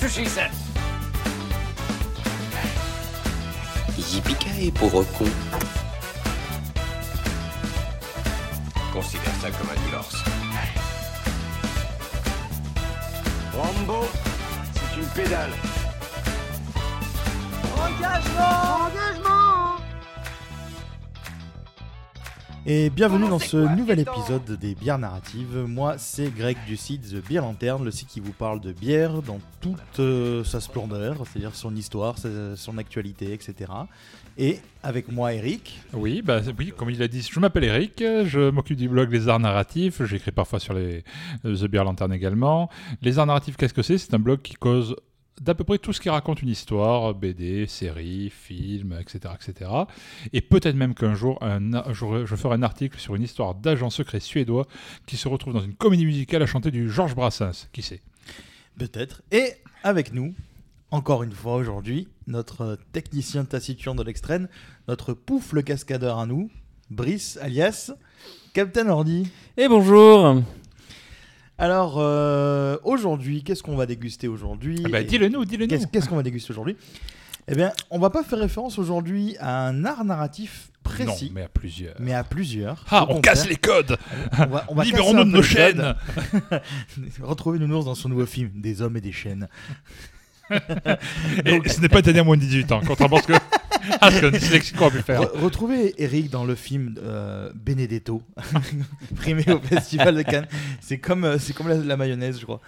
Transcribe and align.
That's 0.00 0.16
what 0.16 0.24
she 0.24 0.30
said. 0.30 0.50
Yippee 3.98 4.70
pauvre 4.70 5.04
con. 5.18 5.28
Considère 8.94 9.34
ça 9.42 9.50
comme 9.50 9.68
un 9.68 9.80
divorce. 9.84 10.16
Rambo, 13.54 14.08
c'est 14.72 15.00
une 15.00 15.06
pédale. 15.08 15.52
Et 22.72 22.88
bienvenue 22.88 23.28
dans 23.28 23.40
ce 23.40 23.56
nouvel 23.74 23.98
épisode 23.98 24.44
des 24.60 24.76
bières 24.76 25.00
narratives. 25.00 25.64
Moi, 25.66 25.98
c'est 25.98 26.32
Greg 26.32 26.56
du 26.68 26.76
site 26.76 27.02
The 27.02 27.28
Beer 27.28 27.40
Lanterne, 27.40 27.84
le 27.84 27.90
site 27.90 28.06
qui 28.06 28.20
vous 28.20 28.30
parle 28.30 28.60
de 28.60 28.70
bière 28.70 29.22
dans 29.22 29.40
toute 29.60 29.98
euh, 29.98 30.44
sa 30.44 30.60
splendeur, 30.60 31.16
c'est-à-dire 31.26 31.56
son 31.56 31.74
histoire, 31.74 32.14
son 32.54 32.78
actualité, 32.78 33.32
etc. 33.32 33.72
Et 34.38 34.60
avec 34.84 35.10
moi, 35.10 35.34
Eric. 35.34 35.80
Oui, 35.94 36.22
bah, 36.22 36.42
oui, 36.56 36.72
comme 36.76 36.90
il 36.90 37.02
a 37.02 37.08
dit, 37.08 37.28
je 37.28 37.40
m'appelle 37.40 37.64
Eric, 37.64 37.98
je 37.98 38.50
m'occupe 38.50 38.76
du 38.76 38.88
blog 38.88 39.10
Les 39.10 39.28
Arts 39.28 39.40
Narratifs, 39.40 40.04
j'écris 40.04 40.30
parfois 40.30 40.60
sur 40.60 40.72
les 40.72 41.02
euh, 41.44 41.56
The 41.56 41.64
Beer 41.64 41.82
Lantern 41.82 42.12
également. 42.12 42.70
Les 43.02 43.18
Arts 43.18 43.26
Narratifs, 43.26 43.56
qu'est-ce 43.56 43.74
que 43.74 43.82
c'est? 43.82 43.98
C'est 43.98 44.14
un 44.14 44.20
blog 44.20 44.42
qui 44.42 44.54
cause 44.54 44.94
d'à 45.40 45.54
peu 45.54 45.64
près 45.64 45.78
tout 45.78 45.92
ce 45.92 46.00
qui 46.00 46.10
raconte 46.10 46.42
une 46.42 46.48
histoire, 46.48 47.14
BD, 47.14 47.66
série, 47.66 48.30
film, 48.30 48.96
etc. 49.00 49.34
etc. 49.34 49.70
Et 50.32 50.40
peut-être 50.40 50.76
même 50.76 50.94
qu'un 50.94 51.14
jour, 51.14 51.38
un, 51.42 51.92
je 51.92 52.36
ferai 52.36 52.54
un 52.54 52.62
article 52.62 52.98
sur 52.98 53.14
une 53.14 53.22
histoire 53.22 53.54
d'agent 53.54 53.90
secret 53.90 54.20
suédois 54.20 54.66
qui 55.06 55.16
se 55.16 55.28
retrouve 55.28 55.54
dans 55.54 55.60
une 55.60 55.74
comédie 55.74 56.06
musicale 56.06 56.42
à 56.42 56.46
chanter 56.46 56.70
du 56.70 56.90
Georges 56.90 57.14
Brassens, 57.14 57.68
qui 57.72 57.82
sait? 57.82 58.02
Peut-être. 58.78 59.22
Et 59.32 59.54
avec 59.82 60.12
nous, 60.12 60.34
encore 60.90 61.22
une 61.22 61.32
fois 61.32 61.56
aujourd'hui, 61.56 62.08
notre 62.26 62.78
technicien 62.92 63.44
taciturne 63.44 63.96
de 63.96 64.02
l'extrême, 64.02 64.48
notre 64.88 65.14
pouf 65.14 65.52
le 65.52 65.62
cascadeur 65.62 66.18
à 66.18 66.26
nous, 66.26 66.50
Brice 66.90 67.38
alias 67.40 67.92
Captain 68.52 68.88
Ordi. 68.88 69.30
Et 69.56 69.68
bonjour 69.68 70.42
Alors, 71.60 71.96
euh, 71.98 72.78
aujourd'hui, 72.84 73.42
qu'est-ce 73.44 73.62
qu'on 73.62 73.76
va 73.76 73.84
déguster 73.86 74.28
aujourd'hui 74.28 74.82
Ah 74.86 74.88
bah, 74.88 75.00
Et- 75.02 75.04
Dis-le 75.04 75.28
nous, 75.28 75.44
dis-le 75.44 75.66
nous 75.66 75.76
Qu'est-ce 75.92 76.08
qu'on 76.08 76.16
va 76.16 76.22
déguster 76.22 76.50
aujourd'hui? 76.52 76.74
Eh 77.48 77.54
bien, 77.54 77.70
on 77.90 77.98
va 77.98 78.08
pas 78.10 78.22
faire 78.22 78.38
référence 78.38 78.78
aujourd'hui 78.78 79.36
à 79.40 79.66
un 79.66 79.84
art 79.84 80.04
narratif 80.04 80.70
Non, 80.74 80.80
précis, 80.82 81.32
mais 81.34 81.42
à 81.42 81.48
plusieurs. 81.48 81.94
mais 81.98 82.14
à 82.14 82.24
plusieurs. 82.24 82.84
Ah, 82.90 83.06
on 83.10 83.20
casse 83.20 83.46
les 83.48 83.56
codes 83.56 83.96
on 84.38 84.46
va, 84.46 84.64
on 84.68 84.74
va 84.74 84.84
Libérons-nous 84.84 85.24
de 85.24 85.30
nos 85.30 85.42
chaînes. 85.42 85.94
Retrouvez 87.22 87.58
Nounours 87.58 87.84
dans 87.84 87.94
son 87.94 88.08
nouveau 88.08 88.26
film, 88.26 88.50
Des 88.54 88.80
hommes 88.82 88.96
et 88.96 89.00
des 89.02 89.12
chaînes. 89.12 89.48
Et 90.50 91.68
ce 91.68 91.80
n'est 91.80 91.88
pas 91.88 91.98
interdit 91.98 92.20
à 92.20 92.24
moins 92.24 92.36
de 92.36 92.42
18 92.42 92.72
ans, 92.72 92.80
contrairement 92.86 93.18
à 93.18 93.22
ce 93.22 93.26
que, 93.28 93.32
à 94.00 94.10
ce 94.10 94.20
qu'un 94.20 94.30
dyslexique 94.30 94.80
aurait 94.80 94.90
pu 94.90 95.02
faire. 95.02 95.22
Re- 95.22 95.38
retrouvez 95.40 95.94
Eric 96.02 96.30
dans 96.30 96.44
le 96.44 96.54
film 96.54 96.94
euh, 97.02 97.50
Benedetto, 97.54 98.22
primé 99.16 99.44
au 99.50 99.58
Festival 99.60 100.14
de 100.16 100.22
Cannes. 100.22 100.46
C'est 100.80 100.98
comme, 100.98 101.24
euh, 101.24 101.38
c'est 101.38 101.52
comme 101.52 101.68
la, 101.68 101.76
la 101.76 101.96
mayonnaise, 101.96 102.38
je 102.40 102.44
crois. 102.44 102.60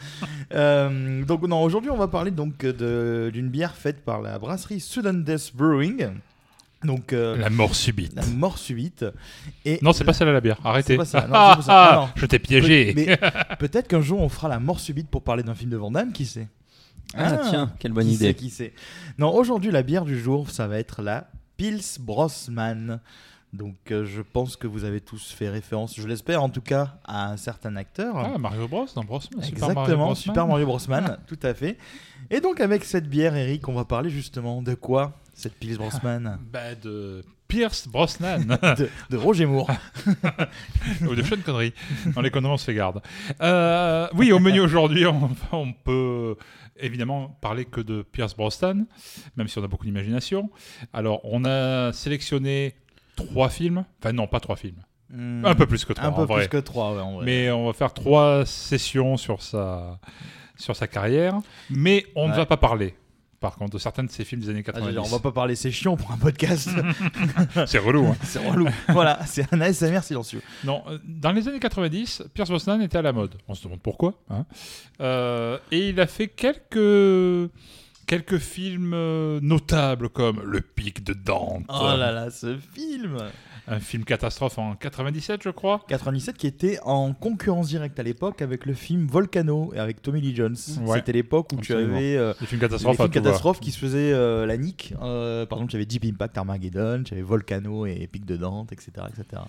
Euh, 0.55 1.25
donc, 1.25 1.43
non, 1.43 1.63
aujourd'hui, 1.63 1.91
on 1.91 1.97
va 1.97 2.09
parler 2.09 2.31
donc 2.31 2.65
d'une 2.65 3.49
bière 3.49 3.75
faite 3.75 4.05
par 4.05 4.21
la 4.23 4.39
brasserie 4.39 4.81
Sudden 4.81 5.25
Death 5.25 5.53
Brewing. 5.55 6.09
Donc, 6.85 7.13
euh, 7.13 7.37
La 7.37 7.49
mort 7.49 7.77
subite. 7.77 8.13
la 8.17 8.27
mort 8.27 8.59
subite. 8.59 9.05
Et 9.65 9.79
Non, 9.83 9.93
c'est 9.93 10.03
pas 10.03 10.13
celle-là 10.13 10.33
la 10.33 10.41
bière. 10.41 10.59
Arrêtez. 10.65 10.95
C'est 10.95 10.97
pas 10.97 11.05
ça, 11.05 11.21
non, 11.29 11.33
Ah, 11.33 11.51
c'est 11.53 11.57
pas 11.59 11.63
ça. 11.63 11.73
ah, 11.73 11.89
Ah, 11.93 11.97
non. 11.97 12.09
je 12.17 12.27
t'ai 12.27 12.39
piégé. 12.41 12.93
Mais 12.97 13.17
peut-être 13.61 13.87
qu'un 13.87 14.01
jour 14.01 14.21
on 14.21 14.29
fera 14.29 14.49
la 14.49 14.59
mort 14.59 14.81
subite 14.81 15.09
pour 15.09 15.23
parler 15.23 15.45
d'un 15.45 15.55
film 15.55 15.71
de 15.71 15.77
Van 15.77 15.93
Damme, 15.93 16.13
qui 16.13 16.27
sait? 16.27 16.49
Ah, 17.17 17.39
tiens, 17.49 17.73
quelle 17.79 17.93
bonne 17.93 18.07
qui 18.07 18.15
idée. 18.15 18.27
Sait, 18.27 18.35
qui 18.35 18.51
sait 18.51 18.73
Non, 19.19 19.35
aujourd'hui 19.35 19.71
la 19.71 19.83
bière 19.83 20.05
du 20.05 20.19
jour, 20.19 20.51
ça 20.51 20.67
va 20.67 20.79
être 20.79 21.03
la 21.03 21.29
Pils 21.57 21.83
Brosman. 22.01 23.01
Donc 23.53 23.77
euh, 23.91 24.07
je 24.07 24.23
pense 24.23 24.57
que 24.57 24.67
vous 24.67 24.85
avez 24.85 25.03
tous 25.03 25.31
fait 25.31 25.51
référence, 25.51 25.95
je 26.01 26.09
l'espère 26.09 26.43
en 26.43 26.49
tout 26.49 26.63
cas, 26.63 26.95
à 27.05 27.29
un 27.31 27.37
certain 27.37 27.77
acteur. 27.77 28.17
Ah, 28.17 28.39
Mario 28.39 28.67
Bros 28.67 28.87
dans 28.95 29.05
Brosman. 29.05 29.43
Super 29.43 29.69
Exactement, 29.69 29.99
Mario. 29.99 30.15
Super 30.15 30.47
Mario 30.47 30.67
Brosman, 30.67 31.19
tout 31.27 31.39
à 31.43 31.53
fait. 31.53 31.77
Et 32.31 32.41
donc 32.41 32.61
avec 32.61 32.85
cette 32.85 33.11
bière, 33.11 33.37
Eric, 33.37 33.69
on 33.69 33.75
va 33.75 33.85
parler 33.85 34.09
justement 34.09 34.63
de 34.63 34.75
quoi 34.75 35.13
cette 35.35 35.55
Pils 35.55 35.77
Brosman 35.77 36.39
Bah, 36.53 36.75
de 36.83 37.23
Pierce 37.47 37.87
Brosnan. 37.87 38.47
de, 38.79 38.89
de 39.11 39.17
Roger 39.19 39.45
Moore. 39.45 39.71
Ou 41.03 41.15
de 41.15 41.23
Sean 41.23 41.37
Connery. 41.45 41.75
Dans 42.15 42.23
les 42.23 42.31
conneries, 42.31 42.55
on 42.55 42.57
se 42.57 42.65
fait 42.65 42.73
garde. 42.75 43.03
Euh, 43.43 44.09
oui, 44.15 44.33
au 44.33 44.39
menu 44.39 44.61
aujourd'hui, 44.61 45.05
on, 45.05 45.29
on 45.53 45.75
peut 45.75 46.37
évidemment 46.79 47.29
parler 47.41 47.65
que 47.65 47.81
de 47.81 48.03
Pierce 48.03 48.35
Brosnan, 48.37 48.87
même 49.37 49.49
si 49.49 49.59
on 49.59 49.65
a 49.65 49.69
beaucoup 49.69 49.85
d'imagination. 49.85 50.51
Alors, 50.93 51.21
on 51.25 51.45
a 51.45 51.93
sélectionné 51.93 52.75
trois 53.17 53.49
films. 53.49 53.85
Enfin, 54.01 54.13
non, 54.13 54.27
pas 54.27 54.41
trois 54.41 54.57
films. 54.57 54.83
Hmm, 55.11 55.45
Un 55.45 55.55
peu 55.55 55.67
plus 55.67 55.85
que 55.85 55.93
trois, 55.93 56.09
Un 56.09 56.13
peu 56.13 56.23
en 56.23 56.25
vrai. 56.25 56.49
plus 56.49 56.49
que 56.49 56.57
trois, 56.65 56.95
ouais, 56.95 57.01
en 57.03 57.17
vrai. 57.17 57.25
Mais 57.27 57.51
on 57.51 57.67
va 57.67 57.73
faire 57.75 57.93
trois 57.93 58.47
sessions 58.47 59.17
sur 59.19 59.43
sa, 59.43 59.99
sur 60.57 60.75
sa 60.75 60.87
carrière. 60.87 61.39
Mais 61.69 62.07
on 62.17 62.29
ne 62.29 62.35
va 62.35 62.47
pas 62.47 62.57
parler, 62.57 62.95
par 63.43 63.57
contre, 63.57 63.73
de 63.73 63.79
certains 63.79 64.05
de 64.05 64.11
ses 64.11 64.25
films 64.25 64.41
des 64.41 64.49
années 64.49 64.63
Ah, 64.69 64.73
j'allais 64.77 64.87
90. 64.87 64.93
dire, 64.95 65.05
on 65.13 65.17
va 65.17 65.23
pas 65.23 65.33
parler, 65.33 65.55
c'est 65.57 65.71
chiant 65.71 65.97
pour 65.97 66.11
un 66.13 66.17
podcast. 66.17 66.71
C'est 67.67 67.79
relou. 67.79 68.07
hein. 68.07 68.17
c'est 68.23 68.39
relou. 68.49 68.67
voilà, 68.89 69.19
c'est 69.27 69.53
un 69.53 69.61
ASMR 69.61 70.01
silencieux. 70.03 70.41
Non, 70.65 70.83
euh, 70.89 70.99
dans 71.05 71.33
les 71.33 71.47
années 71.49 71.59
90, 71.61 72.23
Pierce 72.33 72.49
Brosnan 72.49 72.81
était 72.81 72.97
à 72.99 73.03
la 73.03 73.13
mode. 73.13 73.35
On 73.49 73.55
se 73.55 73.65
demande 73.65 73.81
pourquoi. 73.81 74.15
hein. 74.31 74.47
Euh, 75.03 75.59
et 75.71 75.91
il 75.91 76.01
a 76.01 76.07
fait 76.07 76.29
quelques, 76.29 77.51
quelques 78.07 78.39
films 78.39 78.93
euh, 78.95 79.41
notables 79.43 80.09
comme 80.09 80.41
Le 80.45 80.61
Pic 80.61 81.03
de 81.05 81.13
Dante. 81.13 81.65
Oh 81.69 81.83
là 81.97 82.13
là, 82.13 82.31
ce 82.31 82.57
film 82.57 83.19
Un 83.69 83.79
film 83.79 84.05
catastrophe 84.05 84.59
en 84.59 84.75
97, 84.75 85.43
je 85.43 85.51
crois. 85.51 85.85
97 85.89 86.37
qui 86.37 86.47
était 86.47 86.79
en 86.83 87.13
concurrence 87.13 87.69
directe 87.69 87.99
à 88.01 88.03
l'époque 88.03 88.43
avec 88.43 88.67
le 88.67 88.75
film 88.75 89.07
Volcano 89.07 89.73
et 89.75 89.79
avec 89.79 90.03
Tommy 90.03 90.21
Lee 90.21 90.35
Jones. 90.35 90.57
Ouais. 90.85 90.99
C'était 90.99 91.13
l'époque 91.13 91.53
où 91.53 91.57
tu 91.57 91.73
avais 91.73 92.17
euh, 92.17 92.35
les 92.41 92.47
films 92.47 92.61
catastrophes 92.61 93.61
qui 93.61 93.71
se 93.71 93.79
faisaient 93.79 94.13
euh, 94.13 94.47
la 94.47 94.57
nique. 94.57 94.95
Euh, 95.01 95.47
par 95.47 95.59
exemple, 95.59 95.71
tu 95.71 95.77
avais 95.77 95.87
Deep 95.87 96.05
Impact, 96.05 96.39
Armageddon, 96.39 97.03
tu 97.05 97.15
avais 97.15 97.23
Volcano 97.23 97.87
et 97.87 98.09
Pic 98.11 98.25
de 98.25 98.37
Dante, 98.37 98.73
etc. 98.73 98.91
etc. 99.09 99.43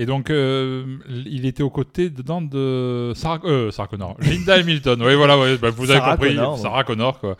Et 0.00 0.06
donc, 0.06 0.30
euh, 0.30 0.96
il 1.26 1.44
était 1.44 1.62
aux 1.62 1.68
côtés 1.68 2.08
dedans 2.08 2.40
de 2.40 3.12
Sarah, 3.14 3.38
euh, 3.44 3.70
Sarah 3.70 3.86
Connor, 3.86 4.16
Linda 4.20 4.54
Hamilton. 4.54 5.02
Oui, 5.02 5.14
voilà, 5.14 5.38
ouais, 5.38 5.58
bah, 5.58 5.68
vous 5.68 5.90
avez 5.90 6.00
Sarah 6.00 6.12
compris, 6.12 6.30
Connor, 6.30 6.54
ouais. 6.54 6.62
Sarah 6.62 6.84
Connor, 6.84 7.20
quoi. 7.20 7.36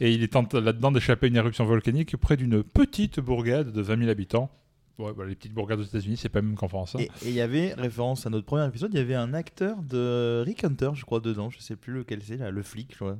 Et 0.00 0.12
il 0.12 0.22
est 0.22 0.34
là-dedans 0.54 0.90
d'échapper 0.90 1.26
à 1.26 1.28
une 1.28 1.36
éruption 1.36 1.66
volcanique 1.66 2.16
près 2.16 2.38
d'une 2.38 2.62
petite 2.62 3.20
bourgade 3.20 3.72
de 3.72 3.82
20 3.82 3.98
000 3.98 4.10
habitants. 4.10 4.50
Ouais, 4.98 5.12
bah, 5.16 5.24
les 5.28 5.34
petites 5.36 5.52
bourgades 5.54 5.78
aux 5.78 5.84
États-Unis, 5.84 6.16
c'est 6.16 6.28
pas 6.28 6.42
même 6.42 6.56
qu'en 6.56 6.66
France. 6.68 6.96
hein. 6.96 6.98
Et 7.00 7.08
il 7.28 7.32
y 7.32 7.40
avait, 7.40 7.72
référence 7.74 8.26
à 8.26 8.30
notre 8.30 8.46
premier 8.46 8.66
épisode, 8.66 8.90
il 8.92 8.98
y 8.98 9.02
avait 9.02 9.14
un 9.14 9.32
acteur 9.32 9.76
de 9.82 10.42
Rick 10.44 10.64
Hunter, 10.64 10.90
je 10.94 11.04
crois, 11.04 11.20
dedans. 11.20 11.50
Je 11.50 11.58
sais 11.60 11.76
plus 11.76 11.92
lequel 11.92 12.20
c'est, 12.24 12.36
là, 12.36 12.50
le 12.50 12.62
flic, 12.62 12.88
je 12.92 12.96
crois. 12.96 13.16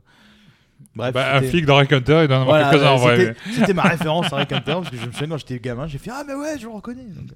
Bref, 0.95 1.13
Bah, 1.15 1.36
un 1.36 1.42
flic 1.42 1.66
dans 1.66 1.77
Rick 1.77 1.92
Hunter, 1.92 2.21
il 2.22 2.28
doit 2.28 2.39
en 2.39 2.42
avoir 2.42 2.71
quelques-uns 2.71 2.91
en 2.91 2.97
vrai. 2.97 3.34
c'était- 3.53 3.75
ma 3.75 3.83
référence 3.89 4.33
à 4.33 4.36
Rick 4.36 4.53
Hunter, 4.53 4.72
parce 4.72 4.91
que 4.91 4.97
je 4.97 5.07
me 5.07 5.13
souviens 5.13 5.28
quand 5.28 5.39
j'étais 5.39 5.59
gamin, 5.60 5.86
j'ai 5.86 5.98
fait 5.98 6.10
Ah, 6.13 6.25
mais 6.27 6.34
ouais, 6.34 6.59
je 6.59 6.66
le 6.66 6.72
reconnais. 6.72 7.03
Donc, 7.04 7.30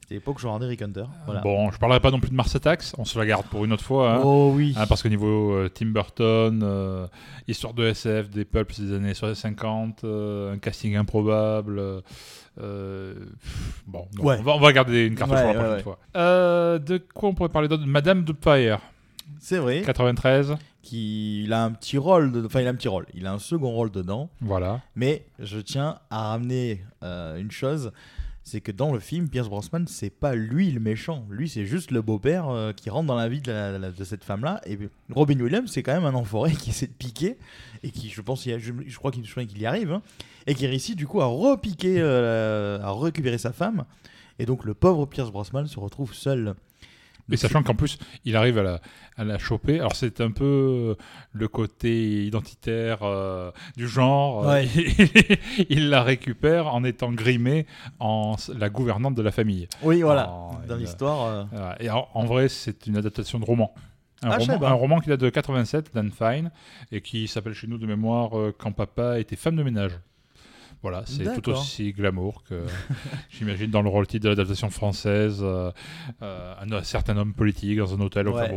C'était 0.00 0.14
l'époque 0.14 0.36
où 0.36 0.40
je 0.40 0.46
regardais 0.46 0.66
Rick 0.66 0.82
Hunter. 0.82 1.04
Voilà. 1.26 1.40
Bon, 1.40 1.70
je 1.70 1.78
parlerai 1.78 2.00
pas 2.00 2.10
non 2.10 2.20
plus 2.20 2.30
de 2.30 2.34
Mars 2.34 2.54
Attacks, 2.54 2.84
on 2.96 3.04
se 3.04 3.18
la 3.18 3.26
garde 3.26 3.46
pour 3.46 3.64
une 3.64 3.72
autre 3.72 3.82
fois. 3.84 4.14
hein. 4.16 4.20
Oh 4.24 4.52
oui. 4.54 4.72
Hein, 4.78 4.86
parce 4.86 5.02
qu'au 5.02 5.08
niveau 5.08 5.52
euh, 5.52 5.68
Tim 5.68 5.86
Burton, 5.86 6.60
euh, 6.62 7.06
histoire 7.48 7.74
de 7.74 7.84
SF, 7.86 8.30
des 8.30 8.44
pulps 8.44 8.78
des 8.80 8.94
années 8.94 9.14
50, 9.14 10.04
euh, 10.04 10.54
un 10.54 10.58
casting 10.58 10.96
improbable. 10.96 12.02
Euh, 12.60 13.14
bon, 13.86 14.06
non, 14.16 14.24
Ouais. 14.24 14.36
on, 14.40 14.42
va, 14.42 14.52
on 14.56 14.60
va 14.60 14.72
garder 14.72 15.06
une 15.06 15.14
carte 15.14 15.30
Ouais, 15.30 15.38
pour 15.42 15.46
la 15.48 15.54
prochaine 15.54 15.76
ouais. 15.76 15.82
fois. 15.82 15.98
Euh, 16.16 16.78
de 16.78 16.98
quoi 17.14 17.28
on 17.30 17.34
pourrait 17.34 17.48
parler 17.50 17.68
d'autre? 17.68 17.84
Madame 17.86 18.24
Doubtfire, 18.24 18.80
C'est 19.40 19.58
vrai. 19.58 19.82
93. 19.82 20.56
Qui, 20.82 21.42
il 21.42 21.52
a 21.52 21.64
un 21.64 21.72
petit 21.72 21.98
rôle, 21.98 22.30
de- 22.30 22.46
enfin 22.46 22.60
il 22.60 22.66
a 22.68 22.70
un 22.70 22.74
petit 22.76 22.86
rôle, 22.86 23.06
il 23.12 23.26
a 23.26 23.32
un 23.32 23.40
second 23.40 23.70
rôle 23.72 23.90
dedans, 23.90 24.30
Voilà. 24.40 24.82
mais 24.94 25.26
je 25.40 25.58
tiens 25.58 25.98
à 26.10 26.28
ramener 26.28 26.84
euh, 27.02 27.36
une 27.40 27.50
chose, 27.50 27.90
c'est 28.46 28.60
que 28.60 28.70
dans 28.70 28.92
le 28.92 29.00
film, 29.00 29.28
Pierce 29.28 29.48
Brosnan, 29.48 29.86
c'est 29.88 30.08
pas 30.08 30.36
lui 30.36 30.70
le 30.70 30.78
méchant. 30.78 31.26
Lui, 31.30 31.48
c'est 31.48 31.66
juste 31.66 31.90
le 31.90 32.00
beau-père 32.00 32.48
euh, 32.48 32.72
qui 32.72 32.90
rentre 32.90 33.08
dans 33.08 33.16
la 33.16 33.28
vie 33.28 33.40
de, 33.40 34.04
cette 34.04 34.22
femme-là. 34.22 34.60
Et 34.66 34.78
Robin 35.10 35.40
Williams, 35.40 35.68
c'est 35.68 35.82
quand 35.82 35.92
même 35.92 36.04
un 36.04 36.14
enfoiré 36.14 36.52
qui 36.60 36.70
essaie 36.70 36.86
de 36.86 36.92
piquer 36.92 37.38
et 37.82 37.90
qui, 37.90 38.08
je 38.08 38.20
pense, 38.20 38.44
je, 38.44 38.72
je 38.86 38.98
crois 38.98 39.10
qu'il 39.10 39.24
qu'il 39.24 39.60
y 39.60 39.66
arrive. 39.66 39.90
hein, 39.90 40.02
et 40.46 40.54
qui 40.54 40.64
réussit 40.68 40.96
du 40.96 41.08
coup 41.08 41.20
à 41.20 41.26
repiquer, 41.26 41.96
euh, 41.98 42.78
à 42.82 42.92
récupérer 42.92 43.38
sa 43.38 43.52
femme. 43.52 43.84
Et 44.38 44.46
donc 44.46 44.64
le 44.64 44.74
pauvre 44.74 45.06
Pierce 45.06 45.32
Brosnan 45.32 45.66
se 45.66 45.80
retrouve 45.80 46.14
seul. 46.14 46.54
Mais 47.28 47.36
sachant 47.36 47.62
qu'en 47.62 47.74
plus, 47.74 47.98
il 48.24 48.36
arrive 48.36 48.58
à 48.58 48.62
la, 48.62 48.80
à 49.16 49.24
la 49.24 49.38
choper. 49.38 49.80
Alors, 49.80 49.96
c'est 49.96 50.20
un 50.20 50.30
peu 50.30 50.44
euh, 50.44 50.94
le 51.32 51.48
côté 51.48 52.24
identitaire 52.24 52.98
euh, 53.02 53.50
du 53.76 53.88
genre. 53.88 54.46
Ouais. 54.46 54.66
il 55.68 55.88
la 55.90 56.02
récupère 56.02 56.72
en 56.74 56.84
étant 56.84 57.12
grimé 57.12 57.66
en 57.98 58.36
la 58.56 58.68
gouvernante 58.68 59.14
de 59.14 59.22
la 59.22 59.32
famille. 59.32 59.68
Oui, 59.82 60.02
voilà. 60.02 60.30
Oh, 60.32 60.54
dans 60.68 60.76
l'histoire. 60.76 61.46
euh. 61.52 61.72
Et 61.80 61.90
en, 61.90 62.06
en 62.14 62.24
vrai, 62.26 62.48
c'est 62.48 62.86
une 62.86 62.96
adaptation 62.96 63.38
de 63.40 63.44
roman. 63.44 63.74
Un, 64.22 64.30
Ah, 64.30 64.36
roman, 64.38 64.62
un 64.66 64.72
roman 64.72 65.00
qui 65.00 65.08
date 65.10 65.20
de 65.20 65.28
87, 65.28 65.90
Dan 65.94 66.10
Fine, 66.10 66.50
et 66.90 67.00
qui 67.00 67.28
s'appelle 67.28 67.52
chez 67.54 67.66
nous 67.66 67.76
de 67.78 67.86
mémoire 67.86 68.38
euh, 68.38 68.54
Quand 68.56 68.72
papa 68.72 69.18
était 69.20 69.36
femme 69.36 69.56
de 69.56 69.62
ménage. 69.62 69.92
Voilà, 70.82 71.02
c'est 71.06 71.40
tout 71.40 71.50
aussi 71.50 71.92
glamour 71.92 72.44
que 72.44 72.64
j'imagine 73.30 73.70
dans 73.70 73.82
le 73.82 73.88
rôle 73.88 74.06
titre 74.06 74.24
de 74.24 74.28
l'adaptation 74.28 74.70
française, 74.70 75.40
euh, 75.42 75.72
euh, 76.22 76.54
un, 76.60 76.82
certain 76.82 77.16
homme 77.16 77.32
politique 77.32 77.78
dans 77.78 77.94
un 77.94 78.00
hôtel 78.00 78.28
au 78.28 78.36
Ouais, 78.36 78.54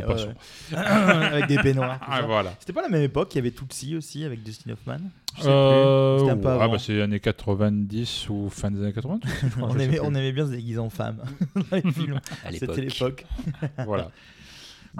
avec 0.76 1.46
des 1.46 1.56
peignoirs. 1.56 1.98
Ah, 2.06 2.22
voilà. 2.22 2.54
C'était 2.60 2.72
pas 2.72 2.82
la 2.82 2.88
même 2.88 3.02
époque, 3.02 3.34
il 3.34 3.38
y 3.38 3.40
avait 3.40 3.50
Tootsie 3.50 3.96
aussi 3.96 4.24
avec 4.24 4.42
Dustin 4.42 4.72
Hoffman? 4.72 4.98
Euh, 5.44 6.28
un 6.28 6.36
peu 6.36 6.42
bah, 6.42 6.68
c'est 6.78 7.00
années 7.00 7.20
90 7.20 8.28
ou 8.28 8.50
fin 8.50 8.70
des 8.70 8.82
années 8.82 8.92
80. 8.92 9.20
je 9.24 9.48
crois, 9.48 9.68
on, 9.70 9.78
aimait, 9.78 10.00
on 10.00 10.14
aimait 10.14 10.32
bien 10.32 10.46
se 10.46 10.50
déguiser 10.52 10.78
en 10.78 10.90
femme 10.90 11.18
dans 11.54 11.76
les 11.76 11.92
films. 11.92 12.20
À 12.44 12.52
C'était 12.52 12.82
l'époque. 12.82 13.24
Voilà. 13.86 14.10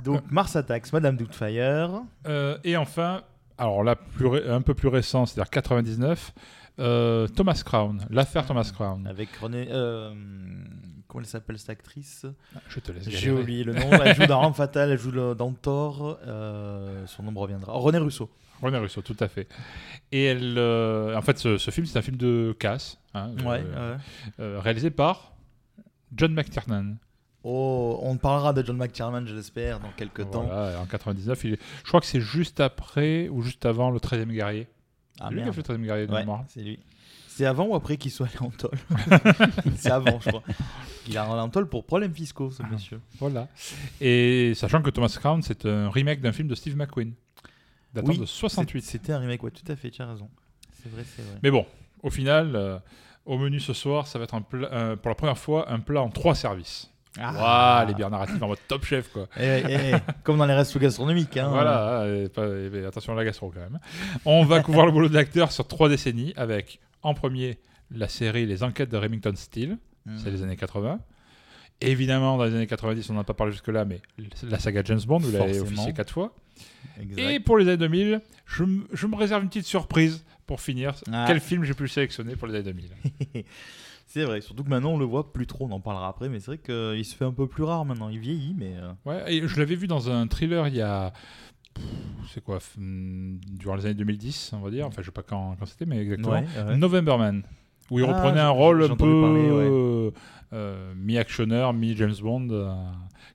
Donc 0.04 0.22
Mars 0.30 0.56
Attacks, 0.56 0.92
Madame 0.92 1.16
Doubtfire. 1.16 2.02
Euh, 2.26 2.58
et 2.64 2.76
enfin, 2.76 3.22
alors 3.58 3.82
là, 3.82 3.96
plus 3.96 4.28
un 4.48 4.62
peu 4.62 4.74
plus 4.74 4.88
récent, 4.88 5.26
c'est-à-dire 5.26 5.50
99, 5.50 6.32
euh, 6.78 7.26
Thomas 7.28 7.60
Crown, 7.64 8.04
l'affaire 8.10 8.46
Thomas 8.46 8.70
Crown. 8.72 9.06
Avec 9.06 9.34
René. 9.36 9.68
euh, 9.70 10.14
comment 11.08 11.22
elle 11.22 11.26
s'appelle 11.28 11.58
cette 11.58 11.70
actrice? 11.70 12.26
Je 12.68 12.80
te 12.80 12.92
laisse 12.92 13.08
J'ai 13.08 13.30
oublié 13.30 13.64
le 13.64 13.74
nom. 13.74 13.90
Elle 14.04 14.14
joue 14.14 14.26
dans 14.26 14.40
Arme 14.42 14.54
Fatale, 14.54 14.90
elle 14.92 14.98
joue 14.98 15.12
dans 15.34 15.52
Thor. 15.52 16.18
euh, 16.26 17.04
son 17.06 17.22
nom 17.24 17.38
reviendra. 17.38 17.72
René 17.72 17.98
Russo. 17.98 18.30
René 18.62 18.78
Russo, 18.78 19.00
tout 19.02 19.16
à 19.20 19.28
fait. 19.28 19.48
Et 20.12 20.24
elle, 20.24 20.58
en 21.16 21.22
fait, 21.22 21.38
ce, 21.38 21.56
ce 21.58 21.70
film, 21.70 21.86
c'est 21.86 21.98
un 21.98 22.02
film 22.02 22.16
de 22.18 22.54
casse, 22.58 22.98
hein, 23.14 23.30
Ouais, 23.44 23.62
ouais. 24.38 24.58
réalisé 24.58 24.90
par 24.90 25.32
John 26.14 26.32
McTiernan. 26.34 26.96
Oh, 27.42 27.98
on 28.02 28.18
parlera 28.18 28.52
de 28.52 28.62
John 28.64 28.76
McTiernan, 28.76 29.24
je 29.26 29.34
l'espère, 29.34 29.80
dans 29.80 29.88
quelques 29.96 30.30
temps. 30.30 30.46
En 30.50 30.84
99, 30.84 31.44
il 31.44 31.54
est- 31.54 31.60
je 31.82 31.88
crois 31.88 32.00
que 32.00 32.06
c'est 32.06 32.20
juste 32.20 32.60
après 32.60 33.28
ou 33.30 33.40
juste 33.40 33.64
avant 33.64 33.90
le 33.90 33.98
13e 33.98 34.30
guerrier. 34.30 34.68
Ah 35.20 35.26
c'est 35.28 35.34
lui 35.34 35.42
qui 35.42 35.48
a 35.48 35.52
fait 35.52 35.68
le 35.68 35.74
13e 35.78 35.84
guerrier 35.84 36.06
de 36.06 36.12
Ouais, 36.12 36.20
mémoire. 36.20 36.44
c'est 36.48 36.62
lui. 36.62 36.78
C'est 37.28 37.46
avant 37.46 37.66
ou 37.66 37.74
après 37.74 37.96
qu'il 37.96 38.10
soit 38.10 38.26
allé 38.26 38.38
en 38.40 38.50
tôle 38.50 38.78
C'est 39.76 39.90
avant, 39.90 40.20
je 40.20 40.28
crois. 40.28 40.42
Il 41.08 41.16
a 41.16 41.22
allé 41.24 41.40
en 41.40 41.48
tôle 41.48 41.68
pour 41.68 41.84
problèmes 41.84 42.12
fiscaux, 42.14 42.50
ce 42.50 42.62
monsieur. 42.64 43.00
Voilà. 43.18 43.48
Et 44.00 44.52
sachant 44.54 44.82
que 44.82 44.90
Thomas 44.90 45.14
Crown, 45.18 45.40
c'est 45.42 45.64
un 45.66 45.88
remake 45.90 46.20
d'un 46.20 46.32
film 46.32 46.48
de 46.48 46.54
Steve 46.54 46.76
McQueen, 46.76 47.12
datant 47.94 48.08
Oui, 48.08 48.18
de 48.18 48.26
68. 48.26 48.82
C'est- 48.82 48.90
C'était 48.92 49.12
un 49.12 49.18
remake, 49.20 49.42
ouais, 49.42 49.50
tout 49.50 49.70
à 49.70 49.76
fait, 49.76 49.90
tu 49.90 50.02
as 50.02 50.06
raison. 50.08 50.28
C'est 50.82 50.90
vrai, 50.90 51.04
c'est 51.04 51.22
vrai. 51.22 51.38
Mais 51.42 51.50
bon, 51.50 51.64
au 52.02 52.10
final, 52.10 52.54
euh, 52.56 52.78
au 53.26 53.38
menu 53.38 53.60
ce 53.60 53.72
soir, 53.72 54.06
ça 54.06 54.18
va 54.18 54.24
être 54.24 54.34
un 54.34 54.42
plat- 54.42 54.68
euh, 54.72 54.96
pour 54.96 55.08
la 55.08 55.14
première 55.14 55.38
fois 55.38 55.70
un 55.70 55.80
plat 55.80 56.02
en 56.02 56.10
trois 56.10 56.34
services. 56.34 56.89
Ah. 57.18 57.84
Les 57.88 57.94
bières 57.94 58.10
narratives 58.10 58.42
en 58.42 58.48
mode 58.48 58.58
top 58.68 58.84
chef, 58.84 59.08
quoi. 59.12 59.26
Eh, 59.38 59.42
eh, 59.42 59.62
eh, 59.68 59.96
comme 60.22 60.38
dans 60.38 60.46
les 60.46 60.54
restos 60.54 60.78
gastronomiques. 60.78 61.36
Hein. 61.36 61.48
Voilà, 61.50 62.04
pas- 62.32 62.46
et 62.46 62.84
attention 62.84 63.12
à 63.12 63.16
la 63.16 63.24
gastro 63.24 63.50
quand 63.50 63.60
même. 63.60 63.78
On 64.24 64.44
va 64.44 64.60
couvrir 64.62 64.86
le 64.86 64.92
boulot 64.92 65.08
de 65.08 65.14
l'acteur 65.14 65.50
sur 65.52 65.66
trois 65.66 65.88
décennies 65.88 66.32
avec, 66.36 66.78
en 67.02 67.14
premier, 67.14 67.58
la 67.90 68.08
série 68.08 68.46
Les 68.46 68.62
Enquêtes 68.62 68.90
de 68.90 68.96
Remington 68.96 69.32
Steele, 69.34 69.78
Mm. 70.06 70.16
c'est 70.18 70.30
les 70.30 70.42
années 70.42 70.56
80. 70.56 70.98
Évidemment, 71.82 72.36
dans 72.36 72.44
les 72.44 72.54
années 72.54 72.66
90, 72.66 73.08
on 73.10 73.14
n'en 73.14 73.20
a 73.20 73.24
pas 73.24 73.34
parlé 73.34 73.52
jusque-là, 73.52 73.84
mais 73.84 74.00
la 74.48 74.58
saga 74.58 74.82
James 74.84 75.00
Bond, 75.06 75.18
a 75.18 75.22
Forcément. 75.22 75.62
officié 75.66 75.92
quatre 75.94 76.12
fois. 76.12 76.34
Exact. 77.00 77.22
Et 77.22 77.40
pour 77.40 77.56
les 77.58 77.66
années 77.68 77.76
2000, 77.78 78.20
je, 78.46 78.62
m- 78.64 78.84
je 78.92 79.06
me 79.06 79.16
réserve 79.16 79.42
une 79.42 79.48
petite 79.48 79.64
surprise 79.66 80.22
pour 80.46 80.60
finir. 80.60 80.94
Ah. 81.12 81.24
Quel 81.26 81.40
film 81.40 81.64
j'ai 81.64 81.72
pu 81.74 81.88
sélectionner 81.88 82.36
pour 82.36 82.48
les 82.48 82.54
années 82.56 82.72
2000 82.72 83.44
c'est 84.12 84.24
vrai, 84.24 84.40
surtout 84.40 84.64
que 84.64 84.68
maintenant 84.68 84.90
on 84.92 84.98
le 84.98 85.04
voit 85.04 85.32
plus 85.32 85.46
trop, 85.46 85.66
on 85.68 85.72
en 85.72 85.78
parlera 85.80 86.08
après, 86.08 86.28
mais 86.28 86.40
c'est 86.40 86.46
vrai 86.52 86.58
qu'il 86.58 87.04
se 87.04 87.14
fait 87.14 87.24
un 87.24 87.32
peu 87.32 87.46
plus 87.46 87.62
rare 87.62 87.84
maintenant. 87.84 88.08
Il 88.08 88.18
vieillit, 88.18 88.54
mais. 88.58 88.74
euh, 88.76 88.92
Ouais, 89.04 89.32
et 89.32 89.46
je 89.46 89.58
l'avais 89.58 89.76
vu 89.76 89.86
dans 89.86 90.10
un 90.10 90.26
thriller 90.26 90.66
il 90.68 90.74
y 90.74 90.80
a. 90.82 91.12
C'est 92.34 92.42
quoi 92.42 92.58
hmm, 92.76 93.36
Durant 93.52 93.76
les 93.76 93.86
années 93.86 93.94
2010, 93.94 94.52
on 94.54 94.60
va 94.60 94.70
dire. 94.70 94.86
Enfin, 94.86 95.00
je 95.02 95.06
sais 95.06 95.12
pas 95.12 95.22
quand, 95.22 95.56
quand 95.58 95.66
c'était, 95.66 95.86
mais 95.86 95.98
exactement. 96.00 96.32
Ouais, 96.32 96.44
ouais. 96.66 96.76
Novemberman. 96.76 97.42
Où 97.90 97.98
il 98.00 98.04
Ah, 98.04 98.12
reprenait 98.12 98.40
un 98.40 98.50
rôle 98.50 98.82
un 98.84 98.94
peu 98.96 99.04
ouais. 99.04 99.68
euh, 99.68 100.10
euh, 100.52 100.92
mi-actionneur, 100.96 101.72
mi-James 101.72 102.14
Bond. 102.22 102.48
euh, 102.50 102.72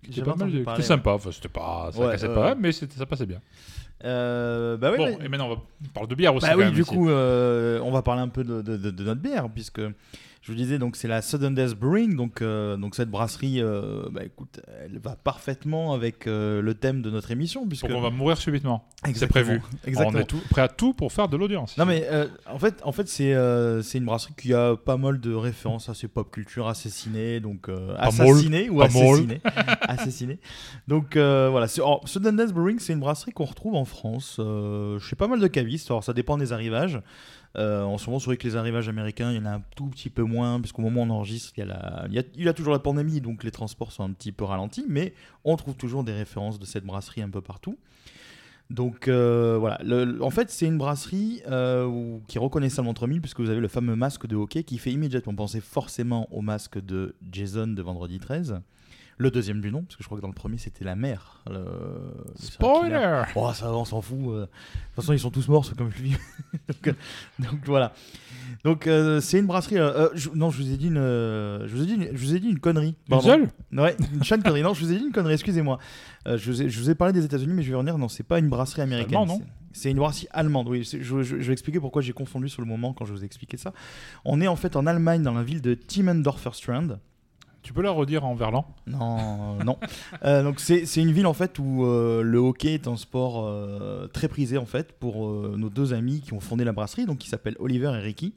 qui 0.04 0.12
était 0.12 0.22
pas 0.24 0.36
mal, 0.36 0.50
qui 0.52 0.58
était 0.60 0.82
sympa. 0.82 1.12
Enfin, 1.12 1.32
c'était 1.32 1.50
pas, 1.50 1.90
ça 1.94 2.12
cassait 2.12 2.34
pas, 2.34 2.56
mais 2.56 2.72
ça 2.72 3.06
passait 3.06 3.26
bien. 3.26 3.40
Euh, 4.04 4.78
bah 4.78 4.92
oui, 4.92 4.98
bon, 4.98 5.18
et 5.24 5.30
maintenant 5.30 5.48
on, 5.48 5.56
va, 5.56 5.62
on 5.84 5.88
parle 5.94 6.08
de 6.08 6.16
bière 6.16 6.36
aussi. 6.36 6.46
Bah 6.46 6.52
quand 6.54 6.60
oui, 6.60 6.66
même, 6.66 6.74
du 6.74 6.82
ici. 6.82 6.90
coup, 6.94 7.10
euh, 7.10 7.80
on 7.82 7.92
va 7.92 8.02
parler 8.02 8.22
un 8.22 8.28
peu 8.28 8.44
de, 8.44 8.62
de- 8.62 8.76
de- 8.78 8.92
de 8.92 9.04
notre 9.04 9.22
bière, 9.22 9.50
puisque 9.50 9.82
je 10.46 10.52
vous 10.52 10.58
disais, 10.58 10.78
donc 10.78 10.96
c'est 10.96 11.08
la 11.08 11.24
Sudden 11.24 11.56
Death 11.56 11.74
Brewing, 11.74 12.16
donc, 12.16 12.44
euh, 12.44 12.78
donc 12.78 12.94
cette 12.94 13.10
brasserie, 13.10 13.60
euh, 13.60 14.04
bah 14.12 14.22
écoute, 14.24 14.62
elle 14.80 15.00
va 15.00 15.16
parfaitement 15.16 15.94
avec 15.94 16.28
euh, 16.28 16.62
le 16.62 16.76
thème 16.76 17.02
de 17.02 17.10
notre 17.10 17.32
émission, 17.32 17.68
puisque 17.68 17.88
Donc 17.88 17.98
on 17.98 18.02
va 18.02 18.12
mourir 18.12 18.38
subitement. 18.38 18.88
C'est 19.16 19.26
prévu. 19.26 19.60
Exactement. 19.88 20.20
On 20.20 20.22
est 20.22 20.26
tout, 20.26 20.40
prêt 20.52 20.62
à 20.62 20.68
tout 20.68 20.94
pour 20.94 21.12
faire 21.12 21.30
de 21.30 21.36
l'audience. 21.36 21.76
Non 21.80 21.86
mais 21.88 22.08
en 22.46 22.60
fait, 22.60 22.80
en 22.84 22.92
fait 22.92 23.08
c'est 23.08 23.32
une 23.32 24.06
brasserie 24.06 24.36
qui 24.38 24.54
a 24.54 24.76
pas 24.76 24.98
mal 24.98 25.20
de 25.20 25.34
références 25.34 25.90
à 25.90 25.96
ces 25.96 26.08
pop 26.08 26.30
culture 26.30 26.68
assassinées, 26.68 27.40
donc 27.40 27.68
euh, 27.68 27.96
Pas 27.96 28.04
assassinées 28.04 28.70
ou 28.70 28.84
assassinées, 28.84 29.42
assassinées. 29.82 30.40
Donc 30.88 31.18
voilà, 31.18 31.66
alors, 31.78 32.08
Sudden 32.08 32.38
Death 32.38 32.54
Brewing, 32.54 32.78
c'est 32.78 32.94
une 32.94 33.00
brasserie 33.00 33.32
qu'on 33.32 33.46
retrouve 33.46 33.74
en 33.74 33.86
France. 33.86 34.40
Chez 35.00 35.16
pas 35.16 35.28
mal 35.28 35.40
de 35.40 35.48
cavistes, 35.48 35.90
alors 35.90 36.04
ça 36.04 36.14
dépend 36.14 36.38
des 36.38 36.54
arrivages. 36.54 37.02
Euh, 37.58 37.84
en 37.84 37.98
ce 37.98 38.08
moment, 38.08 38.20
c'est 38.20 38.26
vrai 38.26 38.38
que 38.38 38.48
les 38.48 38.56
arrivages 38.56 38.90
américains, 38.90 39.32
il 39.32 39.38
y 39.38 39.40
en 39.40 39.46
a 39.46 39.56
un 39.56 39.64
tout 39.76 39.88
petit 39.88 40.10
peu 40.10 40.24
moins, 40.24 40.60
puisqu'au 40.60 40.82
moment 40.82 41.02
où 41.02 41.06
on 41.06 41.10
enregistre, 41.10 41.54
il 41.58 42.24
y, 42.36 42.48
a 42.50 42.54
toujours 42.54 42.74
la 42.74 42.80
pandémie, 42.80 43.22
donc 43.22 43.44
les 43.44 43.52
transports 43.52 43.92
sont 43.92 44.04
un 44.04 44.12
petit 44.12 44.32
peu 44.32 44.44
ralentis, 44.44 44.86
mais 44.88 45.14
on 45.44 45.56
trouve 45.56 45.76
toujours 45.76 46.04
des 46.04 46.14
références 46.14 46.60
de 46.60 46.66
cette 46.66 46.86
brasserie 46.86 47.22
un 47.22 47.30
peu 47.30 47.42
partout. 47.42 47.78
Donc 48.72 49.08
euh, 49.08 49.58
voilà, 49.60 49.80
en 50.22 50.32
fait 50.32 50.50
c'est 50.50 50.66
une 50.66 50.80
brasserie 50.80 51.44
euh, 51.48 52.18
qui 52.28 52.40
est 52.40 52.42
reconnaissable 52.42 52.88
entre 52.88 53.06
mille 53.06 53.22
puisque 53.22 53.40
vous 53.40 53.52
avez 53.52 53.60
le 53.60 53.68
fameux 53.68 53.96
masque 53.96 54.26
de 54.26 54.36
hockey 54.36 54.64
qui 54.64 54.80
fait 54.80 54.92
immédiatement 54.92 55.36
penser 55.36 55.62
forcément 55.62 56.28
au 56.32 56.42
masque 56.42 56.84
de 56.84 57.14
Jason 57.32 57.68
de 57.68 57.82
Vendredi 57.84 58.18
13. 58.18 58.60
Le 59.18 59.32
deuxième 59.32 59.62
du 59.62 59.72
nom, 59.72 59.84
parce 59.84 59.96
que 59.96 60.04
je 60.04 60.08
crois 60.10 60.18
que 60.18 60.22
dans 60.22 60.28
le 60.28 60.34
premier 60.34 60.58
c'était 60.58 60.84
la 60.84 60.96
mère. 60.96 61.42
le-. 61.50 61.64
Spoiler 62.36 63.24
Oh 63.36 63.50
ça 63.54 63.68
va, 63.72 63.78
on 63.78 63.86
s'en 63.86 64.02
fout. 64.02 64.18
euh. 64.20 64.42
De 64.42 64.46
toute 64.46 64.50
façon 64.96 65.14
ils 65.14 65.20
sont 65.20 65.32
tous 65.32 65.48
morts, 65.48 65.64
ceux 65.66 65.74
comme 65.76 65.90
lui. 66.00 66.12
donc, 66.68 66.88
euh, 66.88 66.94
donc, 67.40 67.60
voilà. 67.66 67.94
Donc 68.66 68.88
euh, 68.88 69.22
c'est 69.22 69.40
une 69.40 69.46
brasserie. 69.48 69.78
euh, 69.78 70.10
je- 70.16 70.30
non, 70.36 70.50
je 70.50 70.62
vous 70.62 70.70
ai 70.72 70.76
dit 70.78 70.88
une, 70.88 70.96
je 70.96 71.68
vous 71.76 71.84
ai 71.84 71.86
dit, 71.86 71.94
une- 71.94 72.10
je 72.12 72.26
vous 72.26 72.36
ai 72.36 72.40
dit 72.40 72.50
une 72.50 72.60
connerie. 72.60 72.96
Une 73.10 73.22
seule 73.22 73.50
Ouais, 73.72 73.96
une 74.14 74.24
chaîne 74.24 74.44
connerie. 74.44 74.64
Non, 74.64 74.74
je 74.74 74.84
vous 74.84 74.92
ai 74.92 74.98
dit 74.98 75.06
une 75.06 75.12
connerie, 75.14 75.34
excusez-moi. 75.36 75.80
Je, 76.26 76.52
vous 76.52 76.62
ai, 76.64 76.70
je 76.70 76.80
vous 76.80 76.90
ai 76.90 76.96
parlé 76.96 77.14
des 77.14 77.24
États-Unis, 77.24 77.54
mais 77.54 77.64
je 77.64 77.70
vais 77.70 77.76
revenir. 77.76 77.98
Non, 77.98 78.10
c'est 78.10 78.24
pas 78.24 78.40
une 78.40 78.50
brasserie 78.50 78.82
américaine. 78.82 79.16
Allemand, 79.18 79.38
non 79.40 79.46
C'est- 79.72 79.92
une 79.92 79.98
brasserie 79.98 80.28
allemande. 80.32 80.68
Oui, 80.68 80.84
je- 80.84 81.02
je 81.24 81.36
vais 81.36 81.54
expliquer 81.54 81.80
pourquoi 81.80 82.02
j'ai 82.02 82.14
confondu 82.14 82.50
sur 82.50 82.62
le 82.62 82.68
moment 82.68 82.94
quand 82.94 83.06
je 83.06 83.14
vous 83.14 83.22
ai 83.22 83.26
expliqué 83.26 83.56
ça. 83.56 83.72
On 84.26 84.42
est 84.42 84.48
en 84.48 84.56
fait 84.58 84.76
en 84.76 84.86
Allemagne, 84.88 85.22
dans 85.24 85.34
la 85.34 85.44
ville 85.44 85.62
de 85.62 85.74
Timmendorfer 85.74 86.50
Strand. 86.54 87.00
Tu 87.66 87.74
peux 87.74 87.82
la 87.82 87.90
redire 87.90 88.24
en 88.24 88.36
verlan? 88.36 88.64
Non, 88.86 89.56
non. 89.66 89.80
Euh, 90.24 90.44
donc 90.44 90.60
c'est 90.60 90.84
une 90.98 91.12
ville 91.12 91.26
en 91.26 91.34
fait 91.34 91.58
où 91.58 91.84
euh, 91.84 92.22
le 92.22 92.38
hockey 92.38 92.76
est 92.76 92.88
un 92.88 92.96
sport 92.96 93.44
euh, 93.44 94.06
très 94.06 94.28
prisé 94.28 94.60
en 94.60 94.68
fait 94.68 94.92
pour 95.00 95.28
euh, 95.28 95.56
nos 95.58 95.72
deux 95.72 95.92
amis 95.92 96.22
qui 96.22 96.34
ont 96.34 96.40
fondé 96.40 96.64
la 96.64 96.74
brasserie, 96.74 97.08
donc 97.08 97.18
qui 97.18 97.28
s'appellent 97.28 97.56
Oliver 97.58 97.88
et 97.88 98.02
Ricky. 98.02 98.36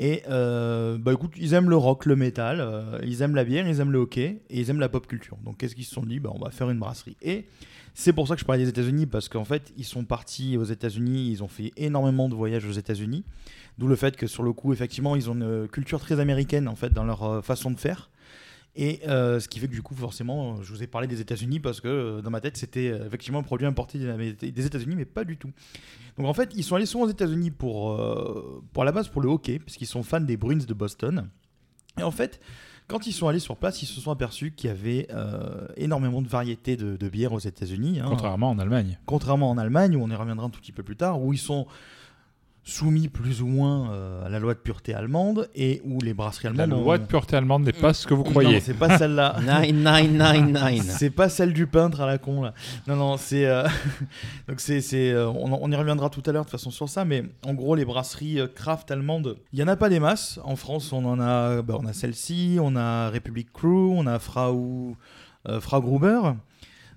Et 0.00 0.24
euh, 0.28 0.98
bah 0.98 1.12
écoute, 1.12 1.30
ils 1.36 1.54
aiment 1.54 1.70
le 1.70 1.76
rock, 1.76 2.06
le 2.06 2.16
métal, 2.16 2.58
euh, 2.60 2.98
ils 3.04 3.22
aiment 3.22 3.36
la 3.36 3.44
bière, 3.44 3.68
ils 3.68 3.78
aiment 3.78 3.92
le 3.92 4.00
hockey 4.00 4.42
et 4.50 4.58
ils 4.58 4.68
aiment 4.68 4.80
la 4.80 4.88
pop 4.88 5.06
culture. 5.06 5.36
Donc 5.44 5.58
qu'est-ce 5.58 5.76
qu'ils 5.76 5.84
se 5.84 5.94
sont 5.94 6.02
dit? 6.02 6.18
Bah, 6.18 6.32
On 6.34 6.44
va 6.44 6.50
faire 6.50 6.70
une 6.70 6.80
brasserie. 6.80 7.16
Et 7.22 7.46
c'est 7.94 8.12
pour 8.12 8.26
ça 8.26 8.34
que 8.34 8.40
je 8.40 8.44
parlais 8.46 8.64
des 8.64 8.70
États-Unis 8.70 9.06
parce 9.06 9.28
qu'en 9.28 9.44
fait 9.44 9.72
ils 9.76 9.84
sont 9.84 10.02
partis 10.04 10.56
aux 10.56 10.64
États-Unis, 10.64 11.30
ils 11.30 11.44
ont 11.44 11.48
fait 11.48 11.72
énormément 11.76 12.28
de 12.28 12.34
voyages 12.34 12.66
aux 12.66 12.72
États-Unis. 12.72 13.22
D'où 13.78 13.86
le 13.86 13.94
fait 13.94 14.16
que 14.16 14.26
sur 14.26 14.42
le 14.42 14.52
coup, 14.52 14.72
effectivement, 14.72 15.14
ils 15.14 15.30
ont 15.30 15.34
une 15.34 15.68
culture 15.68 16.00
très 16.00 16.18
américaine 16.18 16.66
en 16.66 16.74
fait 16.74 16.92
dans 16.92 17.04
leur 17.04 17.22
euh, 17.22 17.42
façon 17.42 17.70
de 17.70 17.78
faire. 17.78 18.10
Et 18.76 19.00
euh, 19.08 19.40
ce 19.40 19.48
qui 19.48 19.58
fait 19.58 19.66
que 19.66 19.72
du 19.72 19.82
coup, 19.82 19.94
forcément, 19.94 20.52
euh, 20.52 20.62
je 20.62 20.72
vous 20.72 20.82
ai 20.82 20.86
parlé 20.86 21.08
des 21.08 21.20
États-Unis 21.20 21.58
parce 21.58 21.80
que 21.80 21.88
euh, 21.88 22.22
dans 22.22 22.30
ma 22.30 22.40
tête, 22.40 22.56
c'était 22.56 22.86
effectivement 22.86 23.40
un 23.40 23.42
produit 23.42 23.66
importé 23.66 23.98
des 23.98 24.66
États-Unis, 24.66 24.94
mais 24.96 25.04
pas 25.04 25.24
du 25.24 25.36
tout. 25.36 25.50
Donc 26.16 26.26
en 26.26 26.34
fait, 26.34 26.52
ils 26.54 26.62
sont 26.62 26.76
allés 26.76 26.86
souvent 26.86 27.04
aux 27.04 27.10
États-Unis 27.10 27.50
pour, 27.50 27.92
euh, 27.92 28.62
pour 28.72 28.82
à 28.82 28.86
la 28.86 28.92
base 28.92 29.08
pour 29.08 29.22
le 29.22 29.28
hockey, 29.28 29.58
puisqu'ils 29.58 29.86
sont 29.86 30.02
fans 30.02 30.20
des 30.20 30.36
Bruins 30.36 30.64
de 30.66 30.74
Boston. 30.74 31.28
Et 31.98 32.02
en 32.04 32.12
fait, 32.12 32.40
quand 32.86 33.06
ils 33.06 33.12
sont 33.12 33.26
allés 33.26 33.40
sur 33.40 33.56
place, 33.56 33.82
ils 33.82 33.86
se 33.86 34.00
sont 34.00 34.12
aperçus 34.12 34.52
qu'il 34.52 34.68
y 34.68 34.70
avait 34.70 35.08
euh, 35.10 35.66
énormément 35.76 36.22
de 36.22 36.28
variétés 36.28 36.76
de, 36.76 36.96
de 36.96 37.08
bières 37.08 37.32
aux 37.32 37.38
États-Unis. 37.40 37.98
hein. 38.00 38.06
Contrairement 38.08 38.50
en 38.50 38.58
Allemagne. 38.60 38.98
Contrairement 39.06 39.50
en 39.50 39.58
Allemagne, 39.58 39.96
où 39.96 40.02
on 40.02 40.10
y 40.10 40.14
reviendra 40.14 40.46
un 40.46 40.50
tout 40.50 40.60
petit 40.60 40.72
peu 40.72 40.82
plus 40.84 40.96
tard, 40.96 41.20
où 41.20 41.32
ils 41.32 41.38
sont 41.38 41.66
soumis 42.62 43.08
plus 43.08 43.42
ou 43.42 43.46
moins 43.46 43.90
euh, 43.92 44.26
à 44.26 44.28
la 44.28 44.38
loi 44.38 44.54
de 44.54 44.58
pureté 44.58 44.94
allemande 44.94 45.48
et 45.54 45.80
où 45.84 45.98
les 46.00 46.14
brasseries 46.14 46.54
La 46.54 46.64
allemandes. 46.64 46.82
loi 46.84 46.94
ont- 46.94 46.98
de 46.98 47.04
pureté 47.04 47.36
allemande 47.36 47.64
n'est 47.64 47.72
pas 47.72 47.92
ce 47.94 48.06
que 48.06 48.14
vous 48.14 48.22
Non, 48.22 48.30
croyez. 48.30 48.60
c'est 48.60 48.74
pas 48.74 48.96
celle-là. 48.98 49.36
9999. 49.44 50.96
C'est 50.98 51.10
pas 51.10 51.28
celle 51.28 51.52
du 51.52 51.66
peintre 51.66 52.00
à 52.00 52.06
la 52.06 52.18
con 52.18 52.42
là. 52.42 52.54
Non 52.86 52.96
non, 52.96 53.16
c'est 53.16 53.46
euh, 53.46 53.64
donc 54.48 54.60
c'est 54.60 54.80
c'est 54.80 55.10
euh, 55.10 55.28
on, 55.28 55.52
on 55.60 55.70
y 55.70 55.76
reviendra 55.76 56.10
tout 56.10 56.22
à 56.26 56.32
l'heure 56.32 56.44
de 56.44 56.50
toute 56.50 56.58
façon 56.58 56.70
sur 56.70 56.88
ça, 56.88 57.04
mais 57.04 57.24
en 57.46 57.54
gros 57.54 57.74
les 57.74 57.84
brasseries 57.84 58.40
euh, 58.40 58.46
craft 58.46 58.90
allemandes, 58.90 59.36
il 59.52 59.58
y 59.58 59.62
en 59.62 59.68
a 59.68 59.76
pas 59.76 59.88
des 59.88 60.00
masses. 60.00 60.38
En 60.44 60.56
France, 60.56 60.92
on 60.92 61.04
en 61.04 61.18
a 61.20 61.62
bah, 61.62 61.76
on 61.80 61.86
a 61.86 61.92
celle-ci, 61.92 62.58
on 62.60 62.76
a 62.76 63.10
Republic 63.10 63.52
Crew, 63.52 63.92
on 63.96 64.06
a 64.06 64.18
Frau 64.18 64.96
euh, 65.48 65.60
Frau 65.60 65.80
Gruber. 65.80 66.20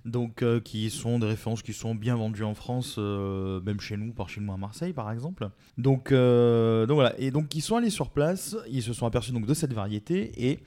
Donc, 0.06 0.42
euh, 0.42 0.60
qui 0.60 0.90
sont 0.90 1.18
des 1.20 1.28
références 1.28 1.62
qui 1.62 1.72
sont 1.72 1.96
bien 1.96 2.16
vendues 2.18 2.44
en 2.44 2.56
France, 2.56 2.96
euh, 2.98 3.62
même 3.62 3.80
chez 3.80 3.96
nous, 3.96 4.12
par 4.12 4.28
chez 4.28 4.42
nous 4.42 4.52
à 4.52 4.58
Marseille, 4.58 4.92
par 4.92 5.10
exemple. 5.12 5.48
Donc, 5.78 6.12
euh, 6.12 6.86
donc 6.86 6.96
voilà. 6.96 7.14
Et 7.20 7.32
donc, 7.32 7.56
ils 7.56 7.62
sont 7.62 7.78
allés 7.78 7.90
sur 7.90 8.10
place, 8.10 8.58
ils 8.70 8.84
se 8.84 8.92
sont 8.92 9.06
aperçus 9.06 9.32
donc 9.32 9.46
de 9.46 9.54
cette 9.54 9.72
variété 9.74 10.50
et 10.50 10.60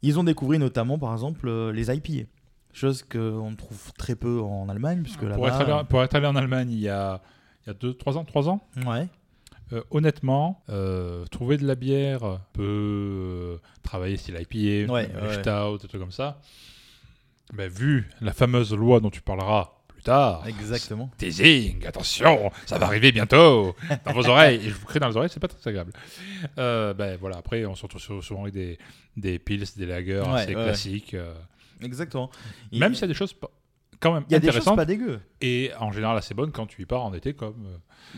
ils 0.00 0.18
ont 0.18 0.24
découvert 0.24 0.58
notamment, 0.58 0.98
par 0.98 1.12
exemple, 1.12 1.50
les 1.70 1.90
IPA. 1.94 2.26
Chose 2.72 3.02
qu'on 3.02 3.54
trouve 3.56 3.92
très 3.98 4.14
peu 4.16 4.40
en 4.40 4.66
Allemagne, 4.70 5.02
puisque 5.02 5.26
Pour 5.28 5.46
être, 5.46 5.60
allé, 5.60 5.84
pour 5.90 6.02
être 6.02 6.14
allé 6.14 6.26
en 6.26 6.36
Allemagne 6.36 6.70
il 6.70 6.80
y 6.80 6.88
a, 6.88 7.20
il 7.64 7.68
y 7.68 7.70
a 7.70 7.74
deux, 7.74 7.92
trois 7.92 8.16
ans, 8.16 8.24
trois 8.24 8.48
ans, 8.48 8.66
Ouais. 8.86 9.06
euh, 9.74 9.82
honnêtement, 9.90 10.62
euh, 10.70 11.26
trouver 11.26 11.58
de 11.58 11.66
la 11.66 11.74
bière 11.74 12.40
peut 12.54 12.62
euh, 12.64 13.56
travailler 13.82 14.16
style 14.16 14.36
IPA, 14.40 14.90
Ouais, 14.90 15.10
euh, 15.14 15.28
ouais. 15.28 15.34
stout, 15.42 15.82
des 15.82 15.88
trucs 15.88 16.00
comme 16.00 16.10
ça. 16.12 16.40
Ben, 17.52 17.68
vu 17.68 18.08
la 18.20 18.32
fameuse 18.32 18.74
loi 18.74 19.00
dont 19.00 19.10
tu 19.10 19.20
parleras 19.20 19.72
plus 19.88 20.02
tard, 20.02 20.46
Exactement. 20.48 21.10
teasing, 21.18 21.86
attention, 21.86 22.50
ça 22.66 22.78
va 22.78 22.86
arriver 22.86 23.12
bientôt 23.12 23.76
dans 24.06 24.12
vos 24.14 24.26
oreilles. 24.26 24.56
Et 24.66 24.70
je 24.70 24.74
vous 24.74 24.86
crie 24.86 24.98
dans 25.00 25.08
les 25.08 25.16
oreilles, 25.16 25.30
c'est 25.32 25.38
pas 25.40 25.48
très 25.48 25.68
agréable. 25.68 25.92
Euh, 26.58 26.94
ben 26.94 27.16
voilà, 27.20 27.36
après, 27.36 27.64
on 27.66 27.74
se 27.74 27.82
retrouve 27.82 28.00
sou- 28.00 28.22
souvent 28.22 28.42
avec 28.42 28.54
des, 28.54 28.78
des 29.16 29.38
pils, 29.38 29.64
des 29.76 29.86
lagers 29.86 30.20
Ouais, 30.20 30.28
assez 30.28 30.54
ouais. 30.54 30.64
classiques. 30.64 31.14
euh, 31.14 31.34
Exactement. 31.82 32.30
Même 32.72 32.94
s'il 32.94 33.02
y 33.02 33.04
a 33.04 33.08
des 33.08 33.14
choses 33.14 33.34
quand 34.02 34.12
même 34.14 34.24
il 34.28 34.32
y 34.32 34.36
a 34.36 34.38
des 34.40 34.52
choses 34.52 34.64
pas 34.76 34.84
dégueu. 34.84 35.20
et 35.40 35.70
en 35.78 35.92
général 35.92 36.16
assez 36.18 36.34
bonnes 36.34 36.52
quand 36.52 36.66
tu 36.66 36.82
y 36.82 36.84
pars 36.86 37.04
en 37.04 37.14
été, 37.14 37.32
comme 37.32 37.54
euh, 37.66 37.76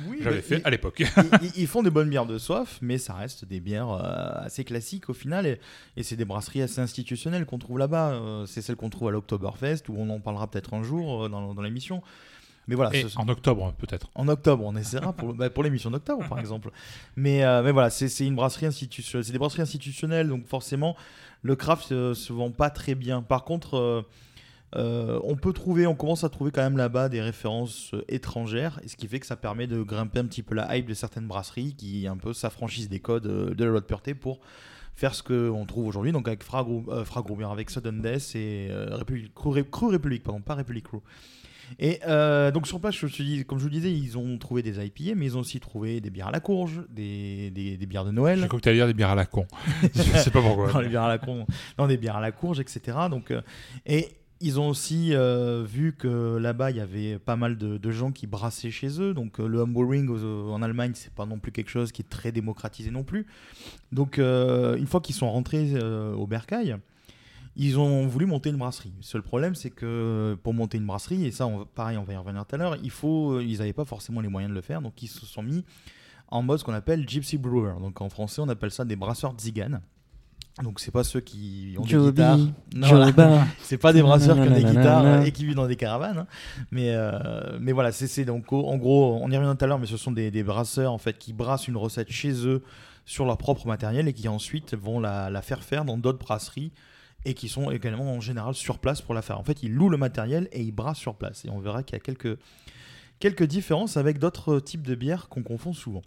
Oui, 0.09 0.19
j'avais 0.23 0.37
bah, 0.37 0.43
fait 0.43 0.59
ils- 0.59 0.67
à 0.67 0.71
l'époque. 0.71 1.03
ils, 1.43 1.53
ils 1.63 1.67
font 1.67 1.83
des 1.83 1.91
bonnes 1.91 2.09
bières 2.11 2.27
de 2.27 2.39
soif, 2.39 2.79
mais 2.83 2.99
ça 2.99 3.15
reste 3.15 3.45
des 3.45 3.61
bières 3.61 3.91
euh, 3.91 4.45
assez 4.45 4.65
classiques 4.65 5.09
au 5.11 5.15
final. 5.15 5.47
Et, 5.47 5.61
et 5.97 6.03
c'est 6.03 6.17
des 6.17 6.25
brasseries 6.25 6.63
assez 6.63 6.81
institutionnelles 6.81 7.47
qu'on 7.47 7.59
trouve 7.59 7.79
là-bas. 7.79 8.11
Euh, 8.15 8.47
c'est 8.47 8.63
celles 8.63 8.77
qu'on 8.77 8.91
trouve 8.91 9.09
à 9.09 9.11
l'Oktoberfest, 9.13 9.83
où 9.89 9.95
on 9.99 10.09
en 10.11 10.19
parlera 10.21 10.49
peut-être 10.51 10.75
un 10.75 10.83
jour 10.83 11.29
dans, 11.29 11.55
dans 11.55 11.63
l'émission. 11.63 12.03
Mais 12.67 12.77
voilà, 12.77 12.93
ce 12.93 13.19
en 13.19 13.29
octobre, 13.29 13.75
peut-être. 13.77 14.09
En 14.15 14.27
octobre, 14.27 14.65
on 14.65 14.75
essaiera 14.75 15.13
pour, 15.13 15.35
bah, 15.35 15.51
pour 15.51 15.63
l'émission 15.63 15.91
d'octobre, 15.91 16.27
par 16.31 16.39
exemple. 16.41 16.71
Mais, 17.15 17.45
euh, 17.45 17.63
mais 17.63 17.73
voilà, 17.73 17.91
c'est 17.91 18.09
c'est 18.09 18.25
une 18.27 18.37
brasserie 18.37 18.65
institutionnelle. 18.65 19.23
C'est 19.25 19.33
des 19.33 19.39
brasseries 19.39 19.61
institutionnelles, 19.61 20.29
donc 20.31 20.47
forcément, 20.47 20.97
le 21.43 21.57
craft 21.57 21.93
euh, 21.93 22.15
se 22.15 22.33
vend 22.33 22.51
pas 22.51 22.71
très 22.71 22.95
bien. 22.95 23.21
Par 23.21 23.45
contre, 23.45 23.75
euh, 23.77 24.03
euh, 24.77 25.21
on 25.25 25.37
peut 25.37 25.53
trouver, 25.53 25.87
on 25.87 25.95
commence 25.95 26.25
à 26.25 26.29
trouver 26.29 26.51
quand 26.51 26.63
même 26.63 26.77
là-bas 26.77 27.09
des 27.09 27.21
références 27.21 27.91
euh, 27.95 28.03
étrangères, 28.09 28.81
et 28.83 28.89
ce 28.89 28.97
qui 28.97 29.07
fait 29.07 29.21
que 29.21 29.27
ça 29.27 29.37
permet 29.37 29.67
de 29.67 29.83
grimper 29.83 30.19
un 30.19 30.25
petit 30.27 30.43
peu 30.43 30.55
la 30.55 30.77
hype 30.77 30.87
de 30.87 30.95
certaines 30.95 31.27
brasseries 31.27 31.75
qui 31.75 32.07
un 32.07 32.17
peu 32.17 32.33
s'affranchissent 32.33 32.89
des 32.89 33.01
codes 33.01 33.27
euh, 33.27 33.55
de 33.55 33.65
la 33.65 33.71
loi 33.71 33.81
de 33.81 33.87
pureté 33.87 34.15
pour 34.15 34.41
faire 34.97 35.15
ce 35.15 35.23
qu'on 35.23 35.65
trouve 35.67 35.87
aujourd'hui. 35.87 36.13
Donc 36.13 36.29
avec 36.29 36.43
Fra, 36.43 36.63
Grou- 36.63 36.85
euh, 36.89 37.05
avec 37.51 37.71
Sudden 37.71 38.01
Death 38.01 38.35
et 38.37 38.69
euh, 38.71 38.95
République, 38.97 39.35
Crew, 39.35 39.55
Crew 39.71 39.89
République, 39.91 40.23
pardon, 40.23 40.41
pas 40.41 40.55
République 40.55 40.85
Crew. 40.85 41.01
Et 41.79 41.99
euh, 42.07 42.51
donc 42.51 42.67
sur 42.67 42.79
place, 42.79 42.95
je 42.95 43.43
comme 43.45 43.59
je 43.59 43.63
vous 43.65 43.71
le 43.71 43.75
disais, 43.75 43.91
ils 43.91 44.19
ont 44.19 44.37
trouvé 44.39 44.63
des 44.63 44.85
IPA, 44.85 45.15
mais 45.17 45.27
ils 45.27 45.37
ont 45.37 45.41
aussi 45.41 45.61
trouvé 45.61 46.01
des 46.01 46.11
bières 46.11 46.29
à 46.29 46.31
la 46.31 46.41
courge, 46.41 46.83
des, 46.91 47.51
des, 47.51 47.77
des 47.77 47.87
bières 47.87 48.05
de 48.05 48.11
J'ai 48.11 48.17
Noël. 48.17 48.49
cru 48.49 48.61
que 48.61 48.71
dire 48.71 48.87
des 48.87 48.93
bières 48.95 49.11
à 49.11 49.15
la 49.15 49.25
con. 49.25 49.47
je 49.95 50.03
sais 50.03 50.31
pas 50.31 50.43
pourquoi. 50.43 50.73
Non, 50.73 50.81
les 50.81 50.89
bières 50.89 51.05
à 51.05 51.09
la 51.09 51.19
con. 51.19 51.47
Non, 51.79 51.87
des 51.87 51.97
bières 51.97 52.17
à 52.17 52.21
la 52.21 52.33
courge, 52.33 52.61
etc. 52.61 52.99
Donc, 53.11 53.33
et 53.87 54.09
ils 54.45 54.61
ont 54.61 54.69
aussi 54.69 55.15
euh, 55.15 55.65
vu 55.67 55.95
que 55.95 56.37
là-bas, 56.37 56.71
il 56.71 56.77
y 56.77 56.81
avait 56.81 57.19
pas 57.19 57.35
mal 57.35 57.57
de, 57.57 57.91
gens 57.91 58.13
qui 58.13 58.27
brassaient 58.27 58.71
chez 58.71 59.01
eux. 59.01 59.15
Donc, 59.15 59.41
euh, 59.41 59.47
le 59.47 59.63
aux- 59.63 60.53
en 60.53 60.61
Allemagne, 60.61 60.93
c'est 60.95 61.13
pas 61.15 61.25
non 61.25 61.39
plus 61.39 61.51
quelque 61.51 61.71
chose 61.71 61.93
qui 61.93 62.03
est 62.03 62.09
très 62.09 62.31
démocratisé 62.31 62.91
non 62.91 63.05
plus. 63.05 63.27
Donc, 63.91 64.19
euh, 64.19 64.77
une 64.77 64.87
fois 64.87 65.01
qu'ils 65.01 65.15
sont 65.15 65.31
rentrés 65.31 65.73
euh, 65.75 66.13
au 66.15 66.27
Bercail, 66.27 66.77
ils 67.57 67.79
ont 67.79 68.07
voulu 68.07 68.27
monter 68.27 68.51
une 68.51 68.59
brasserie. 68.59 68.93
Le 68.99 69.03
seul 69.03 69.23
problème, 69.23 69.55
c'est 69.55 69.71
que 69.71 70.37
pour 70.43 70.53
monter 70.53 70.77
une 70.77 70.87
brasserie, 70.87 71.25
et 71.25 71.31
ça, 71.31 71.49
pareil, 71.75 71.97
on 71.97 72.05
va 72.05 72.13
y 72.13 72.17
revenir 72.17 72.45
tout 72.45 72.55
à 72.55 72.59
l'heure, 72.59 72.77
il 72.83 72.91
ils 73.41 73.59
n'avaient 73.59 73.73
pas 73.73 73.87
forcément 73.87 74.21
les 74.21 74.29
moyens 74.29 74.51
de 74.51 74.55
le 74.55 74.61
faire, 74.63 74.83
donc 74.83 75.03
ils 75.03 75.09
se 75.09 75.25
sont 75.25 75.43
mis 75.43 75.65
en 76.29 76.43
mode 76.43 76.59
ce 76.59 76.65
qu'on 76.65 76.75
appelle 76.75 77.09
gypsy 77.09 77.39
brewer. 77.39 77.75
Donc 77.81 78.03
en 78.03 78.11
français, 78.11 78.43
on 78.43 78.49
appelle 78.51 78.73
ça 78.73 78.85
des 78.85 78.97
brasseurs 78.97 79.33
tziganes. 79.33 79.81
Donc 80.63 80.79
c'est 80.79 80.93
pas 80.93 81.03
ceux 81.03 81.21
qui 81.21 81.75
ont 81.79 81.83
des 81.83 81.89
guitares. 82.13 82.39
Non, 82.77 82.87
voilà. 82.89 83.07
C'est 83.63 83.77
pas 83.77 83.93
des 83.93 84.03
brasseurs 84.03 84.37
qui 84.37 84.43
ont 84.43 84.55
des 84.55 84.63
guitares 84.77 85.05
et 85.27 85.33
qui 85.33 85.45
vivent 85.45 85.57
dans 85.57 85.67
des 85.67 85.75
caravanes. 85.77 86.19
hein. 86.19 86.27
Mais, 86.71 86.91
euh, 86.95 87.59
mais 87.61 87.73
voilà, 87.73 87.91
c'est 87.91 88.07
c'est 88.07 88.25
donc 88.25 88.53
en 88.53 88.77
gros, 88.77 89.19
on 89.21 89.31
y 89.33 89.37
revient 89.37 89.53
tout 89.59 89.65
à 89.65 89.69
l'heure, 89.69 89.81
mais 89.81 89.87
ce 89.87 89.97
sont 89.97 90.13
des, 90.13 90.31
des 90.31 90.45
brasseurs 90.45 90.93
en 90.93 90.99
fait 90.99 91.19
qui 91.19 91.33
brassent 91.33 91.67
une 91.67 91.77
recette 91.77 92.11
chez 92.13 92.47
eux 92.47 92.63
sur 93.05 93.25
leur 93.27 93.37
propre 93.37 93.67
matériel 93.67 94.07
et 94.07 94.13
qui 94.13 94.29
ensuite 94.29 94.75
vont 94.77 95.01
la, 95.01 95.29
la 95.29 95.43
faire 95.43 95.65
faire 95.65 95.85
dans 95.85 95.99
d'autres 95.99 96.21
brasseries 96.21 96.71
et 97.25 97.35
qui 97.35 97.49
sont 97.49 97.71
également 97.73 98.13
en 98.13 98.21
général 98.21 98.55
sur 98.55 98.79
place 98.79 99.03
pour 99.03 99.15
la 99.15 99.23
faire. 99.23 99.41
En 99.41 99.45
fait, 99.45 99.63
ils 99.65 99.73
louent 99.75 99.89
le 99.89 99.97
matériel 99.97 100.49
et 100.53 100.63
ils 100.63 100.73
brassent 100.73 100.99
sur 100.99 101.15
place. 101.17 101.45
Et 101.47 101.51
on 101.51 101.59
verra 101.59 101.83
qu'il 101.83 101.97
y 101.97 101.97
a 101.97 102.01
quelques, 102.01 102.39
quelques 103.19 103.45
différences 103.45 103.97
avec 103.97 104.19
d'autres 104.19 104.61
types 104.61 104.83
de 104.87 104.95
bières 104.95 105.29
qu'on 105.29 105.43
confond 105.43 105.73
souvent. 105.73 106.03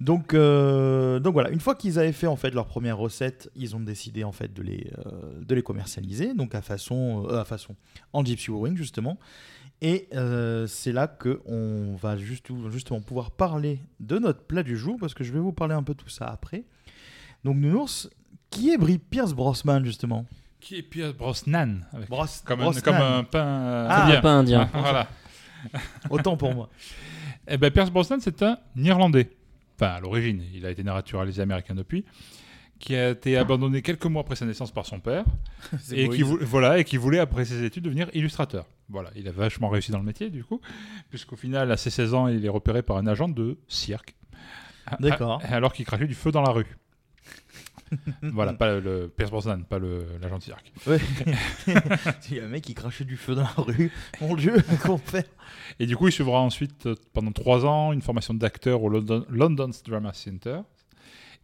Donc, 0.00 0.32
euh, 0.32 1.18
donc 1.18 1.32
voilà, 1.32 1.50
une 1.50 1.58
fois 1.60 1.74
qu'ils 1.74 1.98
avaient 1.98 2.12
fait 2.12 2.28
en 2.28 2.36
fait 2.36 2.50
leur 2.54 2.66
première 2.66 2.98
recette, 2.98 3.50
ils 3.56 3.74
ont 3.74 3.80
décidé 3.80 4.22
en 4.22 4.30
fait 4.30 4.52
de 4.54 4.62
les, 4.62 4.92
euh, 5.06 5.10
de 5.44 5.54
les 5.56 5.62
commercialiser, 5.62 6.34
donc 6.34 6.54
à 6.54 6.62
façon, 6.62 7.26
euh, 7.28 7.40
à 7.40 7.44
façon 7.44 7.74
en 8.12 8.24
gypsy 8.24 8.50
brewing 8.52 8.76
justement. 8.76 9.18
Et 9.82 10.08
euh, 10.14 10.66
c'est 10.68 10.92
là 10.92 11.06
que 11.08 11.40
on 11.46 11.96
va 12.00 12.16
juste, 12.16 12.46
justement 12.70 13.00
pouvoir 13.00 13.30
parler 13.32 13.80
de 14.00 14.18
notre 14.18 14.42
plat 14.44 14.62
du 14.62 14.76
jour, 14.76 14.96
parce 15.00 15.14
que 15.14 15.24
je 15.24 15.32
vais 15.32 15.38
vous 15.40 15.52
parler 15.52 15.74
un 15.74 15.82
peu 15.82 15.94
de 15.94 15.98
tout 15.98 16.08
ça 16.08 16.26
après. 16.26 16.64
Donc 17.44 17.56
Nounours, 17.56 18.08
qui 18.50 18.70
est 18.70 18.78
Brie 18.78 18.98
Pierce 18.98 19.32
Brosnan 19.34 19.84
justement? 19.84 20.26
Qui 20.60 20.76
est 20.78 20.82
Pierre 20.82 21.14
Brosnan 21.14 21.80
avec- 21.92 22.08
Bros- 22.08 22.24
comme, 22.44 22.60
un, 22.60 22.64
Brosnan. 22.64 22.82
comme 22.82 22.94
un 23.02 23.24
pain 23.24 23.46
euh, 23.46 23.86
Ah, 23.90 24.04
indien. 24.06 24.20
Pas 24.20 24.30
indien. 24.38 24.70
voilà. 24.72 25.08
Autant 26.10 26.36
pour 26.36 26.54
moi. 26.54 26.68
Eh 27.48 27.56
ben, 27.56 27.70
Pierce 27.72 27.90
Brosnan, 27.90 28.18
c'est 28.20 28.42
un 28.42 28.58
Irlandais. 28.76 29.30
Enfin, 29.80 29.92
à 29.92 30.00
l'origine, 30.00 30.42
il 30.54 30.66
a 30.66 30.70
été 30.70 30.82
naturalisé 30.82 31.40
américain 31.42 31.74
depuis, 31.74 32.04
qui 32.80 32.94
a 32.96 33.10
été 33.10 33.36
abandonné 33.36 33.80
quelques 33.82 34.06
mois 34.06 34.22
après 34.22 34.34
sa 34.36 34.44
naissance 34.46 34.72
par 34.72 34.86
son 34.86 34.98
père, 35.00 35.24
et 35.92 36.06
beau, 36.06 36.12
qui, 36.12 36.18
il- 36.18 36.24
vou- 36.24 36.38
voilà, 36.42 36.78
et 36.78 36.84
qui 36.84 36.96
voulait, 36.96 37.18
après 37.20 37.44
ses 37.44 37.64
études, 37.64 37.84
devenir 37.84 38.08
illustrateur. 38.14 38.66
Voilà, 38.88 39.10
il 39.16 39.28
a 39.28 39.32
vachement 39.32 39.68
réussi 39.68 39.92
dans 39.92 39.98
le 39.98 40.04
métier, 40.04 40.30
du 40.30 40.42
coup, 40.44 40.60
puisqu'au 41.10 41.36
final, 41.36 41.70
à 41.70 41.76
ses 41.76 41.90
16 41.90 42.14
ans, 42.14 42.26
il 42.28 42.44
est 42.44 42.48
repéré 42.48 42.82
par 42.82 42.96
un 42.96 43.06
agent 43.06 43.28
de 43.28 43.58
cirque. 43.68 44.14
D'accord. 45.00 45.42
Alors 45.44 45.72
qu'il 45.74 45.84
crachait 45.84 46.06
du 46.06 46.14
feu 46.14 46.30
dans 46.32 46.40
la 46.42 46.50
rue. 46.50 46.66
voilà, 48.22 48.52
pas 48.54 48.78
le, 48.78 49.08
Pierce 49.14 49.30
Brosnan, 49.30 49.62
pas 49.62 49.78
le- 49.78 50.06
l'agent 50.20 50.40
cirque. 50.40 50.72
Ouais. 50.86 50.98
Il 52.30 52.36
y 52.36 52.40
a 52.40 52.44
un 52.44 52.48
mec 52.48 52.64
qui 52.64 52.74
crachait 52.74 53.04
du 53.04 53.16
feu 53.16 53.34
dans 53.34 53.42
la 53.42 53.54
rue. 53.56 53.90
Mon 54.20 54.34
Dieu, 54.36 54.56
qu'on 54.84 54.98
fait 54.98 55.28
Et 55.80 55.86
du 55.86 55.96
coup, 55.96 56.08
il 56.08 56.12
suivra 56.12 56.40
ensuite, 56.40 56.86
euh, 56.86 56.94
pendant 57.12 57.32
trois 57.32 57.64
ans, 57.64 57.92
une 57.92 58.02
formation 58.02 58.34
d'acteur 58.34 58.82
au 58.82 58.88
London, 58.88 59.24
London's 59.28 59.82
Drama 59.82 60.12
Center. 60.12 60.60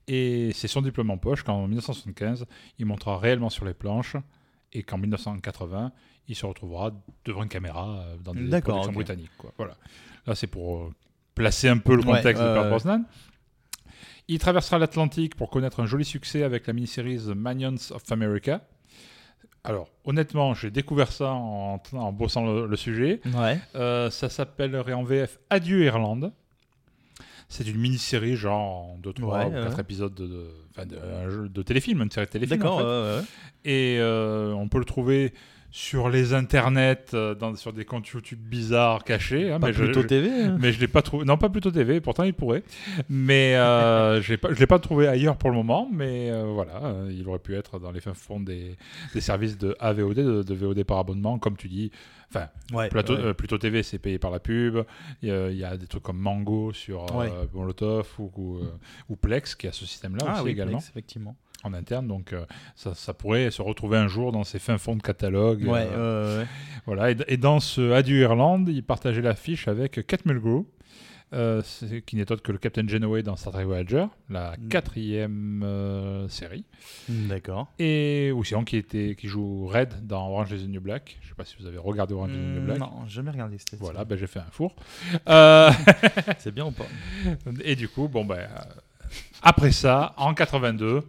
Et 0.06 0.50
c'est 0.54 0.68
son 0.68 0.82
diplôme 0.82 1.10
en 1.10 1.16
poche 1.16 1.42
qu'en 1.42 1.66
1975, 1.66 2.44
il 2.78 2.86
montera 2.86 3.18
réellement 3.18 3.48
sur 3.50 3.64
les 3.64 3.72
planches 3.74 4.16
et 4.72 4.82
qu'en 4.82 4.98
1980, 4.98 5.92
il 6.28 6.34
se 6.36 6.44
retrouvera 6.46 6.90
devant 7.24 7.42
une 7.42 7.48
caméra 7.48 8.00
euh, 8.00 8.16
dans 8.22 8.34
des 8.34 8.48
D'accord, 8.48 8.74
productions 8.76 8.92
britanniques. 8.92 9.30
Quoi. 9.38 9.52
Voilà. 9.56 9.76
Là, 10.26 10.34
c'est 10.34 10.46
pour 10.46 10.76
euh, 10.84 10.92
placer 11.34 11.68
un 11.68 11.78
peu 11.78 11.94
le 11.96 12.02
Ouais, 12.02 12.16
contexte 12.16 12.42
de 12.42 12.48
ouais, 12.48 12.58
ouais. 12.60 12.68
Brosnan. 12.68 13.04
Il 14.28 14.38
traversera 14.38 14.78
l'Atlantique 14.78 15.34
pour 15.36 15.50
connaître 15.50 15.80
un 15.80 15.86
joli 15.86 16.04
succès 16.04 16.42
avec 16.42 16.66
la 16.66 16.72
mini-série 16.72 17.18
The 17.18 17.34
Manions 17.36 17.76
of 17.92 18.10
America. 18.10 18.62
Alors, 19.64 19.88
honnêtement, 20.04 20.54
j'ai 20.54 20.70
découvert 20.70 21.10
ça 21.12 21.32
en, 21.32 21.80
en 21.92 22.12
bossant 22.12 22.44
le- 22.46 22.66
le 22.66 22.76
sujet. 22.76 23.20
Ouais. 23.34 23.58
Euh, 23.74 24.10
ça 24.10 24.28
s'appellerait 24.28 24.92
en 24.92 25.04
VF 25.04 25.38
Adieu 25.50 25.84
Irlande. 25.84 26.32
C'est 27.48 27.66
une 27.66 27.78
mini-série, 27.78 28.36
genre 28.36 28.92
en 28.94 28.98
2, 28.98 29.12
3 29.12 29.38
Ouais, 29.38 29.44
ou 29.46 29.54
ouais. 29.54 29.62
4 29.64 29.78
épisodes 29.80 30.14
de, 30.14 31.62
téléfilm, 31.62 32.00
une 32.02 32.10
série 32.10 32.26
de 32.26 32.30
téléfilm. 32.30 32.58
D'accord, 32.60 32.76
en 32.76 32.80
fait. 32.80 32.84
ouais. 33.20 33.24
Et 33.66 33.98
euh, 34.00 34.52
on 34.54 34.68
peut 34.68 34.78
le 34.78 34.84
trouver 34.86 35.34
sur 35.76 36.08
les 36.08 36.34
internets, 36.34 37.14
euh, 37.14 37.34
dans, 37.34 37.56
sur 37.56 37.72
des 37.72 37.84
comptes 37.84 38.06
YouTube 38.06 38.38
bizarres 38.38 39.02
cachés. 39.02 39.50
hein, 39.50 39.58
Pas 39.58 39.66
mais 39.66 39.72
je- 39.72 39.82
plutôt 39.82 40.02
je- 40.02 40.06
TV. 40.06 40.30
hein. 40.30 40.56
mais 40.60 40.70
je 40.70 40.78
l'ai 40.78 40.86
pas 40.86 41.02
trouvé. 41.02 41.24
Non, 41.24 41.36
pas 41.36 41.48
plutôt 41.48 41.72
TV. 41.72 42.00
Pourtant, 42.00 42.22
il 42.22 42.32
pourrait. 42.32 42.62
Mais 43.08 43.56
euh, 43.56 44.22
je 44.22 44.34
l'ai 44.60 44.66
pas 44.68 44.78
trouvé 44.78 45.08
ailleurs 45.08 45.36
pour 45.36 45.50
le 45.50 45.56
moment. 45.56 45.88
Mais 45.92 46.30
euh, 46.30 46.44
voilà, 46.44 46.76
euh, 46.84 47.12
il 47.12 47.26
aurait 47.28 47.40
pu 47.40 47.56
être 47.56 47.80
dans 47.80 47.90
les 47.90 47.98
fins 48.00 48.14
fonds 48.14 48.38
des, 48.38 48.76
des 49.14 49.20
services 49.20 49.58
de 49.58 49.74
AVOD, 49.80 50.14
de, 50.14 50.42
de 50.44 50.54
VOD 50.54 50.84
par 50.84 50.98
abonnement, 50.98 51.40
comme 51.40 51.56
tu 51.56 51.66
dis. 51.66 51.90
Enfin, 52.30 52.46
Ouais, 52.72 52.88
Plateau, 52.88 53.16
ouais. 53.16 53.34
plutôt 53.34 53.58
TV, 53.58 53.82
c'est 53.82 53.98
payé 53.98 54.20
par 54.20 54.30
la 54.30 54.38
pub. 54.38 54.78
Il 55.22 55.28
y 55.56 55.64
a, 55.64 55.76
des 55.76 55.88
trucs 55.88 56.04
comme 56.04 56.18
Mango 56.18 56.72
sur 56.72 57.12
Ouais. 57.16 57.32
Molotov 57.52 58.08
ou, 58.20 58.30
ou, 58.36 58.60
ou 59.08 59.16
Plex 59.16 59.56
qui 59.56 59.66
a 59.66 59.72
ce 59.72 59.84
système-là 59.86 60.24
ah 60.28 60.32
aussi 60.34 60.44
oui, 60.44 60.50
également 60.52 60.78
Plex, 60.78 60.88
effectivement. 60.90 61.36
En 61.64 61.74
interne. 61.74 62.06
Donc 62.06 62.32
euh, 62.32 62.44
ça, 62.76 62.94
ça 62.94 63.12
pourrait 63.14 63.50
se 63.50 63.62
retrouver 63.62 63.98
un 63.98 64.06
jour 64.08 64.30
dans 64.32 64.44
ces 64.44 64.58
fins 64.58 64.78
fonds 64.78 64.96
de 64.96 65.02
catalogue. 65.02 65.64
Ouais, 65.66 65.88
euh, 65.92 66.40
ouais, 66.42 66.46
voilà. 66.86 67.10
Et, 67.10 67.16
et 67.28 67.36
dans 67.36 67.58
ce 67.60 67.90
Adieu 67.92 68.20
Irlande, 68.20 68.68
il 68.68 68.82
partageait 68.84 69.22
l'affiche 69.22 69.66
avec 69.68 70.06
Kat 70.06 70.18
Mulgrew. 70.24 70.66
euh, 71.32 71.62
c'est- 71.64 72.02
qui 72.02 72.14
n'est 72.14 72.30
autre 72.30 72.42
que 72.44 72.52
le 72.52 72.58
Captain 72.58 72.86
Genoway 72.86 73.24
dans 73.24 73.34
Star 73.34 73.52
Trek 73.54 73.64
Voyager, 73.64 74.04
la 74.30 74.52
Mm. 74.56 74.68
quatrième 74.68 75.62
euh, 75.64 76.28
série, 76.28 76.64
D'accord. 77.08 77.66
et 77.80 78.30
sinon 78.44 78.62
qui 78.62 78.76
était 78.76 79.16
qui 79.18 79.26
joue 79.26 79.66
Red 79.66 80.06
dans 80.06 80.28
Orange 80.28 80.52
is 80.52 80.64
the 80.64 80.68
New 80.68 80.80
Black. 80.80 81.16
Je 81.22 81.28
sais 81.30 81.34
pas 81.34 81.44
si 81.44 81.56
vous 81.58 81.66
avez 81.66 81.78
regardé 81.78 82.14
Orange 82.14 82.30
is 82.30 82.34
the 82.34 82.38
New 82.38 82.60
Hmm, 82.60 82.64
Black. 82.66 82.78
non, 82.78 83.06
jamais 83.08 83.32
regardé 83.32 83.56
cette 83.58 83.80
Voilà, 83.80 84.04
ben 84.04 84.16
j'ai 84.16 84.28
fait 84.28 84.38
un 84.38 84.50
four. 84.52 84.76
Euh. 85.28 85.72
C'est 86.38 86.54
bien 86.54 86.66
ou 86.66 86.70
pas? 86.70 86.86
Et 87.64 87.74
du 87.74 87.88
coup, 87.88 88.06
bon 88.06 88.24
ben, 88.24 88.46
après 89.42 89.72
ça, 89.72 90.14
en 90.16 90.34
82, 90.34 91.00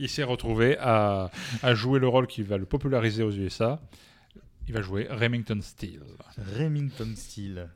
il 0.00 0.08
s'est 0.08 0.24
retrouvé 0.24 0.76
à, 0.78 1.30
à 1.62 1.74
jouer 1.74 1.98
le 2.00 2.08
rôle 2.08 2.26
qui 2.26 2.42
va 2.42 2.56
le 2.58 2.64
populariser 2.66 3.22
aux 3.22 3.30
USA. 3.30 3.80
Il 4.66 4.74
va 4.74 4.82
jouer 4.82 5.06
Remington 5.10 5.58
Steele. 5.62 6.00
Remington 6.58 7.08
Steel. 7.16 7.68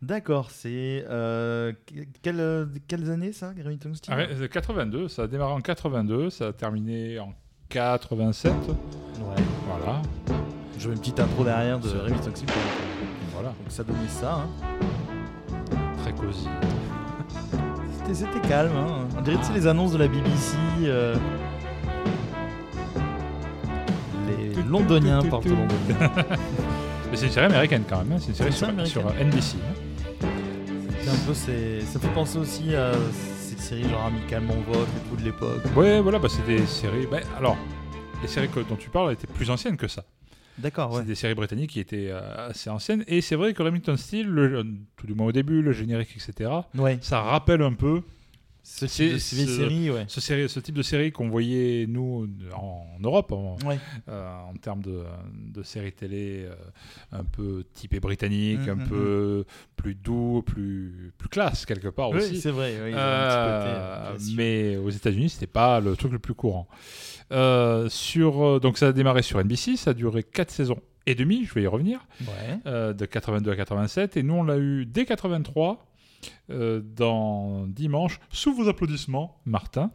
D'accord, 0.00 0.50
c'est. 0.50 1.04
euh, 1.08 1.72
que- 1.86 2.04
quelle, 2.22 2.68
quelles 2.88 3.10
années 3.10 3.32
ça, 3.32 3.52
Remington 3.56 3.94
Steel 3.94 4.14
Ah, 4.18 4.22
euh, 4.22 4.48
82, 4.48 5.06
ça 5.08 5.22
a 5.22 5.26
démarré 5.28 5.52
en 5.52 5.60
82, 5.60 6.30
ça 6.30 6.48
a 6.48 6.52
terminé 6.52 7.18
en 7.20 7.32
87. 7.68 8.52
Ouais. 8.52 9.42
Voilà, 9.68 10.02
Je 10.78 10.88
veux 10.88 10.94
une 10.94 11.00
petite 11.00 11.20
intro 11.20 11.44
derrière 11.44 11.78
de 11.78 11.88
C'est- 11.88 11.96
Remington 11.98 12.32
Steel. 12.34 12.48
voilà, 13.32 13.48
Donc 13.50 13.56
ça 13.68 13.84
donnait 13.84 14.08
ça. 14.08 14.34
hein. 14.42 14.48
très 16.02 16.12
cosy. 16.12 16.48
C'était- 18.12 18.46
calme. 18.48 18.72
Hein. 18.76 19.08
On 19.16 19.22
dirait 19.22 19.38
tu 19.38 19.44
sais, 19.44 19.52
les 19.54 19.66
annonces 19.66 19.92
de 19.92 19.98
la 19.98 20.08
BBC. 20.08 20.56
euh, 20.82 21.14
Partent 25.30 25.46
au 25.46 25.50
Londonien. 25.50 26.12
Mais 27.10 27.16
c'est 27.16 27.26
une 27.26 27.32
série 27.32 27.46
américaine 27.46 27.84
quand 27.88 27.98
même, 27.98 28.12
hein, 28.12 28.16
c'est 28.18 28.28
une 28.28 28.34
série 28.34 28.52
sur, 28.52 28.86
sur 28.86 29.02
NBC. 29.14 29.56
hein. 29.58 30.26
C'est 31.02 31.10
un 31.10 31.26
peu, 31.26 31.34
ça 31.34 31.98
fait 32.00 32.14
penser 32.14 32.38
aussi 32.38 32.74
à 32.74 32.92
cette 33.38 33.58
série 33.60 33.82
genre 33.88 34.04
Amicalement 34.06 34.54
Vogue 34.66 34.86
et 34.88 35.08
tout 35.10 35.16
de 35.16 35.24
l'époque. 35.24 35.60
Ouais, 35.76 36.00
voilà, 36.00 36.18
bah, 36.18 36.28
c'est 36.30 36.46
des 36.46 36.64
séries. 36.66 37.06
bah, 37.10 37.18
alors, 37.38 37.56
les 38.22 38.28
séries 38.28 38.48
que- 38.48 38.60
dont 38.60 38.76
tu 38.76 38.88
parles 38.88 39.12
étaient 39.12 39.26
plus 39.26 39.50
anciennes 39.50 39.76
que 39.76 39.88
ça. 39.88 40.04
D'accord, 40.58 40.92
ouais. 40.92 41.00
C'est 41.00 41.06
des 41.06 41.14
séries 41.14 41.34
britanniques 41.34 41.70
qui 41.70 41.80
étaient 41.80 42.08
euh, 42.10 42.48
assez 42.50 42.70
anciennes. 42.70 43.04
Et 43.08 43.20
c'est 43.20 43.36
vrai 43.36 43.52
que 43.54 43.62
Remington 43.62 43.96
le- 44.24 44.58
euh, 44.58 44.64
tout 44.96 45.06
du 45.06 45.14
moins 45.14 45.26
au 45.26 45.32
début, 45.32 45.60
le 45.62 45.72
générique, 45.72 46.14
etc., 46.16 46.50
Ouais. 46.78 46.98
ça 47.02 47.20
rappelle 47.20 47.62
un 47.62 47.72
peu 47.72 48.02
Ce 48.64 48.86
C'est- 48.86 49.04
type 49.06 49.12
de 49.14 49.18
ce- 49.18 49.56
série, 49.56 49.90
ouais. 49.90 50.04
ce, 50.06 50.20
série, 50.20 50.48
ce 50.48 50.60
type 50.60 50.76
de 50.76 50.82
série 50.82 51.10
qu'on 51.10 51.28
voyait, 51.28 51.86
nous, 51.88 52.28
en, 52.54 52.86
en 52.96 53.00
Europe, 53.02 53.32
en, 53.32 53.56
Ouais. 53.66 53.78
euh, 54.08 54.40
en 54.44 54.54
termes 54.54 54.82
de, 54.82 55.02
de 55.34 55.62
séries 55.64 55.90
télé 55.92 56.44
euh, 56.46 56.54
un 57.10 57.24
peu 57.24 57.64
typées 57.74 57.98
britanniques, 57.98 58.60
Mhm, 58.60 58.68
un 58.70 58.74
mhm. 58.76 58.88
peu 58.88 59.44
plus 59.74 59.96
doux, 59.96 60.42
plus, 60.46 61.12
plus 61.18 61.28
classe, 61.28 61.66
quelque 61.66 61.88
part 61.88 62.10
Oui, 62.10 62.18
aussi. 62.18 62.40
c'est 62.40 62.52
vrai. 62.52 62.74
oui, 62.84 62.92
Euh, 62.94 64.16
mais 64.36 64.76
aux 64.76 64.90
États-Unis, 64.90 65.30
c'était 65.30 65.46
pas 65.48 65.80
le 65.80 65.96
truc 65.96 66.12
le 66.12 66.20
plus 66.20 66.34
courant. 66.34 66.68
Sur, 67.88 68.60
donc 68.60 68.78
ça 68.78 68.88
a 68.88 68.92
démarré 68.92 69.22
sur 69.22 69.40
NBC, 69.40 69.76
ça 69.76 69.90
a 69.90 69.94
duré 69.94 70.22
4 70.22 70.50
saisons 70.50 70.78
et 71.06 71.14
demie, 71.14 71.44
je 71.44 71.54
vais 71.54 71.62
y 71.62 71.66
revenir, 71.66 72.06
Ouais. 72.20 72.92
de 72.94 73.06
82 73.06 73.50
à 73.50 73.56
87, 73.56 74.16
et 74.16 74.22
nous 74.22 74.34
on 74.34 74.44
l'a 74.44 74.58
eu 74.58 74.86
dès 74.86 75.04
83. 75.04 75.84
Euh, 76.50 76.80
dans 76.84 77.66
Dimanche, 77.66 78.18
sous 78.30 78.54
vos 78.54 78.68
applaudissements, 78.68 79.40
Martin. 79.46 79.90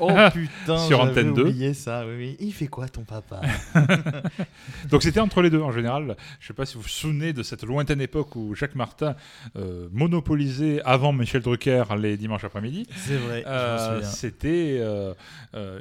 Oh 0.00 0.10
putain, 0.32 0.78
Sur 0.78 1.00
Antenne 1.00 1.34
2. 1.34 1.42
oublié 1.42 1.74
ça. 1.74 2.04
Oui, 2.06 2.14
oui. 2.16 2.36
Il 2.40 2.52
fait 2.52 2.66
quoi 2.66 2.88
ton 2.88 3.02
papa? 3.04 3.40
Donc 4.90 5.02
c'était 5.02 5.20
entre 5.20 5.42
les 5.42 5.50
deux 5.50 5.60
en 5.60 5.72
général. 5.72 6.16
Je 6.40 6.46
sais 6.46 6.54
pas 6.54 6.66
si 6.66 6.74
vous 6.76 6.82
vous 6.82 6.88
souvenez 6.88 7.32
de 7.32 7.42
cette 7.42 7.62
lointaine 7.64 8.00
époque 8.00 8.36
où 8.36 8.54
Jacques 8.54 8.74
Martin 8.74 9.14
euh, 9.56 9.88
monopolisait 9.92 10.80
avant 10.84 11.12
Michel 11.12 11.42
Drucker 11.42 11.84
les 11.98 12.16
dimanches 12.16 12.44
après-midi. 12.44 12.86
C'est 12.96 13.16
vrai. 13.16 13.44
Euh. 13.46 14.02
C'était 14.02 14.78
euh, 14.80 15.14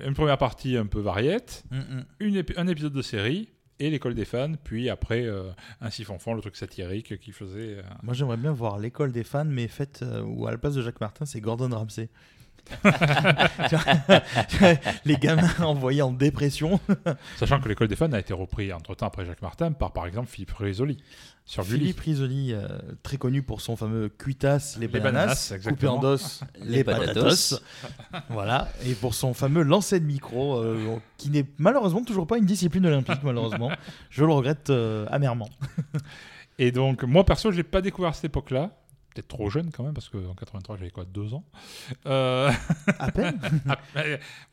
une 0.05 0.13
première 0.13 0.37
partie 0.37 0.77
un 0.77 0.85
peu 0.85 0.99
variette, 0.99 1.63
Mm, 1.71 1.77
mm. 1.77 2.05
une 2.19 2.35
épi- 2.35 2.53
un 2.57 2.67
épisode 2.67 2.93
de 2.93 3.01
série 3.01 3.49
et 3.79 3.89
l'école 3.89 4.15
des 4.15 4.25
fans, 4.25 4.53
puis 4.63 4.89
après 4.89 5.25
euh, 5.25 5.49
un 5.81 5.89
siphon 5.89 6.17
le 6.33 6.41
truc 6.41 6.55
satirique 6.55 7.19
qui 7.19 7.31
faisait. 7.31 7.77
euh, 7.77 7.81
Moi, 8.03 8.13
j'aimerais 8.13 8.37
bien 8.37 8.51
voir 8.51 8.79
l'école 8.79 9.11
des 9.11 9.23
fans, 9.23 9.45
mais 9.45 9.67
faite 9.67 10.01
euh, 10.03 10.21
où 10.23 10.47
à 10.47 10.51
la 10.51 10.57
place 10.57 10.75
de 10.75 10.81
Jacques 10.81 11.01
Martin, 11.01 11.25
c'est 11.25 11.41
Gordon 11.41 11.69
Ramsay. 11.69 12.09
Les 15.05 15.15
gamins 15.15 15.49
envoyés 15.59 16.01
en 16.01 16.11
dépression. 16.11 16.81
Sachant 17.37 17.61
que 17.61 17.69
l'école 17.69 17.87
des 17.87 17.95
fans 17.95 18.11
a 18.11 18.19
été 18.19 18.33
repris 18.33 18.73
entre 18.73 18.93
temps 18.95 19.07
après 19.07 19.25
Jacques 19.25 19.41
Martin 19.41 19.71
par 19.71 19.93
par 19.93 20.05
exemple 20.05 20.27
Philippe 20.27 20.51
Risoli 20.51 20.97
sur. 21.47 21.65
Philippe 21.65 22.01
Risoli, 22.01 22.51
euh, 22.53 22.67
très 23.03 23.17
connu 23.17 23.41
pour 23.41 23.61
son 23.61 23.75
fameux 23.75 24.09
cuitas, 24.09 24.75
les, 24.79 24.81
Les 24.81 24.99
bananas, 24.99 25.49
bananas, 25.49 25.69
coupé 25.69 25.87
en 25.87 25.99
dos, 25.99 26.17
les, 26.61 26.83
patatos. 26.83 27.59
voilà, 28.29 28.67
et 28.85 28.93
pour 28.93 29.15
son 29.15 29.33
fameux 29.33 29.63
lancer 29.63 29.99
de 29.99 30.05
micro, 30.05 30.57
euh, 30.57 30.97
qui 31.17 31.29
n'est 31.29 31.45
malheureusement 31.57 32.03
toujours 32.03 32.27
pas 32.27 32.37
une 32.37 32.45
discipline 32.45 32.85
olympique, 32.85 33.23
malheureusement. 33.23 33.71
Je 34.09 34.25
le 34.25 34.31
regrette 34.33 34.69
euh, 34.69 35.05
amèrement. 35.09 35.49
Et 36.59 36.71
donc 36.71 37.03
moi 37.03 37.23
perso, 37.23 37.51
je 37.51 37.57
l'ai 37.57 37.63
pas 37.63 37.81
découvert 37.81 38.09
à 38.09 38.13
cette 38.13 38.25
époque-là. 38.25 38.71
Peut-être 39.13 39.27
trop 39.27 39.47
jeune 39.49 39.69
quand 39.71 39.83
même, 39.83 39.93
parce 39.93 40.09
qu'en 40.09 40.33
83, 40.33 40.77
j'avais 40.77 40.89
quoi, 40.89 41.05
deux 41.05 41.33
ans 41.35 41.43
Euh, 42.07 42.51
À 42.99 43.11
peine. 43.11 43.39
ah, 43.69 43.77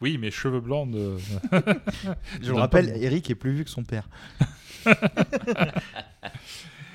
Oui, 0.03 0.19
mes 0.19 0.31
cheveux 0.31 0.61
blancs 0.61 0.91
de... 0.91 1.17
Je 2.43 2.51
le 2.51 2.59
rappelle, 2.59 2.91
Eric 3.03 3.31
est 3.31 3.35
plus 3.35 3.53
vieux 3.53 3.65
que 3.65 3.71
son 3.71 3.85
père. 3.85 4.09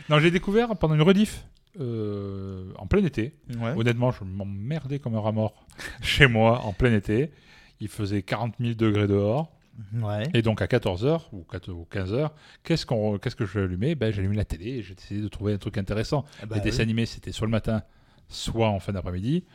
Non, 0.10 0.20
j'ai 0.20 0.32
découvert 0.32 0.76
pendant 0.78 0.96
une 0.96 1.02
rediff 1.02 1.46
euh, 1.80 2.72
en 2.78 2.88
plein 2.88 3.04
été. 3.06 3.34
Ouais. 3.60 3.74
Honnêtement, 3.76 4.12
je 4.12 4.24
m'emmerdais 4.24 5.00
comme 5.00 5.16
un 5.16 5.20
rat 5.22 5.32
mort 5.32 5.66
chez 6.02 6.28
moi 6.28 6.62
en 6.66 6.74
plein 6.74 6.94
été. 6.94 7.32
Il 7.80 7.88
faisait 7.88 8.24
40 8.24 8.56
000 8.60 8.74
degrés 8.74 9.08
dehors. 9.08 9.52
Ouais. 9.94 10.24
Et 10.34 10.42
donc 10.42 10.62
à 10.62 10.66
14h 10.66 11.22
ou 11.32 11.44
4 11.50 11.72
ou 11.72 11.88
15h, 11.90 12.32
qu'est-ce, 12.64 12.86
qu'on, 12.86 13.18
qu'est-ce 13.18 13.36
que 13.36 13.46
j'allumais? 13.46 13.96
Ben, 13.96 14.12
J'allumais 14.12 14.36
la 14.36 14.44
télé 14.44 14.72
et 14.72 14.84
j'ai 14.84 14.94
essayé 14.94 15.22
de 15.22 15.28
trouver 15.30 15.54
un 15.54 15.58
truc 15.58 15.78
intéressant. 15.78 16.26
Ah 16.42 16.46
bah 16.48 16.56
Les 16.58 16.62
dessins 16.62 16.78
oui. 16.80 16.84
animés, 16.84 17.06
c'était 17.06 17.32
soit 17.32 17.48
le 17.48 17.52
matin, 17.52 17.84
soit 18.28 18.68
en 18.68 18.80
fin 18.80 18.92
d'après-midi. 18.92 19.46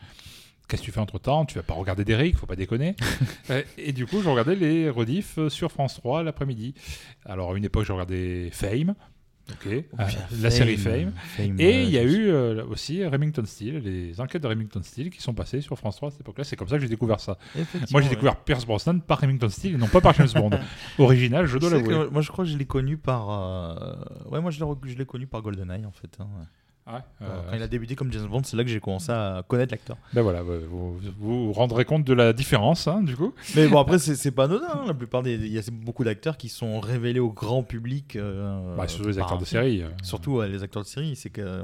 Qu'est-ce 0.66 0.80
que 0.80 0.86
tu 0.86 0.92
fais 0.92 1.00
entre 1.00 1.18
temps 1.18 1.44
Tu 1.44 1.56
vas 1.56 1.62
pas 1.62 1.74
regarder 1.74 2.06
Derrick, 2.06 2.38
faut 2.38 2.46
pas 2.46 2.56
déconner. 2.56 2.96
Euh, 3.50 3.62
et 3.76 3.92
du 3.92 4.06
coup, 4.06 4.22
je 4.22 4.28
regardais 4.30 4.54
les 4.54 4.88
rediffs 4.88 5.36
euh, 5.36 5.50
sur 5.50 5.70
France 5.70 5.96
3 5.96 6.22
l'après-midi. 6.22 6.72
Alors, 7.26 7.52
à 7.52 7.56
une 7.58 7.64
époque, 7.66 7.84
je 7.84 7.92
regardais 7.92 8.48
Fame, 8.52 8.94
ok, 9.50 9.66
euh, 9.66 9.82
la 10.40 10.50
série 10.50 10.76
Fame. 10.76 11.12
Fame, 11.36 11.60
Et 11.60 11.82
il 11.82 11.90
y 11.90 11.98
a 11.98 12.02
eu 12.02 12.28
euh, 12.28 12.64
aussi 12.66 13.04
Remington 13.04 13.44
Steele, 13.44 13.78
les 13.84 14.20
enquêtes 14.20 14.42
de 14.42 14.48
Remington 14.48 14.80
Steele 14.82 15.10
qui 15.10 15.20
sont 15.22 15.34
passées 15.34 15.60
sur 15.60 15.76
France 15.78 15.96
3 15.96 16.08
à 16.08 16.10
cette 16.12 16.20
époque-là. 16.22 16.44
C'est 16.44 16.56
comme 16.56 16.68
ça 16.68 16.76
que 16.76 16.82
j'ai 16.82 16.88
découvert 16.88 17.20
ça. 17.20 17.36
Moi, 17.54 18.00
j'ai 18.00 18.08
ouais. 18.08 18.08
découvert 18.10 18.36
Pierce 18.36 18.64
Brosnan 18.66 19.00
par 19.00 19.20
Remington 19.20 19.48
Steele 19.48 19.74
et 19.74 19.78
non 19.78 19.88
pas 19.88 20.00
par 20.00 20.14
James 20.14 20.28
Bond. 20.34 20.50
Original, 20.98 21.46
je 21.46 21.58
dois 21.58 21.70
l'avouer. 21.70 22.08
moi, 22.10 22.22
je 22.22 22.30
crois 22.32 22.44
que 22.44 22.50
je 22.50 22.56
l'ai 22.56 22.64
connu 22.66 22.96
par. 22.96 23.30
euh, 23.30 23.94
Ouais, 24.30 24.40
moi, 24.40 24.50
je 24.50 24.58
l'ai, 24.58 24.64
rec- 24.64 24.78
je 24.84 24.94
l'ai 24.96 25.06
connu 25.06 25.26
par 25.26 25.42
GoldenEye, 25.42 25.84
en 25.86 25.92
fait. 25.92 26.16
hein, 26.20 26.26
ouais. 26.38 26.44
Ouais, 26.86 26.92
euh, 27.22 27.26
Quand 27.50 27.56
il 27.56 27.62
a 27.62 27.66
débuté 27.66 27.94
comme 27.96 28.12
James 28.12 28.26
Bond, 28.26 28.42
c'est 28.44 28.56
là 28.58 28.62
que 28.62 28.68
j'ai 28.68 28.78
commencé 28.80 29.10
à 29.10 29.42
connaître 29.48 29.72
l'acteur. 29.72 29.96
ben 30.12 30.20
voilà, 30.20 30.42
vous, 30.42 30.98
vous 31.18 31.46
vous 31.46 31.52
rendrez 31.54 31.86
compte 31.86 32.04
de 32.04 32.12
la 32.12 32.32
différence, 32.34 32.86
hein, 32.88 33.02
du 33.02 33.16
coup. 33.16 33.32
Mais 33.56 33.68
bon, 33.68 33.78
après, 33.78 33.98
c'est, 33.98 34.30
pas 34.32 34.44
anodin. 34.44 34.66
hein. 34.70 34.84
La 34.86 34.92
plupart 34.94 35.22
des. 35.22 35.34
Il 35.34 35.46
y 35.52 35.58
a 35.58 35.62
beaucoup 35.72 36.04
d'acteurs 36.04 36.36
qui 36.36 36.50
sont 36.50 36.80
révélés 36.80 37.20
au 37.20 37.30
grand 37.30 37.62
public. 37.62 38.16
euh, 38.16 38.76
Bah, 38.76 38.86
surtout 38.86 39.08
les 39.08 39.14
par 39.14 39.24
acteurs 39.24 39.38
un 39.38 39.40
de 39.40 39.46
film. 39.46 39.62
série. 39.62 39.82
euh. 39.82 39.88
Surtout 40.02 40.32
ouais, 40.36 40.48
les 40.48 40.62
acteurs 40.62 40.82
de 40.82 40.88
série. 40.88 41.16
C'est 41.16 41.30
que. 41.30 41.40
euh, 41.40 41.62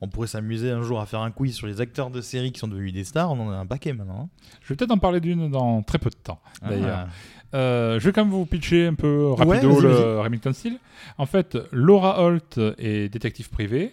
On 0.00 0.08
pourrait 0.08 0.28
s'amuser 0.28 0.70
un 0.70 0.82
jour 0.82 0.98
à 1.00 1.04
faire 1.06 1.20
un 1.20 1.30
quiz 1.30 1.54
sur 1.54 1.66
les 1.66 1.80
acteurs 1.82 2.10
de 2.10 2.20
série 2.22 2.50
qui 2.50 2.58
sont 2.60 2.68
devenus 2.68 2.92
des 2.94 3.04
stars. 3.04 3.30
On 3.32 3.40
en 3.46 3.50
a 3.50 3.56
un 3.56 3.66
paquet 3.66 3.92
maintenant. 3.92 4.22
hein. 4.24 4.28
Je 4.62 4.68
vais 4.70 4.76
peut-être 4.76 4.90
en 4.92 4.98
parler 4.98 5.20
d'une 5.20 5.50
dans 5.50 5.82
très 5.82 5.98
peu 5.98 6.08
de 6.08 6.16
temps, 6.16 6.40
d'ailleurs. 6.66 7.06
Ah. 7.06 7.56
Euh, 7.56 8.00
je 8.00 8.06
vais 8.06 8.12
quand 8.12 8.24
même 8.24 8.32
vous 8.32 8.46
pitcher 8.46 8.86
un 8.86 8.94
peu 8.94 9.28
rapido 9.32 9.68
Ouais, 9.68 9.80
vas-y, 9.80 9.82
le. 9.82 10.20
Remington 10.20 10.52
Steele. 10.52 10.78
En 11.18 11.26
fait, 11.26 11.56
Laura 11.70 12.20
Holt 12.22 12.58
est 12.78 13.08
détective 13.12 13.48
privée, 13.50 13.92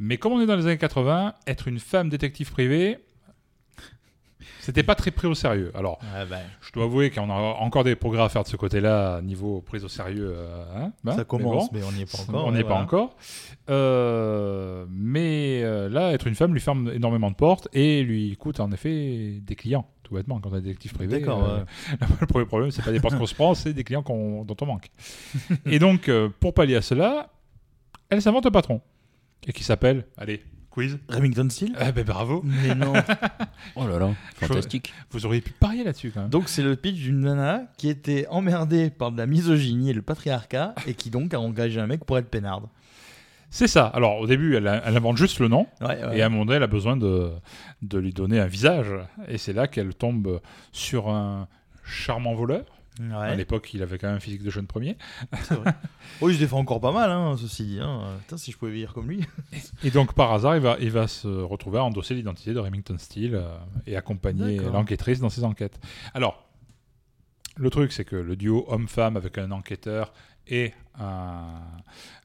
mais 0.00 0.16
comme 0.16 0.32
on 0.32 0.40
est 0.40 0.46
dans 0.46 0.56
les 0.56 0.64
années 0.66 0.78
80, 0.78 1.34
être 1.46 1.68
une 1.68 1.78
femme 1.78 2.08
détective 2.08 2.50
privée, 2.50 2.98
C'était 4.60 4.82
pas 4.82 4.94
très 4.94 5.10
pris 5.10 5.26
au 5.26 5.34
sérieux. 5.34 5.70
Alors, 5.74 5.98
Ouais, 6.14 6.24
bah, 6.26 6.38
je 6.60 6.72
dois 6.72 6.84
avouer 6.84 7.10
qu'on 7.10 7.30
a 7.30 7.34
encore 7.34 7.82
des 7.84 7.94
progrès 7.96 8.22
à 8.22 8.28
faire 8.28 8.42
de 8.42 8.48
ce 8.48 8.56
côté-là, 8.56 9.20
niveau 9.22 9.60
prise 9.62 9.84
au 9.84 9.88
sérieux. 9.88 10.32
euh, 10.34 10.64
hein, 10.76 10.92
hein, 11.06 11.10
ça 11.12 11.16
mais 11.18 11.24
commence, 11.24 11.70
bon. 11.72 11.78
mais, 11.78 11.84
on 11.84 11.92
n'y 11.92 12.02
est 12.02 12.10
pas 12.10 12.22
encore. 12.22 12.46
on 12.46 12.50
ouais, 12.50 12.56
n'est 12.58 12.64
pas 12.64 12.74
encore. 12.74 13.16
Euh, 13.70 14.86
mais 14.90 15.60
euh, 15.62 15.88
là, 15.88 16.12
être 16.12 16.26
une 16.26 16.34
femme 16.34 16.52
lui 16.52 16.60
ferme 16.60 16.90
énormément 16.92 17.30
de 17.30 17.36
portes 17.36 17.68
et 17.72 18.02
lui 18.02 18.36
coûte 18.36 18.60
en 18.60 18.70
effet 18.72 19.40
des 19.42 19.54
clients, 19.56 19.86
tout 20.02 20.14
bêtement, 20.14 20.40
quand 20.40 20.50
on 20.52 20.56
est 20.56 20.60
détective 20.62 20.92
privé. 20.94 21.20
D'accord, 21.20 21.44
euh, 21.44 21.60
le 22.20 22.26
premier 22.26 22.46
problème, 22.46 22.70
c'est 22.70 22.82
pas 22.84 22.92
des 22.92 23.00
portes 23.00 23.16
qu'on 23.18 23.26
se 23.26 23.34
prend, 23.34 23.54
c'est 23.54 23.72
des 23.72 23.84
clients 23.84 24.02
qu'on- 24.02 24.44
dont 24.44 24.56
on 24.60 24.66
manque. 24.66 24.88
et 25.66 25.78
donc, 25.78 26.08
euh, 26.08 26.28
pour 26.40 26.52
pallier 26.54 26.76
à 26.76 26.82
cela, 26.82 27.30
elle 28.10 28.20
s'invente 28.22 28.46
un 28.46 28.50
patron. 28.50 28.80
Et 29.46 29.52
qui 29.52 29.64
s'appelle, 29.64 30.04
allez, 30.18 30.42
quiz. 30.70 30.98
Remington 31.08 31.48
Steel 31.50 31.72
Ah 31.78 31.92
ben 31.92 32.04
bravo, 32.04 32.42
Mais 32.44 32.74
non. 32.74 32.92
Oh 33.76 33.86
là 33.86 33.98
là, 33.98 34.10
fantastique. 34.36 34.92
vous 35.10 35.26
auriez 35.26 35.40
pu 35.40 35.52
parier 35.52 35.84
là-dessus 35.84 36.10
quand 36.12 36.20
même. 36.22 36.30
donc 36.30 36.48
c'est 36.48 36.62
le 36.62 36.76
pitch 36.76 36.96
d'une 36.96 37.20
nana 37.20 37.64
qui 37.76 37.88
était 37.88 38.26
emmerdée 38.28 38.90
par 38.90 39.12
de 39.12 39.18
la 39.18 39.26
misogynie 39.26 39.90
et 39.90 39.94
le 39.94 40.02
patriarcat 40.02 40.74
et 40.86 40.94
qui 40.94 41.10
donc 41.10 41.34
a 41.34 41.40
engagé 41.40 41.80
un 41.80 41.86
mec 41.86 42.04
pour 42.04 42.18
être 42.18 42.28
peinarde. 42.28 42.66
C'est 43.52 43.66
ça. 43.66 43.86
Alors 43.86 44.18
au 44.20 44.26
début, 44.28 44.54
elle, 44.56 44.80
elle 44.84 44.96
invente 44.96 45.16
juste 45.16 45.40
le 45.40 45.48
nom. 45.48 45.66
Ouais, 45.80 46.04
ouais. 46.04 46.18
Et 46.18 46.22
à 46.22 46.26
un 46.26 46.28
moment 46.28 46.44
donné, 46.44 46.56
elle 46.58 46.62
a 46.62 46.68
besoin 46.68 46.96
de, 46.96 47.30
de 47.82 47.98
lui 47.98 48.12
donner 48.12 48.38
un 48.38 48.46
visage. 48.46 48.86
Et 49.28 49.38
c'est 49.38 49.52
là 49.52 49.66
qu'elle 49.66 49.92
tombe 49.94 50.40
sur 50.70 51.08
un 51.08 51.48
charmant 51.84 52.34
voleur. 52.34 52.64
À 53.30 53.34
l'époque, 53.34 53.72
il 53.74 53.82
avait 53.82 53.98
quand 53.98 54.08
même 54.08 54.16
un 54.16 54.20
physique 54.20 54.42
de 54.42 54.50
jeune 54.50 54.66
premier. 54.66 54.96
vrai. 55.50 55.74
Oh, 56.20 56.28
il 56.28 56.34
se 56.34 56.40
défend 56.40 56.58
encore 56.58 56.80
pas 56.80 56.92
mal, 56.92 57.10
hein, 57.10 57.36
ceci 57.38 57.64
dit. 57.64 57.78
Hein. 57.80 58.16
Putain, 58.20 58.36
si 58.36 58.52
je 58.52 58.58
pouvais 58.58 58.72
vieillir 58.72 58.92
comme 58.92 59.08
lui. 59.08 59.24
Et 59.84 59.90
donc, 59.90 60.14
par 60.14 60.32
hasard, 60.32 60.56
il 60.56 60.62
va, 60.62 60.76
il 60.80 60.90
va 60.90 61.08
se 61.08 61.28
retrouver 61.28 61.78
à 61.78 61.84
endosser 61.84 62.14
l'identité 62.14 62.52
de 62.52 62.58
Remington 62.58 62.98
Steele 62.98 63.34
euh, 63.36 63.56
et 63.86 63.96
accompagner 63.96 64.56
l'enquêtrice 64.58 65.20
dans 65.20 65.30
ses 65.30 65.44
enquêtes. 65.44 65.80
Alors, 66.14 66.44
le 67.56 67.70
truc, 67.70 67.92
c'est 67.92 68.04
que 68.04 68.16
le 68.16 68.36
duo 68.36 68.64
homme-femme 68.68 69.16
avec 69.16 69.38
un 69.38 69.50
enquêteur 69.50 70.12
et 70.46 70.72
un, 70.98 71.60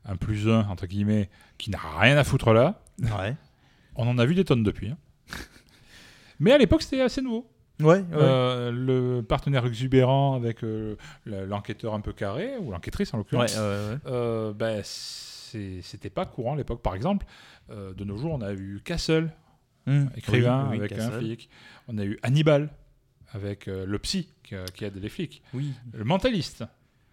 un 0.06 0.16
plus 0.18 0.50
un, 0.50 0.68
entre 0.68 0.88
guillemets, 0.88 1.30
qui 1.58 1.70
n'a 1.70 1.80
rien 2.00 2.18
à 2.18 2.24
foutre 2.24 2.54
là, 2.54 2.82
Ouais. 3.00 3.36
on 3.96 4.08
en 4.08 4.18
a 4.18 4.26
vu 4.26 4.36
des 4.36 4.44
tonnes 4.46 4.64
depuis. 4.64 4.90
hein. 4.90 4.98
Mais 6.40 6.52
à 6.52 6.58
l'époque, 6.58 6.82
c'était 6.82 7.02
assez 7.02 7.22
nouveau. 7.22 7.50
Ouais, 7.82 7.98
ouais. 8.00 8.04
Euh, 8.14 8.72
le 8.72 9.22
partenaire 9.22 9.66
exubérant 9.66 10.36
avec 10.36 10.64
euh, 10.64 10.96
l'enquêteur 11.26 11.94
un 11.94 12.00
peu 12.02 12.14
carré, 12.14 12.52
ou 12.60 12.72
l'enquêtrice 12.72 13.14
en 13.14 13.18
l'occurrence, 13.18 13.54
ouais, 13.56 13.98
euh, 14.08 14.54
ben, 14.54 14.82
c'était 14.84 16.10
pas 16.10 16.26
courant 16.26 16.54
à 16.54 16.58
l'époque. 16.58 16.82
Par 16.82 16.96
exemple, 16.96 17.26
euh, 17.70 17.94
de 17.94 18.04
nos 18.04 18.18
jours, 18.18 18.34
on 18.34 18.42
a 18.42 18.54
eu 18.54 18.82
Castle, 18.84 19.32
Hum, 19.88 20.10
écrivain 20.16 20.64
oui, 20.72 20.78
oui, 20.80 20.86
avec 20.86 20.94
un 20.94 21.12
flic. 21.12 21.50
On 21.88 21.98
a 22.00 22.04
eu 22.06 22.18
Hannibal 22.24 22.70
avec 23.34 23.68
le 23.68 24.00
psy 24.00 24.30
qui, 24.44 24.56
qui 24.74 24.84
aide 24.86 24.96
les 24.96 25.10
flics. 25.10 25.44
Oui. 25.54 25.74
Le 25.94 26.04
mentaliste. 26.04 26.64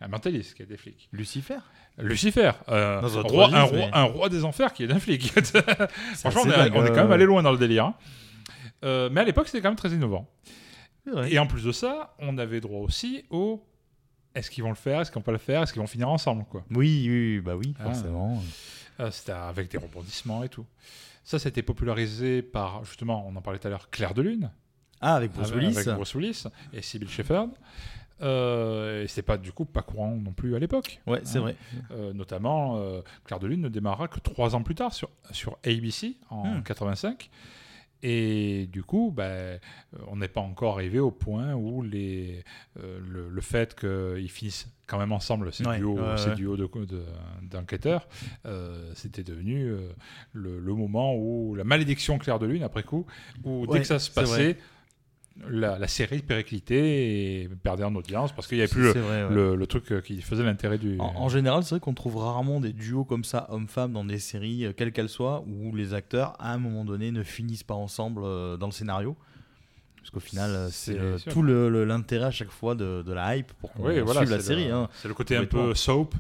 Un 0.01 0.09
mentaliste 0.09 0.55
qui 0.55 0.62
aide 0.62 0.68
des 0.70 0.77
flics. 0.79 1.09
Lucifer. 1.12 1.59
Lucifer, 1.98 2.53
euh, 2.70 3.03
un 3.03 3.07
roi- 3.09 3.44
un, 3.53 3.64
registre, 3.64 3.66
roi, 3.66 3.70
mais- 3.72 3.90
un 3.92 4.03
roi 4.05 4.29
des 4.31 4.44
enfers 4.46 4.72
qui 4.72 4.85
est 4.85 4.90
un 4.90 4.98
flic. 4.98 5.31
Franchement, 6.14 6.42
on 6.46 6.51
est, 6.51 6.57
dingue, 6.57 6.72
on 6.75 6.85
est 6.87 6.88
quand 6.88 7.03
même 7.03 7.12
allé 7.12 7.27
loin 7.27 7.42
dans 7.42 7.53
le 7.53 7.59
délire. 7.59 7.85
hein. 7.85 7.94
Euh, 8.85 9.09
mais 9.12 9.21
à 9.21 9.25
l'époque, 9.25 9.47
c'était 9.49 9.61
quand 9.62 9.68
même 9.71 9.77
très 9.77 9.90
innovant. 9.90 10.29
Et 11.29 11.38
en 11.38 11.47
plus 11.47 11.64
de 11.64 11.73
ça, 11.73 12.14
on 12.21 12.38
avait 12.38 12.61
droit 12.61 12.81
aussi 12.81 13.25
au 13.31 13.62
est-ce 14.35 14.51
qu'ils 14.51 14.62
vont 14.62 14.71
le 14.71 14.77
faire, 14.77 15.01
est-ce 15.01 15.11
qu'ils 15.11 15.18
vont 15.18 15.25
pas 15.25 15.33
le 15.33 15.38
faire, 15.38 15.62
est-ce 15.62 15.73
qu'ils 15.73 15.83
vont 15.83 15.87
finir 15.88 16.09
ensemble 16.09 16.45
quoi. 16.45 16.64
Oui, 16.71 17.07
oui, 17.09 17.40
bah 17.40 17.57
oui, 17.57 17.75
Ah. 17.81 17.85
forcément. 17.85 18.40
Euh, 19.01 19.11
C'était 19.11 19.33
avec 19.33 19.71
des 19.71 19.79
rebondissements 19.79 20.42
et 20.45 20.49
tout. 20.49 20.64
Ça, 21.25 21.38
c'était 21.38 21.62
popularisé 21.62 22.40
par 22.42 22.85
justement, 22.85 23.25
on 23.27 23.35
en 23.37 23.42
parlait 23.42 23.59
tout 23.59 23.66
à 23.66 23.71
l'heure, 23.71 23.90
Claire 23.90 24.14
de 24.14 24.23
Lune, 24.23 24.51
Ah, 25.01 25.16
avec 25.16 25.33
Bruce 25.33 25.49
avec, 25.51 25.61
Willis. 25.62 25.77
avec 25.79 25.95
Bruce 25.97 26.14
Willis 26.14 26.45
et 26.73 26.83
Sybil 26.83 27.09
Shepherd. 27.09 27.51
Euh, 28.21 29.03
et 29.03 29.09
c'était 29.09 29.23
pas 29.23 29.37
du 29.37 29.51
coup 29.53 29.64
pas 29.64 29.83
courant 29.83 30.11
non 30.14 30.33
plus 30.33 30.55
à 30.55 30.59
l'époque. 30.61 31.01
Ouais, 31.09 31.21
c'est 31.25 31.38
Ah. 31.38 31.42
vrai. 31.42 31.57
Euh, 31.90 32.12
notamment, 32.12 32.77
euh, 32.79 33.01
Claire 33.25 33.40
de 33.40 33.49
Lune 33.49 33.62
ne 33.62 33.68
démarrera 33.68 34.07
que 34.07 34.21
trois 34.21 34.55
ans 34.55 34.62
plus 34.62 34.77
tard 34.77 34.92
sur, 34.95 35.11
sur 35.33 35.59
ABC 35.64 36.16
en 36.31 36.59
Hmm. 36.59 36.62
85. 36.62 37.31
Et 38.02 38.66
du 38.72 38.82
coup, 38.82 39.12
ben, 39.14 39.24
euh, 39.24 39.58
on 40.08 40.16
n'est 40.16 40.28
pas 40.28 40.40
encore 40.40 40.74
arrivé 40.74 40.98
au 40.98 41.10
point 41.10 41.54
où 41.54 41.82
les, 41.82 42.42
euh, 42.80 42.98
le, 43.08 43.28
le 43.28 43.40
fait 43.40 43.74
qu'ils 43.78 44.28
finissent 44.30 44.68
quand 44.86 44.98
même 44.98 45.12
ensemble, 45.12 45.52
ces 45.52 45.64
Ouais, 45.66 45.78
duos, 45.78 45.94
ouais, 45.98 46.16
ces 46.16 46.30
ouais. 46.30 46.34
duos 46.34 46.56
de- 46.56 46.68
de- 46.84 47.04
d'enquêteurs, 47.42 48.08
euh, 48.44 48.90
c'était 48.94 49.22
devenu 49.22 49.66
euh, 49.68 49.88
le, 50.32 50.58
le 50.58 50.74
moment 50.74 51.14
où 51.16 51.54
la 51.54 51.64
malédiction 51.64 52.18
Claire 52.18 52.38
de 52.38 52.46
Lune, 52.46 52.62
après 52.62 52.82
coup, 52.82 53.06
où 53.44 53.66
dès 53.68 53.80
que 53.80 53.86
ça 53.86 53.98
se 53.98 54.10
passait, 54.10 54.58
la, 55.49 55.79
la 55.79 55.88
série 55.88 56.21
périclitait 56.21 56.77
et 57.45 57.49
perdait 57.62 57.85
en 57.85 57.95
audience 57.95 58.33
parce 58.33 58.47
qu'il 58.47 58.59
n'y 58.59 58.62
avait 58.62 58.71
plus 58.71 58.83
le, 58.83 58.92
C'est 58.92 58.99
vrai, 59.01 59.25
ouais. 59.25 59.35
le, 59.35 59.57
le 59.57 59.66
truc 59.66 59.90
euh, 59.92 60.01
qui 60.01 60.21
faisait 60.21 60.42
l'intérêt 60.45 60.79
du. 60.79 60.99
En, 61.01 61.12
en 61.16 61.29
général, 61.29 61.62
c'est 61.64 61.71
vrai 61.77 61.81
qu'on 61.81 61.95
trouve 61.95 62.16
rarement 62.18 62.61
des 62.61 62.73
duos 62.73 63.05
comme 63.05 63.25
ça, 63.25 63.47
homme-femme, 63.51 63.92
dans 63.92 64.05
des 64.05 64.18
séries, 64.18 64.66
euh, 64.66 64.73
quelles 64.77 64.92
qu'elles 64.92 65.09
soient, 65.09 65.42
où 65.47 65.75
les 65.75 65.95
acteurs, 65.95 66.35
à 66.38 66.53
un 66.53 66.59
moment 66.59 66.85
donné, 66.85 67.11
ne 67.11 67.23
finissent 67.23 67.64
pas 67.64 67.75
ensemble 67.75 68.23
euh, 68.25 68.57
dans 68.57 68.66
le 68.66 68.73
scénario. 68.73 69.16
Parce 69.97 70.11
qu'au 70.11 70.21
final, 70.21 70.68
c'est 70.73 70.99
euh, 70.99 71.16
tout 71.31 71.42
l'intérêt 71.45 72.27
à 72.27 72.31
chaque 72.33 72.51
fois 72.51 72.75
de, 72.75 73.03
de 73.03 73.12
la 73.12 73.37
hype 73.37 73.53
pour 73.61 73.73
qu'on 73.73 73.85
Oui, 73.87 74.01
voilà, 74.01 74.21
suive 74.23 74.33
la 74.33 74.40
série. 74.40 74.66
le- 74.66 74.75
hein. 74.75 74.88
C'est 74.95 75.07
le 75.09 75.14
côté 75.14 75.37
un 75.37 75.45
peu 75.45 75.75
soap. 75.75 76.14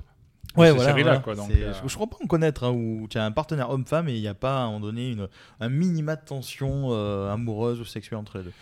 Ouais, 0.56 0.68
ces 0.68 0.74
voilà. 0.74 0.92
voilà. 0.92 1.18
quoi, 1.18 1.34
donc, 1.34 1.50
euh, 1.50 1.72
je, 1.86 1.94
crois 1.94 2.06
pas 2.06 2.16
en 2.22 2.26
connaître 2.26 2.64
hein, 2.64 2.70
où 2.70 3.06
tu 3.08 3.18
as 3.18 3.24
un 3.24 3.32
partenaire 3.32 3.70
homme-femme 3.70 4.08
et 4.08 4.14
il 4.14 4.20
n'y 4.20 4.28
a 4.28 4.34
pas 4.34 4.58
à 4.58 4.60
un 4.60 4.66
moment 4.66 4.80
donné 4.80 5.10
une, 5.10 5.28
un 5.60 5.68
minima 5.68 6.16
de 6.16 6.24
tension 6.24 6.88
euh, 6.90 7.32
amoureuse 7.32 7.80
ou 7.80 7.84
sexuelle 7.84 8.18
entre 8.18 8.38
les 8.38 8.44
deux. 8.44 8.52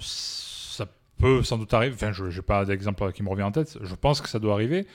Ça 0.00 0.86
peut 1.18 1.42
sans 1.42 1.58
doute 1.58 1.74
arriver. 1.74 1.94
Enfin, 1.94 2.12
je 2.12 2.24
n'ai 2.24 2.42
pas 2.42 2.64
d'exemple 2.64 3.12
qui 3.12 3.22
me 3.22 3.28
revient 3.28 3.42
en 3.42 3.52
tête. 3.52 3.78
Je 3.82 3.94
pense 3.94 4.20
que 4.20 4.28
ça 4.28 4.38
doit 4.38 4.54
arriver. 4.54 4.86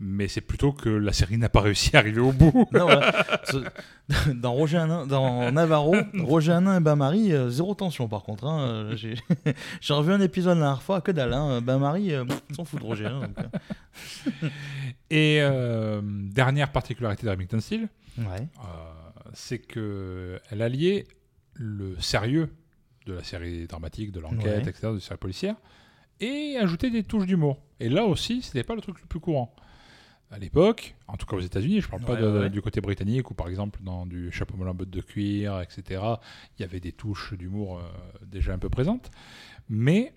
Mais 0.00 0.26
c'est 0.26 0.40
plutôt 0.40 0.72
que 0.72 0.88
la 0.88 1.12
série 1.12 1.38
n'a 1.38 1.48
pas 1.48 1.60
réussi 1.60 1.94
à 1.96 2.00
arriver 2.00 2.20
au 2.20 2.32
bout. 2.32 2.66
Non. 2.72 2.88
Ce- 3.44 4.32
Dans 4.34 4.52
Roger 4.52 4.78
Hanin, 4.78 5.06
dans 5.06 5.50
Navarro, 5.52 5.94
Roger 6.18 6.52
Hanin 6.52 6.76
et 6.78 6.80
Bain-Marie, 6.80 7.32
euh, 7.32 7.48
zéro 7.48 7.74
tension 7.74 8.08
par 8.08 8.22
contre. 8.24 8.44
hein. 8.46 8.60
Euh, 8.92 8.96
J'ai 8.96 9.14
revu 9.94 10.12
un 10.12 10.20
épisode 10.20 10.58
la 10.58 10.64
dernière 10.64 10.82
fois, 10.82 11.00
que 11.00 11.12
dalle. 11.12 11.32
Hein. 11.32 11.60
Bain-Marie, 11.60 12.12
euh, 12.12 12.24
pff, 12.24 12.42
ils 12.50 12.56
s'en 12.56 12.64
foutent 12.64 12.80
de 12.80 12.84
Roger. 12.86 13.06
hein, 13.06 13.20
donc, 13.28 13.46
euh. 14.42 14.48
Et 15.10 15.38
euh, 15.40 16.00
dernière 16.04 16.72
particularité 16.72 17.24
de 17.26 17.30
Remington 17.30 17.60
Steele, 17.60 17.88
Ouais. 18.18 18.24
euh, 18.58 19.20
c'est 19.32 19.58
que 19.58 20.40
elle 20.50 20.60
alliait 20.62 21.06
le 21.54 21.96
sérieux 22.00 22.52
de 23.06 23.14
la 23.14 23.22
série 23.22 23.66
dramatique, 23.66 24.10
de 24.12 24.20
l'enquête, 24.20 24.64
Ouais. 24.64 24.70
etc., 24.70 24.88
de 24.88 24.94
la 24.94 25.00
série 25.00 25.18
policière, 25.18 25.54
et 26.20 26.56
ajouter 26.60 26.90
des 26.90 27.04
touches 27.04 27.26
d'humour. 27.26 27.58
Et 27.80 27.88
là 27.88 28.04
aussi, 28.04 28.42
c'était 28.42 28.64
pas 28.64 28.74
le 28.74 28.80
truc 28.80 29.00
le 29.00 29.06
plus 29.06 29.20
courant. 29.20 29.54
À 30.30 30.38
l'époque, 30.38 30.96
en 31.06 31.16
tout 31.16 31.26
cas 31.26 31.36
aux 31.36 31.40
États-Unis, 31.40 31.80
je 31.80 31.88
parle 31.88 32.02
pas 32.02 32.16
de- 32.16 32.26
ouais, 32.40 32.50
du 32.50 32.60
côté 32.60 32.80
britannique, 32.80 33.30
où 33.30 33.34
par 33.34 33.48
exemple 33.48 33.78
dans 33.82 34.04
du 34.04 34.32
chapeau 34.32 34.56
melon 34.56 34.74
botte 34.74 34.90
de 34.90 35.00
cuir, 35.00 35.60
etc., 35.60 36.02
il 36.58 36.62
y 36.62 36.64
avait 36.64 36.80
des 36.80 36.92
touches 36.92 37.34
d'humour 37.34 37.78
euh, 37.78 37.82
déjà 38.26 38.52
un 38.52 38.58
peu 38.58 38.68
présentes. 38.68 39.10
Mais 39.68 40.12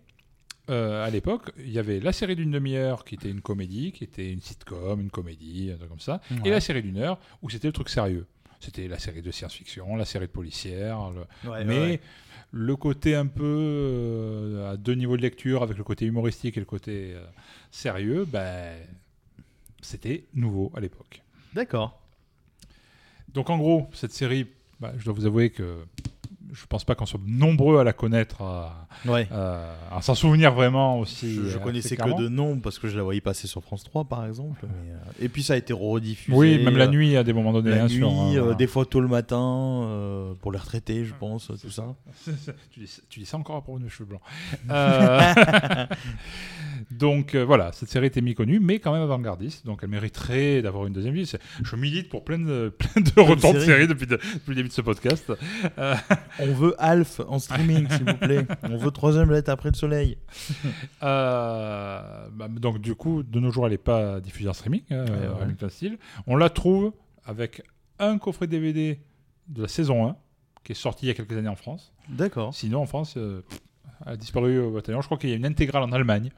euh, 0.70 1.06
à 1.06 1.10
l'époque, 1.12 1.52
il 1.60 1.70
y 1.72 1.78
avait 1.80 2.00
la 2.00 2.12
série 2.12 2.36
d'une 2.36 2.52
demi-heure 2.52 3.06
qui 3.06 3.16
était 3.16 3.30
une 3.30 3.42
comédie, 3.42 3.92
qui 3.92 4.04
était 4.04 4.32
une 4.32 4.42
sitcom, 4.42 5.00
une 5.00 5.12
comédie, 5.12 5.72
un 5.74 5.78
truc 5.78 5.90
comme 5.90 6.00
ça, 6.00 6.20
et 6.46 6.50
la 6.50 6.60
série 6.62 6.82
d'une 6.82 6.98
heure 6.98 7.20
où 7.42 7.50
c'était 7.50 7.68
le 7.68 7.74
truc 7.74 7.90
sérieux. 7.90 8.26
C'était 8.60 8.88
la 8.88 8.98
série 8.98 9.22
de 9.22 9.30
science-fiction, 9.30 9.96
la 9.96 10.06
série 10.06 10.26
de 10.26 10.32
policière, 10.32 11.12
le- 11.12 11.26
mais 11.66 12.02
le 12.52 12.76
côté 12.76 13.14
un 13.14 13.28
peu 13.28 13.44
euh, 13.46 14.72
à 14.72 14.78
deux 14.78 14.96
niveaux 14.96 15.16
de 15.16 15.22
lecture, 15.22 15.62
avec 15.64 15.78
le 15.78 15.84
côté 15.84 16.06
humoristique 16.06 16.58
et 16.58 16.60
le 16.60 16.66
côté 16.66 17.14
sérieux, 17.72 18.26
ben, 18.26 18.76
c'était 19.82 20.26
nouveau 20.34 20.72
à 20.76 20.80
l'époque. 20.80 21.22
D'accord. 21.54 22.00
Donc 23.34 23.50
en 23.50 23.58
gros, 23.58 23.90
cette 23.94 24.14
série, 24.14 24.48
bah, 24.80 24.94
je 24.98 25.06
dois 25.06 25.14
vous 25.14 25.26
avouer 25.26 25.50
que 25.50 25.86
je 26.54 26.66
pense 26.68 26.84
pas 26.86 26.96
qu'on 26.96 27.06
soit 27.06 27.20
nombreux 27.26 27.80
à 27.80 27.84
la 27.84 27.94
connaître, 27.94 28.42
à, 28.42 28.88
Ouais. 29.06 29.28
à- 29.32 29.76
à 29.98 30.02
s'en 30.02 30.16
souvenir 30.16 30.54
vraiment 30.54 31.00
aussi. 31.00 31.36
Je, 31.36 31.48
je 31.50 31.58
euh, 31.58 31.60
connaissais 31.60 31.98
que 31.98 32.18
de 32.22 32.28
nom 32.30 32.60
parce 32.60 32.80
que 32.80 32.88
je 32.88 32.96
la 32.98 33.04
voyais 33.04 33.22
passer 33.22 33.48
sur 33.48 33.62
France 33.64 33.84
3 33.84 34.06
par 34.06 34.26
exemple. 34.26 34.60
mais, 34.64 34.92
euh, 34.94 34.98
Et 35.26 35.30
puis 35.30 35.44
ça 35.44 35.54
a 35.54 35.58
été 35.58 35.74
rediffusé. 35.74 36.38
Oui, 36.38 36.64
même 36.64 36.78
la 36.78 36.88
nuit 36.88 37.18
à 37.18 37.24
des 37.24 37.34
moments 37.34 37.54
donnés. 37.54 37.72
La 37.72 37.84
hein, 37.84 37.88
nuit, 37.88 37.98
sur, 37.98 38.10
euh, 38.12 38.52
euh, 38.52 38.54
des 38.56 38.68
fois 38.68 38.86
tôt 38.86 39.02
le 39.02 39.08
matin, 39.08 39.38
euh, 39.84 40.34
pour 40.42 40.52
les 40.52 40.58
retraités, 40.60 41.04
je 41.06 41.14
pense, 41.20 41.52
tout 41.62 41.70
ça. 41.70 41.96
tu, 42.72 42.80
dis, 42.80 42.98
tu 43.10 43.20
dis 43.20 43.26
ça 43.26 43.38
encore 43.38 43.58
à 43.58 43.62
propos 43.62 43.80
de 43.80 43.84
mes 43.84 43.90
cheveux 43.90 44.06
blancs. 44.10 44.22
Euh, 44.72 45.20
donc 46.92 47.36
euh, 47.36 47.44
voilà, 47.44 47.72
cette 47.74 47.90
série 47.90 48.08
était 48.08 48.22
méconnue, 48.22 48.60
mais 48.60 48.80
quand 48.80 48.94
même 48.94 49.02
avant-gardiste, 49.02 49.66
donc 49.66 49.80
elle 49.84 49.90
mériterait 49.90 50.62
d'avoir 50.62 50.86
une 50.88 50.94
deuxième 50.94 51.14
vie. 51.14 51.30
Je 51.64 51.76
milite 51.76 52.10
pour 52.10 52.24
plein 52.24 52.40
de, 52.40 52.70
plein 52.78 53.02
de 53.02 53.20
retours 53.20 53.54
de 53.54 53.60
séries. 53.60 53.66
séries 53.66 53.88
depuis, 53.88 54.08
de- 54.08 54.16
depuis 54.18 54.50
le 54.50 54.56
début 54.56 54.70
de 54.70 54.74
ce 54.74 54.82
podcast. 54.82 55.32
Euh, 56.40 56.46
On 56.50 56.54
veut 56.54 56.76
Alf 56.78 57.22
en 57.28 57.40
streaming, 57.40 57.88
s'il 57.90 58.06
vous 58.06 58.18
plaît. 58.18 58.46
On 58.64 58.78
veut 58.78 58.92
troisième 58.92 59.32
lettre 59.32 59.50
après 59.52 59.70
le 59.70 59.76
soleil. 59.76 60.18
euh, 61.04 62.28
bah, 62.34 62.48
donc 62.48 62.80
du 62.80 62.96
coup, 62.96 63.24
de 63.24 63.40
nos 63.40 63.52
jours, 63.52 63.66
elle 63.66 63.72
n'est 63.74 63.78
pas 63.78 64.20
diffusée 64.20 64.50
en 64.50 64.54
streaming, 64.54 64.82
euh, 64.92 65.06
Ouais, 65.06 65.12
ouais. 65.34 65.40
Remington 65.42 65.70
Steele. 65.70 65.98
On 66.28 66.36
la 66.36 66.50
trouve 66.50 66.94
avec 67.26 67.62
un 68.00 68.18
coffret 68.18 68.48
DVD 68.48 69.00
de 69.48 69.62
la 69.64 69.68
saison 69.68 70.08
1, 70.08 70.16
qui 70.64 70.74
est 70.74 70.76
sorti 70.76 71.06
il 71.06 71.10
y 71.10 71.12
a 71.12 71.16
quelques 71.16 71.38
années 71.38 71.48
en 71.50 71.56
France. 71.56 71.94
D'accord. 72.10 72.54
Sinon, 72.54 72.82
en 72.82 72.86
France, 72.86 73.16
euh, 73.18 73.42
a 74.06 74.16
disparu 74.16 74.60
au 74.60 74.72
bataillon. 74.72 75.02
Je 75.02 75.08
crois 75.08 75.18
qu'il 75.18 75.30
y 75.30 75.34
a 75.34 75.36
une 75.36 75.46
intégrale 75.46 75.84
en 75.84 75.92
Allemagne. 75.92 76.32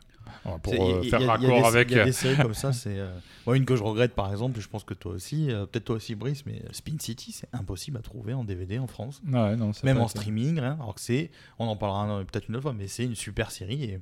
Pour 0.63 0.73
euh, 0.73 1.03
faire 1.03 1.25
raccord 1.25 1.65
avec. 1.65 1.91
Il 1.91 1.97
y 1.97 1.99
a 1.99 2.05
des 2.05 2.11
séries 2.11 2.37
comme 2.37 2.53
ça, 2.53 2.73
c'est. 2.73 2.97
euh, 2.97 3.13
moi, 3.45 3.57
une 3.57 3.65
que 3.65 3.75
je 3.75 3.83
regrette 3.83 4.13
par 4.13 4.31
exemple, 4.31 4.59
je 4.59 4.67
pense 4.67 4.83
que 4.83 4.93
toi 4.93 5.13
aussi, 5.13 5.51
euh, 5.51 5.65
peut-être 5.65 5.85
toi 5.85 5.95
aussi 5.95 6.15
Brice, 6.15 6.45
mais 6.45 6.61
Spin 6.71 6.97
City, 6.99 7.31
c'est 7.31 7.47
impossible 7.53 7.97
à 7.97 8.01
trouver 8.01 8.33
en 8.33 8.43
DVD 8.43 8.79
en 8.79 8.87
France. 8.87 9.21
Ouais, 9.27 9.55
non, 9.55 9.71
Même 9.83 9.99
en 9.99 10.07
streaming, 10.07 10.59
rien. 10.59 10.77
Alors 10.79 10.95
que 10.95 11.01
c'est, 11.01 11.31
on 11.57 11.67
en 11.67 11.75
parlera 11.75 12.23
peut-être 12.23 12.49
une 12.49 12.55
autre 12.55 12.63
fois, 12.63 12.73
mais 12.73 12.87
c'est 12.87 13.05
une 13.05 13.15
super 13.15 13.51
série 13.51 13.83
et 13.83 13.99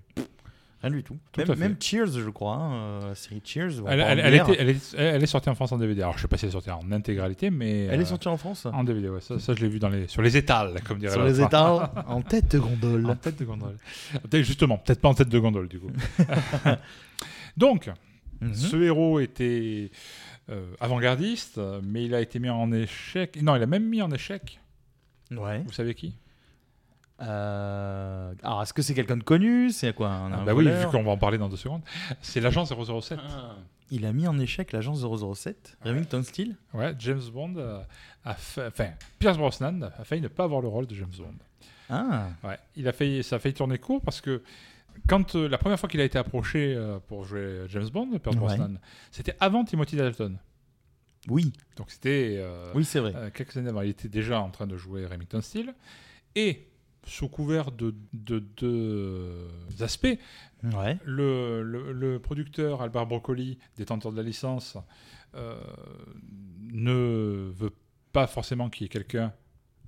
rien 0.81 0.91
du 0.91 1.03
tout. 1.03 1.17
Même, 1.57 1.75
Cheers, 1.79 2.07
je 2.11 2.29
crois, 2.29 2.55
hein, 2.55 2.73
euh, 2.73 3.09
la 3.09 3.15
série 3.15 3.41
Cheers. 3.43 3.81
Elle, 3.87 3.99
était- 4.35 4.51
est, 4.69 4.93
elle 4.97 5.23
est 5.23 5.25
sortie 5.27 5.49
en 5.49 5.55
France 5.55 5.71
en 5.71 5.77
DVD. 5.77 6.01
Alors, 6.01 6.17
je 6.17 6.21
sais 6.21 6.27
pas 6.27 6.37
si 6.37 6.45
elle 6.45 6.49
est 6.49 6.51
sortie 6.53 6.69
en 6.71 6.91
intégralité, 6.91 7.49
mais. 7.49 7.85
Elle 7.85 7.99
est 7.99 8.03
euh, 8.03 8.05
sortie 8.05 8.27
en 8.27 8.37
France? 8.37 8.65
En 8.65 8.83
DVD, 8.83 9.09
ouais. 9.09 9.21
Ça, 9.21 9.39
ça, 9.39 9.53
je 9.53 9.61
l'ai 9.61 9.69
vu 9.69 9.79
dans 9.79 9.89
les, 9.89 10.07
sur 10.07 10.21
les 10.21 10.37
étals, 10.37 10.75
comme 10.85 10.99
dirait 10.99 11.13
sur 11.13 11.23
les 11.23 11.31
l'autre. 11.33 11.45
étals 11.47 11.89
en 12.07 12.21
tête 12.21 12.51
de 12.51 12.59
gondole. 12.59 13.05
En 13.07 13.15
tête 13.15 13.39
de 13.39 13.45
gondole. 13.45 13.77
Justement, 14.33 14.77
peut-être 14.77 15.01
pas 15.01 15.09
en 15.09 15.13
tête 15.13 15.29
de 15.29 15.39
gondole, 15.39 15.67
du 15.67 15.79
coup. 15.79 15.91
Donc, 17.57 17.89
Mhm. 18.39 18.53
ce 18.53 18.75
héros 18.77 19.19
était 19.19 19.89
euh, 20.51 20.71
avant-gardiste, 20.79 21.59
mais 21.83 22.05
il 22.05 22.13
a 22.13 22.21
été 22.21 22.37
mis 22.37 22.49
en 22.51 22.71
échec. 22.71 23.41
Non, 23.41 23.55
il 23.55 23.63
a 23.63 23.65
même 23.65 23.87
mis 23.87 24.01
en 24.03 24.11
échec. 24.11 24.59
Ouais. 25.31 25.63
Vous 25.65 25.71
savez 25.73 25.95
qui? 25.95 26.15
Euh, 27.21 28.33
Alors, 28.43 28.61
est-ce 28.63 28.73
que 28.73 28.81
c'est 28.81 28.93
quelqu'un 28.93 29.17
de 29.17 29.23
connu? 29.23 29.69
C'est 29.71 29.93
quoi 29.93 30.09
un, 30.09 30.31
Ah 30.31 30.37
un 30.39 30.45
Bah 30.45 30.53
oui, 30.53 30.65
vu 30.69 30.85
qu'on 30.91 31.03
va 31.03 31.11
en 31.11 31.17
parler 31.17 31.37
dans 31.37 31.49
deux 31.49 31.57
secondes. 31.57 31.81
C'est 32.21 32.39
l'agent 32.41 32.65
007. 32.65 33.19
Il 33.89 34.05
a 34.05 34.11
mis 34.11 34.27
en 34.27 34.37
échec 34.37 34.73
l'agence 34.73 34.99
007, 35.01 35.77
Remington 35.81 36.21
Steele. 36.23 36.55
Ouais, 36.73 36.93
James 36.99 37.21
Bond 37.33 37.53
euh, 37.57 37.81
a 38.25 38.33
fait. 38.33 38.67
Enfin, 38.67 38.89
Pierce 39.17 39.37
Brosnan 39.37 39.83
a 39.97 40.03
failli 40.03 40.21
ne 40.21 40.27
pas 40.27 40.43
avoir 40.43 40.61
le 40.61 40.67
rôle 40.67 40.87
de 40.87 40.93
James 40.95 41.07
Bond. 41.17 41.35
Ah, 41.89 42.27
Ouais, 42.43 42.57
il 42.75 42.85
a 42.87 42.91
failli, 42.91 43.23
ça 43.23 43.37
a 43.37 43.39
failli 43.39 43.53
tourner 43.55 43.77
court 43.77 44.01
parce 44.01 44.19
que 44.19 44.43
quand 45.07 45.35
euh, 45.35 45.47
la 45.47 45.57
première 45.57 45.79
fois 45.79 45.87
qu'il 45.87 46.01
a 46.01 46.03
été 46.03 46.17
approché 46.17 46.75
euh, 46.75 46.99
pour 47.07 47.23
jouer 47.23 47.61
James 47.69 47.87
Bond, 47.87 48.09
Pierce 48.19 48.35
Ouais. 48.35 48.41
Brosnan, 48.41 48.77
c'était 49.09 49.35
avant 49.39 49.63
Timothy 49.63 49.95
Dalton. 49.95 50.37
oui, 51.29 51.53
Donc 51.77 51.89
c'était 51.89 52.35
euh, 52.39 52.69
oui, 52.75 52.83
c'est 52.83 52.99
vrai. 52.99 53.13
euh, 53.15 53.29
quelques 53.33 53.55
années 53.55 53.69
avant. 53.69 53.83
Il 53.83 53.89
était 53.91 54.09
déjà 54.09 54.41
en 54.41 54.49
train 54.49 54.67
de 54.67 54.75
jouer 54.75 55.05
Remington 55.05 55.39
Steele 55.39 55.73
et 56.35 56.67
sous 57.07 57.27
couvert 57.29 57.71
de 57.71 57.95
de- 58.13 58.39
deux 58.39 59.47
aspects, 59.79 60.19
Ouais. 60.63 60.97
le, 61.05 61.63
le- 61.63 61.91
le 61.93 62.19
producteur 62.19 62.81
Albert 62.81 63.05
Broccoli, 63.07 63.57
détenteur 63.77 64.11
de 64.11 64.17
la 64.17 64.23
licence, 64.23 64.77
euh, 65.35 65.59
ne 66.71 67.51
veut 67.55 67.73
pas 68.11 68.27
forcément 68.27 68.69
qu'il 68.69 68.83
y 68.83 68.85
ait 68.85 68.89
quelqu'un 68.89 69.33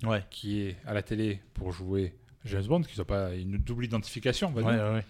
Ouais. 0.04 0.24
qui 0.30 0.62
est 0.62 0.78
à 0.86 0.94
la 0.94 1.02
télé 1.04 1.42
pour 1.54 1.72
jouer 1.72 2.16
James 2.46 2.66
Bond, 2.66 2.82
qu'il 2.84 2.96
soit 2.96 3.06
pas 3.06 3.34
une 3.36 3.58
double 3.58 3.86
identification, 3.86 4.48
on 4.50 4.52
va 4.52 4.62
dire. 4.74 4.94
ouais. 4.94 5.06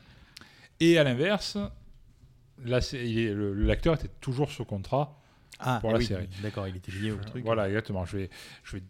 Et 0.80 0.98
à 0.98 1.04
l'inverse, 1.04 1.58
l'acteur 2.66 3.96
était 3.96 4.10
toujours 4.22 4.52
sous 4.52 4.66
contrat. 4.66 5.16
Ah, 5.60 5.80
Pour 5.82 5.92
la 5.92 5.98
oui, 5.98 6.06
série. 6.06 6.30
D'accord, 6.42 6.68
il 6.70 6.78
était 6.78 6.92
lié 6.92 7.12
au 7.12 7.18
truc. 7.18 7.44
Voilà, 7.44 7.68
exactement. 7.68 8.06
Je 8.06 8.16
vais, 8.18 8.30
je 8.64 8.78
vais 8.78 8.84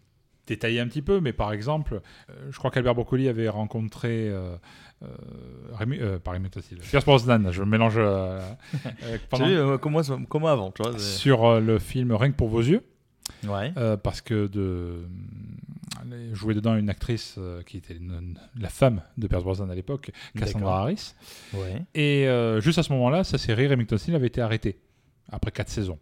détailler 0.50 0.80
un 0.80 0.86
petit 0.88 1.02
peu, 1.02 1.20
mais 1.20 1.32
par 1.32 1.52
exemple, 1.52 2.00
euh, 2.30 2.32
je 2.50 2.58
crois 2.58 2.70
qu'Albert 2.70 2.94
Broccoli 2.94 3.28
avait 3.28 3.48
rencontré. 3.48 4.28
Euh, 4.28 4.56
euh, 5.02 5.06
Rémi, 5.72 5.96
euh, 5.98 6.18
pas 6.18 6.32
Rémi 6.32 6.48
Pierce 6.50 7.04
Brosnan, 7.06 7.50
je 7.52 7.62
mélange. 7.62 7.94
euh, 7.96 8.38
euh, 9.04 9.16
pendant- 9.30 9.46
euh, 9.48 9.78
comment, 9.78 10.02
comment 10.28 10.48
avant, 10.48 10.70
tu 10.70 10.82
vois 10.82 10.98
sur 10.98 11.58
le 11.60 11.78
film 11.78 12.12
Rien 12.12 12.30
que 12.32 12.36
pour 12.36 12.48
vos 12.48 12.60
yeux. 12.60 12.82
Ouais. 13.46 13.72
Parce 14.02 14.20
que 14.20 14.46
de 14.48 15.06
jouait 16.32 16.54
dedans 16.54 16.76
une 16.76 16.88
actrice 16.90 17.38
qui 17.66 17.76
était 17.78 17.94
une- 17.94 18.38
la 18.58 18.68
femme 18.68 19.02
de 19.16 19.26
Pierce 19.28 19.42
Brosnan 19.44 19.70
à 19.70 19.74
l'époque, 19.74 20.10
Cassandra. 20.36 20.80
Harris. 20.82 21.14
Ouais. 21.54 21.82
Et 21.94 22.26
juste 22.60 22.78
à 22.78 22.82
ce 22.82 22.92
moment-là, 22.92 23.24
sa 23.24 23.38
série 23.38 23.66
Remington 23.68 23.96
Steele 23.96 24.14
avait 24.16 24.26
été 24.26 24.40
arrêtée 24.40 24.78
après 25.30 25.50
4 25.52 25.68
saisons. 25.68 25.98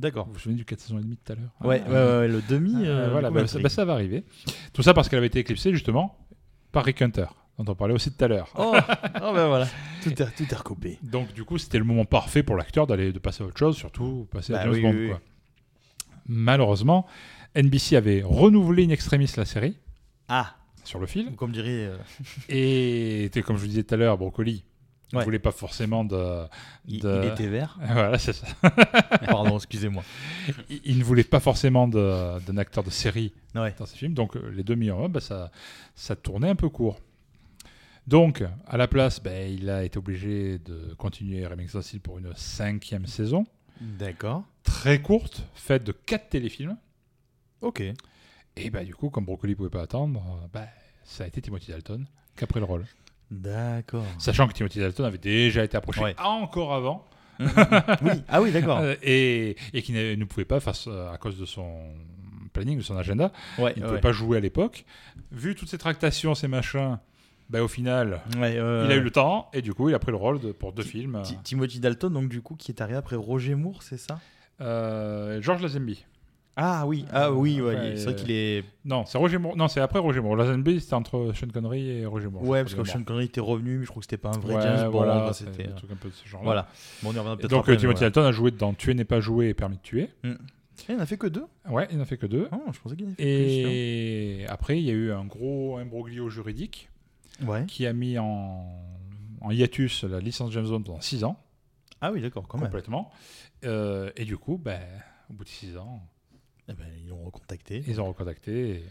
D'accord. 0.00 0.26
Vous 0.26 0.32
vous 0.32 0.38
souvenez 0.38 0.56
du 0.56 0.64
4 0.64 0.80
saisons 0.80 0.98
et 0.98 1.02
demie 1.02 1.16
tout 1.18 1.32
à 1.32 1.36
l'heure 1.36 1.50
Ouais, 1.60 1.82
Ah, 1.86 2.26
le 2.26 2.40
demi. 2.48 2.72
euh, 2.86 3.06
euh, 3.06 3.10
voilà, 3.10 3.30
bah, 3.30 3.46
ça, 3.46 3.58
bah, 3.58 3.68
ça 3.68 3.84
va 3.84 3.92
arriver. 3.92 4.24
Tout 4.72 4.82
ça 4.82 4.94
parce 4.94 5.08
qu'elle 5.08 5.18
avait 5.18 5.26
été 5.26 5.38
éclipsée 5.40 5.72
justement 5.72 6.16
par 6.72 6.84
Rick 6.86 7.02
Hunter, 7.02 7.26
dont 7.58 7.70
on 7.70 7.74
parlait 7.74 7.92
aussi 7.94 8.10
tout 8.10 8.24
à 8.24 8.28
l'heure. 8.28 8.48
Oh, 8.56 8.72
oh, 9.22 9.32
ben 9.34 9.46
voilà. 9.48 9.68
Tout 10.02 10.10
est, 10.10 10.34
tout 10.36 10.44
est 10.50 10.54
recoupé. 10.56 10.98
Donc 11.02 11.32
du 11.34 11.44
coup, 11.44 11.58
c'était 11.58 11.76
le 11.78 11.84
moment 11.84 12.06
parfait 12.06 12.42
pour 12.42 12.56
l'acteur 12.56 12.86
d'aller 12.86 13.12
de 13.12 13.18
passer 13.18 13.42
à 13.44 13.46
autre 13.46 13.58
chose, 13.58 13.76
surtout 13.76 14.26
passer 14.30 14.54
à 14.54 14.56
Bah 14.56 14.62
James 14.64 14.72
oui, 14.72 14.82
Bond. 14.82 14.90
oui, 14.92 15.00
oui. 15.02 15.08
quoi. 15.10 15.20
Malheureusement, 16.26 17.06
NBC 17.54 17.96
avait 17.96 18.22
renouvelé 18.24 18.84
in 18.86 18.90
extremis 18.90 19.30
la 19.36 19.44
série 19.44 19.76
Ah, 20.28 20.54
sur 20.84 20.98
le 20.98 21.06
fil. 21.06 21.34
comme 21.36 21.52
dirait. 21.52 21.68
euh, 21.90 21.98
Et 22.48 23.30
comme 23.44 23.56
je 23.56 23.62
vous 23.62 23.68
disais 23.68 23.82
tout 23.82 23.94
à 23.94 23.96
l'heure, 23.98 24.16
Brocoli 24.16 24.64
ne 25.12 25.18
Ouais. 25.18 25.24
voulait 25.24 25.38
pas 25.40 25.50
forcément 25.52 26.04
de. 26.04 26.44
il, 26.86 27.00
de- 27.00 27.20
il 27.24 27.28
était 27.30 27.48
vert. 27.48 27.78
Voilà, 27.92 28.18
c'est 28.18 28.32
ça. 28.32 28.46
Pardon, 29.26 29.56
excusez-moi. 29.56 30.02
Il, 30.68 30.80
il 30.84 30.98
ne 30.98 31.04
voulait 31.04 31.24
pas 31.24 31.40
forcément 31.40 31.88
de- 31.88 32.38
d'un 32.46 32.56
acteur 32.58 32.84
de 32.84 32.90
série 32.90 33.32
Ouais. 33.54 33.74
dans 33.78 33.86
ses 33.86 33.96
films. 33.96 34.14
Donc 34.14 34.36
euh, 34.36 34.50
les 34.54 34.62
deux 34.62 34.74
en 34.92 35.04
un, 35.04 35.08
bah, 35.08 35.20
ça, 35.20 35.50
ça 35.94 36.14
tournait 36.16 36.48
un 36.50 36.54
peu 36.56 36.68
court. 36.68 37.00
Donc, 38.06 38.42
à 38.66 38.76
la 38.76 38.88
place, 38.88 39.22
ben, 39.22 39.52
il 39.52 39.68
a 39.70 39.84
été 39.84 39.98
obligé 39.98 40.58
de 40.58 40.94
continuer 40.94 41.46
Remington 41.46 41.80
Steele 41.82 42.00
pour 42.00 42.18
une 42.18 42.32
cinquième 42.34 43.06
saison, 43.06 43.46
D'accord. 43.80 44.42
très 44.64 45.00
courte, 45.00 45.44
faite 45.54 45.84
de 45.84 45.92
quatre 45.92 46.28
téléfilms. 46.30 46.76
Ok. 47.60 47.82
Et 48.56 48.70
bah, 48.70 48.84
du 48.84 48.94
coup, 48.94 49.10
comme 49.10 49.26
Brocoli 49.26 49.54
pouvait 49.54 49.68
pas 49.70 49.82
attendre, 49.82 50.20
euh, 50.42 50.46
bah, 50.52 50.66
ça 51.04 51.24
a 51.24 51.26
été 51.26 51.40
Timothy 51.40 51.70
Dalton 51.70 52.04
qui 52.36 52.44
a 52.44 52.46
pris 52.46 52.58
le 52.58 52.66
rôle. 52.66 52.84
D'accord. 53.30 54.04
Sachant 54.18 54.48
que 54.48 54.52
Timothy 54.52 54.78
Dalton 54.80 55.04
avait 55.04 55.18
déjà 55.18 55.62
été 55.64 55.76
approché 55.76 56.00
Ouais. 56.00 56.14
encore 56.18 56.74
avant. 56.74 57.04
oui. 57.40 58.10
Ah 58.28 58.42
oui, 58.42 58.50
d'accord. 58.52 58.78
Euh, 58.78 58.96
et, 59.02 59.56
et 59.72 59.82
qui 59.82 59.92
ne 59.92 60.24
pouvait 60.24 60.44
pas, 60.44 60.60
face, 60.60 60.86
euh, 60.88 61.10
à 61.12 61.16
cause 61.16 61.38
de 61.38 61.46
son 61.46 61.80
planning, 62.52 62.78
de 62.78 62.82
son 62.82 62.96
agenda, 62.96 63.32
Ouais. 63.58 63.72
il 63.76 63.80
ne 63.80 63.84
ouais. 63.84 63.88
pouvait 63.90 64.00
pas 64.00 64.12
jouer 64.12 64.36
à 64.36 64.40
l'époque. 64.40 64.84
Vu 65.32 65.54
toutes 65.54 65.68
ces 65.68 65.78
tractations, 65.78 66.34
ces 66.34 66.48
machins, 66.48 66.98
bah, 67.48 67.62
au 67.62 67.68
final, 67.68 68.20
Ouais, 68.36 68.56
euh, 68.58 68.82
il 68.86 68.92
a 68.92 68.96
eu 68.96 69.00
le 69.00 69.10
temps 69.10 69.48
et 69.54 69.62
du 69.62 69.72
coup, 69.72 69.88
il 69.88 69.94
a 69.94 69.98
pris 69.98 70.10
le 70.10 70.16
rôle 70.18 70.40
de, 70.40 70.52
pour 70.52 70.72
deux 70.72 70.82
films. 70.82 71.20
Ti- 71.24 71.38
Timothy 71.42 71.80
Dalton, 71.80 72.12
donc 72.12 72.28
du 72.28 72.42
coup, 72.42 72.56
qui 72.56 72.72
est 72.72 72.80
arrivé 72.82 72.98
après 72.98 73.16
Roger 73.16 73.54
Moore, 73.54 73.82
c'est 73.82 73.96
ça? 73.96 74.18
Euh, 74.60 75.40
George 75.40 75.62
Lazenby. 75.62 76.04
Ah 76.62 76.86
oui, 76.86 77.06
ah 77.10 77.32
oui, 77.32 77.58
ouais, 77.62 77.74
Ouais, 77.74 77.96
c'est 77.96 78.04
vrai 78.04 78.14
qu'il 78.16 78.30
est. 78.30 78.64
Non, 78.84 79.06
c'est 79.06 79.16
Roger 79.16 79.38
Moore. 79.38 79.56
Non, 79.56 79.66
c'est 79.68 79.80
après 79.80 79.98
Roger 79.98 80.20
Moore. 80.20 80.36
Lazenby, 80.36 80.78
c'était 80.80 80.92
entre 80.94 81.32
Sean 81.34 81.46
Connery 81.48 81.88
et 81.88 82.04
Roger 82.06 82.28
Moore. 82.28 82.42
Ouais, 82.46 82.62
parce 82.62 82.74
que 82.74 82.84
Sean 82.84 83.02
Connery 83.02 83.24
était 83.26 83.40
revenu, 83.40 83.78
mais 83.78 83.84
je 83.84 83.90
crois 83.90 84.00
que 84.00 84.04
c'était 84.04 84.18
pas 84.18 84.28
un 84.28 84.38
vrai 84.38 84.56
Ouais, 84.56 84.62
James 84.62 84.84
Bond. 84.84 84.90
voilà, 84.90 85.32
c'était. 85.32 85.68
euh, 85.68 85.74
trucs 85.74 85.90
un 85.90 85.96
peu 85.96 86.08
de 86.10 86.14
ce 86.14 86.28
genre-là. 86.28 86.44
Voilà. 86.44 86.68
Bon, 87.02 87.08
on 87.08 87.12
y 87.12 87.18
reviendra 87.18 87.32
Et 87.32 87.36
peut-être 87.38 87.50
donc, 87.50 87.60
après, 87.60 87.76
Timothy. 87.78 88.00
Dalton 88.00 88.24
a 88.26 88.32
joué 88.32 88.50
dans 88.50 88.74
Tuer 88.74 88.92
n'est 88.94 89.04
pas 89.06 89.20
joué 89.20 89.48
et 89.48 89.54
Permis 89.54 89.76
de 89.76 89.82
tuer. 89.82 90.10
Eh, 90.24 90.28
il 90.90 90.96
en 90.96 91.00
a 91.00 91.06
fait 91.06 91.16
que 91.16 91.26
deux 91.28 91.44
Ouais, 91.68 91.88
il 91.90 91.96
n'en 91.98 92.04
fait 92.04 92.16
que 92.18 92.26
deux. 92.26 92.48
Oh, 92.52 92.56
je 92.72 92.78
pensais 92.80 92.96
qu'il 92.96 93.06
en 93.06 93.10
fait 93.10 93.14
plus. 93.16 93.24
Et 93.24 94.44
après, 94.48 94.78
il 94.78 94.84
y 94.84 94.90
a 94.90 94.94
eu 94.94 95.12
un 95.12 95.24
gros 95.24 95.78
imbroglio 95.78 96.28
juridique 96.28 96.90
hein. 97.42 97.46
Ouais. 97.46 97.64
qui 97.66 97.86
a 97.86 97.92
mis 97.94 98.18
en, 98.18 98.66
en 99.40 99.50
hiatus 99.50 100.04
la 100.04 100.20
licence 100.20 100.50
James 100.52 100.66
Bond 100.68 100.82
pendant 100.82 101.00
6 101.00 101.24
ans, 101.24 101.38
Ah 102.02 102.12
oui, 102.12 102.20
d'accord, 102.20 102.46
quand 102.48 102.58
même. 102.58 102.66
complètement. 102.68 103.10
Euh, 103.64 104.10
et 104.16 104.24
du 104.24 104.36
coup, 104.38 104.58
ben, 104.62 104.80
au 105.30 105.34
bout 105.34 105.44
de 105.44 105.48
6 105.50 105.76
ans, 105.76 106.00
Eh 106.70 106.74
ben, 106.74 106.86
ils 107.02 107.08
l'ont 107.08 107.24
recontacté. 107.24 107.82
ils 107.88 108.00
ont 108.00 108.06
recontacté. 108.06 108.84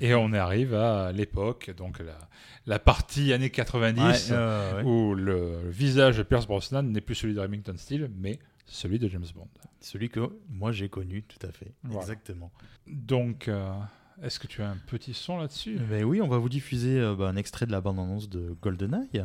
Et, 0.00 0.08
et 0.08 0.14
on 0.14 0.32
arrive 0.32 0.74
à 0.74 1.12
l'époque, 1.12 1.70
donc 1.76 2.00
la, 2.00 2.18
la 2.66 2.78
partie 2.78 3.32
années 3.32 3.50
90, 3.50 4.00
Ouais, 4.02 4.16
euh, 4.36 4.76
ouais. 4.76 4.82
où 4.82 5.14
le 5.14 5.68
visage 5.70 6.18
de 6.18 6.22
Pierce 6.24 6.46
Brosnan 6.46 6.82
n'est 6.82 7.00
plus 7.00 7.14
celui 7.14 7.34
de 7.34 7.40
Remington 7.40 7.74
Steele, 7.76 8.10
mais 8.16 8.38
celui 8.66 8.98
de 8.98 9.08
James 9.08 9.24
Bond. 9.34 9.48
Celui 9.80 10.08
que 10.08 10.20
moi 10.50 10.72
j'ai 10.72 10.88
connu, 10.88 11.22
tout 11.22 11.44
à 11.46 11.52
fait. 11.52 11.72
Voilà. 11.84 12.00
Exactement. 12.00 12.50
Donc, 12.86 13.48
euh, 13.48 13.70
est-ce 14.22 14.38
que 14.40 14.46
tu 14.46 14.62
as 14.62 14.68
un 14.70 14.76
petit 14.88 15.14
son 15.14 15.38
là-dessus? 15.38 15.76
Ben 15.78 16.04
oui, 16.04 16.20
on 16.22 16.28
va 16.28 16.38
vous 16.38 16.48
diffuser 16.48 16.98
euh, 16.98 17.14
bah, 17.14 17.28
un 17.28 17.36
extrait 17.36 17.66
de 17.66 17.72
la 17.72 17.80
bande-annonce 17.80 18.28
de 18.28 18.56
GoldenEye. 18.60 19.24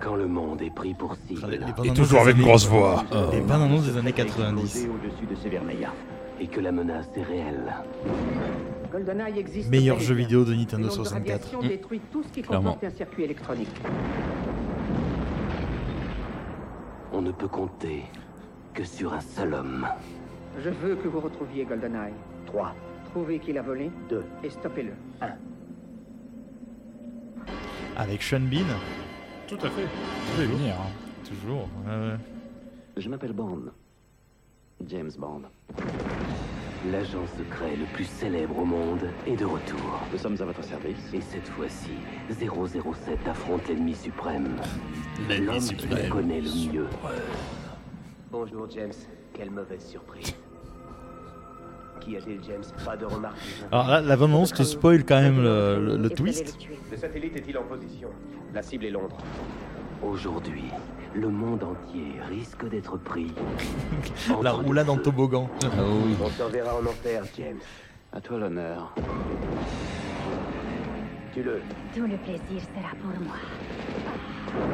Quand 0.00 0.14
le 0.16 0.28
monde 0.28 0.62
est 0.62 0.70
pris 0.74 0.94
pour 0.94 1.16
cible. 1.26 1.40
Les- 1.50 1.58
les 1.58 1.90
Et 1.90 1.94
toujours 1.94 2.24
des 2.24 2.30
avec 2.30 2.36
grosse 2.42 2.66
voix. 2.68 3.04
Les 3.32 3.40
bandes-annonces 3.40 3.84
des 3.84 3.96
années 3.96 4.12
90. 4.12 4.86
au-dessus 4.86 5.26
de 5.26 5.34
Severneia. 5.34 5.92
Et 6.40 6.46
que 6.46 6.60
la 6.60 6.70
menace 6.70 7.08
est 7.16 7.22
réelle. 7.22 7.74
GoldenEye 8.92 9.38
existe 9.38 9.68
Meilleur 9.70 9.98
jeu 9.98 10.14
vidéo 10.14 10.44
de 10.44 10.54
Nintendo 10.54 10.84
onde 10.84 10.90
de 10.90 10.94
64. 10.96 11.42
radiation 11.42 11.60
détruit 11.68 12.00
tout 12.12 12.22
ce 12.22 12.28
qui 12.28 12.42
Clairement. 12.42 12.74
comporte 12.74 12.84
un 12.92 12.96
circuit 12.96 13.24
électronique. 13.24 13.74
On 17.12 17.20
ne 17.20 17.32
peut 17.32 17.48
compter 17.48 18.04
que 18.72 18.84
sur 18.84 19.12
un 19.12 19.20
seul 19.20 19.52
homme. 19.54 19.86
Je 20.62 20.70
veux 20.70 20.94
que 20.94 21.08
vous 21.08 21.20
retrouviez 21.20 21.64
GoldenEye. 21.64 22.12
3. 22.46 22.72
Trouvez 23.10 23.40
qui 23.40 23.52
l'a 23.52 23.62
volé 23.62 23.90
2. 24.08 24.24
et 24.44 24.50
stoppez-le. 24.50 24.92
Avec 27.96 28.22
Sean 28.22 28.40
Bean. 28.40 28.64
Tout 29.48 29.56
à 29.62 29.70
fait. 29.70 29.86
Vais 30.36 30.46
venir. 30.46 30.74
hein. 30.74 30.90
Toujours. 31.28 31.68
Je 32.96 33.08
m'appelle 33.08 33.32
Bond. 33.32 33.62
James 34.86 35.10
Bond. 35.18 35.42
L'agent 36.92 37.26
secret 37.36 37.74
le 37.76 37.84
plus 37.94 38.04
célèbre 38.04 38.58
au 38.58 38.64
monde 38.64 39.00
est 39.26 39.36
de 39.36 39.44
retour. 39.44 40.00
Nous 40.12 40.18
sommes 40.18 40.36
à 40.40 40.44
votre 40.44 40.62
service. 40.62 41.12
Et 41.12 41.20
cette 41.20 41.48
fois-ci, 41.48 41.90
007 42.30 43.26
affronte 43.26 43.66
l'ennemi 43.68 43.94
suprême. 43.94 44.56
L'ennemi 45.28 45.46
L'homme 45.46 45.58
qui 45.58 45.62
suprême. 45.66 46.04
le 46.04 46.10
connaît 46.10 46.40
le 46.40 46.72
mieux. 46.72 46.86
Bonjour 48.30 48.70
James, 48.70 48.92
quelle 49.34 49.50
mauvaise 49.50 49.84
surprise. 49.84 50.34
Qu'y 52.00 52.16
a-t-il 52.16 52.40
James 52.44 52.62
Pas 52.84 52.96
de 52.96 53.04
remarques 53.04 53.36
Alors 53.72 53.88
là, 53.88 54.00
la 54.00 54.16
bande-annonce 54.16 54.52
te 54.52 54.62
spoil 54.62 55.04
quand 55.04 55.20
même 55.20 55.42
le, 55.42 55.78
le- 55.84 55.96
le 55.96 56.10
twist. 56.10 56.56
Le 56.90 56.96
satellite 56.96 57.36
est-il 57.36 57.56
en 57.58 57.62
position? 57.64 58.08
La 58.54 58.62
cible 58.62 58.84
est 58.86 58.90
Londres. 58.90 59.16
Aujourd'hui, 60.02 60.64
le 61.14 61.28
monde 61.28 61.64
entier 61.64 62.12
risque 62.28 62.68
d'être 62.68 62.96
pris. 62.98 63.32
La 64.42 64.52
roulade 64.52 64.88
en 64.88 64.96
toboggan. 64.96 65.48
Ah 65.64 65.68
oui. 66.04 66.14
On 66.22 66.28
t'enverra 66.30 66.74
en 66.76 66.86
enfer, 66.86 67.24
James. 67.36 67.58
À 68.12 68.20
toi 68.20 68.38
l'honneur. 68.38 68.94
Tu 71.34 71.42
le. 71.42 71.60
Tout 71.94 72.02
le 72.06 72.16
plaisir 72.18 72.62
sera 72.74 72.94
pour 73.02 73.20
moi. 73.20 73.34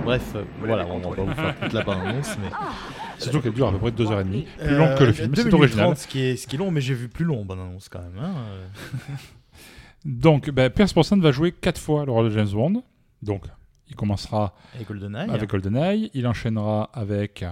Bref, 0.04 0.32
euh, 0.34 0.44
voilà, 0.60 0.86
on 0.86 0.98
va 0.98 1.16
pas 1.16 1.22
vous 1.22 1.34
faire 1.34 1.60
toute 1.60 1.72
la 1.72 1.82
bande-annonce, 1.84 2.36
mais... 2.38 2.50
Surtout 3.18 3.40
qu'elle 3.40 3.52
dure 3.52 3.68
à 3.68 3.72
peu 3.72 3.78
près 3.78 3.90
2h30. 3.90 4.24
Plus 4.24 4.44
Euh, 4.60 4.78
longue 4.78 4.98
que 4.98 5.04
le 5.04 5.12
film, 5.12 5.32
2 5.32 5.42
c'est 5.42 5.54
original. 5.54 5.84
30, 5.86 5.96
ce 5.98 6.06
qui 6.08 6.20
est, 6.20 6.36
ce 6.36 6.46
qui 6.46 6.56
est 6.56 6.58
long, 6.58 6.70
mais 6.70 6.80
j'ai 6.80 6.94
vu 6.94 7.08
plus 7.08 7.24
long 7.24 7.44
bande-annonce 7.44 7.88
quand 7.88 8.00
même. 8.00 8.18
hein, 8.20 8.34
euh. 8.52 8.66
Donc, 10.04 10.50
ben, 10.50 10.68
Pierce 10.70 10.92
Brosnan 10.92 11.20
va 11.20 11.32
jouer 11.32 11.52
4 11.52 11.80
fois 11.80 12.04
le 12.04 12.12
rôle 12.12 12.26
de 12.26 12.30
James 12.34 12.48
Bond. 12.52 12.82
Donc, 13.22 13.44
il 13.88 13.96
commencera 13.96 14.54
Avec 14.74 14.88
GoldenEye. 14.88 15.30
avec 15.30 15.48
GoldenEye, 15.48 16.10
il 16.14 16.26
enchaînera 16.26 16.90
avec 16.92 17.44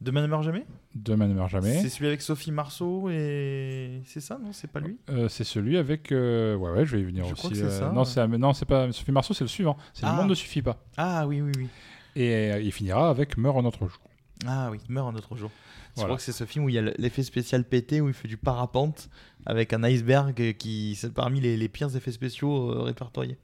Demain 0.00 0.22
ne 0.22 0.26
meurt 0.26 0.42
jamais 0.42 0.64
Demain 0.98 1.28
ne 1.28 1.34
meurt 1.34 1.50
jamais. 1.50 1.82
C'est 1.82 1.90
celui 1.90 2.06
avec 2.06 2.22
Sophie 2.22 2.50
Marceau 2.52 3.10
et... 3.10 4.00
C'est 4.06 4.20
ça, 4.20 4.38
non 4.42 4.52
C'est 4.52 4.70
pas 4.70 4.80
lui? 4.80 4.96
Euh, 5.10 5.28
c'est 5.28 5.44
celui 5.44 5.76
avec. 5.76 6.10
euh, 6.10 6.56
Ouais, 6.56 6.70
ouais, 6.70 6.86
je 6.86 6.96
vais 6.96 7.02
y 7.02 7.04
venir 7.04 7.24
Je 7.26 7.32
aussi. 7.32 7.38
crois 7.40 7.50
que 7.50 7.56
c'est 7.56 7.64
euh, 7.64 7.78
ça, 7.80 7.92
non, 7.92 8.04
c'est 8.04 8.26
non, 8.26 8.52
c'est 8.54 8.64
pas 8.64 8.90
Sophie 8.92 9.12
Marceau, 9.12 9.34
c'est 9.34 9.44
le 9.44 9.48
suivant. 9.48 9.76
C'est 9.92 10.06
Ah. 10.06 10.12
Le 10.12 10.16
monde 10.22 10.30
ne 10.30 10.34
suffit 10.34 10.62
pas. 10.62 10.82
Ah 10.96 11.26
oui, 11.26 11.42
oui, 11.42 11.52
oui. 11.56 11.68
Et 12.16 12.50
il 12.62 12.72
finira 12.72 13.10
avec 13.10 13.36
Meurt 13.36 13.58
un 13.58 13.64
autre 13.66 13.86
jour. 13.86 14.00
Ah 14.46 14.68
oui, 14.70 14.78
meurt 14.88 15.08
un 15.08 15.16
autre 15.16 15.36
jour. 15.36 15.50
Je 15.50 15.92
Voilà. 15.96 16.08
crois 16.08 16.16
que 16.16 16.22
c'est 16.22 16.32
ce 16.32 16.44
film 16.44 16.64
où 16.64 16.68
il 16.70 16.74
y 16.74 16.78
a 16.78 16.82
l'effet 16.82 17.22
spécial 17.22 17.62
pété, 17.64 18.00
où 18.00 18.08
il 18.08 18.14
fait 18.14 18.28
du 18.28 18.36
parapente 18.38 19.08
avec 19.44 19.72
un 19.74 19.82
iceberg 19.84 20.54
qui 20.58 20.94
c'est 20.94 21.12
parmi 21.12 21.40
les, 21.40 21.56
les 21.58 21.68
pires 21.68 21.94
effets 21.94 22.12
spéciaux 22.12 22.82
répertoriés. 22.84 23.36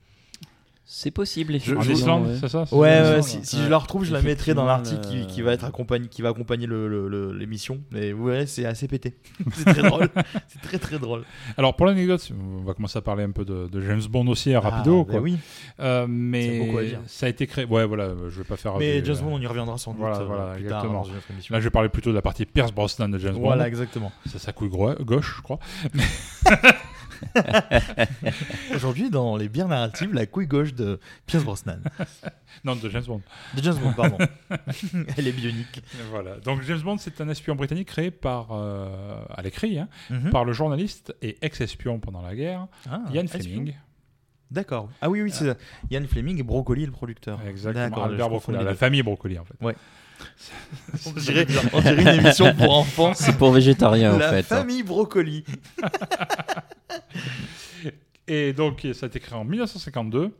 C'est 0.85 1.13
possible, 1.13 1.53
En 1.53 1.57
effectivement. 1.57 1.95
Islande, 1.95 2.27
ouais. 2.27 2.37
c'est 2.41 2.49
ça 2.49 2.67
c'est 2.67 2.75
Ouais, 2.75 3.23
ça, 3.23 3.23
si, 3.23 3.63
je 3.63 3.69
la 3.71 3.79
retrouve, 3.79 4.05
je 4.05 4.13
la 4.13 4.21
mettrai 4.21 4.53
dans 4.53 4.65
l'article 4.67 5.01
qui, 5.29 5.39
le- 5.39 5.45
va 5.45 5.53
être 5.53 5.65
accompagné, 5.65 6.09
qui 6.09 6.23
va 6.23 6.31
accompagner 6.31 6.67
le- 6.67 6.89
le- 6.89 7.09
le- 7.09 7.33
l'émission. 7.33 7.81
Mais 7.93 8.13
vous 8.13 8.25
verrez, 8.27 8.47
c'est 8.47 8.67
assez 8.67 8.89
pété. 8.89 9.15
c'est 9.55 9.65
très 9.65 9.83
drôle. 9.83 10.09
C'est 10.49 10.61
très 10.61 10.79
très 10.79 10.99
drôle. 10.99 11.23
Alors, 11.57 11.77
pour 11.77 11.87
l'anecdote, 11.87 12.29
on 12.61 12.65
va 12.65 12.75
commencer 12.75 12.99
à 12.99 13.01
parler 13.01 13.23
un 13.25 13.31
peu 13.31 13.45
de, 13.45 13.69
de 13.69 13.81
James 13.81 14.03
Bond 14.11 14.27
aussi, 14.27 14.55
rapido. 14.57 15.03
Ah, 15.03 15.05
quoi. 15.05 15.15
bah 15.15 15.21
oui. 15.23 15.39
Euh, 15.81 16.03
C'est 16.05 16.09
mais 16.11 16.59
beaucoup 16.67 16.79
à 16.79 16.85
dire. 16.85 17.01
ça 17.07 17.27
a 17.27 17.29
été 17.29 17.47
créé. 17.47 17.65
Ouais, 17.65 17.87
voilà, 17.87 18.09
je 18.29 18.39
vais 18.39 18.45
pas 18.45 18.57
faire. 18.57 18.77
Mais 18.77 19.01
des- 19.01 19.07
James 19.07 19.23
Bond, 19.25 19.37
on 19.37 19.41
y 19.41 19.47
reviendra 19.47 19.79
sans 19.79 19.93
doute 19.93 20.01
Voilà, 20.01 20.19
euh, 20.19 20.25
voilà, 20.25 20.43
plus 20.55 20.65
tard 20.65 20.79
exactement. 20.81 21.03
dans 21.05 21.09
une 21.09 21.17
autre 21.17 21.31
émission. 21.31 21.55
Là, 21.55 21.61
je 21.61 21.65
vais 21.65 21.71
parler 21.71 21.89
plutôt 21.91 22.11
de 22.11 22.17
la 22.17 22.23
partie 22.23 22.45
Pierce 22.45 22.73
Brosnan 22.73 23.09
de 23.09 23.19
James 23.19 23.35
Bond. 23.35 23.41
Voilà, 23.41 23.69
exactement. 23.69 24.11
C'est 24.27 24.39
sa 24.39 24.53
couille 24.53 24.69
gro- 24.69 24.95
gauche, 25.01 25.37
je 25.39 25.43
crois. 25.43 25.61
Aujourd'hui, 28.75 29.11
dans 29.11 29.37
les 29.37 29.49
bières 29.49 29.69
narratives, 29.69 30.13
la 30.13 30.27
couille 30.27 30.47
gauche 30.47 30.75
de 30.75 30.99
Pierce 31.27 31.45
Brosnan. 31.45 31.81
Non, 32.65 32.77
de 32.77 32.89
James 32.91 33.03
Bond. 33.07 33.23
De 33.57 33.63
James 33.63 33.77
Bond, 33.83 33.93
pardon. 33.95 34.19
Elle 35.17 35.27
est 35.27 35.33
bionique. 35.33 35.83
Voilà. 36.11 36.37
Donc 36.37 36.63
James 36.63 36.81
Bond, 36.81 36.99
c'est 36.99 37.21
un 37.21 37.29
espion 37.31 37.55
britannique 37.57 37.89
créé 37.89 38.11
par, 38.11 38.49
euh, 38.53 39.25
à 39.31 39.41
l'écrit, 39.43 39.79
hein, 39.79 39.89
Mhm. 40.11 40.31
par 40.31 40.45
le 40.45 40.53
journaliste 40.53 41.15
et 41.23 41.39
ex-espion 41.43 41.99
pendant 41.99 42.21
la 42.23 42.35
guerre, 42.37 42.67
Ah, 42.89 43.01
Ian. 43.13 43.27
Fleming. 43.27 43.75
D'accord. 44.51 44.91
Ah 45.01 45.09
oui, 45.09 45.23
oui, 45.23 45.31
c'est 45.33 45.57
Ian 45.91 46.03
Fleming 46.07 46.39
et 46.39 46.43
Brocoli, 46.43 46.85
le 46.85 46.93
producteur. 46.93 47.41
Exactement. 47.49 48.05
Albert 48.05 48.29
les 48.49 48.65
la 48.65 48.75
famille 48.75 49.03
Broccoli, 49.03 49.39
en 49.39 49.45
fait. 49.47 49.55
Ouais. 49.63 49.75
On 51.07 51.13
dirait, 51.13 51.47
on 51.73 51.81
dirait 51.81 52.03
une 52.03 52.21
émission 52.25 52.55
pour 52.55 52.73
enfants. 52.77 53.13
C'est 53.15 53.37
pour 53.37 53.53
végétariens, 53.53 54.15
en 54.15 54.19
La 54.19 54.31
fait. 54.31 54.39
hein. 54.53 54.59
famille 54.59 54.83
Brocoli. 54.83 55.45
Et 58.29 58.53
donc, 58.53 58.87
ça 58.95 59.07
a 59.07 59.09
été 59.09 59.21
créé 59.21 59.37
en 59.39 59.45
1952, 59.45 60.31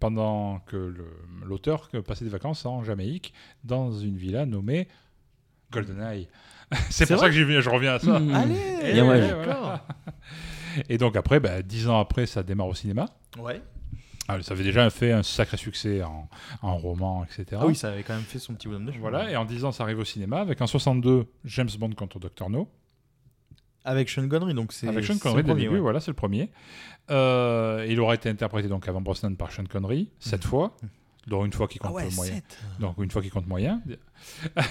pendant 0.00 0.58
que 0.66 0.94
l'auteur 1.44 1.88
passait 2.06 2.24
des 2.24 2.30
vacances 2.30 2.66
en 2.66 2.82
Jamaïque, 2.82 3.32
dans 3.62 3.92
une 3.92 4.16
villa 4.16 4.46
nommée 4.46 4.88
GoldenEye. 5.70 6.28
C'est 6.90 7.06
pour 7.06 7.20
ça 7.20 7.26
que 7.26 7.32
j'y 7.32 7.44
viens- 7.44 7.60
je 7.60 7.70
reviens 7.70 7.94
à 7.94 7.98
ça. 7.98 8.18
Mmh. 8.18 8.34
Allez, 8.34 8.54
Et 8.82 8.92
Bien, 8.94 9.06
ouais. 9.08 9.20
d'accord. 9.20 9.78
Et 10.88 10.98
donc 10.98 11.14
après, 11.16 11.38
bah, 11.38 11.62
dix 11.62 11.88
ans 11.88 12.00
après, 12.00 12.26
ça 12.26 12.42
démarre 12.42 12.66
au 12.68 12.74
cinéma. 12.74 13.06
Ouais. 13.38 13.62
Ah, 14.28 14.40
ça 14.42 14.54
avait 14.54 14.64
déjà 14.64 14.88
fait 14.90 15.12
un 15.12 15.22
sacré 15.22 15.56
succès 15.58 16.02
en, 16.02 16.28
en 16.62 16.76
roman, 16.78 17.24
etc. 17.24 17.58
Ah 17.60 17.66
oui, 17.66 17.76
ça 17.76 17.88
avait 17.88 18.02
quand 18.02 18.14
même 18.14 18.22
fait 18.22 18.38
son 18.38 18.54
petit 18.54 18.68
bonhomme 18.68 18.86
de 18.86 18.92
chemin. 18.92 19.02
Voilà, 19.02 19.30
et 19.30 19.36
en 19.36 19.44
10 19.44 19.64
ans, 19.66 19.72
ça 19.72 19.82
arrive 19.82 19.98
au 19.98 20.04
cinéma, 20.04 20.40
avec 20.40 20.60
en 20.62 20.66
62, 20.66 21.26
James 21.44 21.68
Bond 21.78 21.90
contre 21.92 22.18
Dr. 22.18 22.48
No. 22.48 22.68
Avec 23.86 24.08
Sean 24.08 24.26
Connery, 24.28 24.54
donc 24.54 24.72
c'est. 24.72 24.88
Avec 24.88 25.04
Sean 25.04 25.18
Connery 25.18 25.42
le 25.42 25.46
premier, 25.48 25.62
début, 25.64 25.74
ouais. 25.74 25.80
voilà, 25.80 26.00
c'est 26.00 26.10
le 26.10 26.14
premier. 26.16 26.50
Euh, 27.10 27.84
il 27.86 28.00
aura 28.00 28.14
été 28.14 28.30
interprété 28.30 28.66
donc 28.68 28.88
avant 28.88 29.02
Brosnan 29.02 29.34
par 29.36 29.52
Sean 29.52 29.64
Connery, 29.64 30.10
sept 30.20 30.42
fois, 30.42 30.74
dont 31.26 31.44
une 31.44 31.52
fois 31.52 31.68
qui 31.68 31.78
compte 31.78 31.90
Ah 31.92 31.96
ouais, 31.96 32.08
moyen. 32.14 32.32
sept. 32.32 32.58
Donc 32.80 32.96
une 32.96 33.10
fois 33.10 33.20
qui 33.20 33.28
compte 33.28 33.46
moyen. 33.46 33.82
Ah 34.56 34.62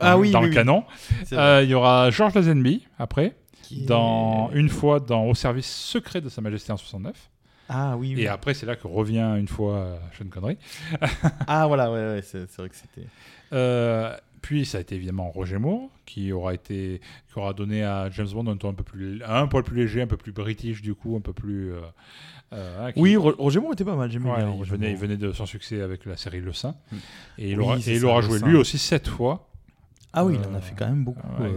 dans, 0.14 0.18
oui, 0.18 0.32
dans 0.32 0.40
oui, 0.40 0.46
le 0.46 0.50
oui. 0.50 0.54
canon. 0.56 0.84
Euh, 1.32 1.60
il 1.62 1.70
y 1.70 1.74
aura 1.74 2.10
George 2.10 2.34
Lazenby 2.34 2.84
après, 2.98 3.36
Qui 3.62 3.84
est- 3.84 3.86
dans 3.86 4.50
une 4.52 4.68
fois 4.68 4.98
dans 4.98 5.26
Au 5.26 5.34
service 5.36 5.70
secret 5.72 6.20
de 6.20 6.28
Sa 6.28 6.40
Majesté 6.40 6.72
en 6.72 6.76
69. 6.76 7.30
Ah 7.72 7.96
oui, 7.96 8.14
oui. 8.16 8.22
Et 8.22 8.28
après, 8.28 8.52
c'est 8.54 8.66
là 8.66 8.74
que 8.74 8.86
revient 8.88 9.36
une 9.38 9.46
fois 9.48 9.76
euh, 9.76 9.96
Sean 10.18 10.26
Connery. 10.28 10.58
Ah 11.46 11.66
voilà, 11.68 11.90
ouais, 11.90 11.98
ouais, 11.98 12.22
c'est 12.22 12.50
vrai 12.58 12.68
que 12.68 12.74
c'était. 12.76 13.06
Euh, 13.52 14.16
puis 14.42 14.64
ça 14.64 14.78
a 14.78 14.80
été 14.80 14.94
évidemment 14.96 15.30
Roger 15.30 15.58
Moore 15.58 15.88
qui 16.06 16.32
aura 16.32 16.54
été 16.54 17.00
qui 17.32 17.38
aura 17.38 17.52
donné 17.52 17.84
à 17.84 18.08
James 18.10 18.26
Bond 18.32 18.46
un 18.48 18.56
ton 18.56 18.70
un 18.70 18.74
peu 18.74 18.82
plus 18.84 19.22
un 19.24 19.46
poil 19.46 19.62
plus 19.62 19.76
léger, 19.76 20.02
un 20.02 20.06
peu 20.06 20.16
plus 20.16 20.32
british 20.32 20.82
du 20.82 20.94
coup, 20.94 21.14
un 21.16 21.20
peu 21.20 21.32
plus. 21.32 21.72
euh, 21.72 21.80
euh, 22.54 22.86
hein, 22.88 22.92
qui- 22.92 23.00
Oui, 23.00 23.16
Ro- 23.16 23.34
Roger 23.38 23.60
Moore 23.60 23.74
était 23.74 23.84
pas 23.84 23.94
mal, 23.94 24.10
j'aimais 24.10 24.30
Ouais, 24.30 24.36
bien. 24.38 24.54
il, 24.58 24.64
venait, 24.64 24.86
il 24.88 24.92
Moore. 24.94 25.00
venait 25.02 25.16
de 25.16 25.30
son 25.32 25.46
succès 25.46 25.80
avec 25.82 26.04
la 26.06 26.16
série 26.16 26.40
Le 26.40 26.52
Saint. 26.52 26.74
Mm. 26.90 26.96
Et 27.38 27.50
il 27.50 27.60
aura, 27.60 27.76
et 27.76 27.80
il 27.86 27.98
joué 28.22 28.38
lui 28.40 28.56
aussi 28.56 28.78
sept 28.78 29.06
fois 29.08 29.48
Ah 30.12 30.24
oui, 30.24 30.36
il 30.42 30.48
en 30.48 30.54
a 30.56 30.60
fait 30.60 30.74
quand 30.76 30.88
même 30.88 31.04
beaucoup. 31.04 31.20
ouais. 31.40 31.52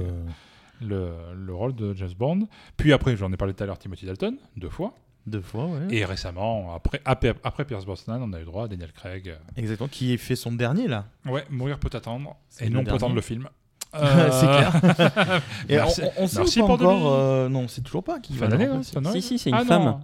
le, 0.82 1.10
le 1.36 1.54
rôle 1.56 1.73
de 1.73 1.93
James 1.93 2.12
Bond. 2.17 2.47
Puis 2.78 2.91
après, 2.93 3.15
j'en 3.15 3.32
ai 3.32 3.38
parlé 3.38 3.54
tout 3.54 3.63
à 3.63 3.67
l'heure, 3.67 3.80
Timothy 3.80 4.06
Dalton, 4.06 4.36
deux 4.58 4.69
fois. 4.69 4.93
Deux 5.25 5.41
fois, 5.41 5.65
ouais. 5.67 5.88
Et 5.89 6.03
récemment, 6.05 6.75
après, 6.75 7.01
après, 7.05 7.33
après 7.43 7.63
Pierce 7.65 7.86
Brosnan, 7.86 8.21
on 8.21 8.33
a 8.33 8.41
eu 8.41 8.43
droit 8.43 8.65
à 8.65 8.67
Daniel 8.67 8.91
Craig. 8.91 9.29
euh, 9.29 9.36
Exactement, 9.55 9.88
qui 9.88 10.17
fait 10.17 10.36
son 10.36 10.51
dernier 10.51 10.88
là. 10.88 11.05
Ouais, 11.25 11.45
Mourir 11.49 11.79
peut 11.79 11.89
attendre. 11.93 12.36
Et 12.59 12.69
non 12.69 12.83
peut 12.83 12.91
attendre 12.93 13.15
le 13.15 13.21
film. 13.21 13.47
c'est 13.93 13.99
clair. 13.99 14.81
Et 15.69 15.75
Merci- 15.75 16.01
on, 16.17 16.23
on 16.23 16.27
sait 16.27 16.39
merci 16.39 16.59
pas 16.59 16.65
pour 16.65 16.73
encore. 16.75 17.13
Euh, 17.13 17.47
non, 17.47 17.67
c'est 17.67 17.81
toujours 17.81 18.03
pas 18.03 18.19
qui 18.19 18.33
Fin 18.33 18.45
va 18.45 18.47
d'année, 18.51 18.67
remplacer. 18.67 18.97
hein, 18.97 19.12
Si, 19.13 19.21
si, 19.21 19.38
c'est 19.39 19.49
une 19.51 19.55
Ah, 19.55 19.63
femme. 19.65 19.83
non. 19.86 19.99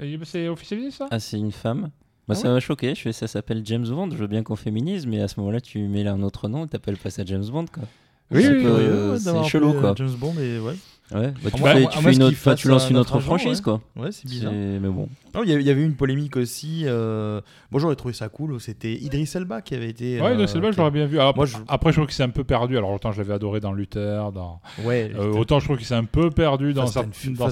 Et 0.00 0.18
C'est 0.24 0.46
officialisé 0.48 0.90
ça? 0.90 1.06
Ah, 1.10 1.18
c'est 1.18 1.38
une 1.38 1.50
femme. 1.52 1.80
Moi, 1.80 1.90
Ah 2.30 2.34
ça 2.34 2.48
m'a 2.50 2.60
choqué. 2.60 2.94
Je 2.94 3.00
fais, 3.00 3.12
ça 3.12 3.26
s'appelle 3.26 3.62
James 3.64 3.86
Bond. 3.88 4.10
Je 4.10 4.16
veux 4.16 4.26
bien 4.26 4.42
qu'on 4.42 4.56
féminise, 4.56 5.06
mais 5.06 5.20
à 5.20 5.28
ce 5.28 5.40
moment-là, 5.40 5.60
tu 5.60 5.78
mets 5.88 6.02
là 6.04 6.12
un 6.12 6.22
autre 6.22 6.48
nom, 6.48 6.66
t'appelles 6.66 6.96
pas 6.96 7.10
ça 7.10 7.24
James 7.24 7.44
Bond, 7.46 7.66
quoi. 7.72 7.82
Oui, 8.30 8.46
oui, 8.46 8.56
oui, 8.58 8.64
euh, 8.66 9.12
Ouais, 9.12 9.18
c'est 9.18 9.44
chelou, 9.44 9.68
appelé, 9.68 9.80
quoi. 9.80 9.90
euh, 9.90 9.94
James 9.96 10.14
Bond 10.18 10.34
et 10.38 10.58
ouais. 10.58 10.74
Ouais, 11.12 11.32
bah, 11.44 11.50
tu, 11.54 11.60
moi- 11.60 11.72
fais, 11.74 11.80
moi, 11.82 11.90
tu, 11.90 11.98
moi, 11.98 12.02
fais 12.02 12.02
ce 12.02 12.08
une 12.08 12.12
qu'il 12.14 12.22
autre, 12.22 12.30
tu 12.30 12.34
fasse 12.36 12.64
lances 12.64 12.90
une 12.90 12.96
autre 12.96 13.14
argent, 13.14 13.26
franchise, 13.26 13.58
ouais. 13.58 13.62
quoi. 13.62 13.80
Ouais, 13.94 14.10
c'est 14.10 14.26
bizarre. 14.26 14.52
Mais 14.52 14.78
bon. 14.88 15.08
Il 15.44 15.50
y, 15.50 15.62
y 15.64 15.70
avait 15.70 15.80
eu 15.82 15.84
une 15.84 15.96
polémique 15.96 16.36
aussi. 16.36 16.84
Euh... 16.86 17.40
Moi, 17.70 17.80
j'aurais 17.80 17.96
trouvé 17.96 18.14
ça 18.14 18.28
cool. 18.30 18.58
C'était 18.60 18.92
Idris 18.94 19.30
Elba 19.34 19.60
qui 19.60 19.74
avait 19.74 19.90
été. 19.90 20.20
Ouais, 20.20 20.30
euh, 20.30 20.36
de 20.36 20.46
Selva, 20.46 20.70
je 20.70 20.78
l'aurais 20.78 20.90
bien 20.92 21.04
vu. 21.06 21.18
Alors, 21.20 21.36
Moi, 21.36 21.44
je- 21.44 21.56
Après, 21.68 21.90
je 21.90 21.96
trouve 21.96 22.06
qu'il 22.06 22.14
s'est 22.14 22.22
un 22.22 22.30
peu 22.30 22.44
perdu. 22.44 22.78
Alors, 22.78 22.90
autant 22.90 23.12
je 23.12 23.18
l'avais 23.18 23.34
adoré 23.34 23.60
dans 23.60 23.72
Luther, 23.72 24.32
dans... 24.32 24.60
Ouais, 24.84 25.12
Euh, 25.14 25.32
autant 25.34 25.58
je 25.60 25.66
trouve 25.66 25.76
qu'il 25.76 25.86
s'est 25.86 25.94
un 25.94 26.04
peu 26.04 26.30
perdu 26.30 26.72
dans, 26.72 26.84
dans 26.84 27.00
and 27.00 27.08
dans 27.36 27.50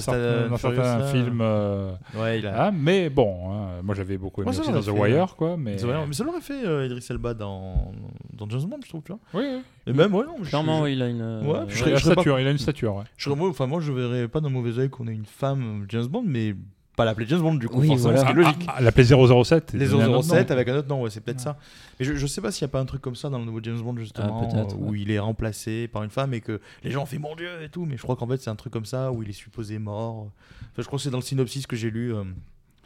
certains 0.57 1.03
films. 1.07 1.39
euh, 1.41 1.91
Ouais, 2.15 2.39
il 2.39 2.47
a. 2.47 2.67
hein, 2.67 2.71
mais 2.73 3.09
bon, 3.09 3.51
hein, 3.51 3.81
moi 3.83 3.93
j'avais 3.95 4.17
beaucoup 4.17 4.41
aimé 4.41 4.49
aussi 4.49 4.71
dans 4.71 4.81
The 4.81 4.87
Wire, 4.87 5.35
quoi. 5.35 5.57
Mais... 5.57 5.77
Ça 5.77 5.85
aurait- 5.85 6.07
Mais 6.07 6.13
ça 6.13 6.23
l'aurait 6.23 6.41
fait 6.41 6.65
euh, 6.65 6.85
Idris 6.85 7.05
Elba 7.09 7.33
dans... 7.33 7.91
dans 8.33 8.49
James 8.49 8.63
Bond, 8.63 8.79
je 8.83 8.89
trouve. 8.89 9.03
Tu 9.03 9.11
vois. 9.11 9.19
Oui, 9.33 9.43
oui. 9.57 9.61
Et 9.85 9.93
même, 9.93 10.13
ouais, 10.15 10.25
non, 10.25 10.35
je- 10.43 10.49
Clairement, 10.49 10.85
je- 10.85 10.91
il 10.91 11.01
a 11.01 11.09
une. 11.09 11.21
Ouais, 11.45 11.59
je 11.67 11.73
Il, 11.73 11.77
serais- 11.79 11.93
a 11.93 11.95
je 11.97 12.03
serais 12.03 12.15
pas- 12.15 12.21
stature, 12.21 12.39
il 12.39 12.47
a 12.47 12.51
une 12.51 12.57
stature, 12.57 12.95
ouais. 12.95 13.03
je 13.17 13.23
serais- 13.25 13.35
moi, 13.35 13.49
enfin, 13.49 13.67
moi, 13.67 13.81
je 13.81 13.91
verrais 13.91 14.27
pas 14.27 14.39
d'un 14.39 14.49
mauvais 14.49 14.77
oeil 14.79 14.89
qu'on 14.89 15.07
ait 15.07 15.13
une 15.13 15.25
femme 15.25 15.85
James 15.89 16.05
Bond, 16.07 16.23
mais 16.25 16.55
pas 16.95 17.05
l'appeler 17.05 17.25
James 17.27 17.41
Bond, 17.41 17.55
du 17.55 17.67
coup, 17.67 17.79
Oui, 17.81 17.87
forcément, 17.87 18.11
voilà. 18.13 18.19
ce 18.21 18.25
qui 18.25 18.31
est 18.31 18.35
logique. 18.43 18.65
Ah, 18.67 18.75
ah, 18.77 18.81
L'appeler 18.81 19.03
007. 19.03 19.73
et 19.73 19.77
Les 19.77 19.87
donner 19.87 20.03
un 20.03 20.07
autre 20.09 20.23
007 20.23 20.49
nom. 20.49 20.55
avec 20.55 20.67
un 20.69 20.75
autre 20.77 20.87
nom, 20.87 21.01
ouais, 21.01 21.09
c'est 21.09 21.21
peut-être 21.21 21.39
ça. 21.41 21.57
Mais 21.99 22.05
je, 22.05 22.13
je 22.13 22.27
sais 22.27 22.39
pas 22.39 22.51
s'il 22.51 22.61
y 22.61 22.65
a 22.65 22.67
pas 22.69 22.79
un 22.79 22.85
truc 22.85 23.01
comme 23.01 23.15
ça 23.15 23.29
dans 23.29 23.39
le 23.39 23.45
nouveau 23.45 23.59
James 23.63 23.81
Bond 23.81 23.97
justement, 23.97 24.41
Ah, 24.41 24.45
peut-être, 24.45 24.75
euh, 24.75 24.77
où 24.79 24.93
il 24.95 25.09
est 25.11 25.19
remplacé 25.19 25.87
par 25.87 26.03
une 26.03 26.11
femme 26.11 26.33
et 26.35 26.39
que 26.41 26.61
les 26.83 26.91
gens 26.91 27.01
ont 27.01 27.07
fait 27.07 27.17
mon 27.17 27.35
dieu 27.35 27.49
et 27.63 27.69
tout. 27.69 27.85
Mais 27.85 27.97
je 27.97 28.03
crois 28.03 28.15
qu'en 28.15 28.27
fait 28.27 28.37
c'est 28.41 28.51
un 28.51 28.55
truc 28.55 28.71
comme 28.71 28.85
ça 28.85 29.11
où 29.11 29.21
il 29.23 29.29
est 29.29 29.33
supposé 29.33 29.79
mort. 29.79 30.27
Enfin, 30.71 30.81
je 30.81 30.83
crois 30.83 30.97
que 30.97 31.03
c'est 31.03 31.09
dans 31.09 31.17
le 31.17 31.23
synopsis 31.23 31.65
que 31.67 31.75
j'ai 31.75 31.89
lu. 31.89 32.13
euh. 32.13 32.23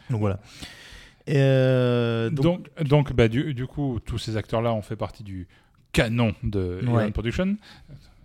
Donc 0.09 0.21
voilà. 0.21 0.39
Et, 1.27 1.33
euh, 1.35 2.29
donc, 2.29 2.69
Donc, 2.77 2.83
donc 2.87 3.13
bah, 3.13 3.27
du, 3.27 3.53
du 3.53 3.67
coup, 3.67 3.99
tous 4.05 4.17
ces 4.17 4.37
acteurs-là 4.37 4.73
ont 4.73 4.81
fait 4.81 4.95
partie 4.95 5.23
du 5.23 5.47
canon 5.91 6.33
de 6.43 6.79
Ouais. 6.87 7.11
Production. 7.11 7.55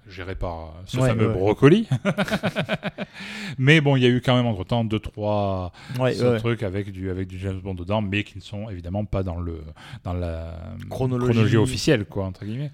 géré 0.08 0.34
par 0.34 0.54
euh, 0.60 0.66
ce 0.86 0.98
Ouais, 0.98 1.08
fameux 1.08 1.28
ouais. 1.28 1.34
brocoli. 1.34 1.88
mais 3.58 3.80
bon, 3.80 3.96
il 3.96 4.02
y 4.02 4.06
a 4.06 4.08
eu 4.08 4.20
quand 4.20 4.36
même 4.36 4.46
entre 4.46 4.64
temps 4.64 4.84
deux 4.84 4.98
trois 4.98 5.72
ouais. 5.98 6.14
trucs 6.38 6.62
avec 6.62 6.90
du 6.92 7.10
avec 7.10 7.28
du 7.28 7.38
James 7.38 7.60
Bond 7.60 7.74
dedans, 7.74 8.02
mais 8.02 8.24
qui 8.24 8.36
ne 8.38 8.42
sont 8.42 8.68
évidemment 8.68 9.04
pas 9.04 9.22
dans 9.22 9.40
le 9.40 9.60
dans 10.04 10.12
la 10.12 10.54
Chronologie. 10.90 11.56
officielle 11.56 12.04
quoi 12.04 12.24
entre 12.26 12.44
guillemets. 12.44 12.72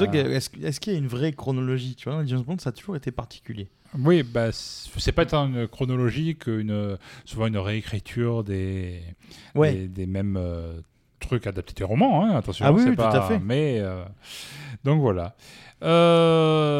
Euh, 0.00 0.34
Est-ce 0.36 0.80
qu'il 0.80 0.92
y 0.92 0.96
a 0.96 0.98
une 0.98 1.06
vraie 1.06 1.32
chronologie 1.32 1.94
Tu 1.94 2.10
vois, 2.10 2.22
James 2.26 2.42
Bond, 2.42 2.58
ça 2.58 2.70
a 2.70 2.72
toujours 2.72 2.96
été 2.96 3.10
particulier. 3.10 3.68
Oui, 3.98 4.22
bah, 4.22 4.48
c'est 4.52 5.12
pas 5.12 5.24
tant 5.24 5.46
une 5.46 5.66
chronologie 5.68 6.36
qu'une 6.36 6.98
souvent 7.24 7.46
une 7.46 7.56
réécriture 7.56 8.44
des 8.44 9.00
des, 9.54 9.88
des 9.88 10.06
mêmes 10.06 10.36
euh, 10.38 10.80
trucs 11.20 11.46
adaptés 11.46 11.74
des 11.74 11.84
romans. 11.84 12.24
Hein, 12.24 12.36
attention, 12.36 12.64
Ah 12.66 12.72
oui, 12.72 12.82
oui, 12.84 12.90
tout 12.90 12.96
pas- 12.96 13.08
à 13.16 13.22
fait. 13.28 13.38
Mais 13.38 13.78
euh, 13.80 14.04
donc 14.84 15.00
voilà. 15.00 15.34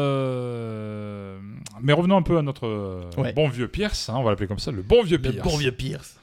Euh, 0.07 1.37
Mais 1.81 1.93
revenons 1.93 2.17
un 2.17 2.21
peu 2.23 2.37
à 2.37 2.41
notre 2.41 2.65
euh, 2.67 3.03
Ouais. 3.17 3.33
bon 3.33 3.47
vieux 3.49 3.67
Pierce, 3.67 4.09
hein, 4.09 4.15
on 4.17 4.23
va 4.23 4.31
l'appeler 4.31 4.47
comme 4.47 4.59
ça, 4.59 4.71
le 4.71 4.81
bon 4.81 5.03
vieux 5.03 5.17
Le 5.23 5.31
Pierce. 5.31 5.47
bon 5.47 5.57
vieux 5.57 5.71
Pierce. 5.71 6.15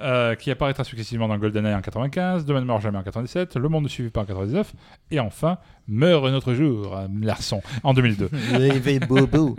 Euh, 0.00 0.34
qui 0.34 0.50
apparaîtra 0.50 0.84
successivement 0.84 1.26
dans 1.28 1.38
GoldenEye 1.38 1.74
en 1.74 1.80
95, 1.80 2.44
Demain 2.44 2.60
ne 2.60 2.66
meurt 2.66 2.82
jamais 2.82 2.98
en 2.98 3.02
97, 3.02 3.56
Le 3.56 3.68
monde 3.68 3.84
ne 3.84 3.88
suffit 3.88 4.10
pas 4.10 4.20
en 4.22 4.24
99, 4.26 4.74
et 5.10 5.20
enfin 5.20 5.56
Meurt 5.88 6.26
un 6.26 6.34
autre 6.34 6.52
jour, 6.54 6.94
à 6.94 7.06
Larson, 7.22 7.62
en 7.82 7.94
2002. 7.94 8.28
Réveille 8.52 8.98
Bobo. 9.00 9.56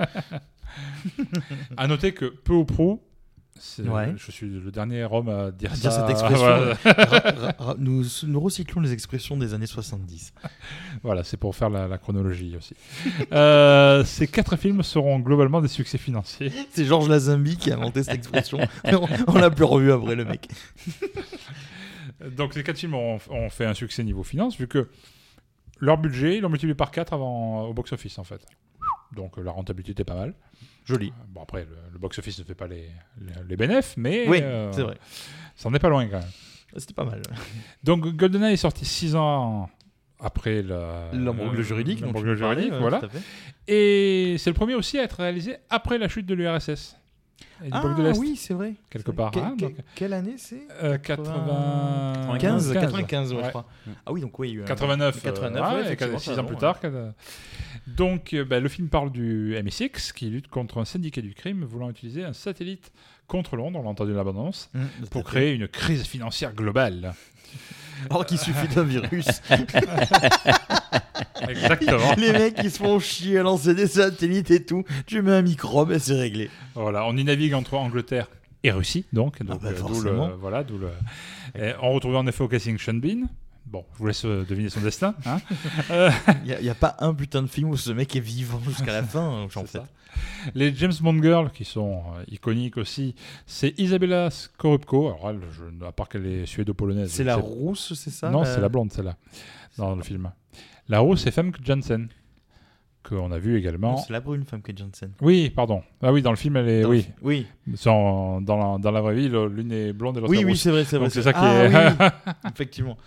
à 1.77 1.87
noter 1.87 2.13
que 2.13 2.25
peu 2.25 2.53
ou 2.53 2.65
prou, 2.65 3.01
Ouais. 3.85 4.13
je 4.17 4.31
suis 4.31 4.47
le 4.47 4.71
dernier 4.71 5.03
homme 5.03 5.29
à 5.29 5.51
dire, 5.51 5.71
À 5.71 5.75
dire 5.75 5.91
ça. 5.91 6.01
cette 6.01 6.09
expression. 6.17 6.45
Voilà. 6.83 7.75
Nous, 7.77 8.03
nous 8.27 8.39
recyclons 8.39 8.81
les 8.81 8.91
expressions 8.93 9.37
des 9.37 9.53
années 9.53 9.67
70. 9.67 10.33
Voilà, 11.03 11.23
c'est 11.23 11.37
pour 11.37 11.55
faire 11.55 11.69
la, 11.71 11.87
la 11.87 11.97
chronologie 11.97 12.55
aussi. 12.55 12.75
Euh, 13.31 14.03
ces 14.05 14.27
quatre 14.27 14.55
films 14.55 14.83
seront 14.83 15.19
globalement 15.19 15.59
des 15.61 15.67
succès 15.67 15.97
financiers. 15.97 16.51
C'est 16.71 16.85
Georges 16.85 17.09
Lazenby 17.09 17.57
qui 17.57 17.71
a 17.71 17.75
inventé 17.75 18.03
cette 18.03 18.13
expression. 18.15 18.59
On 18.85 19.07
on 19.27 19.33
l'a 19.39 19.49
plus 19.49 19.63
revu 19.63 19.91
après, 19.91 20.13
le 20.15 20.25
mec. 20.25 20.47
Donc 22.35 22.53
ces 22.53 22.63
quatre 22.63 22.77
films 22.77 22.93
ont, 22.93 23.17
ont 23.29 23.49
fait 23.49 23.65
un 23.65 23.73
succès 23.73 24.03
niveau 24.03 24.23
finance, 24.23 24.57
vu 24.57 24.67
que 24.67 24.89
leur 25.79 25.97
budget, 25.97 26.37
ils 26.37 26.41
l'ont 26.41 26.49
multiplié 26.49 26.75
par 26.75 26.91
4 26.91 27.13
avant, 27.13 27.63
au 27.63 27.73
box-office 27.73 28.19
en 28.19 28.23
fait. 28.23 28.45
Donc 29.15 29.37
euh, 29.37 29.43
la 29.43 29.51
rentabilité 29.51 29.93
était 29.93 30.03
pas 30.03 30.15
mal. 30.15 30.35
Joli. 30.85 31.13
Bon 31.29 31.43
après, 31.43 31.61
le, 31.65 31.75
le 31.93 31.99
box-office 31.99 32.39
ne 32.39 32.43
fait 32.43 32.55
pas 32.55 32.67
les, 32.67 32.89
les, 33.19 33.33
les 33.47 33.55
bénéfices, 33.55 33.95
mais 33.97 34.25
Oui, 34.27 34.39
euh, 34.41 34.71
c'est 34.73 34.81
vrai. 34.83 34.97
ça 35.55 35.69
en 35.69 35.73
est 35.73 35.79
pas 35.79 35.89
loin 35.89 36.05
quand 36.07 36.19
même. 36.19 36.27
C'était 36.77 36.93
pas 36.93 37.03
mal. 37.05 37.21
Donc 37.83 38.07
GoldenEye 38.15 38.53
est 38.53 38.57
sorti 38.57 38.85
6 38.85 39.15
ans 39.15 39.69
après 40.19 40.61
la- 40.61 41.09
L'embroglio 41.13 41.61
juridique, 41.63 42.01
parlais, 42.01 42.35
juridique, 42.35 42.73
voilà. 42.79 43.01
Et 43.67 44.35
c'est 44.39 44.49
le 44.49 44.53
premier 44.55 44.75
aussi 44.75 44.97
à 44.99 45.03
être 45.03 45.17
réalisé 45.17 45.57
après 45.69 45.97
la 45.97 46.07
chute 46.07 46.25
de 46.25 46.33
l'URSS. 46.33 46.95
Et 47.63 47.65
du 47.65 47.69
Ah 47.73 47.81
bloc 47.81 47.97
de 47.97 48.03
l'Est. 48.03 48.17
oui, 48.19 48.35
c'est 48.35 48.53
vrai. 48.53 48.73
Quelque 48.89 49.11
part. 49.11 49.31
que- 49.31 49.39
hein, 49.39 49.55
que- 49.57 49.61
donc, 49.65 49.75
Quelle 49.95 50.13
année 50.13 50.35
c'est? 50.37 50.67
Euh, 50.83 50.97
80... 50.97 52.37
15, 52.39 52.73
95, 52.73 53.31
ouais, 53.33 53.37
Ouais. 53.39 53.43
je 53.45 53.49
crois. 53.49 53.65
Ah 54.05 54.11
oui, 54.11 54.21
donc 54.21 54.37
oui. 54.39 54.49
il 54.49 54.53
y 54.53 54.57
a 54.57 54.59
eu 54.59 54.63
un- 54.63 54.65
89, 54.67 55.17
euh, 55.17 55.21
89, 55.21 55.61
ouais, 55.61 55.73
ouais, 55.75 55.81
et 55.81 55.85
effectivement, 55.85 56.17
6 56.19 56.31
t'as 56.35 56.41
ans 56.41 56.45
plus 56.45 56.55
ouais. 56.55 56.59
tard. 56.61 56.79
Donc, 57.87 58.33
euh, 58.33 58.45
bah, 58.45 58.59
le 58.59 58.69
film 58.69 58.89
parle 58.89 59.11
du 59.11 59.55
MI6 59.55 60.13
qui 60.13 60.29
lutte 60.29 60.47
contre 60.47 60.79
un 60.79 60.85
syndicat 60.85 61.21
du 61.21 61.33
crime 61.33 61.63
voulant 61.63 61.89
utiliser 61.89 62.23
un 62.23 62.33
satellite 62.33 62.91
contre 63.27 63.55
Londres, 63.55 63.79
on 63.79 63.83
l'a 63.83 63.89
entendu 63.89 64.11
dans 64.11 64.17
l'abondance, 64.17 64.69
Mmh, 64.73 65.05
pour 65.09 65.23
créer 65.23 65.53
une 65.53 65.67
crise 65.67 66.03
financière 66.05 66.53
globale. 66.53 67.13
Alors 68.09 68.25
qu'il 68.25 68.37
suffit 68.37 68.67
d'un 68.73 68.83
virus. 68.83 69.25
Exactement. 71.47 72.13
Les 72.17 72.31
mecs 72.31 72.55
qui 72.55 72.69
se 72.69 72.77
font 72.77 72.99
chier 72.99 73.39
à 73.39 73.43
lancer 73.43 73.73
des 73.73 73.87
satellites 73.87 74.51
et 74.51 74.63
tout. 74.63 74.83
Tu 75.05 75.21
mets 75.21 75.33
un 75.33 75.41
microbe 75.41 75.91
et 75.91 75.99
c'est 75.99 76.15
réglé. 76.15 76.49
Voilà, 76.75 77.05
on 77.05 77.15
y 77.17 77.23
navigue 77.23 77.53
entre 77.53 77.75
Angleterre 77.75 78.27
et 78.63 78.71
Russie, 78.71 79.05
donc. 79.11 79.41
donc 79.43 79.61
bah, 79.61 79.69
euh, 79.69 79.81
d'où 79.87 80.01
le, 80.01 80.11
voilà, 80.39 80.63
d'où 80.63 80.77
le... 80.77 80.89
Et 81.55 81.73
on 81.81 81.91
retrouve 81.93 82.15
en 82.15 82.27
effet 82.27 82.43
au 82.43 82.47
casting 82.47 82.77
Sean 82.77 82.93
Bean. 82.93 83.27
Bon, 83.65 83.85
je 83.93 83.99
vous 83.99 84.07
laisse 84.07 84.25
euh, 84.25 84.45
deviner 84.47 84.69
son 84.69 84.81
destin. 84.81 85.15
hein. 85.25 85.39
Euh, 85.91 86.11
Il 86.45 86.57
n'y 86.61 86.69
a, 86.69 86.75
pas 86.75 86.95
un 86.99 87.13
putain 87.13 87.41
de 87.41 87.47
film 87.47 87.69
où 87.69 87.77
ce 87.77 87.91
mec 87.91 88.15
est 88.15 88.19
vivant 88.21 88.59
jusqu'à 88.67 88.91
la 88.91 89.03
fin, 89.03 89.43
en 89.43 89.47
fait. 89.47 89.67
ça. 89.67 89.85
Les 90.55 90.73
James 90.75 90.93
Bond 91.01 91.21
Girls, 91.21 91.51
qui 91.51 91.65
sont 91.65 92.01
euh, 92.17 92.23
iconiques 92.29 92.77
aussi, 92.77 93.15
c'est 93.45 93.77
Isabella 93.79 94.29
Scorupco. 94.29 95.07
Alors, 95.07 95.29
elle, 95.29 95.39
je, 95.51 95.85
à 95.85 95.91
part 95.91 96.09
qu'elle 96.09 96.25
est 96.25 96.45
suédo-polonaise. 96.45 97.11
C'est 97.11 97.23
la 97.23 97.35
rousse, 97.35 97.93
c'est 97.95 98.09
ça 98.09 98.29
Non, 98.29 98.43
c'est 98.45 98.59
la 98.61 98.69
blonde, 98.69 98.91
celle-là, 98.91 99.15
dans 99.77 99.95
le 99.95 100.03
film. 100.03 100.31
La 100.89 100.99
rousse, 100.99 101.21
c'est 101.23 101.31
Femke 101.31 101.57
Janssen, 101.63 102.07
qu'on 103.03 103.31
a 103.31 103.37
vu 103.39 103.57
également. 103.57 103.97
C'est 103.97 104.13
la 104.13 104.19
brune 104.19 104.43
femme 104.43 104.61
que 104.61 104.75
Jensen. 104.75 105.11
Oui, 105.21 105.49
pardon. 105.49 105.81
Ah 106.01 106.11
oui, 106.11 106.21
dans 106.21 106.29
le 106.31 106.35
film, 106.37 106.57
elle 106.57 106.69
est. 106.69 106.81
Dans 106.81 106.89
oui. 106.89 107.07
oui. 107.21 107.47
Dans, 107.85 108.39
la, 108.47 108.77
dans 108.79 108.91
la 108.91 109.01
vraie 109.01 109.15
vie, 109.15 109.29
l'une 109.29 109.71
est 109.71 109.93
blonde 109.93 110.17
et 110.17 110.21
l'autre 110.21 110.31
Oui, 110.31 110.41
est 110.41 110.45
oui, 110.45 110.51
rousse. 110.51 110.61
c'est 110.61 110.69
vrai, 110.71 110.83
c'est 110.85 110.97
vrai. 110.97 111.09
C'est- 111.09 111.21
ça 111.21 111.33
qui 111.33 111.39
Ah 111.41 111.63
est. 111.65 111.69
oui, 111.99 112.07
effectivement. 112.53 112.97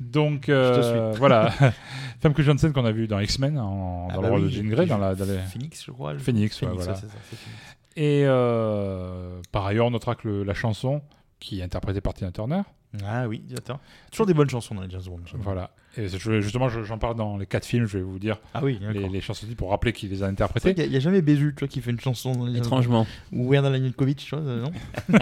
Donc 0.00 0.42
te 0.46 0.52
euh, 0.52 1.10
suis. 1.12 1.18
voilà, 1.18 1.52
Femke 2.20 2.40
Janssen 2.42 2.72
qu'on 2.72 2.84
a 2.84 2.92
vu 2.92 3.06
dans 3.06 3.18
X-Men, 3.20 3.58
en- 3.58 4.08
dans 4.08 4.08
Ah 4.10 4.16
le 4.16 4.22
bah 4.22 4.28
rôle 4.30 4.40
oui, 4.40 4.46
de 4.46 4.50
Jean 4.50 4.68
Grey, 4.68 4.86
dans 4.86 4.98
la, 4.98 5.14
dans 5.14 5.24
les- 5.24 5.38
Phoenix, 5.38 5.84
je 5.84 5.90
crois. 5.90 6.12
le- 6.14 6.18
Phoenix, 6.18 6.60
ouais, 6.62 6.68
Phoenix, 6.68 6.84
voilà. 6.84 6.98
ouais, 6.98 6.98
c'est 7.04 7.06
ça, 7.12 7.18
c'est 7.30 7.36
Phoenix. 7.36 7.60
Et 7.96 8.22
euh, 8.26 9.40
par 9.52 9.64
ailleurs, 9.66 9.86
on 9.86 9.90
notera 9.90 10.14
que 10.14 10.28
le- 10.28 10.44
la 10.44 10.54
chanson, 10.54 11.00
qui 11.40 11.60
est 11.60 11.62
interprétée 11.62 12.00
par 12.00 12.14
Tina 12.14 12.30
Turner, 12.32 12.62
Ah 13.04 13.26
oui, 13.28 13.42
attends. 13.56 13.78
Toujours 14.10 14.26
des 14.26 14.34
bonnes 14.34 14.48
chansons 14.50 14.74
dans 14.74 14.82
les 14.82 14.90
James 14.90 15.02
Bond. 15.06 15.20
voilà. 15.34 15.70
Et 15.98 16.08
justement, 16.08 16.68
je- 16.68 16.82
j'en 16.82 16.98
parle 16.98 17.16
dans 17.16 17.38
les 17.38 17.46
quatre 17.46 17.64
films, 17.64 17.86
je 17.86 17.96
vais 17.96 18.04
vous 18.04 18.18
dire 18.18 18.38
Ah 18.52 18.60
oui, 18.62 18.78
les, 18.92 19.08
les 19.08 19.20
chansons 19.22 19.46
pour 19.56 19.70
rappeler 19.70 19.94
qui 19.94 20.08
les 20.08 20.22
a 20.22 20.26
interprétées. 20.26 20.74
qu'il 20.74 20.90
n'y 20.90 20.96
a, 20.96 21.00
jamais 21.00 21.22
Bézu, 21.22 21.54
tu 21.56 21.60
vois, 21.60 21.68
qui 21.68 21.80
fait 21.80 21.90
une 21.90 22.00
chanson 22.00 22.32
dans 22.32 22.44
les. 22.44 22.58
Étrangement. 22.58 23.06
Ou 23.32 23.50
Weird 23.50 23.64
Al 23.64 23.82
Yankovic, 23.82 24.18
tu 24.18 24.34
vois, 24.34 24.44
euh, 24.44 24.60
non 24.62 24.72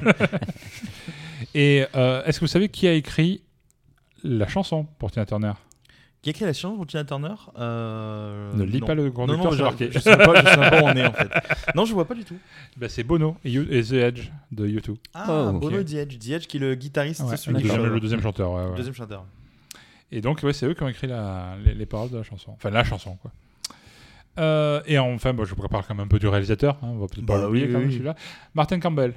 Et 1.55 1.85
euh, 1.95 2.25
est-ce 2.25 2.41
que 2.41 2.45
vous 2.45 2.49
savez 2.51 2.69
qui 2.69 2.89
a 2.89 2.93
écrit 2.95 3.43
la 4.25 4.49
chanson 4.49 4.85
pour 4.99 5.11
Tina 5.13 5.25
Turner 5.27 5.53
Qui 6.23 6.29
a 6.29 6.33
écrit 6.33 6.45
la 6.47 6.53
chanson 6.53 6.77
pour 6.77 6.87
Tina 6.87 7.05
Turner 7.05 7.35
euh, 7.59 8.53
Ne 8.55 8.65
lis 8.65 8.81
non. 8.81 8.87
pas 8.87 8.95
le 8.95 9.05
Non, 9.07 9.13
conducteur, 9.13 9.45
non, 9.45 9.51
c'est 9.53 9.57
je, 9.59 9.63
marqué. 9.63 9.89
je 9.93 9.99
sais 9.99 10.17
pas, 10.17 10.35
je 10.43 10.49
sais 10.49 10.57
même 10.57 10.71
pas 10.71 10.83
où 10.83 10.87
on 10.87 10.93
est 10.97 11.07
en 11.07 11.13
fait. 11.15 11.31
Non, 11.75 11.85
je 11.85 11.93
vois 11.95 12.07
pas 12.07 12.15
du 12.15 12.25
tout. 12.25 12.37
Ben, 12.77 12.89
C'est 12.89 13.05
Bono 13.05 13.37
et, 13.45 13.51
You- 13.51 13.67
et 13.71 13.83
The 13.83 13.93
Edge 13.93 14.31
de 14.51 14.67
U2. 14.67 14.97
Ah, 15.15 15.27
Oh, 15.49 15.53
Bono 15.59 15.79
et 15.79 15.85
The 15.85 15.95
Edge. 15.95 16.19
The 16.19 16.31
Edge 16.31 16.47
qui 16.47 16.57
est 16.57 16.61
le 16.61 16.75
guitariste, 16.75 17.21
Ouais, 17.21 17.29
c'est 17.31 17.37
celui 17.37 17.63
le, 17.63 17.69
qui 17.69 17.77
le 17.77 18.01
deuxième 18.01 18.23
chanteur. 18.23 18.53
ouais, 18.53 18.65
ouais. 18.71 18.77
Deuxième 18.77 18.95
chanteur. 18.95 19.25
Et 20.13 20.21
donc, 20.21 20.41
ouais, 20.43 20.53
c'est 20.53 20.67
eux 20.67 20.75
qui 20.75 20.83
ont 20.83 20.89
écrit 20.89 21.07
la- 21.09 21.57
les, 21.65 21.75
les 21.75 21.87
paroles 21.87 22.11
de 22.11 22.17
la 22.19 22.23
chanson. 22.23 22.53
Enfin, 22.53 22.71
la 22.71 22.85
chanson, 22.85 23.17
quoi. 23.17 23.31
Euh, 24.39 24.81
et 24.87 24.99
enfin, 24.99 25.33
bon, 25.33 25.45
je 25.45 25.55
prépare 25.55 25.87
quand 25.87 25.95
même 25.95 26.05
un 26.07 26.09
peu 26.09 26.19
du 26.19 26.27
réalisateur. 26.27 26.77
hein, 26.83 26.89
on 26.89 26.99
va 26.99 27.07
peut-être 27.07 27.25
Bah 27.25 27.35
pas 27.37 27.43
l'oublier 27.43 27.67
oui, 27.67 27.73
quand 27.73 27.79
même, 27.79 27.89
oui. 27.89 27.95
celui-là. 27.95 28.17
Martin 28.55 28.81
Campbell. 28.81 29.15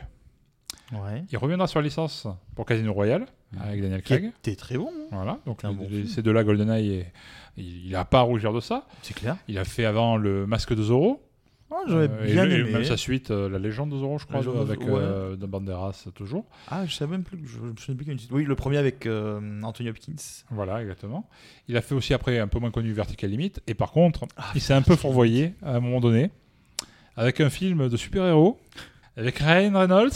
Ouais. 0.94 1.24
Il 1.32 1.38
reviendra 1.38 1.68
sur 1.68 1.80
la 1.80 1.86
licence 1.86 2.28
pour 2.56 2.66
Casino 2.66 2.94
Royale 2.94 3.26
avec 3.60 3.82
Daniel 3.82 4.02
Craig. 4.02 4.32
était 4.40 4.56
très 4.56 4.78
bon. 4.78 4.90
hein. 4.90 5.08
Voilà, 5.12 5.40
donc 5.46 5.64
les- 5.64 5.74
bon 5.74 5.88
ces 6.08 6.22
deux-là, 6.22 6.44
GoldenEye, 6.44 6.92
et, 6.92 7.06
il 7.58 7.92
n'a 7.92 8.06
pas 8.06 8.20
à 8.20 8.22
rougir 8.22 8.54
de 8.54 8.60
ça. 8.60 8.86
C'est 9.02 9.14
clair. 9.14 9.36
Il 9.48 9.58
a 9.58 9.66
fait 9.66 9.86
avant 9.86 10.16
le 10.18 10.46
Masque 10.48 10.74
de 10.76 10.82
Zorro. 10.84 11.22
Oh, 11.70 11.76
J'aurais 11.88 12.10
Euh, 12.10 12.26
bien 12.26 12.46
le- 12.46 12.52
et 12.52 12.60
aimé. 12.62 12.72
même 12.72 12.86
sa 12.86 12.96
suite, 12.96 13.30
euh, 13.32 13.50
La 13.50 13.60
Légende 13.60 13.90
de 13.90 13.98
Zorro, 13.98 14.18
je 14.20 14.26
crois, 14.26 14.42
de 14.42 14.50
avec 14.50 14.80
ouais. 14.80 14.88
euh, 14.90 15.36
de 15.36 15.46
Banderas 15.46 16.06
toujours. 16.16 16.46
Ah, 16.70 16.86
je 16.86 16.94
savais 16.94 17.12
même 17.12 17.24
plus. 17.24 17.46
Je 17.46 17.60
me 17.60 17.76
souviens 17.76 17.96
plus 17.96 18.06
qu'il 18.06 18.08
y 18.08 18.10
a 18.12 18.14
une 18.14 18.20
suite. 18.20 18.32
Oui, 18.32 18.46
le 18.46 18.56
premier 18.56 18.78
avec 18.78 19.06
euh, 19.06 19.62
Anthony 19.64 19.90
Hopkins. 19.90 20.16
Voilà, 20.52 20.82
exactement. 20.82 21.28
Il 21.68 21.76
a 21.76 21.82
fait 21.82 21.94
aussi 21.96 22.14
après 22.14 22.40
un 22.40 22.48
peu 22.48 22.60
moins 22.60 22.72
connu 22.72 22.94
Vertical 22.94 23.30
Limit. 23.30 23.52
Et 23.68 23.74
par 23.74 23.92
contre, 23.92 24.26
il 24.56 24.62
s'est 24.62 24.74
un 24.74 24.82
peu 24.82 24.96
fourvoyé 24.96 25.56
à 25.62 25.76
un 25.76 25.80
moment 25.82 26.00
donné 26.00 26.32
avec 27.18 27.42
un 27.42 27.50
film 27.50 27.90
de 27.90 27.98
super-héros 27.98 28.58
avec 29.18 29.38
Ryan 29.40 29.78
Reynolds. 29.78 30.12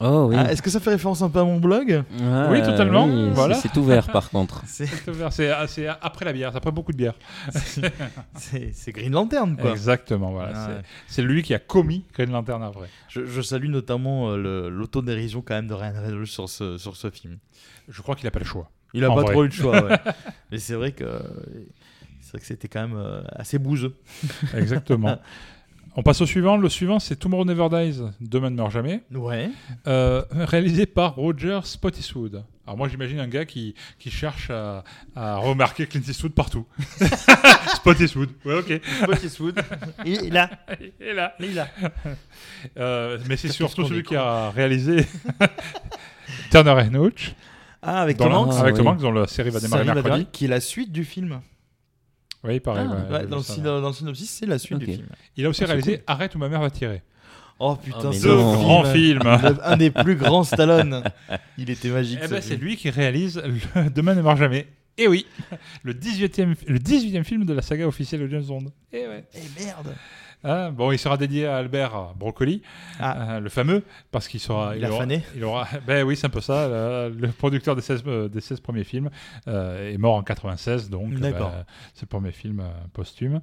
Oh 0.00 0.26
oui. 0.28 0.36
Ah, 0.38 0.52
Est-ce 0.52 0.62
que 0.62 0.70
ça 0.70 0.78
fait 0.78 0.90
référence 0.90 1.22
un 1.22 1.28
peu 1.30 1.40
à 1.40 1.44
mon 1.44 1.58
blog 1.58 2.04
Ah, 2.22 2.48
oui, 2.50 2.62
totalement, 2.62 3.06
oui, 3.06 3.30
voilà. 3.32 3.56
C'est 3.56 3.76
ouvert 3.76 4.06
par 4.12 4.30
contre. 4.30 4.62
C'est 4.66 4.88
ouvert, 5.08 5.32
C'est 5.32 5.50
ah, 5.50 5.66
c'est 5.66 5.88
après 5.88 6.24
la 6.24 6.32
bière, 6.32 6.50
c'est 6.52 6.58
après 6.58 6.70
beaucoup 6.70 6.92
de 6.92 6.96
bière. 6.98 7.14
c'est- 8.36 8.92
Green 8.92 9.12
Lantern, 9.12 9.56
quoi. 9.56 9.72
Exactement, 9.72 10.30
voilà. 10.30 10.52
Ah 10.54 10.68
c'est- 11.08 11.22
lui 11.22 11.42
qui 11.42 11.52
a 11.54 11.58
commis 11.58 12.04
Green 12.14 12.30
Lantern 12.30 12.62
après. 12.62 12.88
Je, 13.08 13.24
je 13.26 13.42
salue 13.42 13.68
notamment 13.68 14.30
euh, 14.30 14.68
l'autodérision 14.70 15.42
quand 15.42 15.54
même 15.54 15.66
de 15.66 15.74
Ryan 15.74 15.94
Reynolds 16.00 16.26
sur 16.26 16.48
ce, 16.48 16.78
sur 16.78 16.96
ce 16.96 17.10
film. 17.10 17.38
Je 17.88 18.00
crois 18.02 18.14
qu'il 18.14 18.24
n'a 18.26 18.30
pas 18.30 18.38
le 18.38 18.44
choix. 18.44 18.70
Il 18.94 19.04
a 19.04 19.10
En 19.10 19.14
pas 19.16 19.22
vrai. 19.22 19.32
trop 19.32 19.42
eu 19.44 19.48
le 19.48 19.52
choix, 19.52 19.82
ouais. 19.84 19.98
Mais 20.52 20.58
c'est 20.58 20.74
vrai 20.74 20.92
que 20.92 21.04
c'est 22.20 22.32
vrai 22.32 22.40
que 22.40 22.46
c'était 22.46 22.68
quand 22.68 22.82
même 22.86 22.96
euh, 22.96 23.20
assez 23.32 23.58
bouseux. 23.58 23.94
Exactement. 24.54 25.18
On 25.96 26.02
passe 26.02 26.20
au 26.20 26.26
suivant. 26.26 26.56
Le 26.56 26.68
suivant, 26.68 26.98
c'est 26.98 27.16
Tomorrow 27.16 27.44
Never 27.44 27.68
Dies, 27.70 28.00
Demain 28.20 28.50
ne 28.50 28.56
meurt 28.56 28.70
jamais, 28.70 29.02
Ouais. 29.12 29.50
euh, 29.86 30.22
réalisé 30.30 30.86
par 30.86 31.14
Roger 31.16 31.60
Spottiswoode. 31.64 32.44
Alors 32.66 32.76
moi, 32.76 32.88
j'imagine 32.88 33.18
un 33.18 33.28
gars 33.28 33.46
qui, 33.46 33.74
qui 33.98 34.10
cherche 34.10 34.50
à, 34.50 34.84
à 35.16 35.36
remarquer 35.36 35.86
Clint 35.86 36.02
Eastwood 36.06 36.32
partout. 36.34 36.66
Spottiswood, 37.76 38.28
ouais, 38.44 38.58
ok. 38.58 38.80
Eastwood. 39.24 39.58
il 40.04 40.26
est 40.26 40.30
là. 40.30 40.50
Et 41.00 41.14
là. 41.14 41.34
Il 41.40 41.46
est 41.46 41.54
là. 41.54 41.68
Euh, 42.76 43.18
mais 43.28 43.36
c'est 43.36 43.48
surtout 43.48 43.84
celui 43.86 44.00
est 44.00 44.02
qui 44.02 44.16
a 44.16 44.50
réalisé 44.50 45.06
Turner 46.50 46.72
and 46.72 46.94
Hooch. 46.94 47.34
Ah, 47.80 48.02
avec 48.02 48.16
Tom 48.18 48.32
Hanks. 48.32 48.54
avec 48.60 48.74
Tom. 48.76 48.86
Hanks, 48.88 49.00
dont 49.00 49.12
la 49.12 49.26
série 49.26 49.50
va 49.50 49.60
démarrer 49.60 49.84
mercredi. 49.84 50.04
démarrer, 50.04 50.26
Qui 50.32 50.44
est 50.44 50.48
la 50.48 50.60
suite 50.60 50.92
du 50.92 51.04
film. 51.04 51.40
Oui, 52.44 52.60
pareil. 52.60 52.86
Ah. 52.88 52.94
ouais, 52.94 53.12
Ouais, 53.12 53.20
j'ai 53.22 53.26
dans, 53.26 53.36
le 53.38 53.42
ça, 53.42 53.60
dans 53.60 53.92
synopsis, 53.92 54.30
c'est 54.30 54.46
la 54.46 54.58
suite 54.58 54.78
du 54.78 54.86
film. 54.86 55.06
Il 55.36 55.44
a 55.44 55.48
aussi 55.48 55.64
Ah, 55.64 55.66
réalisé 55.68 55.96
cool. 55.96 56.04
Arrête 56.06 56.34
ou 56.34 56.38
ma 56.38 56.48
mère 56.48 56.60
va 56.60 56.70
tirer. 56.70 57.02
Oh 57.58 57.74
putain, 57.74 57.98
Oh, 58.04 58.08
mais 58.10 58.18
ce 58.18 58.28
non. 58.28 58.52
Grand 58.54 58.84
film. 58.84 59.20
Un 59.64 59.76
des 59.76 59.90
plus 59.90 60.14
grands 60.14 60.44
Stallone. 60.44 61.02
Il 61.58 61.70
était 61.70 61.88
magique. 61.88 62.20
Eh 62.22 62.28
ben, 62.28 62.40
c'est 62.40 62.50
film. 62.54 62.60
lui 62.60 62.76
qui 62.76 62.90
réalise 62.90 63.42
le 63.74 63.90
Demain 63.94 64.14
ne 64.14 64.22
meurt 64.22 64.38
jamais. 64.38 64.68
Et 64.96 65.06
oui, 65.08 65.26
le 65.84 65.92
18e, 65.94 66.56
le 66.66 66.78
18e 66.78 67.22
film 67.24 67.44
de 67.44 67.52
la 67.52 67.62
saga 67.62 67.86
officielle 67.86 68.20
de 68.22 68.28
James 68.28 68.44
Bond. 68.44 68.64
Et 68.92 69.06
ouais. 69.06 69.24
Eh 69.34 69.64
merde. 69.64 69.94
Ah, 70.44 70.70
bon, 70.70 70.92
il 70.92 70.98
sera 70.98 71.16
dédié 71.16 71.46
à 71.46 71.56
Albert 71.56 72.14
Broccoli, 72.16 72.62
Ah. 73.00 73.32
euh, 73.36 73.40
le 73.40 73.48
fameux, 73.48 73.82
parce 74.12 74.28
qu'il 74.28 74.38
sera. 74.40 74.76
Il 74.76 74.84
a 74.84 74.90
aura, 74.90 74.98
fané 75.00 75.22
il 75.34 75.42
aura. 75.44 75.66
Ben 75.86 76.04
oui, 76.04 76.16
c'est 76.16 76.26
un 76.26 76.30
peu 76.30 76.40
ça. 76.40 76.68
Le, 76.68 77.08
le 77.18 77.28
producteur 77.28 77.74
des 77.74 77.82
16, 77.82 78.04
euh, 78.06 78.28
des 78.28 78.40
16 78.40 78.60
premiers 78.60 78.84
films 78.84 79.10
euh, 79.48 79.92
est 79.92 79.98
mort 79.98 80.14
en 80.14 80.22
96, 80.22 80.90
donc 80.90 81.10
ben, 81.14 81.34
c'est 81.94 82.02
le 82.02 82.06
premier 82.06 82.30
film 82.32 82.60
euh, 82.60 82.68
posthume. 82.92 83.40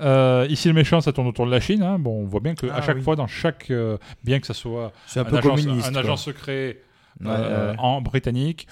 Euh, 0.00 0.46
ici, 0.50 0.68
le 0.68 0.74
méchant, 0.74 1.00
ça 1.00 1.12
tourne 1.12 1.26
autour 1.28 1.46
de 1.46 1.50
la 1.50 1.60
Chine. 1.60 1.82
hein. 1.82 1.98
Bon, 1.98 2.20
on 2.22 2.26
voit 2.26 2.40
bien 2.40 2.54
que 2.54 2.66
Ah 2.70 2.76
à 2.76 2.82
chaque 2.82 2.96
oui. 2.96 3.02
fois, 3.02 3.16
dans 3.16 3.26
chaque, 3.26 3.70
euh, 3.70 3.96
bien 4.22 4.38
que 4.40 4.46
ça 4.46 4.54
soit 4.54 4.92
un 5.16 5.20
un, 5.20 5.24
peu 5.24 5.38
agent, 5.38 5.56
un 5.56 5.94
agent 5.94 6.16
secret 6.16 6.78
Ouais, 7.20 7.28
euh, 7.30 7.70
ouais. 7.72 7.78
en 7.78 8.02
britannique. 8.02 8.66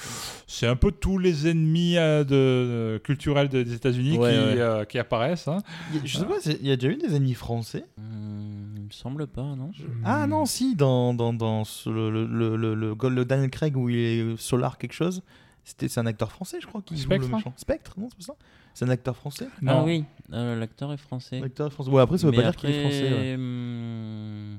C'est 0.47 0.67
un 0.67 0.77
peu 0.77 0.93
tous 0.93 1.17
les 1.19 1.49
ennemis 1.49 1.97
euh, 1.97 2.25
de, 2.25 2.35
euh, 2.35 2.99
culturels 2.99 3.49
de- 3.49 3.63
des 3.63 3.73
États-Unis 3.75 4.19
Ouais, 4.19 4.33
qui, 4.33 4.39
ouais. 4.39 4.61
euh, 4.61 4.85
qui 4.85 4.99
apparaissent. 4.99 5.49
hein. 5.49 5.59
Il 5.91 5.97
y 5.97 5.99
a- 6.01 6.03
Je 6.05 6.19
sais 6.19 6.25
pas, 6.27 6.35
il 6.45 6.67
y 6.67 6.71
a 6.71 6.77
déjà 6.77 6.93
eu 6.93 6.97
des 6.97 7.15
ennemis 7.17 7.33
français? 7.35 7.85
Il 7.97 8.83
me 8.85 8.91
semble 8.91 9.27
pas, 9.27 9.43
non 9.43 9.71
Ah 10.05 10.27
non, 10.27 10.45
si, 10.45 10.77
dans, 10.77 11.15
dans, 11.15 11.33
dans 11.33 11.65
ce- 11.65 11.89
le, 11.89 12.11
le, 12.11 12.27
le, 12.27 12.57
le, 12.57 12.75
le- 12.75 13.09
le 13.09 13.25
Daniel 13.25 13.49
Craig 13.51 13.77
où 13.77 13.89
il 13.89 13.97
est 13.97 14.37
Solar 14.37 14.77
quelque 14.77 14.93
chose, 14.93 15.23
c'était 15.65 15.89
c'est 15.89 16.01
un 16.01 16.07
acteur 16.07 16.31
français, 16.31 16.59
je 16.61 16.67
crois, 16.67 16.83
qui 16.83 16.97
joue 16.97 17.05
Spectre 17.05 17.29
le 17.29 17.37
méchant. 17.37 17.53
Spectre, 17.57 17.95
non, 17.99 18.09
c'est 18.11 18.27
pas 18.27 18.33
ça 18.35 18.39
C'est 18.75 18.85
un 18.85 18.91
acteur 18.91 19.17
français 19.17 19.47
Ah 19.55 19.59
Non. 19.63 19.85
oui, 19.85 20.05
euh, 20.35 20.61
l'acteur 20.61 20.93
est 20.93 20.99
français. 20.99 21.41
L'acteur 21.41 21.73
français. 21.73 21.91
Ouais, 21.91 22.03
après, 22.03 22.19
ça 22.19 22.27
veut 22.27 22.33
Mais 22.33 22.37
pas 22.37 22.43
dire 22.51 22.57
qu'il 22.57 22.69
est 22.71 22.81
français. 22.83 23.07
après, 23.09 23.21
ouais. 23.31 23.37
hmm, 23.39 24.57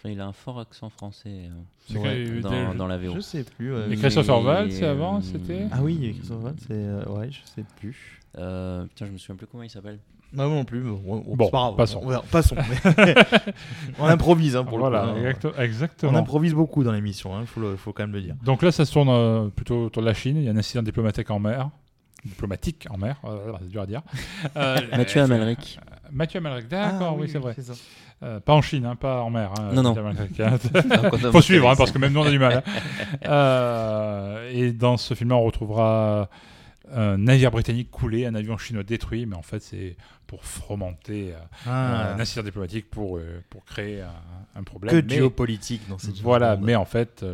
enfin, 0.00 0.08
il 0.10 0.20
a 0.20 0.26
un 0.26 0.32
fort 0.32 0.58
accent 0.60 0.88
français 0.90 1.48
euh, 1.94 1.98
Ouais, 1.98 2.40
dans, 2.40 2.74
dans 2.74 2.86
la 2.86 2.96
VO. 2.98 3.14
Je 3.14 3.20
sais 3.20 3.44
plus. 3.44 3.74
ouais. 3.74 3.90
Et 3.92 3.96
Christopher 3.96 4.42
Waltz, 4.42 4.74
c'est 4.74 4.86
avant, 4.86 5.18
euh, 5.18 5.20
c'était 5.22 5.66
Ah 5.70 5.82
oui, 5.82 6.14
Christopher 6.18 6.44
Waltz, 6.44 6.62
c'est. 6.66 6.72
euh, 6.74 7.04
ouais, 7.06 7.28
je 7.30 7.40
sais 7.44 7.64
plus. 7.78 8.20
Euh, 8.38 8.84
putain, 8.84 9.06
je 9.06 9.12
me 9.12 9.18
souviens 9.18 9.36
plus 9.36 9.46
comment 9.46 9.62
il 9.64 9.70
s'appelle. 9.70 9.98
Non, 10.32 10.46
moi 10.46 10.58
non 10.58 10.64
plus. 10.64 10.78
mais 10.80 10.90
Bon, 10.90 11.24
Bon, 11.26 11.44
c'est 11.46 11.50
pas 11.50 11.58
grave, 11.58 11.76
passons. 11.76 12.00
on 12.04 12.20
passons. 12.30 12.54
mais- 12.54 13.14
on 13.98 14.04
improvise, 14.06 14.54
hein, 14.54 14.62
pour 14.64 14.78
Voilà, 14.78 15.06
le 15.06 15.12
coup. 15.12 15.18
hein. 15.18 15.22
exacto- 15.30 15.52
On 15.58 15.62
exactement. 15.62 16.18
improvise 16.18 16.54
beaucoup 16.54 16.84
dans 16.84 16.92
l'émission, 16.92 17.40
il 17.40 17.46
faut, 17.48 17.58
le- 17.60 17.74
faut 17.76 17.92
quand 17.92 18.04
même 18.04 18.12
le 18.12 18.22
dire. 18.22 18.36
Donc 18.44 18.62
là, 18.62 18.70
ça 18.70 18.84
se 18.84 18.92
tourne 18.92 19.08
euh, 19.08 19.48
plutôt 19.48 19.86
autour 19.86 20.02
de 20.02 20.06
la 20.06 20.14
Chine. 20.14 20.36
Il 20.36 20.44
y 20.44 20.48
a 20.48 20.52
un 20.52 20.56
incident 20.56 20.82
diplomatique 20.84 21.28
en 21.32 21.40
mer. 21.40 21.70
Diplomatique 22.24 22.86
en 22.90 22.98
mer, 22.98 23.16
euh, 23.24 23.52
c'est 23.60 23.68
dur 23.70 23.82
à 23.82 23.86
dire. 23.86 24.02
Euh, 24.56 24.76
Mathieu 24.96 25.22
Amalric. 25.22 25.80
Mathieu 26.12 26.38
Amalric, 26.38 26.68
d'accord, 26.68 27.14
Ah 27.16 27.18
oui, 27.18 27.28
c'est 27.28 27.38
vrai. 27.38 27.54
ça. 27.58 27.72
Euh, 28.22 28.38
pas 28.38 28.52
en 28.52 28.60
Chine, 28.60 28.84
hein, 28.84 28.96
pas 28.96 29.22
en 29.22 29.30
mer. 29.30 29.50
hein, 29.58 29.70
Non, 29.72 29.82
non. 29.82 29.94
A 29.96 30.58
Faut 31.32 31.40
suivre, 31.40 31.70
hein, 31.70 31.74
parce 31.76 31.90
que 31.90 31.98
même 31.98 32.12
nous, 32.12 32.20
on 32.20 32.26
a 32.26 32.30
du 32.30 32.38
mal. 32.38 32.62
hein. 32.66 32.72
Euh, 33.26 34.50
et 34.52 34.72
dans 34.72 34.96
ce 34.96 35.14
film-là, 35.14 35.36
on 35.36 35.44
retrouvera 35.44 36.28
un 36.92 37.18
navire 37.18 37.50
britannique 37.50 37.90
coulé, 37.90 38.26
un 38.26 38.34
avion 38.34 38.58
chinois 38.58 38.82
détruit, 38.82 39.24
mais 39.24 39.36
en 39.36 39.42
fait, 39.42 39.60
c'est 39.62 39.96
pour 40.26 40.44
fomenter 40.44 41.32
euh, 41.32 41.38
Ah, 41.66 42.12
un 42.14 42.20
incident 42.20 42.42
diplomatique 42.42 42.90
pour, 42.90 43.16
euh, 43.18 43.42
pour 43.48 43.64
créer 43.64 44.00
un, 44.02 44.10
un 44.56 44.62
problème. 44.64 45.00
que 45.00 45.06
Mais- 45.06 45.14
géopolitique 45.16 45.88
dans 45.88 45.98
cette 45.98 46.16
Voilà, 46.20 46.56
mais 46.56 46.74
en 46.74 46.84
fait, 46.84 47.24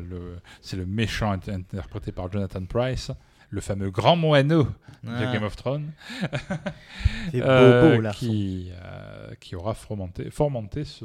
c'est 0.61 0.77
le 0.77 0.87
méchant 0.87 1.35
int- 1.35 1.51
interprété 1.53 2.13
par 2.13 2.31
Jonathan 2.31 2.63
Price, 2.69 3.11
le 3.57 3.61
fameux 3.63 3.91
grand 3.91 4.15
moineau 4.17 4.65
de 5.03 5.11
Ah, 5.11 5.33
Game 5.33 5.43
of 5.43 5.57
Thrones, 5.57 5.91
c'est 7.33 7.43
euh, 7.43 7.91
bobo, 7.91 8.03
là. 8.03 8.11
qui, 8.13 8.71
euh, 8.73 9.31
qui 9.41 9.57
aura 9.57 9.75
fomenté, 9.75 10.31
fomenté 10.31 10.85
ce, 10.85 11.05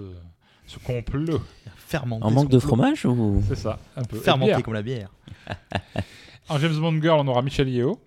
ce 0.68 0.78
complot. 0.80 1.42
Fermenté. 1.78 2.24
En 2.26 2.32
manque 2.32 2.50
de 2.50 2.60
fromage 2.60 3.06
ou? 3.06 3.42
C'est 3.48 3.56
ça, 3.56 3.80
un 3.96 4.04
peu. 4.04 4.18
Et 4.18 4.20
Fermenté 4.20 4.62
comme 4.62 4.74
la 4.76 4.82
bière. 4.84 5.10
En 6.50 6.58
James 6.60 6.76
Bond 6.78 7.00
Girl, 7.02 7.18
on 7.22 7.28
aura 7.30 7.42
Michelle 7.42 7.70
Yeoh. 7.70 7.98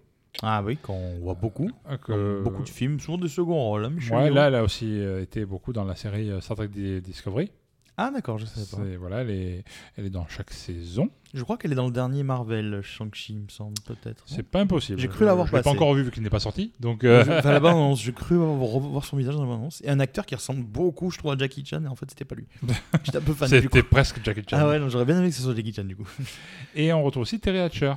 Ah 0.42 0.62
oui, 0.62 0.76
qu'on 0.76 1.18
voit 1.20 1.34
beaucoup. 1.34 1.70
euh, 1.88 1.96
que- 1.96 2.42
Beaucoup 2.42 2.62
de 2.64 2.68
films, 2.68 3.00
souvent 3.00 3.16
des 3.16 3.28
seconds 3.28 3.54
rôles. 3.58 3.86
hein, 3.86 3.90
Michel 3.90 4.14
Ouais, 4.16 4.30
là, 4.30 4.48
elle 4.48 4.56
a 4.56 4.62
aussi 4.62 4.84
euh, 5.00 5.22
été 5.22 5.46
beaucoup 5.46 5.72
dans 5.72 5.84
la 5.84 5.94
série 5.96 6.30
Star 6.42 6.56
Trek 6.58 6.68
Di- 6.68 7.00
Discovery. 7.00 7.50
Ah 7.96 8.10
d'accord, 8.12 8.38
je 8.38 8.46
savais 8.46 8.66
pas. 8.66 8.98
Voilà, 8.98 9.20
elle 9.22 9.30
est, 9.30 9.64
elle 9.96 10.06
est 10.06 10.10
dans 10.10 10.26
chaque 10.28 10.50
saison. 10.50 11.08
Je 11.32 11.42
crois 11.42 11.56
qu'elle 11.56 11.72
est 11.72 11.76
dans 11.76 11.86
le 11.86 11.92
dernier 11.92 12.22
Marvel, 12.22 12.80
Shang-Chi, 12.82 13.34
il 13.34 13.40
me 13.40 13.48
semble, 13.48 13.74
peut-être. 13.84 14.22
C'est 14.26 14.42
pas 14.42 14.60
impossible. 14.60 15.00
J'ai 15.00 15.08
cru 15.08 15.24
l'avoir 15.24 15.46
Je 15.46 15.52
l'ai 15.52 15.58
pas 15.58 15.64
passé. 15.64 15.76
encore 15.76 15.94
vu 15.94 16.02
vu 16.02 16.10
qu'il 16.10 16.22
n'est 16.22 16.30
pas 16.30 16.40
sorti. 16.40 16.72
Donc, 16.80 17.04
euh, 17.04 17.22
Enfin, 17.22 17.52
la 17.52 17.60
bande-annonce, 17.60 18.00
j'ai 18.02 18.12
cru 18.12 18.36
revoir 18.38 19.04
son 19.04 19.16
visage 19.16 19.34
dans 19.34 19.42
la 19.42 19.48
bande-annonce. 19.48 19.80
Et 19.84 19.90
un 19.90 20.00
acteur 20.00 20.26
qui 20.26 20.34
ressemble 20.34 20.62
beaucoup, 20.64 21.10
je 21.10 21.18
trouve, 21.18 21.32
à 21.32 21.36
Jackie 21.36 21.64
Chan, 21.64 21.84
et 21.84 21.88
en 21.88 21.96
fait, 21.96 22.06
c'était 22.08 22.24
pas 22.24 22.34
lui. 22.34 22.46
J'étais 23.04 23.18
un 23.18 23.20
peu 23.20 23.34
fan 23.34 23.48
c'était 23.48 23.82
presque 23.82 24.24
Jackie 24.24 24.42
Chan. 24.48 24.56
Ah 24.60 24.68
ouais, 24.68 24.80
j'aurais 24.88 25.04
bien 25.04 25.18
aimé 25.18 25.28
que 25.28 25.34
ce 25.34 25.42
soit 25.42 25.54
Jackie 25.54 25.72
Chan, 25.72 25.84
du 25.84 25.96
coup. 25.96 26.08
Et 26.74 26.92
on 26.92 27.02
retrouve 27.02 27.22
aussi 27.22 27.38
Terry 27.40 27.58
Hatcher. 27.58 27.94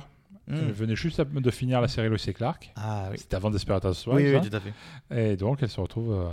Hmm. 0.48 0.54
Elle 0.54 0.72
venait 0.72 0.96
juste 0.96 1.20
de 1.20 1.50
finir 1.50 1.82
la 1.82 1.88
série 1.88 2.08
Lois 2.08 2.16
et 2.26 2.32
Clark. 2.32 2.72
Ah 2.74 3.08
oui. 3.10 3.18
C'était 3.18 3.36
avant 3.36 3.50
Desperate 3.50 3.84
Housewives. 3.84 4.16
Oui, 4.16 4.30
oui, 4.30 4.36
hein. 4.36 4.40
tout 4.40 4.56
à 4.56 4.60
fait. 4.60 5.32
Et 5.32 5.36
donc, 5.36 5.58
elle 5.62 5.68
se 5.68 5.78
retrouve, 5.78 6.10
euh, 6.12 6.30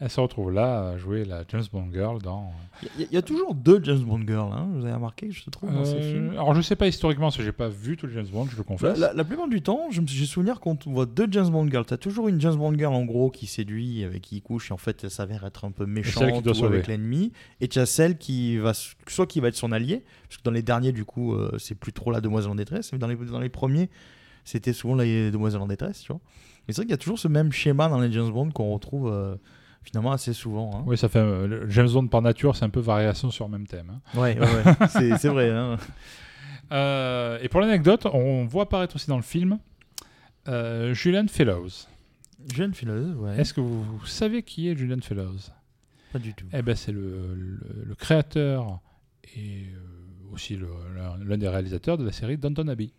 elle 0.00 0.10
se 0.10 0.20
retrouve 0.20 0.52
là 0.52 0.90
à 0.90 0.96
jouer 0.96 1.24
la 1.24 1.42
James 1.48 1.64
Bond 1.72 1.88
Girl 1.92 2.22
dans. 2.22 2.52
Il 2.82 3.00
y, 3.00 3.04
a- 3.04 3.06
il 3.10 3.14
y 3.14 3.16
a 3.16 3.22
toujours 3.22 3.54
deux 3.54 3.80
James 3.82 3.98
Bond 3.98 4.20
girls, 4.26 4.52
hein, 4.52 4.68
vous 4.72 4.84
avez 4.84 4.94
remarqué, 4.94 5.30
je 5.32 5.50
trouve, 5.50 5.72
dans 5.72 5.84
ces 5.84 5.94
Euh, 5.96 6.02
films. 6.12 6.30
alors, 6.30 6.54
je 6.54 6.60
sais 6.62 6.76
pas 6.76 6.86
historiquement, 6.86 7.26
parce 7.26 7.36
que 7.36 7.42
j'ai 7.42 7.50
pas 7.52 7.68
vu 7.68 7.96
tous 7.96 8.06
les 8.06 8.12
James 8.14 8.28
Bond, 8.32 8.46
je 8.50 8.56
le 8.56 8.62
confesse. 8.62 8.96
la- 8.98 9.12
la 9.12 9.24
plupart 9.24 9.48
du 9.48 9.60
temps, 9.60 9.88
je 9.90 10.00
me 10.00 10.06
suis- 10.06 10.16
j'ai 10.18 10.26
souvenir 10.26 10.60
quand 10.60 10.86
on 10.86 10.92
voit 10.92 11.06
deux 11.06 11.26
James 11.32 11.48
Bond 11.50 11.68
girls, 11.68 11.84
t'as 11.86 11.96
toujours 11.96 12.28
une 12.28 12.40
James 12.40 12.54
Bond 12.54 12.74
girl 12.78 12.94
en 12.94 13.04
gros 13.04 13.30
qui 13.30 13.46
séduit, 13.46 14.04
avec 14.04 14.22
qui 14.22 14.36
il 14.36 14.40
couche, 14.42 14.70
et 14.70 14.74
en 14.74 14.76
fait 14.78 15.02
elle 15.02 15.10
s'avère 15.10 15.44
être 15.44 15.64
un 15.64 15.72
peu 15.72 15.84
méchante 15.86 16.46
ou 16.46 16.64
avec 16.64 16.86
l'ennemi, 16.86 17.32
et 17.60 17.66
tu 17.66 17.78
as 17.80 17.86
celle 17.86 18.18
qui 18.18 18.56
va, 18.56 18.72
soit 18.74 19.26
qui 19.26 19.40
va 19.40 19.48
être 19.48 19.56
son 19.56 19.72
allié, 19.72 20.04
parce 20.28 20.36
que 20.36 20.42
dans 20.44 20.52
les 20.52 20.62
derniers 20.62 20.92
du 20.92 21.04
coup 21.04 21.34
euh, 21.34 21.50
c'est 21.58 21.74
plus 21.74 21.92
trop 21.92 22.10
la 22.12 22.20
demoiselle 22.20 22.52
en 22.52 22.54
détresse, 22.54 22.92
mais 22.92 22.98
dans 22.98 23.08
les, 23.08 23.16
dans 23.16 23.40
les 23.40 23.48
premiers 23.48 23.90
c'était 24.44 24.72
souvent 24.72 24.94
la 24.94 25.04
demoiselle 25.04 25.60
en 25.60 25.66
détresse, 25.66 26.00
tu 26.02 26.12
vois. 26.12 26.20
Et 26.68 26.72
c'est 26.72 26.76
vrai 26.76 26.84
qu'il 26.84 26.90
y 26.92 26.94
a 26.94 26.98
toujours 26.98 27.18
ce 27.18 27.28
même 27.28 27.50
schéma 27.52 27.88
dans 27.88 27.98
les 28.00 28.10
James 28.12 28.30
Bond 28.30 28.50
qu'on 28.50 28.72
retrouve 28.72 29.08
euh, 29.12 29.34
finalement 29.82 30.12
assez 30.12 30.32
souvent. 30.32 30.70
hein. 30.74 30.82
Oui, 30.86 30.96
ça 30.98 31.08
fait. 31.08 31.18
euh, 31.18 31.68
James 31.70 31.88
Bond 31.90 32.06
par 32.08 32.22
nature, 32.22 32.54
c'est 32.56 32.64
un 32.64 32.70
peu 32.70 32.80
variation 32.80 33.30
sur 33.30 33.46
le 33.46 33.52
même 33.52 33.66
thème. 33.66 33.90
hein. 33.90 34.18
Ouais, 34.20 34.38
ouais, 34.38 34.46
ouais. 34.46 34.88
c'est 35.18 35.28
vrai. 35.28 35.50
hein. 35.50 35.76
Euh, 36.72 37.38
et 37.42 37.48
pour 37.48 37.60
l'anecdote, 37.60 38.06
on 38.12 38.44
voit 38.44 38.64
apparaître 38.64 38.96
aussi 38.96 39.08
dans 39.08 39.16
le 39.16 39.22
film 39.22 39.58
euh, 40.48 40.92
Julian 40.94 41.26
Fellows. 41.28 41.68
Jeune 42.54 42.72
fileuse, 42.74 43.16
ouais. 43.16 43.38
Est-ce 43.40 43.52
que 43.54 43.60
vous, 43.60 43.82
vous 43.82 44.06
savez 44.06 44.42
qui 44.42 44.68
est 44.68 44.76
Julian 44.76 45.00
Fellows? 45.02 45.36
Pas 46.12 46.18
du 46.18 46.34
tout. 46.34 46.46
Eh 46.52 46.62
ben, 46.62 46.74
c'est 46.76 46.92
le, 46.92 47.34
le- 47.34 47.84
le 47.84 47.94
créateur 47.94 48.80
et 49.36 49.66
aussi 50.32 50.58
l'un 51.26 51.36
des 51.38 51.48
réalisateurs 51.48 51.98
de 51.98 52.04
la 52.04 52.12
série 52.12 52.36
Downton 52.38 52.68
Abbey. 52.68 52.90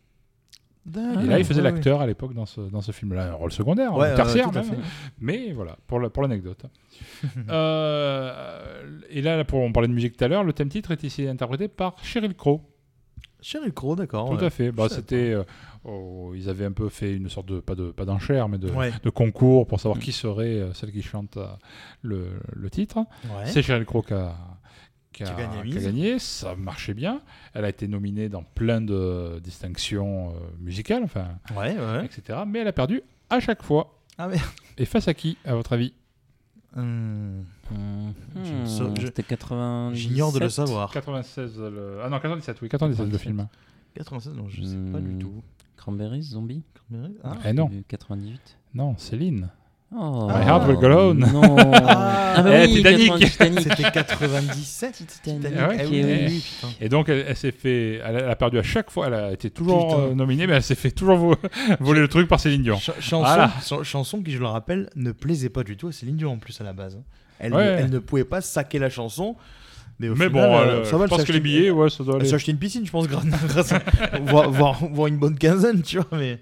Et 0.87 1.25
là, 1.27 1.37
il 1.39 1.45
faisait 1.45 1.61
ouais, 1.61 1.67
ouais. 1.67 1.71
l'acteur 1.73 2.01
à 2.01 2.07
l'époque 2.07 2.33
dans 2.33 2.45
ce, 2.45 2.61
dans 2.61 2.81
ce 2.81 2.91
film-là, 2.91 3.31
un 3.31 3.33
rôle 3.33 3.51
secondaire, 3.51 3.95
Ouais, 3.95 4.15
tertiaire 4.15 4.47
à 4.49 4.51
même. 4.51 4.81
Mais 5.19 5.51
voilà, 5.51 5.77
pour 5.87 5.99
la- 5.99 6.09
pour 6.09 6.23
l'anecdote. 6.23 6.63
Euh, 7.49 8.99
et 9.09 9.21
là, 9.21 9.43
pour, 9.43 9.59
on 9.59 9.71
parlait 9.71 9.87
de 9.87 9.93
musique 9.93 10.17
tout 10.17 10.23
à 10.23 10.27
l'heure, 10.27 10.43
le 10.43 10.53
thème 10.53 10.69
titre 10.69 10.91
est 10.91 11.03
ici 11.03 11.27
interprété 11.27 11.67
par 11.67 11.95
Sheryl 12.03 12.33
Crow. 12.35 12.61
Sheryl 13.41 13.71
Crow, 13.73 13.95
d'accord. 13.95 14.29
Tout 14.29 14.37
ouais. 14.37 14.43
à 14.45 14.49
fait. 14.49 14.71
Bah, 14.71 14.87
c'était, 14.89 15.31
euh, 15.33 15.43
oh, 15.85 16.33
ils 16.35 16.49
avaient 16.49 16.65
un 16.65 16.71
peu 16.71 16.89
fait 16.89 17.15
une 17.15 17.29
sorte 17.29 17.47
de 17.47 17.59
pas 17.59 17.75
de 17.75 17.91
pas 17.91 18.05
d'enchère, 18.05 18.49
mais 18.49 18.57
de, 18.57 18.69
Ouais. 18.71 18.91
de 19.03 19.09
concours 19.09 19.65
pour 19.67 19.79
savoir 19.79 19.99
qui 19.99 20.11
serait 20.11 20.55
euh, 20.59 20.73
celle 20.73 20.91
qui 20.91 21.01
chante 21.01 21.37
euh, 21.37 21.45
le, 22.01 22.27
le 22.53 22.69
titre. 22.69 22.97
Ouais. 22.97 23.45
C'est 23.45 23.61
Sheryl 23.61 23.85
Crow 23.85 24.01
qui 24.01 24.13
a, 24.13 24.35
qui 25.25 25.31
a- 25.31 25.33
Qui 25.35 25.41
a 25.41 25.45
gagné 25.45 25.55
la 25.57 25.61
qui 25.63 25.71
a 25.71 25.75
mise. 25.75 25.85
gagné. 25.85 26.19
Ça 26.19 26.55
marchait 26.55 26.93
bien. 26.93 27.21
Elle 27.53 27.65
a 27.65 27.69
été 27.69 27.87
nominée 27.87 28.29
dans 28.29 28.43
plein 28.43 28.81
de 28.81 29.39
distinctions 29.43 30.29
euh, 30.29 30.33
musicales, 30.59 31.03
enfin, 31.03 31.27
Ouais, 31.55 31.77
ouais. 31.77 32.05
etc. 32.05 32.39
Mais 32.47 32.59
elle 32.59 32.67
a 32.67 32.73
perdu 32.73 33.01
à 33.29 33.39
chaque 33.39 33.63
fois. 33.63 33.99
Ah. 34.17 34.29
Et 34.77 34.85
face 34.85 35.07
à 35.07 35.13
qui, 35.13 35.37
à 35.45 35.55
votre 35.55 35.73
avis? 35.73 35.93
Hum, 36.75 37.45
Hmm, 37.71 38.11
ne 38.35 38.65
C'était 39.05 39.23
80. 39.23 39.91
J'ignore 39.93 40.31
de 40.33 40.39
le 40.39 40.49
savoir. 40.49 40.91
96. 40.91 41.59
le- 41.59 41.99
Ah 42.03 42.09
non, 42.09 42.19
97. 42.19 42.61
Oui, 42.61 42.69
97 42.69 43.11
le 43.11 43.17
film. 43.17 43.47
96, 43.95 44.33
non, 44.35 44.47
je 44.49 44.63
sais 44.63 44.75
pas 44.91 44.99
du 44.99 45.09
Hmm, 45.13 45.19
tout. 45.19 45.43
Cranberries, 45.77 46.23
Zombie? 46.23 46.63
Ah. 47.23 47.37
Eh 47.45 47.53
non, 47.53 47.65
Du 47.69 47.83
98. 47.83 48.57
non, 48.73 48.97
Céline. 48.97 49.49
Oh. 49.95 50.27
My 50.27 50.43
Heart 50.45 50.67
Will 50.67 50.75
Go 50.77 50.87
On. 50.87 51.13
Non. 51.15 51.57
Ah, 52.39 52.43
bah 52.43 52.51
oui, 52.61 52.75
Titanic. 52.75 53.07
80, 53.09 53.17
Titanic. 53.27 53.59
C'était 53.63 53.91
97 53.91 55.03
Titanic. 55.07 55.45
Ah 55.59 55.67
ouais, 55.67 55.77
Ah 55.79 55.83
qui 55.83 55.91
oui, 55.91 55.97
est- 55.99 56.03
oui, 56.05 56.17
eh. 56.21 56.27
oui, 56.27 56.43
putain. 56.55 56.67
Et 56.79 56.87
donc, 56.87 57.09
elle, 57.09 57.25
elle 57.27 57.35
s'est 57.35 57.51
fait, 57.51 57.95
elle 57.95 58.15
a, 58.15 58.19
elle 58.19 58.29
a 58.29 58.35
perdu 58.35 58.59
à 58.59 58.63
chaque 58.63 58.91
fois. 58.91 59.07
Elle 59.07 59.13
a 59.15 59.31
été 59.33 59.49
toujours 59.49 59.87
Putain. 59.89 60.01
euh, 60.11 60.13
nominée, 60.15 60.47
mais 60.47 60.53
elle 60.53 60.63
s'est 60.63 60.75
fait 60.75 60.91
toujours 60.91 61.17
vo- 61.17 61.35
voler 61.81 61.99
le 61.99 62.07
truc 62.07 62.29
par 62.29 62.39
Céline 62.39 62.61
Dion. 62.61 62.77
Ch- 62.77 62.95
chanson, 63.01 63.23
Voilà. 63.25 63.51
chanson 63.83 64.21
qui, 64.21 64.31
je 64.31 64.39
le 64.39 64.45
rappelle, 64.45 64.89
ne 64.95 65.11
plaisait 65.11 65.49
pas 65.49 65.63
du 65.63 65.75
tout 65.75 65.87
à 65.89 65.91
Céline 65.91 66.15
Dion 66.15 66.31
en 66.33 66.37
plus 66.37 66.61
à 66.61 66.63
la 66.63 66.71
base. 66.71 66.95
hein. 66.95 67.03
Elle, 67.39 67.53
Ouais. 67.53 67.65
ne, 67.65 67.71
elle 67.81 67.89
ne 67.89 67.99
pouvait 67.99 68.23
pas 68.23 68.39
saquer 68.41 68.79
la 68.79 68.89
chanson. 68.89 69.35
Mais, 69.99 70.07
au 70.07 70.15
Mais 70.15 70.27
final, 70.27 70.31
bon, 70.31 70.39
euh, 70.55 70.61
euh, 70.65 70.83
ça 70.85 70.91
je 70.91 70.95
va, 70.95 71.03
elle 71.05 71.09
pense 71.09 71.23
que 71.25 71.31
les 71.33 71.39
billets, 71.41 71.71
ouais, 71.71 71.89
ça 71.89 72.03
doit 72.05 72.13
Elle 72.15 72.21
aller. 72.21 72.29
s'est 72.29 72.35
acheté 72.35 72.51
une 72.51 72.57
piscine, 72.57 72.85
je 72.85 72.91
pense, 72.91 73.07
grâce, 73.07 73.25
grâce 73.25 73.73
à. 73.73 73.81
voire, 74.23 74.49
voire- 74.49 74.79
voire 74.93 75.07
une 75.07 75.17
bonne 75.17 75.37
quinzaine, 75.37 75.81
tu 75.81 75.97
vois. 75.97 76.07
Mais 76.13 76.39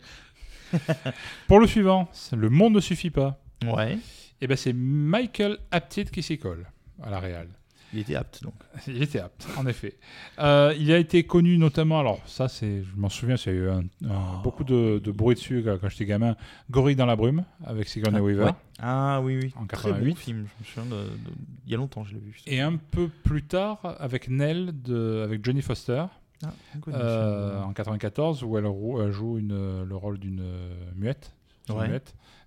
Pour 1.47 1.59
le 1.59 1.67
suivant, 1.67 2.07
c'est 2.11 2.35
Le 2.35 2.49
Monde 2.49 2.73
ne 2.75 2.79
suffit 2.79 3.09
pas. 3.11 3.39
Ouais. 3.65 3.97
Et 4.41 4.47
ben 4.47 4.55
c'est 4.57 4.73
Michael 4.73 5.57
Apted 5.71 6.09
qui 6.11 6.21
s'y 6.21 6.37
colle 6.37 6.65
à 7.01 7.09
la 7.09 7.19
Real. 7.19 7.47
Il 7.93 7.99
était 7.99 8.15
apte 8.15 8.43
donc. 8.43 8.53
Il 8.87 9.01
était 9.01 9.19
apte, 9.19 9.47
en 9.57 9.65
effet. 9.65 9.95
Euh, 10.39 10.75
il 10.77 10.91
a 10.91 10.97
été 10.97 11.23
connu 11.23 11.57
notamment, 11.57 12.01
alors 12.01 12.19
ça, 12.27 12.49
c'est, 12.49 12.83
je 12.83 12.95
m'en 12.97 13.07
souviens, 13.07 13.35
il 13.37 13.45
y 13.45 13.49
a 13.49 13.57
eu 13.57 13.69
un- 13.69 13.83
un- 14.09 14.41
beaucoup 14.43 14.65
de, 14.65 14.99
de 14.99 15.11
bruit 15.11 15.35
dessus 15.35 15.61
quand, 15.63 15.77
quand 15.79 15.87
j'étais 15.87 16.05
gamin. 16.05 16.35
Gorille 16.69 16.97
dans 16.97 17.05
la 17.05 17.15
brume 17.15 17.45
avec 17.65 17.87
Sigourney 17.87 18.17
Ah, 18.19 18.23
Weaver. 18.23 18.43
ouais. 18.45 18.51
Ah 18.79 19.21
oui, 19.23 19.39
oui. 19.41 19.53
En 19.55 19.65
Très 19.67 19.89
bon 19.91 19.95
88. 19.99 20.17
film. 20.17 20.47
Je 20.59 20.63
me 20.63 20.65
souviens 20.85 20.97
de, 20.97 21.03
de- 21.05 21.33
Il 21.65 21.71
y 21.71 21.75
a 21.75 21.77
longtemps, 21.77 22.03
je 22.03 22.13
l'ai 22.15 22.19
vu. 22.19 22.37
Et 22.45 22.59
un 22.59 22.75
peu 22.75 23.07
plus 23.07 23.43
tard, 23.43 23.79
avec 23.99 24.27
Nell, 24.29 24.73
de, 24.81 25.21
avec 25.23 25.43
Johnny 25.45 25.61
Foster, 25.61 26.03
Ah, 26.45 26.49
euh, 26.89 27.59
ça. 27.59 27.65
en 27.65 27.73
94, 27.73 28.43
où 28.43 28.57
elle, 28.57 29.11
joue 29.11 29.37
une, 29.37 29.83
le 29.83 29.95
rôle 29.95 30.19
d'une 30.19 30.41
euh, 30.41 30.73
muette. 30.95 31.33
Ouais. 31.69 32.01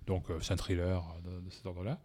Donc 0.07 0.23
euh, 0.29 0.37
c'est 0.41 0.53
un 0.53 0.57
thriller 0.57 1.03
de, 1.25 1.29
de 1.45 1.51
cet 1.51 1.65
ordre-là. 1.65 1.99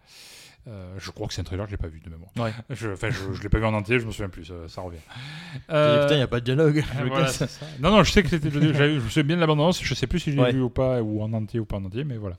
Euh, 0.68 0.94
je 0.98 1.10
crois 1.12 1.28
que 1.28 1.32
c'est 1.32 1.40
un 1.40 1.44
thriller, 1.44 1.64
je 1.66 1.70
l'ai 1.70 1.76
pas 1.76 1.86
vu 1.86 2.00
de 2.00 2.10
mémoire. 2.10 2.30
Ouais. 2.36 2.52
Je, 2.74 2.88
enfin, 2.90 3.08
je, 3.10 3.32
je 3.32 3.42
l'ai 3.42 3.48
pas 3.48 3.58
vu 3.58 3.64
en 3.66 3.72
entier, 3.72 4.00
je 4.00 4.06
me 4.06 4.10
souviens 4.10 4.28
plus, 4.28 4.44
ça, 4.46 4.54
ça 4.66 4.80
revient. 4.80 4.98
Et 4.98 5.58
putain, 5.60 6.08
il 6.10 6.16
n'y 6.16 6.22
a 6.22 6.26
pas 6.26 6.40
de 6.40 6.44
dialogue. 6.44 6.84
Je 6.98 7.04
voilà, 7.04 7.28
ça. 7.28 7.46
Non, 7.80 7.90
non, 7.92 8.02
je 8.02 8.10
sais 8.10 8.22
que 8.24 8.28
c'était. 8.28 8.50
j'avais- 8.50 8.72
Je 8.96 9.00
me 9.00 9.08
souviens 9.08 9.22
bien 9.22 9.36
de 9.36 9.40
l'abondance. 9.40 9.80
Je 9.82 9.94
sais 9.94 10.08
plus 10.08 10.18
si 10.18 10.32
je 10.32 10.36
l'ai 10.36 10.42
Ouais. 10.42 10.52
vu 10.52 10.60
ou 10.60 10.68
pas, 10.70 11.00
ou 11.02 11.22
en 11.22 11.32
entier 11.32 11.60
ou 11.60 11.64
pas 11.64 11.76
en 11.76 11.84
entier, 11.84 12.02
mais 12.04 12.16
voilà. 12.16 12.36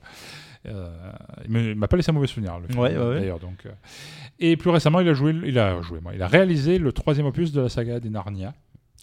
Euh, 0.66 0.90
il 1.48 1.74
m'a 1.76 1.88
pas 1.88 1.96
laissé 1.96 2.10
un 2.10 2.14
mauvais 2.14 2.26
souvenir, 2.26 2.58
le 2.58 2.66
film, 2.68 2.78
Ouais, 2.78 2.94
ouais, 2.96 3.02
ouais. 3.08 3.20
d'ailleurs. 3.20 3.38
Donc, 3.40 3.64
euh. 3.64 3.70
Et 4.40 4.56
plus 4.58 4.70
récemment, 4.70 5.00
il 5.00 5.08
a 5.08 5.14
joué, 5.14 5.34
il 5.44 5.58
a 5.58 5.80
joué, 5.80 6.00
moi, 6.00 6.12
il 6.14 6.22
a 6.22 6.28
réalisé 6.28 6.78
le 6.78 6.92
troisième 6.92 7.26
opus 7.26 7.50
de 7.52 7.62
la 7.62 7.68
saga 7.70 7.98
des 7.98 8.10
Narnia. 8.10 8.52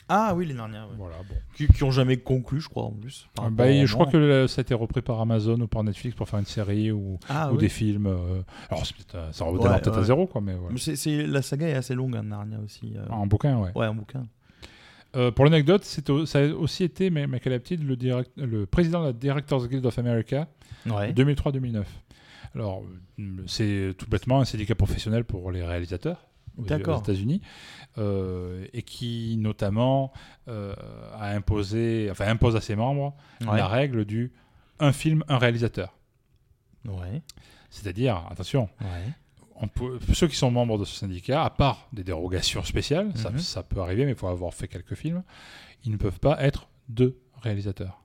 Ah 0.08 0.34
oui, 0.36 0.46
les 0.46 0.54
Narnia. 0.54 0.86
ouais. 0.86 0.94
Voilà, 0.98 1.16
bon. 1.28 1.36
Qui, 1.56 1.68
qui 1.68 1.84
ont 1.84 1.90
jamais 1.92 2.18
conclu, 2.18 2.62
je 2.62 2.70
crois, 2.70 2.84
en 2.84 2.92
plus. 2.92 3.28
par 3.34 3.50
Bah, 3.50 3.86
je 3.86 3.92
crois 3.94 4.06
que 4.06 4.18
le- 4.18 4.48
ça 4.48 4.60
a 4.60 4.62
été 4.62 4.74
repris 4.76 5.02
par 5.02 5.20
Amazon 5.20 5.60
ou 5.62 5.68
par 5.68 5.84
Netflix 5.84 6.16
pour 6.16 6.30
faire 6.30 6.38
une 6.40 6.46
série 6.46 6.92
ou, 6.92 7.18
Ah, 7.28 7.50
ou 7.50 7.54
oui. 7.56 7.60
des 7.62 7.70
films. 7.70 8.06
euh, 8.06 8.42
Alors, 8.70 8.84
euh, 9.16 9.32
ça 9.32 9.46
Ouais, 9.46 9.52
redémarre 9.52 9.82
peut-être 9.82 9.96
à 9.98 10.00
ouais. 10.02 10.06
zéro, 10.06 10.28
quoi, 10.28 10.42
mais. 10.42 10.54
Mais 10.70 11.24
la 11.28 11.42
saga 11.42 11.68
est 11.70 11.74
assez 11.74 11.96
longue, 11.96 12.16
hein, 12.16 12.24
Narnia 12.24 12.60
aussi. 12.64 12.94
euh. 12.96 13.06
En 13.10 13.26
bouquin, 13.26 13.58
ouais. 13.58 13.72
Ouais, 13.76 13.88
en 13.88 13.96
bouquin. 13.96 14.26
Euh, 15.16 15.32
pour 15.32 15.46
l'anecdote, 15.46 15.84
ça 15.86 16.40
a 16.40 16.48
aussi 16.50 16.84
été, 16.84 17.10
mais 17.10 17.26
Michael 17.26 17.54
Apted, 17.54 17.82
le, 17.88 17.96
direct- 17.96 18.32
le 18.36 18.66
président 18.66 19.00
de 19.02 19.06
la 19.08 19.14
Directors 19.14 19.68
Guild 19.70 19.86
of 19.86 19.98
America, 19.98 20.48
Ouais. 20.86 21.14
2003-2009. 21.14 21.86
Alors, 22.54 22.84
c'est 23.48 23.94
tout 23.98 24.08
bêtement 24.10 24.42
un 24.42 24.46
syndicat 24.46 24.76
professionnel 24.76 25.24
pour 25.24 25.52
les 25.52 25.64
réalisateurs 25.64 26.20
aux-. 26.58 27.00
États-Unis, 27.00 27.42
euh, 27.98 28.66
et 28.74 28.82
qui 28.84 29.38
notamment 29.40 30.12
euh, 30.48 30.74
a 31.18 31.30
imposé, 31.32 32.08
enfin 32.12 32.28
impose 32.28 32.56
à 32.56 32.62
ses 32.62 32.76
membres 32.76 33.16
Ouais. 33.42 33.58
la 33.58 33.68
règle 33.68 34.06
du 34.06 34.32
un 34.80 34.92
film, 34.92 35.24
un 35.28 35.38
réalisateur. 35.38 35.98
Ouais. 36.86 37.22
C'est-à-dire, 37.70 38.26
attention, 38.30 38.70
Ouais. 38.82 39.12
on 39.56 39.68
peut- 39.68 40.00
ceux 40.14 40.28
qui 40.28 40.36
sont 40.36 40.52
membres 40.52 40.78
de 40.78 40.86
ce 40.86 40.96
syndicat, 40.96 41.44
à 41.44 41.50
part 41.50 41.88
des 41.94 42.04
dérogations 42.04 42.64
spéciales, 42.64 43.12
ça, 43.16 43.32
Mhm. 43.32 43.40
ça 43.40 43.64
peut 43.64 43.82
arriver, 43.82 44.06
mais 44.06 44.12
il 44.12 44.18
faut 44.18 44.28
avoir 44.28 44.54
fait 44.54 44.68
quelques 44.68 44.96
films, 44.96 45.24
ils 45.84 45.92
ne 45.92 45.98
peuvent 45.98 46.20
pas 46.20 46.42
être 46.44 46.68
deux 46.90 47.18
réalisateurs. 47.42 48.02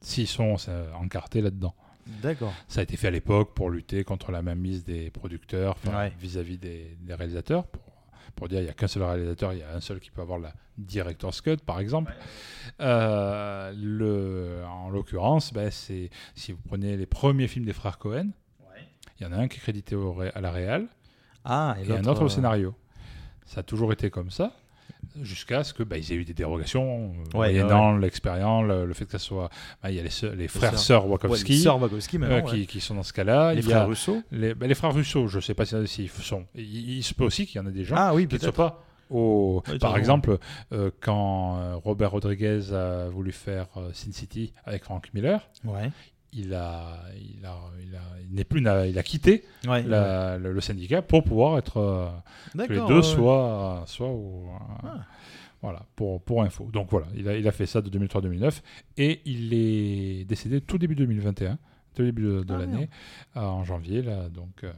S'ils 0.00 0.28
sont 0.28 0.56
euh, 0.68 0.92
encartés 0.94 1.40
là-dedans. 1.40 1.74
D'accord. 2.22 2.52
Ça 2.68 2.80
a 2.80 2.82
été 2.82 2.96
fait 2.96 3.08
à 3.08 3.10
l'époque 3.10 3.54
pour 3.54 3.70
lutter 3.70 4.04
contre 4.04 4.32
la 4.32 4.42
mainmise 4.42 4.84
des 4.84 5.10
producteurs 5.10 5.76
vis-à-vis 6.18 6.58
des, 6.58 6.96
des 7.00 7.14
réalisateurs. 7.14 7.64
Pour, 7.66 7.82
pour 8.34 8.48
dire 8.48 8.60
il 8.60 8.64
n'y 8.64 8.70
a 8.70 8.74
qu'un 8.74 8.86
seul 8.86 9.02
réalisateur, 9.02 9.52
il 9.52 9.60
y 9.60 9.62
a 9.62 9.74
un 9.74 9.80
seul 9.80 10.00
qui 10.00 10.10
peut 10.10 10.22
avoir 10.22 10.38
la 10.38 10.52
director's 10.78 11.40
cut, 11.40 11.56
par 11.58 11.80
exemple. 11.80 12.14
Euh, 12.80 13.72
le, 13.76 14.62
en 14.66 14.90
l'occurrence, 14.90 15.52
ben, 15.52 15.70
c'est 15.70 16.10
si 16.34 16.52
vous 16.52 16.60
prenez 16.66 16.96
les 16.96 17.06
premiers 17.06 17.48
films 17.48 17.64
des 17.64 17.72
frères 17.72 17.98
Cohen, 17.98 18.30
il 19.18 19.24
y 19.24 19.26
en 19.26 19.32
a 19.32 19.36
un 19.36 19.48
qui 19.48 19.58
est 19.58 19.60
crédité 19.60 19.96
au 19.96 20.20
à 20.20 20.40
la 20.40 20.52
réal 20.52 20.86
Ah, 21.44 21.76
et 21.80 21.88
et, 21.88 21.92
un 21.92 22.04
autre 22.04 22.22
au 22.22 22.26
euh, 22.26 22.28
scénario. 22.28 22.74
Ça 23.46 23.60
a 23.60 23.62
toujours 23.64 23.92
été 23.92 24.10
comme 24.10 24.30
ça. 24.30 24.52
Jusqu'à 25.22 25.64
ce 25.64 25.74
que 25.74 25.82
bah, 25.82 25.96
ils 25.98 26.12
aient 26.12 26.16
eu 26.16 26.24
des 26.24 26.34
dérogations, 26.34 27.06
euh, 27.34 27.38
Ouais, 27.38 27.52
moyennant 27.52 27.96
l'expérience, 27.96 28.66
le, 28.66 28.86
le 28.86 28.94
fait 28.94 29.04
que 29.04 29.10
ça 29.12 29.18
soit. 29.18 29.48
bah, 29.82 29.90
il 29.90 29.96
y 29.96 30.00
a 30.00 30.02
les, 30.02 30.48
frères 30.48 30.78
sœurs. 30.78 31.06
Ouais, 31.06 31.12
Wachowski, 31.12 31.64
euh, 31.66 32.40
qui, 32.42 32.66
qui 32.66 32.80
sont 32.80 32.94
dans 32.94 33.02
ce 33.02 33.12
cas-là. 33.12 33.52
Les 33.54 33.60
Il 33.60 33.64
frères 33.64 33.88
Russo 33.88 34.22
les, 34.30 34.54
bah, 34.54 34.66
les 34.66 34.74
frères 34.74 34.92
Russo, 34.94 35.26
je 35.26 35.36
ne 35.36 35.40
sais 35.40 35.54
pas 35.54 35.64
si- 35.66 35.86
s'ils 35.88 36.08
sont. 36.10 36.44
Il, 36.54 36.98
il 36.98 37.02
se 37.02 37.14
peut 37.14 37.24
aussi 37.24 37.46
qu'il 37.46 37.60
y 37.60 37.64
en 37.64 37.66
ait 37.66 37.72
des 37.72 37.84
gens 37.84 37.96
Ah 37.98 38.14
oui, 38.14 38.28
qui 38.28 38.34
ne 38.34 38.38
soient 38.40 38.52
peut-être. 38.52 38.56
pas. 38.56 38.84
Au... 39.10 39.62
Par 39.80 39.96
exemple, 39.96 40.36
euh, 40.72 40.90
quand 41.00 41.78
Robert 41.78 42.10
Rodriguez 42.10 42.72
a 42.74 43.08
voulu 43.08 43.32
faire 43.32 43.66
euh, 43.78 43.90
Sin 43.94 44.12
City 44.12 44.52
avec 44.66 44.84
Frank 44.84 45.08
Miller, 45.14 45.48
Ouais. 45.64 45.90
Il 46.32 46.52
a, 46.54 46.98
il 47.16 47.44
a, 47.44 47.56
il 47.82 47.94
a, 47.96 48.00
il 48.28 48.34
n'est 48.34 48.44
plus, 48.44 48.60
il 48.60 48.68
a, 48.68 48.86
il 48.86 48.98
a 48.98 49.02
quitté 49.02 49.44
Ouais, 49.66 49.82
la- 49.82 50.36
Le, 50.38 50.52
le 50.52 50.60
syndicat 50.60 51.02
pour 51.02 51.24
pouvoir 51.24 51.58
être 51.58 51.78
euh, 51.78 52.08
que 52.66 52.72
les 52.72 52.86
deux 52.86 53.02
soient, 53.02 53.84
soient 53.86 54.08
au, 54.08 54.44
euh, 54.48 54.88
Ah. 54.88 55.06
voilà 55.62 55.82
pour 55.96 56.20
pour 56.22 56.42
info. 56.42 56.68
Donc 56.72 56.88
voilà, 56.90 57.06
il 57.16 57.28
a, 57.28 57.36
il 57.36 57.46
a 57.48 57.52
fait 57.52 57.66
ça 57.66 57.80
de 57.80 57.90
2003-2009 57.90 58.60
et 58.98 59.20
il 59.24 59.54
est 59.54 60.24
décédé 60.24 60.60
tout 60.60 60.78
début 60.78 60.94
2021, 60.94 61.58
tout 61.94 62.02
début 62.02 62.22
de, 62.22 62.42
de 62.44 62.54
Ah, 62.54 62.58
l'année, 62.58 62.88
euh, 63.36 63.40
en 63.40 63.64
janvier 63.64 64.02
là. 64.02 64.28
Donc 64.28 64.64
euh, 64.64 64.72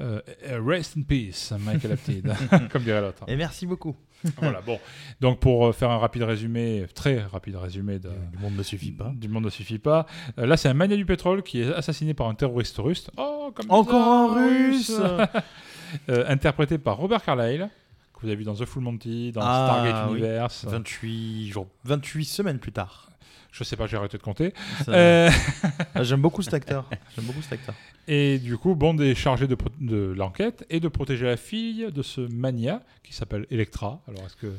euh, 0.00 0.20
rest 0.64 0.96
in 0.96 1.02
peace, 1.02 1.52
Michael 1.60 1.92
Apted, 1.92 2.32
comme 2.72 2.82
dirait 2.82 3.00
l'autre. 3.00 3.24
Et 3.28 3.36
merci 3.36 3.66
beaucoup. 3.66 3.94
voilà, 4.36 4.60
bon. 4.60 4.78
Donc 5.20 5.40
pour 5.40 5.66
euh, 5.66 5.72
faire 5.72 5.90
un 5.90 5.96
rapide 5.98 6.22
résumé, 6.24 6.86
très 6.94 7.22
rapide 7.22 7.56
résumé 7.56 7.98
de, 7.98 8.10
Du 8.32 8.38
monde 8.38 8.54
ne 8.56 8.62
suffit 8.62 8.92
pas. 8.92 9.12
du 9.14 9.28
monde 9.28 9.44
ne 9.44 9.50
suffit 9.50 9.78
pas. 9.78 10.06
Euh, 10.38 10.46
là, 10.46 10.56
c'est 10.56 10.68
un 10.68 10.74
mania 10.74 10.96
du 10.96 11.06
pétrole 11.06 11.42
qui 11.42 11.62
est 11.62 11.72
assassiné 11.72 12.12
par 12.14 12.28
un 12.28 12.34
terroriste 12.34 12.76
russe. 12.78 13.10
Oh, 13.16 13.50
comme 13.54 13.66
Encore 13.70 14.34
bizarre, 14.34 15.10
un 15.10 15.24
russe 15.24 15.32
Euh, 16.08 16.24
Interprété 16.28 16.78
par 16.78 16.98
Robert 16.98 17.20
Carlyle, 17.24 17.68
que 18.14 18.20
vous 18.20 18.28
avez 18.28 18.36
vu 18.36 18.44
dans 18.44 18.54
The 18.54 18.64
Full 18.64 18.80
Monty, 18.82 19.32
dans 19.32 19.40
Ah, 19.42 19.66
Stargate 19.82 20.10
oui. 20.12 20.18
Universe. 20.18 20.64
28 20.68 21.48
jours, 21.48 21.66
28 21.84 22.24
semaines 22.26 22.58
plus 22.60 22.70
tard. 22.70 23.09
Je 23.52 23.64
sais 23.64 23.76
pas, 23.76 23.86
j'ai 23.86 23.96
arrêté 23.96 24.16
de 24.16 24.22
compter. 24.22 24.54
Euh, 24.88 25.28
Ah, 25.94 26.02
J'aime 26.04 26.20
beaucoup 26.20 26.40
cet 26.42 26.54
acteur. 26.54 26.88
J'aime 27.16 27.24
beaucoup 27.24 27.42
cet 27.42 27.52
acteur. 27.54 27.74
Et 28.06 28.38
du 28.38 28.56
coup, 28.56 28.74
Bond 28.76 28.96
est 28.98 29.14
chargé 29.14 29.46
de, 29.48 30.12
l'enquête 30.16 30.64
et 30.70 30.78
de 30.80 30.88
protéger 30.88 31.26
la 31.26 31.36
fille 31.36 31.90
de 31.92 32.02
ce 32.02 32.20
mania 32.20 32.82
qui 33.02 33.12
s'appelle 33.12 33.46
Electra. 33.50 34.00
Alors, 34.08 34.24
est-ce 34.24 34.36
que. 34.36 34.52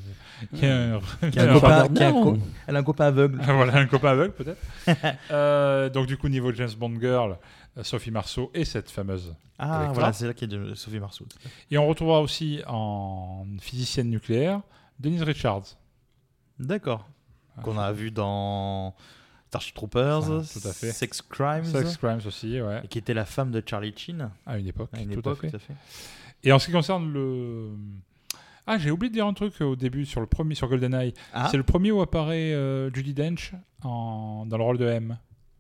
Il 0.53 0.59
y 0.63 0.65
a 0.65 0.95
un, 0.95 0.99
Qui 1.31 1.39
a 1.39 1.43
un 1.43 1.49
un 1.49 1.53
copain- 1.59 1.93
qui 1.93 2.03
a 2.03 2.07
un 2.09 2.11
co- 2.11 2.37
Elle 2.67 2.75
a 2.75 2.79
un 2.79 2.83
copain 2.83 3.05
aveugle. 3.07 3.39
voilà, 3.43 3.75
un 3.77 3.85
copain 3.87 4.09
aveugle 4.11 4.33
peut-être. 4.33 4.61
Euh, 5.31 5.89
donc, 5.89 6.07
du 6.07 6.17
coup, 6.17 6.27
niveau 6.27 6.51
James 6.53 6.69
Bond 6.77 6.99
Girl, 6.99 7.37
euh, 7.77 7.83
Sophie 7.83 8.11
Marceau 8.11 8.51
et 8.53 8.65
cette 8.65 8.91
fameuse. 8.91 9.33
Ah, 9.57 9.77
Electra. 9.77 9.93
voilà, 9.93 10.13
c'est 10.13 10.27
là 10.27 10.33
qu'il 10.33 10.51
y 10.51 10.55
a 10.55 10.59
de 10.59 10.73
Sophie 10.73 10.99
Marceau. 10.99 11.25
Et 11.71 11.77
on 11.77 11.87
retrouvera 11.87 12.21
aussi 12.21 12.61
en 12.67 13.45
physicienne 13.61 14.09
nucléaire 14.09 14.61
Denise 14.99 15.23
Richards. 15.23 15.77
D'accord. 16.59 17.07
Ah, 17.57 17.61
Qu'on 17.61 17.77
a 17.77 17.91
vu 17.91 18.11
dans 18.11 18.95
Starship 19.47 19.75
Troopers, 19.75 20.23
Ça, 20.43 20.59
tout 20.59 20.67
à 20.67 20.73
fait. 20.73 20.91
Sex 20.91 21.21
Crimes, 21.21 21.65
Sex 21.65 21.97
Crimes 21.97 22.21
aussi, 22.25 22.61
ouais. 22.61 22.81
et 22.83 22.87
qui 22.87 22.97
était 22.97 23.13
la 23.13 23.25
femme 23.25 23.51
de 23.51 23.61
Charlie 23.65 23.93
Chin 23.95 24.31
À 24.45 24.57
une 24.57 24.67
époque, 24.67 24.89
à 24.93 25.01
une 25.01 25.09
tout 25.11 25.19
époque, 25.19 25.39
à 25.39 25.41
fait. 25.41 25.49
tout 25.49 25.55
à 25.57 25.59
fait. 25.59 25.73
Et 26.43 26.51
en 26.51 26.59
ce 26.59 26.67
qui 26.67 26.71
concerne 26.71 27.11
le. 27.11 27.69
Ah, 28.67 28.77
j'ai 28.77 28.91
oublié 28.91 29.09
de 29.09 29.15
dire 29.15 29.25
un 29.25 29.33
truc 29.33 29.59
au 29.61 29.75
début 29.75 30.05
sur 30.05 30.21
le 30.21 30.27
premier, 30.27 30.55
sur 30.55 30.69
GoldenEye. 30.69 31.13
Ah. 31.33 31.47
C'est 31.49 31.57
le 31.57 31.63
premier 31.63 31.91
où 31.91 32.01
apparaît 32.01 32.53
euh, 32.53 32.91
Judy 32.93 33.13
Dench 33.13 33.53
en, 33.83 34.45
dans 34.45 34.57
le 34.57 34.63
rôle 34.63 34.77
de 34.77 34.85
M. 34.85 35.17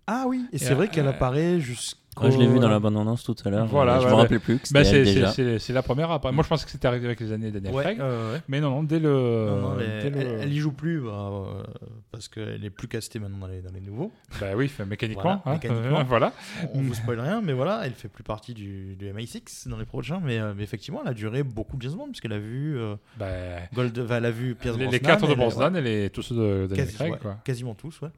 Ah 0.07 0.25
oui, 0.27 0.45
et 0.51 0.55
Et, 0.55 0.59
c'est 0.59 0.73
vrai 0.73 0.87
qu'elle 0.87 1.07
euh, 1.07 1.11
apparaît 1.11 1.59
jusqu'au. 1.59 2.00
Ouais, 2.19 2.29
je 2.29 2.37
l'ai 2.37 2.45
vu 2.47 2.59
dans 2.59 2.67
la 2.67 2.79
bande-annonce 2.79 3.23
tout 3.23 3.35
à 3.45 3.49
l'heure. 3.49 3.65
Voilà, 3.67 3.95
Euh, 3.95 3.99
je 4.01 4.05
ouais, 4.05 4.09
me 4.11 4.15
ouais. 4.15 4.21
rappelais 4.23 4.39
plus 4.39 4.59
que 4.59 4.73
Bah, 4.73 4.83
c'est- 4.83 5.03
déjà. 5.03 5.27
c'est- 5.31 5.43
c'est 5.43 5.59
c'est 5.59 5.73
la 5.73 5.81
première. 5.81 6.09
Moi, 6.09 6.43
je 6.43 6.47
pensais 6.49 6.65
que 6.65 6.71
c'était 6.71 6.87
arrivé 6.87 7.05
avec 7.05 7.21
les 7.21 7.31
années 7.31 7.51
Daniel 7.51 7.73
Ouais, 7.73 7.83
Craig. 7.83 7.99
euh, 8.01 8.33
ouais. 8.33 8.41
Mais 8.49 8.59
non, 8.59 8.69
non, 8.69 8.83
dès 8.83 8.99
le. 8.99 9.09
Non, 9.09 9.61
non, 9.69 9.75
dès 9.77 9.85
elle, 9.85 10.13
le- 10.13 10.19
elle- 10.19 10.39
elle 10.41 10.53
y 10.53 10.57
joue 10.59 10.73
plus 10.73 10.99
bah, 10.99 11.29
euh, 11.31 11.63
parce 12.11 12.27
qu'elle 12.27 12.65
est 12.65 12.69
plus 12.69 12.89
castée 12.89 13.19
maintenant 13.19 13.37
dans 13.37 13.47
les, 13.47 13.61
dans 13.61 13.71
les 13.73 13.79
nouveaux. 13.79 14.11
Bah 14.41 14.47
oui, 14.57 14.67
fait 14.67 14.85
mécaniquement. 14.85 15.21
Voilà, 15.23 15.41
hein, 15.45 15.53
mécaniquement. 15.53 15.99
euh, 15.99 16.03
voilà. 16.07 16.33
On, 16.73 16.81
vous 16.81 16.93
spoil 16.93 17.19
rien, 17.21 17.41
mais 17.41 17.53
voilà, 17.53 17.81
elle 17.85 17.93
fait 17.93 18.09
plus 18.09 18.23
partie 18.23 18.53
du, 18.53 18.95
du 18.97 19.05
MI6 19.13 19.69
dans 19.69 19.77
les 19.77 19.85
prochains. 19.85 20.19
Mais, 20.21 20.37
euh, 20.37 20.53
mais 20.55 20.63
effectivement, 20.63 20.99
elle 21.03 21.11
a 21.11 21.13
duré 21.13 21.43
beaucoup 21.43 21.77
de 21.77 21.81
James 21.83 21.93
Bond 21.95 22.07
puisqu'elle 22.07 22.33
a 22.33 22.39
vu 22.39 22.77
euh, 22.77 22.95
Bah, 23.17 23.27
Gold, 23.73 24.05
elle 24.09 24.25
a 24.25 24.31
vu 24.31 24.55
Pierce 24.55 24.75
les, 24.77 24.87
les 24.87 24.99
Brosnan, 24.99 25.07
quatre 25.17 25.27
de 25.29 25.33
Brosnan 25.35 25.73
ouais, 25.73 25.79
et 25.79 25.83
les, 26.03 26.09
tous 26.09 26.23
ceux 26.23 26.35
de 26.35 26.67
Daniel 26.67 26.85
quasi- 26.87 26.95
Craig. 26.97 27.15
Quoi. 27.21 27.37
quasiment 27.45 27.73
tous, 27.73 28.01
ouais. 28.01 28.09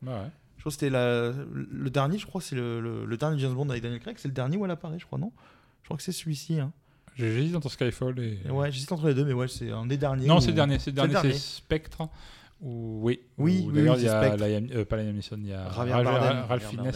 Je 0.66 0.70
crois 0.70 0.72
que 0.72 0.80
c'était 0.80 0.90
le 0.90 1.90
dernier, 1.90 2.18
je 2.18 2.26
crois, 2.26 2.40
c'est 2.40 2.56
le, 2.56 2.80
le, 2.80 3.06
le 3.06 3.18
dernier 3.18 3.38
James 3.40 3.54
Bond 3.54 3.70
avec 3.70 3.84
Daniel 3.84 4.00
Craig, 4.00 4.16
c'est 4.18 4.30
le 4.30 4.34
dernier 4.34 4.56
où 4.56 4.64
elle 4.64 4.72
apparaît, 4.72 4.98
je 4.98 5.06
crois, 5.06 5.20
non? 5.20 5.34
Je 5.82 5.88
crois 5.88 5.98
que 5.98 6.04
c'est 6.04 6.14
celui-ci. 6.14 6.58
Hein. 6.60 6.72
J'hésite 7.18 7.54
entre 7.56 7.70
Skyfall 7.70 8.18
et. 8.20 8.40
Et 8.48 8.50
Ouais, 8.50 8.72
j'hésite 8.72 8.90
entre 8.94 9.08
les 9.08 9.14
deux, 9.14 9.26
mais 9.26 9.34
ouais, 9.34 9.50
c'est 9.50 9.70
un 9.72 9.86
des 9.86 9.98
derniers. 9.98 10.26
Non, 10.26 10.38
où- 10.38 10.40
c'est 10.40 10.48
le 10.48 10.54
dernier. 10.54 10.80
C'est 10.80 10.92
le 10.92 10.96
dernier, 10.96 11.16
c'est. 11.22 11.34
Spectre. 11.38 12.08
Ou, 12.62 13.00
oui. 13.02 13.20
Oui, 13.38 13.64
Où, 13.66 13.68
oui, 13.72 13.74
D'ailleurs, 13.76 13.96
oui, 13.96 14.02
il 14.04 14.06
y 14.06 14.08
c'est 14.08 14.14
a. 14.14 14.38
Liam- 14.38 14.70
euh, 14.74 14.86
pas 14.86 14.96
Liam 14.96 15.14
Neeson, 15.14 15.38
il 15.40 15.48
y 15.48 15.54
a 15.54 15.66
Bardem. 15.68 16.46
Ralph 16.48 16.64
Fiennes. 16.70 16.92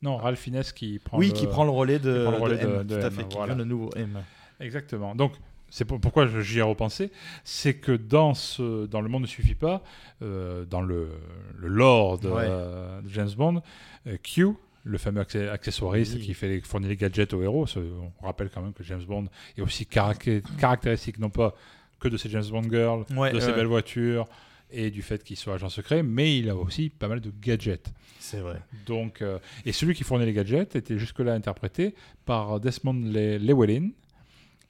Non, 0.00 0.16
Ralph 0.16 0.38
Fiennes 0.38 0.62
qui 0.76 1.00
prend 1.00 1.18
Oui, 1.18 1.26
le- 1.26 1.32
qui 1.32 1.46
prend 1.48 1.64
le 1.64 1.70
relais 1.70 1.98
de, 1.98 2.18
qui 2.18 2.22
prend 2.22 2.30
le 2.30 2.36
relais 2.36 2.58
de 2.64 2.66
de- 2.68 2.82
de 2.84 2.94
tout 3.00 3.02
à 3.02 3.06
M, 3.08 3.12
fait, 3.12 3.24
qui 3.28 3.36
voilà. 3.36 3.54
devient 3.54 3.64
le 3.64 3.68
nouveau 3.68 3.90
M. 3.96 4.22
Exactement. 4.60 5.16
Donc, 5.16 5.32
c'est 5.70 5.84
pour- 5.84 6.00
pourquoi 6.00 6.26
j'y 6.40 6.58
ai 6.58 6.62
repensé, 6.62 7.10
c'est 7.44 7.74
que 7.74 7.92
dans, 7.92 8.34
ce, 8.34 8.86
dans 8.86 9.00
Le 9.00 9.08
Monde 9.08 9.22
ne 9.22 9.26
suffit 9.26 9.54
pas, 9.54 9.82
euh, 10.22 10.64
dans 10.64 10.80
le, 10.82 11.08
le 11.56 11.68
lore 11.68 12.18
de, 12.18 12.28
Ouais. 12.28 12.42
euh, 12.46 13.00
de 13.02 13.08
James 13.10 13.30
Bond, 13.36 13.62
euh, 14.06 14.16
Q, 14.22 14.48
le 14.84 14.96
fameux 14.98 15.20
accessoiriste 15.20 16.14
Oui. 16.16 16.22
qui 16.26 16.34
fait 16.34 16.60
fournit 16.60 16.88
les 16.88 16.96
gadgets 16.96 17.34
aux 17.34 17.42
héros, 17.42 17.66
on 17.76 18.24
rappelle 18.24 18.48
quand 18.48 18.62
même 18.62 18.72
que 18.72 18.82
James 18.84 19.02
Bond 19.06 19.26
est 19.56 19.60
aussi 19.60 19.84
carac- 19.84 20.42
caractéristique 20.58 21.18
non 21.18 21.30
pas 21.30 21.54
que 22.00 22.08
de 22.08 22.16
ses 22.16 22.30
James 22.30 22.44
Bond 22.50 22.62
girls, 22.70 23.04
Ouais, 23.16 23.32
de 23.32 23.40
ses 23.40 23.52
belles 23.52 23.66
voitures 23.66 24.26
et 24.70 24.90
du 24.90 25.02
fait 25.02 25.22
qu'il 25.24 25.36
soit 25.36 25.54
agent 25.54 25.68
secret, 25.70 26.02
mais 26.02 26.38
il 26.38 26.48
a 26.48 26.54
aussi 26.56 26.90
pas 26.90 27.08
mal 27.08 27.20
de 27.20 27.30
gadgets. 27.40 27.90
C'est 28.20 28.40
vrai. 28.40 28.60
Donc, 28.86 29.20
euh, 29.22 29.38
et 29.66 29.72
celui 29.72 29.94
qui 29.94 30.04
fournit 30.04 30.24
les 30.26 30.32
gadgets 30.32 30.76
était 30.76 30.98
jusque-là 30.98 31.32
interprété 31.34 31.94
par 32.24 32.60
Desmond 32.60 32.92
Le- 33.04 33.38
Llewellyn 33.38 33.90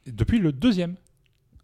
depuis 0.07 0.38
le 0.38 0.53
deuxième. 0.53 0.96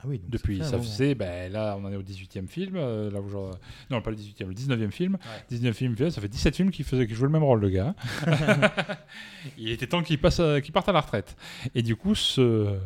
Ah 0.00 0.06
oui, 0.06 0.18
donc 0.18 0.28
Depuis, 0.28 0.58
fait 0.58 0.64
ça 0.64 0.72
moment. 0.72 0.82
faisait, 0.82 1.14
ben, 1.14 1.50
là 1.50 1.76
on 1.78 1.84
en 1.86 1.90
est 1.90 1.96
au 1.96 2.02
18e 2.02 2.46
film, 2.46 2.74
euh, 2.76 3.10
là 3.10 3.20
je- 3.26 3.56
non 3.94 4.02
pas 4.02 4.10
le 4.10 4.16
18e, 4.16 4.48
le 4.48 4.54
19e 4.54 4.90
film. 4.90 5.16
19e 5.50 5.72
film, 5.72 5.96
ça 6.10 6.20
fait 6.20 6.28
17 6.28 6.54
films 6.56 6.70
qu'il 6.70 6.84
faisait, 6.84 7.08
jouait 7.08 7.26
le 7.26 7.32
même 7.32 7.42
rôle 7.42 7.60
le 7.60 7.70
gars. 7.70 7.94
Il 9.56 9.70
était 9.70 9.86
temps 9.86 10.02
qu'il 10.02 10.20
passe, 10.20 10.42
qu'il 10.62 10.72
parte 10.72 10.88
à 10.88 10.92
la 10.92 11.00
retraite. 11.00 11.36
Et 11.74 11.82
du 11.82 11.96
coup, 11.96 12.14
ce, 12.14 12.78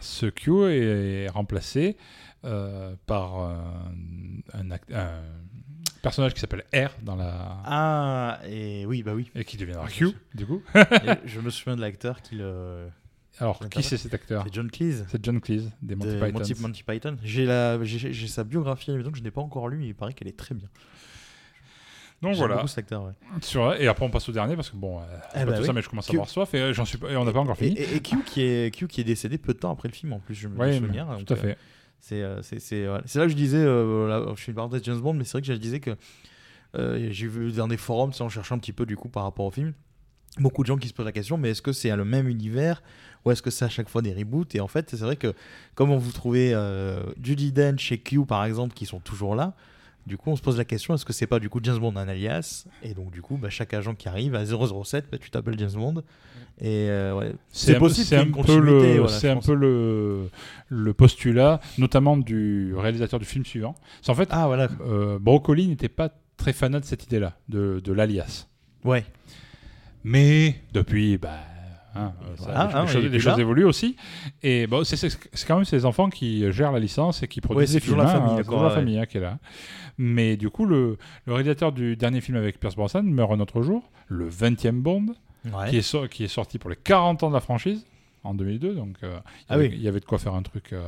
ce 0.00 0.26
Q 0.26 0.64
est, 0.70 1.28
remplacé 1.30 1.96
euh, 2.44 2.94
par 3.06 3.40
euh, 3.40 3.54
un, 4.52 4.70
act- 4.70 4.92
un 4.92 5.22
personnage 6.02 6.34
qui 6.34 6.40
s'appelle 6.40 6.64
R 6.74 6.90
dans 7.02 7.16
la. 7.16 7.58
Ah, 7.64 8.38
et 8.46 8.84
oui, 8.86 9.02
bah 9.02 9.14
oui. 9.14 9.30
Et 9.34 9.44
qui 9.44 9.56
deviendra 9.56 9.86
Je 9.88 9.94
Q, 9.94 10.08
du 10.34 10.44
coup. 10.46 10.62
Je 11.24 11.40
me 11.40 11.48
souviens 11.50 11.76
de 11.76 11.80
l'acteur 11.80 12.20
qui 12.22 12.34
le. 12.36 12.88
Alors, 13.38 13.58
qui 13.70 13.82
c'est 13.82 13.96
cet 13.96 14.12
acteur 14.12 14.42
C'est 14.44 14.52
John 14.54 14.70
Cleese. 14.70 15.04
C'est 15.08 15.24
John 15.24 15.40
Cleese, 15.40 15.70
des 15.80 15.94
Monty 15.94 16.08
de. 16.16 16.32
Monty, 16.32 16.54
Monty 16.60 16.82
Python. 16.82 17.16
J'ai 17.22 17.46
la, 17.46 17.82
j'ai, 17.84 18.12
j'ai 18.12 18.26
sa 18.28 18.44
biographie 18.44 18.90
maison 18.90 19.10
que 19.10 19.18
je 19.18 19.22
n'ai 19.22 19.30
pas 19.30 19.40
encore 19.40 19.68
lue. 19.68 19.84
et 19.84 19.88
Il 19.88 19.94
paraît 19.94 20.12
qu'elle 20.12 20.28
est 20.28 20.36
très 20.36 20.54
bien. 20.54 20.68
Donc 22.22 22.34
J'aime 22.34 22.48
voilà. 22.48 22.66
cet 22.66 22.78
acteur, 22.78 23.04
ouais. 23.04 23.12
Sur- 23.40 23.72
et 23.80 23.86
après 23.88 24.04
on 24.04 24.10
passe 24.10 24.28
au 24.28 24.32
dernier 24.32 24.54
parce 24.54 24.68
que 24.68 24.76
bon, 24.76 24.98
euh, 24.98 25.02
Eh 25.34 25.38
c'est 25.38 25.38
pas 25.38 25.44
bah 25.46 25.52
tout 25.54 25.60
oui. 25.62 25.66
ça, 25.66 25.72
mais 25.72 25.80
je 25.80 25.88
commence 25.88 26.06
à 26.06 26.10
Q- 26.10 26.16
avoir 26.16 26.28
soif 26.28 26.52
et 26.52 26.58
euh, 26.60 26.72
j'en 26.74 26.84
suis 26.84 26.98
et 27.08 27.16
on 27.16 27.24
n'a 27.24 27.32
pas 27.32 27.38
encore 27.40 27.56
fini. 27.56 27.74
et- 27.78 27.96
et 27.96 28.00
Q 28.00 28.22
qui 28.26 28.42
est 28.42 28.74
Q 28.74 28.88
qui 28.88 29.00
est 29.00 29.04
décédé 29.04 29.38
peu 29.38 29.54
de 29.54 29.58
temps 29.58 29.72
après 29.72 29.88
le 29.88 29.94
film 29.94 30.12
en 30.12 30.18
plus, 30.18 30.34
je 30.34 30.48
me 30.48 30.58
Ouais, 30.58 30.76
souviens. 30.76 31.06
tout 31.06 31.24
donc, 31.24 31.30
à 31.30 31.32
euh, 31.32 31.36
fait. 31.36 31.58
C'est 31.98 32.20
euh, 32.22 32.42
c'est 32.42 32.58
c'est 32.60 32.84
voilà. 32.86 33.02
C'est 33.06 33.18
là 33.20 33.24
que 33.24 33.30
je 33.30 33.36
disais, 33.36 33.56
euh, 33.64 34.06
là, 34.06 34.34
je 34.36 34.42
fais 34.42 34.52
une 34.52 34.56
parenthèse 34.56 34.82
James 34.84 35.00
Bond, 35.00 35.14
mais 35.14 35.24
c'est 35.24 35.32
vrai 35.32 35.40
que 35.40 35.46
je 35.46 35.52
disais 35.54 35.80
que 35.80 35.96
j'ai 36.74 37.26
vu 37.26 37.52
dans 37.52 37.68
des 37.68 37.78
forums, 37.78 38.12
en 38.20 38.28
cherchant 38.28 38.54
un 38.56 38.58
petit 38.58 38.72
peu 38.74 38.84
du 38.84 38.96
coup 38.98 39.08
par 39.08 39.22
rapport 39.22 39.46
au 39.46 39.50
film, 39.50 39.72
beaucoup 40.38 40.62
de 40.62 40.66
gens 40.66 40.76
qui 40.76 40.88
se 40.88 40.92
posent 40.92 41.06
la 41.06 41.12
question, 41.12 41.38
mais 41.38 41.50
est-ce 41.52 41.62
que 41.62 41.72
c'est 41.72 41.94
le 41.96 42.04
même 42.04 42.28
univers 42.28 42.82
ou 43.24 43.30
est-ce 43.30 43.42
que 43.42 43.50
c'est 43.50 43.64
à 43.64 43.68
chaque 43.68 43.88
fois 43.88 44.02
des 44.02 44.12
reboots? 44.12 44.54
Et 44.54 44.60
en 44.60 44.68
fait, 44.68 44.90
c'est 44.90 44.96
vrai 45.00 45.16
que 45.16 45.34
comme 45.74 45.94
vous 45.96 46.12
trouvez 46.12 46.52
euh, 46.54 47.02
Judy 47.22 47.52
Dench 47.52 47.92
et 47.92 47.98
Q 47.98 48.24
par 48.26 48.44
exemple 48.44 48.74
qui 48.74 48.86
sont 48.86 49.00
toujours 49.00 49.34
là. 49.34 49.54
Du 50.06 50.16
coup, 50.16 50.30
on 50.30 50.36
se 50.36 50.40
pose 50.42 50.56
la 50.56 50.64
question 50.64 50.94
est-ce 50.94 51.04
que 51.04 51.12
c'est 51.12 51.26
pas 51.26 51.38
du 51.38 51.50
coup 51.50 51.60
James 51.62 51.78
Bond 51.78 51.94
un 51.96 52.08
alias? 52.08 52.64
Et 52.82 52.94
donc, 52.94 53.10
du 53.10 53.20
coup, 53.20 53.36
bah, 53.36 53.50
chaque 53.50 53.74
agent 53.74 53.94
qui 53.94 54.08
arrive 54.08 54.34
à 54.34 54.44
007, 54.46 55.04
bah, 55.12 55.18
tu 55.18 55.30
t'appelles 55.30 55.58
James 55.58 55.70
Bond. 55.74 56.02
Et 56.58 56.88
euh, 56.88 57.14
ouais, 57.14 57.32
c'est 57.52 57.78
possible 57.78 58.06
c'est 58.06 58.16
un 58.16 58.24
peu 58.24 58.30
continuité. 58.32 58.94
le, 58.94 59.00
voilà, 59.00 59.08
c'est 59.18 59.26
je 59.28 59.32
un 59.32 59.34
pense. 59.36 59.46
peu 59.46 59.54
le, 59.54 60.28
le 60.68 60.94
postulat, 60.94 61.60
notamment 61.78 62.16
du 62.16 62.74
réalisateur 62.74 63.20
du 63.20 63.26
film 63.26 63.44
suivant. 63.44 63.76
C'est 64.02 64.10
en 64.10 64.14
fait, 64.14 64.28
Ah, 64.32 64.46
voilà. 64.46 64.68
euh, 64.80 65.18
Broccoli 65.18 65.68
n'était 65.68 65.88
pas 65.90 66.10
très 66.38 66.54
fanat 66.54 66.80
de 66.80 66.86
cette 66.86 67.04
idée-là, 67.04 67.36
de, 67.50 67.80
de 67.84 67.92
l'alias. 67.92 68.46
Ouais. 68.84 69.04
Mais 70.02 70.56
depuis, 70.72 71.18
bah, 71.18 71.38
hein, 71.94 72.12
euh, 72.22 72.36
ça- 72.36 72.44
Voilà, 72.44 72.66
les, 72.66 72.74
hein, 72.74 72.84
les 73.00 73.16
il 73.16 73.20
choses, 73.20 73.36
les 73.36 73.40
évoluent 73.42 73.64
aussi. 73.64 73.96
Et 74.42 74.66
bon, 74.66 74.84
c'est, 74.84 74.96
quand 75.46 75.56
même 75.56 75.64
ces 75.64 75.84
enfants 75.84 76.08
qui 76.10 76.50
gèrent 76.52 76.72
la 76.72 76.78
licence 76.80 77.22
et 77.22 77.28
qui 77.28 77.40
produisent 77.40 77.68
c'est 77.70 77.74
les 77.74 77.80
toujours 77.80 77.98
films. 77.98 78.06
la 78.08 78.12
famille, 78.14 78.30
c'est 78.30 78.36
d'accord, 78.38 78.44
toujours 78.54 78.62
la 78.62 78.68
ouais. 78.68 78.74
famille 78.74 78.98
hein, 78.98 79.06
qui 79.06 79.18
est 79.18 79.20
là. 79.20 79.38
Mais 79.98 80.36
du 80.36 80.50
coup, 80.50 80.66
le, 80.66 80.96
le 81.26 81.32
réalisateur 81.34 81.72
du 81.72 81.96
dernier 81.96 82.20
film 82.20 82.36
avec 82.38 82.58
Pierce 82.60 82.74
Brosnan 82.76 83.02
meurt 83.02 83.32
un 83.32 83.40
autre 83.40 83.62
jour, 83.62 83.82
le 84.08 84.28
20e 84.28 84.80
Bond, 84.80 85.06
Ouais. 85.46 85.70
qui, 85.70 85.78
est 85.78 85.82
so- 85.82 86.06
qui 86.06 86.24
est 86.24 86.28
sorti 86.28 86.58
pour 86.58 86.68
les 86.68 86.76
40 86.76 87.22
ans 87.22 87.28
de 87.30 87.34
la 87.34 87.40
franchise 87.40 87.86
en 88.24 88.34
2002. 88.34 88.74
Donc, 88.74 88.96
euh, 89.02 89.08
il, 89.08 89.12
y 89.12 89.22
Ah 89.48 89.54
avait, 89.54 89.68
oui. 89.68 89.74
il 89.74 89.82
y 89.82 89.88
avait 89.88 90.00
de 90.00 90.04
quoi 90.04 90.18
faire 90.18 90.34
un 90.34 90.42
truc. 90.42 90.72
euh, 90.74 90.86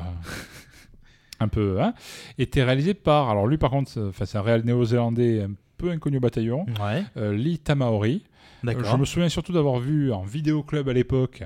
un 1.40 1.48
peu, 1.48 1.80
hein, 1.82 1.92
était 2.38 2.62
réalisé 2.62 2.94
par, 2.94 3.28
alors 3.30 3.46
lui 3.46 3.58
par 3.58 3.70
contre, 3.70 3.90
c'est- 3.90 4.36
un 4.36 4.42
réel 4.42 4.62
néo-zélandais 4.64 5.42
un 5.42 5.50
peu 5.76 5.90
inconnu 5.90 6.18
au 6.18 6.20
bataillon, 6.20 6.66
Ouais. 6.80 7.02
euh, 7.16 7.32
Lee 7.32 7.58
Tamaori. 7.58 8.22
Je 8.64 8.96
me 8.96 9.04
souviens 9.04 9.28
surtout 9.28 9.52
d'avoir 9.52 9.78
vu 9.78 10.12
en 10.12 10.22
vidéoclub 10.22 10.88
à 10.88 10.92
l'époque 10.92 11.42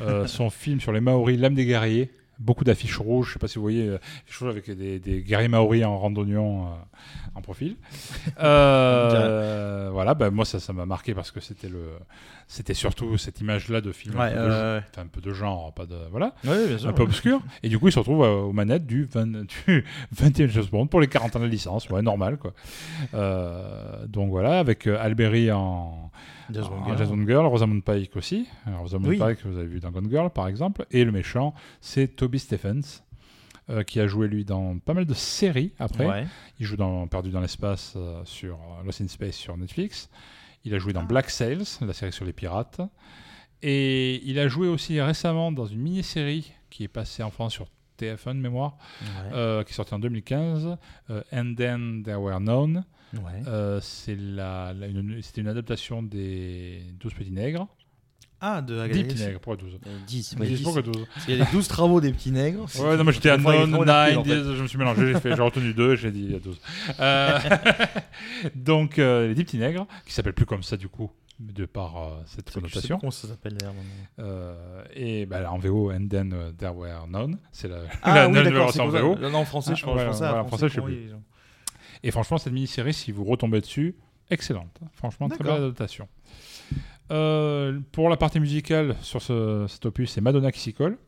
euh, 0.00 0.26
son 0.26 0.50
film 0.50 0.80
sur 0.80 0.92
les 0.92 1.00
Maoris, 1.00 1.38
L'âme 1.38 1.54
des 1.54 1.66
guerriers. 1.66 2.10
Beaucoup 2.38 2.62
d'affiches 2.62 2.98
rouges, 2.98 3.28
je 3.28 3.32
sais 3.32 3.38
pas 3.40 3.48
si 3.48 3.56
vous 3.56 3.62
voyez, 3.62 3.88
euh, 3.88 3.98
affiches 4.24 4.38
rouges 4.38 4.50
avec 4.50 4.70
des, 4.70 5.00
des 5.00 5.22
guerriers 5.22 5.48
maoris 5.48 5.84
en 5.84 5.98
randonnion 5.98 6.66
euh, 6.66 6.68
en 7.34 7.40
profil. 7.40 7.76
Euh, 8.40 9.88
voilà, 9.92 10.14
ben 10.14 10.30
moi 10.30 10.44
ça 10.44 10.60
ça 10.60 10.72
m'a 10.72 10.86
marqué 10.86 11.14
parce 11.14 11.32
que 11.32 11.40
c'était 11.40 11.68
le, 11.68 11.94
c'était 12.46 12.74
surtout 12.74 13.18
cette 13.18 13.40
image-là 13.40 13.80
de 13.80 13.90
film, 13.90 14.18
un, 14.20 14.28
peu 14.28 14.34
de, 14.34 14.40
ouais. 14.40 14.82
enfin, 14.90 15.02
un 15.02 15.06
peu 15.06 15.20
de 15.20 15.32
genre, 15.32 15.72
pas 15.72 15.86
de 15.86 15.96
voilà, 16.12 16.34
Ouais, 16.44 16.68
bien 16.68 16.78
sûr, 16.78 16.88
un 16.88 16.92
peu 16.92 17.02
obscur. 17.02 17.40
Et 17.64 17.68
du 17.68 17.78
coup 17.80 17.88
il 17.88 17.92
se 17.92 17.98
retrouve 17.98 18.20
aux 18.20 18.52
manettes 18.52 18.86
du, 18.86 19.06
20, 19.06 19.26
du 19.66 19.84
21 20.12 20.46
James 20.46 20.64
Bond 20.70 20.86
pour 20.86 21.00
les 21.00 21.08
40 21.08 21.34
ans 21.36 21.40
de 21.40 21.46
licence, 21.46 21.88
ouais 21.90 22.02
normal 22.02 22.36
quoi. 22.36 22.52
Euh, 23.14 24.06
donc 24.06 24.30
voilà, 24.30 24.60
avec 24.60 24.86
Alberi 24.86 25.50
en 25.50 26.12
Bond 26.52 26.62
en 26.62 26.96
Girl. 26.96 27.26
Girl, 27.26 27.46
Rosamund 27.46 27.82
Pike 27.84 28.16
aussi. 28.16 28.46
Rosamund 28.66 29.08
Oui. 29.08 29.18
Pike, 29.18 29.44
vous 29.44 29.56
avez 29.58 29.66
vu 29.66 29.80
dans 29.80 29.90
Gone 29.90 30.08
Girl, 30.10 30.30
par 30.30 30.48
exemple. 30.48 30.86
Et 30.90 31.04
le 31.04 31.12
méchant, 31.12 31.54
c'est 31.80 32.08
Toby 32.16 32.38
Stephens, 32.38 33.02
euh, 33.70 33.82
qui 33.82 34.00
a 34.00 34.06
joué, 34.06 34.28
lui, 34.28 34.44
dans 34.44 34.78
pas 34.78 34.94
mal 34.94 35.04
de 35.04 35.14
séries 35.14 35.72
après. 35.78 36.06
Ouais. 36.06 36.26
Il 36.58 36.66
joue 36.66 36.76
dans 36.76 37.06
Perdu 37.06 37.30
dans 37.30 37.40
l'espace 37.40 37.94
euh, 37.96 38.22
sur 38.24 38.54
euh, 38.56 38.84
Lost 38.84 39.00
in 39.00 39.08
Space 39.08 39.36
sur 39.36 39.56
Netflix. 39.56 40.08
Il 40.64 40.74
a 40.74 40.78
joué 40.78 40.92
Ah. 40.96 41.00
dans 41.00 41.04
Black 41.04 41.30
Sails, 41.30 41.64
la 41.82 41.92
série 41.92 42.12
sur 42.12 42.24
les 42.24 42.32
pirates. 42.32 42.80
Et 43.62 44.22
il 44.24 44.38
a 44.38 44.48
joué 44.48 44.68
aussi 44.68 45.00
récemment 45.00 45.50
dans 45.52 45.66
une 45.66 45.80
mini-série 45.80 46.52
qui 46.70 46.84
est 46.84 46.88
passée 46.88 47.22
en 47.22 47.30
France 47.30 47.52
sur 47.54 47.66
TF1 47.98 48.34
de 48.36 48.40
mémoire, 48.40 48.76
Ouais. 49.32 49.64
qui 49.64 49.72
est 49.72 49.74
sortie 49.74 49.94
en 49.94 49.98
2015, 49.98 50.76
euh, 51.10 51.22
And 51.32 51.54
Then 51.56 52.02
There 52.04 52.18
Were 52.20 52.38
Known. 52.38 52.84
Ouais. 53.14 53.42
Euh, 53.46 53.80
c'est 53.80 54.16
la, 54.16 54.72
la- 54.74 54.86
une- 54.86 55.20
c'était 55.22 55.40
une 55.40 55.48
adaptation 55.48 56.02
des 56.02 56.82
12 57.00 57.14
petits 57.14 57.30
nègres. 57.32 57.66
Ah, 58.40 58.62
de 58.62 58.86
10 58.86 59.02
petits 59.04 59.18
nègres, 59.24 59.40
pourquoi 59.40 59.56
12 59.56 59.74
Euh, 59.86 59.98
10, 60.06 60.30
10, 60.34 60.36
ouais, 60.40 60.46
10. 60.46 60.62
pourquoi 60.62 60.82
12 60.82 61.06
Il 61.26 61.34
y 61.36 61.40
a 61.40 61.44
les 61.44 61.50
12 61.50 61.66
travaux 61.66 62.00
des 62.00 62.12
petits 62.12 62.30
nègres. 62.30 62.66
Ouais, 62.78 62.96
non, 62.96 63.02
moi 63.02 63.12
j'étais 63.12 63.30
à 63.30 63.34
Enfin, 63.36 63.52
il 63.54 63.62
est 63.62 63.66
non, 63.66 63.72
trop 63.78 63.84
9, 63.84 64.12
inactif, 64.12 64.18
en 64.18 64.24
fait. 64.24 64.42
10, 64.50 64.56
je 64.56 64.62
me 64.62 64.68
suis 64.68 64.78
mélangé, 64.78 65.06
j'ai 65.12 65.18
fait- 65.20 65.34
j'ai 65.34 65.42
retenu 65.42 65.74
2, 65.74 65.96
j'ai 65.96 66.12
dit 66.12 66.38
12. 66.42 66.60
Euh, 67.00 67.38
donc, 68.54 68.98
euh, 68.98 69.28
les 69.28 69.34
10 69.34 69.44
petits 69.44 69.58
nègres, 69.58 69.86
qui 70.06 70.12
s'appellent 70.12 70.34
plus 70.34 70.46
comme 70.46 70.62
ça 70.62 70.76
du 70.76 70.88
coup, 70.88 71.10
de 71.40 71.66
par 71.66 71.96
euh, 71.96 72.10
cette 72.26 72.48
Je 72.48 72.52
sais 72.54 72.60
plus 72.60 72.70
connotation. 72.70 72.98
comment 72.98 73.10
ça 73.10 73.28
s'appelle 73.28 73.54
d'ailleurs. 73.54 73.74
Euh, 74.20 74.84
et 74.94 75.26
bah, 75.26 75.50
en 75.50 75.58
VO, 75.58 75.90
And 75.92 76.06
Then 76.08 76.32
euh, 76.32 76.52
There 76.52 76.72
Were 76.74 77.06
None, 77.08 77.38
c'est 77.52 77.68
la, 77.68 77.78
Ah 78.02 78.14
la 78.28 78.28
oui, 78.28 78.34
version 78.52 78.68
c'est 78.70 78.80
en 78.80 78.88
VO. 78.88 79.16
Non, 79.16 79.34
en 79.34 79.44
français, 79.44 79.74
je 79.74 79.82
Ah, 79.84 79.86
pense- 79.86 79.94
je 80.00 80.06
ouais, 80.06 80.12
français, 80.12 80.46
français, 80.48 80.68
je 80.68 80.74
sais 80.74 80.80
plus. 80.80 81.10
Et 82.02 82.10
franchement, 82.10 82.38
cette 82.38 82.52
mini-série, 82.52 82.94
si 82.94 83.12
vous 83.12 83.24
retombez 83.24 83.60
dessus, 83.60 83.94
excellente. 84.30 84.78
Franchement, 84.92 85.28
très 85.28 85.42
belle 85.44 85.54
adaptation. 85.54 86.08
Euh, 87.10 87.78
pour 87.92 88.08
la 88.10 88.16
partie 88.16 88.38
musicale 88.40 88.94
sur 89.00 89.22
ce, 89.22 89.66
cet 89.68 89.86
opus, 89.86 90.10
c'est 90.10 90.20
Madonna 90.20 90.52
qui 90.52 90.60
s'y 90.60 90.74
colle. 90.74 90.98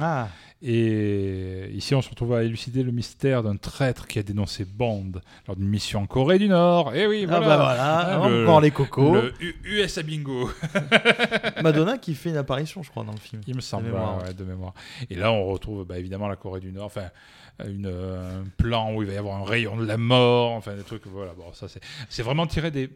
Ah. 0.00 0.28
Et 0.62 1.68
ici, 1.74 1.94
on 1.94 2.00
se 2.00 2.08
retrouve 2.08 2.32
à 2.34 2.42
élucider 2.42 2.82
le 2.82 2.90
mystère 2.90 3.42
d'un 3.42 3.56
traître 3.56 4.06
qui 4.06 4.18
a 4.18 4.22
dénoncé 4.22 4.64
Bond 4.64 5.12
lors 5.46 5.56
d'une 5.56 5.68
mission 5.68 6.00
en 6.00 6.06
Corée 6.06 6.38
du 6.38 6.48
Nord. 6.48 6.94
Et 6.94 7.06
oui, 7.06 7.24
Ah 7.24 7.38
voilà. 7.38 7.46
bah 7.46 7.56
voilà, 7.58 8.14
Hein, 8.24 8.42
encore 8.44 8.62
les 8.62 8.70
cocos. 8.70 9.14
Le 9.14 9.34
U- 9.42 9.54
USA 9.64 10.02
Bingo. 10.02 10.50
Madonna 11.62 11.98
qui 11.98 12.14
fait 12.14 12.30
une 12.30 12.38
apparition, 12.38 12.82
je 12.82 12.90
crois, 12.90 13.04
dans 13.04 13.12
le 13.12 13.18
film. 13.18 13.42
Il 13.46 13.54
me 13.54 13.60
semble, 13.60 13.84
De 13.84 13.90
mémoire. 13.90 14.22
ouais, 14.22 14.32
de 14.32 14.44
mémoire. 14.44 14.72
Et 15.10 15.14
là, 15.16 15.30
on 15.32 15.44
retrouve 15.44 15.84
bah, 15.84 15.98
évidemment 15.98 16.28
la 16.28 16.36
Corée 16.36 16.60
du 16.60 16.72
Nord, 16.72 16.86
enfin, 16.86 17.08
une, 17.64 17.86
euh, 17.86 18.40
un 18.42 18.44
plan 18.56 18.92
où 18.94 19.02
il 19.02 19.08
va 19.08 19.14
y 19.14 19.16
avoir 19.16 19.36
un 19.40 19.44
rayon 19.44 19.76
de 19.76 19.84
la 19.86 19.96
mort, 19.96 20.52
enfin, 20.52 20.74
des 20.74 20.82
trucs, 20.82 21.06
voilà. 21.06 21.32
Bon, 21.34 21.52
ça, 21.52 21.68
c'est, 21.68 21.80
c'est 22.08 22.22
vraiment 22.22 22.46
tiré 22.46 22.70
des, 22.70 22.90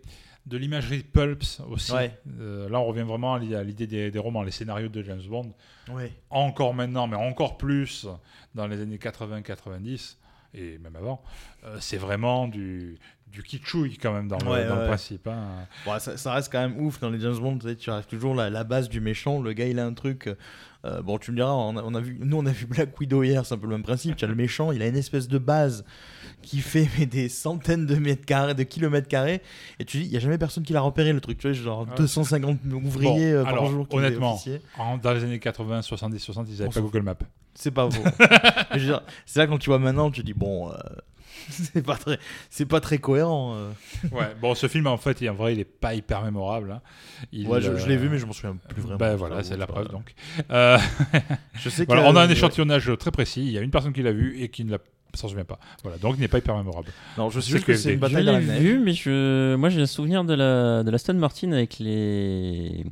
de 0.46 0.56
l'imagerie 0.56 1.02
Pulps 1.02 1.60
aussi. 1.70 1.92
Ouais. 1.92 2.12
Euh, 2.40 2.68
là, 2.68 2.80
on 2.80 2.84
revient 2.86 3.02
vraiment 3.02 3.34
à 3.34 3.38
l'i- 3.38 3.54
à 3.54 3.62
l'idée 3.62 3.86
des, 3.86 4.10
des 4.10 4.18
romans, 4.18 4.42
les 4.42 4.50
scénarios 4.50 4.88
de 4.88 5.02
James 5.02 5.22
Bond. 5.28 5.52
Ouais. 5.92 6.12
Encore 6.30 6.74
maintenant, 6.74 7.06
mais 7.06 7.16
encore 7.16 7.56
plus 7.56 8.06
dans 8.54 8.66
les 8.66 8.80
années 8.80 8.96
80-90 8.98 10.16
et 10.54 10.78
même 10.78 10.96
avant. 10.96 11.22
Euh, 11.64 11.76
c'est 11.80 11.98
vraiment 11.98 12.48
du, 12.48 12.98
du 13.32 13.42
kitschouille 13.42 13.98
quand 13.98 14.12
même 14.12 14.28
dans, 14.28 14.38
le, 14.38 14.46
Ouais, 14.50 14.66
dans 14.66 14.74
le 14.76 14.80
ouais. 14.82 14.86
principe. 14.88 15.26
hein. 15.28 15.66
Bon, 15.84 15.98
ça, 15.98 16.16
ça 16.16 16.32
reste 16.32 16.50
quand 16.50 16.60
même 16.60 16.78
ouf 16.80 16.98
dans 17.00 17.10
les 17.10 17.20
James 17.20 17.36
Bond. 17.38 17.58
Tu, 17.58 17.68
sais, 17.68 17.76
tu 17.76 17.90
arrives 17.90 18.06
toujours 18.06 18.34
la, 18.34 18.50
la 18.50 18.64
base 18.64 18.88
du 18.88 19.00
méchant. 19.00 19.40
Le 19.40 19.52
gars, 19.52 19.66
il 19.66 19.78
a 19.78 19.84
un 19.86 19.94
truc. 19.94 20.28
euh, 20.84 21.02
bon, 21.02 21.18
tu 21.18 21.30
me 21.32 21.36
diras, 21.36 21.52
on 21.52 21.76
a, 21.76 21.82
on 21.82 21.94
a 21.94 22.00
vu, 22.00 22.18
nous, 22.20 22.36
on 22.38 22.46
a 22.46 22.50
vu 22.52 22.66
Black 22.66 22.98
Widow 22.98 23.22
hier. 23.22 23.44
C'est 23.44 23.54
un 23.54 23.58
peu 23.58 23.66
le 23.66 23.72
même 23.72 23.82
principe. 23.82 24.16
Tu 24.16 24.24
as 24.24 24.28
le 24.28 24.34
méchant, 24.36 24.72
il 24.72 24.80
a 24.82 24.86
une 24.86 24.96
espèce 24.96 25.28
de 25.28 25.38
base 25.38 25.84
qui 26.40 26.58
fait 26.60 26.88
mais, 26.98 27.06
des 27.06 27.28
centaines 27.28 27.84
de 27.86 27.96
mètres 27.96 28.24
carrés, 28.24 28.54
de 28.54 28.62
kilomètres 28.62 29.08
carrés. 29.08 29.42
Et 29.78 29.84
tu 29.84 29.98
dis, 29.98 30.04
il 30.04 30.12
y 30.12 30.16
a 30.16 30.20
jamais 30.20 30.38
personne 30.38 30.62
qui 30.64 30.72
l'a 30.72 30.80
repéré 30.80 31.12
le 31.12 31.20
truc. 31.20 31.38
Tu 31.38 31.48
vois, 31.48 31.52
genre 31.54 31.80
Ouais. 31.82 31.94
250 31.96 32.58
ouvriers 32.72 33.08
Bon, 33.10 33.20
euh, 33.40 33.42
par 33.44 33.52
alors, 33.52 33.70
jour. 33.70 33.88
qui 33.88 33.96
honnêtement, 33.96 34.38
en- 34.78 34.98
dans 34.98 35.12
les 35.12 35.24
années 35.24 35.38
80, 35.40 35.82
70, 35.82 36.18
60, 36.18 36.46
ils 36.48 36.58
n'avaient 36.60 36.70
pas 36.72 36.80
Google 36.80 37.02
Maps. 37.02 37.14
C'est 37.54 37.72
pas 37.72 37.90
faux. 37.90 38.02
C'est 39.26 39.40
là 39.40 39.46
quand 39.48 39.58
tu 39.58 39.70
vois 39.70 39.80
maintenant, 39.80 40.10
tu 40.12 40.22
dis 40.22 40.32
bon, 40.34 40.70
euh, 40.70 40.74
c'est 41.50 41.84
pas 41.84 41.96
très, 41.96 42.18
c'est 42.50 42.66
pas 42.66 42.80
très 42.80 42.98
cohérent. 42.98 43.54
euh. 43.56 43.70
Ouais, 44.12 44.34
bon, 44.40 44.54
ce 44.54 44.66
film, 44.68 44.86
en 44.86 44.96
fait, 44.96 45.20
il- 45.20 45.30
en 45.30 45.34
vrai, 45.34 45.54
il 45.54 45.60
est 45.60 45.64
pas 45.64 45.94
hyper 45.94 46.22
mémorable. 46.22 46.72
hein. 46.72 46.80
Il, 47.32 47.46
Ouais, 47.48 47.60
je- 47.60 47.76
je 47.76 47.86
l'ai 47.88 47.96
vu, 47.96 48.06
euh, 48.06 48.10
mais 48.10 48.18
je 48.18 48.26
m'en 48.26 48.32
souviens 48.32 48.56
plus 48.68 48.82
vraiment, 48.82 48.98
Ben 48.98 49.16
voilà, 49.16 49.42
c'est 49.42 49.56
la 49.56 49.66
preuve 49.66 49.88
donc. 49.88 50.14
Euh, 50.50 50.78
Je 51.54 51.68
sais 51.68 51.84
voilà, 51.86 52.02
que- 52.02 52.06
on 52.08 52.16
a 52.16 52.22
un 52.22 52.26
ouais. 52.26 52.32
échantillonnage 52.32 52.90
très 52.98 53.10
précis. 53.10 53.44
Il 53.46 53.52
y 53.52 53.58
a 53.58 53.60
une 53.62 53.70
personne 53.70 53.92
qui 53.92 54.02
l'a 54.02 54.12
vu 54.12 54.40
et 54.40 54.48
qui 54.48 54.64
ne 54.64 54.72
l'a- 54.72 54.78
s'en 55.14 55.28
souvient 55.28 55.44
pas. 55.44 55.58
Voilà, 55.82 55.98
donc 55.98 56.14
il 56.16 56.20
n'est 56.20 56.28
pas 56.28 56.38
hyper 56.38 56.56
mémorable. 56.56 56.88
Non, 57.16 57.30
je 57.30 57.40
sais 57.40 57.50
juste 57.50 57.64
que 57.64 57.74
c'est 57.74 57.94
une 57.94 57.98
bataille 58.00 58.24
l'ai 58.24 58.58
vu, 58.58 58.78
mais 58.78 58.92
je... 58.92 59.54
moi 59.56 59.68
j'ai 59.68 59.80
un 59.80 59.86
souvenir 59.86 60.24
de 60.24 60.34
la, 60.34 60.82
de 60.82 60.90
la 60.90 60.98
Stone 60.98 61.18
Martin 61.18 61.52
avec 61.52 61.78
les... 61.78 62.84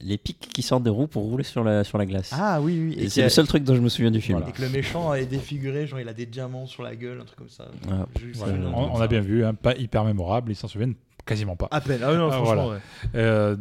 les 0.00 0.18
pics 0.18 0.38
qui 0.52 0.62
sortent 0.62 0.82
des 0.82 0.90
roues 0.90 1.06
pour 1.06 1.22
rouler 1.24 1.44
sur 1.44 1.64
la, 1.64 1.84
sur 1.84 1.98
la 1.98 2.06
glace. 2.06 2.30
Ah 2.32 2.60
oui, 2.60 2.78
oui. 2.88 2.96
Et 2.98 3.08
c'est 3.08 3.20
a- 3.22 3.24
le 3.24 3.30
seul 3.30 3.46
truc 3.46 3.64
dont 3.64 3.74
je 3.74 3.80
me 3.80 3.88
souviens 3.88 4.10
du 4.10 4.20
film. 4.20 4.42
Et 4.48 4.52
que 4.52 4.62
le 4.62 4.68
méchant 4.68 5.14
est 5.14 5.26
défiguré, 5.26 5.86
genre 5.86 6.00
il 6.00 6.08
a 6.08 6.12
des 6.14 6.26
diamants 6.26 6.66
sur 6.66 6.82
la 6.82 6.96
gueule, 6.96 7.20
un 7.20 7.24
truc 7.24 7.38
comme 7.38 7.48
ça. 7.48 7.66
Ah, 7.90 8.06
ça, 8.14 8.46
Voilà, 8.46 8.68
on, 8.74 8.96
ça. 8.96 9.04
a 9.04 9.06
bien 9.06 9.20
vu, 9.20 9.44
hein, 9.44 9.54
pas 9.54 9.74
hyper 9.76 10.04
mémorable, 10.04 10.52
ils 10.52 10.56
s'en 10.56 10.68
souviennent 10.68 10.94
quasiment 11.24 11.56
pas. 11.56 11.68
À 11.70 11.80
peine. 11.80 12.00
Ah 12.04 12.14
non, 12.14 12.30
franchement, 12.30 12.68
ouais. 12.68 12.78
Euh, 13.14 13.56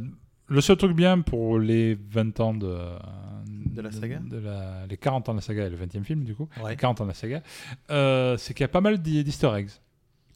le 0.47 0.61
seul 0.61 0.77
truc 0.77 0.93
bien 0.95 1.21
pour 1.21 1.57
les 1.59 1.97
20 2.11 2.39
ans 2.41 2.53
de, 2.53 2.75
De 3.73 3.81
la 3.81 3.91
saga 3.91 4.19
de 4.19 4.37
la- 4.37 4.85
Les 4.87 4.97
40 4.97 5.29
ans 5.29 5.33
de 5.33 5.37
la 5.39 5.41
saga 5.41 5.65
et 5.65 5.69
le 5.69 5.75
20e 5.77 6.03
film, 6.03 6.23
du 6.23 6.35
coup. 6.35 6.47
Ouais. 6.63 6.71
Les 6.71 6.75
40 6.77 7.01
ans 7.01 7.03
de 7.05 7.09
la 7.09 7.13
saga. 7.15 7.41
euh, 7.89 8.37
c'est 8.37 8.53
qu'il 8.53 8.63
y 8.63 8.65
a 8.65 8.69
pas 8.69 8.81
mal 8.81 9.01
d'e- 9.01 9.23
d'easter 9.23 9.51
eggs. 9.55 9.69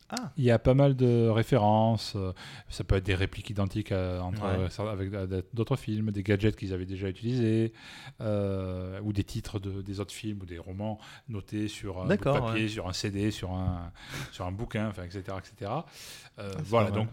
Ah. 0.10 0.32
Il 0.38 0.46
y 0.46 0.52
a 0.52 0.58
pas 0.60 0.74
mal 0.74 0.96
de 0.96 1.28
références. 1.28 2.14
euh, 2.16 2.32
ça 2.70 2.86
peut 2.86 2.96
être 2.96 3.06
des 3.06 3.14
répliques 3.16 3.50
identiques 3.50 3.92
à- 3.92 4.24
entre, 4.24 4.42
Ouais. 4.42 4.58
euh, 4.60 4.70
ça- 4.70 4.90
avec 4.90 5.12
d'autres 5.54 5.76
films, 5.76 6.12
des 6.12 6.24
gadgets 6.24 6.56
qu'ils 6.56 6.74
avaient 6.74 6.86
déjà 6.86 7.10
utilisés, 7.10 7.74
euh, 8.22 9.00
ou 9.04 9.12
des 9.14 9.24
titres 9.26 9.60
de- 9.60 9.82
des 9.82 10.00
autres 10.00 10.14
films 10.14 10.40
ou 10.42 10.46
des 10.46 10.58
romans 10.60 10.98
notés 11.28 11.68
sur 11.68 11.98
un 11.98 12.04
bout 12.04 12.10
de 12.12 12.16
D'accord, 12.16 12.46
papier, 12.48 12.64
ouais. 12.64 12.70
sur 12.70 12.88
un 12.88 12.94
CD, 12.94 13.32
sur 13.32 13.52
un, 13.52 13.92
sur 14.32 14.46
un 14.46 14.52
bouquin, 14.54 14.92
etc. 14.92 15.24
etc. 15.40 15.72
Euh, 16.40 16.52
c'est 16.56 16.62
voilà, 16.64 16.92
donc 16.92 17.10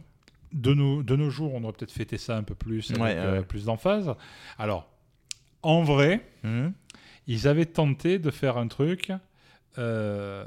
de 0.53 0.73
nos, 0.73 1.03
de 1.03 1.17
nos 1.17 1.31
jours, 1.31 1.53
on 1.53 1.65
aurait 1.65 1.73
peut-être 1.73 1.91
fêté 1.91 2.17
ça 2.17 2.37
un 2.37 2.45
peu 2.45 2.55
plus, 2.55 2.93
avec 2.93 3.01
ouais. 3.01 3.43
plus 3.43 3.65
d'emphase. 3.65 4.15
Alors, 4.57 4.89
en 5.65 5.83
vrai, 5.83 6.21
Mhm. 6.43 6.73
ils 7.27 7.49
avaient 7.49 7.67
tenté 7.67 8.19
de 8.19 8.31
faire 8.31 8.57
un 8.59 8.69
truc 8.69 9.13
euh, 9.79 10.45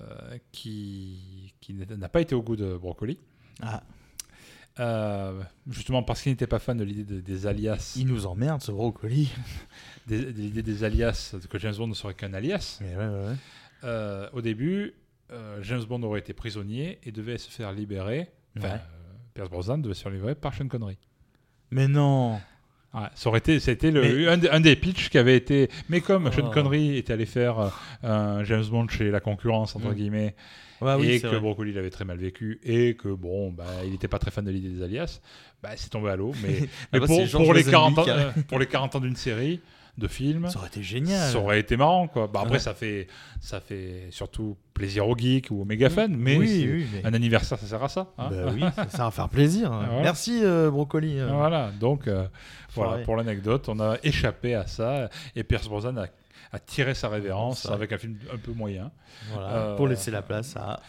qui, 0.52 1.54
qui 1.60 1.74
n'a 1.74 2.10
pas 2.10 2.22
été 2.22 2.34
au 2.36 2.42
goût 2.42 2.56
de 2.56 2.78
Brocoli. 2.78 3.18
Ah. 3.62 3.84
Euh, 4.80 5.42
justement 5.70 6.04
parce 6.04 6.22
qu'il 6.22 6.32
n'était 6.32 6.46
pas 6.48 6.60
fan 6.60 6.78
de 6.78 6.84
l'idée 6.84 7.04
de- 7.04 7.20
des 7.20 7.48
alias. 7.48 7.96
Il 7.98 8.06
nous 8.08 8.28
emmerde 8.28 8.62
ce 8.62 8.72
brocoli. 8.72 9.32
De 10.08 10.16
l'idée 10.16 10.62
des 10.64 10.84
alias, 10.84 11.36
que 11.50 11.58
James 11.60 11.74
Bond 11.76 11.88
ne 11.88 11.94
serait 11.96 12.14
qu'un 12.14 12.34
alias. 12.34 12.78
Mais 12.82 12.96
ouais, 12.96 13.08
ouais, 13.08 13.26
ouais. 13.28 13.36
Euh, 13.84 14.30
au 14.34 14.42
début, 14.42 14.94
euh, 15.32 15.62
James 15.64 15.84
Bond 15.84 16.02
aurait 16.04 16.20
été 16.20 16.32
prisonnier 16.34 17.00
et 17.04 17.12
devait 17.12 17.38
se 17.40 17.50
faire 17.50 17.74
libérer. 17.74 18.30
Enfin, 18.58 18.74
Ouais. 18.76 18.80
Pierce 19.34 19.50
Brosnan 19.50 19.80
devait 19.82 19.96
se 19.96 20.04
faire 20.04 20.12
libérer 20.12 20.36
par 20.36 20.54
Sean 20.54 20.68
Connery. 20.68 20.98
Mais 21.72 21.88
non. 21.90 22.40
Ouais, 22.94 23.02
ça 23.16 23.30
aurait 23.30 23.40
été, 23.40 23.60
c'était 23.60 23.92
le, 23.92 24.02
Mais- 24.02 24.28
un, 24.28 24.38
des- 24.38 24.50
un 24.50 24.60
des 24.60 24.76
pitchs 24.76 25.10
qui 25.10 25.18
avait 25.18 25.36
été. 25.36 25.70
Mais 25.90 26.02
comme 26.02 26.32
Sean 26.32 26.46
Oh. 26.48 26.52
Connery 26.52 26.98
était 26.98 27.14
allé 27.14 27.26
faire 27.26 27.60
euh, 27.60 27.70
un 28.04 28.44
James 28.46 28.64
Bond 28.66 28.88
chez 28.88 29.12
la 29.12 29.20
concurrence 29.20 29.76
entre 29.76 29.90
Mm. 29.90 29.94
guillemets, 29.96 30.36
Ouais, 30.82 30.94
oui, 31.00 31.10
et 31.12 31.20
que 31.20 31.28
vrai. 31.28 31.40
Brocoli 31.40 31.74
l'avait 31.74 31.90
très 31.90 32.06
mal 32.06 32.18
vécu, 32.18 32.60
et 32.64 32.96
que 32.96 33.10
bon, 33.10 33.52
bah, 33.52 33.66
il 33.84 33.92
n'était 33.92 34.08
pas 34.08 34.20
très 34.20 34.30
fan 34.32 34.46
de 34.46 34.52
l'idée 34.52 34.70
des 34.70 34.84
alias, 34.84 35.22
bah, 35.62 35.70
c'est 35.76 35.90
tombé 35.90 36.10
à 36.12 36.16
l'eau. 36.16 36.34
Mais, 36.44 36.50
mais 36.62 36.68
Ah 36.94 37.00
bah, 37.00 37.08
pour, 37.08 37.54
les 37.54 37.64
40 37.64 37.98
ans, 37.98 38.02
Lazenby 38.02 38.04
qui 38.06 38.10
a- 38.12 38.28
euh, 38.28 38.32
pour 38.48 38.60
les 38.60 38.68
40 38.68 38.96
ans 38.96 39.00
d'une 39.00 39.16
série 39.16 39.60
de 39.98 40.08
films, 40.08 40.48
Ça 40.50 40.60
aurait 40.60 40.68
été 40.68 40.84
génial. 40.84 41.32
ça 41.32 41.40
aurait 41.40 41.60
été 41.60 41.76
marrant 41.76 42.08
quoi. 42.08 42.28
Bah, 42.28 42.42
après 42.42 42.54
Ouais. 42.54 42.60
ça 42.60 42.74
fait 42.76 43.08
ça 43.42 43.60
fait 43.60 44.08
surtout 44.12 44.56
plaisir 44.74 45.08
aux 45.08 45.18
geeks 45.18 45.50
ou 45.50 45.62
aux 45.62 45.66
méga 45.66 45.90
fans, 45.90 46.08
mais, 46.10 46.38
Oui, 46.38 46.68
oui, 46.72 46.86
mais- 46.94 47.06
un 47.06 47.14
anniversaire 47.14 47.58
ça 47.58 47.66
sert 47.66 47.84
à 47.84 47.90
ça. 47.90 48.08
hein. 48.18 48.30
Bah 48.30 48.52
oui, 48.54 48.62
ça, 48.90 49.06
va 49.06 49.12
faire 49.12 49.30
plaisir. 49.30 49.72
Voilà. 49.72 50.02
Merci 50.04 50.42
euh, 50.44 50.70
brocoli. 50.70 51.20
euh. 51.20 51.30
Voilà, 51.34 51.72
donc 51.80 52.08
euh, 52.08 52.28
voilà 52.76 53.00
pour 53.04 53.16
l'anecdote, 53.16 53.70
on 53.70 53.80
a 53.80 53.98
échappé 54.04 54.54
à 54.54 54.68
ça 54.68 55.10
et 55.36 55.44
Pierce 55.44 55.68
Brosnan 55.68 55.98
a, 55.98 56.08
a 56.52 56.60
tiré 56.60 56.94
sa 56.94 57.10
révérence 57.10 57.66
avec 57.66 57.92
un 57.92 57.98
film 57.98 58.18
un 58.34 58.38
peu 58.38 58.52
moyen. 58.52 58.92
Voilà, 59.32 59.48
Euh, 59.48 59.76
pour 59.76 59.88
laisser 59.88 60.12
la 60.12 60.22
place 60.22 60.56
à, 60.56 60.80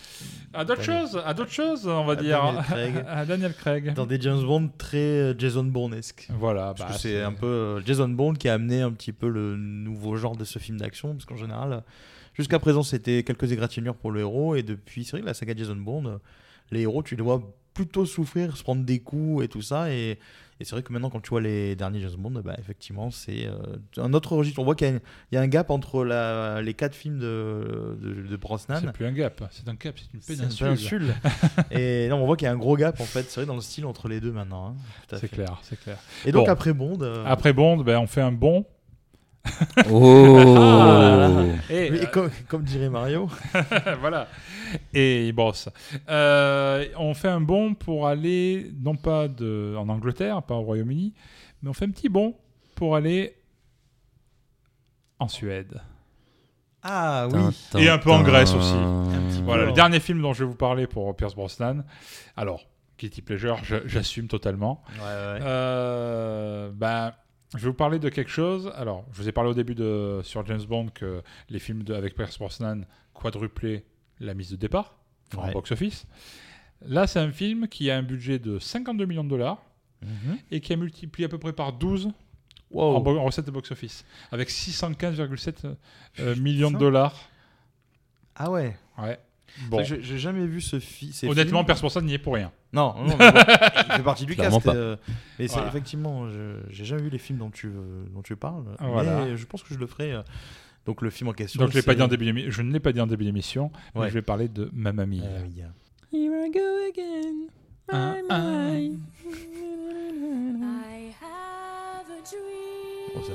à 0.53 0.65
d'autres 0.65 0.83
choses, 0.83 1.21
à 1.25 1.35
d'autres 1.35 1.53
choses, 1.53 1.87
on 1.87 2.05
va 2.05 2.13
à 2.13 2.17
dire, 2.17 2.41
Daniel 2.41 2.65
Craig. 2.65 3.05
à 3.09 3.25
Daniel 3.25 3.55
Craig. 3.55 3.95
dans 3.95 4.07
des 4.07 4.21
James 4.21 4.43
Bond 4.43 4.71
très 4.79 4.99
euh, 4.99 5.35
Jason 5.37 5.65
Bournesque. 5.65 6.29
Voilà, 6.31 6.75
Parce 6.77 6.91
bah, 6.91 6.95
que 6.95 7.01
c'est 7.01 7.23
un 7.23 7.33
peu 7.33 7.47
euh, 7.47 7.81
Jason 7.85 8.09
Bourne 8.09 8.37
qui 8.39 8.49
a 8.49 8.55
amené 8.55 8.83
un 8.83 8.93
petit 8.93 9.13
peu 9.13 9.29
le 9.29 9.57
nouveau 9.57 10.17
genre 10.17 10.37
de 10.37 10.45
ce 10.45 10.59
film 10.59 10.79
d'action, 10.79 11.15
parce 11.15 11.25
qu'en 11.25 11.37
général, 11.37 11.83
jusqu'à 12.35 12.59
présent, 12.59 12.83
c'était 12.83 13.23
quelques 13.25 13.51
égratignures 13.53 13.97
pour 13.97 14.11
le 14.11 14.21
héros, 14.21 14.55
et 14.55 14.63
depuis, 14.63 15.05
c'est 15.05 15.13
vrai 15.13 15.21
que 15.23 15.27
la 15.27 15.35
saga 15.35 15.55
Jason 15.57 15.77
Bourne, 15.77 16.19
les 16.71 16.83
héros, 16.83 17.03
tu 17.03 17.17
les 17.17 17.23
vois 17.23 17.43
plutôt 17.75 18.07
souffrir, 18.07 18.57
se 18.57 18.63
prendre 18.63 18.85
des 18.85 19.01
coups 19.01 19.45
et 19.45 19.49
tout 19.49 19.63
ça, 19.63 19.91
et, 19.93 20.19
et 20.61 20.65
c'est 20.65 20.73
vrai 20.73 20.83
que 20.83 20.93
maintenant, 20.93 21.11
quand 21.11 21.21
tu 21.21 21.31
vois 21.31 21.41
les 21.41 21.77
derniers 21.77 22.01
Jason 22.01 22.19
Bond, 22.19 22.41
bah, 22.45 22.55
effectivement, 22.59 23.11
c'est 23.11 23.47
euh, 23.47 23.57
un 23.97 24.13
autre 24.13 24.35
registre. 24.37 24.59
On 24.61 24.65
voit 24.65 24.75
qu'il 24.75 24.89
y, 24.89 25.37
a 25.37 25.41
y 25.41 25.43
un 25.43 25.47
gap 25.47 25.71
entre 25.71 26.05
la- 26.05 26.61
les 26.63 26.75
quatre 26.75 26.95
films 26.95 27.19
de, 27.19 27.97
de, 28.01 28.27
de 28.29 28.37
Brosnan. 28.37 28.81
c'est 28.81 28.93
plus 28.93 29.07
un 29.07 29.13
gap, 29.13 29.43
c'est 29.51 29.69
un 29.69 29.77
cap, 29.77 29.95
c'est 29.97 30.13
une 30.15 30.21
péninsule. 30.21 31.15
et 31.71 32.09
non, 32.09 32.17
on 32.23 32.27
voit 32.27 32.37
qu'il 32.37 32.47
y 32.47 32.49
a 32.49 32.53
un 32.53 32.57
gros 32.59 32.77
gap 32.77 33.01
en 33.01 33.05
fait, 33.05 33.25
c'est 33.31 33.41
vrai 33.41 33.47
dans 33.47 33.55
le 33.55 33.61
style 33.61 33.87
entre 33.87 34.09
les 34.09 34.21
deux 34.21 34.33
maintenant. 34.33 34.69
hein. 34.69 35.17
C'est 35.19 35.31
clair, 35.31 35.59
c'est 35.63 35.79
clair. 35.81 35.99
Et 36.27 36.33
donc 36.33 36.47
Bon. 36.47 36.53
après 36.53 36.73
Bond, 36.73 36.99
euh, 37.03 37.25
Après 37.27 37.53
Bond, 37.53 37.79
ben, 37.79 37.99
on 37.99 38.07
fait 38.07 38.21
un 38.21 38.33
bon. 38.33 38.65
Oh 39.91 40.57
Ah, 40.57 41.45
Et, 41.71 41.91
oui, 41.91 42.01
euh, 42.03 42.07
comme, 42.07 42.31
comme 42.49 42.63
dirait 42.63 42.89
Mario. 42.89 43.29
voilà. 44.01 44.29
Et 44.93 45.29
il 45.29 45.33
brosse. 45.33 45.69
Euh, 46.09 46.87
on 46.97 47.15
fait 47.15 47.29
un 47.29 47.41
bond 47.41 47.75
pour 47.75 48.07
aller, 48.07 48.71
non 48.83 48.97
pas 48.97 49.29
de, 49.29 49.75
en 49.79 49.89
Angleterre, 49.89 50.43
pas 50.43 50.55
au 50.55 50.63
Royaume-Uni, 50.63 51.15
mais 51.63 51.71
on 51.71 51.73
fait 51.73 51.87
un 51.87 51.91
petit 51.91 52.09
bond 52.09 52.35
pour 52.75 52.97
aller 52.97 53.35
en 55.19 55.29
Suède. 55.29 55.81
Ah 56.83 57.27
oui. 57.33 57.41
Et 57.79 57.89
un 57.89 57.99
peu 57.99 58.11
en 58.11 58.23
Grèce 58.23 58.55
aussi. 58.55 58.73
petit 58.73 59.43
Voilà, 59.43 59.65
le 59.65 59.73
dernier 59.73 60.01
film 60.01 60.23
dont 60.23 60.33
je 60.33 60.45
vais 60.45 60.51
vous 60.51 60.57
parler 60.57 60.87
pour 60.87 61.15
Pierce 61.17 61.35
Brosnan. 61.35 61.85
Alors, 62.37 62.67
Kitty 62.99 63.23
Pleasure, 63.23 63.59
j'assume 63.87 64.29
totalement. 64.29 64.83
Ouais, 64.95 65.01
ouais. 65.01 65.39
Euh, 65.43 66.71
ben, 66.73 67.13
je 67.55 67.59
vais 67.63 67.69
vous 67.69 67.75
parler 67.75 67.99
de 67.99 68.09
quelque 68.09 68.31
chose. 68.31 68.71
Alors, 68.77 69.05
je 69.13 69.23
vous 69.23 69.29
ai 69.29 69.33
parlé 69.33 69.51
au 69.51 69.55
début 69.55 69.75
de, 69.75 70.21
sur 70.23 70.45
James 70.47 70.63
Bond 70.69 70.89
que 70.95 71.23
les 71.49 71.59
films 71.59 71.83
de, 71.83 71.95
avec 71.95 72.15
Pierce 72.15 72.39
Brosnan 72.39 72.83
quadruplaient 73.15 73.85
la 74.21 74.35
mise 74.35 74.51
de 74.51 74.57
départ 74.57 74.97
en 75.37 75.47
Ouais. 75.47 75.53
box-office. 75.53 76.07
Là, 76.83 77.07
c'est 77.07 77.19
un 77.21 77.31
film 77.31 77.67
qui 77.69 77.91
a 77.91 77.97
un 77.97 78.03
budget 78.03 78.39
de 78.39 78.59
52 78.59 79.07
millions 79.07 79.25
de 79.25 79.31
dollars 79.31 79.63
Mhm. 80.03 80.39
et 80.53 80.61
qui 80.61 80.73
a 80.73 80.77
multiplié 80.77 81.27
à 81.27 81.29
peu 81.29 81.39
près 81.39 81.53
par 81.53 81.73
12 81.73 82.11
Wow. 82.71 82.97
en, 82.97 83.17
en 83.17 83.25
recettes 83.25 83.47
de 83.47 83.51
box-office, 83.51 84.05
avec 84.31 84.51
615,7 84.51 85.65
euh, 86.21 86.37
millions 86.37 86.71
de 86.71 86.77
dollars. 86.79 87.17
Ah 88.37 88.51
ouais. 88.51 88.77
Ouais. 88.99 89.19
Bon. 89.69 89.83
J'ai 89.83 90.19
jamais 90.19 90.47
vu 90.47 90.61
ce 90.61 90.79
fi- 90.79 91.13
ces 91.13 91.27
Honnêtement, 91.27 91.59
films. 91.61 91.67
Pierce 91.67 91.81
Brosnan 91.81 92.05
n'y 92.05 92.15
est 92.15 92.19
pour 92.19 92.35
rien. 92.35 92.53
Non, 92.73 92.95
non, 92.99 93.17
mais 93.19 93.33
bon, 93.33 93.41
il 93.89 93.93
fait 93.97 94.03
partie 94.03 94.27
du 94.27 94.35
Clairement 94.35 94.61
cast. 94.61 94.67
pas. 94.67 94.75
euh, 94.77 94.97
mais 95.39 95.47
Voilà. 95.47 95.69
effectivement, 95.69 96.29
je- 96.29 96.61
j'ai 96.71 96.85
jamais 96.85 97.03
vu 97.03 97.11
les 97.11 97.19
films 97.19 97.39
dont 97.39 97.51
tu, 97.51 97.67
euh, 97.69 98.05
dont 98.15 98.23
tu 98.23 98.37
parles. 98.37 98.65
Voilà. 98.81 99.25
Mais 99.25 99.37
je 99.37 99.47
pense 99.47 99.63
que 99.63 99.73
je 99.75 99.79
le 99.79 99.87
ferai. 99.87 100.13
euh, 100.13 100.23
Donc 100.87 101.03
le 101.03 101.11
film 101.11 101.29
en 101.29 101.33
question. 101.35 101.61
Donc, 101.63 101.71
je, 101.73 101.81
pas 101.81 101.95
dit 101.95 102.01
en 102.03 102.09
début 102.09 102.51
je 102.51 102.63
ne 102.63 102.73
l'ai 102.73 102.81
pas 102.81 102.93
dit 102.93 103.01
en 103.01 103.07
début 103.07 103.25
d'émission, 103.25 103.71
mais 103.95 104.03
Ouais. 104.03 104.09
je 104.09 104.15
vais 104.15 104.23
parler 104.23 104.49
de 104.49 104.71
Mamma 104.73 105.05
Mia. 105.07 105.23
Euh, 105.25 105.41
euh, 105.59 105.67
Here 106.13 106.47
I 106.47 106.51
go 106.51 106.61
again. 106.89 107.49
Ah, 107.91 108.15
My, 108.23 108.29
ah. 108.31 108.71
I 110.71 111.13
have 111.21 112.09
a 112.11 112.21
dream, 112.25 113.15
bon, 113.15 113.23
ça. 113.23 113.33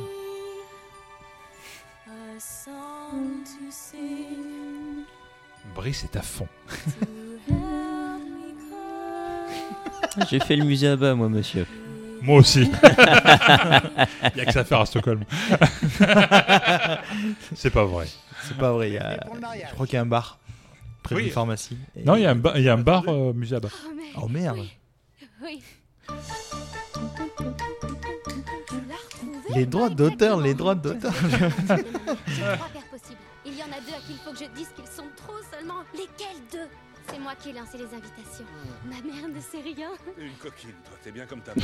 a 2.08 2.40
song 2.40 3.44
to 3.44 3.70
sing, 3.70 4.73
Brice 5.76 6.04
est 6.04 6.16
à 6.16 6.22
fond. 6.22 6.48
J'ai 10.30 10.40
fait 10.40 10.56
le 10.56 10.64
musée 10.66 10.88
à 10.90 10.96
bas, 10.96 11.16
moi, 11.16 11.28
monsieur. 11.30 11.66
Moi 12.22 12.38
aussi. 12.40 12.62
Il 12.62 12.70
n'y 14.36 14.42
a 14.42 14.46
que 14.46 14.52
ça 14.54 14.60
à 14.62 14.64
faire 14.64 14.80
à 14.82 14.86
Stockholm. 14.86 15.24
c'est 17.56 17.72
pas 17.72 17.86
vrai. 17.86 18.08
C'est 18.44 18.58
pas 18.58 18.72
vrai. 18.72 18.92
il 18.92 18.94
y 18.94 18.98
a- 18.98 19.20
Je 19.70 19.74
crois 19.74 19.86
qu'il 19.88 19.96
y 19.96 19.98
a 19.98 20.02
un 20.02 20.06
bar 20.06 20.40
près 21.02 21.16
Oui. 21.16 21.24
d'une 21.24 21.32
pharmacie. 21.32 21.78
Non, 22.06 22.16
il 22.16 22.22
y 22.22 22.26
a 22.26 22.32
un, 22.32 22.36
ba- 22.36 22.54
il 22.56 22.64
y 22.64 22.70
a 22.70 22.74
un 22.74 22.78
bar 22.78 23.04
euh, 23.08 23.34
musée 23.34 23.56
à 23.56 23.60
bas. 23.60 23.70
Oh, 24.16 24.22
Oh 24.24 24.28
merde. 24.30 24.60
Oui. 25.44 25.62
Retrouvé 29.50 29.56
Les 29.56 29.66
droits 29.66 29.90
d'auteur, 29.90 30.40
les 30.40 30.54
droits 30.54 30.76
d'auteur. 30.76 31.12
En 33.74 33.78
a 33.78 33.82
deux 33.82 33.94
à 33.96 34.00
qui 34.06 34.12
il 34.14 34.18
faut 34.24 34.32
que 34.32 34.38
je 34.40 34.50
dise 34.56 34.68
qu'ils 34.76 34.86
sont 34.88 35.08
trop 35.16 35.36
seulement. 35.52 35.82
Lesquels 35.94 36.42
deux? 36.52 36.68
C'est 37.10 37.20
moi 37.20 37.34
qui 37.38 37.50
ai 37.50 37.54
lancé 37.54 37.78
les 37.78 37.84
invitations. 37.84 38.46
Ma 38.86 38.96
mère 38.96 39.28
ne 39.28 39.40
sait 39.42 39.62
rien. 39.62 39.90
Une 40.18 40.32
coquine, 40.42 40.70
toi, 40.86 40.96
t'es 41.04 41.12
bien 41.12 41.26
comme 41.26 41.42
ta 41.42 41.52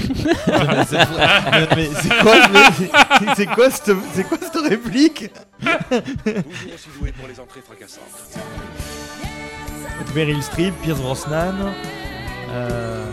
c'est 0.85 0.97
mais- 0.97 1.67
mais 1.77 1.89
c'est 2.01 2.21
quoi, 2.21 2.35
mais- 2.49 3.33
c'est 3.37 3.45
quoi 3.45 3.69
cette, 3.71 3.95
c'est 4.13 4.23
quoi 4.25 4.37
cette 4.41 4.61
réplique? 4.67 5.31
Toujours 5.61 6.73
aussi 6.73 6.89
doué 6.99 7.11
pour 7.13 7.27
les 7.29 7.39
entrées 7.39 7.61
fracassantes. 7.61 8.03
Meryl 10.13 10.43
Streep, 10.43 10.73
Pierce 10.81 10.99
Brosnan, 10.99 11.55
euh, 12.51 13.05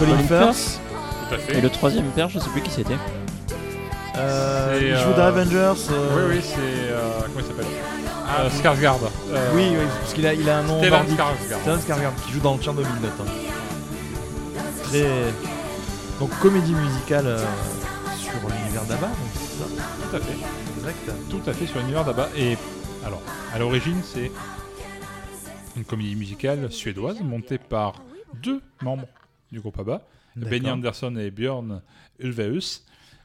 Colin 0.00 0.16
Colin 0.16 0.22
Firth. 0.26 0.56
Firth. 0.56 0.80
Tout 1.28 1.34
à 1.34 1.38
fait. 1.38 1.58
Et 1.58 1.60
le 1.60 1.70
troisième 1.70 2.10
père, 2.10 2.28
je 2.28 2.40
sais 2.40 2.50
plus 2.50 2.62
qui 2.62 2.70
c'était. 2.70 2.96
Euh, 4.16 4.78
il 4.82 4.96
joue 4.96 5.10
euh, 5.10 5.16
dans 5.16 5.22
Avengers. 5.26 5.80
euh, 5.90 6.28
Oui, 6.28 6.36
oui, 6.36 6.42
c'est. 6.42 6.56
euh, 6.58 7.20
comment 7.26 7.38
il 7.38 7.44
s'appelle? 7.46 7.66
Skarsgård. 8.50 9.10
Euh, 9.30 9.50
Oui, 9.54 9.68
oui, 9.70 9.84
parce 10.00 10.14
qu'il 10.14 10.26
a, 10.26 10.34
il 10.34 10.48
a 10.48 10.58
un 10.58 10.62
nom 10.62 10.78
Stellan 10.78 10.98
nordique. 10.98 11.18
Skarsgård. 11.18 11.60
Stellan 11.60 11.78
Skarsgård, 11.78 12.14
qui 12.26 12.32
joue 12.32 12.40
dans 12.40 12.58
Tchernobyl 12.58 12.90
notamment. 13.00 13.30
Très. 14.84 15.06
Donc, 16.20 16.30
comédie 16.40 16.74
musicale 16.74 17.26
euh, 17.26 17.44
sur 18.18 18.32
l'univers 18.48 18.84
d'Abba, 18.84 19.06
donc 19.08 19.16
c'est 19.34 19.58
ça 19.58 19.64
Tout 20.10 20.16
à 20.16 20.20
fait. 20.20 20.36
Exact. 20.78 21.12
Tout 21.30 21.50
à 21.50 21.52
fait 21.52 21.66
sur 21.66 21.78
l'univers 21.80 22.04
d'Abba. 22.04 22.28
Et 22.36 22.56
alors, 23.04 23.22
à 23.54 23.58
l'origine, 23.58 24.00
c'est 24.04 24.30
une 25.76 25.84
comédie 25.84 26.14
musicale 26.16 26.70
suédoise 26.70 27.20
montée 27.22 27.58
par 27.58 27.94
deux 28.42 28.60
membres 28.82 29.06
du 29.50 29.60
groupe 29.60 29.78
ABBA, 29.78 30.02
Benny. 30.36 30.70
Andersson 30.70 31.16
et 31.16 31.30
Björn 31.30 31.82
Ulvaeus. 32.20 32.82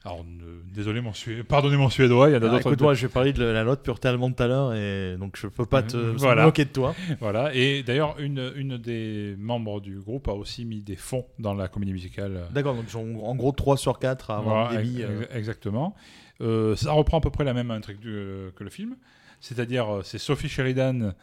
Alors, 0.07 0.23
ne- 0.23 0.61
désolé, 0.73 1.01
mon 1.01 1.11
pardonnez 1.49 1.75
mon 1.75 1.89
suédois, 1.89 2.29
il 2.29 2.33
y 2.33 2.35
en 2.35 2.37
a 2.37 2.43
Alors, 2.45 2.51
d'autres. 2.53 2.67
écoute, 2.69 2.81
moi, 2.81 2.93
je 2.93 3.05
vais 3.07 3.11
parler 3.11 3.33
de 3.33 3.43
la 3.43 3.63
note 3.65 3.83
pureté 3.83 4.07
allemande 4.07 4.35
tout 4.35 4.43
à 4.43 4.47
l'heure, 4.47 4.73
et 4.73 5.17
donc 5.19 5.35
je 5.37 5.47
peux 5.47 5.65
pas 5.65 5.83
te 5.83 5.97
me 5.97 6.11
Voilà. 6.17 6.45
moquer 6.45 6.65
de 6.65 6.69
toi. 6.69 6.95
Voilà, 7.19 7.53
et 7.53 7.83
d'ailleurs, 7.83 8.15
une, 8.19 8.53
une 8.55 8.77
des 8.77 9.35
membres 9.37 9.81
du 9.81 9.99
groupe 9.99 10.27
a 10.29 10.33
aussi 10.33 10.63
mis 10.65 10.81
des 10.81 10.95
fonds 10.95 11.25
dans 11.39 11.53
la 11.53 11.67
comédie 11.67 11.91
musicale. 11.93 12.43
D'accord, 12.53 12.75
donc 12.75 12.85
en 12.95 13.35
gros 13.35 13.51
3 13.51 13.75
sur 13.77 13.99
4 13.99 14.31
à 14.31 14.37
avoir 14.37 14.67
Voilà, 14.69 14.81
ex- 14.81 14.91
euh. 15.01 15.25
Exactement. 15.33 15.93
Euh, 16.39 16.75
ça 16.75 16.91
reprend 16.93 17.17
à 17.17 17.21
peu 17.21 17.31
près 17.31 17.43
la 17.43 17.53
même 17.53 17.71
intrigue 17.71 17.99
du- 17.99 18.51
que 18.55 18.63
le 18.63 18.69
film. 18.69 18.95
C'est-à-dire, 19.41 19.93
euh, 19.93 20.01
c'est 20.03 20.19
Sophie 20.19 20.47
Sheridan 20.49 21.13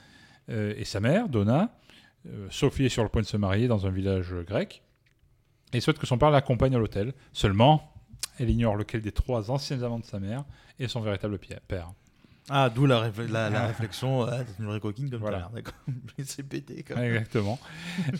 euh, 0.51 0.75
et 0.77 0.85
sa 0.85 1.01
mère, 1.01 1.29
Donna. 1.29 1.71
Euh, 2.29 2.47
Sophie 2.51 2.85
est 2.85 2.89
sur 2.91 3.03
le 3.03 3.09
point 3.09 3.23
de 3.23 3.27
se 3.27 3.37
marier 3.37 3.67
dans 3.69 3.87
un 3.87 3.91
village 3.91 4.33
euh, 4.33 4.43
grec 4.43 4.83
et 5.73 5.81
souhaite 5.81 5.99
que 5.99 6.07
son 6.07 6.19
père 6.19 6.31
l'accompagne 6.31 6.75
à 6.75 6.79
l'hôtel. 6.79 7.13
Seulement, 7.33 7.94
elle 8.39 8.51
ignore 8.51 8.77
lequel 8.77 9.01
des 9.03 9.13
trois 9.13 9.51
anciens 9.51 9.83
amants 9.83 9.99
de 9.99 10.05
sa 10.05 10.19
mère 10.21 10.45
est 10.79 10.89
son 10.89 11.01
véritable 11.01 11.39
père. 11.69 11.91
Ah, 12.51 12.69
d'où 12.69 12.85
la, 12.85 13.11
la 13.31 13.67
réflexion, 13.69 14.23
ah, 14.25 14.45
t'es 14.45 14.53
une 14.59 14.67
vraie 14.67 14.81
coquine 14.81 15.09
comme 15.09 15.21
Voilà. 15.21 15.51
d'accord. 15.55 15.73
C'est 16.25 16.43
pété 16.43 16.85
quand 16.87 16.97
même. 16.97 17.15
Exactement. 17.15 17.59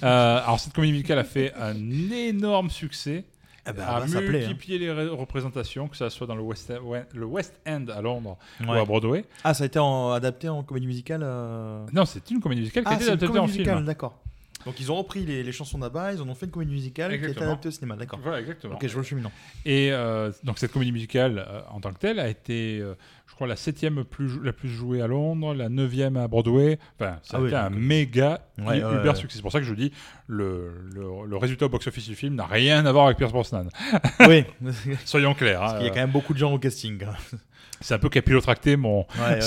Euh, 0.03 0.39
alors, 0.43 0.59
cette 0.61 0.73
comédie 0.73 0.93
musicale 0.93 1.19
a 1.19 1.25
fait 1.25 1.53
un 1.55 1.75
énorme 2.11 2.71
succès. 2.71 3.25
Ah 3.67 3.73
bah, 3.73 3.97
a 3.97 4.01
bah, 4.01 4.07
plaît, 4.07 4.45
hein. 4.45 4.49
multiplié 4.49 4.79
les 4.79 4.91
ré- 4.93 5.09
représentations, 5.09 5.89
que 5.89 5.97
ce 5.97 6.09
soit 6.11 6.27
dans 6.27 6.35
le 6.37 6.43
West, 6.43 6.71
End- 6.71 7.03
le 7.15 7.25
West 7.27 7.59
End 7.67 7.87
à 7.95 8.01
Londres 8.03 8.37
ou 8.67 8.73
à 8.73 8.85
Broadway. 8.85 9.25
Ah, 9.43 9.55
ça 9.55 9.65
a 9.65 9.67
été 9.67 9.79
en- 9.79 10.11
adapté 10.13 10.49
en 10.51 10.63
comédie 10.63 10.87
musicale 10.87 11.23
euh 11.23 11.85
Non, 11.93 12.05
c'est 12.05 12.31
une 12.31 12.41
comédie 12.41 12.61
musicale 12.63 12.85
qui 12.85 12.89
Ah, 12.91 12.93
a 12.93 12.97
été 12.97 13.05
adaptée 13.07 13.27
comédie 13.27 13.41
en 13.41 13.47
musicale, 13.47 13.75
film. 13.77 13.87
d'accord. 13.87 14.19
Donc 14.67 14.81
ils 14.81 14.91
ont 14.91 14.97
repris 14.97 15.25
les, 15.25 15.43
les 15.43 15.53
chansons 15.53 15.79
d'Abba, 15.79 16.13
ils 16.13 16.21
en 16.23 16.29
ont 16.29 16.35
fait 16.35 16.47
une 16.47 16.53
comédie 16.53 16.73
musicale 16.73 17.09
qui 17.11 17.15
a 17.15 17.17
été 17.17 17.25
Exactement. 17.27 17.51
adaptée 17.53 17.69
au 17.69 17.73
cinéma, 17.73 17.97
d'accord. 17.97 18.19
Voilà, 18.23 18.41
exactement. 18.41 18.75
Ok, 18.75 18.87
je 18.87 18.93
vois 18.93 19.03
le. 19.03 19.31
Et 19.65 19.93
euh, 19.93 20.31
donc 20.43 20.59
cette 20.59 20.73
comédie 20.73 20.93
musicale 20.93 21.45
euh, 21.47 21.61
en 21.71 21.81
tant 21.81 21.93
que 21.93 21.99
telle 21.99 22.19
a 22.19 22.29
été, 22.29 22.79
euh, 22.81 22.95
je 23.27 23.35
crois, 23.35 23.47
la 23.47 23.57
septième 23.57 24.05
plus 24.05 24.43
la 24.43 24.53
plus 24.53 24.69
jouée 24.69 25.03
à 25.03 25.07
Londres, 25.07 25.55
la 25.55 25.69
neuvième 25.69 26.17
à 26.17 26.29
Broadway. 26.29 26.79
Enfin, 26.99 27.19
ça 27.23 27.35
Ah 27.35 27.37
a 27.37 27.41
oui, 27.41 27.49
été 27.49 27.57
un 27.57 27.71
méga, 27.71 28.41
ouais, 28.59 28.83
ouais. 28.83 29.15
succès. 29.15 29.37
C'est 29.37 29.43
pour 29.43 29.53
ça 29.53 29.61
que 29.61 29.67
je 29.67 29.75
dis 29.75 29.93
le, 30.27 30.73
le, 30.95 31.05
le 31.27 31.37
résultat 31.37 31.67
au 31.67 31.69
box-office 31.69 32.07
du 32.09 32.15
film 32.15 32.35
n'a 32.35 32.47
rien 32.47 32.87
à 32.87 32.93
voir 32.93 33.07
avec 33.07 33.19
Pierce 33.19 33.33
Brosnan. 33.33 33.69
Oui. 34.29 34.45
soyons 35.05 35.35
clairs. 35.35 35.61
Parce 35.61 35.73
hein, 35.75 35.77
qu'il 35.79 35.87
y 35.87 35.91
a 35.91 35.93
quand 35.93 36.01
même 36.01 36.11
beaucoup 36.11 36.33
de 36.33 36.39
gens 36.39 36.53
au 36.53 36.59
casting. 36.59 37.05
C'est 37.87 37.93
un 37.93 37.99
peu 37.99 38.09
capillotracté 38.09 38.77
mon. 38.77 39.01
Ouais, 39.19 39.41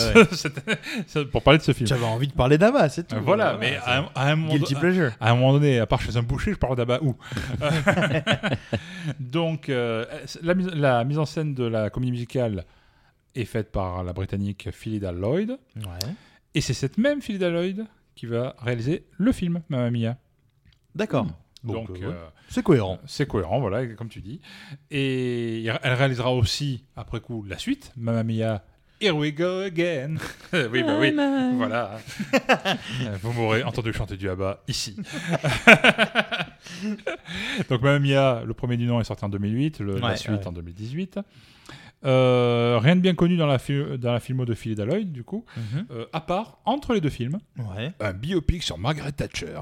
ouais. 1.15 1.25
Pour 1.31 1.41
parler 1.41 1.57
de 1.57 1.63
ce 1.63 1.71
film. 1.71 1.87
J'avais 1.87 2.05
envie 2.05 2.27
de 2.27 2.33
parler 2.33 2.59
d'Abba, 2.59 2.87
c'est 2.87 3.07
tout. 3.07 3.15
Voilà, 3.23 3.57
mais 3.59 3.77
à, 3.83 3.97
un- 4.01 4.09
à 4.13 4.29
un 4.31 4.35
moment 4.35 4.53
Guilty 4.53 4.75
do- 4.75 4.79
pleasure. 4.79 5.11
à 5.19 5.31
un 5.31 5.35
moment 5.35 5.53
donné, 5.53 5.79
à 5.79 5.87
part 5.87 5.99
chez 6.01 6.15
un 6.17 6.21
boucher, 6.21 6.51
je 6.53 6.57
parle 6.57 6.75
d'Abba 6.75 6.99
où 7.01 7.15
Donc, 9.19 9.69
euh, 9.69 10.05
la, 10.43 10.53
mise, 10.53 10.67
la 10.67 11.03
mise 11.03 11.17
en 11.17 11.25
scène 11.25 11.53
de 11.53 11.63
la 11.63 11.89
comédie 11.89 12.11
musicale 12.11 12.65
est 13.35 13.45
faite 13.45 13.71
par 13.71 14.03
la 14.03 14.13
britannique 14.13 14.69
Philida 14.71 15.11
Lloyd. 15.11 15.57
Ouais. 15.75 16.09
Et 16.55 16.61
c'est 16.61 16.73
cette 16.73 16.97
même 16.97 17.21
Philida 17.21 17.49
Lloyd 17.49 17.85
qui 18.15 18.25
va 18.25 18.55
réaliser 18.59 19.05
le 19.17 19.31
film 19.31 19.61
Mamma 19.69 19.89
Mia. 19.91 20.17
D'accord. 20.95 21.27
Donc, 21.73 21.89
euh, 21.91 22.03
euh, 22.03 22.09
ouais. 22.09 22.15
C'est 22.49 22.63
cohérent. 22.63 22.99
C'est 23.05 23.27
cohérent, 23.27 23.59
voilà, 23.59 23.85
comme 23.87 24.09
tu 24.09 24.21
dis. 24.21 24.39
Et 24.91 25.65
elle 25.65 25.93
réalisera 25.93 26.33
aussi, 26.33 26.83
après 26.95 27.19
coup, 27.19 27.43
la 27.47 27.57
suite, 27.57 27.91
Mamma 27.97 28.23
Mia. 28.23 28.63
Here 28.99 29.15
we 29.15 29.31
go 29.31 29.59
again. 29.61 30.15
oui, 30.53 30.81
bah 30.81 30.97
oui. 30.99 31.13
Voilà. 31.55 31.99
Vous 33.21 33.31
m'aurez 33.31 33.61
entendu 33.63 33.93
chanter 33.93 34.17
du 34.17 34.27
Abba 34.27 34.63
ici. 34.67 34.95
Donc 37.69 37.81
Mamma 37.81 37.99
Mia, 37.99 38.43
le 38.45 38.53
premier 38.53 38.77
du 38.77 38.85
nom 38.85 38.99
est 38.99 39.03
sorti 39.03 39.25
en 39.25 39.29
2008, 39.29 39.79
le- 39.79 39.99
la 39.99 40.15
suite 40.15 40.31
ouais. 40.41 40.47
en 40.47 40.51
2018. 40.51 41.19
Euh, 42.05 42.79
rien 42.81 42.95
de 42.95 43.01
bien 43.01 43.15
connu 43.15 43.37
dans 43.37 43.47
la, 43.47 43.57
fi- 43.59 43.97
dans 43.97 44.13
la 44.13 44.19
filmo 44.19 44.45
de 44.45 44.53
Philida 44.53 44.85
Lloyd, 44.85 45.11
du 45.11 45.23
coup, 45.23 45.45
Mhm. 45.57 45.85
Euh, 45.91 46.05
à 46.13 46.21
part, 46.21 46.59
entre 46.65 46.93
les 46.93 47.01
deux 47.01 47.09
films, 47.09 47.39
Ouais. 47.57 47.91
un 47.99 48.13
biopic 48.13 48.63
sur 48.63 48.77
Margaret 48.77 49.11
Thatcher. 49.11 49.59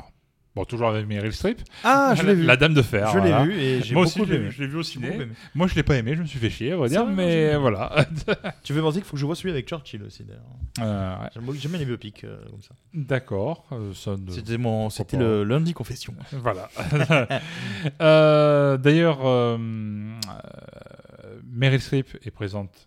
Bon, 0.56 0.64
toujours 0.64 0.88
avec 0.88 1.06
Meryl 1.06 1.34
Streep. 1.34 1.60
Ah, 1.84 2.14
je 2.16 2.22
La- 2.24 2.30
l'ai 2.30 2.36
vu. 2.36 2.44
La 2.46 2.56
Dame 2.56 2.74
de 2.74 2.82
Fer. 2.82 3.10
Je 3.12 3.16
l'ai 3.20 3.30
voilà. 3.30 3.44
vu 3.44 3.54
et 3.60 3.82
j'ai 3.84 3.94
Moi 3.94 4.06
beaucoup 4.06 4.22
aussi, 4.22 4.28
je 4.30 4.34
l'ai- 4.34 4.40
aimé. 4.40 4.52
je 4.52 4.62
l'ai 4.62 4.68
vu 4.70 4.78
au 4.78 4.84
ciné. 4.84 5.18
Moi, 5.54 5.68
je 5.68 5.76
l'ai 5.76 5.84
pas 5.84 5.96
aimé, 5.98 6.16
je 6.16 6.22
me 6.22 6.26
suis 6.28 6.40
fait 6.40 6.50
chier, 6.50 6.74
on 6.74 6.80
va 6.80 6.88
dire, 6.88 7.04
vrai, 7.04 7.14
mais 7.14 7.56
voilà. 7.58 8.06
Tu 8.64 8.72
veux 8.72 8.82
penser 8.82 9.00
qu'il 9.00 9.06
faut 9.06 9.14
que 9.16 9.20
je 9.20 9.26
vois 9.26 9.36
celui 9.36 9.52
avec 9.52 9.68
Churchill 9.68 10.02
aussi 10.04 10.24
d'ailleurs. 10.24 10.44
Euh, 10.80 11.16
ouais. 11.24 11.56
J'aime 11.60 11.72
bien 11.72 11.80
les 11.80 11.86
biopics 11.86 12.24
euh, 12.24 12.38
comme 12.50 12.62
ça. 12.62 12.74
D'accord. 12.94 13.66
euh, 13.74 13.92
C'était 14.30 14.58
mon, 14.58 14.88
le 15.14 15.44
lundi 15.44 15.74
confession. 15.74 16.14
Voilà. 16.32 16.70
Euh, 18.02 18.78
D'ailleurs, 18.78 19.20
Meryl 21.52 21.82
Streep 21.82 22.18
est 22.24 22.32
présente 22.32 22.86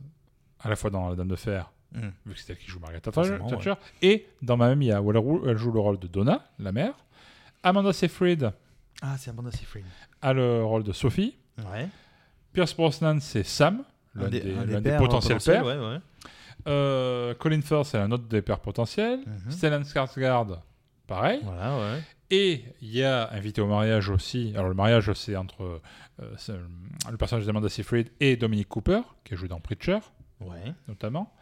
à 0.60 0.68
la 0.68 0.76
fois 0.76 0.90
dans 0.90 1.08
La 1.08 1.16
Dame 1.16 1.28
de 1.28 1.36
Fer, 1.36 1.70
Mm. 1.94 2.00
vu 2.26 2.34
que 2.34 2.40
c'est 2.40 2.52
elle 2.52 2.58
qui 2.58 2.66
joue 2.70 2.80
Margaret 2.80 3.00
Thatcher, 3.00 3.72
et 4.02 4.26
dans 4.42 4.58
Mamma 4.58 4.74
Mia, 4.74 5.00
où 5.00 5.10
elle, 5.10 5.16
rou- 5.16 5.42
elle 5.48 5.56
joue 5.56 5.72
le 5.72 5.80
rôle 5.80 5.98
de 5.98 6.06
Donna, 6.06 6.44
la 6.58 6.70
mère. 6.70 6.92
Amanda 7.62 7.92
Seyfried 7.92 8.52
Ah, 9.02 9.16
c'est 9.18 9.30
Amanda 9.30 9.50
Seyfried. 9.50 9.84
a 10.22 10.32
le 10.32 10.64
rôle 10.64 10.82
de 10.84 10.92
Sophie. 10.92 11.36
Ouais. 11.58 11.88
Pierce 12.52 12.74
Brosnan, 12.74 13.20
c'est 13.20 13.42
Sam, 13.44 13.84
l'un 14.14 14.26
Un 14.26 14.80
des, 14.80 14.96
potentiels 14.96 15.38
pères. 15.38 15.64
ouais, 15.64 15.76
ouais. 15.78 15.98
Euh, 16.66 17.34
Colin 17.34 17.60
Firth, 17.62 17.86
c'est 17.86 17.98
un 17.98 18.10
autre 18.10 18.24
des 18.24 18.42
pères 18.42 18.60
potentiels. 18.60 19.20
Mhm. 19.26 19.50
Stellan 19.50 19.82
Skarsgård, 19.82 20.58
pareil. 21.06 21.40
Voilà, 21.44 21.76
ouais. 21.78 22.02
Et 22.30 22.64
il 22.82 22.90
y 22.90 23.02
a 23.02 23.30
invité 23.32 23.60
au 23.60 23.66
mariage 23.66 24.10
aussi. 24.10 24.52
Alors 24.54 24.68
le 24.68 24.74
mariage, 24.74 25.10
c'est 25.14 25.34
entre 25.36 25.62
euh, 25.62 25.80
euh, 26.20 26.58
le 27.10 27.16
personnage 27.16 27.46
d'Amanda 27.46 27.68
Seyfried 27.68 28.10
et 28.20 28.36
Dominic 28.36 28.68
Cooper, 28.68 29.00
qui 29.24 29.34
a 29.34 29.36
joué 29.36 29.48
dans 29.48 29.60
Preacher, 29.60 29.98
Ouais. 30.40 30.72
notamment. 30.88 31.32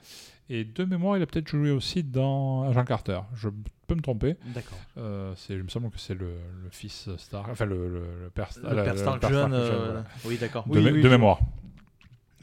Et 0.49 0.65
de 0.65 0.85
mémoire, 0.85 1.17
il 1.17 1.23
a 1.23 1.27
peut-être 1.27 1.49
joué 1.49 1.71
aussi 1.71 2.03
dans 2.05 2.63
Agent 2.69 2.85
Carter. 2.85 3.21
Je 3.35 3.49
peux 3.89 3.95
me 3.97 4.01
tromper. 4.01 4.37
D'accord. 4.55 4.79
Euh, 4.99 5.35
il 5.51 5.63
me 5.65 5.69
semble 5.69 5.91
que 5.91 5.99
c'est 5.99 6.15
le, 6.15 6.27
le 6.63 6.71
fils 6.71 7.09
Stark, 7.17 7.49
enfin 7.51 7.65
le, 7.65 7.89
le, 7.89 8.01
le 8.25 8.31
père, 8.31 8.51
Le 8.63 8.83
père 8.85 8.97
Stark 8.99 9.29
jeune, 9.29 9.53
euh, 9.53 10.03
oui, 10.25 10.39
d'accord. 10.39 10.65
De, 10.69 10.79
Oui, 10.79 10.85
mé- 10.85 10.93
oui, 10.93 10.99
de 10.99 11.03
je 11.03 11.09
mémoire. 11.09 11.41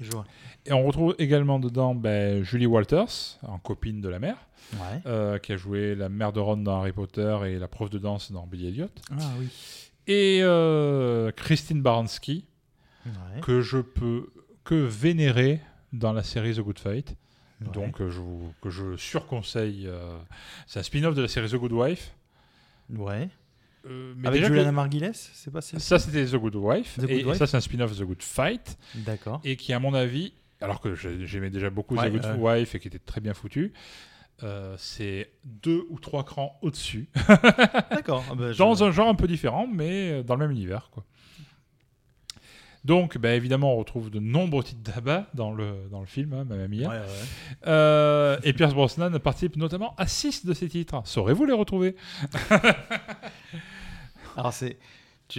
Je 0.01 0.11
vois. 0.11 0.25
Et 0.65 0.73
on 0.73 0.83
retrouve 0.85 1.15
également 1.19 1.59
dedans 1.59 1.95
ben, 1.95 2.43
Julie 2.43 2.65
Walters, 2.65 3.37
en 3.43 3.57
copine 3.59 4.01
de 4.01 4.09
la 4.09 4.19
mère, 4.19 4.37
Ouais. 4.73 5.01
euh, 5.05 5.37
qui 5.39 5.53
a 5.53 5.57
joué 5.57 5.93
la 5.95 6.09
mère 6.09 6.33
de 6.33 6.39
Ron 6.39 6.57
dans 6.57 6.79
Harry 6.79 6.93
Potter 6.93 7.37
et 7.45 7.59
la 7.59 7.67
prof 7.67 7.89
de 7.89 7.99
danse 7.99 8.31
dans 8.31 8.47
Billy 8.47 8.67
Elliot. 8.69 8.87
Ah 9.11 9.15
oui. 9.39 9.47
Et 10.07 10.39
euh, 10.41 11.31
Christine 11.31 11.81
Baranski, 11.81 12.45
Ouais. 13.05 13.41
que 13.41 13.59
je 13.61 13.79
peux 13.79 14.29
que 14.63 14.75
vénérer 14.75 15.59
dans 15.91 16.13
la 16.13 16.23
série 16.23 16.53
The 16.55 16.61
Good 16.61 16.79
Fight. 16.79 17.15
Ouais. 17.66 17.72
Donc, 17.74 18.01
euh, 18.01 18.09
je 18.09 18.20
vous- 18.20 18.53
que 18.61 18.70
je 18.70 18.95
surconseille. 18.97 19.86
euh, 19.88 20.18
c'est 20.68 20.80
un 20.80 20.84
spin-off 20.84 21.16
de 21.16 21.22
la 21.22 21.28
série 21.28 21.49
The 21.49 21.55
Good 21.55 21.72
Wife. 21.74 22.14
Ouais. 22.89 23.30
Euh, 23.86 24.14
mais 24.18 24.28
Avec 24.30 24.39
déjà 24.39 24.47
que- 24.49 24.53
Juliana 24.55 24.72
Margulies, 24.72 25.09
c'est 25.14 25.51
pas 25.51 25.61
Ça, 25.61 25.99
c'était 25.99 26.26
The 26.26 26.36
Good 26.36 26.55
Wife. 26.55 26.95
The 26.97 27.01
Good 27.01 27.09
et, 27.11 27.36
ça, 27.36 27.47
c'est 27.47 27.57
un 27.57 27.61
spin-off 27.61 27.97
The 27.97 28.03
Good 28.03 28.22
Fight. 28.24 28.78
D'accord. 28.95 29.41
Et 29.43 29.55
qui, 29.57 29.74
à 29.74 29.80
mon 29.80 29.93
avis, 29.93 30.34
alors 30.61 30.80
que 30.80 30.95
j'ai- 30.95 31.26
j'aimais 31.26 31.49
déjà 31.49 31.70
beaucoup 31.70 31.95
Ouais, 31.95 32.09
The 32.09 32.14
Good. 32.14 32.36
Wife 32.39 32.76
et 32.76 32.80
qui 32.80 32.88
était 32.88 32.99
très 32.99 33.20
bien 33.20 33.34
foutu, 33.34 33.74
euh, 34.43 34.76
c'est 34.78 35.32
deux 35.43 35.84
ou 35.89 35.99
trois 35.99 36.24
crans 36.24 36.57
au-dessus. 36.61 37.07
D'accord. 37.91 38.24
Ah 38.32 38.36
bah, 38.36 38.51
je- 38.53 38.57
dans 38.57 38.84
un 38.84 38.91
genre 38.91 39.09
un 39.09 39.16
peu 39.16 39.28
différent, 39.28 39.68
mais 39.68 40.24
dans 40.24 40.36
le 40.36 40.39
même 40.47 40.51
univers. 40.51 40.89
Quoi. 40.91 41.03
Donc, 42.86 43.17
bah, 43.17 43.34
évidemment, 43.34 43.73
on 43.73 43.77
retrouve 43.77 44.09
de 44.09 44.19
nombreux 44.19 44.63
titres 44.63 44.81
d'Abba 44.84 45.27
dans 45.34 45.51
le, 45.53 45.88
dans 45.89 46.01
le 46.01 46.05
film, 46.05 46.34
hein, 46.34 46.43
Mamma 46.43 46.67
Mia. 46.67 46.89
Ouais, 46.89 46.97
ouais. 46.97 47.05
Euh, 47.67 48.38
et 48.43 48.51
Pierce 48.51 48.73
Brosnan 48.73 49.17
participe 49.19 49.55
notamment 49.55 49.95
à 49.97 50.05
6 50.05 50.45
de 50.45 50.53
ces 50.53 50.67
titres. 50.67 51.01
Saurez-vous 51.05 51.45
les 51.45 51.53
retrouver? 51.53 51.95
Alors, 54.38 54.51
c'est. 54.51 54.77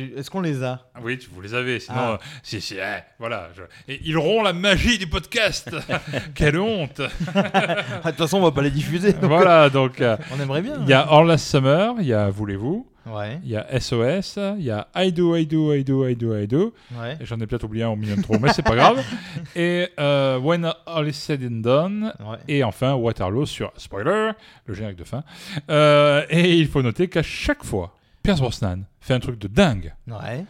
Est-ce 0.03 0.31
qu'on 0.31 0.41
les 0.41 0.63
a 0.63 0.87
Ah 0.95 1.01
Oui, 1.03 1.19
tu- 1.19 1.29
vous 1.33 1.41
les 1.41 1.55
avez, 1.55 1.81
sinon, 1.81 1.97
Ah. 1.99 2.11
euh, 2.13 2.17
si, 2.43 2.61
si, 2.61 2.77
eh, 2.77 3.01
voilà. 3.19 3.49
je- 3.57 3.93
Et 3.93 4.01
ils 4.05 4.17
auront 4.17 4.43
la 4.43 4.53
magie 4.53 4.99
du 4.99 5.07
podcast. 5.07 5.71
Quelle 6.35 6.59
honte. 6.59 7.01
Ah, 7.35 8.01
De 8.05 8.09
toute 8.11 8.19
façon, 8.19 8.39
on 8.39 8.43
va 8.43 8.53
pas 8.53 8.63
les 8.63 8.71
diffuser. 8.71 9.13
donc, 9.13 9.25
voilà, 9.31 9.71
donc 9.71 10.01
euh, 10.01 10.17
On 10.37 10.41
aimerait 10.41 10.63
bien. 10.63 10.79
Il 10.83 10.89
y 10.89 10.93
a 10.93 11.01
All 11.03 11.27
Last 11.27 11.47
Summer, 11.47 11.95
il 12.01 12.07
y 12.07 12.13
a 12.15 12.31
Voulez-vous, 12.31 12.87
Ouais. 13.07 13.39
il 13.45 13.51
y 13.51 13.57
a 13.57 13.67
SOS, 13.79 14.39
il 14.59 14.65
y 14.65 14.71
a 14.71 14.89
I 14.97 15.13
Do, 15.13 15.37
I 15.37 15.47
Do, 15.47 15.75
I 15.75 15.85
Do, 15.85 16.07
I 16.07 16.17
Do, 16.17 16.37
I 16.39 16.47
Do. 16.47 16.73
Ouais. 16.99 17.19
J'en 17.21 17.39
ai 17.39 17.47
peut-être 17.47 17.65
oublié 17.65 17.85
un 17.85 17.91
au 17.91 17.97
milieu 17.97 18.17
de 18.17 18.23
trop, 18.23 18.39
mais 18.39 18.51
c'est 18.53 18.63
pas 18.63 18.75
grave. 18.75 19.03
Et 19.57 19.89
euh, 20.01 20.39
When 20.39 20.73
All 20.87 21.07
Is 21.09 21.13
Said 21.13 21.43
and 21.45 21.61
Done. 21.61 22.13
Ouais. 22.21 22.39
Et 22.49 22.65
enfin 22.65 22.95
Waterloo 22.95 23.45
sur 23.45 23.73
spoiler, 23.77 24.31
le 24.67 24.75
générique 24.75 24.97
de 24.99 25.05
fin. 25.05 25.23
Euh, 25.71 26.25
et 26.31 26.55
il 26.55 26.67
faut 26.67 26.81
noter 26.83 27.09
qu'à 27.09 27.23
chaque 27.23 27.63
fois, 27.63 27.95
Pierce 28.25 28.41
Brosnan 28.41 28.85
fait 29.01 29.13
un 29.15 29.21
truc 29.21 29.39
de 29.39 29.47
dingue. 29.49 29.95
Ouais. 30.09 30.45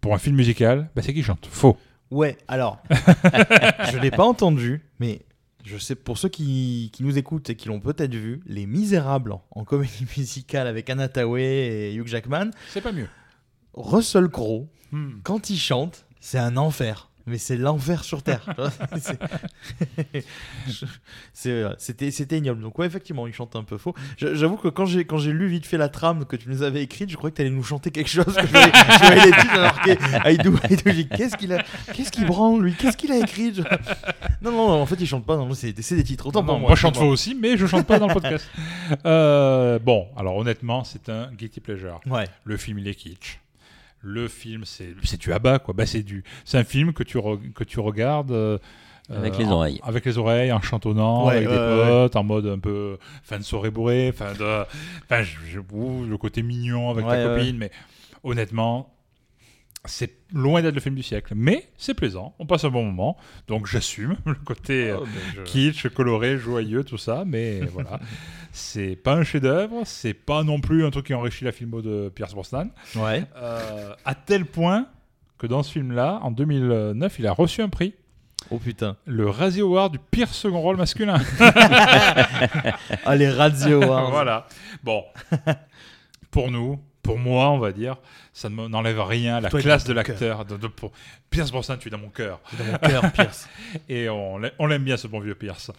Pour 0.00 0.14
un 0.14 0.18
film 0.18 0.34
musical, 0.34 0.88
bah, 0.96 1.02
c'est 1.02 1.12
qu'il 1.12 1.22
chante. 1.22 1.46
Faux. 1.50 1.76
Ouais, 2.10 2.38
alors, 2.48 2.82
je 3.92 3.98
l'ai 3.98 4.10
pas 4.10 4.24
entendu, 4.24 4.82
mais 4.98 5.26
je 5.62 5.76
sais 5.76 5.94
pour 5.94 6.16
ceux 6.16 6.30
qui, 6.30 6.88
qui 6.90 7.02
nous 7.04 7.18
écoutent 7.18 7.50
et 7.50 7.54
qui 7.54 7.68
l'ont 7.68 7.80
peut-être 7.80 8.14
vu, 8.14 8.40
Les 8.46 8.64
Misérables 8.64 9.32
en, 9.32 9.42
en 9.50 9.64
comédie 9.64 10.06
musicale 10.16 10.66
avec 10.66 10.88
Anna 10.88 11.08
Tawai 11.08 11.42
et 11.42 11.94
Hugh 11.94 12.06
Jackman, 12.06 12.50
C'est 12.70 12.80
pas 12.80 12.92
mieux. 12.92 13.08
Russell 13.74 14.28
Crowe, 14.28 14.66
Hmm. 14.90 15.20
quand 15.22 15.50
il 15.50 15.58
chante, 15.58 16.06
c'est 16.18 16.38
un 16.38 16.56
enfer. 16.56 17.07
Mais 17.28 17.38
c'est 17.38 17.56
l'enfer 17.56 18.04
sur 18.04 18.22
terre. 18.22 18.44
euh, 21.46 21.74
C'était 21.78 22.38
ignoble. 22.38 22.62
Donc 22.62 22.78
ouais, 22.78 22.86
effectivement, 22.86 23.26
il 23.26 23.32
chante 23.34 23.56
un 23.56 23.64
peu 23.64 23.76
faux. 23.78 23.94
J'avoue 24.16 24.56
que 24.56 24.68
quand 24.68 24.86
j'ai 24.86 25.32
lu 25.32 25.48
vite 25.48 25.66
fait 25.66 25.78
la 25.78 25.88
trame 25.88 26.24
que 26.24 26.36
tu 26.36 26.48
nous 26.48 26.62
avais 26.62 26.82
écrite, 26.82 27.10
je 27.10 27.16
croyais 27.16 27.32
que 27.32 27.36
tu 27.36 27.42
allais 27.42 27.50
nous 27.50 27.62
chanter 27.62 27.90
quelque 27.90 28.08
chose. 28.08 28.34
Que 28.34 28.46
je 28.46 29.14
les 29.14 29.30
titres 29.30 29.52
alors 29.52 29.80
qu'est-ce 29.82 31.36
qu'il 31.36 31.52
a, 31.52 31.62
qu'est-ce 31.92 32.10
qu'il 32.10 32.26
branle 32.26 32.62
lui, 32.62 32.74
qu'est-ce 32.74 32.96
qu'il 32.96 33.12
a 33.12 33.18
écrit? 33.18 33.54
Je- 33.54 33.62
Non 34.42 34.52
non, 34.52 34.70
en 34.80 34.86
fait 34.86 34.96
il 35.00 35.06
chante 35.06 35.26
pas. 35.26 35.36
Non, 35.36 35.52
c'est 35.54 35.72
des 35.72 36.04
titres. 36.04 36.26
Autant 36.28 36.40
Non, 36.40 36.46
pour 36.46 36.58
moi, 36.60 36.68
moi. 36.68 36.76
je 36.76 36.80
chante 36.80 36.96
faux 36.96 37.06
aussi, 37.08 37.34
mais 37.34 37.56
je 37.56 37.66
chante 37.66 37.86
pas 37.86 37.98
dans 37.98 38.06
le 38.08 38.14
podcast. 38.14 38.48
Euh, 39.04 39.78
bon, 39.78 40.06
alors 40.16 40.36
honnêtement, 40.36 40.84
c'est 40.84 41.08
un 41.08 41.30
guilty 41.32 41.60
pleasure. 41.60 42.00
Ouais. 42.06 42.24
Le 42.44 42.56
film, 42.56 42.78
il 42.78 42.88
est 42.88 42.94
kitsch. 42.94 43.40
Le 44.00 44.28
film, 44.28 44.64
c'est 44.64 44.94
du 45.18 45.32
abat, 45.32 45.58
quoi. 45.58 45.74
Bah, 45.74 45.84
c'est 45.86 46.02
du, 46.02 46.22
c'est 46.44 46.56
un 46.58 46.64
film 46.64 46.92
que 46.92 47.02
tu 47.02 47.18
re- 47.18 47.52
que 47.52 47.64
tu 47.64 47.80
regardes. 47.80 48.30
euh, 48.30 48.58
Avec 49.10 49.34
euh, 49.34 49.38
les 49.38 49.44
en- 49.46 49.52
oreilles. 49.52 49.80
Avec 49.82 50.04
les 50.04 50.18
oreilles, 50.18 50.52
en 50.52 50.60
chantonnant, 50.60 51.26
Ouais, 51.26 51.36
avec 51.36 51.48
des 51.48 51.54
ouais. 51.54 51.58
potes, 51.86 52.14
en 52.16 52.22
mode 52.24 52.46
un 52.46 52.58
peu 52.58 52.98
fin 53.22 53.38
de 53.38 53.42
soirée 53.42 53.70
bourrée, 53.70 54.12
fin 54.12 54.34
de, 54.34 54.64
enfin, 55.04 55.22
je- 55.22 55.56
le 55.58 56.16
côté 56.16 56.42
mignon 56.42 56.90
avec 56.90 57.06
Ouais, 57.06 57.22
ta 57.24 57.28
ouais. 57.28 57.38
copine, 57.40 57.56
mais 57.58 57.70
honnêtement, 58.22 58.92
c'est 59.84 60.12
loin 60.32 60.60
d'être 60.62 60.74
le 60.74 60.80
film 60.80 60.94
du 60.94 61.02
siècle. 61.02 61.32
Mais 61.36 61.68
c'est 61.78 61.94
plaisant, 61.94 62.34
on 62.38 62.46
passe 62.46 62.64
un 62.64 62.70
bon 62.70 62.84
moment, 62.84 63.16
donc 63.46 63.66
j'assume 63.66 64.16
le 64.26 64.34
côté 64.34 64.92
Oh, 64.96 65.02
euh, 65.02 65.06
je- 65.36 65.42
kitsch, 65.42 65.88
coloré, 65.88 66.36
joyeux, 66.38 66.84
tout 66.84 66.98
ça, 66.98 67.24
mais 67.26 67.60
voilà. 67.72 68.00
C'est 68.52 68.96
pas 68.96 69.14
un 69.14 69.24
chef-d'œuvre, 69.24 69.82
c'est 69.84 70.14
pas 70.14 70.42
non 70.42 70.60
plus 70.60 70.84
un 70.84 70.90
truc 70.90 71.06
qui 71.06 71.14
enrichit 71.14 71.44
la 71.44 71.52
filmo 71.52 71.80
de 71.82 72.10
Pierce 72.14 72.34
Brosnan. 72.34 72.68
Ouais. 72.96 73.24
Euh, 73.36 73.94
à 74.04 74.14
tel 74.14 74.44
point 74.46 74.86
que 75.38 75.46
dans 75.46 75.62
ce 75.62 75.70
film-là, 75.72 76.18
en 76.22 76.30
2009, 76.32 77.18
il 77.20 77.26
a 77.26 77.32
reçu 77.32 77.62
un 77.62 77.68
prix. 77.68 77.94
Oh 78.50 78.58
putain. 78.58 78.96
Le 79.04 79.28
Razzie 79.28 79.60
Award 79.60 79.92
du 79.92 79.98
pire 79.98 80.28
second 80.28 80.60
rôle 80.60 80.76
masculin. 80.76 81.18
Ah 83.04 83.16
les 83.16 83.28
Radio 83.30 83.82
Awards. 83.82 84.10
voilà. 84.10 84.46
Bon. 84.82 85.04
Pour 86.30 86.50
nous, 86.50 86.78
pour 87.08 87.18
moi, 87.18 87.48
on 87.50 87.58
va 87.58 87.72
dire, 87.72 87.96
ça 88.34 88.50
ne 88.50 88.68
n'enlève 88.68 89.00
rien 89.00 89.36
à 89.36 89.40
la 89.40 89.48
Toi, 89.48 89.60
classe 89.62 89.84
de 89.84 89.92
l'acteur. 89.94 90.44
De, 90.44 90.56
de- 90.58 90.66
pour- 90.66 90.92
Pierce 91.30 91.50
Brosnan, 91.50 91.76
tu 91.78 91.88
es 91.88 91.90
dans 91.90 91.98
mon 91.98 92.10
cœur. 92.10 92.40
Dans 92.58 92.64
mon 92.64 92.76
cœur, 92.78 93.10
Pierce. 93.12 93.48
Et 93.88 94.08
on 94.10 94.36
l'a- 94.38 94.50
on 94.58 94.66
l'aime 94.66 94.84
bien, 94.84 94.96
ce 94.98 95.06
bon 95.08 95.20
vieux 95.20 95.34
Pierce. 95.34 95.70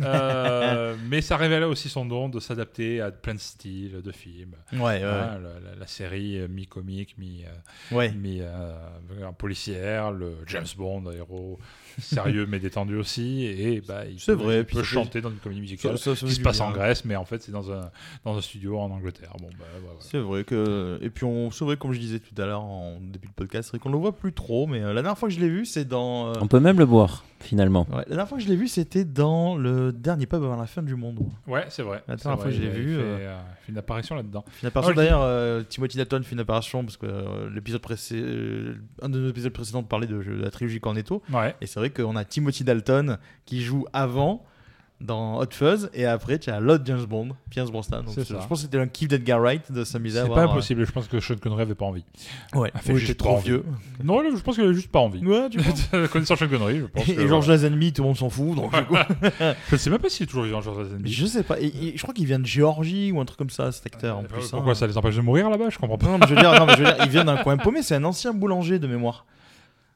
Euh, 0.00 0.96
mais 1.08 1.20
ça 1.20 1.36
révèle 1.36 1.64
aussi 1.64 1.88
son 1.88 2.04
don 2.04 2.28
de 2.28 2.40
s'adapter 2.40 3.00
à 3.00 3.10
plein 3.10 3.34
de 3.34 3.40
styles 3.40 4.02
de 4.02 4.12
films. 4.12 4.54
Ouais, 4.72 4.78
ouais, 4.80 5.02
Hein, 5.04 5.38
la, 5.42 5.70
la- 5.70 5.76
la 5.78 5.86
série 5.86 6.38
euh, 6.40 6.48
mi-comique, 6.48 7.16
mi, 7.18 7.44
euh, 7.44 7.94
Ouais. 7.96 8.10
mi, 8.12 8.38
euh, 8.40 8.72
policière, 9.38 10.10
le 10.10 10.36
James 10.46 10.66
Bond, 10.76 11.04
un 11.08 11.12
héros 11.12 11.58
sérieux 11.98 12.46
mais 12.48 12.58
détendu 12.58 12.96
aussi. 12.96 13.44
Et 13.44 13.80
bah, 13.80 14.02
il 14.10 14.18
C'est 14.20 14.36
peut, 14.36 14.42
vrai, 14.42 14.58
il 14.60 14.64
peut 14.64 14.82
chanter 14.82 15.20
dans 15.20 15.30
une 15.30 15.36
comédie 15.36 15.60
musicale 15.60 15.98
ça- 15.98 16.14
ça 16.16 16.26
qui 16.26 16.32
se 16.32 16.40
passe 16.40 16.58
bien. 16.58 16.66
en 16.66 16.72
Grèce, 16.72 17.04
mais 17.04 17.16
en 17.16 17.24
fait 17.24 17.42
c'est 17.42 17.52
dans 17.52 17.70
un, 17.72 17.90
dans 18.24 18.36
un 18.36 18.40
studio 18.40 18.78
en 18.78 18.90
Angleterre. 18.90 19.32
Bon, 19.40 19.48
bah, 19.58 19.64
voilà. 19.82 19.96
C'est 20.00 20.18
vrai 20.18 20.44
que 20.44 20.98
et 21.02 21.10
puis 21.10 21.24
on 21.24 21.50
c'est 21.50 21.64
vrai 21.64 21.76
comme 21.76 21.92
je 21.92 22.00
disais 22.00 22.18
tout 22.20 22.40
à 22.40 22.46
l'heure 22.46 22.62
en 22.62 22.98
début 23.00 23.28
de 23.28 23.32
podcast, 23.34 23.68
c'est 23.70 23.76
vrai 23.76 23.82
qu'on 23.82 23.90
le 23.92 23.98
voit 23.98 24.16
plus 24.16 24.32
trop 24.32 24.66
mais 24.66 24.80
euh, 24.82 24.92
la 24.92 25.02
dernière 25.02 25.18
fois 25.18 25.28
que 25.28 25.34
je 25.34 25.40
l'ai 25.40 25.48
vu, 25.48 25.64
c'est 25.66 25.84
dans 25.86 26.28
euh, 26.28 26.32
On 26.40 26.46
peut 26.46 26.60
même 26.60 26.78
le 26.78 26.86
boire, 26.86 27.24
finalement. 27.42 27.86
ouais, 27.90 27.96
la 27.98 28.04
dernière 28.04 28.28
fois 28.28 28.38
que 28.38 28.44
je 28.44 28.48
l'ai 28.48 28.56
vu, 28.56 28.68
c'était 28.68 29.04
dans 29.04 29.56
le 29.56 29.92
dernier 29.92 30.26
pub 30.26 30.42
avant 30.42 30.56
la 30.56 30.66
fin 30.66 30.82
du 30.82 30.94
monde. 30.96 31.20
Ouais, 31.46 31.64
c'est 31.68 31.82
vrai. 31.82 32.02
La 32.08 32.16
dernière 32.16 32.40
fois 32.40 32.50
que 32.50 32.56
je 32.56 32.62
l'ai 32.62 32.70
vu, 32.70 32.92
il 32.92 32.96
fait, 32.96 33.02
euh, 33.02 33.18
euh, 33.18 33.40
il 33.60 33.64
fait 33.66 33.72
une 33.72 33.78
apparition 33.78 34.14
là-dedans. 34.14 34.44
Une 34.62 34.68
apparition 34.68 34.94
d'ailleurs, 34.94 35.22
euh, 35.22 35.62
Timothy 35.68 35.96
Dalton 35.98 36.22
fait 36.22 36.34
une 36.34 36.40
apparition 36.40 36.84
parce 36.84 36.96
que 36.96 37.06
euh, 37.06 37.50
l'épisode 37.54 37.80
précédent, 37.82 38.78
un 39.02 39.08
de 39.08 39.18
nos 39.18 39.28
épisodes 39.28 39.52
précédents 39.52 39.82
parlait 39.82 40.06
de, 40.06 40.22
de 40.22 40.42
la 40.42 40.50
trilogie 40.50 40.80
Cornetto. 40.80 41.22
Ouais. 41.32 41.54
Et 41.60 41.66
c'est 41.66 41.78
vrai 41.80 41.90
qu'on 41.90 42.16
a 42.16 42.24
Timothy 42.24 42.64
Dalton 42.64 43.18
qui 43.44 43.62
joue 43.62 43.86
avant 43.92 44.44
dans 45.02 45.38
Hot 45.40 45.46
Fuzz 45.50 45.90
et 45.94 46.06
après 46.06 46.38
tu 46.38 46.50
as 46.50 46.60
l'autre 46.60 46.84
James 46.86 47.04
Bond, 47.04 47.30
Pierce 47.50 47.70
Brosnan. 47.70 48.02
Donc 48.04 48.14
je 48.18 48.32
pense 48.34 48.48
que 48.48 48.56
c'était 48.56 48.78
un 48.78 48.86
kiff 48.86 49.08
d'Edgar 49.08 49.40
Wright 49.40 49.70
de 49.72 49.84
s'amuser 49.84 50.20
à 50.20 50.22
C'est 50.24 50.28
pas 50.30 50.42
euh, 50.42 50.48
impossible. 50.48 50.84
Je 50.86 50.92
pense 50.92 51.08
que 51.08 51.20
Sean 51.20 51.36
Connery 51.36 51.62
avait 51.62 51.74
pas 51.74 51.84
envie. 51.84 52.04
Ouais, 52.54 52.72
Il 52.88 53.02
était 53.02 53.14
trop 53.14 53.30
envie. 53.36 53.44
vieux. 53.44 53.64
Non, 54.02 54.22
je 54.22 54.40
pense 54.42 54.54
qu'il 54.54 54.64
avait 54.64 54.74
juste 54.74 54.90
pas 54.90 55.00
envie. 55.00 55.24
Ouais, 55.24 55.48
tu 55.50 55.58
Connaissant 56.12 56.36
Sean 56.36 56.48
Connery, 56.48 56.78
je 56.80 56.84
pense. 56.86 57.08
Et, 57.08 57.14
que, 57.14 57.20
et 57.20 57.28
George. 57.28 57.48
Lazenby, 57.48 57.92
tout 57.92 58.02
le 58.02 58.08
monde 58.08 58.16
s'en 58.16 58.30
fout. 58.30 58.54
Donc, 58.56 58.74
du 58.74 58.84
coup- 58.84 58.94
je 59.70 59.76
sais 59.76 59.90
même 59.90 59.98
pas 59.98 60.08
s'il 60.08 60.24
est 60.24 60.26
toujours 60.26 60.44
vivant, 60.44 60.60
George 60.60 60.78
Lazenby. 60.78 61.12
je 61.12 61.26
sais 61.26 61.42
pas. 61.42 61.60
Et- 61.60 61.66
et 61.82 61.96
je 61.96 62.02
crois 62.02 62.14
qu'il 62.14 62.26
vient 62.26 62.38
de 62.38 62.46
Géorgie 62.46 63.12
ou 63.12 63.20
un 63.20 63.24
truc 63.24 63.38
comme 63.38 63.50
ça, 63.50 63.72
cet 63.72 63.86
acteur 63.86 64.18
en 64.18 64.22
plus. 64.24 64.44
Euh, 64.44 64.48
Pourquoi 64.52 64.72
hein. 64.72 64.74
ça 64.74 64.86
les 64.86 64.96
empêche 64.96 65.16
de 65.16 65.20
mourir 65.20 65.50
là-bas? 65.50 65.70
Je 65.70 65.78
comprends 65.78 65.98
pas. 65.98 66.06
Non, 66.06 66.18
mais 66.18 66.26
je 66.28 66.34
veux 66.34 66.40
dire, 66.40 66.52
non, 66.58 66.66
mais 66.66 66.72
je 66.74 66.78
veux 66.78 66.84
dire, 66.84 66.96
il 67.04 67.10
vient 67.10 67.24
d'un 67.24 67.36
coin 67.36 67.56
paumé. 67.56 67.82
C'est 67.82 67.94
un 67.96 68.04
ancien 68.04 68.32
boulanger 68.32 68.78
de 68.78 68.86
mémoire. 68.86 69.26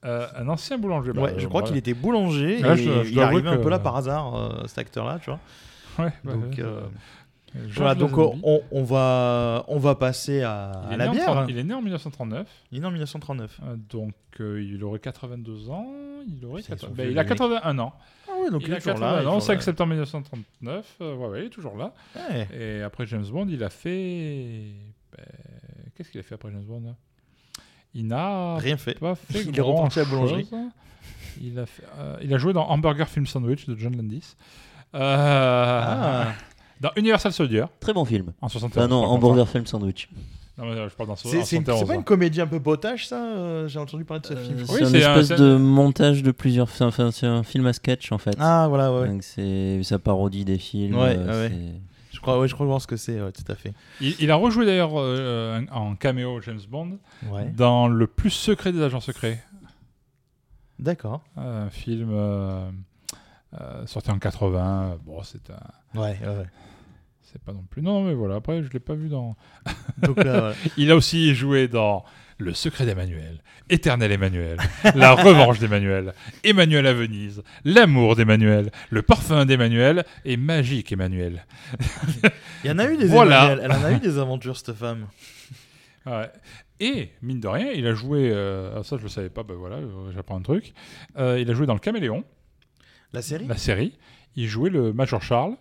Euh, 0.05 0.27
un 0.37 0.49
ancien 0.49 0.79
boulanger. 0.79 1.13
bah, 1.13 1.23
Ouais, 1.23 1.35
je 1.39 1.45
euh, 1.45 1.49
crois 1.49 1.61
voilà. 1.63 1.67
qu'il 1.69 1.77
était 1.77 1.95
boulanger. 1.95 2.63
Ouais, 2.63 2.75
et 2.75 2.77
je- 2.77 3.05
je 3.05 3.11
il 3.11 3.19
est 3.19 3.23
arrivé 3.23 3.49
un 3.49 3.57
peu 3.57 3.71
là 3.71 3.79
par 3.79 3.97
hasard, 3.97 4.35
euh, 4.37 4.67
cet 4.67 4.79
acteur-là, 4.79 5.19
tu 5.23 5.31
vois. 5.31 5.41
Ouais, 5.99 6.13
bah, 6.23 6.33
donc, 6.35 6.59
euh, 6.59 6.83
voilà, 7.71 7.95
donc 7.95 8.17
on, 8.19 8.63
on 8.71 8.83
va, 8.85 9.65
on 9.69 9.79
va 9.79 9.95
passer 9.95 10.43
à, 10.43 10.73
Il 10.89 10.91
à 10.91 10.95
est 10.95 10.97
la 10.99 11.05
né 11.05 11.09
en 11.11 11.13
bière. 11.15 11.25
30 11.33 11.47
il 11.49 11.59
est 11.59 11.65
né 11.65 11.73
en 11.75 11.81
1939. 11.81 12.47
Il 12.71 12.79
est 12.79 12.81
né 12.83 12.87
en 12.87 12.91
1939. 12.91 13.59
Euh, 13.65 13.77
donc 13.89 14.13
euh, 14.41 14.63
il 14.63 14.85
aurait 14.85 14.99
82 14.99 15.71
ans. 15.71 15.87
Il 16.29 16.45
aurait 16.45 16.61
Putain, 16.61 16.75
ils 16.75 16.79
80 16.81 16.89
sont 16.89 16.95
ben, 16.95 17.03
il 17.05 17.07
a 17.19 17.23
les 17.23 17.29
mecs. 17.29 17.29
81 17.29 17.79
ans. 17.79 17.95
Ah 18.29 18.33
ouais, 18.43 18.51
donc 18.51 18.63
il, 18.63 18.69
il 18.69 18.73
est 18.75 18.77
a 18.77 18.81
toujours 18.81 18.95
81 18.95 19.11
là, 19.11 19.21
ans, 19.23 19.25
toujours 19.37 19.43
5 19.43 19.55
là. 19.55 19.61
septembre 19.63 19.91
1939. 19.93 20.97
euh, 21.01 21.15
ouais, 21.17 21.27
ouais, 21.29 21.41
il 21.41 21.47
est 21.47 21.51
toujours 21.51 21.77
là. 21.79 21.95
Ouais. 22.15 22.47
Et 22.53 22.83
après 22.83 23.07
James 23.07 23.25
Bond, 23.33 23.47
il 23.49 23.65
a 23.65 23.71
fait. 23.71 24.67
ben, 25.17 25.25
Qu'est-ce 25.97 26.11
qu'il 26.11 26.21
a 26.21 26.23
fait 26.25 26.35
après 26.35 26.51
James 26.53 26.65
Bond 26.65 26.95
Il 27.99 28.07
n'a 28.09 28.57
Rien 28.57 28.77
fait. 28.77 28.99
Pas 28.99 29.15
fait 29.15 29.43
Il 29.49 29.57
est 29.59 29.61
reparti 29.63 29.99
à 30.01 30.03
la 30.03 30.09
boulangerie. 30.11 30.45
grand-chose. 30.51 30.71
Il 31.43 31.59
a, 31.59 31.65
fait, 31.67 31.83
euh, 31.99 32.17
il 32.23 32.33
a 32.35 32.39
joué 32.39 32.53
dans 32.53 32.67
Hamburger 32.69 33.09
Film 33.09 33.27
Sandwich 33.27 33.67
de 33.67 33.75
John 33.77 33.97
Landis. 33.97 34.37
Euh, 34.95 35.81
Ah. 35.85 36.27
Dans 36.81 36.91
Universal 36.97 37.33
Soldier. 37.33 37.65
Très 37.81 37.93
bon 37.95 38.05
film. 38.05 38.33
En 38.43 38.49
71. 38.49 38.85
Ah 38.85 38.87
non, 38.89 39.03
Hamburger. 39.03 39.49
Film 39.49 39.67
Sandwich. 39.67 40.09
Non, 40.59 40.65
mais 40.67 40.73
euh, 40.73 40.89
je 40.89 40.95
parle 40.95 41.09
dans 41.11 41.17
C'est 41.17 41.61
pas 41.87 41.95
une 41.95 42.05
comédie 42.05 42.41
un 42.41 42.47
peu 42.47 42.61
potage, 42.61 43.09
ça 43.09 43.17
euh, 43.23 43.69
J'ai 43.69 43.79
entendu 43.79 44.05
parler 44.05 44.23
de 44.23 44.27
ce 44.27 44.35
film. 44.37 44.65
c'est 44.67 44.81
une 44.89 44.95
espèce 44.97 45.29
de 45.39 45.57
montage 45.57 46.23
de 46.23 46.31
plusieurs. 46.31 46.69
c'est- 46.71 46.85
Enfin, 46.85 47.11
c'est 47.11 47.27
un 47.27 47.43
film 47.43 47.67
à 47.67 47.73
sketch 47.75 48.11
en 48.13 48.19
fait. 48.19 48.35
Ah, 48.39 48.67
voilà, 48.69 48.93
ouais. 48.93 49.09
Donc 49.09 49.23
c'est 49.23 49.83
ça 49.83 49.99
parodie 49.99 50.45
des 50.47 50.59
films. 50.59 50.97
Ouais, 50.97 51.17
euh, 51.19 51.49
ouais, 51.49 51.55
crois, 52.27 52.41
ouais, 52.41 52.49
je 52.49 52.55
crois 52.55 52.67
voir 52.67 52.81
ce 52.83 52.87
que 52.87 52.97
c'est, 52.97 53.21
ouais, 53.21 53.33
tout 53.33 53.45
à 53.51 53.55
fait. 53.55 53.73
Il, 54.01 54.17
il 54.21 54.31
a 54.31 54.37
rejoué 54.37 54.67
d'ailleurs 54.67 54.93
euh, 54.97 55.63
en 55.71 55.95
caméo 55.95 56.41
James 56.43 56.61
Bond 56.69 56.99
Ouais. 57.31 57.51
dans 57.51 57.87
Le 57.89 58.07
plus 58.07 58.31
secret 58.31 58.73
des 58.73 58.83
agents 58.83 59.01
secrets. 59.01 59.43
D'accord. 60.79 61.23
Un 61.37 61.71
film 61.71 62.11
euh, 62.13 62.69
euh, 63.61 63.87
sorti 63.87 64.11
en 64.11 64.19
80. 64.19 64.99
Bon, 65.05 65.23
c'est 65.23 65.51
un. 65.51 65.99
Ouais, 65.99 66.19
ouais, 66.21 66.27
ouais. 66.27 66.47
C'est 67.23 67.41
pas 67.43 67.53
non 67.53 67.65
plus. 67.69 67.83
Non, 67.83 68.03
mais 68.03 68.15
voilà. 68.15 68.37
Après, 68.37 68.63
je 68.63 68.71
l'ai 68.71 68.81
pas 68.81 68.95
vu 68.95 69.09
dans. 69.09 69.37
Donc 70.03 70.23
là, 70.23 70.49
ouais. 70.51 70.55
Il 70.77 70.91
a 70.91 70.97
aussi 70.97 71.35
joué 71.35 71.69
dans 71.69 72.05
Le 72.39 72.53
secret 72.53 72.85
d'Emmanuel, 72.85 73.41
Éternel 73.71 74.13
Emmanuel, 74.13 74.59
La 74.95 75.13
revanche 75.13 75.59
d'Emmanuel, 75.59 76.13
Emmanuel 76.45 76.87
à 76.87 76.93
Venise, 76.93 77.43
L'amour 77.65 78.15
d'Emmanuel, 78.15 78.71
Le 78.91 79.01
parfum 79.01 79.47
d'Emmanuel 79.47 80.05
et 80.27 80.37
Magique 80.37 80.93
Emmanuel. 80.93 81.47
Il 82.63 82.69
y 82.69 82.71
en 82.71 82.79
a 82.79 82.91
eu 82.93 82.99
des 82.99 83.07
Voilà. 83.07 83.53
Emmanuel, 83.53 83.61
Elle 83.65 83.73
en 83.73 83.85
a 83.85 83.93
eu 83.93 84.01
des 84.01 84.19
aventures, 84.19 84.57
cette 84.57 84.75
femme. 84.75 85.07
Ouais. 86.05 86.31
Et, 86.79 87.11
mine 87.23 87.41
de 87.41 87.49
rien, 87.49 87.71
il 87.73 87.87
a 87.87 87.95
joué. 87.95 88.31
euh, 88.31 88.77
ah, 88.79 88.83
ça, 88.85 88.99
je 88.99 89.03
le 89.03 89.09
savais 89.09 89.31
pas, 89.31 89.43
ben 89.43 89.55
voilà, 89.55 89.77
euh, 89.77 90.13
j'apprends 90.15 90.37
un 90.37 90.43
truc. 90.43 90.75
Euh, 91.17 91.41
il 91.41 91.51
a 91.51 91.55
joué 91.55 91.65
dans 91.67 91.73
le 91.75 91.81
Caméléon. 91.81 92.23
La 93.15 93.23
série? 93.23 93.47
La 93.47 93.57
série. 93.57 93.97
Il 94.35 94.47
jouait 94.47 94.69
le 94.69 94.93
Major 94.93 95.23
Charles, 95.23 95.57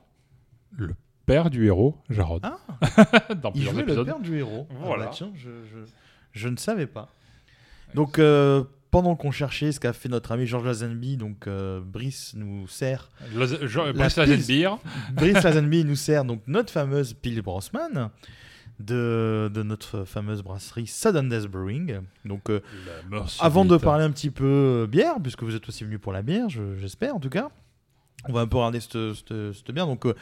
le 0.76 0.94
père 1.26 1.50
du 1.50 1.66
héros, 1.68 1.96
Jarod. 2.10 2.42
Ah 2.44 2.58
Dans 3.42 3.54
Il 3.56 3.64
jouait 3.64 3.84
le 3.84 4.04
père 4.04 4.20
du 4.20 4.38
héros. 4.40 4.68
Ah 4.72 4.74
Voilà. 4.82 5.06
bah 5.06 5.12
tiens, 5.14 5.32
je, 5.36 5.50
je- 5.72 5.90
je 6.36 6.48
ne 6.50 6.58
savais 6.58 6.86
pas. 6.88 7.10
Donc, 7.94 8.20
euh, 8.20 8.64
pendant 8.92 9.16
qu'on 9.16 9.32
cherchait 9.32 9.72
ce 9.72 9.80
qu'a 9.80 9.94
fait 9.94 10.10
notre 10.10 10.32
ami 10.32 10.46
Georges 10.46 10.66
Lazenby, 10.66 11.18
donc 11.18 11.48
euh, 11.48 11.82
Brice 11.84 12.34
nous 12.36 12.68
sert. 12.68 13.10
Brice 13.94 14.18
Lazenby. 14.18 14.66
Brice 15.14 15.44
Lazenby 15.44 15.84
nous 15.86 15.96
sert 15.96 16.24
donc 16.26 16.42
notre 16.48 16.72
fameuse 16.72 17.14
pile 17.14 17.42
Brossman 17.42 18.10
de, 18.80 19.50
de 19.54 19.64
notre 19.64 20.04
fameuse 20.04 20.42
brasserie 20.44 20.88
Sudden 20.88 21.30
Death 21.30 21.48
Brewing. 21.48 22.00
Donc, 22.26 22.50
euh, 22.50 22.60
avant 23.42 23.64
de 23.66 23.78
parler 23.78 24.04
un 24.04 24.12
petit 24.12 24.30
peu 24.30 24.88
bière, 24.90 25.16
puisque 25.22 25.44
vous 25.44 25.56
êtes 25.56 25.68
aussi 25.70 25.84
venu 25.86 25.98
pour 26.00 26.12
la 26.12 26.22
bière, 26.22 26.50
je- 26.50 26.76
j'espère 26.80 27.16
en 27.16 27.20
tout 27.20 27.30
cas. 27.30 27.50
On 28.28 28.34
va 28.34 28.42
un 28.42 28.48
peu 28.48 28.58
regarder 28.58 28.80
cette, 28.80 29.72
bière. 29.72 29.88
Donc, 29.88 30.06
euh, 30.06 30.16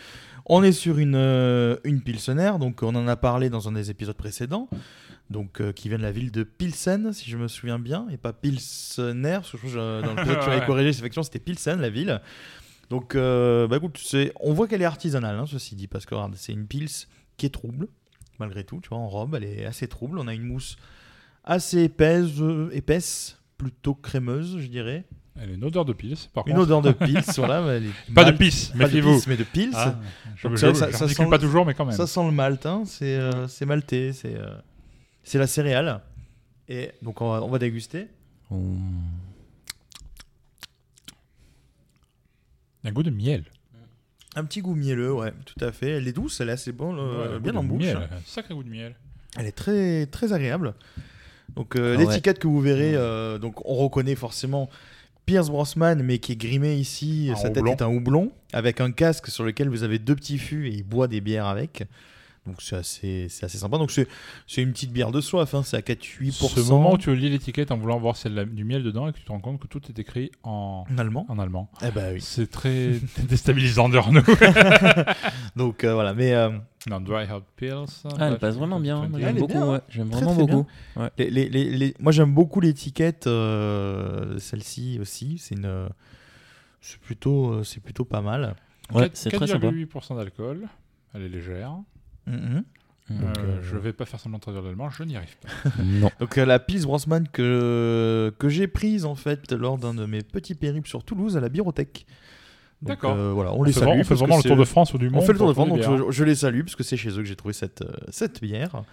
on 0.45 0.63
est 0.63 0.71
sur 0.71 0.97
une, 0.97 1.15
euh, 1.15 1.77
une 1.83 2.01
Pilsener. 2.01 2.51
Donc, 2.59 2.83
on 2.83 2.93
en 2.95 3.07
a 3.07 3.15
parlé 3.15 3.49
dans 3.49 3.67
un 3.67 3.71
des 3.71 3.89
épisodes 3.89 4.15
précédents. 4.15 4.69
Donc, 5.29 5.61
euh, 5.61 5.71
qui 5.71 5.87
vient 5.87 5.97
de 5.97 6.03
la 6.03 6.11
ville 6.11 6.31
de 6.31 6.43
Pilsen, 6.43 7.13
si 7.13 7.29
je 7.29 7.37
me 7.37 7.47
souviens 7.47 7.79
bien, 7.79 8.07
et 8.11 8.17
pas 8.17 8.33
Pilsener, 8.33 9.35
parce 9.35 9.51
que 9.51 9.67
je 9.67 10.01
dans 10.01 10.15
l'épisode 10.15 10.39
tu 10.43 10.49
avais 10.49 10.65
corrigé, 10.65 10.89
effectivement, 10.89 11.23
c'était 11.23 11.39
Pilsen, 11.39 11.79
la 11.79 11.89
ville. 11.89 12.21
Donc, 12.89 13.15
bah, 13.15 13.77
écoute, 13.77 13.97
c'est- 13.97 14.33
on 14.41 14.53
voit 14.53 14.67
qu'elle 14.67 14.81
est 14.81 14.85
artisanale, 14.85 15.37
hein, 15.37 15.45
ceci 15.47 15.75
dit, 15.75 15.87
parce 15.87 16.05
que 16.05 16.13
regarde, 16.13 16.35
c'est 16.35 16.51
une 16.51 16.67
Pils 16.67 16.89
qui 17.37 17.45
est 17.45 17.49
trouble, 17.49 17.87
malgré 18.37 18.63
tout, 18.63 18.79
tu 18.81 18.89
vois, 18.89 18.97
en 18.97 19.07
robe, 19.07 19.35
elle 19.35 19.45
est 19.45 19.65
assez 19.65 19.87
trouble. 19.87 20.19
On 20.19 20.27
a 20.27 20.33
une 20.33 20.43
mousse 20.43 20.75
assez 21.45 21.83
épaisse, 21.83 22.29
épaisse 22.71 23.39
plutôt 23.57 23.95
crémeuse, 23.95 24.57
je 24.59 24.67
dirais. 24.67 25.05
Elle 25.41 25.49
a 25.49 25.53
une 25.53 25.63
odeur 25.63 25.83
de 25.83 25.93
pils, 25.93 26.15
par 26.33 26.47
Une 26.47 26.53
contre. 26.53 26.65
odeur 26.65 26.81
de 26.83 26.91
pils, 27.05 27.21
voilà. 27.37 27.61
mais 27.61 27.77
elle 27.77 27.85
est 27.87 28.13
Pas 28.13 28.23
de 28.23 28.31
malt- 28.31 28.37
pis, 28.37 28.69
pas 28.71 28.77
de 28.77 28.83
méfiez-vous. 28.83 29.19
pils, 29.19 29.29
mais 29.29 29.37
de 29.37 29.43
pils. 29.43 29.71
Ah, 29.73 29.95
je- 30.35 30.47
Donc 30.47 30.59
ça, 30.59 30.73
ça 30.75 31.07
sent, 31.07 31.29
pas 31.29 31.39
toujours, 31.39 31.65
mais 31.65 31.73
quand 31.73 31.85
même. 31.85 31.95
Ça 31.95 32.05
sent 32.07 32.23
le 32.23 32.31
malt, 32.31 32.65
hein, 32.67 32.83
c'est 32.85 33.15
euh, 33.17 33.47
c'est 33.47 33.65
maltais, 33.65 34.13
c'est 34.13 34.35
euh, 34.35 34.53
c'est 35.23 35.39
la 35.39 35.47
céréale. 35.47 36.01
Et 36.69 36.91
donc 37.01 37.19
on 37.21 37.31
va, 37.31 37.41
on 37.43 37.49
va 37.49 37.57
déguster. 37.59 38.07
Un 42.83 42.91
goût 42.91 43.03
de 43.03 43.09
miel. 43.09 43.45
Un 44.35 44.45
petit 44.45 44.61
goût 44.61 44.75
mielleux, 44.75 45.13
ouais, 45.13 45.31
tout 45.45 45.63
à 45.63 45.71
fait. 45.71 45.91
Elle 45.91 46.07
est 46.07 46.13
douce, 46.13 46.41
elle 46.41 46.49
est 46.49 46.53
assez 46.53 46.71
bonne, 46.71 46.97
euh, 46.97 47.29
Ouais, 47.29 47.35
un 47.35 47.39
bien 47.39 47.51
goût 47.53 47.57
en 47.59 47.63
de 47.63 47.67
bouche. 47.69 47.83
miel, 47.83 47.97
un 47.97 48.19
sacré 48.25 48.53
goût 48.53 48.63
de 48.63 48.69
miel. 48.69 48.95
Elle 49.37 49.45
est 49.45 49.51
très 49.51 50.05
très 50.07 50.33
agréable. 50.33 50.73
Donc 51.55 51.75
euh, 51.75 51.95
Ah 51.95 51.99
ouais. 51.99 52.05
l'étiquette 52.07 52.39
que 52.39 52.47
vous 52.47 52.59
verrez, 52.61 52.95
euh, 52.95 53.37
donc 53.37 53.63
on 53.67 53.75
reconnaît 53.75 54.15
forcément 54.15 54.69
Pierce 55.25 55.49
Brosnan, 55.49 56.01
mais 56.03 56.17
qui 56.19 56.33
est 56.33 56.35
grimé 56.35 56.75
ici. 56.75 57.29
Un 57.31 57.35
Sa 57.35 57.49
tête 57.49 57.65
est 57.65 57.81
un 57.81 57.87
houblon 57.87 58.31
avec 58.51 58.81
un 58.81 58.91
casque 58.91 59.27
sur 59.27 59.43
lequel 59.43 59.69
vous 59.69 59.83
avez 59.83 59.99
deux 59.99 60.15
petits 60.15 60.37
fûts 60.37 60.67
et 60.67 60.73
il 60.73 60.83
boit 60.83 61.07
des 61.07 61.21
bières 61.21 61.45
avec. 61.47 61.83
Donc 62.45 62.57
c'est 62.61 62.75
assez, 62.75 63.27
c'est 63.29 63.45
assez 63.45 63.57
sympa. 63.57 63.77
Donc 63.77 63.89
c'est 63.89 64.05
c'est 64.47 64.61
une 64.61 64.73
petite 64.73 64.91
bière 64.91 65.11
de 65.11 65.21
soif, 65.21 65.53
hein, 65.55 65.63
c'est 65.63 65.77
à 65.77 65.79
4-8%. 65.79 66.49
Ce 66.55 66.59
moment 66.69 66.91
où 66.93 66.97
tu 66.97 67.15
lis 67.15 67.29
l'étiquette 67.29 67.71
en 67.71 67.77
voulant 67.77 67.97
voir 67.99 68.17
la- 68.25 68.43
du 68.43 68.65
miel 68.65 68.83
dedans 68.83 69.07
et 69.07 69.13
que 69.13 69.17
tu 69.19 69.23
te 69.23 69.31
rends 69.31 69.39
compte 69.39 69.61
que 69.61 69.67
tout 69.67 69.81
est 69.87 69.97
écrit 69.97 70.29
en, 70.43 70.83
En 70.93 70.97
allemand. 70.97 71.25
En 71.29 71.39
allemand. 71.39 71.69
Eh 71.81 71.91
ben 71.91 72.13
oui. 72.13 72.19
C'est 72.21 72.51
très 72.51 72.99
déstabilisant 73.29 73.87
de 73.87 73.97
nous. 74.11 74.21
Donc 75.55 75.85
euh, 75.85 75.93
voilà, 75.93 76.13
mais. 76.13 76.33
euh, 76.33 76.49
non, 76.89 76.99
Dry 77.01 77.25
Hop 77.31 77.43
Pills. 77.55 77.85
Ah, 78.19 78.27
elle 78.29 78.39
passe 78.39 78.55
vraiment 78.55 78.79
bien. 78.79 79.09
J'aime 79.17 79.37
est 79.37 79.39
beaucoup. 79.39 79.53
bien, 79.53 79.69
ouais. 79.71 79.79
J'aime 79.89 80.09
Très, 80.09 80.21
vraiment 80.21 80.35
très 80.45 80.45
beaucoup. 80.53 80.67
Ouais. 80.97 81.09
Les- 81.17 81.29
les- 81.29 81.49
les- 81.49 81.69
les- 81.77 81.93
Moi 81.99 82.11
j'aime 82.11 82.33
beaucoup 82.33 82.59
l'étiquette, 82.59 83.27
euh, 83.27 84.37
celle-ci 84.39 84.97
aussi. 84.99 85.37
C'est 85.37 85.55
une, 85.55 85.89
c'est 86.81 86.99
plutôt, 86.99 87.51
euh, 87.53 87.63
c'est 87.63 87.79
plutôt 87.81 88.05
pas 88.05 88.21
mal. 88.21 88.55
Ouais, 88.93 89.09
c'est 89.13 89.29
très 89.31 89.47
sympa. 89.47 89.67
4,8% 89.67 90.15
d'alcool. 90.15 90.67
Elle 91.13 91.23
est 91.23 91.29
légère. 91.29 91.77
Mhm. 92.27 92.63
Euh, 93.11 93.19
Donc, 93.19 93.37
euh, 93.37 93.59
je 93.61 93.77
vais 93.77 93.91
pas 93.91 94.05
faire 94.05 94.19
semblant 94.19 94.37
de 94.37 94.43
traduire 94.43 94.63
l'allemand, 94.63 94.89
je 94.89 95.03
n'y 95.03 95.17
arrive 95.17 95.35
pas. 95.37 95.49
Non. 95.83 96.09
Donc 96.21 96.37
euh, 96.37 96.45
la 96.45 96.57
Pils 96.59 96.83
Brosman 96.83 97.27
que, 97.27 98.33
que 98.39 98.47
j'ai 98.47 98.67
prise 98.67 99.03
en 99.05 99.15
fait 99.15 99.51
lors 99.51 99.77
d'un 99.77 99.93
de 99.93 100.05
mes 100.05 100.21
petits 100.21 100.55
périples 100.55 100.87
sur 100.87 101.03
Toulouse 101.03 101.35
à 101.35 101.41
la 101.41 101.49
bibliothèque. 101.49 102.05
D'accord. 102.83 103.15
euh, 103.17 103.31
voilà, 103.33 103.53
on, 103.53 103.59
On 103.59 103.63
les 103.63 103.71
salue. 103.71 103.99
on 103.99 104.03
fait 104.03 104.15
vraiment 104.15 104.37
le 104.37 104.43
tour 104.43 104.57
de 104.57 104.65
France 104.65 104.93
ou 104.93 104.97
du 104.97 105.07
On 105.07 105.11
monde 105.11 105.23
fait 105.25 105.31
le 105.33 105.37
tour 105.37 105.47
de 105.47 105.53
France, 105.53 105.69
donc 105.69 105.77
je, 106.07 106.11
je 106.11 106.23
les 106.23 106.35
salue 106.35 106.61
parce 106.61 106.75
que 106.75 106.83
c'est 106.83 106.97
chez 106.97 107.09
eux 107.09 107.17
que 107.17 107.25
j'ai 107.25 107.35
trouvé 107.35 107.53
cette, 107.53 107.81
euh, 107.81 107.91
cette 108.09 108.41
bière. 108.41 108.83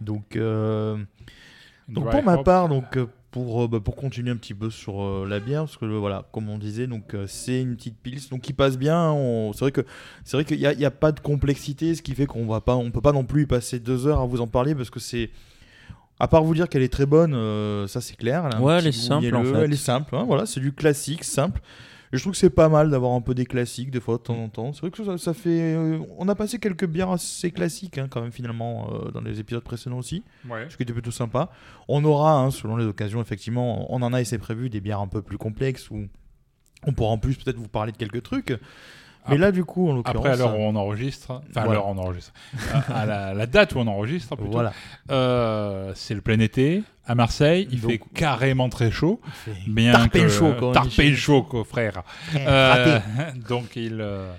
Donc, 0.00 0.36
euh, 0.36 0.96
donc 1.88 2.04
Dry 2.04 2.12
pour 2.12 2.22
ma 2.24 2.38
part, 2.42 2.68
donc 2.68 2.98
pour, 3.30 3.62
euh, 3.64 3.68
bah, 3.68 3.78
pour 3.80 3.94
continuer 3.96 4.30
un 4.30 4.36
petit 4.36 4.54
peu 4.54 4.70
sur 4.70 5.02
euh, 5.02 5.26
la 5.28 5.38
bière, 5.40 5.62
parce 5.62 5.76
que 5.76 5.84
euh, 5.84 5.98
voilà, 5.98 6.24
comme 6.32 6.48
on 6.48 6.58
disait, 6.58 6.86
donc 6.86 7.14
euh, 7.14 7.26
c'est 7.28 7.60
une 7.60 7.76
petite 7.76 7.96
pils, 8.02 8.28
donc 8.30 8.40
qui 8.40 8.52
passe 8.52 8.76
bien. 8.78 9.10
on- 9.10 9.52
C'est 9.52 9.60
vrai 9.60 9.72
que 9.72 9.82
c'est 10.24 10.36
vrai 10.36 10.44
qu'il 10.44 10.58
n'y 10.58 10.66
a, 10.66 10.72
il 10.72 10.80
y 10.80 10.84
a 10.84 10.90
pas 10.90 11.12
de 11.12 11.20
complexité, 11.20 11.94
ce 11.94 12.02
qui 12.02 12.14
fait 12.14 12.26
qu'on 12.26 12.46
va 12.46 12.60
pas, 12.60 12.74
on 12.76 12.90
peut 12.90 13.00
pas 13.00 13.12
non 13.12 13.24
plus 13.24 13.42
y 13.42 13.46
passer 13.46 13.78
deux 13.78 14.06
heures 14.06 14.20
à 14.20 14.26
vous 14.26 14.40
en 14.40 14.46
parler 14.46 14.74
parce 14.74 14.90
que 14.90 14.98
c'est 15.00 15.30
à 16.18 16.28
part 16.28 16.42
vous 16.42 16.54
dire 16.54 16.68
qu'elle 16.68 16.82
est 16.82 16.92
très 16.92 17.06
bonne, 17.06 17.34
euh, 17.34 17.86
ça 17.86 18.00
c'est 18.00 18.16
clair. 18.16 18.44
un 18.46 18.60
Ouais, 18.60 18.78
elle 18.78 18.86
est 18.88 18.92
simple, 18.92 19.34
en 19.36 19.44
fait. 19.44 19.58
Elle 19.64 19.72
est 19.72 19.76
simple, 19.76 20.16
hein, 20.16 20.24
voilà, 20.26 20.44
c'est 20.46 20.60
du 20.60 20.72
classique, 20.72 21.22
simple. 21.24 21.60
Et 22.12 22.16
je 22.16 22.22
trouve 22.22 22.32
que 22.32 22.38
c'est 22.38 22.50
pas 22.50 22.68
mal 22.68 22.90
d'avoir 22.90 23.12
un 23.12 23.20
peu 23.20 23.34
des 23.34 23.46
classiques 23.46 23.90
des 23.90 24.00
fois 24.00 24.16
de 24.16 24.22
temps 24.22 24.36
en 24.42 24.48
temps. 24.48 24.72
C'est 24.72 24.80
vrai 24.80 24.90
que 24.90 25.04
ça, 25.04 25.16
ça 25.16 25.32
fait. 25.32 25.74
euh, 25.74 26.00
on 26.18 26.28
a 26.28 26.34
passé 26.34 26.58
quelques 26.58 26.86
bières 26.86 27.10
assez 27.10 27.52
classiques 27.52 27.98
hein, 27.98 28.08
quand 28.10 28.20
même 28.20 28.32
finalement 28.32 28.90
euh, 28.92 29.10
dans 29.12 29.20
les 29.20 29.38
épisodes 29.38 29.62
précédents 29.62 29.98
aussi. 29.98 30.24
Ouais. 30.48 30.66
Ce 30.68 30.76
qui 30.76 30.82
était 30.82 30.92
plutôt 30.92 31.12
sympa. 31.12 31.50
On 31.86 32.04
aura, 32.04 32.32
hein, 32.32 32.50
selon 32.50 32.76
les 32.76 32.84
occasions, 32.86 33.20
effectivement, 33.20 33.92
on 33.94 34.02
en 34.02 34.12
a 34.12 34.20
et 34.20 34.24
c'est 34.24 34.38
prévu 34.38 34.70
des 34.70 34.80
bières 34.80 35.00
un 35.00 35.06
peu 35.06 35.22
plus 35.22 35.38
complexes 35.38 35.88
où 35.90 36.08
on 36.84 36.92
pourra 36.92 37.10
en 37.12 37.18
plus 37.18 37.36
peut-être 37.36 37.58
vous 37.58 37.68
parler 37.68 37.92
de 37.92 37.96
quelques 37.96 38.22
trucs. 38.22 38.58
Mais 39.28 39.38
là, 39.38 39.52
du 39.52 39.64
coup, 39.64 39.88
en 39.90 39.94
l'occurrence. 39.94 40.16
Après, 40.16 40.30
à 40.30 40.36
l'heure 40.36 40.54
où 40.58 40.62
on 40.62 40.74
enregistre, 40.76 41.42
enfin, 41.50 41.62
à 41.68 41.72
l'heure 41.72 41.86
où 41.86 41.90
on 41.90 41.98
enregistre, 41.98 42.32
à, 42.72 43.00
à 43.00 43.06
la, 43.06 43.34
la 43.34 43.46
date 43.46 43.74
où 43.74 43.78
on 43.78 43.86
enregistre, 43.86 44.34
plutôt, 44.36 44.50
Voilà. 44.52 44.72
euh, 45.10 45.92
c'est 45.94 46.14
le 46.14 46.20
plein 46.20 46.38
été 46.40 46.82
à 47.06 47.14
Marseille. 47.14 47.68
Il 47.70 47.80
Donc- 47.80 47.90
fait 47.90 48.00
carrément 48.14 48.68
très 48.68 48.90
chaud. 48.90 49.20
Bien 49.66 49.92
tarpé 49.92 50.20
que- 50.22 50.28
chaud, 50.28 50.52
dit 50.52 50.72
tarpé 50.72 51.14
chaud, 51.14 51.42
quoi, 51.42 51.64
frère. 51.64 52.02
Euh, 52.36 52.98
donc, 53.48 53.76
il. 53.76 53.98
euh, 54.00 54.32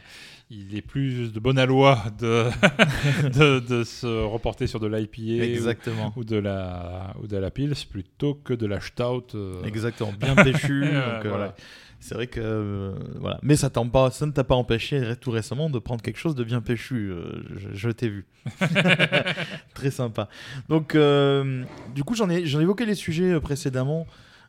il 0.53 0.75
est 0.75 0.81
plus 0.81 1.31
de 1.31 1.39
bonne 1.39 1.57
aloi 1.57 1.97
de, 2.19 2.47
de, 3.29 3.59
de 3.61 3.83
se 3.85 4.23
reporter 4.25 4.67
sur 4.67 4.81
de 4.81 4.87
l'IPA 4.87 5.45
Exactement. 5.45 6.11
ou, 6.17 6.19
ou 6.19 6.23
de 6.25 6.35
la 6.35 7.13
ou 7.23 7.27
de 7.27 7.37
la 7.37 7.49
Pils 7.51 7.73
plutôt 7.89 8.33
que 8.33 8.53
de 8.53 8.65
la 8.65 8.81
Stout. 8.81 9.27
euh, 9.35 9.63
Exactement, 9.63 10.11
bien 10.19 10.35
péchu. 10.35 10.81
donc, 10.81 10.91
euh, 10.93 11.21
voilà. 11.23 11.55
C'est 12.02 12.15
vrai 12.15 12.26
que 12.26 12.41
euh, 12.44 12.94
voilà, 13.19 13.40
mais 13.44 13.56
ça, 13.56 13.69
pas, 13.69 14.10
ça 14.10 14.26
ne 14.26 14.32
t'a 14.32 14.44
pas 14.44 14.56
empêché 14.56 15.14
tout 15.22 15.30
récemment 15.30 15.69
de 15.69 15.78
prendre 15.78 16.02
quelque 16.02 16.18
chose 16.18 16.34
de 16.34 16.44
bien 16.44 16.60
péchu. 16.60 17.11
euh, 17.11 17.44
je 17.56 17.69
je 17.73 17.90
t'ai 17.91 18.10
vu, 18.10 18.26
très 19.76 19.91
sympa. 19.91 20.28
Donc, 20.68 20.95
euh, 20.95 21.64
du 21.94 22.03
coup, 22.03 22.15
j'en 22.15 22.28
ai, 22.28 22.48
j'en 22.48 22.60
ai 22.60 22.64
évoqué 22.64 22.88
les 22.88 22.95
sujets 22.95 23.40
précédemment. 23.40 24.07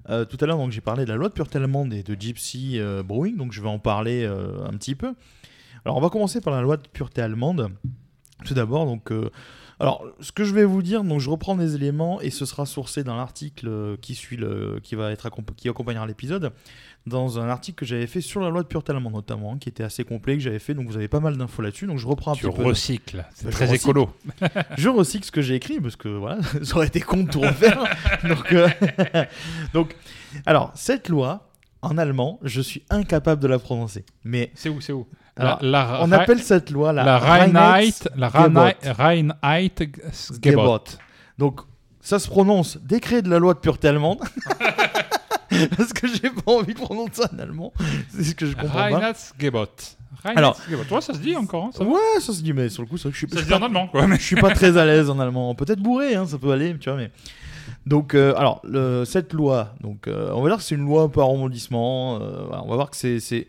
Tout 0.09 0.37
à 0.41 0.47
l'heure, 0.47 0.57
donc 0.59 0.73
j'ai 0.73 0.81
parlé 0.81 1.05
de 1.05 1.11
la 1.11 1.17
loi 1.17 1.29
de 1.29 1.33
pureté 1.33 1.59
allemande 1.59 1.95
et 1.95 2.03
de 2.03 2.21
Gypsy 2.21 2.81
Brewing, 3.05 3.37
donc 3.37 3.53
je 3.53 3.63
vais 3.63 3.69
en 3.69 3.79
parler 3.79 4.25
un 4.25 4.73
petit 4.77 4.97
peu. 4.97 5.15
Alors, 5.85 5.97
on 5.97 6.01
va 6.01 6.09
commencer 6.09 6.41
par 6.41 6.53
la 6.53 6.61
loi 6.61 6.77
de 6.77 6.89
pureté 6.89 7.23
allemande. 7.23 7.71
Tout 8.45 8.55
d'abord, 8.55 8.85
donc, 8.85 9.13
alors, 9.79 10.05
ce 10.19 10.33
que 10.33 10.43
je 10.43 10.55
vais 10.55 10.65
vous 10.65 10.83
dire, 10.83 11.05
donc, 11.05 11.21
je 11.21 11.31
reprends 11.31 11.55
des 11.55 11.77
éléments 11.77 12.21
et 12.21 12.31
ce 12.31 12.47
sera 12.47 12.67
sourcé 12.67 13.05
dans 13.05 13.15
l'article 13.15 13.97
qui 14.01 14.17
suit 14.17 14.37
le, 14.37 14.81
qui 14.83 14.97
va 14.97 15.13
être 15.13 15.31
qui 15.57 15.69
accompagnera 15.69 16.05
l'épisode, 16.05 16.53
dans 17.07 17.41
un 17.41 17.49
article 17.49 17.81
que 17.81 17.85
j'avais 17.85 18.07
fait 18.07 18.21
sur 18.21 18.41
la 18.41 18.49
loi 18.49 18.63
de 18.63 18.69
pureté 18.69 18.93
allemande 18.93 19.15
notamment, 19.15 19.57
qui 19.59 19.69
était 19.69 19.83
assez 19.83 20.05
complet 20.05 20.35
que 20.37 20.43
j'avais 20.43 20.59
fait, 20.61 20.73
donc 20.75 20.87
vous 20.87 20.97
avez 20.97 21.09
pas 21.09 21.19
mal 21.21 21.37
d'infos 21.37 21.61
là-dessus, 21.63 21.87
donc 21.87 21.99
je 21.99 22.07
reprends 22.07 22.33
un 22.33 22.37
Tu 22.37 22.47
petit 22.47 22.57
peu. 22.57 22.63
recycles, 22.65 23.25
c'est 23.35 23.51
très 23.51 23.65
recycle. 23.67 23.91
écolo. 23.91 24.11
je 24.79 24.89
recycle 24.89 25.25
ce 25.27 25.33
que 25.33 25.43
j'ai 25.43 25.57
écrit 25.57 25.81
parce 25.81 25.97
que 25.97 26.09
voilà, 26.09 26.39
ça 26.63 26.77
aurait 26.77 26.87
été 26.87 27.01
con 27.01 27.25
de 27.25 27.31
tout 27.31 27.41
refaire. 27.41 27.83
donc, 28.29 28.53
euh, 28.53 28.69
donc, 29.75 29.97
alors 30.47 30.71
cette 30.75 31.09
loi 31.09 31.49
en 31.83 31.99
allemand, 31.99 32.39
je 32.43 32.61
suis 32.61 32.85
incapable 32.91 33.43
de 33.43 33.49
la 33.49 33.59
prononcer, 33.59 34.05
mais 34.23 34.53
c'est 34.55 34.69
où, 34.69 34.81
c'est 34.81 34.93
où? 34.93 35.09
Alors, 35.37 35.59
La- 35.63 35.69
la- 35.71 35.99
on 36.03 36.13
appelle 36.13 36.41
cette 36.41 36.71
loi 36.71 36.93
la, 36.93 37.03
la 37.05 37.19
Reinheit, 37.19 37.95
la 38.15 38.29
Reinheit, 38.29 38.77
Reinheitsgebot. 38.85 39.83
Reinheitsgebot. 39.83 40.85
Donc, 41.39 41.61
ça 42.01 42.19
se 42.19 42.29
prononce 42.29 42.77
décret 42.79 43.23
de 43.23 43.31
la 43.31 43.39
loi 43.39 43.55
de 43.55 43.59
pureté 43.59 43.89
allemande. 43.89 44.21
Parce 45.77 45.93
que 45.93 46.07
j'ai 46.09 46.31
pas 46.31 46.53
envie 46.53 46.75
de 46.75 46.79
prononcer 46.79 47.23
ça 47.23 47.31
en 47.35 47.39
allemand. 47.39 47.73
C'est 48.09 48.25
ce 48.25 48.35
que 48.35 48.47
je 48.47 48.55
comprends 48.55 48.69
pas. 48.69 48.89
Reinheitsgebot. 48.99 49.67
Alors- 50.25 50.55
Reinheitsgebot. 50.57 50.85
Toi, 50.89 51.01
ça 51.01 51.15
se 51.15 51.19
dit 51.19 51.37
encore. 51.37 51.65
hein, 51.67 51.71
ça 51.73 51.85
Ouais, 51.85 51.99
ça 52.21 52.33
se 52.33 52.43
dit, 52.43 52.53
mais 52.53 52.69
sur 52.69 52.83
le 52.83 52.89
coup, 52.89 52.97
c'est 52.97 53.05
vrai 53.05 53.11
que 53.13 53.15
je 53.19 53.27
suis, 53.27 53.29
Ça 53.29 53.37
je 53.37 53.41
se 53.41 53.45
suis 53.47 53.53
dit 53.55 53.59
pas- 53.59 53.65
en 53.65 53.67
allemand, 53.69 53.89
quoi, 53.89 54.07
mais- 54.07 54.17
Je 54.17 54.23
suis 54.23 54.37
pas 54.37 54.51
très 54.55 54.77
à 54.77 54.85
l'aise 54.85 55.11
en 55.11 55.19
allemand. 55.19 55.55
Peut-être 55.55 55.81
bourré, 55.81 56.15
hein, 56.15 56.27
ça 56.27 56.39
peut 56.39 56.51
aller, 56.53 56.77
tu 56.79 56.89
vois, 56.91 56.99
mais. 56.99 57.11
Donc, 57.87 58.15
euh, 58.15 58.35
alors, 58.37 58.61
le- 58.65 59.05
cette 59.05 59.33
loi, 59.33 59.75
donc, 59.81 60.07
euh, 60.07 60.31
on 60.35 60.43
va 60.43 60.51
dire 60.51 60.59
que 60.59 60.63
c'est 60.65 60.75
une 60.77 60.85
loi 60.85 61.03
un 61.03 61.09
peu 61.09 61.21
arrondissement. 61.21 62.19
euh, 62.21 62.45
voilà, 62.47 62.63
on 62.65 62.69
va 62.69 62.77
voir 62.77 62.91
que 62.91 62.97
c'est. 62.97 63.21
c'est- 63.21 63.47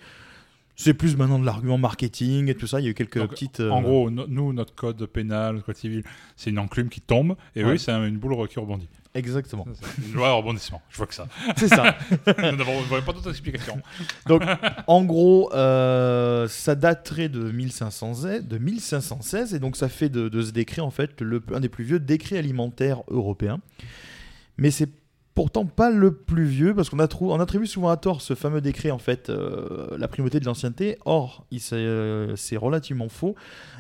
C'est 0.75 0.95
plus 0.95 1.15
maintenant 1.15 1.37
de 1.37 1.45
l'argument 1.45 1.77
marketing 1.77 2.49
et 2.49 2.55
tout 2.55 2.65
ça. 2.65 2.79
Il 2.79 2.85
y 2.85 2.87
a 2.87 2.89
eu 2.89 2.93
quelques 2.95 3.19
Donc, 3.19 3.29
petites. 3.29 3.59
euh, 3.59 3.69
En 3.69 3.83
gros, 3.83 4.09
no- 4.09 4.25
nous, 4.27 4.53
notre 4.53 4.73
code 4.73 5.05
pénal, 5.05 5.53
notre 5.53 5.67
code 5.67 5.75
civil, 5.77 6.03
c'est 6.35 6.49
une 6.49 6.57
enclume 6.57 6.89
qui 6.89 6.99
tombe, 6.99 7.35
et 7.55 7.63
Ouais. 7.63 7.73
oui, 7.73 7.79
c'est 7.79 7.91
un- 7.91 8.03
une 8.07 8.17
boule 8.17 8.35
qui 8.47 8.59
rebondit. 8.59 8.89
Exactement. 9.15 9.65
Une 10.07 10.13
loi 10.13 10.29
de 10.29 10.33
rebondissement, 10.33 10.81
je 10.89 10.97
vois 10.97 11.05
que 11.05 11.13
ça. 11.13 11.27
C'est 11.57 11.67
ça. 11.67 11.95
Nous 12.27 12.57
n'avons 12.57 13.01
pas 13.05 13.13
d'autres 13.13 13.29
explications. 13.29 13.79
Donc, 14.27 14.41
en 14.87 15.03
gros, 15.03 15.53
euh, 15.53 16.47
ça 16.47 16.73
daterait 16.73 17.29
de 17.29 17.51
1516, 17.51 18.47
de 18.47 18.57
1516, 18.57 19.53
et 19.53 19.59
donc 19.59 19.75
ça 19.75 19.87
fait 19.89 20.09
de, 20.09 20.29
de 20.29 20.41
ce 20.41 20.51
décret 20.51 20.81
en 20.81 20.89
fait 20.89 21.21
le, 21.21 21.43
un 21.53 21.59
des 21.59 21.69
plus 21.69 21.83
vieux 21.83 21.99
décrets 21.99 22.37
alimentaires 22.37 23.03
européens. 23.07 23.59
Mais 24.57 24.71
c'est 24.71 24.89
pourtant 25.35 25.65
pas 25.65 25.89
le 25.89 26.13
plus 26.13 26.45
vieux 26.45 26.75
parce 26.75 26.89
qu'on 26.89 26.99
on 26.99 27.39
attribue 27.39 27.65
souvent 27.65 27.89
à 27.89 27.97
tort 27.97 28.21
ce 28.21 28.35
fameux 28.35 28.61
décret 28.61 28.91
en 28.91 28.99
fait 28.99 29.29
euh, 29.29 29.97
la 29.97 30.07
primauté 30.07 30.39
de 30.39 30.45
l'ancienneté. 30.45 30.97
Or, 31.05 31.45
il 31.51 31.59
s'est, 31.59 31.75
euh, 31.75 32.35
c'est 32.35 32.57
relativement 32.57 33.09
faux. 33.09 33.35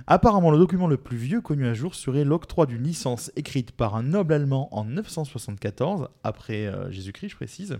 Apparemment, 0.07 0.51
le 0.51 0.57
document 0.57 0.87
le 0.87 0.97
plus 0.97 1.17
vieux 1.17 1.41
connu 1.41 1.67
à 1.67 1.73
jour 1.73 1.95
serait 1.95 2.23
l'octroi 2.23 2.65
d'une 2.65 2.83
licence 2.83 3.31
écrite 3.35 3.71
par 3.71 3.95
un 3.95 4.03
noble 4.03 4.33
allemand 4.33 4.69
en 4.71 4.85
974 4.85 6.09
après 6.23 6.65
euh, 6.65 6.89
Jésus-Christ, 6.91 7.29
je 7.29 7.35
précise 7.35 7.79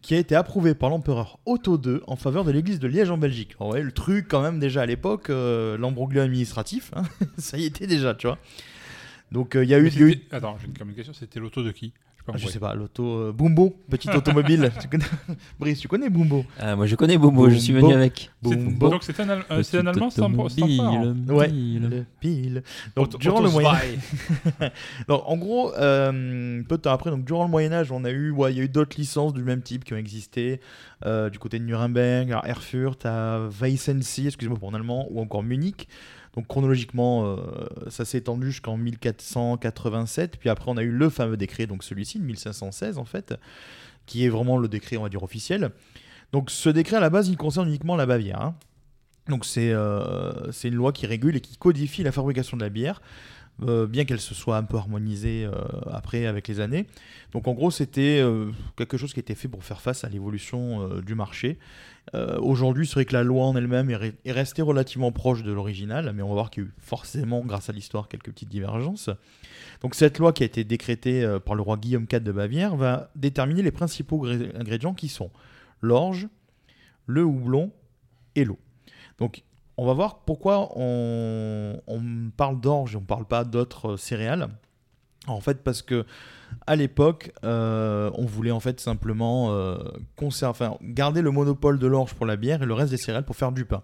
qui 0.00 0.16
a 0.16 0.18
été 0.18 0.34
approuvé 0.34 0.74
par 0.74 0.90
l'empereur 0.90 1.38
Otto 1.46 1.80
II 1.80 2.00
en 2.08 2.16
faveur 2.16 2.42
de 2.42 2.50
l'église 2.50 2.80
de 2.80 2.88
Liège 2.88 3.12
en 3.12 3.18
Belgique. 3.18 3.54
Alors 3.60 3.74
ouais, 3.74 3.82
le 3.82 3.92
truc 3.92 4.26
quand 4.28 4.42
même 4.42 4.58
déjà 4.58 4.82
à 4.82 4.86
l'époque, 4.86 5.28
l'embroglio 5.28 6.22
administratif, 6.22 6.90
hein, 6.96 7.04
ça 7.38 7.56
y 7.56 7.66
était 7.66 7.86
déjà, 7.86 8.12
tu 8.12 8.26
vois. 8.26 8.38
Donc 9.30 9.52
il 9.54 9.68
y 9.68 9.74
a 9.74 9.78
eu... 9.78 9.88
Y 9.90 10.26
a 10.32 10.36
Attends, 10.38 10.58
j'ai 10.58 10.66
une 10.66 10.76
communication, 10.76 11.12
c'était 11.12 11.38
l'auto 11.38 11.62
de 11.62 11.70
qui? 11.70 11.92
Ah, 12.28 12.36
je 12.36 12.46
sais 12.46 12.60
pas, 12.60 12.74
l'auto 12.74 13.04
euh, 13.04 13.32
Bumbo, 13.32 13.76
petite 13.90 14.14
automobile. 14.14 14.70
Tu 14.80 14.86
connais- 14.88 15.04
Brice, 15.60 15.80
tu 15.80 15.88
connais 15.88 16.08
Bumbo? 16.08 16.44
Ah, 16.60 16.76
moi 16.76 16.86
je 16.86 16.94
connais 16.94 17.18
Bobo, 17.18 17.50
je 17.50 17.56
suis 17.56 17.72
venu 17.72 17.82
Bumbo. 17.86 17.96
avec. 17.96 18.30
C'est- 18.44 18.56
Bumbo. 18.56 18.90
Donc 18.90 19.02
c'est 19.02 19.18
un, 19.20 19.28
Al- 19.28 19.44
euh, 19.50 19.62
c'est 19.64 19.78
un 19.78 19.86
allemand, 19.88 20.08
c'est 20.10 20.20
un 20.22 20.26
hein. 20.26 20.38
automobile, 20.38 21.16
Ouais, 21.28 21.48
pile. 21.48 21.88
le 21.90 22.04
pile. 22.20 22.62
Donc, 22.94 23.06
Auto- 23.06 23.18
durant 23.18 23.40
le 23.40 23.50
Moyen. 23.50 23.70
Donc, 25.08 25.22
en 25.26 25.36
gros, 25.36 25.72
euh, 25.74 26.62
peu 26.68 26.76
de 26.76 26.82
temps 26.82 26.92
après, 26.92 27.10
donc 27.10 27.24
durant 27.24 27.44
le 27.44 27.50
Moyen 27.50 27.72
Âge, 27.72 27.90
on 27.92 28.04
a 28.04 28.10
eu, 28.10 28.30
ouais, 28.30 28.52
il 28.52 28.58
y 28.58 28.60
a 28.60 28.64
eu 28.64 28.68
d'autres 28.68 28.96
licences 28.98 29.32
du 29.34 29.42
même 29.42 29.62
type 29.62 29.84
qui 29.84 29.92
ont 29.94 29.98
existé 29.98 30.60
euh, 31.04 31.30
du 31.30 31.38
côté 31.38 31.58
de 31.58 31.64
Nuremberg, 31.64 32.32
à 32.32 32.42
Erfurt, 32.46 33.04
à 33.04 33.40
Weissensee, 33.60 34.26
excusez-moi 34.26 34.58
pour 34.58 34.68
en 34.68 34.74
allemand, 34.74 35.06
ou 35.10 35.20
encore 35.20 35.42
Munich. 35.42 35.88
Donc 36.34 36.46
chronologiquement, 36.46 37.26
euh, 37.26 37.36
ça 37.88 38.04
s'est 38.04 38.18
étendu 38.18 38.50
jusqu'en 38.50 38.76
1487. 38.76 40.38
Puis 40.38 40.48
après, 40.48 40.70
on 40.70 40.76
a 40.76 40.82
eu 40.82 40.90
le 40.90 41.10
fameux 41.10 41.36
décret, 41.36 41.66
donc 41.66 41.84
celui-ci, 41.84 42.18
de 42.18 42.24
1516 42.24 42.98
en 42.98 43.04
fait, 43.04 43.34
qui 44.06 44.24
est 44.24 44.28
vraiment 44.28 44.56
le 44.56 44.68
décret, 44.68 44.96
on 44.96 45.02
va 45.02 45.08
dire, 45.08 45.22
officiel. 45.22 45.70
Donc 46.32 46.50
ce 46.50 46.70
décret, 46.70 46.96
à 46.96 47.00
la 47.00 47.10
base, 47.10 47.28
il 47.28 47.36
concerne 47.36 47.68
uniquement 47.68 47.96
la 47.96 48.06
Bavière. 48.06 48.40
hein. 48.40 48.54
Donc 49.28 49.44
c'est 49.44 49.72
euh, 49.72 50.50
c'est 50.50 50.68
une 50.68 50.74
loi 50.74 50.92
qui 50.92 51.06
régule 51.06 51.36
et 51.36 51.40
qui 51.40 51.56
codifie 51.56 52.02
la 52.02 52.10
fabrication 52.10 52.56
de 52.56 52.62
la 52.62 52.70
bière, 52.70 53.00
euh, 53.62 53.86
bien 53.86 54.04
qu'elle 54.04 54.20
se 54.20 54.34
soit 54.34 54.56
un 54.56 54.64
peu 54.64 54.78
harmonisée 54.78 55.48
après 55.92 56.26
avec 56.26 56.48
les 56.48 56.58
années. 56.60 56.86
Donc 57.32 57.46
en 57.46 57.52
gros, 57.52 57.70
c'était 57.70 58.24
quelque 58.76 58.96
chose 58.96 59.12
qui 59.12 59.20
était 59.20 59.34
fait 59.34 59.48
pour 59.48 59.62
faire 59.64 59.82
face 59.82 60.02
à 60.02 60.08
l'évolution 60.08 60.98
du 61.00 61.14
marché. 61.14 61.58
Euh, 62.14 62.38
Aujourd'hui, 62.40 62.86
c'est 62.86 62.94
vrai 62.94 63.04
que 63.04 63.12
la 63.12 63.22
loi 63.22 63.44
en 63.46 63.56
elle-même 63.56 63.88
est, 63.90 63.96
re- 63.96 64.14
est 64.24 64.32
restée 64.32 64.60
relativement 64.62 65.12
proche 65.12 65.42
de 65.42 65.52
l'original, 65.52 66.12
mais 66.14 66.22
on 66.22 66.28
va 66.28 66.34
voir 66.34 66.50
qu'il 66.50 66.64
y 66.64 66.66
a 66.66 66.68
eu 66.68 66.72
forcément, 66.78 67.40
grâce 67.44 67.70
à 67.70 67.72
l'histoire, 67.72 68.08
quelques 68.08 68.30
petites 68.32 68.48
divergences. 68.48 69.08
Donc 69.82 69.94
cette 69.94 70.18
loi 70.18 70.32
qui 70.32 70.42
a 70.42 70.46
été 70.46 70.64
décrétée 70.64 71.22
euh, 71.24 71.38
par 71.38 71.54
le 71.54 71.62
roi 71.62 71.76
Guillaume 71.76 72.06
IV 72.10 72.20
de 72.20 72.32
Bavière 72.32 72.76
va 72.76 73.10
déterminer 73.14 73.62
les 73.62 73.70
principaux 73.70 74.18
gré- 74.18 74.52
ingrédients 74.58 74.94
qui 74.94 75.08
sont 75.08 75.30
l'orge, 75.80 76.28
le 77.06 77.22
houblon 77.24 77.70
et 78.34 78.44
l'eau. 78.44 78.58
Donc 79.18 79.42
on 79.76 79.86
va 79.86 79.94
voir 79.94 80.20
pourquoi 80.24 80.70
on, 80.76 81.80
on 81.86 82.02
parle 82.36 82.60
d'orge 82.60 82.94
et 82.94 82.96
on 82.96 83.00
ne 83.00 83.06
parle 83.06 83.26
pas 83.26 83.44
d'autres 83.44 83.92
euh, 83.92 83.96
céréales. 83.96 84.48
En 85.28 85.40
fait, 85.40 85.62
parce 85.62 85.82
que 85.82 86.04
à 86.66 86.76
l'époque, 86.76 87.32
euh, 87.44 88.10
on 88.14 88.24
voulait 88.26 88.50
en 88.50 88.60
fait 88.60 88.80
simplement 88.80 89.52
euh, 89.52 89.76
conserver, 90.16 90.50
enfin, 90.50 90.76
garder 90.82 91.22
le 91.22 91.30
monopole 91.30 91.78
de 91.78 91.86
l'orge 91.86 92.14
pour 92.14 92.26
la 92.26 92.36
bière 92.36 92.62
et 92.62 92.66
le 92.66 92.74
reste 92.74 92.90
des 92.90 92.96
céréales 92.98 93.24
pour 93.24 93.36
faire 93.36 93.52
du 93.52 93.64
pain. 93.64 93.82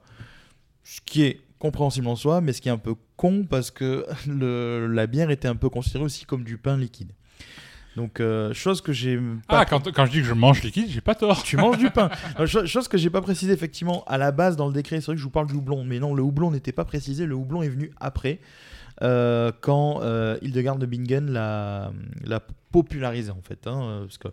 Ce 0.84 1.00
qui 1.04 1.22
est 1.22 1.40
compréhensible 1.58 2.06
en 2.08 2.16
soi, 2.16 2.40
mais 2.40 2.52
ce 2.52 2.60
qui 2.60 2.68
est 2.68 2.72
un 2.72 2.78
peu 2.78 2.94
con 3.16 3.44
parce 3.48 3.70
que 3.70 4.06
le- 4.28 4.86
la 4.86 5.06
bière 5.06 5.30
était 5.30 5.48
un 5.48 5.56
peu 5.56 5.68
considérée 5.68 6.04
aussi 6.04 6.24
comme 6.24 6.44
du 6.44 6.56
pain 6.58 6.76
liquide. 6.76 7.12
Donc, 7.96 8.20
euh, 8.20 8.54
chose 8.54 8.80
que 8.80 8.92
j'ai 8.92 9.18
Ah, 9.48 9.64
quand, 9.64 9.90
quand 9.92 10.06
je 10.06 10.12
dis 10.12 10.18
que 10.18 10.24
je 10.24 10.32
mange 10.34 10.62
liquide, 10.62 10.86
j'ai 10.88 11.00
pas 11.00 11.16
tort. 11.16 11.42
tu 11.42 11.56
manges 11.56 11.78
du 11.78 11.90
pain. 11.90 12.10
Euh, 12.38 12.46
cho- 12.46 12.64
chose 12.64 12.86
que 12.86 12.96
j'ai 12.96 13.10
pas 13.10 13.22
précisé 13.22 13.52
effectivement 13.52 14.04
à 14.06 14.18
la 14.18 14.30
base 14.30 14.54
dans 14.56 14.68
le 14.68 14.72
décret. 14.72 15.00
C'est 15.00 15.06
vrai 15.06 15.14
que 15.14 15.18
je 15.18 15.24
vous 15.24 15.30
parle 15.30 15.48
du 15.48 15.54
houblon, 15.54 15.82
mais 15.82 15.98
non, 15.98 16.14
le 16.14 16.22
houblon 16.22 16.52
n'était 16.52 16.70
pas 16.70 16.84
précisé. 16.84 17.26
Le 17.26 17.34
houblon 17.34 17.60
est 17.62 17.68
venu 17.68 17.90
après, 17.98 18.38
euh, 19.02 19.52
quand 19.60 20.00
euh, 20.02 20.38
Hildegard 20.42 20.76
de 20.76 20.86
Bingen 20.86 21.30
l'a, 21.30 21.92
l'a 22.24 22.40
popularisé 22.72 23.30
en 23.30 23.42
fait. 23.42 23.66
hein, 23.66 23.82
euh, 23.82 24.00
parce 24.02 24.18
que, 24.18 24.28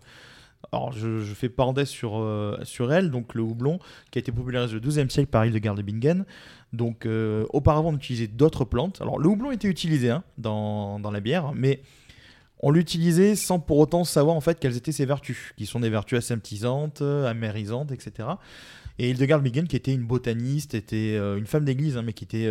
alors 0.72 0.92
je, 0.92 1.22
fais 1.34 1.48
parenthèse 1.48 1.88
sur, 1.88 2.58
sur 2.64 2.92
elle, 2.92 3.10
donc 3.10 3.34
le 3.34 3.42
houblon 3.42 3.78
qui 4.10 4.18
a 4.18 4.20
été 4.20 4.32
popularisé 4.32 4.76
au 4.76 4.80
XIIe 4.80 5.08
siècle 5.08 5.30
par 5.30 5.46
Hildegard 5.46 5.76
de 5.76 5.82
Bingen. 5.82 6.24
Donc 6.72 7.06
auparavant 7.52 7.90
on 7.90 7.96
utilisait 7.96 8.26
d'autres 8.26 8.64
plantes. 8.64 9.00
Alors 9.00 9.18
le 9.18 9.28
houblon 9.28 9.52
était 9.52 9.68
utilisé 9.68 10.10
hein, 10.10 10.24
dans, 10.38 10.98
dans 10.98 11.12
la 11.12 11.20
bière, 11.20 11.52
mais 11.54 11.82
on 12.60 12.72
l'utilisait 12.72 13.36
sans 13.36 13.60
pour 13.60 13.78
autant 13.78 14.02
savoir 14.02 14.34
en 14.34 14.40
fait 14.40 14.58
quelles 14.58 14.76
étaient 14.76 14.92
ses 14.92 15.06
vertus, 15.06 15.52
qui 15.56 15.66
sont 15.66 15.78
des 15.78 15.90
vertus 15.90 16.18
aseptisantes, 16.18 17.00
amérisantes, 17.00 17.92
etc. 17.92 18.28
Et 18.98 19.10
Hildegard 19.10 19.42
Bingen, 19.42 19.68
qui 19.68 19.76
était 19.76 19.94
une 19.94 20.04
botaniste, 20.04 20.74
était 20.74 21.16
une 21.16 21.46
femme 21.46 21.64
d'église, 21.64 21.96
hein, 21.96 22.02
mais 22.02 22.12
qui 22.12 22.24
était 22.24 22.50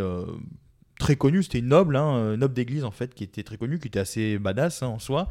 très 1.00 1.16
connue, 1.16 1.44
c'était 1.44 1.60
une 1.60 1.68
noble, 1.68 1.96
hein, 1.96 2.38
noble 2.38 2.54
d'église 2.54 2.84
en 2.84 2.92
fait, 2.92 3.14
qui 3.14 3.24
était 3.24 3.44
très 3.44 3.58
connue, 3.58 3.80
qui 3.80 3.88
était 3.88 4.00
assez 4.00 4.38
badass 4.38 4.84
hein, 4.84 4.88
en 4.88 5.00
soi. 5.00 5.30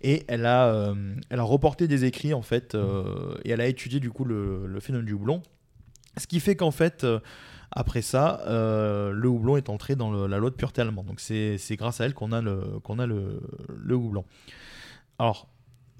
Et 0.00 0.24
elle 0.28 0.44
a, 0.44 0.66
euh, 0.66 1.14
elle 1.30 1.40
a 1.40 1.44
reporté 1.44 1.88
des 1.88 2.04
écrits 2.04 2.34
en 2.34 2.42
fait, 2.42 2.74
euh, 2.74 3.36
et 3.44 3.50
elle 3.50 3.60
a 3.60 3.66
étudié 3.66 4.00
du 4.00 4.10
coup 4.10 4.24
le, 4.24 4.66
le 4.66 4.80
phénomène 4.80 5.06
du 5.06 5.14
houblon. 5.14 5.42
Ce 6.18 6.26
qui 6.26 6.40
fait 6.40 6.56
qu'en 6.56 6.70
fait, 6.70 7.04
euh, 7.04 7.20
après 7.70 8.02
ça, 8.02 8.42
le 8.46 9.26
houblon 9.26 9.56
est 9.56 9.68
entré 9.68 9.96
dans 9.96 10.26
la 10.28 10.38
loi 10.38 10.50
de 10.50 10.54
pureté 10.54 10.82
allemande. 10.82 11.06
Donc 11.06 11.20
c'est 11.20 11.58
grâce 11.76 12.00
à 12.00 12.04
elle 12.04 12.14
qu'on 12.14 12.32
a 12.32 12.40
le, 12.40 12.78
qu'on 12.84 12.98
a 12.98 13.06
le, 13.06 13.40
le 13.68 13.94
houblon. 13.96 14.24
Alors, 15.18 15.48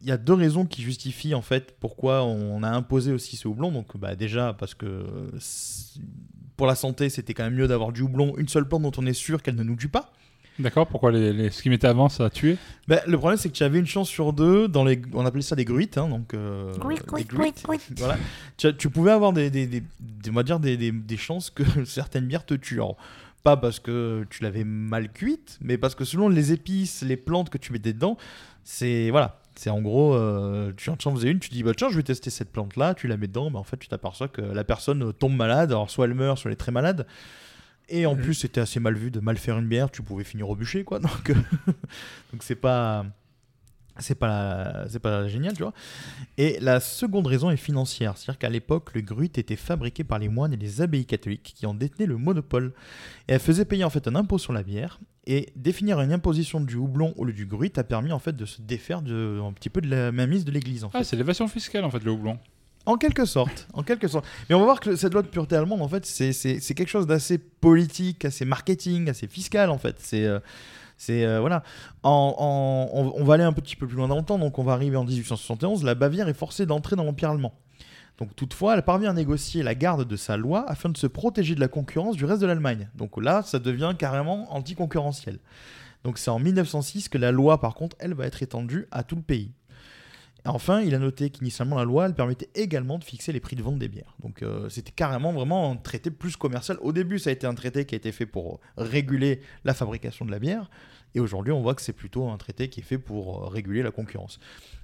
il 0.02 0.09
y 0.09 0.12
a 0.12 0.18
deux 0.18 0.35
raisons 0.35 0.66
qui 0.66 0.82
justifient 0.82 1.35
en 1.35 1.43
fait 1.43 1.74
pourquoi 1.81 2.24
on 2.24 2.62
a 2.62 2.68
imposé 2.68 3.10
aussi 3.12 3.36
ce 3.36 3.48
houblon. 3.48 3.72
Donc 3.72 3.97
bah, 3.97 4.14
déjà 4.14 4.52
parce 4.52 4.74
que 4.74 5.05
pour 6.56 6.66
la 6.66 6.74
santé, 6.74 7.09
c'était 7.10 7.35
quand 7.35 7.44
même 7.44 7.55
mieux 7.55 7.66
d'avoir 7.68 7.93
du 7.93 8.02
houblon, 8.02 8.35
une 8.39 8.48
seule 8.48 8.66
plante 8.68 8.82
dont 8.82 8.93
on 8.98 9.06
est 9.06 9.12
sûr 9.12 9.43
qu'elle 9.43 9.56
ne 9.56 9.62
nous 9.64 9.76
tue 9.76 9.89
pas. 9.89 10.12
D'accord, 10.60 10.86
pourquoi 10.86 11.10
les, 11.10 11.32
les- 11.32 11.51
ce 11.51 11.62
qui 11.62 11.68
m'était 11.68 11.89
avant, 11.89 12.09
ça 12.09 12.26
a 12.26 12.31
tué 12.31 12.56
Bah, 12.86 13.01
le 13.09 13.18
problème, 13.18 13.36
c'est 13.36 13.48
que 13.48 13.55
tu 13.55 13.64
avais 13.64 13.81
une 13.81 13.86
chance 13.86 14.09
sur 14.09 14.32
deux 14.32 14.68
dans 14.68 14.85
les. 14.85 15.02
On 15.12 15.26
appelait 15.26 15.43
ça 15.43 15.56
des 15.56 15.64
gruites, 15.64 15.98
hein, 15.98 16.09
donc. 16.09 16.32
euh, 16.32 16.72
Gruit, 16.76 16.94
des 16.97 17.02
gruit, 17.02 17.24
gruites. 17.24 17.64
gruit, 17.64 17.78
gruit. 17.78 17.97
Voilà. 17.98 18.16
Tu, 18.78 18.89
pouvais 18.89 19.10
avoir 19.10 19.32
des, 19.32 19.51
des, 19.51 19.66
des- 19.66 19.81
des- 19.98 20.31
on 20.31 20.35
va 20.35 20.44
dire 20.44 20.60
des, 20.60 20.76
des- 20.76 20.93
des 20.93 21.16
chances 21.16 21.51
que 21.51 21.64
certaines 21.85 22.26
bières 22.26 22.47
te 22.47 22.55
tuent. 22.55 22.74
Alors, 22.81 22.97
pas 23.43 23.56
parce 23.56 23.81
que 23.81 24.24
tu 24.31 24.44
l'avais 24.44 24.62
mal 24.62 25.10
cuite, 25.12 25.59
mais 25.60 25.76
parce 25.76 25.97
que 25.97 26.05
selon 26.05 26.28
les 26.28 26.52
épices, 26.52 27.02
les 27.02 27.16
plantes 27.16 27.51
que 27.51 27.59
tu 27.59 27.72
mettais 27.72 27.93
dedans, 27.93 28.16
c'est 28.62 29.10
voilà. 29.10 29.40
C'est 29.56 29.70
en 29.70 29.81
gros, 29.81 30.14
euh, 30.14 30.72
tu 30.76 30.90
en 30.90 30.97
faisais 30.97 31.31
une, 31.31 31.39
tu 31.39 31.48
dis 31.51 31.62
bah 31.62 31.72
tiens, 31.76 31.89
je 31.89 31.97
vais 31.97 32.02
tester 32.02 32.31
cette 32.31 32.51
plante 32.51 32.76
là, 32.76 32.94
tu 32.94 33.06
la 33.06 33.16
mets 33.16 33.28
dedans, 33.28 33.51
bah 33.51 33.60
en 33.60 33.64
fait 33.64 33.76
tu 33.76 33.89
t'aperçois 33.89 34.28
que 34.28 34.43
la 34.43 34.64
personne 34.64 35.12
tombe 35.12 35.36
malade, 35.36 35.70
alors 35.70 35.90
soit 35.90 36.06
elle 36.06 36.14
meurt, 36.14 36.39
soit 36.39 36.51
elle 36.51 36.55
est 36.55 36.56
très 36.56 36.72
malade. 36.72 37.06
Et 37.89 38.06
en 38.06 38.16
plus, 38.16 38.35
c'était 38.35 38.60
assez 38.60 38.81
mal 38.81 38.94
vu 38.94 39.10
de 39.10 39.20
mal 39.20 39.36
faire 39.36 39.59
une 39.59 39.68
bière, 39.68 39.90
tu 39.90 40.02
pouvais 40.02 40.24
finir 40.24 40.48
au 40.48 40.56
bûcher, 40.56 40.85
quoi. 40.85 40.98
Donc, 41.01 41.31
euh, 41.31 41.35
donc 42.32 42.43
c'est 42.43 42.55
pas. 42.55 43.05
C'est 44.01 44.16
pas, 44.16 44.86
c'est 44.89 44.98
pas 44.98 45.28
génial, 45.28 45.52
tu 45.52 45.62
vois. 45.62 45.72
Et 46.36 46.59
la 46.59 46.81
seconde 46.81 47.28
raison 47.28 47.51
est 47.51 47.56
financière. 47.56 48.16
C'est-à-dire 48.16 48.40
qu'à 48.40 48.48
l'époque, 48.48 48.93
le 48.93 49.02
gruit 49.02 49.31
était 49.36 49.55
fabriqué 49.55 50.02
par 50.02 50.18
les 50.18 50.28
moines 50.28 50.52
et 50.52 50.56
les 50.56 50.81
abbayes 50.81 51.06
catholiques 51.06 51.55
qui 51.56 51.64
en 51.64 51.74
détenaient 51.74 52.06
le 52.06 52.16
monopole. 52.16 52.72
Et 53.28 53.35
elle 53.35 53.39
faisait 53.39 53.64
payer 53.64 53.85
en 53.85 53.90
fait 53.90 54.09
un 54.09 54.16
impôt 54.16 54.39
sur 54.39 54.52
la 54.52 54.64
bière. 54.64 54.98
Et 55.26 55.48
définir 55.56 56.01
une 56.01 56.12
imposition 56.12 56.60
du 56.60 56.76
houblon 56.76 57.14
au 57.16 57.24
lieu 57.24 57.32
du 57.32 57.46
gruit 57.46 57.72
a 57.76 57.84
permis 57.84 58.12
en 58.12 58.18
fait 58.18 58.36
de 58.36 58.44
se 58.44 58.60
défaire 58.60 59.01
de, 59.01 59.40
un 59.42 59.52
petit 59.52 59.70
peu 59.70 59.80
de 59.80 59.88
la 59.88 60.12
mainmise 60.12 60.44
de 60.44 60.51
l'église. 60.52 60.84
En 60.84 60.90
fait. 60.90 60.98
Ah, 60.98 61.05
c'est 61.05 61.16
l'évasion 61.16 61.48
fiscale 61.48 61.84
en 61.84 61.90
fait, 61.90 62.05
le 62.05 62.10
houblon. 62.10 62.38
En 62.86 62.98
quelque 62.98 63.24
sorte, 63.24 63.66
en 63.72 63.82
quelque 63.82 64.06
sorte. 64.09 64.26
Mais 64.51 64.55
on 64.55 64.59
va 64.59 64.66
voir 64.66 64.80
que 64.80 64.94
cette 64.96 65.14
loi 65.14 65.22
de 65.22 65.28
pureté 65.28 65.56
allemande, 65.56 65.80
en 65.80 65.88
fait, 65.88 66.05
c'est- 66.05 66.34
c'est 66.34 66.60
c'est 66.60 66.74
quelque 66.74 66.90
chose 66.90 67.06
d'assez 67.06 67.38
politique, 67.38 68.26
assez 68.26 68.44
marketing, 68.44 69.09
assez 69.09 69.26
fiscal, 69.26 69.70
en 69.70 69.78
fait. 69.78 69.96
C'est 70.01 70.26
euh, 70.26 70.38
c'est 70.98 71.24
euh, 71.24 71.40
voilà. 71.40 71.62
En, 72.02 72.34
en- 72.38 72.90
on, 72.92 73.12
on 73.18 73.24
va 73.24 73.34
aller 73.34 73.42
un 73.44 73.55
petit 73.55 73.76
peu 73.76 73.86
plus 73.86 73.96
loin 73.96 74.09
dans 74.09 74.18
le 74.18 74.24
temps, 74.24 74.38
donc 74.38 74.59
on 74.59 74.62
va 74.62 74.74
arriver 74.74 74.98
en 74.98 75.05
1871. 75.05 75.82
La 75.84 75.94
Bavière 75.94 76.28
est 76.28 76.34
forcée 76.34 76.66
d'entrer 76.66 76.94
dans 76.96 77.05
l'empire 77.05 77.30
allemand. 77.30 77.55
Donc 78.19 78.36
toutefois, 78.36 78.74
elle 78.74 78.82
parvient 78.82 79.11
à 79.11 79.15
négocier 79.15 79.62
la 79.62 79.74
garde 79.74 80.07
de 80.07 80.16
sa 80.16 80.36
loi 80.36 80.65
afin 80.69 80.89
de 80.89 80.97
se 80.97 81.07
protéger 81.07 81.55
de 81.55 81.61
la 81.61 81.69
concurrence 81.69 82.16
du 82.16 82.24
reste 82.24 82.41
de 82.43 82.47
l'Allemagne. 82.47 82.89
Donc 82.95 83.20
là, 83.20 83.43
ça 83.43 83.59
devient 83.59 83.95
carrément 83.99 84.55
anticoncurrentiel. 84.55 85.39
Donc 86.05 86.19
c'est 86.19 86.31
en 86.31 86.39
1906 86.39 87.09
que 87.09 87.19
la 87.19 87.32
loi, 87.32 87.61
par 87.61 87.74
contre, 87.74 87.97
elle 87.99 88.15
va 88.15 88.27
être 88.27 88.43
étendue 88.43 88.86
à 88.91 89.03
tout 89.03 89.16
le 89.16 89.23
pays. 89.23 89.53
Enfin, 90.47 90.82
il 90.82 90.95
a 90.95 90.99
noté 90.99 91.31
qu'initialement 91.31 91.77
la 91.77 91.85
loi, 91.85 92.05
elle 92.05 92.15
permettait 92.15 92.51
également 92.55 92.99
de 92.99 93.05
fixer 93.05 93.32
les 93.32 93.41
prix 93.41 93.57
de 93.57 93.62
vente 93.62 93.78
des 93.78 93.89
bières. 93.89 94.15
Donc 94.23 94.43
euh, 94.43 94.69
c'était 94.69 94.93
carrément 94.93 95.32
vraiment 95.32 95.73
un 95.73 95.77
traité 95.77 96.11
plus 96.11 96.36
commercial. 96.36 96.77
Au 96.82 96.93
début, 96.93 97.19
ça 97.19 97.31
a 97.31 97.32
été 97.32 97.47
un 97.47 97.55
traité 97.55 97.86
qui 97.86 97.95
a 97.95 97.97
été 97.97 98.12
fait 98.12 98.27
pour 98.27 98.61
réguler 98.77 99.41
la 99.65 99.73
fabrication 99.73 100.27
de 100.27 100.31
la 100.31 100.39
bière. 100.39 100.70
Et 101.15 101.20
aujourd'hui, 101.20 101.53
on 101.53 101.61
voit 101.61 101.74
que 101.74 101.82
c'est 101.82 101.93
plutôt 101.93 102.28
un 102.28 102.36
traité 102.36 102.69
qui 102.69 102.81
est 102.81 102.85
fait 102.85 102.99
pour 102.99 103.45
euh, 103.45 103.49
réguler 103.49 103.82
la 103.82 103.91
concurrence. 103.91 104.41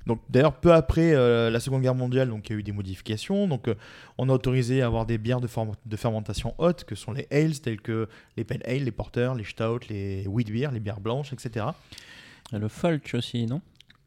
Donc 0.06 0.20
d'ailleurs, 0.28 0.54
peu 0.54 0.72
après 0.72 1.12
euh, 1.12 1.50
la 1.50 1.60
Seconde 1.60 1.82
Guerre 1.82 1.94
mondiale, 1.94 2.28
donc 2.28 2.48
il 2.48 2.52
y 2.52 2.56
a 2.56 2.58
eu 2.58 2.62
des 2.62 2.72
modifications. 2.72 3.48
Donc 3.48 3.68
euh, 3.68 3.74
on 4.16 4.28
a 4.28 4.32
autorisé 4.32 4.80
à 4.82 4.86
avoir 4.86 5.06
des 5.06 5.18
bières 5.18 5.40
de, 5.40 5.48
fermentation 5.96 6.54
haute, 6.58 6.84
que 6.84 6.94
sont 6.94 7.12
les 7.12 7.26
ales, 7.30 7.58
telles 7.60 7.80
que 7.80 8.08
les 8.36 8.44
pale 8.44 8.62
ale, 8.64 8.84
les 8.84 8.92
porters, 8.92 9.34
les 9.34 9.44
stout, 9.44 9.80
les 9.88 10.26
wheat 10.26 10.50
beer, 10.50 10.70
les 10.72 10.80
bières 10.80 11.00
blanches, 11.00 11.32
etc. 11.32 11.66
Le 12.52 12.68
Folch 12.68 13.14
aussi, 13.14 13.46
non? 13.46 13.60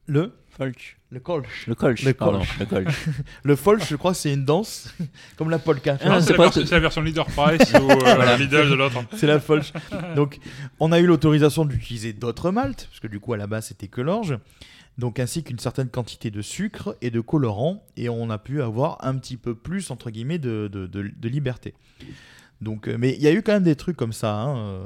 Le 0.07 0.33
Folch. 0.49 0.97
Le 1.09 1.19
Kolsch. 1.19 1.67
Le 1.67 1.75
Kolsch, 1.75 2.03
Le 2.03 2.13
pardon, 2.13 2.39
Kolsch. 2.39 2.59
le 2.59 2.65
Kolsch. 2.65 3.05
le 3.43 3.55
Folch, 3.55 3.87
je 3.89 3.95
crois, 3.95 4.13
c'est 4.13 4.33
une 4.33 4.45
danse, 4.45 4.93
comme 5.37 5.49
la 5.49 5.59
polka. 5.59 5.97
Ah, 6.01 6.19
c'est 6.21 6.31
la, 6.31 6.37
version- 6.43 6.65
c'est 6.65 6.71
la 6.75 6.79
version 6.79 7.01
Leader 7.01 7.25
Price 7.27 7.71
ou 7.73 7.89
euh, 7.89 7.95
Voilà. 7.99 8.37
Lidl 8.37 8.69
de 8.69 8.73
l'autre. 8.75 9.03
C'est 9.15 9.27
la 9.27 9.39
Folch. 9.39 9.71
Donc, 10.15 10.39
on 10.79 10.91
a 10.91 10.99
eu 10.99 11.05
l'autorisation 11.07 11.65
d'utiliser 11.65 12.13
d'autres 12.13 12.51
maltes, 12.51 12.87
parce 12.89 12.99
que 12.99 13.07
du 13.07 13.19
coup, 13.19 13.33
à 13.33 13.37
la 13.37 13.47
base, 13.47 13.67
c'était 13.67 13.87
que 13.87 14.01
l'orge. 14.01 14.37
Donc, 14.99 15.19
ainsi 15.19 15.43
qu'une 15.43 15.57
certaine 15.59 15.89
quantité 15.89 16.29
de 16.29 16.41
sucre 16.43 16.95
et 17.01 17.09
de 17.09 17.19
colorant. 17.21 17.83
Et 17.97 18.09
on 18.09 18.29
a 18.29 18.37
pu 18.37 18.61
avoir 18.61 19.03
un 19.03 19.15
petit 19.17 19.37
peu 19.37 19.55
plus, 19.55 19.89
entre 19.91 20.11
guillemets, 20.11 20.37
de, 20.39 20.67
de, 20.71 20.85
de- 20.87 21.11
de 21.15 21.29
liberté. 21.29 21.73
Donc, 22.61 22.87
euh, 22.87 22.95
mais 22.97 23.13
il 23.13 23.21
y 23.21 23.27
a 23.27 23.33
eu 23.33 23.41
quand 23.41 23.51
même 23.51 23.63
des 23.63 23.75
trucs 23.75 23.97
comme 23.97 24.13
ça, 24.13 24.33
hein, 24.33 24.57
euh, 24.57 24.85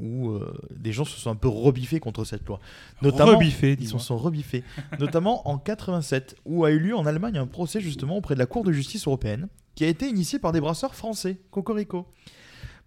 où 0.00 0.30
euh, 0.30 0.56
des 0.70 0.92
gens 0.92 1.04
se 1.04 1.18
sont 1.18 1.30
un 1.30 1.36
peu 1.36 1.48
rebiffés 1.48 2.00
contre 2.00 2.24
cette 2.24 2.46
loi. 2.46 2.60
Rebiffés, 3.02 3.76
ils 3.78 3.88
se 3.88 3.98
sont 3.98 4.16
rebiffés. 4.16 4.64
Notamment 4.98 5.46
en 5.48 5.58
87, 5.58 6.36
où 6.46 6.64
a 6.64 6.70
eu 6.70 6.78
lieu 6.78 6.96
en 6.96 7.04
Allemagne 7.04 7.36
un 7.36 7.46
procès 7.46 7.80
justement 7.80 8.16
auprès 8.16 8.34
de 8.34 8.38
la 8.38 8.46
Cour 8.46 8.64
de 8.64 8.72
justice 8.72 9.06
européenne, 9.06 9.48
qui 9.74 9.84
a 9.84 9.88
été 9.88 10.08
initié 10.08 10.38
par 10.38 10.52
des 10.52 10.60
brasseurs 10.60 10.94
français, 10.94 11.38
Cocorico. 11.50 12.06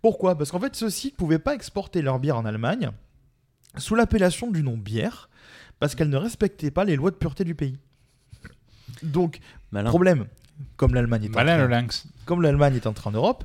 Pourquoi? 0.01 0.37
Parce 0.37 0.51
qu'en 0.51 0.59
fait, 0.59 0.75
ceux-ci 0.75 1.07
ne 1.07 1.17
pouvaient 1.17 1.39
pas 1.39 1.53
exporter 1.53 2.01
leur 2.01 2.19
bière 2.19 2.37
en 2.37 2.45
Allemagne 2.45 2.91
sous 3.77 3.95
l'appellation 3.95 4.49
du 4.49 4.63
nom 4.63 4.77
bière, 4.77 5.29
parce 5.79 5.95
qu'elles 5.95 6.09
ne 6.09 6.17
respectaient 6.17 6.71
pas 6.71 6.85
les 6.85 6.95
lois 6.95 7.11
de 7.11 7.15
pureté 7.15 7.43
du 7.43 7.55
pays. 7.55 7.77
Donc, 9.03 9.39
Malin. 9.71 9.89
problème, 9.89 10.25
comme 10.75 10.95
l'Allemagne 10.95 11.25
est, 11.25 11.29
Malin, 11.29 11.57
le 11.57 11.67
lynx. 11.67 12.07
comme 12.25 12.41
l'Allemagne 12.41 12.75
est 12.75 12.87
entrée 12.87 13.09
en 13.09 13.13
Europe, 13.13 13.43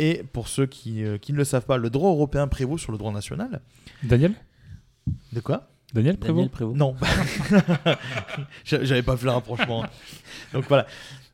et 0.00 0.22
pour 0.32 0.48
ceux 0.48 0.66
qui, 0.66 1.04
euh, 1.04 1.18
qui 1.18 1.32
ne 1.32 1.38
le 1.38 1.44
savent 1.44 1.66
pas, 1.66 1.76
le 1.76 1.90
droit 1.90 2.10
européen 2.10 2.48
prévaut 2.48 2.78
sur 2.78 2.92
le 2.92 2.98
droit 2.98 3.12
national. 3.12 3.60
Daniel 4.02 4.34
De 5.32 5.40
quoi 5.40 5.68
Daniel 5.92 6.16
Prévost 6.18 6.36
Daniel 6.36 6.50
Prévost. 6.50 6.76
Non. 6.78 6.94
J'a- 8.64 8.84
J'avais 8.84 9.02
pas 9.02 9.16
fait 9.16 9.24
le 9.26 9.32
rapprochement. 9.32 9.84
Donc 10.52 10.64
voilà. 10.68 10.86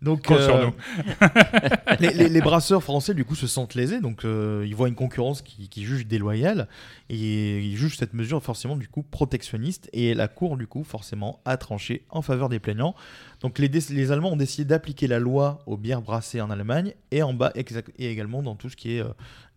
Donc, 0.02 0.26
sur 0.26 0.60
nous. 0.60 0.72
les, 2.00 2.10
les- 2.12 2.28
les 2.28 2.40
brasseurs 2.40 2.82
français, 2.82 3.14
du 3.14 3.24
coup, 3.24 3.34
se 3.34 3.46
sentent 3.46 3.74
lésés. 3.74 4.00
Donc, 4.00 4.24
euh, 4.24 4.64
ils 4.66 4.74
voient 4.74 4.88
une 4.88 4.94
concurrence 4.94 5.42
qui, 5.42 5.68
qui 5.68 5.84
juge 5.84 6.06
déloyale. 6.06 6.68
Et 7.08 7.60
ils 7.60 7.76
jugent 7.76 7.96
cette 7.96 8.12
mesure, 8.12 8.42
forcément, 8.42 8.76
du 8.76 8.88
coup, 8.88 9.02
protectionniste. 9.02 9.88
Et 9.92 10.14
la 10.14 10.28
Cour, 10.28 10.56
du 10.58 10.66
coup, 10.66 10.84
forcément, 10.84 11.40
a 11.44 11.56
tranché 11.56 12.04
en 12.10 12.20
faveur 12.22 12.48
des 12.48 12.58
plaignants. 12.58 12.94
Donc, 13.40 13.58
les, 13.58 14.12
Allemands 14.12 14.32
ont 14.32 14.36
décidé 14.36 14.64
d'appliquer 14.66 15.06
la 15.06 15.18
loi 15.18 15.58
aux 15.66 15.76
bières 15.76 16.02
brassées 16.02 16.40
en 16.40 16.50
Allemagne 16.50 16.94
et, 17.10 17.22
en 17.22 17.32
bas, 17.32 17.52
et 17.54 18.10
également 18.10 18.42
dans 18.42 18.54
tout 18.54 18.68
ce 18.68 18.76
qui 18.76 18.96
est 18.96 19.00
euh, 19.00 19.08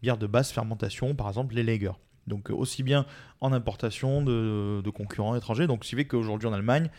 bière 0.02 0.18
de 0.18 0.28
basse 0.28 0.52
fermentation, 0.52 1.16
par 1.16 1.28
exemple, 1.28 1.56
les 1.56 1.64
lagers. 1.64 1.91
Donc, 2.28 2.49
euh, 2.49 2.53
aussi 2.53 2.84
bien 2.84 3.06
en 3.41 3.52
importation 3.53 4.22
de, 4.22 4.82
de 4.82 4.90
concurrents 4.90 5.36
étrangers. 5.36 5.68
Donc, 5.68 5.84
ce 5.84 5.90
qui 5.90 5.95
fait 5.98 6.06
qu'aujourd'hui, 6.06 6.48
en 6.48 6.53
Allemagne, 6.53 6.90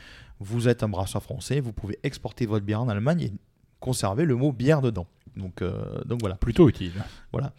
vous 0.41 0.69
êtes 0.69 0.83
un 0.83 0.89
brasseur 0.89 1.23
français, 1.23 1.61
vous 1.61 1.73
pouvez 1.73 1.99
exporter 2.03 2.47
votre 2.47 2.65
bière 2.65 2.81
en 2.81 2.89
Allemagne 2.89 3.21
et 3.23 3.33
conserver 3.79 4.25
le 4.25 4.35
mot 4.37 4.53
bière 4.53 4.81
dedans. 4.83 5.07
Donc, 5.37 5.62
euh, 5.62 6.03
donc 6.07 6.21
voilà. 6.21 6.35
Plutôt 6.37 6.69
utile. 6.69 6.93
Voilà. 7.33 7.53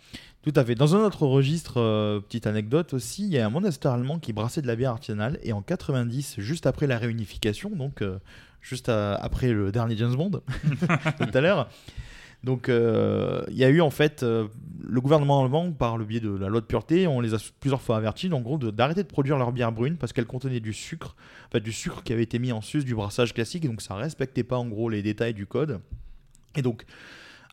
Tout 0.44 0.52
à 0.56 0.66
fait. 0.66 0.76
Dans 0.76 0.96
un 0.96 1.00
autre 1.00 1.26
registre, 1.26 1.80
euh, 1.80 2.20
petite 2.20 2.48
anecdote 2.48 2.94
aussi, 2.94 3.24
il 3.26 3.32
y 3.32 3.38
a 3.40 3.46
un 3.46 3.50
monastère 3.50 3.92
allemand 3.92 4.20
qui 4.20 4.34
brassait 4.34 4.62
de 4.62 4.68
la 4.68 4.76
bière 4.76 4.92
artisanale 4.92 5.40
et 5.44 5.54
en 5.54 5.62
90, 5.62 6.36
juste 6.40 6.66
après 6.66 6.88
la 6.88 6.98
réunification, 6.98 7.70
donc 7.70 8.02
euh, 8.02 8.18
juste 8.62 8.90
à- 8.90 9.16
après 9.16 9.52
le 9.54 9.72
dernier 9.72 9.96
James 9.98 10.16
Bond, 10.16 10.32
tout 11.18 11.30
à 11.38 11.42
l'heure, 11.42 11.70
donc 12.44 12.70
euh, 12.70 13.44
il 13.50 13.58
y 13.58 13.64
a 13.64 13.70
eu 13.70 13.82
en 13.82 13.92
fait 13.92 14.24
euh, 14.24 14.48
le 14.84 15.00
gouvernement 15.00 15.44
allemand, 15.44 15.72
par 15.72 15.98
le 15.98 16.06
biais 16.06 16.20
de 16.20 16.32
la 16.32 16.48
loi 16.48 16.60
de 16.60 16.66
pureté, 16.66 17.06
on 17.06 17.20
les 17.20 17.36
a 17.36 17.38
plusieurs 17.60 17.82
fois 17.82 17.98
avertis 17.98 18.32
en 18.34 18.42
gros 18.42 18.58
d'arrêter 18.58 19.04
de, 19.04 19.08
produire 19.08 19.38
leur 19.38 19.52
bière 19.52 19.72
brune 19.72 19.98
parce 19.98 20.12
qu'elle 20.12 20.26
contenait 20.26 20.60
du 20.60 20.74
sucre, 20.74 21.16
en 21.48 21.52
fait, 21.52 21.60
du 21.60 21.72
sucre 21.72 22.02
qui 22.04 22.14
avait 22.14 22.24
été 22.24 22.40
mis 22.40 22.52
en 22.52 22.62
sus 22.62 22.84
du 22.84 22.96
brassage 22.96 23.34
classique 23.34 23.66
donc 23.66 23.82
ça 23.82 23.96
respectait 23.96 24.44
pas 24.44 24.58
en 24.58 24.68
gros 24.68 24.90
les 24.90 25.04
détails 25.04 25.36
du 25.36 25.46
code. 25.46 25.82
Et 26.56 26.64
donc 26.64 26.86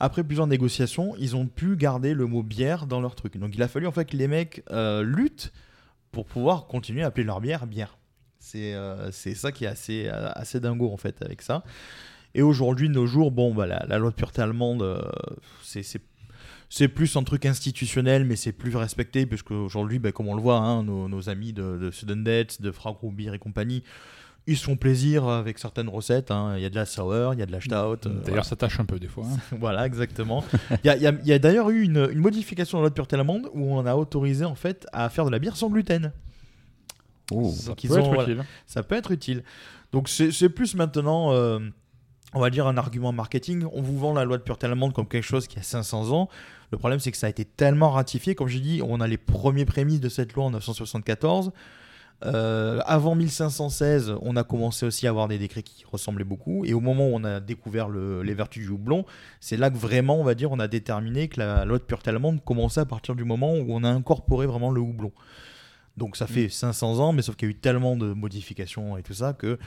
après 0.00 0.24
plusieurs 0.24 0.46
négociations, 0.46 1.14
ils 1.18 1.36
ont 1.36 1.46
pu 1.46 1.76
garder 1.76 2.14
le 2.14 2.26
mot 2.26 2.42
bière 2.42 2.86
dans 2.86 3.00
leur 3.00 3.14
truc. 3.14 3.36
Donc 3.36 3.54
il 3.54 3.62
a 3.62 3.68
fallu 3.68 3.86
en 3.86 3.92
fait 3.92 4.06
que 4.06 4.16
les 4.16 4.28
mecs 4.28 4.62
euh, 4.70 5.02
luttent 5.02 5.52
pour 6.12 6.24
pouvoir 6.24 6.66
continuer 6.66 7.02
à 7.02 7.08
appeler 7.08 7.24
leur 7.24 7.40
bière 7.42 7.66
bière. 7.66 7.98
C'est 8.40 8.72
ça 9.34 9.52
qui 9.52 9.66
est 9.66 9.68
assez, 9.68 10.08
assez 10.08 10.60
dingo 10.60 10.90
en 10.90 10.96
fait 10.96 11.20
avec 11.20 11.42
ça. 11.42 11.62
Et 12.34 12.42
aujourd'hui, 12.42 12.88
de 12.88 12.94
nos 12.94 13.06
jours, 13.06 13.30
bon, 13.30 13.54
bah, 13.54 13.66
la, 13.66 13.84
la 13.88 13.98
loi 13.98 14.10
de 14.10 14.14
pureté 14.14 14.42
allemande, 14.42 14.82
euh, 14.82 15.00
c'est- 15.62 16.88
plus 16.88 17.16
un 17.16 17.22
truc 17.24 17.46
institutionnel, 17.46 18.24
mais 18.24 18.36
c'est 18.36 18.52
plus 18.52 18.76
respecté, 18.76 19.24
puisque 19.26 19.50
aujourd'hui, 19.50 19.98
bah, 19.98 20.12
comme 20.12 20.28
on 20.28 20.34
le 20.34 20.42
voit, 20.42 20.58
hein, 20.58 20.82
nos, 20.82 21.08
nos 21.08 21.28
amis 21.30 21.52
de, 21.52 21.78
de 21.78 21.90
Sudendets, 21.90 22.46
de 22.60 22.70
Fragrubir 22.70 23.32
et 23.34 23.38
compagnie, 23.38 23.82
ils 24.46 24.56
se 24.56 24.64
font 24.64 24.76
plaisir 24.76 25.26
avec 25.28 25.58
certaines 25.58 25.88
recettes. 25.88 26.30
hein. 26.30 26.54
Il 26.56 26.62
y 26.62 26.66
a 26.66 26.70
de 26.70 26.74
la 26.74 26.86
sour, 26.86 27.34
il 27.34 27.38
y 27.38 27.42
a 27.42 27.46
de 27.46 27.52
la 27.52 27.60
stout. 27.60 27.74
euh, 27.74 27.96
D'ailleurs, 28.04 28.22
voilà. 28.26 28.42
ça 28.44 28.56
tâche 28.56 28.78
un 28.80 28.84
peu 28.84 28.98
des 28.98 29.08
fois. 29.08 29.24
hein. 29.26 29.38
voilà, 29.58 29.84
exactement. 29.86 30.44
Il 30.84 30.86
y 30.86 31.06
a, 31.06 31.10
a- 31.10 31.34
a 31.34 31.38
d'ailleurs 31.38 31.70
eu 31.70 31.82
une, 31.82 32.08
une 32.12 32.18
modification 32.20 32.78
dans 32.78 32.82
la 32.82 32.86
loi 32.86 32.90
de 32.90 32.94
pureté 32.94 33.16
allemande 33.16 33.48
où 33.54 33.74
on 33.74 33.84
a 33.84 33.94
autorisé 33.94 34.44
en 34.44 34.54
fait 34.54 34.86
à 34.92 35.08
faire 35.10 35.24
de 35.26 35.30
la 35.30 35.38
bière 35.38 35.56
sans 35.56 35.68
gluten. 35.70 36.12
Ça 37.30 37.34
Donc, 37.68 37.84
ils 37.84 37.88
peut 37.90 37.98
être 37.98 38.06
ont- 38.08 38.14
voilà, 38.14 38.22
utile. 38.32 38.44
ça 38.66 38.82
peut 38.82 38.94
être 38.94 39.10
utile. 39.10 39.42
Donc 39.92 40.08
c'est 40.08 40.30
c'est 40.32 40.48
plus 40.48 40.74
maintenant, 40.74 41.32
euh, 41.32 41.58
on 42.34 42.40
va 42.40 42.50
dire, 42.50 42.66
un 42.66 42.76
argument 42.76 43.12
marketing. 43.12 43.64
On 43.72 43.80
vous 43.82 43.98
vend 43.98 44.12
la 44.12 44.24
loi 44.24 44.36
de 44.38 44.42
pureté 44.42 44.66
allemande 44.66 44.92
comme 44.92 45.06
quelque 45.08 45.24
chose 45.24 45.46
qui 45.46 45.58
a 45.58 45.62
500 45.62 46.10
ans. 46.12 46.28
Le 46.70 46.78
problème, 46.78 47.00
c'est 47.00 47.10
que 47.10 47.16
ça 47.16 47.26
a 47.26 47.30
été 47.30 47.44
tellement 47.44 47.90
ratifié. 47.90 48.34
Comme 48.34 48.48
j'ai 48.48 48.60
dit, 48.60 48.82
on 48.84 49.00
a 49.00 49.06
les 49.06 49.16
premiers 49.16 49.64
prémices 49.64 50.00
de 50.00 50.08
cette 50.08 50.34
loi 50.34 50.44
en 50.44 50.48
1974. 50.48 51.52
Euh, 52.24 52.80
avant 52.84 53.14
1516, 53.14 54.14
on 54.22 54.34
a 54.36 54.42
commencé 54.42 54.84
aussi 54.84 55.06
à 55.06 55.10
avoir 55.10 55.28
des 55.28 55.38
décrets 55.38 55.62
qui 55.62 55.84
ressemblaient 55.90 56.24
beaucoup. 56.24 56.64
Et 56.64 56.74
au 56.74 56.80
moment 56.80 57.06
où 57.08 57.12
on 57.14 57.22
a 57.24 57.38
découvert 57.40 57.88
le- 57.88 58.22
les 58.22 58.34
vertus 58.34 58.64
du 58.66 58.70
houblon, 58.72 59.04
c'est 59.40 59.56
là 59.56 59.70
que 59.70 59.76
vraiment, 59.76 60.20
on 60.20 60.24
va 60.24 60.34
dire, 60.34 60.50
on 60.50 60.58
a 60.58 60.66
déterminé 60.66 61.28
que 61.28 61.38
la 61.40 61.64
loi 61.64 61.78
de 61.78 61.84
pureté 61.84 62.10
allemande 62.10 62.42
commençait 62.44 62.80
à 62.80 62.84
partir 62.86 63.14
du 63.14 63.24
moment 63.24 63.54
où 63.54 63.66
on 63.68 63.84
a 63.84 63.88
incorporé 63.88 64.46
vraiment 64.46 64.70
le 64.72 64.80
houblon. 64.80 65.12
Donc 65.96 66.16
ça 66.16 66.26
fait 66.28 66.48
500 66.48 66.98
ans, 67.00 67.12
mais 67.12 67.22
sauf 67.22 67.34
qu'il 67.36 67.48
y 67.48 67.50
a 67.50 67.52
eu 67.52 67.56
tellement 67.56 67.96
de 67.96 68.12
modifications 68.12 68.96
et 68.96 69.02
tout 69.02 69.14
ça 69.14 69.32
que 69.32 69.58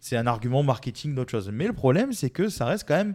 c'est 0.00 0.16
un 0.16 0.26
argument 0.26 0.62
marketing 0.62 1.14
d'autre 1.14 1.30
chose. 1.30 1.50
Mais 1.52 1.66
le 1.66 1.72
problème, 1.72 2.12
c'est 2.12 2.30
que 2.30 2.48
ça 2.48 2.66
reste 2.66 2.86
quand 2.86 2.96
même 2.96 3.14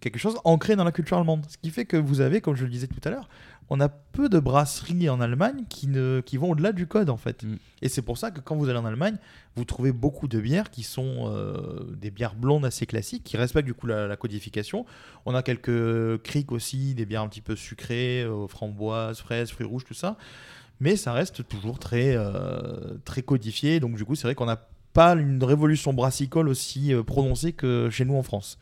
quelque 0.00 0.18
chose 0.18 0.38
ancré 0.44 0.76
dans 0.76 0.84
la 0.84 0.92
culture 0.92 1.18
allemande. 1.18 1.44
Ce 1.48 1.58
qui 1.58 1.70
fait 1.70 1.84
que 1.84 1.96
vous 1.96 2.20
avez, 2.20 2.40
comme 2.40 2.56
je 2.56 2.64
le 2.64 2.70
disais 2.70 2.86
tout 2.86 3.00
à 3.04 3.10
l'heure, 3.10 3.28
on 3.72 3.78
a 3.80 3.88
peu 3.88 4.28
de 4.28 4.40
brasseries 4.40 5.08
en 5.08 5.20
Allemagne 5.20 5.64
qui, 5.68 5.86
ne, 5.86 6.20
qui 6.24 6.36
vont 6.36 6.50
au-delà 6.50 6.72
du 6.72 6.88
code 6.88 7.08
en 7.08 7.16
fait. 7.16 7.44
Et 7.82 7.88
c'est 7.88 8.02
pour 8.02 8.18
ça 8.18 8.32
que 8.32 8.40
quand 8.40 8.56
vous 8.56 8.68
allez 8.68 8.78
en 8.78 8.84
Allemagne, 8.84 9.16
vous 9.54 9.64
trouvez 9.64 9.92
beaucoup 9.92 10.26
de 10.26 10.40
bières 10.40 10.70
qui 10.70 10.82
sont 10.82 11.28
euh, 11.28 11.84
des 11.96 12.10
bières 12.10 12.34
blondes 12.34 12.64
assez 12.64 12.86
classiques, 12.86 13.22
qui 13.22 13.36
respectent 13.36 13.66
du 13.66 13.74
coup 13.74 13.86
la, 13.86 14.08
la 14.08 14.16
codification. 14.16 14.86
On 15.24 15.34
a 15.34 15.42
quelques 15.42 16.20
criques 16.22 16.50
aussi, 16.50 16.94
des 16.94 17.06
bières 17.06 17.22
un 17.22 17.28
petit 17.28 17.42
peu 17.42 17.54
sucrées, 17.54 18.22
euh, 18.22 18.48
framboises, 18.48 19.20
fraises, 19.20 19.50
fruits 19.50 19.66
rouges, 19.66 19.84
tout 19.84 19.94
ça. 19.94 20.16
Mais 20.80 20.96
ça 20.96 21.12
reste 21.12 21.46
toujours 21.46 21.78
très, 21.78 22.16
euh, 22.16 22.96
très 23.04 23.22
codifié. 23.22 23.78
Donc 23.78 23.96
du 23.96 24.04
coup, 24.04 24.14
c'est 24.14 24.26
vrai 24.26 24.34
qu'on 24.34 24.46
n'a 24.46 24.68
pas 24.92 25.14
une 25.14 25.42
révolution 25.44 25.92
brassicole 25.92 26.48
aussi 26.48 26.92
euh, 26.92 27.02
prononcée 27.02 27.52
que 27.52 27.88
chez 27.90 28.04
nous 28.04 28.16
en 28.16 28.22
France. 28.22 28.58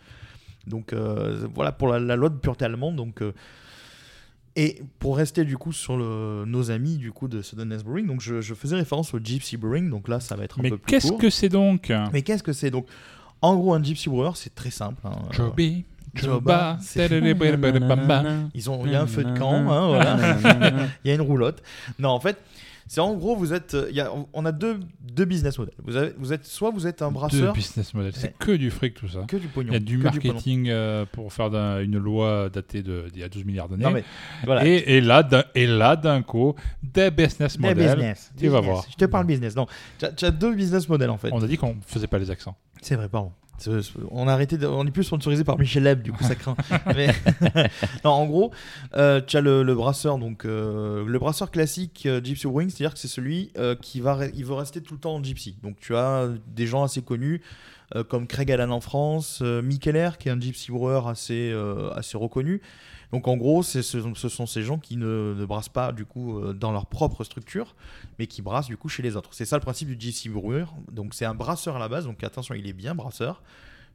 Donc 0.66 0.92
euh, 0.92 1.46
voilà 1.54 1.72
pour 1.72 1.88
la, 1.88 1.98
la 1.98 2.16
loi 2.16 2.28
de 2.28 2.36
pureté 2.36 2.64
allemande. 2.64 2.96
Donc, 2.96 3.22
euh, 3.22 3.32
et 4.56 4.82
pour 4.98 5.16
rester 5.16 5.44
du 5.44 5.56
coup 5.56 5.72
sur 5.72 5.96
le- 5.96 6.44
nos 6.46 6.70
amis 6.70 6.96
du 6.96 7.12
coup 7.12 7.28
de 7.28 7.42
Suddenness 7.42 7.84
Brewing, 7.84 8.06
donc 8.06 8.20
je, 8.20 8.40
je 8.40 8.54
faisais 8.54 8.74
référence 8.76 9.14
au 9.14 9.18
Gypsy 9.22 9.56
Brewing. 9.56 9.88
Donc 9.88 10.08
là, 10.08 10.18
ça 10.20 10.34
va 10.36 10.44
être 10.44 10.58
un 10.58 10.62
Mais 10.62 10.70
peu 10.70 10.78
plus 10.78 10.90
qu'est-ce 10.90 11.08
court. 11.08 11.18
que 11.18 11.30
c'est 11.30 11.48
donc 11.48 11.90
Mais 12.12 12.22
qu'est-ce 12.22 12.42
que 12.42 12.52
c'est 12.52 12.70
donc? 12.70 12.86
En 13.40 13.54
gros, 13.56 13.72
un 13.72 13.82
Gypsy 13.82 14.08
Brewer, 14.08 14.32
c'est 14.34 14.54
très 14.54 14.70
simple. 14.72 15.00
hein. 15.04 15.12
Joby, 15.30 15.84
Joba. 16.14 16.76
Ils 18.52 18.68
ont, 18.68 18.84
il 18.84 18.90
y 18.92 18.96
a 18.96 19.02
un 19.02 19.06
feu 19.06 19.22
de 19.22 19.38
camp, 19.38 19.54
hein, 19.70 19.86
voilà. 19.86 20.86
il 21.04 21.08
y 21.08 21.12
a 21.12 21.14
une 21.14 21.20
roulotte. 21.20 21.62
Non, 22.00 22.08
en 22.10 22.18
fait, 22.20 22.36
c'est 22.88 23.00
en 23.00 23.14
gros, 23.14 23.36
vous 23.36 23.52
êtes, 23.52 23.76
il 23.90 23.94
y 23.94 24.00
a, 24.00 24.10
on 24.32 24.44
a 24.46 24.50
deux, 24.52 24.80
deux 25.00 25.24
business 25.26 25.58
models. 25.58 25.74
Vous, 25.84 25.96
avez, 25.96 26.12
vous 26.18 26.32
êtes, 26.32 26.44
soit 26.46 26.70
vous 26.70 26.86
êtes 26.86 27.02
un 27.02 27.08
Deux 27.08 27.14
brasseur. 27.14 27.52
business 27.52 27.92
models. 27.94 28.12
C'est 28.16 28.36
que 28.38 28.52
du 28.52 28.70
fric 28.70 28.94
tout 28.94 29.08
ça. 29.08 29.20
Que 29.28 29.36
du 29.36 29.46
pognon. 29.48 29.68
Il 29.70 29.74
y 29.74 29.76
a 29.76 29.80
du 29.80 29.98
marketing 29.98 30.68
euh, 30.70 31.04
pour 31.12 31.32
faire 31.32 31.46
une 31.80 31.98
loi 31.98 32.48
datée 32.48 32.82
de- 32.82 33.06
d'il 33.12 33.20
y 33.20 33.24
a 33.24 33.28
12 33.28 33.44
milliards 33.44 33.68
d'années. 33.68 34.02
Voilà. 34.44 34.66
Et, 34.66 34.96
et 34.96 35.00
là, 35.00 35.22
d'un- 35.22 35.44
et 35.54 35.66
là, 35.66 35.94
d'un 35.96 36.22
coup, 36.22 36.54
des 36.82 37.10
business 37.10 37.56
Des 37.58 37.68
models. 37.68 37.94
business. 37.96 38.32
Tu 38.38 38.48
vas 38.48 38.60
voir. 38.60 38.84
Je 38.90 38.96
te 38.96 39.04
parle 39.04 39.26
business. 39.26 39.54
Non, 39.54 39.66
tu 39.98 40.04
as, 40.06 40.26
as 40.26 40.30
deux 40.30 40.54
business 40.54 40.88
models 40.88 41.10
en 41.10 41.18
fait. 41.18 41.28
On 41.32 41.42
a 41.42 41.46
dit 41.46 41.56
qu'on 41.58 41.76
faisait 41.86 42.06
pas 42.06 42.18
les 42.18 42.30
accents. 42.30 42.56
C'est 42.80 42.94
vrai, 42.96 43.08
pardon. 43.08 43.32
On 44.10 44.28
a 44.28 44.32
arrêté, 44.32 44.56
de- 44.58 44.66
on 44.66 44.86
est 44.86 44.90
plus 44.90 45.04
sponsorisé 45.04 45.42
par 45.44 45.58
Michel 45.58 45.82
Leb, 45.82 46.02
du 46.02 46.12
coup 46.12 46.22
ça 46.24 46.34
craint. 46.34 46.56
Mais- 46.94 47.08
non, 48.04 48.10
en 48.12 48.26
gros, 48.26 48.52
euh, 48.94 49.20
tu 49.26 49.36
as 49.36 49.40
le, 49.40 49.62
le 49.62 49.74
brasseur, 49.74 50.18
donc 50.18 50.44
euh, 50.44 51.04
le 51.06 51.18
brasseur 51.18 51.50
classique 51.50 52.04
euh, 52.06 52.20
Gypsy 52.22 52.46
Brewing, 52.46 52.70
c'est-à-dire 52.70 52.94
que 52.94 53.00
c'est 53.00 53.08
celui 53.08 53.52
qui 53.82 54.00
va, 54.00 54.16
re- 54.16 54.30
il 54.34 54.44
veut 54.44 54.54
rester 54.54 54.80
tout 54.80 54.94
le 54.94 55.00
temps 55.00 55.14
en 55.16 55.22
Gypsy. 55.22 55.56
Donc 55.62 55.76
tu 55.80 55.96
as 55.96 56.28
des 56.46 56.66
gens 56.66 56.82
assez 56.84 57.02
connus 57.02 57.42
comme 58.08 58.26
Craig 58.26 58.52
Allen 58.52 58.70
en 58.70 58.80
France, 58.82 59.40
Mick 59.40 59.86
Heller 59.86 60.10
qui 60.18 60.28
est 60.28 60.32
un 60.32 60.38
Gypsy 60.38 60.70
Brewer 60.70 61.00
assez, 61.08 61.54
assez 61.94 62.18
reconnu. 62.18 62.60
Donc 63.12 63.26
en 63.26 63.36
gros, 63.36 63.62
ce, 63.62 63.82
sont 63.82 64.46
ces 64.46 64.62
gens 64.62 64.78
qui 64.78 64.96
ne, 64.96 65.34
ne 65.36 65.44
brassent 65.46 65.70
pas 65.70 65.92
du 65.92 66.04
coup 66.04 66.38
euh, 66.38 66.52
dans 66.52 66.72
leur 66.72 66.86
propre 66.86 67.24
structure, 67.24 67.74
mais 68.18 68.26
qui 68.26 68.42
brassent 68.42 68.66
du 68.66 68.76
coup 68.76 68.88
chez 68.88 69.02
les 69.02 69.16
autres. 69.16 69.30
C'est 69.32 69.46
ça 69.46 69.56
le 69.56 69.62
principe 69.62 69.88
du 69.88 69.98
GC 69.98 70.28
Brewer. 70.28 70.66
Donc 70.92 71.14
c'est 71.14 71.24
un 71.24 71.34
brasseur 71.34 71.76
à 71.76 71.78
la 71.78 71.88
base, 71.88 72.04
donc 72.04 72.22
attention, 72.22 72.54
il 72.54 72.66
est 72.66 72.72
bien 72.74 72.94
brasseur, 72.94 73.42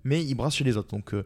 mais 0.04 0.24
il 0.24 0.36
brasse 0.36 0.56
chez 0.56 0.64
les 0.64 0.78
autres. 0.78 0.90
Donc 0.90 1.14
euh, 1.14 1.26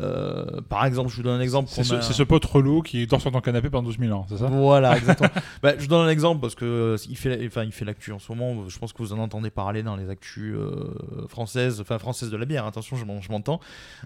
euh, 0.00 0.60
par 0.68 0.84
exemple, 0.84 1.10
je 1.10 1.16
vous 1.16 1.22
donne 1.22 1.38
un 1.38 1.42
exemple. 1.42 1.68
C'est 1.72 1.82
ce, 1.84 1.94
a- 1.96 2.02
ce 2.02 2.22
pote 2.22 2.44
relou 2.44 2.82
qui 2.82 3.06
dort 3.06 3.20
sur 3.20 3.32
ton 3.32 3.40
canapé 3.40 3.70
pendant 3.70 3.88
12 3.88 3.98
000 3.98 4.12
ans, 4.16 4.26
c'est 4.28 4.36
ça? 4.38 4.46
Voilà, 4.46 4.96
exactement. 4.96 5.30
Bah, 5.62 5.72
je 5.76 5.82
vous 5.82 5.88
donne 5.88 6.06
un 6.06 6.10
exemple 6.10 6.40
parce 6.40 6.54
que 6.54 6.64
euh, 6.64 6.96
il 7.08 7.16
fait, 7.16 7.44
enfin, 7.46 7.64
il 7.64 7.72
fait 7.72 7.84
l'actu 7.84 8.12
en 8.12 8.18
ce 8.18 8.30
moment. 8.32 8.68
Je 8.68 8.78
pense 8.78 8.92
que 8.92 8.98
vous 8.98 9.12
en 9.12 9.18
entendez 9.18 9.50
parler 9.50 9.82
dans 9.82 9.96
les 9.96 10.08
actus 10.10 10.54
euh, 10.56 10.94
françaises, 11.28 11.80
enfin 11.80 11.98
françaises 11.98 12.30
de 12.30 12.36
la 12.36 12.44
bière. 12.44 12.66
Attention, 12.66 12.96
je 12.96 13.04
m'en- 13.04 13.20
je 13.20 13.30
m'entends. 13.30 13.60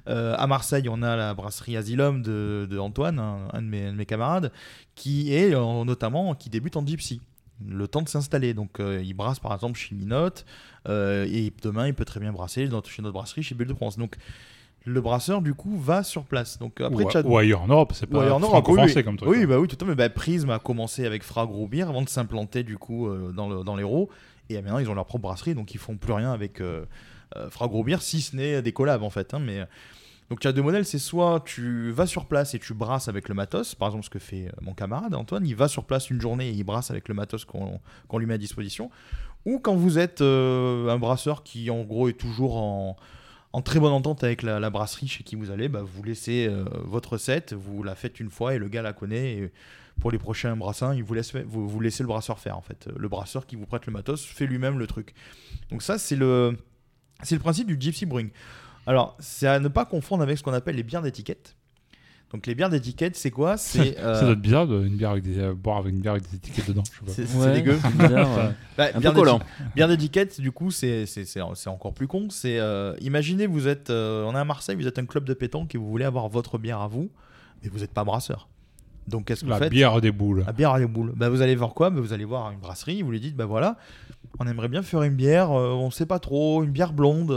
Euh, 0.09 0.35
à 0.39 0.47
Marseille, 0.47 0.89
on 0.89 1.03
a 1.03 1.17
la 1.17 1.35
brasserie 1.35 1.77
Asylum 1.77 2.23
de, 2.23 2.67
de 2.71 2.79
Antoine, 2.79 3.19
un, 3.19 3.49
un 3.53 3.63
de 3.63 3.67
mes, 3.67 3.87
un 3.87 3.93
de 3.93 3.97
mes 3.97 4.07
camarades, 4.07 4.53
qui 4.95 5.35
est 5.35 5.51
notamment 5.85 6.35
qui 6.35 6.49
débute 6.51 6.77
en 6.77 6.87
gypsy. 6.87 7.21
Le 7.69 7.87
temps 7.89 8.03
de 8.03 8.09
s'installer. 8.09 8.55
Donc, 8.55 8.81
euh, 8.81 9.03
il 9.05 9.15
brasse 9.15 9.39
par 9.41 9.53
exemple 9.55 9.79
chez 9.79 9.95
Minote, 9.95 10.45
euh, 10.89 11.27
et 11.31 11.53
demain, 11.63 11.87
il 11.87 11.95
peut 11.95 12.05
très 12.05 12.21
bien 12.21 12.33
brasser 12.33 12.67
dans, 12.69 12.83
chez 12.83 13.03
notre 13.03 13.15
brasserie, 13.15 13.43
chez 13.43 13.55
Bulle 13.55 13.69
de 13.69 13.75
France. 13.75 13.97
Donc, 13.99 14.17
le 14.85 15.01
brasseur, 15.01 15.43
du 15.43 15.55
coup, 15.55 15.79
va 15.79 16.03
sur 16.03 16.25
place. 16.25 16.59
Donc, 16.59 16.81
après, 16.81 17.05
Ou- 17.05 17.09
as- 17.17 17.23
ou 17.25 17.37
ailleurs 17.39 17.63
en 17.63 17.69
Europe, 17.69 17.93
c'est 17.95 18.07
pas 18.07 18.23
ailleurs 18.23 18.37
en 18.37 18.41
Europe, 18.41 18.65
franco-français 18.65 18.97
oui, 18.97 19.05
comme 19.05 19.17
truc, 19.17 19.29
Oui, 19.31 19.39
quoi. 19.39 19.47
bah 19.47 19.59
oui, 19.61 19.69
tout 19.69 19.85
à 19.85 19.89
fait. 19.89 19.95
Bah, 19.95 20.09
Prism 20.11 20.51
a 20.51 20.59
commencé 20.59 21.07
avec 21.07 21.23
Fra 21.23 21.47
Gros 21.47 21.69
Beer 21.69 21.83
avant 21.89 22.03
de 22.03 22.09
s'implanter, 22.09 22.65
du 22.65 22.79
coup, 22.79 23.07
euh, 23.09 23.33
dans, 23.33 23.49
le, 23.49 23.63
dans 23.63 23.77
l'Hérault. 23.77 24.09
Et 24.51 24.55
maintenant, 24.61 24.79
ils 24.79 24.91
ont 24.91 24.95
leur 24.95 25.07
propre 25.07 25.23
brasserie, 25.23 25.55
donc 25.55 25.73
ils 25.75 25.79
font 25.79 25.97
plus 25.97 26.13
rien 26.13 26.33
avec 26.33 26.61
Fra 27.51 27.69
Gros 27.69 27.85
Beer, 27.85 27.99
si 28.01 28.21
ce 28.21 28.35
n'est 28.37 28.61
des 28.61 28.73
collabs, 28.73 29.03
en 29.03 29.11
fait. 29.11 29.33
hein, 29.35 29.39
mais... 29.39 29.63
Donc 30.33 30.41
tu 30.41 30.49
as 30.49 30.53
deux 30.53 30.63
modèles, 30.63 30.87
c'est 30.87 30.99
soit 30.99 31.43
tu 31.45 31.91
vas 31.91 32.07
sur 32.07 32.25
place 32.25 32.55
et 32.55 32.59
tu 32.59 32.73
brasses 32.73 33.07
avec 33.07 33.29
le 33.29 33.35
matos, 33.35 33.75
par 33.75 33.89
exemple 33.89 34.07
ce 34.07 34.09
que 34.09 34.19
fait 34.19 34.47
euh, 34.47 34.53
mon 34.63 34.73
camarade 34.73 35.13
Antoine, 35.15 35.47
il 35.47 35.55
va 35.55 35.69
sur 35.69 35.85
place 35.85 36.09
une 36.09 36.23
journée 36.23 36.49
et 36.49 36.53
il 36.53 36.65
brasse 36.65 36.91
avec 36.91 37.09
le 37.09 37.15
matos 37.15 37.45
qu'on 37.45 38.19
lui 38.19 38.25
met 38.25 38.33
à 38.33 38.39
disposition, 38.39 38.91
ou 39.45 39.59
quand 39.59 39.75
vous 39.75 39.99
êtes 39.99 40.23
euh, 40.23 40.89
un 40.89 40.99
brasseur 40.99 41.43
qui 41.43 41.69
en 41.69 41.83
gros 41.83 42.09
est 42.09 42.19
toujours 42.19 42.57
en, 42.57 42.97
très 43.63 43.79
bonne 43.79 43.93
entente 43.93 44.25
avec 44.25 44.41
la, 44.41 44.71
brasserie 44.71 45.07
chez 45.07 45.23
qui 45.23 45.37
vous 45.37 45.51
allez, 45.51 45.69
bah, 45.69 45.83
vous 45.85 46.03
laissez 46.03 46.47
euh, 46.49 46.65
votre 46.83 47.13
recette, 47.13 47.53
vous 47.53 47.83
la 47.83 47.95
faites 47.95 48.19
une 48.19 48.31
fois 48.31 48.55
et 48.55 48.59
le 48.59 48.69
gars 48.69 48.81
la 48.81 48.95
connaît. 48.95 49.35
Et 49.35 49.53
pour 50.01 50.11
les 50.11 50.19
prochains 50.19 50.57
brassins, 50.57 50.95
il 50.95 51.05
vous 51.05 51.13
laisse 51.13 51.35
laissez 51.35 52.03
le 52.03 52.09
brasseur 52.09 52.39
faire 52.39 52.57
en 52.57 52.63
fait. 52.63 52.89
Le 52.97 53.09
brasseur 53.11 53.47
qui 53.47 53.57
vous 53.57 53.67
prête 53.67 53.85
le 53.85 53.93
matos 53.93 54.25
fait 54.25 54.47
lui-même 54.47 54.79
le 54.79 54.87
truc. 54.87 55.13
Donc 55.71 55.83
ça 55.83 55.99
c'est 55.99 56.17
le 56.17 56.57
c'est 57.23 57.35
le 57.35 57.43
principe 57.43 57.67
du 57.67 57.77
gypsy 57.79 58.07
brewing. 58.07 58.31
Alors 58.87 59.17
c'est 59.21 59.47
à 59.47 59.59
ne 59.61 59.69
pas 59.69 59.85
confondre 59.85 60.23
avec 60.23 60.39
ce 60.39 60.43
qu'on 60.43 60.53
appelle 60.53 60.77
les 60.77 60.83
bières 60.83 61.03
d'étiquette. 61.03 61.57
Donc 62.33 62.47
les 62.47 62.55
bières 62.55 62.71
d'étiquette, 62.71 63.15
c'est 63.15 63.31
quoi 63.31 63.57
C'est 63.59 63.99
euh, 63.99 64.15
Ça 64.15 64.23
doit 64.23 64.33
être 64.33 64.41
bizarre 64.41 64.67
de 64.67 64.85
une 64.85 64.97
bière 64.97 65.11
avec 65.11 65.23
des, 65.23 65.39
euh, 65.39 65.53
boire 65.55 65.77
avec 65.77 65.93
une 65.93 66.01
bière 66.01 66.13
avec 66.13 66.29
des 66.31 66.37
étiquettes 66.37 66.67
dedans. 66.69 66.83
c'est 67.07 67.27
dégueu. 67.53 67.79
Bah, 68.79 68.87
Un 68.95 68.99
bière 69.01 69.13
peu 69.13 69.19
collant. 69.21 69.41
Bière 69.77 69.89
d'étiquette, 69.89 70.41
du 70.41 70.51
coup, 70.51 70.71
c'est 70.71 71.05
c'est- 71.07 71.25
c'est- 71.27 71.41
c'est 71.55 71.69
encore 71.69 71.93
plus 71.93 72.07
con. 72.07 72.29
C'est 72.31 72.59
euh, 72.59 72.95
imaginez, 73.01 73.47
vous 73.47 73.69
êtes, 73.69 73.91
euh, 73.91 74.25
on 74.25 74.35
est 74.35 74.39
à 74.39 74.45
Marseille, 74.47 74.77
vous 74.77 74.87
êtes 74.87 74.99
un 74.99 75.05
club 75.05 75.25
de 75.25 75.35
pétanque 75.35 75.75
et 75.75 75.79
vous 75.79 75.89
voulez 75.91 76.07
avoir 76.07 76.29
votre 76.29 76.57
bière 76.59 76.81
à 76.81 76.89
vous, 76.89 77.11
mais 77.63 77.69
vous 77.69 77.81
n'êtes 77.81 77.93
pas 77.93 78.03
brasseur. 78.05 78.49
Donc 79.09 79.27
qu'est-ce 79.27 79.45
que 79.45 79.51
La 79.51 79.57
vous 79.57 79.65
faites 79.65 79.73
bière 79.73 80.01
des 80.01 80.13
boules. 80.13 80.45
La 80.47 80.53
bière 80.53 80.71
à 80.73 80.79
des 80.79 80.87
boules. 80.87 81.13
Bah, 81.17 81.29
vous 81.29 81.43
allez 81.43 81.55
voir 81.57 81.75
quoi? 81.75 81.91
Bah, 81.91 82.01
Vous 82.01 82.13
allez 82.15 82.25
voir 82.25 82.51
une 82.53 82.61
brasserie, 82.61 83.03
vous 83.03 83.11
lui 83.11 83.21
dites, 83.21 83.37
bah 83.37 83.47
voilà, 83.47 83.77
on 84.39 84.47
aimerait 84.47 84.69
bien 84.69 84.83
faire 84.83 85.03
une 85.03 85.17
bière, 85.17 85.51
euh, 85.51 85.71
on 85.73 85.91
sait 85.91 86.07
pas 86.07 86.19
trop, 86.21 86.63
une 86.63 86.71
bière 86.71 86.93
blonde. 86.95 87.31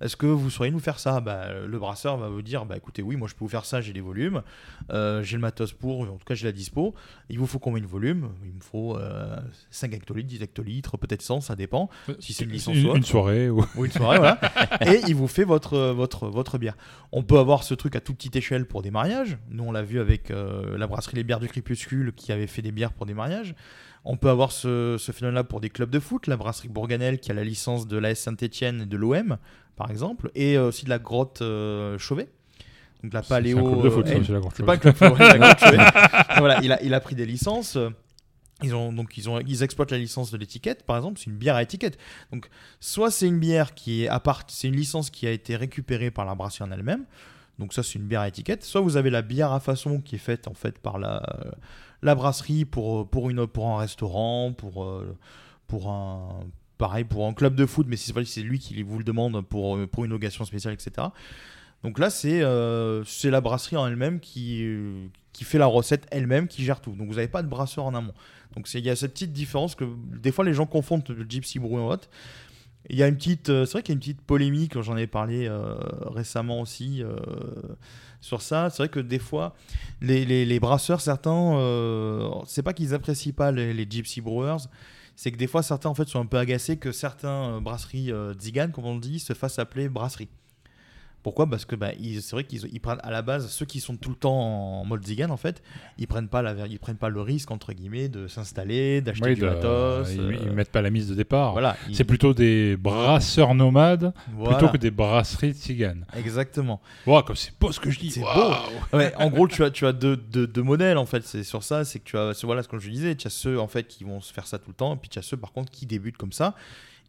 Euh, 0.00 0.04
est-ce 0.04 0.16
que 0.16 0.26
vous 0.26 0.50
sauriez 0.50 0.72
nous 0.72 0.78
faire 0.80 0.98
ça? 0.98 1.20
Bah, 1.20 1.48
Le 1.66 1.78
brasseur 1.78 2.16
va 2.16 2.28
vous 2.28 2.42
dire 2.42 2.64
bah, 2.66 2.76
écoutez, 2.76 3.02
oui, 3.02 3.16
moi 3.16 3.28
je 3.28 3.34
peux 3.34 3.44
vous 3.44 3.48
faire 3.50 3.64
ça, 3.64 3.80
j'ai 3.80 3.92
les 3.92 4.00
volumes, 4.00 4.42
euh, 4.90 5.22
j'ai 5.22 5.36
le 5.36 5.42
matos 5.42 5.72
pour, 5.72 6.00
en 6.02 6.16
tout 6.16 6.24
cas 6.26 6.34
j'ai 6.34 6.46
la 6.46 6.52
dispo. 6.52 6.94
Il 7.28 7.38
vous 7.38 7.46
faut 7.46 7.58
combien 7.58 7.82
de 7.82 7.86
volumes? 7.86 8.28
Il 8.44 8.54
me 8.54 8.60
faut 8.60 8.96
euh, 8.96 9.36
5 9.70 9.92
hectolitres, 9.94 10.28
10 10.28 10.42
hectolitres, 10.42 10.98
peut-être 10.98 11.22
100, 11.22 11.40
ça 11.42 11.56
dépend. 11.56 11.88
Si 12.18 12.32
c'est 12.32 12.44
une 12.44 12.50
licence 12.50 12.76
Une- 12.76 12.96
une 12.96 13.02
soirée 13.04 13.50
ou- 13.50 13.64
une 13.84 13.90
soirée, 13.92 14.18
voilà. 14.18 14.38
Et 14.86 15.00
il 15.08 15.14
vous 15.14 15.28
fait 15.28 15.44
votre, 15.44 15.78
votre, 15.90 16.28
votre 16.28 16.58
bière. 16.58 16.76
On 17.12 17.22
peut 17.22 17.38
avoir 17.38 17.62
ce 17.64 17.74
truc 17.74 17.96
à 17.96 18.00
toute 18.00 18.16
petite 18.16 18.36
échelle 18.36 18.66
pour 18.66 18.82
des 18.82 18.90
mariages. 18.90 19.38
Nous, 19.50 19.64
on 19.64 19.72
l'a 19.72 19.82
vu 19.82 20.00
avec 20.00 20.30
euh, 20.30 20.76
la 20.78 20.86
brasserie 20.86 21.16
Les 21.16 21.24
Bières 21.24 21.40
du 21.40 21.48
Crépuscule 21.48 22.12
qui 22.14 22.32
avait 22.32 22.46
fait 22.46 22.62
des 22.62 22.72
bières 22.72 22.92
pour 22.92 23.06
des 23.06 23.14
mariages. 23.14 23.54
On 24.04 24.16
peut 24.16 24.30
avoir 24.30 24.50
ce, 24.50 24.96
ce 24.98 25.12
phénomène-là 25.12 25.44
pour 25.44 25.60
des 25.60 25.68
clubs 25.68 25.90
de 25.90 26.00
foot. 26.00 26.26
La 26.26 26.36
brasserie 26.38 26.68
Bourganel 26.68 27.18
qui 27.20 27.30
a 27.30 27.34
la 27.34 27.44
licence 27.44 27.86
de 27.86 27.98
l'AS 27.98 28.18
Saint-Etienne 28.18 28.82
et 28.82 28.86
de 28.86 28.96
l'OM, 28.96 29.36
par 29.80 29.90
exemple. 29.90 30.30
Et 30.34 30.56
euh, 30.56 30.68
aussi 30.68 30.84
de 30.84 30.90
la 30.90 30.98
grotte 30.98 31.40
euh, 31.42 31.98
Chauvet. 31.98 32.28
Donc 33.02 33.12
la 33.14 33.22
C'est- 33.22 33.28
c'est 33.28 33.34
un 33.34 33.36
paléo. 33.36 33.56
club 33.72 33.82
de 33.84 33.90
foot, 33.90 34.06
ça 34.06 34.18
aussi, 34.18 34.32
la 34.32 34.38
grotte 34.40 34.52
c'est 34.56 34.62
pas 34.64 34.74
un 34.74 34.80
Chauvet. 34.80 34.92
club 34.92 34.94
de 34.94 34.98
foot, 34.98 35.18
ouais, 35.18 35.38
la 35.38 35.38
grotte 35.54 35.58
Chauvet. 35.60 36.36
Et 36.36 36.38
voilà, 36.38 36.60
il 36.62 36.72
a, 36.72 36.82
il 36.82 36.94
a 36.94 37.00
pris 37.00 37.14
des 37.14 37.24
licences. 37.26 37.76
euh, 37.76 37.88
Ils 38.62 38.74
ont 38.74 38.92
donc 38.92 39.16
ils 39.16 39.28
ont 39.30 39.40
ils 39.40 39.62
exploitent 39.62 39.90
la 39.90 39.96
licence 39.98 40.30
de 40.30 40.36
l'étiquette 40.36 40.84
par 40.84 40.96
exemple, 40.98 41.18
c'est 41.18 41.30
une 41.30 41.38
bière 41.38 41.56
à 41.56 41.62
étiquette. 41.62 41.96
Donc 42.30 42.50
soit 42.78 43.10
c'est 43.10 43.26
une 43.26 43.38
bière 43.38 43.74
qui 43.74 44.04
est 44.04 44.08
à 44.08 44.20
part 44.20 44.42
c'est 44.48 44.68
une 44.68 44.76
licence 44.76 45.08
qui 45.10 45.26
a 45.26 45.30
été 45.30 45.56
récupérée 45.56 46.10
par 46.10 46.26
la 46.26 46.34
brasserie 46.34 46.64
en 46.68 46.70
elle-même. 46.72 47.04
Donc 47.58 47.72
ça 47.72 47.82
c'est 47.82 47.94
une 47.98 48.06
bière 48.06 48.20
à 48.20 48.28
étiquette, 48.28 48.62
soit 48.64 48.80
vous 48.82 48.96
avez 48.98 49.08
la 49.10 49.22
bière 49.22 49.52
à 49.52 49.60
façon 49.60 50.00
qui 50.02 50.16
est 50.16 50.24
faite 50.30 50.46
en 50.46 50.54
fait 50.54 50.78
par 50.78 50.98
la 50.98 51.22
la 52.02 52.14
brasserie 52.14 52.66
pour 52.66 53.08
pour 53.08 53.30
une 53.30 53.46
pour 53.46 53.66
un 53.68 53.78
restaurant, 53.78 54.52
pour 54.52 54.86
pour 55.66 55.88
un 55.90 56.40
pareil 56.80 57.04
pour 57.04 57.26
un 57.28 57.32
club 57.34 57.54
de 57.54 57.66
foot 57.66 57.86
mais 57.88 57.96
c'est 57.96 58.12
c'est 58.24 58.42
lui 58.42 58.58
qui 58.58 58.82
vous 58.82 58.98
le 58.98 59.04
demande 59.04 59.40
pour 59.46 59.78
pour 59.88 60.04
une 60.04 60.12
occasion 60.12 60.44
spéciale 60.44 60.74
etc. 60.74 61.06
Donc 61.82 61.98
là, 61.98 62.10
c'est 62.10 62.42
euh, 62.42 63.02
la 63.24 63.40
brasserie 63.40 63.76
en 63.76 63.86
elle-même 63.86 64.20
qui, 64.20 64.64
euh, 64.64 65.06
qui 65.32 65.44
fait 65.44 65.56
la 65.58 65.64
recette 65.66 66.06
elle-même, 66.10 66.46
qui 66.46 66.62
gère 66.62 66.80
tout. 66.80 66.92
Donc 66.92 67.08
vous 67.08 67.14
n'avez 67.14 67.28
pas 67.28 67.42
de 67.42 67.48
brasseur 67.48 67.84
en 67.86 67.94
amont. 67.94 68.12
Donc 68.54 68.68
il 68.74 68.84
y 68.84 68.90
a 68.90 68.96
cette 68.96 69.12
petite 69.12 69.32
différence 69.32 69.74
que 69.74 69.84
des 70.12 70.32
fois 70.32 70.44
les 70.44 70.52
gens 70.52 70.66
confondent 70.66 71.08
le 71.08 71.24
Gypsy 71.26 71.58
Brew 71.58 71.78
autre. 71.78 72.08
Il 72.88 72.96
y 72.96 73.02
a 73.02 73.08
une 73.08 73.16
petite, 73.16 73.48
euh, 73.50 73.64
c'est 73.64 73.72
vrai 73.72 73.82
qu'il 73.82 73.92
y 73.92 73.94
a 73.94 73.96
une 73.96 74.00
petite 74.00 74.20
polémique, 74.20 74.80
j'en 74.80 74.96
ai 74.96 75.06
parlé 75.06 75.46
euh, 75.46 75.74
récemment 76.06 76.60
aussi 76.60 77.02
euh, 77.02 77.16
sur 78.20 78.42
ça. 78.42 78.68
C'est 78.70 78.78
vrai 78.82 78.88
que 78.88 79.00
des 79.00 79.18
fois, 79.18 79.54
les, 80.00 80.24
les- 80.26 80.60
brasseurs, 80.60 81.00
certains, 81.00 81.56
euh, 81.56 82.28
c'est 82.46 82.62
pas 82.62 82.72
qu'ils 82.72 82.94
apprécient 82.94 83.32
pas 83.32 83.52
les 83.52 83.86
Gypsy 83.88 84.20
Brewers, 84.20 84.66
c'est 85.20 85.32
que 85.32 85.36
des 85.36 85.46
fois 85.46 85.62
certains 85.62 85.90
en 85.90 85.94
fait 85.94 86.08
sont 86.08 86.18
un 86.18 86.24
peu 86.24 86.38
agacés 86.38 86.78
que 86.78 86.92
certains 86.92 87.56
euh, 87.56 87.60
brasseries 87.60 88.10
euh, 88.10 88.32
comme 88.72 88.86
on 88.86 88.94
le 88.94 89.00
dit, 89.00 89.20
se 89.20 89.34
fassent 89.34 89.58
appeler 89.58 89.90
brasserie. 89.90 90.30
Pourquoi? 91.22 91.46
Parce 91.48 91.66
que 91.66 91.76
bah, 91.76 91.90
c'est 92.00 92.30
vrai 92.30 92.44
qu'ils 92.44 92.66
ils 92.72 92.80
prennent 92.80 92.98
à 93.02 93.10
la 93.10 93.20
base 93.20 93.48
ceux 93.50 93.66
qui 93.66 93.80
sont 93.80 93.96
tout 93.96 94.08
le 94.10 94.16
temps 94.16 94.32
en 94.80 94.84
mode 94.86 95.04
Zigan 95.04 95.28
en 95.30 95.36
fait, 95.36 95.62
ils 95.98 96.06
prennent 96.06 96.28
pas 96.28 96.40
la, 96.40 96.66
ils 96.66 96.78
prennent 96.78 96.96
pas 96.96 97.10
le 97.10 97.20
risque 97.20 97.50
entre 97.50 97.72
guillemets 97.74 98.08
de 98.08 98.26
s'installer, 98.26 99.02
d'acheter 99.02 99.28
Oui, 99.28 99.34
du 99.34 99.42
de- 99.42 99.46
matos. 99.46 100.08
ils, 100.12 100.20
euh, 100.20 100.36
ils 100.44 100.50
mettent 100.52 100.72
pas 100.72 100.80
la 100.80 100.88
mise 100.90 101.08
de 101.08 101.14
départ. 101.14 101.52
Voilà, 101.52 101.76
C'est 101.92 102.00
ils- 102.00 102.06
plutôt 102.06 102.32
des 102.32 102.76
brasseurs 102.78 103.54
nomades 103.54 104.12
Voilà. 104.34 104.56
plutôt 104.56 104.72
que 104.72 104.78
des 104.78 104.90
brasseries 104.90 105.52
tziganes. 105.52 106.06
Exactement. 106.16 106.80
Wow, 107.06 107.22
comme 107.22 107.36
c'est 107.36 107.52
beau 107.60 107.70
ce 107.70 107.80
que 107.80 107.90
je 107.90 107.98
dis. 107.98 108.10
C'est 108.12 108.20
beau. 108.20 108.26
Ouais, 108.92 109.14
en 109.16 109.28
gros, 109.30 109.46
tu 109.46 109.62
as, 109.62 109.70
tu 109.70 109.86
as 109.86 109.92
deux, 109.92 110.16
deux, 110.16 110.46
deux 110.46 110.62
modèles 110.62 110.96
en 110.98 111.06
fait. 111.06 111.24
C'est 111.26 111.44
sur 111.44 111.62
ça, 111.62 111.84
c'est 111.84 111.98
que 111.98 112.04
tu 112.04 112.16
as, 112.16 112.32
voilà 112.44 112.62
ce 112.62 112.68
que 112.68 112.78
je 112.78 112.88
disais. 112.90 113.14
Tu 113.14 113.26
as 113.26 113.30
ceux 113.30 113.60
en 113.60 113.68
fait 113.68 113.86
qui 113.86 114.04
vont 114.04 114.20
se 114.20 114.32
faire 114.32 114.46
ça 114.46 114.58
tout 114.58 114.68
le 114.70 114.74
temps, 114.74 114.94
et 114.94 114.96
puis 114.96 115.08
tu 115.10 115.18
as 115.18 115.22
ceux 115.22 115.36
par 115.36 115.52
contre 115.52 115.70
qui 115.70 115.84
débutent 115.86 116.16
comme 116.16 116.32
ça. 116.32 116.54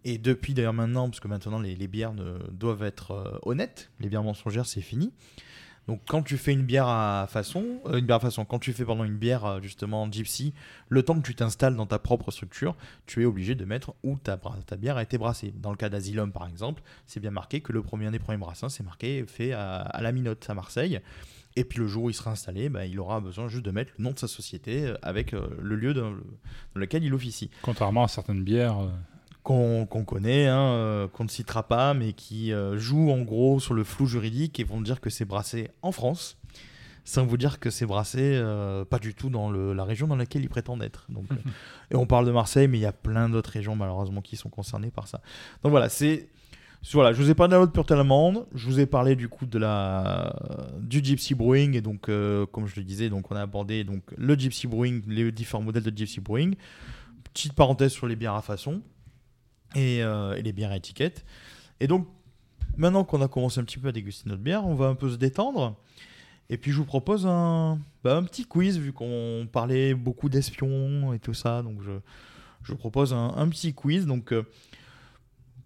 Et 0.03 0.17
depuis 0.17 0.53
d'ailleurs 0.53 0.73
maintenant, 0.73 1.09
parce 1.09 1.19
que 1.19 1.27
maintenant 1.27 1.59
les, 1.59 1.75
bières 1.87 2.13
doivent 2.51 2.83
être 2.83 3.11
euh, 3.11 3.37
honnêtes, 3.43 3.91
les 3.99 4.09
bières 4.09 4.23
mensongères 4.23 4.65
c'est 4.65 4.81
fini. 4.81 5.13
Donc 5.87 6.01
quand 6.07 6.21
tu 6.23 6.37
fais 6.37 6.53
une 6.53 6.63
bière 6.63 6.87
à 6.87 7.27
façon, 7.27 7.81
euh, 7.85 7.97
une 7.97 8.05
bière 8.05 8.21
façon, 8.21 8.45
quand 8.45 8.59
tu 8.59 8.73
fais 8.73 8.85
pendant 8.85 9.03
une 9.03 9.17
bière 9.17 9.45
euh, 9.45 9.61
justement 9.61 10.11
gypsy, 10.11 10.53
le 10.89 11.03
temps 11.03 11.15
que 11.15 11.25
tu 11.25 11.35
t'installes 11.35 11.75
dans 11.75 11.85
ta 11.85 11.99
propre 11.99 12.31
structure, 12.31 12.75
tu 13.05 13.21
es 13.21 13.25
obligé 13.25 13.55
de 13.55 13.65
mettre 13.65 13.93
où 14.03 14.17
ta, 14.17 14.39
bière 14.77 14.97
a 14.97 15.03
été 15.03 15.17
brassée. 15.17 15.53
Dans 15.55 15.71
le 15.71 15.77
cas 15.77 15.89
d'Asylum 15.89 16.31
par 16.31 16.47
exemple, 16.47 16.81
c'est 17.05 17.19
bien 17.19 17.31
marqué 17.31 17.61
que 17.61 17.71
le 17.71 17.83
premier 17.83 18.09
des 18.09 18.19
premiers 18.19 18.39
brassins, 18.39 18.69
c'est 18.69 18.83
marqué 18.83 19.23
fait 19.27 19.53
à, 19.53 19.99
la 20.01 20.11
Minote 20.11 20.47
à 20.49 20.53
Marseille. 20.53 20.99
Et 21.57 21.65
puis 21.65 21.79
le 21.79 21.87
jour 21.87 22.05
où 22.05 22.09
il 22.09 22.13
sera 22.13 22.31
installé, 22.31 22.69
bah, 22.69 22.85
il 22.85 22.97
aura 22.99 23.19
besoin 23.19 23.49
juste 23.49 23.65
de 23.65 23.71
mettre 23.71 23.91
le 23.97 24.03
nom 24.05 24.11
de 24.11 24.19
sa 24.19 24.27
société 24.27 24.93
avec 25.01 25.33
le 25.33 25.75
lieu 25.75 25.93
dans 25.93 26.13
lequel 26.75 27.03
il 27.03 27.13
officie 27.13 27.51
Contrairement 27.61 28.05
à 28.05 28.07
certaines 28.07 28.43
bières. 28.43 28.77
Qu'on 29.43 29.85
connaît, 30.05 30.47
hein, 30.47 30.59
euh, 30.73 31.07
qu'on 31.07 31.23
ne 31.23 31.29
citera 31.29 31.63
pas, 31.67 31.93
mais 31.93 32.13
qui 32.13 32.53
euh, 32.53 32.77
jouent 32.77 33.11
en 33.11 33.21
gros 33.21 33.59
sur 33.59 33.73
le 33.73 33.83
flou 33.83 34.05
juridique 34.05 34.59
et 34.59 34.63
vont 34.63 34.81
dire 34.81 35.01
que 35.01 35.09
c'est 35.09 35.25
brassé 35.25 35.71
en 35.81 35.91
France, 35.91 36.37
sans 37.05 37.25
vous 37.25 37.37
dire 37.37 37.59
que 37.59 37.69
c'est 37.71 37.87
brassé 37.87 38.19
euh, 38.21 38.85
pas 38.85 38.99
du 38.99 39.15
tout 39.15 39.29
dans 39.29 39.49
le- 39.49 39.73
la 39.73 39.83
région 39.83 40.05
dans 40.07 40.15
laquelle 40.15 40.43
ils 40.43 40.49
prétendent 40.49 40.83
être. 40.83 41.05
Donc, 41.09 41.25
euh, 41.31 41.35
et 41.91 41.95
on 41.95 42.05
parle 42.05 42.25
de 42.27 42.31
Marseille, 42.31 42.67
mais 42.67 42.77
il 42.77 42.81
y 42.81 42.85
a 42.85 42.91
plein 42.93 43.29
d'autres 43.29 43.49
régions 43.49 43.75
malheureusement 43.75 44.21
qui 44.21 44.35
sont 44.37 44.49
concernées 44.49 44.91
par 44.91 45.07
ça. 45.07 45.21
Donc 45.63 45.71
voilà, 45.71 45.89
c'est 45.89 46.27
Voilà, 46.93 47.11
je 47.11 47.21
vous 47.21 47.29
ai 47.31 47.33
parlé 47.33 47.55
de 47.55 47.59
la 47.61 47.67
Pure 47.67 47.85
allemande, 47.89 48.45
je 48.53 48.65
vous 48.67 48.79
ai 48.79 48.85
parlé 48.85 49.15
du 49.15 49.27
coup 49.27 49.45
de 49.47 49.57
la 49.57 50.35
du 50.79 51.03
Gypsy 51.03 51.33
Brewing 51.33 51.75
et 51.75 51.81
donc 51.81 52.01
comme 52.51 52.67
je 52.67 52.75
le 52.75 52.83
disais, 52.83 53.09
donc 53.09 53.31
on 53.31 53.35
a 53.35 53.41
abordé 53.41 53.83
donc 53.83 54.03
le 54.17 54.35
Gypsy 54.35 54.67
Brewing, 54.67 55.01
les 55.07 55.31
différents 55.31 55.63
modèles 55.63 55.83
de 55.83 55.95
Gypsy 55.97 56.19
Brewing. 56.21 56.55
Petite 57.33 57.53
parenthèse 57.53 57.91
sur 57.91 58.07
les 58.07 58.15
bières 58.15 58.33
à 58.35 58.41
façon 58.41 58.81
et, 59.75 60.03
euh, 60.03 60.35
et 60.35 60.41
les 60.41 60.53
bières 60.53 60.71
à 60.71 60.77
étiquette. 60.77 61.25
Et 61.79 61.87
donc 61.87 62.07
maintenant 62.77 63.03
qu'on 63.03 63.21
a 63.21 63.27
commencé 63.27 63.59
un 63.59 63.63
petit 63.63 63.79
peu 63.79 63.89
à 63.89 63.91
déguster 63.91 64.29
notre 64.29 64.41
bière, 64.41 64.65
on 64.65 64.75
va 64.75 64.87
un 64.87 64.95
peu 64.95 65.09
se 65.09 65.15
détendre. 65.15 65.75
Et 66.49 66.57
puis 66.57 66.71
je 66.71 66.77
vous 66.77 66.85
propose 66.85 67.25
un, 67.25 67.79
bah, 68.03 68.21
petit 68.23 68.45
quiz 68.45 68.77
vu 68.77 68.91
qu'on 68.91 69.47
parlait 69.51 69.93
beaucoup 69.93 70.29
d'espions 70.29 71.13
et 71.13 71.19
tout 71.19 71.33
ça, 71.33 71.61
donc 71.61 71.81
je, 71.81 71.91
vous 72.67 72.77
propose 72.77 73.13
un, 73.13 73.47
petit 73.49 73.73
quiz. 73.73 74.05
Donc 74.05 74.33
euh, 74.33 74.43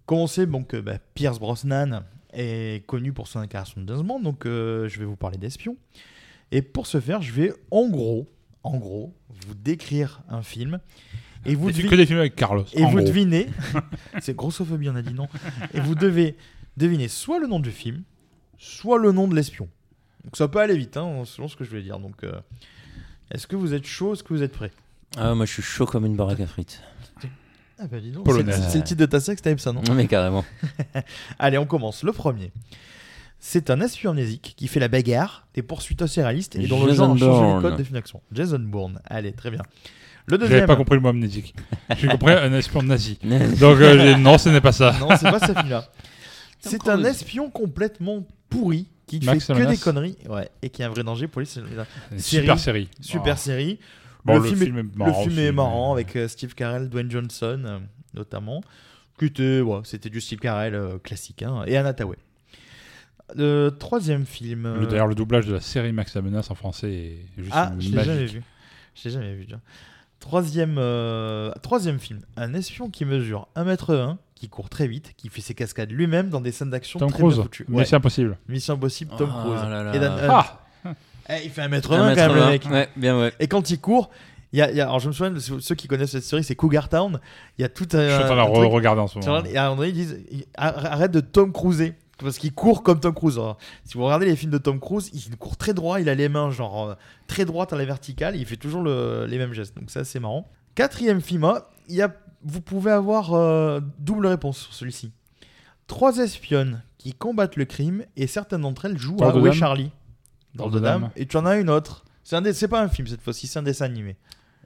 comme 0.06 0.19
on 0.19 0.27
sait, 0.27 0.45
donc, 0.45 0.73
euh, 0.76 0.82
bah, 0.82 0.99
Pierce 1.15 1.40
Brosnan 1.40 2.03
est 2.32 2.86
connu 2.86 3.14
pour 3.14 3.27
son 3.27 3.40
incarnation 3.40 3.82
de 3.82 3.88
James 3.88 4.06
Bond, 4.06 4.19
donc 4.19 4.45
euh, 4.45 4.88
je 4.88 4.99
vais 4.99 5.06
vous 5.06 5.15
parler 5.15 5.38
d'espions. 5.38 5.77
Et 6.52 6.61
pour 6.61 6.86
ce 6.86 6.99
faire, 6.99 7.22
je 7.22 7.32
vais 7.32 7.53
en 7.72 7.90
gros, 7.90 8.27
en 8.64 8.77
gros, 8.77 9.15
vous 9.30 9.56
décrire 9.56 10.22
un 10.30 10.44
film. 10.44 10.80
Et 11.45 11.55
vous 11.55 11.72
devi- 11.72 11.88
que 11.88 11.95
des 11.95 12.05
films 12.05 12.19
avec 12.19 12.35
Carlos, 12.35 12.65
Et 12.73 12.81
vous 12.84 12.89
gros. 12.97 13.01
devinez, 13.01 13.47
c'est 14.22 14.35
grossophobie, 14.35 14.89
on 14.89 14.95
a 14.95 15.01
dit 15.01 15.13
non. 15.13 15.27
Et 15.73 15.80
vous 15.80 15.95
devez 15.95 16.35
deviner 16.77 17.07
soit 17.07 17.39
le 17.39 17.47
nom 17.47 17.59
du 17.59 17.72
film, 17.72 18.03
soit 18.57 18.97
le 18.97 19.11
nom 19.11 19.27
de 19.27 19.35
l'espion. 19.35 19.67
Donc 20.23 20.38
ça 20.38 20.47
peut 20.47 20.59
aller 20.59 20.76
vite, 20.76 20.97
hein, 20.97 21.23
selon 21.26 21.47
ce 21.47 21.55
que 21.55 21.63
je 21.63 21.72
vais 21.72 21.81
dire. 21.84 21.99
Donc, 21.99 22.23
euh, 22.23 22.31
est-ce 23.31 23.45
que 23.47 23.55
vous 23.55 23.73
êtes 23.73 23.85
chaud? 23.85 24.13
Est-ce 24.13 24.23
que 24.23 24.34
vous 24.34 24.41
êtes 24.43 24.51
prêt? 24.53 24.72
Ah, 25.17 25.35
moi, 25.35 25.45
je 25.45 25.51
suis 25.53 25.61
chaud 25.61 25.85
comme 25.85 26.05
une 26.05 26.15
baraque 26.15 26.39
à 26.39 26.47
frites. 26.47 26.81
Ah 27.77 27.88
bah 27.88 27.99
dis 27.99 28.11
donc, 28.11 28.23
Polonaise. 28.26 28.55
c'est 28.55 28.69
c'est 28.69 28.77
le 28.77 28.84
titre 28.85 28.99
de 29.01 29.05
ta 29.05 29.19
sextape 29.19 29.59
ça, 29.59 29.73
non? 29.73 29.81
Non, 29.85 29.95
mais 29.95 30.07
carrément. 30.07 30.45
Allez, 31.39 31.57
on 31.57 31.65
commence. 31.65 32.03
Le 32.03 32.13
premier. 32.13 32.53
C'est 33.39 33.69
un 33.69 33.81
espion 33.81 34.11
amnésique 34.11 34.53
qui 34.57 34.67
fait 34.69 34.80
la 34.80 34.88
bagarre, 34.88 35.45
des 35.53 35.61
poursuites 35.61 36.01
assez 36.01 36.23
réalistes 36.23 36.55
et 36.55 36.67
dont 36.67 36.81
le 36.84 36.91
Jason 36.91 37.15
genre 37.15 37.17
change 37.17 37.41
les 37.41 37.47
Bourne. 37.47 37.61
codes 37.61 37.76
des 37.77 37.84
films 37.84 37.95
d'action. 37.95 38.22
Jason 38.31 38.59
Bourne. 38.59 39.01
Allez, 39.05 39.34
très 39.34 39.51
bien. 39.51 39.61
Le 40.27 40.38
J'avais 40.38 40.49
deuxième. 40.49 40.68
pas 40.68 40.76
compris 40.76 40.95
le 40.95 41.02
mot 41.02 41.10
amnésique. 41.10 41.56
J'ai 41.97 42.07
compris 42.07 42.34
un 42.34 42.52
espion 42.53 42.81
nazi. 42.84 43.19
Donc 43.23 43.80
euh, 43.80 44.15
non, 44.18 44.38
ce 44.38 44.49
n'est 44.49 44.61
pas 44.61 44.72
ça. 44.72 44.95
Non, 44.99 45.10
c'est 45.18 45.30
pas 45.30 45.39
ce 45.39 45.53
film-là. 45.53 45.88
C'est 46.61 46.88
un 46.89 47.03
espion 47.03 47.52
complètement 47.52 48.26
pourri 48.49 48.88
qui 49.06 49.19
Max 49.23 49.45
fait 49.45 49.53
que 49.53 49.69
des 49.69 49.77
conneries 49.77 50.18
ouais, 50.27 50.49
et 50.64 50.69
qui 50.72 50.81
est 50.81 50.85
un 50.85 50.89
vrai 50.89 51.03
danger 51.03 51.27
pour 51.27 51.41
les 51.41 51.47
super 52.18 52.57
série. 52.57 52.89
Super 52.99 53.34
Ah. 53.34 53.38
série. 53.38 53.80
Bon, 54.23 54.38
le, 54.38 54.39
le 54.39 54.47
film 54.47 54.60
film 54.60 54.77
est, 54.77 54.80
est 54.81 54.95
marrant 54.97 55.23
le 55.26 55.30
film 55.30 55.39
est 55.45 55.52
marrant 55.52 55.93
avec 55.93 56.15
euh, 56.15 56.27
Steve 56.27 56.56
Carell, 56.56 56.89
Dwayne 56.89 57.11
Johnson 57.11 57.61
euh, 57.65 57.77
notamment. 58.15 58.61
Ouais, 59.22 59.30
C'était 59.84 60.10
du 60.10 60.19
Steve 60.22 60.39
Carell 60.39 60.73
euh, 60.73 60.97
classique 60.97 61.43
hein, 61.43 61.64
et 61.68 61.77
Anna 61.77 61.93
Tawai. 61.93 62.18
Le 63.35 63.69
troisième 63.69 64.26
film. 64.26 64.73
Le- 64.80 64.88
D'ailleurs, 64.88 65.07
le 65.07 65.15
doublage 65.15 65.45
de 65.45 65.53
la 65.53 65.61
série 65.61 65.91
Max 65.91 66.15
Amenas 66.15 66.47
en 66.49 66.56
français 66.56 66.91
est 66.91 67.26
juste 67.38 67.52
Ah, 67.53 67.73
je 67.80 67.89
l'ai 67.89 67.95
magique. 67.95 68.11
jamais 68.11 68.26
vu. 68.26 68.43
Je 68.95 69.03
l'ai 69.07 69.14
jamais 69.14 69.35
vu. 69.35 69.45
tiens. 69.47 69.61
Troisième, 70.19 70.77
euh, 70.79 71.51
troisième 71.61 71.99
film. 71.99 72.21
Un 72.35 72.53
espion 72.55 72.89
qui 72.89 73.05
mesure 73.05 73.47
1m1, 73.55 74.17
qui 74.33 74.49
court 74.49 74.69
très 74.69 74.87
vite, 74.87 75.13
qui 75.17 75.29
fait 75.29 75.41
ses 75.41 75.53
cascades 75.53 75.91
lui-même 75.91 76.29
dans 76.29 76.41
des 76.41 76.51
scènes 76.51 76.71
d'action 76.71 76.99
Tom 76.99 77.09
très 77.09 77.19
Cruise. 77.19 77.35
bien 77.35 77.43
foutues. 77.43 77.65
Mission 77.67 77.97
Impossible. 77.97 78.37
Mission 78.47 78.73
Impossible, 78.73 79.11
Tom 79.17 79.29
Ah 79.31 79.41
Cruise. 79.43 79.61
là 79.69 79.83
là. 79.83 79.95
Et 79.95 79.99
Dan 79.99 80.13
Hunt. 80.13 80.27
Ah 80.29 80.59
Eh, 81.29 81.43
il 81.45 81.49
fait 81.51 81.61
1m20 81.61 81.81
quand 82.15 82.15
même, 82.15 82.35
le 82.35 82.45
mec. 82.47 82.65
Ouais, 82.69 82.89
bien 82.95 83.19
ouais. 83.19 83.33
Et 83.39 83.47
quand 83.47 83.69
il 83.69 83.79
court, 83.79 84.09
il 84.53 84.59
y 84.59 84.61
a, 84.61 84.69
il 84.71 84.77
y 84.77 84.81
a- 84.81 84.85
alors 84.85 84.99
je 84.99 85.07
me 85.07 85.13
souviens, 85.13 85.31
de 85.31 85.39
ceux 85.39 85.59
ceux 85.59 85.73
qui 85.75 85.87
connaissent 85.87 86.11
cette 86.11 86.23
série, 86.23 86.43
c'est 86.43 86.55
Cougar 86.55 86.87
Town. 86.89 87.19
Il 87.57 87.61
y 87.61 87.65
a 87.65 87.69
tout 87.69 87.87
un. 87.93 88.07
Je 88.07 88.13
suis 88.13 88.23
en 88.23 88.25
train 88.25 88.29
de 88.31 88.39
la 88.39 88.43
un 88.43 88.51
truc- 88.51 88.57
re-regarder 88.69 89.01
en 89.01 89.07
ce 89.07 89.19
moment. 89.19 89.43
Et 89.45 89.57
à 89.57 89.65
un 89.65 89.69
moment 89.69 89.77
donné, 89.81 89.89
ils 89.89 89.93
disent 89.95 90.19
arrête 90.55 91.11
de 91.11 91.19
Tom 91.19 91.51
Cruiser. 91.51 91.93
Parce 92.17 92.37
qu'il 92.37 92.53
court 92.53 92.81
comme 92.81 92.99
Tom 92.99 93.13
Cruise. 93.13 93.37
Alors, 93.37 93.57
si 93.83 93.97
vous 93.97 94.05
regardez 94.05 94.25
les 94.25 94.35
films 94.37 94.51
de 94.51 94.57
Tom 94.57 94.79
Cruise, 94.79 95.09
il 95.13 95.35
court 95.37 95.57
très 95.57 95.73
droit, 95.73 95.99
il 95.99 96.07
a 96.07 96.15
les 96.15 96.29
mains 96.29 96.49
genre 96.49 96.89
euh, 96.89 96.95
très 97.27 97.43
droites 97.45 97.73
à 97.73 97.75
la 97.77 97.83
verticale, 97.85 98.35
et 98.35 98.39
il 98.39 98.45
fait 98.45 98.55
toujours 98.55 98.81
le- 98.81 99.25
les 99.27 99.37
mêmes 99.37 99.51
gestes. 99.53 99.75
Donc 99.77 99.89
ça, 99.91 100.03
c'est 100.05 100.19
marrant. 100.19 100.49
Quatrième 100.75 101.19
film, 101.21 101.43
ah, 101.43 101.67
il 101.89 101.95
y 101.95 102.01
a, 102.01 102.13
vous 102.43 102.61
pouvez 102.61 102.91
avoir 102.91 103.33
euh, 103.33 103.81
double 103.99 104.27
réponse 104.27 104.59
sur 104.59 104.73
celui-ci. 104.73 105.11
Trois 105.87 106.17
espionnes 106.19 106.81
qui 106.97 107.13
combattent 107.13 107.57
le 107.57 107.65
crime, 107.65 108.05
et 108.15 108.27
certaines 108.27 108.61
d'entre 108.61 108.85
elles 108.85 108.97
jouent 108.97 109.21
à 109.21 109.35
Où 109.35 109.45
est. 109.47 109.51
Charlie? 109.53 109.91
Dans 110.55 110.69
de 110.69 110.79
Dame. 110.79 111.09
Et 111.17 111.25
tu 111.25 111.35
en 111.35 111.45
as 111.45 111.57
une 111.57 111.69
autre. 111.69 112.05
C'est 112.23 112.37
un 112.37 112.67
pas 112.69 112.81
un 112.81 112.87
film 112.87 113.07
cette 113.07 113.21
fois-ci, 113.21 113.45
c'est 113.45 113.59
un 113.59 113.63
dessin 113.63 113.85
animé. 113.85 114.15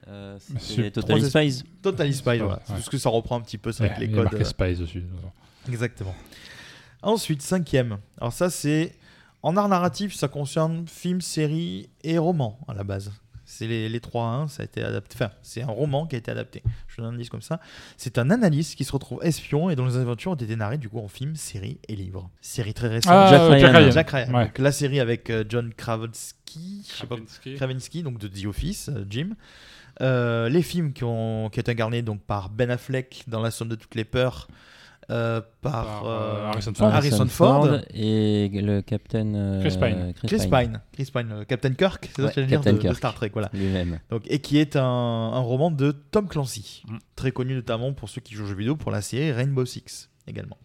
Euh, 0.08 0.38
c'est 0.58 0.90
Total 0.92 1.20
Spies. 1.22 1.64
Total 1.82 2.14
Spies, 2.14 2.38
voilà. 2.38 2.54
Ouais. 2.54 2.58
Parce 2.68 2.88
que 2.88 2.96
ça 2.96 3.10
reprend 3.10 3.36
un 3.36 3.40
petit 3.42 3.58
peu 3.58 3.70
ça 3.72 3.84
avec 3.84 3.98
les 3.98 4.04
il 4.06 4.10
y 4.12 4.14
a 4.14 4.16
codes. 4.16 4.24
marqué 4.32 4.40
euh, 4.40 4.48
Spies 4.48 4.76
dessus. 4.76 5.04
Exactement. 5.68 6.14
Ensuite, 7.02 7.42
cinquième. 7.42 7.98
Alors 8.18 8.32
ça, 8.32 8.50
c'est 8.50 8.94
en 9.42 9.56
art 9.56 9.68
narratif, 9.68 10.14
ça 10.14 10.28
concerne 10.28 10.86
film, 10.86 11.20
série 11.20 11.88
et 12.04 12.18
roman 12.18 12.58
à 12.68 12.74
la 12.74 12.84
base. 12.84 13.12
C'est 13.46 13.66
les, 13.66 13.88
les 13.88 13.98
trois, 13.98 14.26
hein, 14.26 14.46
ça 14.46 14.62
a 14.62 14.64
été 14.64 14.80
adapté. 14.80 15.16
Enfin, 15.16 15.32
c'est 15.42 15.62
un 15.62 15.66
roman 15.66 16.06
qui 16.06 16.14
a 16.14 16.18
été 16.18 16.30
adapté. 16.30 16.62
Je 16.86 16.98
donne 16.98 17.06
un 17.06 17.14
indice 17.14 17.30
comme 17.30 17.42
ça. 17.42 17.58
C'est 17.96 18.18
un 18.18 18.30
analyste 18.30 18.76
qui 18.76 18.84
se 18.84 18.92
retrouve 18.92 19.18
espion 19.24 19.70
et 19.70 19.76
dont 19.76 19.86
les 19.86 19.96
aventures 19.96 20.30
ont 20.30 20.36
été 20.36 20.54
narrées 20.54 20.78
du 20.78 20.88
coup 20.88 21.00
en 21.00 21.08
film, 21.08 21.34
série 21.34 21.80
et 21.88 21.96
livre. 21.96 22.30
Série 22.40 22.74
très 22.74 22.86
récente. 22.86 23.12
Ah, 23.12 23.28
Jack 23.28 23.40
euh, 23.40 23.48
Ryan. 23.48 23.60
Jack 23.60 23.76
Ryan. 23.76 23.90
Jack 23.90 24.10
Ryan. 24.10 24.34
Ouais. 24.34 24.44
Donc, 24.44 24.58
la 24.58 24.70
série 24.70 25.00
avec 25.00 25.30
euh, 25.30 25.42
John 25.48 25.74
Krasinski, 25.74 26.86
je 26.88 26.92
sais 26.92 27.06
pas, 27.08 27.16
Krasinski. 27.16 27.54
Krasinski, 27.56 28.02
donc 28.04 28.18
de 28.18 28.28
The 28.28 28.46
Office, 28.46 28.88
euh, 28.88 29.04
Jim. 29.10 29.30
Euh, 30.00 30.48
les 30.48 30.62
films 30.62 30.92
qui 30.92 31.02
ont, 31.02 31.50
qui 31.50 31.58
ont 31.58 31.62
été 31.62 31.72
incarnés 31.72 32.02
donc 32.02 32.22
par 32.22 32.50
Ben 32.50 32.70
Affleck 32.70 33.24
dans 33.26 33.40
La 33.40 33.50
somme 33.50 33.68
de 33.68 33.74
toutes 33.74 33.96
les 33.96 34.04
peurs, 34.04 34.46
par, 35.10 35.72
Par, 35.72 36.06
euh, 36.06 36.08
euh, 36.10 36.46
Harrison 36.50 36.72
Ford. 36.74 36.88
Harrison 36.94 37.26
Ford, 37.26 37.68
et 37.92 38.48
le 38.52 38.80
Captain 38.82 39.34
euh, 39.34 39.60
Chris 39.60 39.76
Pine. 39.78 40.12
Chris 40.26 40.48
Pine, 40.50 40.80
Chris 40.92 41.10
Pine, 41.12 41.28
euh, 41.32 41.44
Captain 41.44 41.72
Kirk, 41.74 42.08
c'est 42.14 42.22
ça 42.32 42.40
Ouais, 42.40 42.46
Captain 42.46 42.72
de. 42.74 42.92
Star 42.94 43.14
Trek, 43.14 43.30
voilà. 43.32 43.50
Lui-même. 43.52 43.98
Donc, 44.10 44.22
et 44.26 44.38
qui 44.38 44.58
est 44.58 44.76
un, 44.76 44.82
un 44.84 45.40
roman 45.40 45.70
de 45.70 45.90
Tom 45.92 46.28
Clancy, 46.28 46.82
Mm. 46.88 46.96
très 47.16 47.32
connu 47.32 47.54
notamment 47.54 47.92
pour 47.92 48.08
ceux 48.08 48.20
qui 48.20 48.34
jouent 48.34 48.44
aux 48.44 48.46
jeux 48.46 48.54
vidéo 48.56 48.76
pour 48.76 48.90
la 48.90 49.00
série 49.02 49.32
Rainbow 49.32 49.64
Six 49.64 50.10
également. 50.26 50.56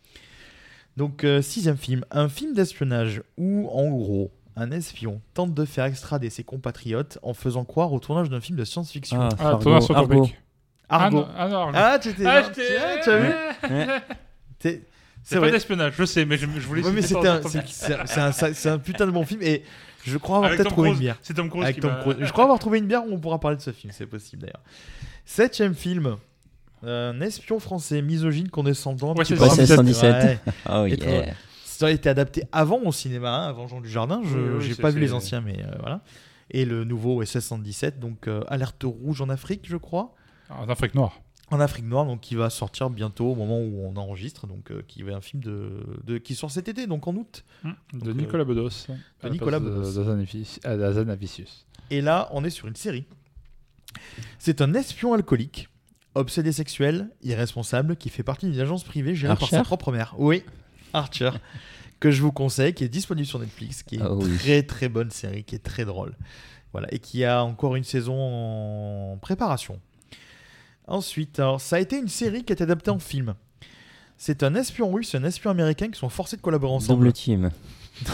Donc 0.97 1.23
euh, 1.23 1.41
sixième 1.41 1.77
film, 1.77 2.05
un 2.11 2.29
film 2.29 2.53
d'espionnage 2.53 3.21
où 3.37 3.67
en 3.73 3.89
gros 3.89 4.31
un 4.55 4.71
espion 4.71 5.21
tente 5.33 5.53
de 5.53 5.65
faire 5.65 5.83
extrader 5.85 6.29
ses 6.29 6.45
compatriotes 6.45 7.19
en 7.21 7.33
faisant 7.33 7.65
croire 7.65 7.91
au 7.91 7.99
tournage 7.99 8.29
d'un 8.29 8.39
film 8.39 8.57
de 8.57 8.63
science-fiction. 8.63 9.19
Ah, 9.21 9.29
Ah, 9.33 9.35
Fargo, 9.35 9.63
tournage 9.63 9.83
sur 9.83 9.97
Argo. 9.97 10.15
Topic. 10.21 10.37
Argo. 10.87 11.25
Ah, 11.27 11.27
non, 11.27 11.27
ah, 11.37 11.47
non, 11.49 11.57
Argo. 11.57 11.71
Ah, 11.77 11.99
tu 11.99 12.09
étais 12.09 12.25
Ah, 12.25 12.43
Tiens, 12.53 12.63
tu 13.03 13.09
as 13.09 13.17
vu 13.17 13.27
Ouais. 13.27 13.87
T'es- 13.87 14.01
C'est 14.59 15.39
pas 15.39 15.49
d'espionnage, 15.51 15.93
je 15.97 16.05
sais, 16.05 16.25
mais 16.25 16.37
je, 16.37 16.45
je 16.45 16.67
voulais 16.67 16.83
Ouais, 16.83 16.91
mais 16.91 17.01
c'est 17.01 17.15
un, 17.17 17.41
c'est 17.43 18.19
un- 18.19 18.31
c'est 18.53 18.69
un 18.69 18.77
putain 18.77 19.05
de 19.07 19.11
bon 19.11 19.25
film 19.25 19.41
et 19.41 19.63
je 20.05 20.17
crois 20.17 20.37
avoir 20.37 20.49
Avec 20.51 20.57
peut-être 20.59 20.69
Tom 20.69 20.73
trouvé 20.75 20.89
Cruise. 20.89 20.99
une 20.99 21.05
bière. 21.05 21.17
C'est 21.23 21.33
Tom 21.33 21.49
Cruise 21.49 21.63
Avec 21.63 21.75
qui 21.75 21.81
Tom 21.81 21.93
Cruise. 22.01 22.17
Je 22.19 22.31
crois 22.31 22.43
avoir 22.43 22.59
trouvé 22.59 22.77
une 22.77 22.85
bière 22.85 23.03
où 23.05 23.11
on 23.11 23.19
pourra 23.19 23.39
parler 23.39 23.57
de 23.57 23.61
ce 23.61 23.71
film, 23.71 23.91
c'est 23.95 24.05
possible 24.05 24.43
d'ailleurs. 24.43 24.61
Septième 25.25 25.73
film, 25.73 26.17
un 26.83 27.19
espion 27.21 27.59
français 27.59 28.01
misogyne 28.03 28.49
condescendant. 28.49 29.15
Ouais, 29.15 29.25
c'est 29.25 29.35
parle- 29.35 29.49
ça. 29.51 29.63
OSS 29.63 29.75
117. 29.75 30.13
Ouais. 30.23 30.39
Oh 30.71 30.85
yeah. 30.85 31.33
Ça 31.63 31.87
a 31.87 31.89
été 31.89 32.07
adapté 32.07 32.43
avant 32.51 32.79
au 32.85 32.91
cinéma, 32.91 33.31
hein, 33.31 33.49
avant 33.49 33.67
Jean 33.67 33.81
du 33.81 33.89
Jardin. 33.89 34.21
Je 34.23 34.37
Oui, 34.37 34.49
oui, 34.59 34.65
j'ai 34.65 34.73
c'est- 34.75 34.81
pas 34.81 34.91
vu 34.91 34.99
les 34.99 35.11
anciens, 35.11 35.41
mais 35.41 35.57
euh, 35.63 35.75
voilà. 35.79 36.01
Et 36.51 36.63
le 36.65 36.83
nouveau 36.83 37.21
OSS 37.21 37.39
117, 37.39 37.99
donc 37.99 38.27
euh, 38.27 38.41
alerte 38.47 38.83
rouge 38.83 39.21
en 39.21 39.29
Afrique, 39.29 39.65
je 39.67 39.75
crois. 39.77 40.13
En 40.51 40.69
Afrique 40.69 40.93
noire. 40.93 41.19
En 41.51 41.59
Afrique 41.59 41.85
noire, 41.85 42.05
donc 42.05 42.21
qui 42.21 42.33
va 42.33 42.49
sortir 42.49 42.89
bientôt 42.89 43.31
au 43.31 43.35
moment 43.35 43.59
où 43.59 43.85
on 43.85 43.95
enregistre, 43.97 44.47
donc 44.47 44.71
euh, 44.71 44.81
qui 44.87 45.03
va 45.03 45.15
un 45.15 45.21
film 45.21 45.43
de, 45.43 45.83
de- 46.03 46.17
qui 46.17 46.33
sort 46.33 46.49
cet 46.49 46.67
été, 46.67 46.87
donc 46.87 47.07
en 47.07 47.15
août. 47.15 47.43
De 47.63 47.99
Donc, 47.99 48.07
euh, 48.07 48.13
Nicolas 48.13 48.43
Bedos. 48.45 48.87
Nicolas 49.29 49.59
de- 49.59 49.69
d'Azanavicius. 50.77 51.65
Et 51.91 52.01
là, 52.01 52.29
on 52.31 52.43
est 52.43 52.49
sur 52.49 52.67
une 52.67 52.75
série. 52.75 53.05
C'est 54.39 54.61
un 54.61 54.73
espion 54.73 55.13
alcoolique, 55.13 55.69
obsédé 56.15 56.51
sexuel, 56.51 57.09
irresponsable, 57.21 57.95
qui 57.95 58.09
fait 58.09 58.23
partie 58.23 58.49
d'une 58.49 58.59
agence 58.59 58.83
privée 58.83 59.15
gérée 59.15 59.35
par 59.35 59.47
sa 59.49 59.63
propre 59.63 59.91
mère. 59.91 60.15
Oui, 60.17 60.43
Archer, 60.93 61.29
que 61.99 62.09
je 62.09 62.21
vous 62.23 62.31
conseille, 62.31 62.73
qui 62.73 62.83
est 62.83 62.89
disponible 62.89 63.27
sur 63.27 63.37
Netflix, 63.39 63.83
qui 63.83 63.97
est 63.97 64.01
Ah 64.01 64.07
une 64.09 64.23
oui. 64.23 64.37
très 64.37 64.63
très 64.63 64.89
bonne 64.89 65.11
série, 65.11 65.43
qui 65.43 65.53
est 65.55 65.59
très 65.63 65.85
drôle. 65.85 66.15
Voilà, 66.71 66.91
et 66.93 66.99
qui 66.99 67.23
a 67.23 67.43
encore 67.43 67.75
une 67.75 67.83
saison 67.85 68.17
en 68.19 69.17
préparation. 69.17 69.79
Ensuite, 70.87 71.39
alors, 71.39 71.61
ça 71.61 71.77
a 71.77 71.79
été 71.79 71.97
une 71.97 72.07
série 72.07 72.43
qui 72.43 72.51
a 72.51 72.55
été 72.55 72.63
adaptée 72.63 72.91
en 72.91 72.99
film. 72.99 73.33
C'est 74.17 74.43
un 74.43 74.55
espion 74.55 74.91
russe 74.91 75.13
et 75.13 75.17
un 75.17 75.23
espion 75.23 75.51
américain 75.51 75.89
qui 75.89 75.99
sont 75.99 76.09
forcés 76.09 76.37
de 76.37 76.41
collaborer 76.41 76.73
ensemble. 76.73 76.99
Double 76.99 77.13
team. 77.13 77.51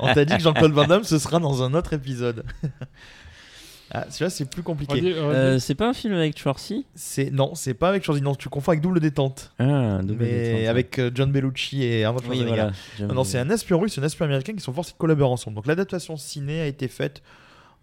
On 0.00 0.12
t'a 0.12 0.24
dit 0.24 0.36
que 0.36 0.42
Jean-Claude 0.42 0.72
Van 0.72 0.86
Damme, 0.86 1.04
ce 1.04 1.18
sera 1.18 1.38
dans 1.38 1.62
un 1.62 1.74
autre 1.74 1.92
épisode. 1.92 2.44
ah, 3.92 4.06
celui-là, 4.10 4.30
c'est 4.30 4.44
plus 4.44 4.62
compliqué. 4.62 5.00
Euh, 5.16 5.58
c'est 5.58 5.74
pas 5.74 5.88
un 5.88 5.92
film 5.92 6.14
avec 6.14 6.38
Schwarzy? 6.38 6.86
C'est 6.94 7.30
non, 7.30 7.54
c'est 7.54 7.74
pas 7.74 7.88
avec 7.88 8.04
Schwarzy. 8.04 8.22
Non, 8.22 8.34
tu 8.34 8.48
confonds 8.48 8.72
avec 8.72 8.82
Double 8.82 9.00
Détente. 9.00 9.52
Ah, 9.58 10.00
double 10.02 10.24
mais 10.24 10.52
détente, 10.52 10.68
avec 10.68 10.98
euh, 10.98 11.10
John 11.14 11.32
Bellucci 11.32 11.82
et 11.84 12.04
Arnold 12.04 12.26
Oui, 12.28 12.36
Schwarzenegger. 12.36 12.62
voilà. 12.62 12.72
J'aime 12.98 13.08
Non, 13.08 13.14
non, 13.14 13.24
c'est 13.24 13.38
un 13.38 13.50
espion 13.50 13.78
russe 13.80 13.96
et 13.98 14.00
un 14.00 14.04
espion 14.04 14.26
américain 14.26 14.52
qui 14.54 14.60
sont 14.60 14.72
forcés 14.72 14.92
de 14.92 14.98
collaborer 14.98 15.30
ensemble. 15.30 15.56
Donc 15.56 15.66
l'adaptation 15.66 16.16
ciné 16.16 16.60
a 16.60 16.66
été 16.66 16.88
faite 16.88 17.22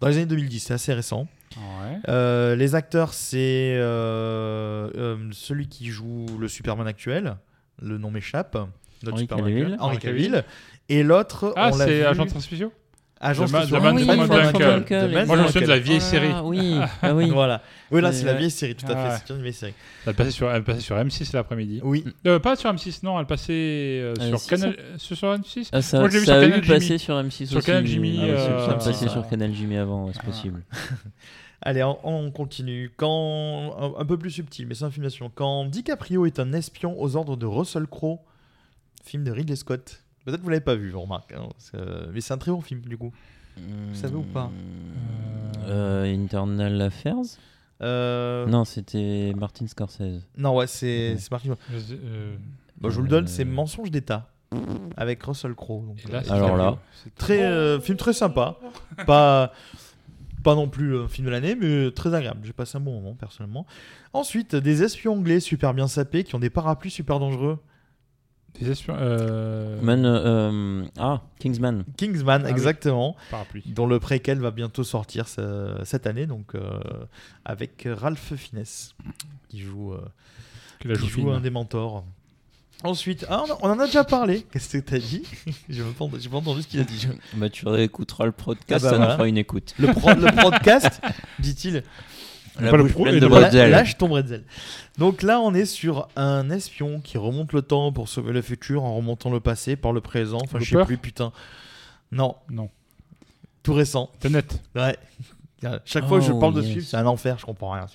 dans 0.00 0.08
les 0.08 0.16
années 0.16 0.26
2010. 0.26 0.60
C'est 0.60 0.74
assez 0.74 0.92
récent. 0.92 1.26
Ouais. 1.56 1.98
Euh, 2.08 2.54
les 2.56 2.74
acteurs, 2.74 3.14
c'est 3.14 3.74
euh, 3.76 4.90
euh, 4.96 5.16
celui 5.32 5.66
qui 5.68 5.86
joue 5.86 6.26
le 6.38 6.46
Superman 6.48 6.86
actuel, 6.86 7.36
le 7.80 7.98
nom 7.98 8.10
m'échappe. 8.10 8.56
Notre 9.02 9.12
Henry 9.14 9.22
Superman, 9.22 9.44
Cavill. 9.46 9.76
Cavill. 9.78 9.98
Cavill. 10.32 10.44
Et 10.88 11.02
l'autre, 11.02 11.52
Ah, 11.56 11.70
on 11.72 11.76
l'a 11.76 11.84
c'est 11.86 11.98
vu- 11.98 12.04
Agent 12.04 12.26
Transfusion? 12.26 12.72
Oui. 13.20 14.08
Uncle. 14.64 15.26
Moi, 15.26 15.36
je 15.36 15.42
me 15.42 15.46
souviens 15.48 15.60
de 15.62 15.66
la 15.66 15.78
vieille 15.78 16.00
série. 16.00 16.30
Ah 16.32 16.44
oui, 16.44 16.76
ah 17.02 17.14
oui. 17.14 17.30
Voilà. 17.32 17.62
Oui, 17.90 18.00
là, 18.00 18.12
c'est 18.12 18.24
la 18.24 18.34
vieille 18.34 18.50
série, 18.50 18.74
tout 18.76 18.86
à 18.86 18.94
Ah. 18.96 19.10
fait. 19.10 19.24
C'est 19.26 19.34
une 19.34 19.42
vieille 19.42 19.52
série. 19.52 19.74
Elle 20.06 20.14
passait 20.14 20.30
sur, 20.30 20.50
elle 20.50 20.62
passait 20.62 20.80
sur 20.80 20.96
M6 20.96 21.30
l'après-midi. 21.34 21.80
Oui. 21.82 22.04
Euh, 22.26 22.38
pas 22.38 22.54
sur 22.54 22.72
M6, 22.72 23.00
non, 23.02 23.18
elle 23.18 23.26
passait 23.26 23.52
euh, 23.52 24.14
Euh, 24.20 24.28
sur 24.28 24.38
si, 24.38 24.48
Canal. 24.48 24.76
Sur, 24.98 25.16
sur 25.16 25.28
M6 25.34 25.68
Ah, 25.72 25.82
ça, 25.82 25.98
Moi, 25.98 26.08
je 26.08 26.14
l'ai 26.14 26.18
vu 26.20 26.24
sur 26.26 26.34
a 26.34 26.40
Canal 26.40 26.62
Jimmy. 26.64 26.98
sur 26.98 27.14
M6 27.16 27.46
Sur 27.46 27.56
aussi. 27.58 27.66
Canal 27.66 27.86
Jimmy. 27.86 28.18
Ah 28.20 28.24
euh, 28.24 28.66
ça 28.66 28.70
a 28.70 28.74
passé 28.74 28.92
ça. 28.92 29.08
sur 29.08 29.28
Canal 29.28 29.52
Jimmy 29.54 29.76
avant, 29.78 30.10
c'est 30.12 30.22
possible. 30.22 30.62
Allez, 31.62 31.82
on, 31.82 31.98
on 32.04 32.30
continue. 32.30 32.92
Quand 32.96 33.74
un, 33.96 34.00
un 34.00 34.04
peu 34.04 34.16
plus 34.16 34.30
subtil, 34.30 34.66
mais 34.68 34.74
c'est 34.74 34.84
un 34.84 34.90
film 34.92 35.04
d'action. 35.04 35.28
Quand 35.34 35.64
DiCaprio 35.64 36.24
est 36.26 36.38
un 36.38 36.52
espion 36.52 36.94
aux 37.00 37.16
ordres 37.16 37.36
de 37.36 37.46
Russell 37.46 37.86
Crowe, 37.88 38.20
film 39.04 39.24
de 39.24 39.32
Ridley 39.32 39.56
Scott. 39.56 40.04
Peut-être 40.28 40.40
que 40.40 40.44
vous 40.44 40.50
l'avez 40.50 40.60
pas 40.64 40.74
vu, 40.74 40.94
on 40.94 41.02
remarque. 41.02 41.32
hein, 41.32 41.48
mais 42.12 42.20
c'est 42.20 42.34
un 42.34 42.38
très 42.38 42.50
bon 42.50 42.60
film 42.60 42.82
du 42.82 42.98
coup. 42.98 43.12
Vous 43.56 43.94
savez 43.94 44.14
ou 44.14 44.22
pas 44.22 44.50
Euh, 45.66 46.04
Internal 46.14 46.80
Affairs 46.82 47.16
Euh, 47.82 48.46
Non, 48.46 48.64
c'était 48.64 49.32
Martin 49.38 49.66
Scorsese. 49.66 50.22
Non, 50.36 50.54
ouais, 50.56 50.66
c'est 50.66 51.12
Ok. 51.14 51.18
c'est 51.20 51.30
Martin. 51.30 51.56
Je 51.72 51.78
sais, 51.78 51.98
euh, 52.04 52.36
Bon, 52.80 52.90
je 52.90 52.96
vous 52.96 53.02
le 53.02 53.08
donne, 53.08 53.24
Euh, 53.24 53.28
c'est 53.28 53.44
Mensonge 53.44 53.90
d'État 53.90 54.28
avec 54.98 55.22
Russell 55.22 55.54
Crowe. 55.54 55.86
donc, 55.86 55.98
Et 56.06 56.12
là, 56.12 56.18
euh, 56.18 56.22
c'est 56.24 56.30
Alors 56.30 56.56
là. 56.56 56.76
C'est 57.02 57.14
très 57.14 57.42
euh, 57.42 57.80
film 57.80 57.96
très 57.96 58.12
sympa, 58.12 58.58
pas 59.06 59.52
pas 60.44 60.54
non 60.54 60.68
plus 60.68 60.96
un 60.96 61.08
film 61.08 61.26
de 61.26 61.30
l'année, 61.32 61.54
mais 61.56 61.90
très 61.90 62.14
agréable. 62.14 62.40
J'ai 62.44 62.52
passé 62.52 62.76
un 62.76 62.80
bon 62.80 62.92
moment 63.00 63.14
personnellement. 63.14 63.66
Ensuite, 64.12 64.54
des 64.54 64.82
espions 64.84 65.14
anglais 65.14 65.40
super 65.40 65.74
bien 65.74 65.88
sapés 65.88 66.22
qui 66.22 66.34
ont 66.36 66.38
des 66.38 66.50
parapluies 66.50 66.90
super 66.92 67.18
dangereux. 67.18 67.58
Des 68.60 68.70
espions. 68.70 68.96
Euh... 68.98 69.80
Man, 69.80 70.04
euh, 70.04 70.84
ah, 70.98 71.22
Kingsman. 71.38 71.84
Kingsman, 71.96 72.42
Ah 72.42 72.46
oui. 72.46 72.50
exactement. 72.50 73.16
Parapluie. 73.30 73.62
dont 73.66 73.86
le 73.86 74.00
préquel 74.00 74.38
va 74.40 74.50
bientôt 74.50 74.84
sortir 74.84 75.28
ce- 75.28 75.80
cette 75.84 76.06
année, 76.06 76.26
donc 76.26 76.54
euh, 76.54 76.80
avec 77.44 77.86
Ralph 77.88 78.34
Fiennes 78.36 78.64
qui 79.48 79.60
joue, 79.60 79.92
euh, 79.92 80.00
qui 80.80 80.88
joue 81.08 81.30
un 81.30 81.40
des 81.40 81.50
mentors. 81.50 82.04
Ensuite, 82.84 83.26
ah, 83.28 83.44
on, 83.62 83.70
en 83.70 83.78
a 83.80 83.86
déjà 83.86 84.04
parlé. 84.04 84.42
Qu'est-ce 84.52 84.78
que 84.78 84.82
t'as 84.82 84.98
dit? 84.98 85.22
J'ai 85.68 85.82
même 85.82 85.94
pas, 85.94 86.06
pas 86.06 86.36
entendu 86.36 86.62
ce 86.62 86.68
qu'il 86.68 86.78
a 86.80 86.84
dit. 86.84 87.08
Bah, 87.34 87.50
tu 87.50 87.66
réécouteras 87.66 88.26
le 88.26 88.32
podcast, 88.32 88.70
Ah 88.70 88.74
bah 88.74 88.90
ça 88.90 88.96
voilà. 88.96 89.06
nous 89.12 89.16
fera 89.18 89.28
une 89.28 89.38
écoute. 89.38 89.74
Le, 89.80 89.88
pro- 89.92 90.10
le 90.14 90.42
podcast, 90.42 91.00
dit-il. 91.40 91.82
La 92.58 92.70
Pas 92.70 92.76
le 92.76 92.82
bouche 92.84 92.92
pro- 92.92 93.02
pleine 93.04 93.16
et 93.16 93.20
de 93.20 93.26
bretzel. 93.26 93.70
Lâche 93.70 93.96
ton 93.98 94.08
bretzel. 94.08 94.44
Donc 94.98 95.22
là, 95.22 95.40
on 95.40 95.54
est 95.54 95.64
sur 95.64 96.08
un 96.16 96.50
espion 96.50 97.00
qui 97.00 97.16
remonte 97.18 97.52
le 97.52 97.62
temps 97.62 97.92
pour 97.92 98.08
sauver 98.08 98.32
le 98.32 98.42
futur 98.42 98.84
en 98.84 98.96
remontant 98.96 99.30
le 99.30 99.40
passé 99.40 99.76
par 99.76 99.92
le 99.92 100.00
présent. 100.00 100.38
Enfin, 100.42 100.58
je 100.60 100.76
sais 100.78 100.84
plus, 100.84 100.98
putain. 100.98 101.32
Non, 102.10 102.36
Non. 102.50 102.68
tout 103.62 103.74
récent. 103.74 104.10
Tenet. 104.20 104.44
Ouais. 104.74 104.96
Chaque 105.84 106.06
fois 106.06 106.18
que 106.20 106.24
je 106.24 106.32
Oh, 106.32 106.38
parle 106.38 106.54
de 106.54 106.62
ce 106.62 106.68
film, 106.68 106.80
c'est 106.82 106.96
un 106.96 107.06
enfer, 107.06 107.36
je 107.38 107.44
comprends 107.46 107.72
rien. 107.72 107.86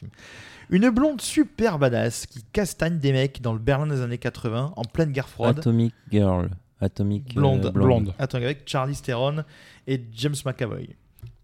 Une 0.69 0.89
blonde 0.89 1.21
super 1.21 1.77
badass 1.79 2.25
qui 2.25 2.43
castagne 2.53 2.99
des 2.99 3.11
mecs 3.11 3.41
dans 3.41 3.53
le 3.53 3.59
Berlin 3.59 3.87
des 3.87 4.01
années 4.01 4.17
80 4.17 4.73
en 4.75 4.81
pleine 4.83 5.11
guerre 5.11 5.29
froide. 5.29 5.59
Atomic 5.59 5.93
Girl. 6.11 6.49
Atomic 6.81 7.31
euh, 7.31 7.33
Blonde. 7.35 7.71
Blonde. 7.73 8.13
Attends, 8.19 8.37
avec 8.39 8.63
Charlie 8.65 8.95
Theron 8.95 9.43
et 9.87 10.01
James 10.13 10.35
McAvoy. 10.45 10.89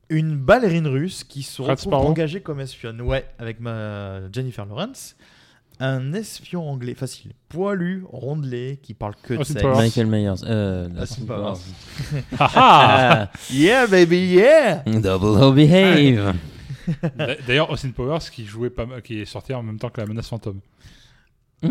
Une 0.10 0.36
ballerine 0.36 0.88
russe 0.88 1.24
qui 1.24 1.44
se 1.44 1.62
Rat 1.62 1.72
retrouve 1.74 1.92
Sparrow. 1.92 2.08
engagée 2.08 2.42
comme 2.42 2.60
espionne. 2.60 3.00
Ouais, 3.02 3.26
avec 3.38 3.60
ma 3.60 4.32
Jennifer 4.32 4.66
Lawrence. 4.66 5.16
Un 5.82 6.12
espion 6.12 6.70
anglais 6.70 6.94
facile, 6.94 7.32
poilu, 7.48 8.04
rondelé, 8.12 8.80
qui 8.84 8.94
parle 8.94 9.14
que 9.24 9.34
de 9.36 9.40
Austin 9.40 9.54
sexe. 9.54 9.64
Powers. 9.66 9.78
Michael 9.78 10.08
Myers. 10.08 10.34
Euh, 10.44 10.90
Austin 10.90 11.02
Austin 11.02 11.26
Powers. 11.26 11.58
Ah 12.40 13.30
Yeah, 13.50 13.88
baby, 13.88 14.18
yeah! 14.28 14.84
Double 14.86 15.42
O 15.42 15.54
Behave. 15.54 16.34
D'a- 17.16 17.36
D'ailleurs, 17.48 17.70
Austin 17.70 17.92
Powers 17.92 18.30
qui 18.32 18.46
jouait 18.46 18.70
pas 18.70 18.86
mal- 18.86 19.02
qui 19.02 19.22
est 19.22 19.26
sorti 19.26 19.54
en 19.54 19.64
même 19.64 19.78
temps 19.80 19.90
que 19.90 20.02
la 20.02 20.08
menace 20.08 20.28
fantôme 20.28 20.60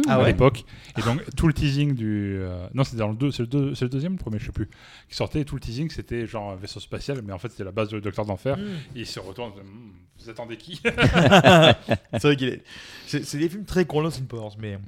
Ah 0.06 0.15
à 0.15 0.19
ouais 0.20 0.27
l'époque. 0.27 0.65
Et 0.98 1.02
donc 1.02 1.23
tout 1.35 1.47
le 1.47 1.55
teasing 1.55 1.94
du 1.94 2.36
euh, 2.40 2.66
non, 2.74 2.85
c'était 2.85 2.98
dans 2.98 3.09
le 3.09 3.16
deux, 3.16 3.31
c'est 3.31 3.43
le, 3.43 3.47
deux- 3.47 3.74
c'est 3.74 3.86
le 3.86 3.89
deuxième, 3.90 4.12
ou 4.12 4.16
le 4.16 4.20
premier, 4.20 4.39
je 4.39 4.47
sais 4.47 4.52
plus, 4.52 4.69
qui 5.09 5.15
sortait. 5.16 5.40
Et 5.40 5.44
tout 5.44 5.55
le 5.55 5.60
teasing, 5.60 5.89
c'était 5.90 6.27
genre 6.27 6.51
un 6.52 6.56
vaisseau 6.56 6.78
spatial, 6.81 7.23
mais 7.23 7.32
en 7.32 7.39
fait 7.39 7.48
c'était 7.51 7.65
la 7.65 7.73
base 7.73 7.89
de 7.89 7.98
Docteur 8.01 8.27
d'enfer. 8.27 8.56
Mm. 8.59 8.60
Et 8.97 9.01
il 9.01 9.06
se 9.06 9.19
retourne, 9.20 9.51
Hmm, 9.52 9.93
vous 10.20 10.28
attendez 10.31 10.56
qui? 10.59 10.81
C'est 10.85 12.23
vrai 12.23 12.36
qu'il 12.36 12.48
est. 12.48 12.62
C'est 13.06 13.24
c'est 13.24 13.39
des 13.39 13.48
films 13.48 13.65
très 13.65 13.86
Austin 13.89 14.24
Powers, 14.28 14.56
mais 14.59 14.78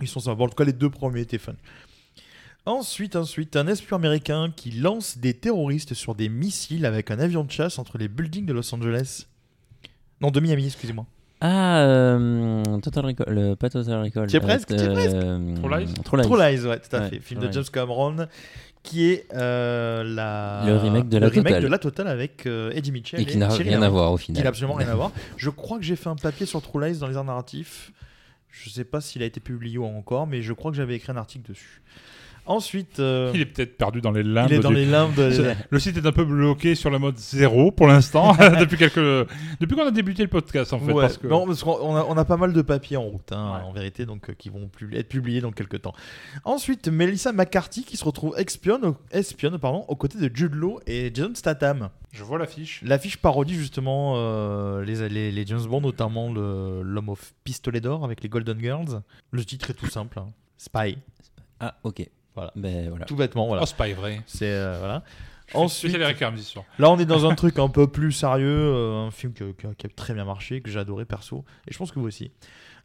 ils 0.00 0.08
sont 0.08 0.20
sympas. 0.20 0.42
En 0.44 0.48
tout 0.48 0.54
cas, 0.56 0.64
les 0.64 0.72
deux 0.72 0.90
premiers 0.90 1.20
étaient 1.20 1.38
fun. 1.38 1.54
Ensuite, 2.64 3.14
ensuite, 3.14 3.54
un 3.54 3.68
espion 3.68 3.96
américain 3.96 4.52
qui 4.54 4.72
lance 4.72 5.18
des 5.18 5.34
terroristes 5.34 5.94
sur 5.94 6.16
des 6.16 6.28
missiles 6.28 6.84
avec 6.84 7.12
un 7.12 7.20
avion 7.20 7.44
de 7.44 7.50
chasse 7.52 7.78
entre 7.78 7.96
les 7.96 8.08
buildings 8.08 8.44
de 8.44 8.52
Los 8.52 8.74
Angeles. 8.74 9.26
Non, 10.20 10.32
de 10.32 10.40
Miami, 10.40 10.66
excusez-moi. 10.66 11.06
Ah, 11.40 11.80
euh, 11.80 12.62
Total 12.82 13.04
Recall. 13.06 13.26
euh, 13.38 13.56
pas 13.56 13.68
Total 13.68 14.02
Recall. 14.02 14.26
Tu 14.28 14.36
es 14.36 14.40
presque, 14.40 14.70
euh, 14.72 14.76
tu 14.76 14.84
es 14.84 14.92
presque. 14.92 15.14
euh, 15.16 15.54
True 15.56 15.78
Lies 15.78 15.94
True 16.04 16.16
Lies. 16.18 16.24
True 16.24 16.38
Lies, 16.38 16.66
ouais, 16.66 16.78
tout 16.80 16.96
à 16.96 17.00
Ouais, 17.00 17.08
fait. 17.10 17.20
Film 17.20 17.40
de. 17.42 17.52
James 17.52 17.64
Cameron, 17.70 18.26
qui 18.82 19.04
est 19.10 19.26
euh, 19.34 20.02
la... 20.04 20.62
Le 20.66 20.76
remake 20.78 21.08
de 21.08 21.18
La 21.18 21.26
le 21.26 21.32
remake 21.32 21.46
Totale. 21.48 21.62
de 21.62 21.68
La 21.68 21.78
Totale 21.78 22.08
avec 22.08 22.46
euh, 22.46 22.70
Eddie 22.74 22.92
Mitchell. 22.92 23.20
Et 23.20 23.24
qui 23.26 23.36
n'a 23.36 23.48
rien 23.48 23.82
à 23.82 23.88
voir 23.88 24.12
au 24.12 24.16
Qui 24.16 24.32
n'a 24.32 24.36
final. 24.38 24.48
absolument 24.48 24.74
rien 24.74 24.88
à 24.88 24.94
voir. 24.94 25.10
Je 25.36 25.50
crois 25.50 25.76
que 25.78 25.84
j'ai 25.84 25.96
fait 25.96 26.08
un 26.08 26.16
papier 26.16 26.46
sur 26.46 26.62
True 26.62 26.82
Lies 26.86 26.98
dans 26.98 27.06
les 27.08 27.16
arts 27.16 27.24
narratifs. 27.24 27.92
Je 28.50 28.70
sais 28.70 28.84
pas 28.84 29.02
s'il 29.02 29.22
a 29.22 29.26
été 29.26 29.38
publié 29.40 29.76
ou 29.76 29.84
encore, 29.84 30.26
mais 30.26 30.40
je 30.40 30.54
crois 30.54 30.70
que 30.70 30.76
j'avais 30.78 30.94
écrit 30.94 31.12
un 31.12 31.16
article 31.18 31.50
dessus. 31.50 31.82
Ensuite, 32.46 33.00
euh, 33.00 33.30
Il 33.34 33.40
est 33.40 33.46
peut-être 33.46 33.76
perdu 33.76 34.00
dans 34.00 34.12
les 34.12 34.22
limbes. 34.22 34.46
il 34.50 34.54
est 34.56 34.58
dans 34.60 34.68
du- 34.70 34.76
les 34.76 34.86
limbes 34.86 35.14
de... 35.14 35.54
Le 35.68 35.78
site 35.80 35.96
est 35.96 36.06
un 36.06 36.12
peu 36.12 36.24
bloqué 36.24 36.74
sur 36.74 36.90
le 36.90 36.98
mode 36.98 37.18
zéro 37.18 37.72
pour 37.72 37.86
l'instant, 37.88 38.34
depuis 38.60 38.76
quelques, 38.76 38.94
depuis 39.60 39.74
qu'on 39.76 39.86
a 39.86 39.90
débuté 39.90 40.22
le 40.22 40.28
podcast 40.28 40.72
en 40.72 40.78
fait. 40.78 40.92
Ouais, 40.92 41.02
parce 41.02 41.18
que... 41.18 41.26
non, 41.26 41.46
parce 41.46 41.62
qu'on 41.64 41.76
on 41.80 41.96
a, 41.96 42.04
on 42.08 42.16
a 42.16 42.24
pas 42.24 42.36
mal 42.36 42.52
de 42.52 42.62
papiers 42.62 42.96
en 42.96 43.02
route, 43.04 43.32
hein, 43.32 43.54
Ouais. 43.58 43.64
en 43.68 43.72
vérité, 43.72 44.06
donc 44.06 44.30
euh, 44.30 44.34
qui 44.34 44.48
vont 44.48 44.70
être 44.92 45.08
publiés 45.08 45.40
dans 45.40 45.50
quelques 45.52 45.82
temps. 45.82 45.94
Ensuite, 46.44 46.88
Melissa 46.88 47.32
McCarthy 47.32 47.84
qui 47.84 47.96
se 47.96 48.04
retrouve 48.04 48.34
espionne, 48.38 48.94
espionne 49.10 49.58
pardon, 49.58 49.84
aux 49.88 49.96
côtés 49.96 50.18
de 50.18 50.30
Jude 50.34 50.54
Law 50.54 50.80
et 50.86 51.10
Jason 51.14 51.32
Statham. 51.34 51.88
Je 52.12 52.22
vois 52.24 52.38
l'affiche. 52.38 52.80
L'affiche 52.84 53.16
parodie 53.18 53.54
justement 53.56 54.14
euh, 54.16 54.84
les, 54.84 55.08
les, 55.08 55.30
les 55.32 55.46
James 55.46 55.66
Bond, 55.68 55.80
notamment 55.82 56.32
le- 56.32 56.80
l'homme 56.82 57.08
au 57.10 57.18
pistolet 57.44 57.80
d'or 57.80 58.04
avec 58.04 58.22
les 58.22 58.28
Golden 58.28 58.58
Girls. 58.60 59.02
Le 59.32 59.44
titre 59.44 59.70
est 59.70 59.74
tout 59.74 59.88
simple, 59.90 60.18
hein. 60.18 60.28
Spy, 60.58 60.96
Ah, 61.60 61.74
ok. 61.84 62.08
Voilà. 62.36 62.52
Ben 62.54 62.88
voilà. 62.90 63.04
tout 63.06 63.16
bêtement, 63.16 63.46
voilà. 63.48 63.62
Oh, 63.62 63.66
c'est 63.66 63.76
pas 63.76 63.88
vrai. 63.92 64.20
C'est 64.26 64.48
euh, 64.50 64.76
voilà. 64.78 65.02
Ensuite, 65.54 65.92
les. 65.92 65.98
Là, 66.78 66.90
on 66.90 66.98
est 66.98 67.04
dans 67.06 67.24
un 67.28 67.34
truc 67.34 67.58
un 67.58 67.68
peu 67.68 67.86
plus 67.86 68.12
sérieux, 68.12 68.46
euh, 68.48 69.06
un 69.06 69.10
film 69.10 69.32
que- 69.32 69.52
que- 69.52 69.68
qui 69.74 69.86
a 69.86 69.90
très 69.94 70.12
bien 70.14 70.24
marché, 70.24 70.60
que 70.60 70.70
j'ai 70.70 70.78
adoré 70.80 71.04
perso, 71.04 71.44
et 71.68 71.72
je 71.72 71.78
pense 71.78 71.90
que 71.92 71.98
vous 71.98 72.06
aussi. 72.06 72.30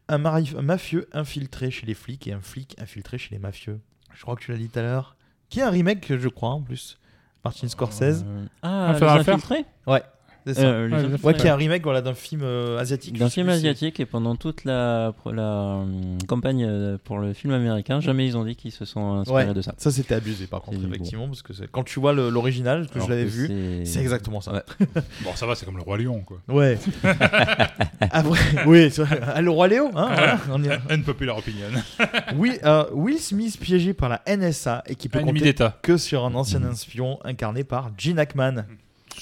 Un, 0.07 0.17
mari- 0.19 0.53
un 0.57 0.61
mafieux 0.61 1.07
infiltré 1.13 1.71
chez 1.71 1.85
les 1.85 1.93
flics 1.93 2.27
et 2.27 2.33
un 2.33 2.41
flic 2.41 2.75
infiltré 2.79 3.17
chez 3.17 3.29
les 3.33 3.39
mafieux. 3.39 3.79
Je 4.13 4.21
crois 4.21 4.35
que 4.35 4.41
tu 4.41 4.51
l'as 4.51 4.57
dit 4.57 4.67
tout 4.69 4.79
à 4.79 4.81
l'heure. 4.83 5.15
Qui 5.49 5.59
est 5.59 5.63
un 5.63 5.69
remake, 5.69 6.15
je 6.17 6.27
crois, 6.27 6.49
en 6.49 6.61
plus. 6.61 6.97
Martin 7.43 7.67
Scorsese. 7.67 8.23
Euh, 8.27 8.45
ah, 8.61 8.69
Un 8.89 8.93
les 8.93 8.99
dans 8.99 9.15
l'affaire 9.15 9.35
infiltrés? 9.35 9.65
Ouais, 9.87 10.03
c'est 10.45 10.53
ça. 10.55 10.61
Euh, 10.63 11.17
Ouais, 11.23 11.33
qui 11.33 11.45
est 11.47 11.49
un 11.49 11.55
remake 11.55 11.83
voilà, 11.83 12.01
d'un 12.01 12.13
film 12.13 12.41
euh, 12.43 12.77
asiatique. 12.79 13.17
D'un 13.17 13.29
film 13.29 13.49
asiatique 13.49 13.99
et 13.99 14.05
pendant 14.05 14.35
toute 14.35 14.63
la, 14.65 15.13
la 15.31 15.75
hum, 15.83 16.17
campagne 16.27 16.65
euh, 16.67 16.97
pour 17.03 17.19
le 17.19 17.33
film 17.33 17.53
américain, 17.53 17.99
jamais 18.01 18.25
ils 18.25 18.37
ont 18.37 18.43
dit 18.45 18.55
qu'ils 18.55 18.71
se 18.71 18.85
sont 18.85 19.19
inspirés 19.19 19.45
Ouais, 19.47 19.53
de 19.53 19.61
ça. 19.61 19.73
ça 19.77 19.91
c'était 19.91 20.15
abusé 20.15 20.47
par 20.47 20.61
contre, 20.61 20.79
bon. 20.79 20.87
effectivement, 20.87 21.27
parce 21.27 21.41
que 21.41 21.53
quand 21.71 21.83
tu 21.83 21.99
vois 21.99 22.13
l'original, 22.13 22.87
que 22.87 22.95
Alors 22.95 23.07
je 23.07 23.11
l'avais 23.11 23.25
vu, 23.25 23.85
c'est- 23.85 23.99
exactement 24.01 24.41
ça. 24.41 24.53
Ouais. 24.53 24.63
Bon, 25.23 25.35
ça 25.35 25.45
va, 25.45 25.55
c'est 25.55 25.65
comme 25.65 25.77
le 25.77 25.83
Roi 25.83 25.97
Lion 25.97 26.21
quoi. 26.21 26.37
Ouais. 26.47 26.77
Après, 28.11 28.39
oui, 28.65 28.89
c'est 28.91 29.03
vrai. 29.03 29.19
Ah, 29.33 29.41
le 29.41 29.49
roi 29.51 29.67
Léo, 29.67 29.87
hein, 29.95 30.09
voilà, 30.13 30.39
on 30.51 30.63
y 30.63 30.67
est. 30.67 30.79
Unpopular 30.89 31.37
opinion. 31.37 31.67
Oui, 32.35 32.57
euh, 32.63 32.85
Will 32.93 33.19
Smith 33.19 33.57
piégé 33.59 33.93
par 33.93 34.09
la 34.09 34.21
NSA 34.27 34.83
et 34.87 34.95
qui 34.95 35.09
peut 35.09 35.19
compter 35.19 35.39
d'État. 35.41 35.77
que 35.81 35.97
sur 35.97 36.25
un 36.25 36.33
ancien 36.35 36.61
espion 36.71 37.19
incarné 37.23 37.63
par 37.63 37.91
Gene 37.97 38.19
Hackman. 38.19 38.65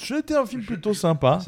C'était 0.04 0.36
un 0.36 0.46
film 0.46 0.64
plutôt 0.64 0.94
sympa. 0.94 1.40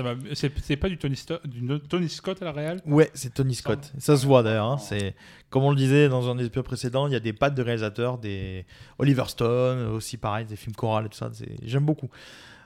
C'est 0.63 0.75
pas 0.77 0.89
du 0.89 0.97
Tony, 0.97 1.15
Sto- 1.15 1.39
du 1.45 1.79
Tony 1.87 2.09
Scott 2.09 2.41
à 2.41 2.45
la 2.45 2.51
réal 2.51 2.81
Ouais, 2.85 3.09
c'est 3.13 3.33
Tony 3.33 3.55
Scott. 3.55 3.91
Ça 3.97 4.17
se 4.17 4.25
voit 4.25 4.43
d'ailleurs. 4.43 4.65
hein. 4.71 4.77
C'est 4.77 5.15
comme 5.49 5.63
on 5.63 5.69
le 5.69 5.75
disait 5.75 6.07
dans 6.09 6.29
un 6.29 6.37
épisode 6.37 6.63
précédent, 6.65 7.07
il 7.07 7.13
y 7.13 7.15
a 7.15 7.19
des 7.19 7.33
pattes 7.33 7.55
de 7.55 7.61
réalisateurs, 7.61 8.17
des 8.17 8.65
Oliver 8.99 9.23
Stone 9.27 9.87
aussi 9.87 10.17
pareil, 10.17 10.45
des 10.45 10.55
films 10.55 10.75
chorales 10.75 11.05
et 11.05 11.09
tout 11.09 11.17
ça. 11.17 11.29
J'aime 11.63 11.85
beaucoup. 11.85 12.09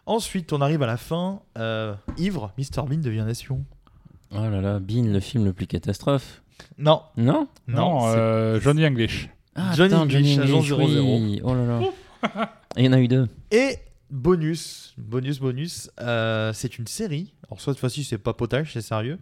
Ensuite, 0.06 0.53
on 0.53 0.62
arrive 0.62 0.84
à 0.84 0.88
la 0.88 0.98
fin. 0.98 1.41
Euh, 1.57 1.95
ivre, 2.18 2.52
Mr 2.57 2.84
Bean 2.88 2.98
devient 2.99 3.26
espion. 3.28 3.64
Oh 4.32 4.38
là 4.38 4.62
là, 4.62 4.80
Bean, 4.80 5.03
le 5.12 5.20
film 5.20 5.45
le 5.45 5.53
plus 5.53 5.68
catastrophe. 5.68 6.41
Non, 6.78 7.02
Non 7.18 7.48
non. 7.68 7.99
Euh, 8.07 8.60
Johnny 8.60 8.86
English. 8.86 9.30
Ah, 9.56 9.72
Johnny 9.76 9.94
English, 9.94 10.38
agent 10.38 10.57
English, 10.57 10.70
00. 10.70 11.02
oui. 11.02 11.41
Oh 11.44 11.53
là 11.53 11.66
là. 11.66 12.49
Et 12.76 12.82
il 12.82 12.86
y 12.86 12.90
en 12.90 12.94
a 12.94 12.99
eu 12.99 13.07
deux. 13.07 13.28
Et 13.52 13.78
bonus, 14.10 14.94
bonus, 14.98 15.40
bonus, 15.40 15.90
euh, 15.99 16.53
c'est 16.53 16.77
une 16.77 16.88
série. 16.88 17.34
Alors, 17.48 17.61
cette 17.61 17.77
fois-ci, 17.80 18.03
c'est 18.03 18.18
pas 18.18 18.34
potage, 18.34 18.73
c'est 18.73 18.82
sérieux. 18.82 19.19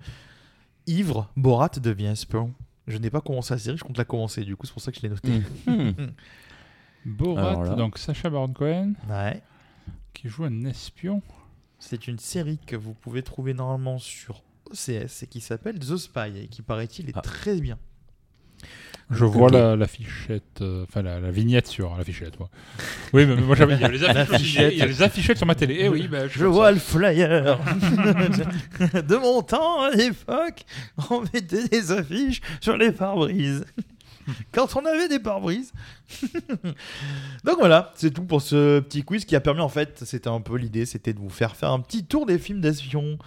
Ivre, 0.87 1.31
Borat 1.37 1.69
devient 1.81 2.07
espion. 2.07 2.53
Je 2.87 2.97
n'ai 2.97 3.09
pas 3.09 3.21
commencé 3.21 3.53
la 3.53 3.59
série, 3.59 3.77
je 3.77 3.83
compte 3.83 3.97
la 3.97 4.05
commencer, 4.05 4.43
du 4.43 4.55
coup, 4.57 4.65
c'est 4.65 4.73
pour 4.73 4.81
ça 4.81 4.91
que 4.91 4.97
je 4.97 5.03
l'ai 5.03 5.09
noté. 5.09 5.41
Mhm. 5.67 6.11
Borat, 7.05 7.49
Alors 7.49 7.63
là. 7.63 7.75
donc 7.75 7.97
Sacha 7.97 8.29
Baron 8.29 8.53
Cohen, 8.53 8.93
Ouais. 9.09 9.41
qui 10.13 10.27
joue 10.29 10.45
un 10.45 10.65
espion. 10.65 11.21
C'est 11.79 12.07
une 12.07 12.19
série 12.19 12.59
que 12.65 12.75
vous 12.77 12.93
pouvez 12.93 13.23
trouver 13.23 13.53
normalement 13.53 13.97
sur 13.97 14.41
OCS 14.71 15.23
et 15.23 15.27
qui 15.27 15.41
s'appelle 15.41 15.79
The 15.79 15.97
Spy 15.97 16.37
et 16.37 16.47
qui 16.47 16.61
paraît-il 16.61 17.09
est 17.09 17.13
Ah. 17.17 17.21
très 17.21 17.59
bien. 17.59 17.77
Je 19.13 19.25
vois 19.25 19.49
la, 19.49 19.75
la 19.75 19.87
fichette, 19.87 20.61
euh, 20.61 20.83
enfin 20.87 21.01
la, 21.01 21.19
la 21.19 21.31
vignette 21.31 21.67
sur 21.67 21.95
la 21.97 22.03
fichette. 22.03 22.37
Moi. 22.39 22.49
Oui, 23.13 23.25
mais 23.25 23.35
moi 23.35 23.55
j'avais 23.55 23.75
il 23.75 23.81
y 23.81 23.85
a 23.85 23.87
les 23.89 23.97
il 23.99 24.77
y 24.77 24.81
a 24.81 25.05
affichettes 25.05 25.37
sur 25.37 25.45
ma 25.47 25.55
télé. 25.55 25.77
Eh 25.81 25.89
oui, 25.89 26.07
bah, 26.07 26.27
Je 26.27 26.39
fais 26.39 26.45
vois 26.45 26.67
ça. 26.67 26.71
le 26.71 26.79
flyer 26.79 27.59
de 29.03 29.15
mon 29.15 29.41
temps 29.41 29.81
à 29.83 29.91
l'époque. 29.91 30.63
On 31.09 31.21
mettait 31.33 31.67
des 31.67 31.91
affiches 31.91 32.41
sur 32.61 32.77
les 32.77 32.91
pare-brises. 32.91 33.65
Quand 34.53 34.75
on 34.75 34.85
avait 34.85 35.09
des 35.09 35.19
pare-brises. 35.19 35.73
Donc 37.43 37.57
voilà, 37.59 37.91
c'est 37.95 38.13
tout 38.13 38.23
pour 38.23 38.41
ce 38.41 38.79
petit 38.79 39.03
quiz 39.03 39.25
qui 39.25 39.35
a 39.35 39.41
permis 39.41 39.61
en 39.61 39.69
fait, 39.69 40.01
c'était 40.05 40.29
un 40.29 40.39
peu 40.41 40.57
l'idée, 40.57 40.85
c'était 40.85 41.13
de 41.13 41.19
vous 41.19 41.29
faire 41.29 41.55
faire 41.55 41.71
un 41.71 41.79
petit 41.79 42.05
tour 42.05 42.25
des 42.25 42.37
films 42.39 42.61
d'espion. 42.61 43.17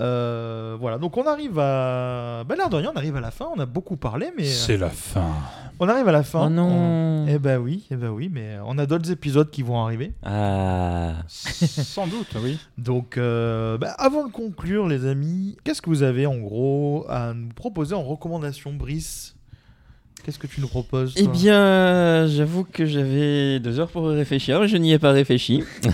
Euh, 0.00 0.76
voilà, 0.80 0.98
donc 0.98 1.16
on 1.18 1.26
arrive 1.26 1.58
à. 1.58 2.44
Ben 2.48 2.56
l'air 2.56 2.70
de 2.70 2.76
rien, 2.76 2.90
on 2.94 2.96
arrive 2.96 3.16
à 3.16 3.20
la 3.20 3.30
fin. 3.30 3.48
On 3.54 3.60
a 3.60 3.66
beaucoup 3.66 3.96
parlé, 3.96 4.32
mais. 4.36 4.44
euh, 4.44 4.50
C'est 4.52 4.78
la 4.78 4.88
fin. 4.90 5.32
On 5.78 5.88
arrive 5.88 6.08
à 6.08 6.12
la 6.12 6.22
fin. 6.22 6.46
Oh 6.46 6.48
non. 6.50 6.68
On- 6.68 7.26
Eh 7.28 7.38
ben 7.38 7.58
oui, 7.58 7.86
eh 7.90 7.96
ben 7.96 8.08
oui, 8.08 8.30
mais 8.32 8.56
on 8.64 8.78
a 8.78 8.86
d'autres 8.86 9.10
épisodes 9.10 9.50
qui 9.50 9.62
vont 9.62 9.82
arriver. 9.84 10.12
Ah. 10.22 11.14
Sans 11.28 12.06
doute, 12.06 12.28
oui. 12.42 12.58
Donc, 12.78 13.16
euh, 13.18 13.76
bah, 13.78 13.94
avant 13.98 14.26
de 14.26 14.32
conclure, 14.32 14.86
les 14.88 15.06
amis, 15.06 15.56
qu'est-ce 15.64 15.82
que 15.82 15.90
vous 15.90 16.02
avez 16.02 16.26
en 16.26 16.36
gros 16.38 17.04
à 17.08 17.34
nous 17.34 17.48
proposer 17.54 17.94
en 17.94 18.02
recommandation, 18.02 18.72
Brice? 18.72 19.31
Qu'est-ce 20.24 20.38
que 20.38 20.46
tu 20.46 20.60
nous 20.60 20.68
proposes 20.68 21.14
Eh 21.16 21.26
bien, 21.26 22.26
j'avoue 22.28 22.62
que 22.64 22.86
j'avais 22.86 23.58
deux 23.58 23.80
heures 23.80 23.88
pour 23.88 24.06
réfléchir, 24.08 24.60
mais 24.60 24.68
je 24.68 24.76
n'y 24.76 24.92
ai 24.92 24.98
pas 24.98 25.12
réfléchi. 25.12 25.62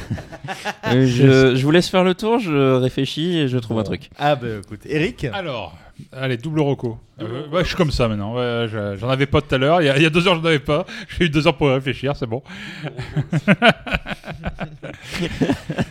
Euh, 0.86 1.06
je, 1.06 1.54
je 1.56 1.62
vous 1.62 1.70
laisse 1.70 1.90
faire 1.90 2.04
le 2.04 2.14
tour, 2.14 2.38
je 2.38 2.72
réfléchis 2.76 3.36
et 3.36 3.48
je 3.48 3.58
trouve 3.58 3.78
un 3.78 3.82
truc. 3.82 4.08
Ah 4.16 4.34
bah 4.34 4.46
écoute, 4.64 4.80
Eric 4.86 5.26
Alors, 5.34 5.76
allez, 6.10 6.38
double 6.38 6.60
roco. 6.60 6.98
Euh, 7.20 7.46
ouais, 7.50 7.64
je 7.64 7.68
suis 7.68 7.76
comme 7.76 7.90
ça 7.90 8.08
maintenant. 8.08 8.34
Ouais, 8.34 8.66
je- 8.72 8.96
j'en 8.96 9.10
avais 9.10 9.26
pas 9.26 9.42
tout 9.42 9.54
à 9.54 9.58
l'heure. 9.58 9.82
Il 9.82 9.84
y, 9.84 9.88
a- 9.90 9.96
il 9.98 10.02
y 10.02 10.06
a 10.06 10.10
deux 10.10 10.26
heures, 10.26 10.36
j'en 10.36 10.44
avais 10.46 10.58
pas. 10.58 10.86
J'ai 11.18 11.26
eu 11.26 11.28
deux 11.28 11.46
heures 11.46 11.56
pour 11.58 11.68
réfléchir, 11.68 12.16
c'est 12.16 12.24
bon. 12.26 12.42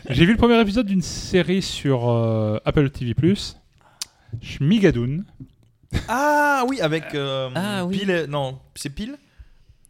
J'ai 0.10 0.26
vu 0.26 0.32
le 0.32 0.38
premier 0.38 0.60
épisode 0.60 0.88
d'une 0.88 1.04
série 1.04 1.62
sur 1.62 2.10
euh, 2.10 2.58
Apple 2.66 2.90
TV+. 2.90 3.14
Schmigadoon. 4.42 5.20
Ah 6.08 6.64
oui, 6.68 6.82
avec 6.82 7.14
euh, 7.16 7.50
Ah, 7.56 7.86
oui. 7.86 8.00
Pile. 8.00 8.10
et- 8.10 8.28
Non, 8.28 8.60
c'est 8.76 8.90
Pile 8.90 9.16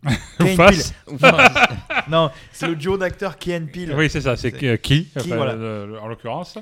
Ou 0.06 0.10
Kane 0.44 0.56
face. 0.56 0.94
Peel. 1.08 1.18
non, 2.10 2.30
c'est 2.52 2.68
le 2.68 2.76
duo 2.76 2.98
d'acteurs 2.98 3.38
Key 3.38 3.58
and 3.58 3.66
Peel. 3.74 3.94
Oui, 3.96 4.10
c'est 4.10 4.22
ça, 4.22 4.38
c'est 4.38 4.52
qui, 4.52 4.78
qui, 4.78 5.06
Qui, 5.06 5.12
enfin, 5.18 5.36
voilà. 5.36 5.54
en 6.02 6.08
l'occurrence. 6.08 6.58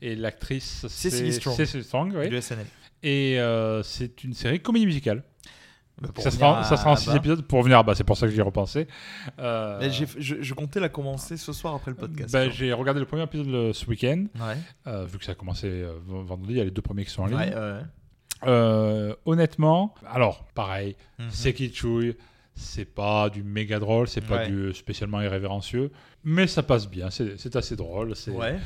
Et 0.00 0.14
l'actrice, 0.14 0.86
c'est 0.88 1.10
Cecily 1.10 1.32
Strong. 1.32 1.56
Cecily 1.56 1.84
Strong, 1.84 2.12
oui. 2.16 2.28
Du 2.28 2.40
SNL. 2.40 2.64
Et 3.02 3.38
euh, 3.40 3.82
c'est 3.82 4.22
une 4.24 4.34
série 4.34 4.60
comédie 4.60 4.86
musicale. 4.86 5.22
Bah, 6.00 6.08
pour 6.14 6.22
Ça 6.22 6.30
revenir 6.30 6.46
sera, 6.48 6.60
à- 6.60 6.64
ça 6.64 6.76
sera 6.76 6.90
en 6.90 6.94
à 6.94 6.96
6 6.96 7.06
bas. 7.08 7.16
épisodes 7.16 7.42
pour 7.42 7.58
revenir 7.58 7.78
à 7.78 7.82
bas, 7.82 7.94
c'est 7.94 8.04
pour 8.04 8.16
ça 8.18 8.26
que 8.26 8.32
j'y 8.32 8.38
ai 8.38 8.42
repensé. 8.42 8.86
Euh, 9.38 9.78
Mais 9.80 9.90
j'ai- 9.90 10.06
je, 10.18 10.36
je 10.42 10.54
comptais 10.54 10.78
la 10.78 10.88
commencer 10.90 11.36
ce 11.38 11.52
soir 11.54 11.74
après 11.74 11.90
le 11.90 11.96
podcast. 11.96 12.30
bah, 12.32 12.48
j'ai 12.50 12.72
regardé 12.72 13.00
le 13.00 13.06
premier 13.06 13.22
épisode 13.24 13.46
le- 13.48 13.72
ce 13.72 13.86
week-end, 13.86 14.26
Ouais. 14.38 14.56
euh, 14.86 15.06
vu 15.06 15.18
que 15.18 15.24
ça 15.24 15.32
a 15.32 15.34
commencé 15.34 15.66
euh, 15.68 15.92
v- 16.06 16.22
vendredi, 16.26 16.52
il 16.52 16.58
y 16.58 16.60
a 16.60 16.64
les 16.64 16.70
deux 16.70 16.82
premiers 16.82 17.04
qui 17.04 17.10
sont 17.10 17.22
en 17.22 17.26
ligne. 17.26 17.36
Ouais, 17.38 17.54
ouais. 17.54 17.80
Euh, 18.44 19.14
honnêtement, 19.24 19.94
alors 20.12 20.44
pareil, 20.54 20.94
Mhm. 21.18 21.26
c'est 21.30 21.54
kitschouille, 21.54 22.14
c'est 22.54 22.84
pas 22.84 23.30
du 23.30 23.42
méga 23.42 23.78
drôle, 23.78 24.08
c'est 24.08 24.20
pas 24.20 24.38
Ouais. 24.38 24.48
du 24.48 24.72
spécialement 24.74 25.20
irrévérencieux, 25.22 25.90
mais 26.24 26.46
ça 26.46 26.62
passe 26.62 26.88
bien, 26.88 27.10
c'est 27.10 27.38
c'est 27.38 27.56
assez 27.56 27.76
drôle. 27.76 28.14
c'est- 28.14 28.30
Ouais. 28.30 28.56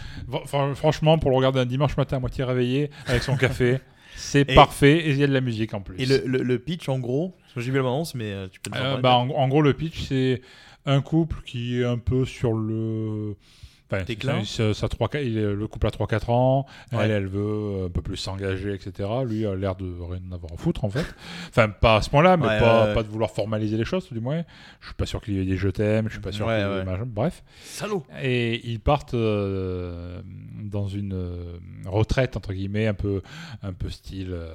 Franchement, 0.75 1.19
pour 1.19 1.31
le 1.31 1.37
regarder 1.37 1.61
un 1.61 1.67
dimanche 1.67 1.97
matin 1.97 2.17
à 2.17 2.21
moitié 2.21 2.45
réveillé 2.45 2.91
avec 3.07 3.23
son 3.23 3.37
café, 3.37 3.79
c'est 4.17 4.45
parfait 4.45 4.99
et 5.07 5.11
il 5.11 5.17
y 5.19 5.25
a 5.25 5.27
de 5.29 5.33
la 5.33 5.41
musique 5.41 5.73
en 5.75 5.81
plus. 5.81 6.01
Et 6.01 6.07
le, 6.07 6.23
le- 6.27 6.43
le 6.43 6.59
pitch, 6.59 6.89
en 6.89 6.99
gros, 6.99 7.37
j'ai 7.57 7.71
vu 7.71 7.77
la 7.77 7.83
bande 7.85 8.07
mais 8.15 8.33
euh, 8.33 8.49
tu 8.49 8.61
peux 8.61 8.71
Euh, 8.77 8.97
bah, 8.99 9.17
en, 9.17 9.31
en 9.31 9.49
gros, 9.49 9.63
le 9.63 9.73
pitch, 9.75 10.03
c'est 10.09 10.43
un 10.87 11.01
couple 11.01 11.43
qui 11.47 11.81
est 11.81 11.85
un 11.85 11.99
peu 11.99 12.25
sur 12.25 12.53
le. 12.53 13.37
Enfin, 13.93 14.05
Déclin. 14.05 14.45
ça, 14.45 14.73
est- 15.37 15.55
le 15.55 15.67
couple 15.69 15.87
a 15.87 15.91
3-4 15.91 16.31
ans, 16.31 16.67
Ouais. 16.93 16.99
elle, 17.05 17.11
elle 17.11 17.27
veut 17.27 17.87
un 17.87 17.89
peu 17.91 18.03
plus 18.03 18.17
s'engager, 18.17 18.73
etc. 18.75 19.09
Lui 19.27 19.47
a 19.47 19.55
l'air 19.55 19.75
de 19.77 19.93
rien 20.01 20.21
avoir 20.33 20.53
à 20.53 20.57
foutre, 20.57 20.85
en 20.85 20.91
fait. 20.91 21.07
Enfin, 21.49 21.69
pas 21.69 21.97
à 21.97 22.03
ce 22.03 22.11
point-là, 22.11 22.37
mais 22.37 22.47
Ouais, 22.47 22.59
pas, 22.61 22.83
ouais, 22.83 22.89
ouais. 22.89 22.95
pas 22.95 23.03
de 23.03 23.09
vouloir 23.09 23.31
formaliser 23.31 23.77
les 23.77 23.85
choses, 23.85 24.07
tout 24.07 24.15
du 24.15 24.21
moins. 24.21 24.43
Je 24.81 24.87
suis 24.87 24.95
pas 24.95 25.07
sûr 25.07 25.21
qu'il 25.21 25.35
y 25.35 25.41
ait 25.41 25.45
des 25.45 25.57
je 25.57 25.69
t'aime, 25.69 26.07
je 26.09 26.13
suis 26.13 26.21
pas 26.21 26.33
sûr 26.33 26.47
qu'il 26.47 26.55
y 26.55 26.59
ait 26.59 27.05
bref. 27.07 27.43
Salaud 27.63 28.05
Et 28.23 28.67
ils 28.69 28.81
partent 28.81 29.15
euh, 29.15 30.21
dans 30.63 30.87
une 30.89 31.13
euh, 31.15 31.59
retraite, 31.87 32.37
entre 32.37 32.53
guillemets, 32.53 32.87
un 32.87 32.95
peu, 32.95 33.23
un 33.63 33.73
peu 33.73 33.89
style 33.91 34.31
euh, 34.33 34.53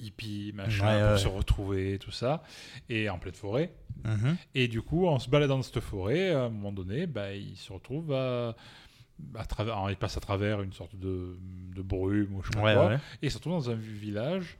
hippie, 0.00 0.52
machin, 0.54 1.10
pour 1.10 1.18
se 1.18 1.28
retrouver, 1.28 1.98
tout 1.98 2.10
ça. 2.10 2.42
Et 2.88 3.08
en 3.10 3.18
pleine 3.18 3.34
forêt. 3.34 3.70
Mhm. 4.04 4.36
Et 4.54 4.68
du 4.68 4.82
coup, 4.82 5.06
en 5.06 5.18
se 5.18 5.28
baladant 5.30 5.56
dans 5.58 5.62
cette 5.62 5.80
forêt, 5.80 6.30
à 6.32 6.44
un 6.44 6.48
moment 6.48 6.72
donné, 6.72 7.06
bah, 7.06 7.32
il 7.34 7.56
se 7.56 7.72
retrouve 7.72 8.12
à, 8.12 8.54
à 9.36 9.44
travers, 9.44 9.74
alors, 9.74 9.90
il 9.90 9.96
passe 9.96 10.16
à 10.16 10.20
travers 10.20 10.62
une 10.62 10.72
sorte 10.72 10.96
de, 10.96 11.36
de 11.76 11.82
brume 11.82 12.34
ou 12.34 12.42
je 12.42 12.50
sais 12.52 12.58
Ouais, 12.58 12.74
quoi, 12.74 12.86
ouais. 12.88 12.94
et 13.22 13.26
il 13.26 13.30
se 13.30 13.36
retrouve 13.36 13.52
dans 13.52 13.70
un 13.70 13.74
village, 13.74 14.56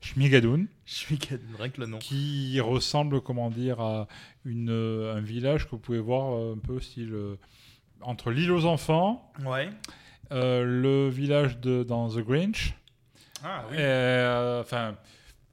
suis 0.00 1.18
rien 1.58 1.68
que 1.70 1.80
le 1.80 1.86
nom. 1.86 1.98
qui 1.98 2.60
ressemble, 2.60 3.20
comment 3.22 3.50
dire, 3.50 3.80
à 3.80 4.06
une, 4.44 4.70
un 4.70 5.20
village 5.20 5.64
que 5.64 5.70
vous 5.70 5.78
pouvez 5.78 5.98
voir 6.00 6.34
euh, 6.36 6.54
un 6.54 6.58
peu 6.58 6.78
style 6.80 7.12
euh, 7.14 7.36
entre 8.02 8.30
l'île 8.30 8.52
aux 8.52 8.66
enfants, 8.66 9.32
Ouais. 9.44 9.70
euh, 10.32 10.62
le 10.64 11.08
village 11.08 11.58
de 11.58 11.82
dans 11.82 12.08
The 12.10 12.18
Grinch, 12.18 12.74
Ah 13.42 13.64
et, 13.72 13.76
euh, 13.78 14.60
enfin, 14.60 14.96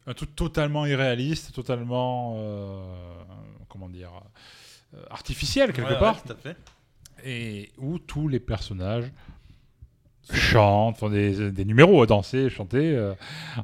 un 0.08 0.14
truc 0.14 0.36
totalement 0.36 0.86
irréaliste, 0.86 1.54
totalement, 1.54 2.36
euh, 2.38 2.84
comment 3.70 3.88
dire, 3.90 4.12
euh, 4.96 5.04
artificiel 5.10 5.74
quelque 5.74 5.88
Ouais, 5.88 5.94
ouais, 5.94 6.00
part, 6.00 6.24
tout 6.24 6.34
à 6.34 6.36
fait. 6.36 6.58
et 7.24 7.72
où 7.78 8.00
tous 8.00 8.28
les 8.28 8.40
personnages 8.40 9.12
chantent, 10.34 10.98
font 10.98 11.10
des, 11.10 11.52
des 11.52 11.66
numéros 11.66 12.02
à 12.02 12.06
danser, 12.06 12.50
chanter 12.50 12.96
euh, 12.96 13.14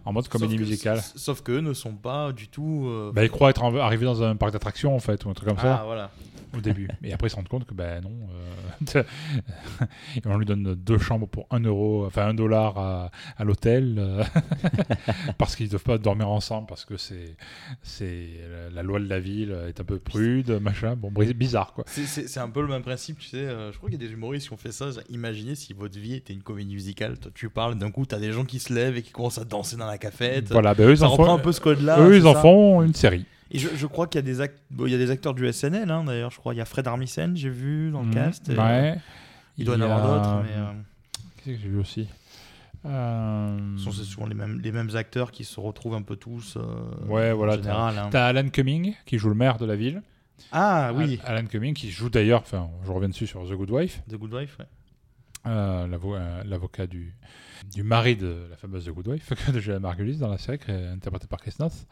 en 0.06 0.14
mode 0.14 0.28
comédie 0.28 0.54
Sauf 0.56 0.64
que- 0.64 0.70
musicale. 0.70 1.02
Sauf 1.16 1.42
qu'eux 1.42 1.60
ne 1.62 1.74
sont 1.74 1.94
pas 1.94 2.32
du 2.32 2.48
tout. 2.48 2.86
euh, 2.88 3.12
Bah, 3.14 3.24
ils 3.24 3.30
croient 3.30 3.50
être 3.50 3.64
arrivés 3.64 4.06
dans 4.06 4.24
un 4.24 4.36
parc 4.36 4.52
d'attractions 4.54 4.96
en 4.96 5.00
fait, 5.00 5.24
ou 5.26 5.30
un 5.30 5.34
truc 5.34 5.48
comme 5.50 5.58
Ah, 5.60 5.78
ça, 5.78 5.84
voilà. 5.86 6.12
au 6.56 6.60
début. 6.62 6.90
Et 7.04 7.14
après, 7.14 7.28
ils 7.28 7.32
se 7.32 7.36
rendent 7.36 7.48
compte 7.48 7.66
que 7.66 7.74
ben 7.74 8.02
non. 8.02 8.12
euh, 8.94 9.04
on 10.26 10.38
lui 10.38 10.46
donne 10.46 10.76
deux 10.76 10.98
chambres 10.98 11.28
pour 11.28 11.48
un 11.52 11.60
euro, 11.62 12.06
enfin 12.06 12.28
un 12.28 12.34
dollar 12.34 12.78
à, 12.78 13.12
à 13.38 13.44
l'hôtel, 13.44 13.96
euh, 13.98 14.24
parce 15.38 15.56
qu'ils 15.56 15.66
ne 15.68 15.72
doivent 15.72 15.84
pas 15.84 15.98
dormir 15.98 16.30
ensemble, 16.30 16.68
parce 16.68 16.86
que 16.86 16.98
c'est 16.98 17.36
c'est 17.82 18.28
la, 18.74 18.84
loi 18.84 19.00
de 19.00 19.08
la 19.08 19.20
ville 19.20 19.56
est 19.68 19.80
un 19.80 19.84
peu 19.84 19.98
prude, 20.00 20.52
machin. 20.62 20.96
Bon, 20.96 21.12
bizarre 21.12 21.74
quoi. 21.74 21.84
C'est- 21.88 22.38
un 22.38 22.50
peu 22.50 22.62
le 22.62 22.68
même 22.68 22.84
principe, 22.84 23.18
tu 23.20 23.28
sais. 23.28 23.38
euh, 23.38 23.72
je 23.72 23.78
crois 23.78 23.90
qu'il 23.90 24.00
y 24.00 24.04
a 24.04 24.08
des 24.08 24.14
humoristes 24.14 24.48
qui 24.48 24.54
ont 24.54 24.58
fait 24.58 24.72
ça. 24.72 24.90
Imaginez 25.10 25.56
si 25.56 25.74
votre 25.74 25.98
vie 25.98 26.14
était 26.14 26.34
une 26.34 26.44
comédie 26.48 26.74
musicale. 26.74 27.18
Toi, 27.20 27.32
tu 27.36 27.50
parles, 27.50 27.76
d'un 27.76 27.92
coup, 27.92 28.06
t'as 28.06 28.18
des 28.20 28.32
gens 28.32 28.46
qui 28.46 28.60
se 28.60 28.74
lèvent 28.74 28.98
et 28.98 29.02
qui 29.02 29.12
commencent 29.12 29.38
à 29.38 29.46
danser 29.46 29.76
dans 29.78 29.86
la 29.86 29.98
cafette. 29.98 30.50
Voilà, 30.52 30.74
eux, 30.80 30.92
ils 30.92 30.98
ça 30.98 31.06
en 31.06 31.10
reprend 31.10 31.26
font- 31.26 31.36
un 31.36 31.40
peu 31.40 31.52
ce 31.52 31.62
code-là. 31.62 32.00
Eux, 32.00 32.16
ils 32.18 32.26
en 32.28 32.34
font 32.36 32.82
une 32.84 32.94
série. 32.94 33.26
Et 33.52 33.60
je, 33.60 33.70
je 33.76 33.86
crois 33.88 34.08
qu'il 34.08 34.20
y, 34.20 34.24
a 34.24 34.26
des 34.26 34.42
act- 34.42 34.60
bon, 34.72 34.86
il 34.88 34.92
y 34.92 34.96
a 34.96 34.98
des 34.98 35.10
acteurs 35.12 35.34
du 35.34 35.46
SNL, 35.52 35.90
hein, 35.92 36.04
d'ailleurs, 36.06 36.32
je 36.32 36.38
crois. 36.38 36.54
Il 36.54 36.58
y 36.58 36.62
a 36.62 36.66
Fred 36.66 36.88
Armisen, 36.88 37.36
j'ai 37.38 37.50
vu 37.50 37.92
dans 37.92 38.02
le 38.02 38.08
Mhm, 38.08 38.14
cast. 38.14 38.50
et, 38.50 38.54
ouais. 38.54 38.58
euh, 38.60 38.96
il 39.58 39.66
doit 39.66 39.76
y 39.76 39.78
en 39.80 39.82
avoir 39.82 40.04
a- 40.04 40.18
d'autres, 40.18 40.44
mais. 40.44 40.56
euh, 40.58 40.66
Qu'est-ce 41.46 41.56
que 41.58 41.62
j'ai 41.64 41.70
vu 41.70 41.80
aussi? 41.80 42.08
Euh, 42.86 43.58
ce 43.78 43.84
sont- 43.86 43.92
c'est 43.92 44.04
souvent 44.04 44.28
les 44.28 44.36
mêmes, 44.36 44.60
les 44.64 44.72
mêmes 44.72 44.96
acteurs 44.96 45.32
qui 45.32 45.44
se 45.44 45.60
retrouvent 45.60 45.96
un 45.96 46.02
peu 46.02 46.16
tous. 46.16 46.56
euh, 46.58 46.62
Ouais, 47.08 47.34
voilà. 47.34 47.54
En 47.54 47.56
t'as- 47.58 47.62
général. 47.64 47.98
hein. 47.98 48.10
T'as 48.12 48.26
Alan 48.28 48.48
Cumming 48.50 48.94
qui 49.06 49.18
joue 49.18 49.30
le 49.30 49.36
maire 49.36 49.58
de 49.58 49.66
la 49.66 49.76
ville. 49.76 50.02
Ah 50.52 50.92
oui, 50.94 51.20
Al- 51.26 51.38
Alan 51.38 51.48
Cumming 51.48 51.74
qui 51.74 51.90
joue 51.90 52.10
d'ailleurs, 52.10 52.42
enfin, 52.42 52.70
je 52.86 52.92
reviens 52.92 53.10
dessus 53.10 53.26
sur 53.28 53.44
The 53.48 53.54
Good 53.54 53.72
Wife, 53.72 54.02
The 54.10 54.16
Good 54.16 54.34
Wife, 54.34 54.58
ouais. 54.60 54.66
Euh, 55.48 55.88
l'avo- 55.88 56.16
euh, 56.16 56.44
l'avocat 56.46 56.88
du, 56.88 57.14
du 57.74 57.84
mari 57.84 58.16
de 58.16 58.48
la 58.50 58.56
fameuse 58.58 58.86
The 58.86 58.90
Good 58.90 59.08
Wife, 59.08 59.52
de 59.54 59.60
Julia 59.60 59.80
Margulies 59.80 60.18
dans 60.18 60.30
la 60.30 60.38
série, 60.38 60.58
créée- 60.60 60.88
interprétée 60.88 61.28
par 61.28 61.40
Chris 61.40 61.56
Noth. 61.60 61.86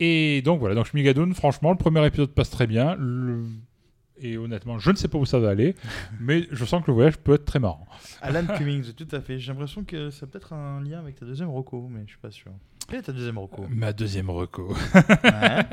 Et 0.00 0.42
donc 0.42 0.58
voilà, 0.60 0.74
donc 0.74 0.86
Schmigadoon, 0.86 1.32
franchement, 1.34 1.70
le 1.70 1.76
premier 1.78 2.04
épisode 2.06 2.30
passe 2.32 2.50
très 2.50 2.66
bien. 2.66 2.96
Le- 2.98 3.44
Et 4.18 4.36
honnêtement, 4.36 4.78
je 4.78 4.90
ne 4.90 4.96
sais 4.96 5.08
pas 5.08 5.18
où 5.18 5.26
ça 5.26 5.38
va 5.38 5.50
aller, 5.50 5.74
mais 6.20 6.46
je 6.50 6.64
sens 6.64 6.82
que 6.82 6.88
le 6.88 6.94
voyage 6.94 7.16
peut 7.18 7.34
être 7.34 7.44
très 7.44 7.58
marrant. 7.58 7.86
Alan 8.22 8.44
Cummings, 8.56 8.92
tout 8.94 9.08
à 9.12 9.20
fait. 9.20 9.38
J'ai 9.38 9.52
l'impression 9.52 9.84
que 9.84 10.10
ça 10.10 10.26
a 10.26 10.28
peut-être 10.28 10.52
un 10.52 10.80
lien 10.82 10.98
avec 11.00 11.16
ta 11.16 11.24
deuxième 11.26 11.50
reco, 11.50 11.88
mais 11.90 12.02
je 12.06 12.10
suis 12.10 12.18
pas 12.20 12.30
sûr. 12.30 12.52
Quelle 12.88 12.98
est 12.98 13.02
ta 13.02 13.12
deuxième 13.12 13.38
reco? 13.38 13.64
Ma 13.70 13.92
deuxième 13.92 14.28
reco. 14.28 14.74
Ouais. 15.24 15.64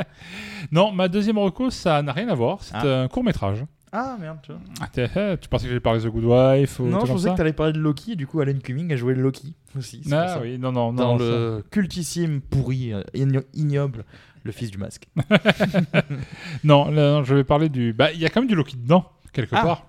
non, 0.72 0.92
ma 0.92 1.08
deuxième 1.08 1.38
reco, 1.40 1.70
ça 1.72 2.02
n'a 2.04 2.14
rien 2.14 2.28
à 2.30 2.36
voir. 2.36 2.62
C'est 2.64 2.76
Ah. 2.76 3.02
un 3.04 3.08
court 3.08 3.24
métrage. 3.24 3.66
Ah 3.92 4.18
merde, 4.20 4.38
tu 4.44 4.52
vois. 4.52 4.62
Ah, 4.82 4.88
t'es- 4.92 5.10
eh, 5.16 5.36
tu 5.42 5.50
pensais 5.50 5.64
que 5.64 5.70
j'allais 5.70 5.80
parler 5.80 6.00
de 6.02 6.08
The 6.08 6.12
Good 6.12 6.24
Wife 6.26 6.80
ou 6.80 6.86
Non, 6.88 7.06
je 7.06 7.12
pensais 7.12 7.32
que 7.32 7.36
t'allais 7.36 7.54
parler 7.54 7.74
de 7.74 7.80
Loki, 7.80 8.12
et 8.12 8.16
du 8.16 8.28
coup, 8.28 8.40
Alan 8.40 8.54
Cumming 8.64 8.92
a 8.94 8.96
joué 8.96 9.14
le 9.16 9.22
Loki 9.24 9.54
aussi. 9.78 10.02
c'est 10.06 10.14
Ah 10.14 10.24
pour 10.26 10.34
ça. 10.36 10.42
oui, 10.42 10.58
non, 10.60 10.72
non, 10.72 10.94
Dans 10.94 11.14
non, 11.14 11.18
le 11.18 11.64
cultissime, 11.72 12.42
pourri, 12.42 12.94
euh, 12.94 13.02
igno- 13.16 13.46
ignoble, 13.56 14.06
le 14.44 14.52
fils 14.52 14.70
du 14.72 14.78
masque. 14.78 15.08
non, 16.64 16.90
là, 16.92 17.12
non, 17.14 17.24
je 17.24 17.36
vais 17.36 17.44
parler 17.44 17.70
du. 17.70 17.94
Bah, 17.94 18.12
il 18.12 18.20
y 18.20 18.26
a 18.26 18.30
quand 18.30 18.42
même 18.42 18.50
du 18.50 18.56
Loki 18.56 18.78
dedans, 18.78 19.06
quelque 19.34 19.56
Ah. 19.56 19.62
part. 19.64 19.86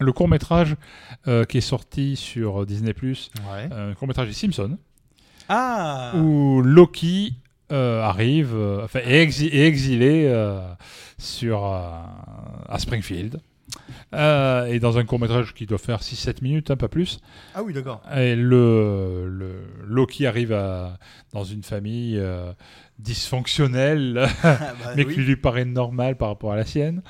Le 0.00 0.12
court 0.12 0.28
métrage 0.28 0.76
qui 1.48 1.58
est 1.58 1.62
sorti 1.62 2.16
sur 2.16 2.66
Disney 2.66 2.92
Plus, 2.92 3.30
Ouais. 3.52 3.68
un 3.72 3.94
court 3.94 4.08
métrage 4.08 4.26
des 4.28 4.34
Simpsons, 4.34 4.76
Ah 5.48 6.12
où 6.16 6.62
Loki 6.62 7.34
euh, 7.72 8.02
arrive, 8.02 8.54
euh, 8.54 8.84
enfin, 8.84 9.00
exi- 9.00 9.50
est 9.52 9.66
exilé 9.66 10.26
euh, 10.26 10.60
sur 11.18 11.64
euh, 11.64 11.80
à 12.68 12.78
Springfield. 12.78 13.40
Et 14.12 14.78
dans 14.80 14.98
un 14.98 15.04
court 15.04 15.18
métrage 15.18 15.52
qui 15.54 15.66
doit 15.66 15.78
faire 15.78 16.00
6-7 16.00 16.42
minutes, 16.42 16.70
hein, 16.70 16.76
pas 16.76 16.86
plus. 16.88 17.18
Ah 17.56 17.62
oui, 17.64 17.72
d'accord. 17.72 18.00
Et 18.16 18.36
le, 18.36 19.26
le 19.28 19.62
Loki 19.84 20.26
arrive 20.28 20.52
à, 20.52 20.98
dans 21.32 21.42
une 21.42 21.64
famille 21.64 22.22
dysfonctionnelle, 23.00 24.28
bah 24.42 24.58
mais 24.96 25.04
oui. 25.04 25.14
qui 25.14 25.20
lui 25.20 25.36
paraît 25.36 25.64
normale 25.64 26.16
par 26.16 26.28
rapport 26.28 26.52
à 26.52 26.56
la 26.56 26.64
sienne. 26.64 27.02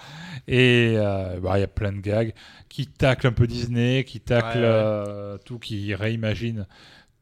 Et 0.48 0.94
bah, 1.43 1.52
il 1.56 1.60
y 1.60 1.64
a 1.64 1.68
plein 1.68 1.93
de 1.93 1.98
gags 2.01 2.32
qui 2.68 2.86
taclent 2.86 3.26
un 3.26 3.32
peu 3.32 3.47
Disney, 3.47 4.05
qui 4.05 4.20
taclent 4.20 4.59
Ouais, 4.60 5.32
ouais. 5.32 5.39
tout, 5.44 5.59
qui 5.59 5.94
réimaginent 5.94 6.66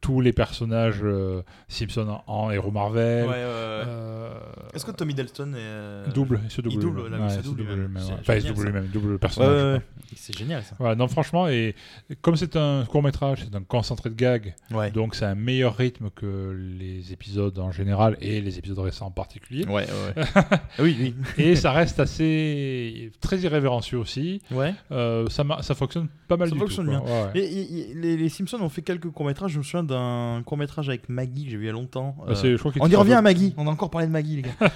tous 0.02 0.20
les 0.20 0.32
personnages 0.34 1.00
euh, 1.02 1.42
Simpson 1.68 2.20
en, 2.26 2.32
en 2.46 2.50
héros 2.50 2.70
Marvel. 2.70 3.24
Ouais, 3.24 3.30
ouais, 3.30 3.36
ouais. 3.36 3.42
Euh, 3.86 4.34
Est-ce 4.74 4.84
que 4.84 4.90
Tommy 4.90 5.14
Delton 5.14 5.52
est. 5.54 5.58
euh, 5.58 6.06
double, 6.12 6.40
il 6.44 6.50
se 6.50 6.60
double. 6.60 6.74
Il 6.74 6.80
double, 6.80 7.02
lui-même. 7.04 7.20
là, 7.20 7.26
il 7.26 7.30
se 7.30 7.36
Ouais, 7.36 7.42
double 7.44 7.58
double 7.58 7.70
lui-même. 7.74 7.96
ouais. 8.02 8.12
Enfin, 8.20 8.34
il 8.34 8.42
se 8.42 8.48
double 8.48 8.64
lui-même, 8.66 8.86
double 8.88 9.06
le 9.06 9.12
Ouais, 9.14 9.18
personnage. 9.18 9.50
ouais, 9.62 9.72
ouais. 9.74 9.78
quoi. 9.78 10.08
C'est 10.16 10.36
génial 10.36 10.62
ça. 10.64 10.74
Voilà, 10.78 10.94
non, 10.96 11.08
franchement, 11.08 11.48
et 11.48 11.74
comme 12.20 12.36
c'est 12.36 12.56
un 12.56 12.84
court 12.84 13.02
métrage, 13.02 13.44
c'est 13.48 13.56
un 13.56 13.62
concentré 13.62 14.10
de 14.10 14.14
gags, 14.14 14.54
Ouais. 14.72 14.90
donc 14.90 15.14
c'est 15.14 15.24
un 15.24 15.34
meilleur 15.36 15.76
rythme 15.76 16.10
que 16.14 16.54
les 16.78 17.12
épisodes 17.12 17.58
en 17.58 17.70
général 17.70 18.16
et 18.20 18.40
les 18.40 18.58
épisodes 18.58 18.80
récents 18.80 19.06
en 19.06 19.10
particulier. 19.10 19.64
Ouais, 19.66 19.86
ouais, 19.86 20.14
ouais. 20.16 20.24
oui, 20.80 20.96
oui. 21.00 21.14
et 21.38 21.54
ça 21.56 21.70
reste 21.72 22.00
assez 22.00 23.10
très 23.20 23.38
irrévérencieux 23.38 23.98
aussi. 23.98 24.42
Ouais. 24.50 24.74
Euh, 24.90 25.28
ça, 25.28 25.44
fonctionne 25.74 26.08
pas 26.28 26.36
mal 26.36 26.48
Ça 26.48 26.54
du 26.54 26.60
fonctionne 26.60 26.86
tout. 26.86 26.90
bien. 26.90 27.00
quoi. 27.00 27.10
Ouais, 27.26 27.32
ouais. 27.34 27.40
Et- 27.40 27.60
et- 27.62 27.90
et 27.90 27.94
les, 27.94 28.16
les 28.16 28.28
Simpsons 28.28 28.60
ont 28.60 28.68
fait 28.68 28.82
quelques 28.82 29.10
courts-métrages. 29.10 29.52
Je 29.52 29.58
me 29.58 29.62
souviens 29.62 29.84
d'un 29.92 30.42
court-métrage 30.44 30.88
avec 30.88 31.08
Maggie 31.08 31.44
que 31.44 31.50
j'ai 31.50 31.56
vu 31.56 31.64
il 31.64 31.66
y 31.66 31.70
a 31.70 31.72
longtemps. 31.72 32.16
Bah, 32.26 32.34
c'est- 32.34 32.52
je 32.52 32.56
crois 32.56 32.72
qu'il 32.72 32.82
on 32.82 32.88
y 32.88 32.96
revient 32.96 33.12
à 33.14 33.22
Maggie. 33.22 33.54
On 33.56 33.66
a 33.66 33.70
encore 33.70 33.90
parlé 33.90 34.06
de 34.06 34.12
Maggie, 34.12 34.36
les 34.36 34.42
gars. 34.42 34.70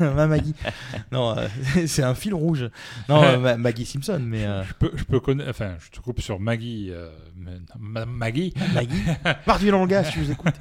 Ma 0.14 0.26
Maggie. 0.26 0.54
Non, 1.12 1.36
euh, 1.36 1.46
c'est 1.86 2.02
un 2.02 2.14
fil 2.14 2.34
rouge. 2.34 2.68
Non, 3.08 3.22
euh, 3.22 3.38
Ma- 3.38 3.56
Maggie 3.56 3.86
Simpson, 3.86 4.20
mais. 4.22 4.44
euh, 4.44 4.62
Je 4.64 4.74
peux, 4.74 4.90
je 4.96 5.04
peux 5.04 5.20
connaître, 5.20 5.48
enfin, 5.50 5.74
je 5.78 5.90
te 5.90 6.00
coupe 6.00 6.20
sur 6.20 6.38
Maggie, 6.40 6.88
euh, 6.90 7.08
mais- 7.36 7.58
Ma- 7.78 8.06
Maggie, 8.06 8.52
Maggie 8.74 9.02
Martin 9.46 9.70
Longa, 9.70 10.04
si 10.04 10.12
je 10.12 10.20
vous 10.24 10.30
écoute. 10.32 10.54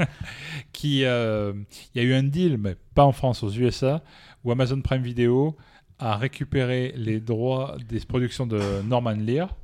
qui, 0.71 1.03
euh, 1.05 1.53
il 1.93 2.01
y 2.01 2.05
a 2.05 2.07
eu 2.07 2.13
un 2.13 2.23
deal, 2.23 2.57
mais 2.57 2.75
pas 2.93 3.03
en 3.05 3.11
France, 3.11 3.43
aux 3.43 3.49
USA, 3.51 4.01
où 4.43 4.51
Amazon 4.51 4.81
Prime 4.81 5.01
Video 5.01 5.55
a 5.99 6.17
récupéré 6.17 6.93
les 6.97 7.19
droits 7.19 7.77
des 7.87 7.99
productions 8.01 8.45
de 8.45 8.59
Norman 8.85 9.11
Lear. 9.17 9.55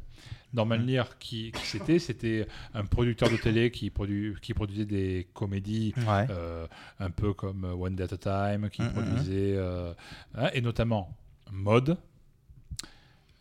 Norman 0.53 0.77
Mm. 0.79 0.85
Lear, 0.85 1.17
qui, 1.17 1.51
qui 1.51 1.65
c'était 1.65 1.99
C'était 1.99 2.47
un 2.73 2.83
producteur 2.85 3.29
de 3.29 3.37
télé 3.37 3.71
qui, 3.71 3.89
produ- 3.89 4.37
qui 4.41 4.53
produisait 4.53 4.85
des 4.85 5.27
comédies 5.33 5.93
Ouais. 6.07 6.27
euh, 6.29 6.67
un 6.99 7.09
peu 7.09 7.33
comme 7.33 7.63
One 7.63 7.95
Day 7.95 8.03
at 8.03 8.13
a 8.13 8.17
Time, 8.57 8.69
qui 8.69 8.81
Mm, 8.81 8.85
mm, 8.85 8.91
produisait, 8.91 9.53
euh, 9.55 9.93
hein, 10.35 10.49
et 10.53 10.61
notamment 10.61 11.15
Mode. 11.51 11.97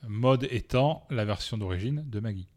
Mode 0.09 0.47
étant 0.51 1.05
la 1.11 1.25
version 1.25 1.59
d'origine 1.59 2.05
de 2.09 2.21
Maggie. 2.21 2.49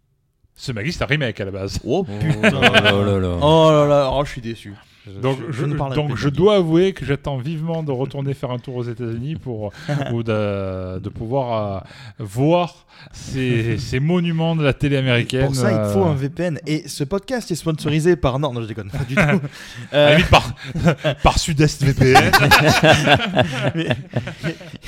Ce 0.56 0.72
Maggie, 0.72 0.94
c'est 0.94 1.04
un 1.04 1.08
remake 1.08 1.40
à 1.42 1.46
la 1.46 1.52
base. 1.52 1.80
Oh 1.84 2.04
putain 2.22 2.42
Oh 2.46 2.52
là 2.52 2.92
là 2.92 3.20
là. 3.20 3.38
Oh 3.42 3.70
là 3.72 3.88
là, 3.88 4.12
oh, 4.14 4.24
je 4.24 4.30
suis 4.32 4.42
déçu. 4.42 4.74
Donc, 5.22 5.38
je, 5.50 5.66
donc 5.96 6.18
dois 6.30 6.56
avouer 6.56 6.94
que 6.94 7.04
j'attends 7.06 7.38
vivement 7.38 7.84
de 7.84 7.92
retourner 7.92 8.34
faire 8.34 8.52
un 8.52 8.60
tour 8.60 8.76
aux 8.78 8.84
États-Unis 8.84 9.36
pour 9.36 9.72
ou 10.14 10.24
de, 10.24 11.00
de 11.00 11.10
pouvoir 11.10 11.78
euh, 11.78 11.80
voir 12.20 12.86
ces, 13.12 13.78
ces 13.78 14.00
monuments 14.00 14.56
de 14.56 14.64
la 14.64 14.72
télé 14.74 14.96
américaine. 14.98 15.46
Pour 15.46 15.56
ça, 15.56 15.72
il 15.72 15.92
faut 15.94 16.04
euh, 16.06 16.10
un 16.12 16.16
VPN. 16.16 16.60
Et 16.68 16.88
ce 16.88 17.04
podcast 17.04 17.52
est 17.52 17.56
sponsorisé 17.56 18.16
par. 18.16 18.40
Non, 18.40 18.54
non, 18.54 18.62
je 18.62 18.68
déconne 18.68 18.90
pas 18.92 19.04
du 19.04 19.16
tout. 19.16 19.22
la 19.92 19.98
Euh, 20.00 20.16
limite 20.16 20.30
par, 20.30 20.54
par 21.22 21.38
Sud-Est 21.40 21.84
VPN. 21.84 22.32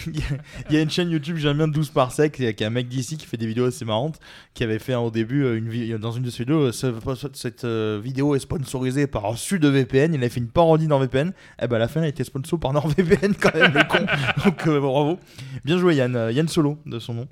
Il 0.07 0.15
y 0.15 0.21
a- 0.21 0.73
y 0.73 0.77
a 0.77 0.81
une 0.81 0.89
chaîne 0.89 1.09
YouTube, 1.09 1.37
j'aime 1.37 1.57
bien 1.57 1.67
12 1.67 1.89
par 1.89 2.11
sec, 2.11 2.33
qui 2.33 2.45
est 2.45 2.61
un 2.61 2.69
mec 2.69 2.87
d'ici 2.87 3.17
qui 3.17 3.25
fait 3.25 3.37
des 3.37 3.47
vidéos 3.47 3.65
assez 3.65 3.85
marrantes, 3.85 4.19
qui 4.53 4.63
avait 4.63 4.79
fait 4.79 4.93
hein, 4.93 4.99
au 4.99 5.11
début 5.11 5.57
une 5.57 5.97
dans 5.97 6.11
une 6.11 6.23
de 6.23 6.29
ses 6.29 6.43
vidéos, 6.43 6.71
ce- 6.71 6.93
cette 7.33 7.65
vidéo 7.65 8.35
est 8.35 8.39
sponsorisée 8.39 9.07
par 9.07 9.35
Sud 9.37 9.65
VPN, 9.65 10.04
il 10.13 10.23
a 10.23 10.29
fait 10.29 10.39
une 10.39 10.47
parodie 10.49 10.87
dans 10.87 10.99
VPN, 10.99 11.33
et 11.61 11.67
ben 11.67 11.75
à 11.77 11.79
la 11.79 11.87
fin 11.87 12.01
il 12.01 12.05
a 12.05 12.07
été 12.07 12.23
sponsor 12.23 12.59
par 12.59 12.73
NordVPN 12.73 13.33
quand 13.35 13.53
même, 13.55 13.73
le 13.73 13.83
con. 13.87 14.05
Donc 14.45 14.67
euh, 14.67 14.79
bravo. 14.79 15.19
Bien 15.63 15.77
joué 15.77 15.95
Yann, 15.95 16.15
euh, 16.15 16.31
Yann 16.31 16.47
Solo 16.47 16.77
de 16.85 16.99
son 16.99 17.13
nom. 17.13 17.27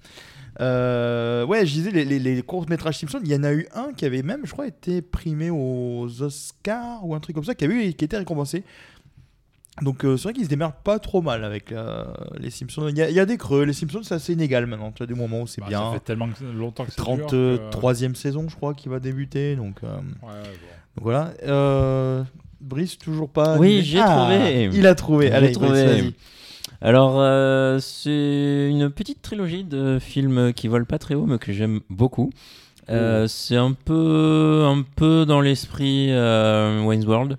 Euh, 0.61 1.45
ouais, 1.47 1.65
je 1.65 1.73
disais, 1.73 1.89
les, 1.91 2.05
les, 2.05 2.19
les 2.19 2.41
courts-métrages 2.43 2.99
Simpson, 2.99 3.19
il 3.23 3.31
y 3.31 3.35
en 3.35 3.43
a 3.43 3.51
eu 3.53 3.67
un 3.73 3.91
qui 3.93 4.05
avait 4.05 4.21
même, 4.21 4.41
je 4.45 4.51
crois, 4.51 4.67
été 4.67 5.01
primé 5.01 5.49
aux 5.49 6.07
Oscars 6.21 6.99
ou 7.05 7.15
un 7.15 7.19
truc 7.19 7.35
comme 7.35 7.43
ça, 7.43 7.55
qui, 7.55 7.65
avait 7.65 7.87
eu, 7.89 7.93
qui 7.93 8.05
était 8.05 8.17
récompensé. 8.17 8.63
Donc 9.81 10.05
euh, 10.05 10.17
c'est 10.17 10.23
vrai 10.25 10.33
qu'ils 10.33 10.43
se 10.43 10.49
démerdent 10.49 10.75
pas 10.83 10.99
trop 10.99 11.23
mal 11.23 11.43
avec 11.43 11.71
euh, 11.71 12.05
les 12.37 12.51
Simpsons. 12.51 12.87
Il 12.89 12.95
y, 12.95 13.01
a, 13.01 13.09
il 13.09 13.15
y 13.15 13.19
a 13.19 13.25
des 13.25 13.37
creux, 13.37 13.63
les 13.63 13.73
Simpsons 13.73 14.01
c'est 14.03 14.13
assez 14.13 14.33
inégal 14.33 14.67
maintenant. 14.67 14.91
Tu 14.91 15.01
as 15.01 15.07
des 15.07 15.15
moments 15.15 15.41
où 15.41 15.47
c'est 15.47 15.61
Bah, 15.61 15.67
bien. 15.69 15.79
Ça 15.87 15.93
fait 15.93 15.99
tellement 16.01 16.29
longtemps 16.53 16.85
que 16.85 16.91
c'est 16.91 17.03
dur 17.03 17.25
que- 17.25 17.57
33e 17.71 18.13
saison, 18.13 18.47
je 18.47 18.55
crois, 18.55 18.75
qui 18.75 18.87
va 18.87 18.99
débuter. 18.99 19.55
Donc, 19.55 19.77
euh, 19.83 19.87
Ouais, 19.97 20.01
bon. 20.21 20.27
donc 20.97 21.03
voilà. 21.03 21.33
Brice, 22.63 22.97
toujours 22.97 23.29
pas. 23.29 23.57
Oui, 23.57 23.81
j'ai 23.83 23.99
Ah, 23.99 24.15
trouvé. 24.29 24.69
Il 24.73 24.87
a 24.87 24.95
trouvé. 24.95 25.31
Allez, 25.31 25.51
trouvé. 25.51 25.83
Brice. 26.01 26.13
Alors, 26.81 27.15
euh, 27.17 27.79
c'est 27.79 28.67
une 28.69 28.89
petite 28.89 29.21
trilogie 29.21 29.63
de 29.63 29.99
films 29.99 30.51
qui 30.53 30.67
volent 30.67 30.85
pas 30.85 30.97
très 30.99 31.15
haut, 31.15 31.25
mais 31.25 31.37
que 31.37 31.53
j'aime 31.53 31.79
beaucoup. 31.89 32.31
Euh, 32.89 33.27
C'est 33.29 33.55
un 33.55 33.71
peu, 33.71 34.63
un 34.67 34.83
peu 34.95 35.25
dans 35.25 35.39
l'esprit 35.39 36.07
euh, 36.11 36.83
Wayne's 36.83 37.05
World. 37.05 37.37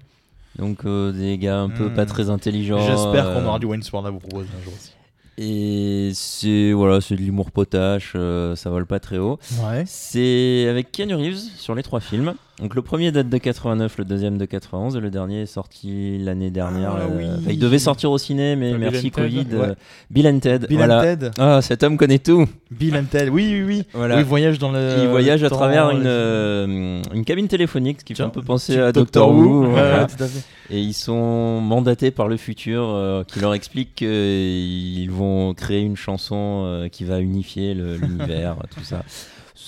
Donc, 0.59 0.87
des 0.87 1.37
gars 1.37 1.61
un 1.61 1.69
peu 1.69 1.89
Hmm. 1.89 1.95
pas 1.95 2.07
très 2.07 2.31
intelligents. 2.31 2.79
J'espère 2.87 3.35
qu'on 3.35 3.45
aura 3.45 3.59
du 3.59 3.67
Wayne's 3.67 3.91
World 3.93 4.07
à 4.09 4.11
vous 4.11 4.21
proposer 4.21 4.49
un 4.59 4.65
jour 4.65 4.73
aussi. 4.75 4.93
Et 5.37 6.13
c'est 6.15 6.73
voilà, 6.73 7.01
c'est 7.01 7.17
de 7.17 7.21
l'humour 7.21 7.51
potache, 7.51 8.13
ça 8.55 8.71
vole 8.71 8.87
pas 8.87 9.01
très 9.01 9.19
haut. 9.19 9.39
Ouais. 9.65 9.83
C'est 9.85 10.69
avec 10.71 10.93
Keanu 10.93 11.17
Reeves 11.17 11.41
sur 11.57 11.75
les 11.75 11.83
trois 11.83 11.99
films. 12.01 12.35
Donc 12.61 12.77
le 12.77 12.83
premier 12.83 13.11
date 13.11 13.29
de 13.29 13.37
89, 13.39 13.99
le 13.99 14.05
deuxième 14.05 14.39
de 14.39 14.45
91 14.45 14.97
et 14.97 15.01
le 15.01 15.11
dernier 15.11 15.43
est 15.43 15.47
sorti 15.47 16.19
l'année 16.19 16.51
dernière. 16.51 16.93
Ah 16.97 17.01
euh, 17.01 17.17
oui. 17.19 17.25
enfin, 17.39 17.51
il 17.51 17.59
devait 17.59 17.81
sortir 17.81 18.13
au 18.13 18.19
ciné, 18.19 18.55
mais 18.55 18.71
Bill 18.71 18.79
merci 18.79 19.07
and 19.09 19.11
Ted, 19.11 19.23
Covid. 19.23 19.57
ouais. 19.57 19.69
euh, 19.71 19.75
Bill 20.11 20.27
and 20.29 20.39
Ted. 20.39 20.67
Bill 20.69 20.77
voilà. 20.77 20.99
and 20.99 21.03
Ted. 21.03 21.31
Ah, 21.39 21.61
cet 21.63 21.83
homme 21.83 21.97
connaît 21.97 22.21
tout. 22.21 22.47
Bill 22.71 22.97
and 22.97 23.07
Ted. 23.11 23.29
Oui, 23.29 23.49
oui, 23.53 23.63
oui. 23.65 23.83
Voilà. 23.93 24.15
Oui, 24.15 24.21
il 24.21 24.25
voyage 24.27 24.61
dans 24.61 24.71
le. 24.71 24.99
il 25.03 25.09
voyage 25.09 25.43
à 25.43 25.51
temps, 25.51 25.57
travers 25.57 25.91
une, 25.91 26.07
euh, 26.07 26.67
euh, 26.69 27.03
une 27.13 27.25
cabine 27.25 27.49
téléphonique, 27.49 28.01
ce 28.01 28.05
qui 28.05 28.15
fait 28.15 28.23
un 28.23 28.29
peu 28.29 28.43
penser 28.43 28.79
à 28.79 28.93
Doctor 28.93 29.31
Who. 29.31 29.43
Who. 29.43 29.63
Ouais, 29.65 29.71
voilà. 29.71 30.03
ouais, 30.03 30.07
tout 30.07 30.23
à 30.23 30.27
fait. 30.29 30.45
Et 30.71 30.81
ils 30.81 30.95
sont 30.95 31.61
mandatés 31.61 32.11
par 32.11 32.29
le 32.29 32.37
futur 32.37 32.85
euh, 32.89 33.23
qui 33.25 33.41
leur 33.41 33.55
explique 33.55 33.97
qu'ils 33.97 35.11
vont 35.11 35.55
créer 35.55 35.81
une 35.81 35.97
chanson 35.97 36.63
euh, 36.65 36.89
qui 36.89 37.05
va 37.05 37.21
unifier 37.21 37.75
l'univers, 37.75 38.57
tout 38.75 38.83
ça. 38.85 39.03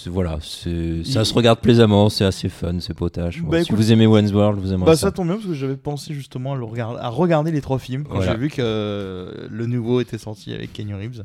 Voilà, 0.09 0.39
ça 0.41 1.25
se 1.25 1.35
regarde 1.35 1.61
plaisamment, 1.61 2.09
c'est 2.09 2.25
assez 2.25 2.49
fun, 2.49 2.81
c'est 2.81 2.95
potache. 2.95 3.43
Bah, 3.43 3.59
si 3.59 3.67
écoute- 3.67 3.77
vous 3.77 3.93
aimez 3.93 4.07
World, 4.07 4.59
vous 4.61 4.73
aimerez 4.73 4.87
Bah 4.91 4.97
ça. 4.97 5.09
ça 5.09 5.13
tombe 5.13 5.27
bien 5.27 5.37
parce 5.37 5.47
que 5.47 5.55
j'avais 5.55 5.77
pensé 5.77 6.15
justement 6.15 6.53
à, 6.55 6.57
le 6.57 6.65
regarder, 6.65 6.99
à 7.01 7.09
regarder 7.09 7.51
les 7.51 7.61
trois 7.61 7.79
films 7.79 8.05
quand 8.05 8.17
Voilà. 8.17 8.33
j'ai 8.33 8.39
vu 8.39 8.49
que 8.49 8.61
euh, 8.61 9.49
le 9.51 9.67
nouveau 9.67 10.01
était 10.01 10.19
sorti 10.19 10.53
avec 10.53 10.73
Kenny 10.73 10.95
Reeves. 10.95 11.25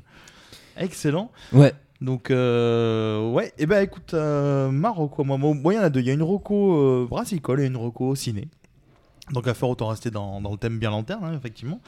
Excellent. 0.78 1.32
Ouais. 1.54 1.74
Donc 2.02 2.32
euh, 2.32 3.30
ouais, 3.32 3.54
et 3.60 3.68
ben 3.68 3.84
écoute, 3.84 4.14
euh, 4.16 4.72
ma 4.72 4.92
moi, 4.94 5.38
moi, 5.38 5.74
il 5.74 5.76
y 5.76 5.80
en 5.80 5.84
a 5.84 5.90
deux. 5.90 6.00
Il 6.00 6.08
y 6.08 6.10
a 6.10 6.14
une 6.14 6.24
reco 6.24 6.74
euh, 6.76 7.08
brassicole 7.08 7.62
et 7.62 7.66
une 7.68 7.78
reco 7.78 8.16
ciné. 8.16 8.48
Donc 9.32 9.48
à 9.48 9.54
faire 9.54 9.70
autant 9.70 9.88
rester 9.88 10.10
dans, 10.10 10.42
dans 10.42 10.52
le 10.52 10.58
thème 10.58 10.80
bien 10.80 10.90
lanterne, 10.90 11.24
hein, 11.24 11.34
effectivement. 11.38 11.80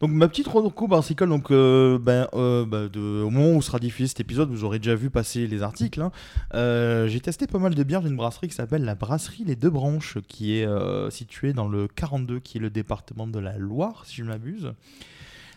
Donc 0.00 0.12
ma 0.12 0.28
petite 0.28 0.46
reco 0.48 0.88
brassicole, 0.88 1.28
donc 1.28 1.50
euh, 1.50 1.98
ben, 1.98 2.26
euh, 2.32 2.88
de, 2.88 3.22
au 3.22 3.28
moment 3.28 3.54
où 3.54 3.60
sera 3.60 3.78
diffusé 3.78 4.08
cet 4.08 4.20
épisode, 4.20 4.48
vous 4.50 4.64
aurez 4.64 4.78
déjà 4.78 4.94
vu 4.94 5.10
passer 5.10 5.46
les 5.46 5.62
articles. 5.62 6.00
hein. 6.00 6.10
Euh, 6.54 7.06
J'ai 7.06 7.20
testé 7.20 7.46
pas 7.46 7.58
mal 7.58 7.74
de 7.74 7.82
bières 7.82 8.00
d'une 8.00 8.16
brasserie 8.16 8.48
qui 8.48 8.54
s'appelle 8.54 8.82
la 8.84 8.94
brasserie 8.94 9.44
Les 9.44 9.56
Deux 9.56 9.68
Branches, 9.68 10.16
qui 10.26 10.56
est 10.56 10.64
euh, 10.64 11.10
située 11.10 11.52
dans 11.52 11.68
le 11.68 11.86
42, 11.86 12.40
qui 12.40 12.56
est 12.56 12.60
le 12.62 12.70
département 12.70 13.26
de 13.26 13.38
la 13.38 13.58
Loire, 13.58 14.04
si 14.06 14.16
je 14.16 14.24
m'abuse. 14.24 14.72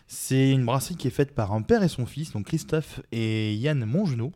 C'est 0.08 0.50
une 0.50 0.66
brasserie 0.66 0.96
qui 0.96 1.06
est 1.08 1.10
faite 1.10 1.34
par 1.34 1.52
un 1.54 1.62
père 1.62 1.82
et 1.82 1.88
son 1.88 2.04
fils, 2.04 2.32
donc 2.32 2.44
Christophe 2.44 3.00
et 3.12 3.54
Yann 3.54 3.82
Mongenot. 3.86 4.32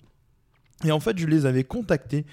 Et 0.84 0.92
en 0.92 1.00
fait, 1.00 1.18
je 1.18 1.26
les 1.26 1.46
avais 1.46 1.64
contactés 1.64 2.24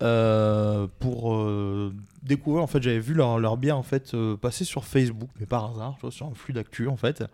euh, 0.00 0.86
pour 1.00 1.34
euh, 1.34 1.92
découvrir. 2.22 2.62
En 2.62 2.68
fait, 2.68 2.80
j'avais 2.80 3.00
vu 3.00 3.14
leur, 3.14 3.40
leur 3.40 3.56
bière 3.56 3.76
en 3.76 3.82
fait 3.82 4.14
euh, 4.14 4.36
passer 4.36 4.64
sur 4.64 4.84
Facebook, 4.84 5.28
mais 5.40 5.46
par 5.46 5.72
hasard, 5.72 5.98
sur 6.10 6.26
un 6.26 6.34
flux 6.34 6.54
d'actu 6.54 6.86
en 6.86 6.96
fait. 6.96 7.24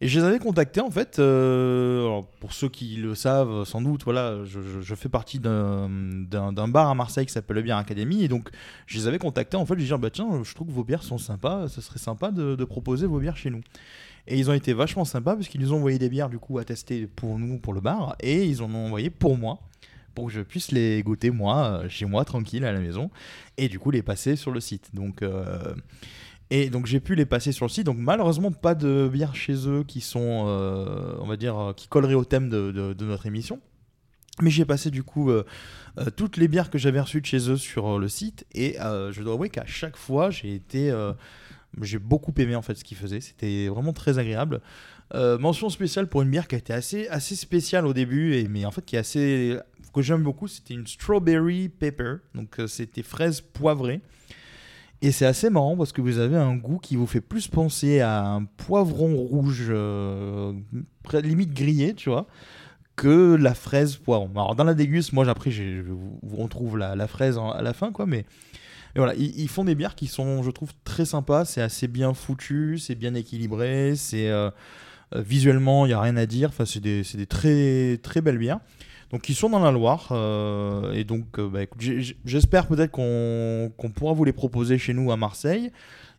Et 0.00 0.08
je 0.08 0.18
les 0.18 0.26
avais 0.26 0.38
contactés 0.38 0.80
en 0.80 0.90
fait, 0.90 1.16
pour 1.18 2.52
ceux 2.52 2.68
qui 2.68 2.96
le 2.96 3.14
savent 3.14 3.64
sans 3.64 3.80
doute, 3.80 4.02
voilà, 4.02 4.44
je, 4.44 4.94
fais 4.96 5.08
partie 5.08 5.38
d'un 5.38 5.88
bar 6.68 6.88
à 6.88 6.94
Marseille 6.96 7.24
qui 7.24 7.32
s'appelle 7.32 7.54
le 7.54 7.62
Bière 7.62 7.76
Academy, 7.76 8.24
et 8.24 8.26
donc 8.26 8.50
je 8.86 8.98
les 8.98 9.06
avais 9.06 9.18
contactés 9.18 9.56
en 9.56 9.64
fait, 9.64 9.78
je 9.78 9.84
dis 9.84 10.00
bah 10.00 10.10
tiens, 10.10 10.42
je 10.42 10.54
trouve 10.56 10.66
que 10.66 10.72
vos 10.72 10.82
bières 10.82 11.04
sont 11.04 11.18
sympas, 11.18 11.68
ce 11.68 11.80
serait 11.80 12.00
sympa 12.00 12.32
de, 12.32 12.56
de 12.56 12.64
proposer 12.64 13.06
vos 13.06 13.20
bières 13.20 13.36
chez 13.36 13.50
nous. 13.50 13.60
Et 14.26 14.36
ils 14.36 14.50
ont 14.50 14.54
été 14.54 14.72
vachement 14.72 15.04
sympas 15.04 15.36
parce 15.36 15.46
qu'ils 15.46 15.60
nous 15.60 15.72
ont 15.72 15.76
envoyé 15.76 16.00
des 16.00 16.08
bières 16.08 16.28
du 16.28 16.38
coup 16.40 16.58
à 16.58 16.64
tester 16.64 17.06
pour 17.06 17.38
nous, 17.38 17.58
pour 17.58 17.72
le 17.72 17.80
bar, 17.80 18.16
et 18.18 18.44
ils 18.44 18.60
en 18.60 18.74
ont 18.74 18.86
envoyé 18.86 19.08
pour 19.08 19.38
moi, 19.38 19.60
pour 20.14 20.26
que 20.26 20.32
je 20.32 20.40
puisse 20.40 20.72
les 20.72 21.02
goûter 21.02 21.30
moi, 21.30 21.82
euh, 21.82 21.88
chez 21.88 22.06
moi, 22.06 22.24
tranquille, 22.24 22.64
à 22.64 22.72
la 22.72 22.80
maison, 22.80 23.10
et 23.56 23.68
du 23.68 23.78
coup 23.78 23.90
les 23.90 24.02
passer 24.02 24.36
sur 24.36 24.50
le 24.50 24.60
site. 24.60 24.90
Donc... 24.94 25.22
euh, 25.22 25.74
et 26.54 26.68
donc 26.68 26.84
j'ai 26.84 27.00
pu 27.00 27.14
les 27.14 27.24
passer 27.24 27.50
sur 27.50 27.64
le 27.64 27.70
site. 27.70 27.86
Donc 27.86 27.96
malheureusement 27.96 28.52
pas 28.52 28.74
de 28.74 29.08
bières 29.10 29.34
chez 29.34 29.66
eux 29.66 29.84
qui 29.84 30.02
sont, 30.02 30.44
euh, 30.46 31.14
on 31.20 31.26
va 31.26 31.38
dire, 31.38 31.72
qui 31.76 31.88
colleraient 31.88 32.12
au 32.12 32.26
thème 32.26 32.50
de, 32.50 32.94
notre 33.00 33.24
émission. 33.24 33.58
Mais 34.42 34.50
j'ai 34.50 34.66
passé 34.66 34.90
du 34.90 35.02
coup 35.02 35.30
toutes 36.14 36.36
les 36.36 36.48
bières 36.48 36.68
que 36.68 36.76
j'avais 36.76 37.00
reçues 37.00 37.22
de 37.22 37.26
chez 37.26 37.48
eux 37.48 37.56
sur 37.56 37.98
le 37.98 38.06
site. 38.06 38.44
Et 38.52 38.76
je 38.78 39.22
dois 39.22 39.32
avouer 39.32 39.48
qu'à 39.48 39.64
chaque 39.64 39.96
fois 39.96 40.28
j'ai 40.28 40.54
été, 40.54 40.94
j'ai 41.80 41.98
beaucoup 41.98 42.34
aimé 42.36 42.54
en 42.54 42.60
fait 42.60 42.74
ce 42.74 42.84
qu'ils 42.84 42.98
faisaient. 42.98 43.22
C'était 43.22 43.68
vraiment 43.68 43.94
très 43.94 44.18
agréable. 44.18 44.60
Euh, 45.14 45.38
mention 45.38 45.68
spéciale 45.68 46.08
pour 46.08 46.22
une 46.22 46.30
bière 46.30 46.48
qui 46.48 46.54
a 46.54 46.58
été 46.58 46.72
assez, 46.72 47.06
assez 47.08 47.36
spéciale 47.36 47.86
au 47.86 47.92
début, 47.92 48.34
et, 48.34 48.48
mais 48.48 48.64
en 48.64 48.70
fait 48.70 48.84
qui 48.84 48.96
est 48.96 49.00
assez, 49.00 49.58
que 49.92 50.02
j'aime 50.02 50.22
beaucoup. 50.22 50.48
C'était 50.48 50.74
une 50.74 50.86
strawberry 50.86 51.68
pepper. 51.68 52.16
Donc 52.34 52.58
euh, 52.58 52.66
c'était 52.66 53.02
fraise 53.02 53.40
poivrée. 53.40 54.00
Et 55.02 55.10
c'est 55.10 55.26
assez 55.26 55.50
marrant 55.50 55.76
parce 55.76 55.92
que 55.92 56.00
vous 56.00 56.18
avez 56.18 56.36
un 56.36 56.54
goût 56.54 56.78
qui 56.78 56.94
vous 56.94 57.08
fait 57.08 57.20
plus 57.20 57.48
penser 57.48 58.00
à 58.00 58.24
un 58.24 58.44
poivron 58.44 59.16
rouge, 59.16 59.66
euh, 59.68 60.52
limite 61.12 61.52
grillé, 61.52 61.94
tu 61.94 62.08
vois, 62.08 62.28
que 62.94 63.34
la 63.34 63.54
fraise 63.54 63.96
poivron. 63.96 64.30
Alors 64.30 64.54
dans 64.54 64.62
la 64.62 64.74
déguste, 64.74 65.12
moi 65.12 65.28
après, 65.28 65.50
vous 65.50 66.36
retrouve 66.36 66.78
la, 66.78 67.06
fraise 67.08 67.36
à 67.36 67.62
la 67.62 67.72
fin, 67.72 67.90
quoi, 67.90 68.06
mais, 68.06 68.24
mais 68.94 69.00
voilà, 69.00 69.14
ils, 69.16 69.48
font 69.48 69.64
des 69.64 69.74
bières 69.74 69.96
qui 69.96 70.06
sont, 70.06 70.44
je 70.44 70.52
trouve, 70.52 70.70
très 70.84 71.04
sympas. 71.04 71.46
C'est 71.46 71.62
assez 71.62 71.88
bien 71.88 72.14
foutu, 72.14 72.78
c'est 72.78 72.94
bien 72.94 73.14
équilibré, 73.14 73.96
c'est 73.96 74.28
euh, 74.28 74.50
visuellement, 75.16 75.86
il 75.86 75.88
n'y 75.88 75.94
a 75.94 76.00
rien 76.00 76.16
à 76.16 76.26
dire. 76.26 76.48
Enfin, 76.48 76.64
c'est 76.64 76.80
des, 76.80 77.26
très, 77.26 77.98
très 78.02 78.20
belles 78.20 78.38
bières. 78.38 78.60
Donc 79.10 79.28
ils 79.28 79.34
sont 79.34 79.50
dans 79.50 79.58
la 79.60 79.70
Loire 79.70 80.08
euh, 80.12 80.92
et 80.94 81.04
donc 81.04 81.38
euh, 81.38 81.46
bah, 81.46 81.60
j'espère 82.24 82.66
peut-être 82.66 82.90
qu'on 82.90 83.90
pourra 83.94 84.14
vous 84.14 84.24
les 84.24 84.32
proposer 84.32 84.78
chez 84.78 84.94
nous 84.94 85.12
à 85.12 85.18
Marseille 85.18 85.70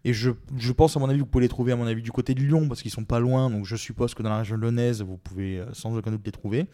et 0.06 0.14
je, 0.14 0.30
pense 0.78 0.96
à 0.96 1.00
mon 1.00 1.10
avis 1.10 1.18
vous 1.18 1.26
pouvez 1.26 1.42
les 1.42 1.50
trouver 1.50 1.72
à 1.72 1.76
mon 1.76 1.88
avis 1.88 2.04
du 2.04 2.12
côté 2.12 2.36
de 2.36 2.42
Lyon 2.42 2.68
parce 2.68 2.84
qu'ils 2.84 2.92
sont 2.92 3.04
pas 3.04 3.20
loin 3.20 3.50
donc 3.50 3.66
je 3.66 3.76
suppose 3.76 4.14
que 4.14 4.22
dans 4.22 4.30
la 4.30 4.38
région 4.38 4.58
lyonnaise 4.58 5.02
vous 5.02 5.18
pouvez 5.18 5.58
euh, 5.58 5.66
sans 5.74 5.98
aucun 5.98 6.12
doute 6.12 6.22
les 6.24 6.32
trouver. 6.32 6.68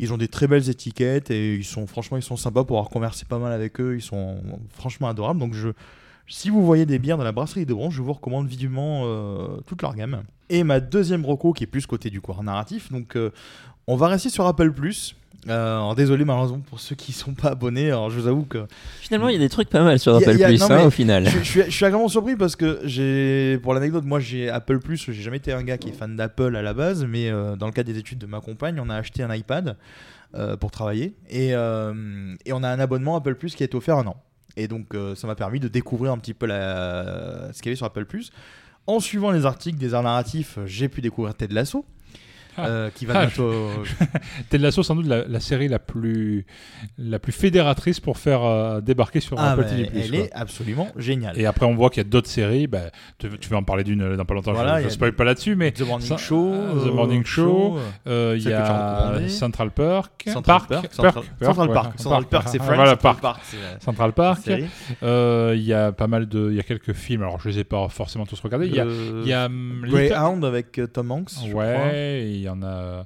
Ils 0.00 0.12
ont 0.12 0.18
des 0.18 0.26
très 0.26 0.48
belles 0.48 0.68
étiquettes 0.68 1.30
et 1.30 1.54
ils 1.54 1.64
sont 1.64 1.86
franchement 1.86 2.16
ils 2.16 2.22
sont 2.24 2.36
sympas 2.36 2.64
pour 2.64 2.78
avoir 2.78 2.90
conversé 2.90 3.24
pas 3.24 3.38
mal 3.38 3.52
avec 3.52 3.80
eux 3.80 3.94
ils 3.94 4.02
sont 4.02 4.42
franchement 4.70 5.08
adorables 5.08 5.38
donc 5.38 5.54
si 6.26 6.50
vous 6.50 6.64
voyez 6.64 6.86
des 6.86 6.98
bières 6.98 7.18
dans 7.18 7.24
la 7.24 7.32
brasserie 7.32 7.66
de 7.66 7.74
Branche, 7.74 7.94
je 7.94 8.02
vous 8.02 8.12
recommande 8.12 8.46
vivement 8.46 9.02
euh, 9.04 9.60
toute 9.66 9.82
leur 9.82 9.94
gamme. 9.94 10.22
Et 10.50 10.62
ma 10.64 10.80
deuxième 10.80 11.24
roco 11.24 11.52
qui 11.52 11.64
est 11.64 11.66
plus 11.68 11.86
côté 11.86 12.10
du 12.10 12.20
courant 12.20 12.42
narratif, 12.42 12.92
donc 12.92 13.16
euh, 13.16 13.30
on 13.86 13.96
va 13.96 14.08
rester 14.08 14.28
sur 14.30 14.46
Apple 14.46 14.72
Plus. 14.72 15.14
Euh, 15.46 15.76
alors 15.76 15.94
désolé 15.94 16.24
malheureusement 16.24 16.60
pour 16.60 16.80
ceux 16.80 16.94
qui 16.94 17.12
sont 17.12 17.34
pas 17.34 17.50
abonnés. 17.50 17.88
Alors 17.90 18.08
je 18.10 18.18
vous 18.18 18.26
avoue 18.28 18.44
que 18.44 18.64
Finalement, 19.00 19.28
il 19.28 19.34
y 19.34 19.36
a 19.36 19.40
des 19.40 19.48
trucs 19.50 19.68
pas 19.68 19.82
mal 19.82 19.98
sur 19.98 20.14
Apple 20.16 20.30
a- 20.42 20.46
Plus, 20.48 20.60
non, 20.60 20.70
hein, 20.70 20.84
au 20.86 20.90
final. 20.90 21.26
Je, 21.28 21.38
je 21.38 21.44
suis, 21.44 21.62
je 21.64 21.70
suis 21.70 21.84
agréablement 21.84 22.08
surpris 22.08 22.34
parce 22.36 22.56
que 22.56 22.80
j'ai, 22.84 23.58
pour 23.62 23.74
l'anecdote, 23.74 24.04
moi 24.04 24.20
j'ai 24.20 24.48
Apple 24.48 24.78
Plus. 24.78 24.96
J'ai 25.12 25.12
jamais 25.22 25.36
été 25.38 25.52
un 25.52 25.62
gars 25.62 25.76
qui 25.76 25.90
est 25.90 25.92
fan 25.92 26.16
d'Apple 26.16 26.56
à 26.56 26.62
la 26.62 26.72
base, 26.72 27.04
mais 27.04 27.28
euh, 27.30 27.56
dans 27.56 27.66
le 27.66 27.72
cadre 27.72 27.92
des 27.92 27.98
études 27.98 28.18
de 28.18 28.26
ma 28.26 28.40
compagne, 28.40 28.80
on 28.80 28.88
a 28.88 28.96
acheté 28.96 29.22
un 29.22 29.34
iPad 29.34 29.76
euh, 30.34 30.56
pour 30.56 30.70
travailler 30.70 31.14
et, 31.28 31.48
et 31.50 31.54
on 32.52 32.62
a 32.62 32.68
un 32.68 32.80
abonnement 32.80 33.16
Apple 33.16 33.34
Plus 33.34 33.54
qui 33.54 33.62
est 33.64 33.74
offert 33.74 33.98
un 33.98 34.06
an. 34.06 34.16
Et 34.56 34.68
donc 34.68 34.94
ça 35.16 35.26
m'a 35.26 35.34
permis 35.34 35.58
de 35.60 35.68
découvrir 35.68 36.12
un 36.12 36.18
petit 36.18 36.32
peu 36.34 36.46
la, 36.46 37.52
ce 37.52 37.58
qu'il 37.60 37.66
y 37.66 37.68
avait 37.70 37.76
sur 37.76 37.86
Apple 37.86 38.04
Plus. 38.06 38.30
En 38.86 39.00
suivant 39.00 39.30
les 39.30 39.46
articles 39.46 39.78
des 39.78 39.94
arts 39.94 40.02
narratifs, 40.02 40.58
j'ai 40.66 40.90
pu 40.90 41.00
découvrir 41.00 41.34
Ted 41.34 41.54
Lasso. 41.54 41.86
Euh, 42.58 42.90
qui 42.94 43.06
va 43.06 43.14
Ah, 43.16 43.26
bientôt. 43.26 43.52
Ted 44.50 44.62
Lasso, 44.62 44.82
sans 44.82 44.94
doute 44.96 45.06
la, 45.06 45.26
la 45.26 45.40
série 45.40 45.68
la 45.68 45.78
plus, 45.78 46.46
la 46.98 47.18
plus 47.18 47.32
fédératrice 47.32 48.00
pour 48.00 48.18
faire 48.18 48.42
euh, 48.44 48.80
débarquer 48.80 49.20
sur 49.20 49.38
Ah, 49.38 49.52
Apple 49.52 49.62
bah, 49.62 49.68
TV+. 49.70 49.90
elle 49.94 50.10
quoi. 50.10 50.18
est 50.18 50.32
absolument 50.32 50.88
géniale. 50.96 51.38
Et 51.38 51.46
après, 51.46 51.66
on 51.66 51.74
voit 51.74 51.90
qu'il 51.90 52.02
y 52.02 52.06
a 52.06 52.08
d'autres 52.08 52.28
séries. 52.28 52.66
bah, 52.66 52.90
tu, 53.18 53.28
tu 53.38 53.48
vas 53.48 53.56
en 53.58 53.62
parler 53.62 53.84
d'une 53.84 54.16
dans 54.16 54.24
pas 54.24 54.34
longtemps. 54.34 54.52
Voilà, 54.52 54.80
je 54.80 54.86
ne 54.86 54.90
spoil 54.90 55.12
pas 55.14 55.24
là-dessus, 55.24 55.56
mais 55.56 55.72
The 55.72 55.82
Morning 55.86 56.08
ça- 56.08 56.16
Show, 56.16 56.52
The 56.52 56.86
euh, 56.88 56.92
Morning 56.92 57.24
Show, 57.24 57.78
euh, 58.06 58.34
Il 58.38 58.48
y 58.48 58.52
a. 58.52 59.20
Central 59.28 59.70
Park. 59.70 60.24
Central 60.26 60.60
Park, 60.68 60.92
Central- 60.92 61.12
Park. 61.72 61.98
Central 61.98 62.24
Park, 62.26 62.48
c'est 62.48 62.58
Friends, 62.62 62.96
Park. 62.96 63.40
Central 63.80 64.12
Park. 64.12 64.40
Il 65.02 65.62
y 65.62 65.72
a 65.72 65.92
pas 65.92 66.06
mal 66.06 66.28
de, 66.28 66.48
il 66.50 66.56
y 66.56 66.60
a 66.60 66.62
quelques 66.62 66.92
films. 66.92 67.22
Alors, 67.22 67.40
je 67.40 67.48
les 67.48 67.58
ai 67.60 67.64
pas 67.64 67.88
forcément 67.88 68.26
tous 68.26 68.40
regardés. 68.40 68.66
Il 68.66 68.74
y 68.74 68.80
a, 68.80 68.84
il 68.86 69.26
y 69.28 69.32
a 69.32 69.46
hum, 69.46 69.84
Greyhound 69.86 70.44
avec 70.44 70.80
Tom 70.92 71.10
Hanks. 71.10 71.30
Ouais, 71.52 72.43
y 72.44 72.48
en 72.48 72.62
a, 72.62 73.04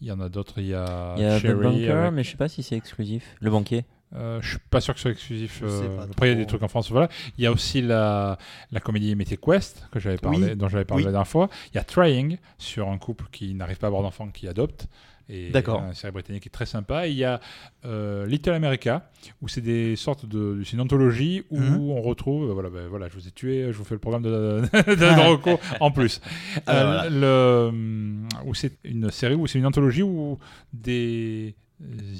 il 0.00 0.06
y 0.08 0.12
en 0.12 0.20
a 0.20 0.28
d'autres. 0.28 0.54
Il 0.58 0.66
y 0.66 0.74
a, 0.74 1.14
Il 1.16 1.22
y 1.22 1.26
a 1.26 1.40
The 1.40 1.44
avec- 1.46 2.12
mais 2.12 2.22
je 2.24 2.30
sais 2.30 2.36
pas 2.36 2.48
si 2.48 2.62
c'est 2.62 2.76
exclusif. 2.76 3.36
Le 3.40 3.50
banquier. 3.50 3.84
Euh, 4.16 4.40
je 4.40 4.50
suis 4.50 4.58
pas 4.70 4.80
sûr 4.80 4.94
que 4.94 5.00
ce 5.00 5.02
soit 5.02 5.10
exclusif. 5.10 5.60
Euh, 5.62 6.00
après, 6.10 6.28
il 6.28 6.30
y 6.30 6.32
a 6.32 6.36
des 6.36 6.46
trucs 6.46 6.62
en 6.62 6.68
France. 6.68 6.90
Voilà. 6.90 7.08
Il 7.36 7.44
y 7.44 7.46
a 7.46 7.52
aussi 7.52 7.82
la, 7.82 8.38
la 8.72 8.80
comédie 8.80 9.14
Mythic 9.14 9.40
Quest 9.40 9.86
que 9.92 10.00
j'avais 10.00 10.16
parlé, 10.16 10.48
Oui. 10.52 10.56
dont 10.56 10.68
j'avais 10.68 10.86
parlé 10.86 11.02
Oui. 11.02 11.06
la 11.06 11.12
dernière 11.12 11.28
fois. 11.28 11.50
Il 11.72 11.76
y 11.76 11.78
a 11.78 11.84
Trying 11.84 12.38
sur 12.56 12.88
un 12.88 12.96
couple 12.96 13.26
qui 13.30 13.52
n'arrive 13.54 13.76
pas 13.76 13.86
à 13.86 13.88
avoir 13.88 14.02
d'enfant 14.02 14.26
qui 14.28 14.48
adopte. 14.48 14.86
Et 15.30 15.50
D'accord. 15.50 15.82
Une 15.86 15.94
série 15.94 16.12
britannique 16.12 16.42
qui 16.44 16.48
est 16.48 16.50
très 16.50 16.64
sympa. 16.66 17.06
Et 17.06 17.10
il 17.10 17.16
y 17.16 17.24
a 17.24 17.40
euh, 17.84 18.26
Little 18.26 18.52
America 18.52 19.10
où 19.42 19.48
c'est 19.48 19.60
des 19.60 19.94
sortes 19.96 20.24
de, 20.26 20.62
c'est 20.64 20.72
une 20.72 20.80
anthologie 20.80 21.42
où 21.50 21.58
Mhm. 21.60 21.90
on 21.90 22.00
retrouve, 22.00 22.48
euh, 22.50 22.52
voilà, 22.54 22.70
ben, 22.70 22.86
voilà, 22.88 23.08
je 23.08 23.14
vous 23.14 23.28
ai 23.28 23.30
tué, 23.30 23.66
je 23.70 23.76
vous 23.76 23.84
fais 23.84 23.94
le 23.94 24.00
programme 24.00 24.22
de, 24.22 24.62
de, 24.72 24.94
de 24.94 25.58
en 25.80 25.90
plus. 25.90 26.20
Ah, 26.66 26.72
Euh, 26.72 26.84
voilà. 26.84 27.10
le, 27.10 27.68
hum, 27.68 28.28
où 28.46 28.54
c'est 28.54 28.78
une 28.84 29.10
série 29.10 29.34
où 29.34 29.46
c'est 29.46 29.58
une 29.58 29.66
anthologie 29.66 30.02
où 30.02 30.38
des 30.72 31.54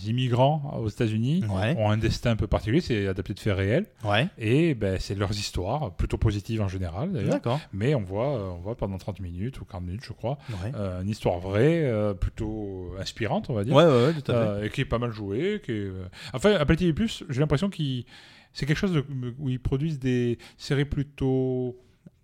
immigrants 0.07 0.79
aux 0.81 0.89
États-Unis 0.89 1.43
Ouais. 1.49 1.75
ont 1.79 1.91
un 1.91 1.97
destin 1.97 2.31
un 2.33 2.37
peu 2.37 2.47
particulier, 2.47 2.81
c'est 2.81 3.09
adapté 3.09 3.35
de 3.35 3.41
faits 3.41 3.57
réels. 3.57 3.87
Ouais. 4.05 4.29
Et 4.39 4.75
ben, 4.75 4.99
c'est 5.01 5.15
leurs 5.15 5.33
histoires, 5.33 5.95
plutôt 5.97 6.19
positives 6.19 6.61
en 6.63 6.69
général 6.69 7.13
d'ailleurs. 7.13 7.41
Mais 7.73 7.95
on 7.95 8.03
voit, 8.03 8.37
euh, 8.39 8.51
on 8.51 8.59
voit 8.59 8.77
pendant 8.77 8.99
30 8.99 9.21
minutes 9.21 9.61
ou 9.61 9.65
40 9.65 9.85
minutes, 9.87 10.05
je 10.05 10.13
crois, 10.13 10.39
Ouais. 10.51 10.73
euh, 10.77 11.03
une 11.03 11.09
histoire 11.09 11.39
vraie, 11.41 11.83
euh, 11.85 12.15
plutôt 12.15 12.93
inspirante, 13.01 13.51
on 13.51 13.55
va 13.55 13.65
dire. 13.65 13.75
Tout 13.75 13.81
à 13.81 14.13
fait. 14.23 14.31
Euh, 14.33 14.65
et 14.65 14.71
qui 14.71 14.83
est 14.83 14.85
pas 14.85 14.99
mal 14.99 15.11
jouée. 15.13 15.61
Qui 15.65 15.73
est, 15.73 15.75
euh, 15.87 16.05
Enfin, 16.33 16.53
Apple 16.53 16.77
TV, 16.77 17.05
j'ai 17.29 17.41
l'impression 17.41 17.69
qu'il. 17.71 18.05
C'est 18.53 18.65
quelque 18.67 18.79
chose 18.79 18.93
de- 18.93 19.05
où 19.39 19.49
ils 19.51 19.61
produisent 19.61 19.99
des 19.99 20.39
séries 20.57 20.85
plutôt 20.87 21.77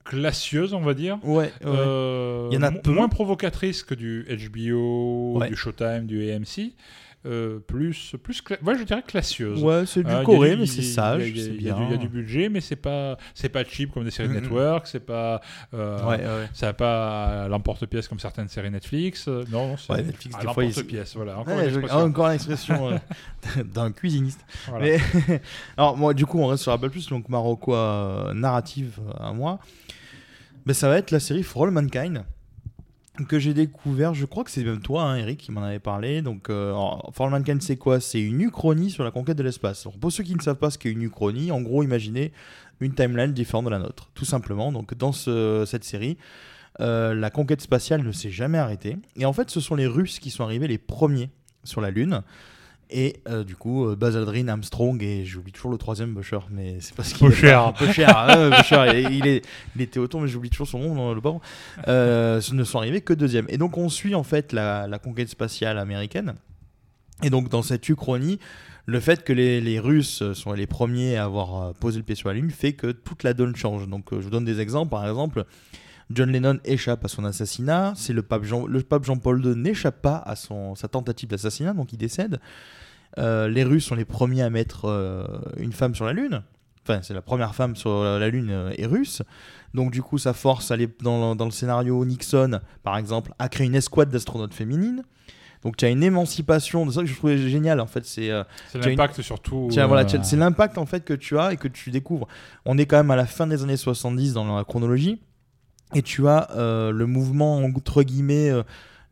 classieuses, 0.04 0.74
on 0.74 0.80
va 0.80 0.94
dire. 0.94 1.18
Ouais, 1.22 1.36
ouais. 1.44 1.52
Euh, 1.64 2.48
Il 2.50 2.54
y 2.54 2.58
en 2.58 2.62
a 2.62 2.70
peu. 2.72 2.90
Moins 2.92 3.08
provocatrices 3.08 3.82
que 3.82 3.94
du 3.94 4.26
HBO, 4.28 5.38
Ouais. 5.38 5.48
du 5.48 5.56
Showtime, 5.56 6.06
du 6.06 6.30
AMC. 6.30 6.72
Euh, 7.26 7.58
plus, 7.58 8.14
plus 8.22 8.42
cla- 8.42 8.62
ouais, 8.62 8.76
je 8.78 8.82
dirais 8.84 9.02
classieuse. 9.06 9.62
Ouais, 9.62 9.84
c'est 9.86 10.02
du 10.02 10.10
Euh, 10.10 10.12
il 10.12 10.18
y 10.18 10.20
a 10.20 10.24
coré, 10.24 10.50
du- 10.50 10.56
mais 10.58 10.66
c'est 10.66 10.82
sage, 10.82 11.28
il 11.28 11.62
y 11.62 11.70
a- 11.70 11.96
du- 11.96 12.08
budget, 12.08 12.48
mais 12.48 12.60
c'est 12.60 12.76
pas, 12.76 13.16
c'est 13.34 13.48
pas 13.48 13.64
cheap 13.64 13.92
comme 13.92 14.04
des 14.04 14.10
séries 14.10 14.28
Mhm. 14.28 14.34
network, 14.40 14.86
c'est 14.86 15.00
pas, 15.04 15.40
euh, 15.72 15.98
Ouais, 16.06 16.18
ouais. 16.18 16.48
ça 16.52 16.66
n'a 16.66 16.72
pas 16.74 17.48
l'emporte-pièce 17.48 18.08
comme 18.08 18.20
certaines 18.20 18.48
séries 18.48 18.70
Netflix. 18.70 19.26
euh, 19.28 19.44
Non, 19.50 19.68
non, 19.68 19.76
c'est 19.76 19.92
Ouais, 19.92 20.02
Netflix, 20.02 20.36
des 20.36 20.42
fois, 20.46 20.62
l'emporte-pièce. 20.64 21.16
Voilà, 21.16 21.38
encore 21.38 21.56
Ouais, 21.56 21.62
une 21.68 21.68
expression. 21.68 23.00
d'un 23.74 23.92
cuisiniste. 23.92 24.40
Voilà. 24.68 24.84
Mais 24.84 24.98
alors 25.76 25.96
moi, 25.96 26.14
du 26.14 26.26
coup, 26.26 26.38
on 26.38 26.46
reste 26.46 26.62
sur 26.62 26.72
Apple 26.72 26.90
Plus, 26.90 27.08
donc 27.08 27.28
Marocco 27.28 27.74
euh, 27.74 28.32
narrative 28.34 29.00
à 29.18 29.32
moi. 29.32 29.58
Mais 30.66 30.72
ça 30.74 30.88
va 30.88 30.96
être 30.98 31.10
la 31.10 31.20
série 31.20 31.42
For 31.42 31.64
All 31.64 31.70
Mankind 31.70 32.24
que 33.28 33.38
j'ai 33.38 33.54
découvert. 33.54 34.12
Je 34.14 34.24
crois 34.24 34.44
que 34.44 34.50
c'est 34.50 34.64
même 34.64 34.80
toi, 34.80 35.04
hein, 35.04 35.16
Eric, 35.16 35.38
qui 35.40 35.52
m'en 35.52 35.62
avait 35.62 35.78
parlé. 35.78 36.20
Donc, 36.22 36.50
euh, 36.50 36.70
alors, 36.70 37.10
For 37.14 37.26
All 37.26 37.32
Mankind, 37.32 37.62
c'est 37.62 37.76
quoi? 37.76 38.00
C'est 38.00 38.20
une 38.20 38.40
uchronie 38.40 38.90
sur 38.90 39.04
la 39.04 39.10
conquête 39.10 39.36
de 39.38 39.42
l'espace. 39.42 39.86
Pour 40.00 40.10
ceux 40.12 40.24
qui 40.24 40.34
ne 40.34 40.40
savent 40.40 40.56
pas 40.58 40.70
ce 40.70 40.78
qu'est 40.78 40.90
une 40.90 41.02
uchronie, 41.02 41.50
en 41.52 41.60
gros, 41.60 41.82
imaginez 41.82 42.32
une 42.80 42.94
timeline 42.94 43.32
différente 43.32 43.66
de 43.66 43.70
la 43.70 43.78
nôtre, 43.78 44.10
tout 44.14 44.24
simplement. 44.24 44.72
Donc, 44.72 44.94
dans 44.94 45.12
ce- 45.12 45.64
cette 45.66 45.84
série. 45.84 46.16
euh, 46.80 47.14
la 47.14 47.30
conquête 47.30 47.60
spatiale 47.60 48.02
ne 48.02 48.10
s'est 48.10 48.32
jamais 48.32 48.58
arrêtée. 48.58 48.96
Et 49.14 49.24
en 49.26 49.32
fait, 49.32 49.48
ce 49.48 49.60
sont 49.60 49.76
les 49.76 49.86
Russes 49.86 50.18
qui 50.18 50.30
sont 50.30 50.42
arrivés 50.42 50.66
les 50.66 50.76
premiers 50.78 51.30
sur 51.62 51.80
la 51.80 51.92
Lune. 51.92 52.22
Et 52.90 53.16
euh, 53.28 53.44
du 53.44 53.56
coup, 53.56 53.86
euh, 53.86 53.96
Buzz 53.96 54.16
Aldrin, 54.16 54.48
Armstrong 54.48 55.02
et 55.02 55.24
j'oublie 55.24 55.52
toujours 55.52 55.70
le 55.70 55.78
troisième 55.78 56.14
Busher, 56.14 56.38
mais 56.50 56.76
c'est 56.80 56.94
parce 56.94 57.12
qu'il 57.12 57.26
est 57.26 57.30
Boucher, 57.30 57.52
hein, 57.52 57.72
Boucher, 58.50 58.86
il, 58.94 59.12
il 59.12 59.26
est, 59.26 59.44
il 59.74 59.82
était 59.82 59.98
autant, 59.98 60.20
mais 60.20 60.28
j'oublie 60.28 60.50
toujours 60.50 60.68
son 60.68 60.78
nom, 60.78 61.14
le 61.14 61.20
pauvre. 61.20 61.40
Euh, 61.88 62.40
ce 62.40 62.54
ne 62.54 62.62
sont 62.64 62.78
arrivés 62.78 63.00
que 63.00 63.12
deuxième. 63.12 63.46
Et 63.48 63.58
donc 63.58 63.78
on 63.78 63.88
suit 63.88 64.14
en 64.14 64.22
fait 64.22 64.52
la, 64.52 64.86
la 64.86 64.98
conquête 64.98 65.28
spatiale 65.28 65.78
américaine. 65.78 66.34
Et 67.22 67.30
donc 67.30 67.48
dans 67.48 67.62
cette 67.62 67.88
uchronie, 67.88 68.38
le 68.86 69.00
fait 69.00 69.24
que 69.24 69.32
les, 69.32 69.60
les 69.60 69.80
Russes 69.80 70.22
sont 70.34 70.52
les 70.52 70.66
premiers 70.66 71.16
à 71.16 71.24
avoir 71.24 71.62
euh, 71.62 71.72
posé 71.72 71.98
le 71.98 72.04
pied 72.04 72.14
sur 72.14 72.28
la 72.28 72.34
Lune 72.34 72.50
fait 72.50 72.74
que 72.74 72.92
toute 72.92 73.22
la 73.22 73.32
donne 73.32 73.56
change. 73.56 73.88
Donc 73.88 74.12
euh, 74.12 74.16
je 74.18 74.24
vous 74.24 74.30
donne 74.30 74.44
des 74.44 74.60
exemples. 74.60 74.90
Par 74.90 75.08
exemple, 75.08 75.46
John 76.10 76.30
Lennon 76.30 76.58
échappe 76.64 77.04
à 77.04 77.08
son 77.08 77.24
assassinat. 77.24 77.94
C'est 77.96 78.12
le 78.12 78.22
pape 78.22 78.44
Jean, 78.44 78.66
le 78.66 78.80
pape 78.82 79.04
Jean-Paul 79.04 79.44
II 79.44 79.56
n'échappe 79.56 80.02
pas 80.02 80.16
à 80.16 80.36
son, 80.36 80.74
sa 80.74 80.88
tentative 80.88 81.28
d'assassinat, 81.28 81.72
donc 81.72 81.92
il 81.92 81.96
décède. 81.98 82.40
Euh, 83.18 83.48
les 83.48 83.64
Russes 83.64 83.84
sont 83.86 83.94
les 83.94 84.04
premiers 84.04 84.42
à 84.42 84.50
mettre 84.50 84.86
euh, 84.86 85.24
une 85.56 85.72
femme 85.72 85.94
sur 85.94 86.04
la 86.04 86.12
Lune. 86.12 86.42
Enfin, 86.86 87.00
c'est 87.02 87.14
la 87.14 87.22
première 87.22 87.54
femme 87.54 87.76
sur 87.76 88.02
la 88.04 88.28
Lune 88.28 88.50
euh, 88.50 88.70
est 88.76 88.84
russe. 88.86 89.22
Donc, 89.72 89.90
du 89.90 90.02
coup, 90.02 90.18
ça 90.18 90.34
force 90.34 90.70
à 90.70 90.74
aller 90.74 90.88
dans, 91.00 91.34
dans 91.34 91.46
le 91.46 91.50
scénario 91.50 92.04
Nixon, 92.04 92.60
par 92.82 92.98
exemple, 92.98 93.32
à 93.38 93.48
créer 93.48 93.66
une 93.66 93.74
escouade 93.74 94.10
d'astronautes 94.10 94.52
féminines. 94.52 95.02
Donc, 95.62 95.78
tu 95.78 95.86
as 95.86 95.88
une 95.88 96.02
émancipation. 96.02 96.84
C'est 96.90 96.96
ça 96.96 97.00
que 97.00 97.06
je 97.06 97.14
trouvais 97.16 97.38
génial, 97.38 97.80
en 97.80 97.86
fait. 97.86 98.04
C'est 98.04 98.30
euh, 98.30 98.42
as 98.42 98.78
une- 98.90 98.98
l'impact 98.98 99.22
surtout, 99.22 99.68
voilà, 99.86 100.02
c'est 100.24 100.36
l'impact, 100.36 100.76
en 100.76 100.84
fait, 100.84 101.04
que 101.04 101.14
tu 101.14 101.38
as 101.38 101.54
et 101.54 101.56
que 101.56 101.68
tu 101.68 101.90
découvres. 101.90 102.28
On 102.66 102.76
est 102.76 102.84
quand 102.84 102.98
même 102.98 103.10
à 103.10 103.16
la 103.16 103.24
fin 103.26 103.46
des 103.46 103.62
années 103.62 103.78
70 103.78 104.34
dans 104.34 104.54
la 104.56 104.64
chronologie. 104.64 105.22
Et 105.94 106.02
tu 106.02 106.26
as 106.28 106.50
euh, 106.52 106.90
le 106.90 107.06
mouvement, 107.06 107.58
entre 107.58 108.02
guillemets, 108.02 108.50
euh, 108.50 108.62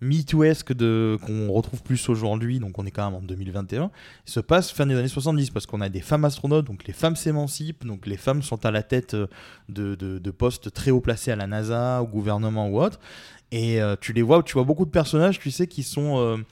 MeTooesque 0.01 0.75
qu'on 0.75 1.53
retrouve 1.53 1.83
plus 1.83 2.09
aujourd'hui, 2.09 2.59
donc 2.59 2.79
on 2.79 2.87
est 2.87 2.91
quand 2.91 3.05
même 3.05 3.15
en 3.15 3.23
2021, 3.23 3.91
il 4.27 4.31
se 4.31 4.41
passe 4.41 4.73
fin 4.73 4.85
des 4.85 4.97
années 4.97 5.07
70 5.07 5.51
parce 5.51 5.65
qu'on 5.65 5.81
a 5.81 5.89
des 5.89 6.01
femmes 6.01 6.25
astronautes, 6.25 6.67
donc 6.67 6.85
les 6.89 6.93
femmes 6.93 7.15
s'émancipent, 7.15 7.87
donc 7.87 8.07
les 8.07 8.17
femmes 8.17 8.43
sont 8.43 8.67
à 8.67 8.73
la 8.73 8.83
tête 8.83 9.15
euh, 9.15 9.29
de, 9.69 10.31
postes 10.31 10.73
très 10.73 10.91
haut 10.91 11.01
placés 11.01 11.31
à 11.31 11.37
la 11.37 11.47
NASA, 11.47 12.03
au 12.03 12.07
gouvernement 12.09 12.69
ou 12.69 12.81
autre, 12.81 12.99
et 13.53 13.81
tu 14.01 14.15
les 14.15 14.23
vois, 14.23 14.43
tu 14.43 14.55
vois 14.55 14.65
beaucoup 14.65 14.87
de 14.87 14.91
personnages, 14.91 15.39
tu 15.39 15.51
sais, 15.51 15.67
qui 15.67 15.83
sont 15.83 16.43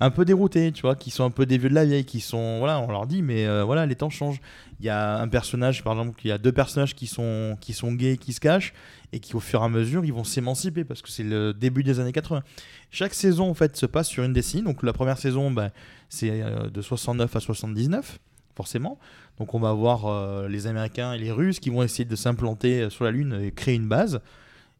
un 0.00 0.10
peu 0.10 0.24
déroutés, 0.24 0.72
tu 0.72 0.82
vois, 0.82 0.96
qui 0.96 1.10
sont 1.10 1.24
un 1.24 1.30
peu 1.30 1.46
des 1.46 1.58
vieux 1.58 1.68
de 1.68 1.74
la 1.74 1.84
vieille, 1.84 2.04
qui 2.04 2.20
sont, 2.20 2.58
voilà, 2.58 2.80
on 2.80 2.90
leur 2.90 3.06
dit, 3.06 3.22
mais 3.22 3.46
euh, 3.46 3.64
voilà, 3.64 3.86
les 3.86 3.94
temps 3.94 4.10
changent. 4.10 4.40
Il 4.80 4.86
y 4.86 4.88
a 4.88 5.18
un 5.18 5.28
personnage, 5.28 5.84
par 5.84 5.92
exemple, 5.94 6.20
il 6.24 6.28
y 6.28 6.32
a 6.32 6.38
deux 6.38 6.52
personnages 6.52 6.94
qui 6.94 7.06
sont, 7.06 7.56
qui 7.60 7.72
sont 7.72 7.92
gays, 7.92 8.16
qui 8.16 8.32
se 8.32 8.40
cachent, 8.40 8.74
et 9.12 9.20
qui 9.20 9.36
au 9.36 9.40
fur 9.40 9.62
et 9.62 9.64
à 9.64 9.68
mesure, 9.68 10.04
ils 10.04 10.12
vont 10.12 10.24
s'émanciper 10.24 10.84
parce 10.84 11.00
que 11.00 11.10
c'est 11.10 11.22
le 11.22 11.54
début 11.54 11.84
des 11.84 12.00
années 12.00 12.12
80. 12.12 12.42
Chaque 12.90 13.14
saison, 13.14 13.48
en 13.48 13.54
fait, 13.54 13.76
se 13.76 13.86
passe 13.86 14.08
sur 14.08 14.24
une 14.24 14.32
décennie. 14.32 14.64
Donc 14.64 14.82
la 14.82 14.92
première 14.92 15.18
saison, 15.18 15.50
bah, 15.50 15.70
c'est 16.08 16.42
euh, 16.42 16.68
de 16.70 16.82
69 16.82 17.34
à 17.36 17.40
79, 17.40 18.18
forcément. 18.56 18.98
Donc 19.38 19.54
on 19.54 19.60
va 19.60 19.72
voir 19.72 20.06
euh, 20.06 20.48
les 20.48 20.66
Américains 20.66 21.12
et 21.12 21.18
les 21.18 21.30
Russes 21.30 21.60
qui 21.60 21.70
vont 21.70 21.82
essayer 21.82 22.04
de 22.04 22.16
s'implanter 22.16 22.90
sur 22.90 23.04
la 23.04 23.12
Lune 23.12 23.38
et 23.40 23.52
créer 23.52 23.76
une 23.76 23.88
base. 23.88 24.20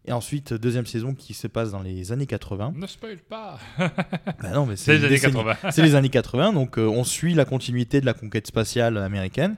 Et 0.06 0.12
ensuite, 0.12 0.52
deuxième 0.52 0.84
saison 0.84 1.14
qui 1.14 1.32
se 1.32 1.46
passe 1.46 1.70
dans 1.70 1.80
les 1.80 2.12
années 2.12 2.26
80. 2.26 2.74
Ne 2.76 2.86
spoil 2.86 3.18
pas 3.18 3.58
Bah 3.78 4.50
non, 4.52 4.66
mais 4.66 4.76
C'est 4.76 4.92
les 4.92 5.04
années 5.04 5.08
décennie. 5.08 5.34
80. 5.34 5.70
C'est 5.70 5.82
les 5.82 5.94
années 5.94 6.10
80, 6.10 6.52
donc 6.52 6.78
euh, 6.78 6.86
on 6.86 7.04
suit 7.04 7.32
la 7.32 7.46
continuité 7.46 8.00
de 8.02 8.06
la 8.06 8.12
conquête 8.12 8.46
spatiale 8.46 8.98
américaine. 8.98 9.56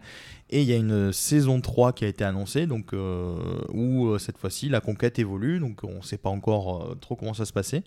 Et 0.50 0.62
il 0.62 0.68
y 0.68 0.72
a 0.72 0.76
une 0.76 1.12
saison 1.12 1.60
3 1.60 1.92
qui 1.92 2.04
a 2.04 2.08
été 2.08 2.22
annoncée, 2.22 2.66
donc, 2.66 2.92
euh, 2.92 3.36
où 3.72 4.06
euh, 4.06 4.18
cette 4.18 4.38
fois-ci 4.38 4.68
la 4.68 4.80
conquête 4.80 5.18
évolue, 5.18 5.58
donc 5.58 5.82
on 5.82 5.96
ne 5.96 6.02
sait 6.02 6.18
pas 6.18 6.30
encore 6.30 6.84
euh, 6.84 6.94
trop 6.94 7.16
comment 7.16 7.34
ça 7.34 7.44
se 7.44 7.52
passait. 7.52 7.82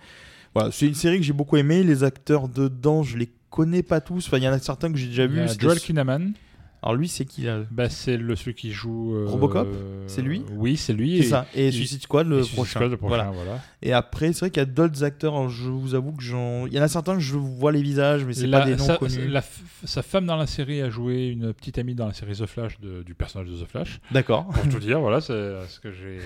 Voilà, 0.54 0.72
c'est 0.72 0.88
une 0.88 0.96
série 0.96 1.18
que 1.18 1.24
j'ai 1.24 1.34
beaucoup 1.34 1.56
aimée. 1.56 1.84
Les 1.84 2.04
acteurs 2.04 2.50
dedans, 2.50 3.04
je 3.04 3.18
les 3.18 3.30
connais 3.50 3.84
pas 3.84 4.02
tous. 4.02 4.28
Enfin, 4.28 4.38
il 4.38 4.44
y 4.44 4.48
en 4.48 4.52
a 4.52 4.60
certains 4.60 4.92
que 4.92 4.98
j'ai 4.98 5.08
déjà 5.08 5.28
vus. 5.28 5.40
Joel 5.58 5.80
Kinnaman. 5.80 6.34
Alors 6.82 6.96
lui, 6.96 7.10
c'est 7.10 7.26
qui 7.26 7.42
là 7.42 7.60
bah, 7.72 7.90
C'est 7.90 8.16
le, 8.16 8.36
celui 8.38 8.54
qui 8.54 8.72
joue. 8.72 9.14
euh, 9.16 9.26
Robocop 9.28 9.68
C'est 10.08 10.22
lui 10.22 10.44
Oui, 10.54 10.78
c'est 10.78 10.94
lui. 10.94 11.18
C'est 11.24 11.30
ça. 11.30 11.46
Et 11.54 11.72
Suicide 11.72 12.02
Squad 12.04 12.28
le 12.28 12.38
et 12.40 12.44
Suicide 12.44 12.56
prochain. 12.56 12.80
Squad, 12.80 12.92
le 12.92 12.98
prochain, 12.98 13.32
voilà. 13.32 13.60
Et 13.82 13.92
après, 13.92 14.32
c'est 14.32 14.40
vrai 14.40 14.50
qu'il 14.50 14.62
y 14.62 14.64
a 14.64 14.66
d'autres 14.66 15.04
acteurs. 15.04 15.34
alors 15.34 15.50
je 15.50 15.70
vous 15.70 15.94
avoue 15.96 16.14
que 16.14 16.24
j'en. 16.24 16.68
Il 16.68 16.74
y 16.74 16.80
en 16.80 16.84
a 16.84 16.88
certains 16.88 17.16
que 17.16 17.20
je 17.22 17.36
vois 17.36 17.72
les 17.74 17.82
visages, 17.82 18.24
mais 18.24 18.34
c'est 18.34 18.48
La- 18.48 18.60
pas 18.62 18.66
des 18.66 18.76
noms 18.78 18.86
sa, 18.86 18.98
connus. 18.98 19.28
la 19.28 19.44
sa 19.84 20.02
femme 20.02 20.26
dans 20.26 20.36
la 20.38 20.48
série 20.48 20.82
a 20.82 20.90
joué 20.90 21.28
une 21.28 21.54
petite 21.54 21.78
amie 21.80 21.96
dans 21.96 22.08
la 22.08 22.14
série 22.14 22.34
The 22.34 22.46
Flash 22.46 22.80
de- 22.80 23.04
du 23.04 23.14
personnage 23.14 23.50
de 23.50 23.56
The 23.64 23.68
Flash. 23.68 24.00
D'accord. 24.12 24.48
Pour 24.48 24.68
tout 24.70 24.80
dire, 24.80 25.00
voilà, 25.02 25.20
c'est 25.22 25.34
euh, 25.34 25.66
ce 25.68 25.80
que 25.82 25.92
j'ai, 25.92 26.20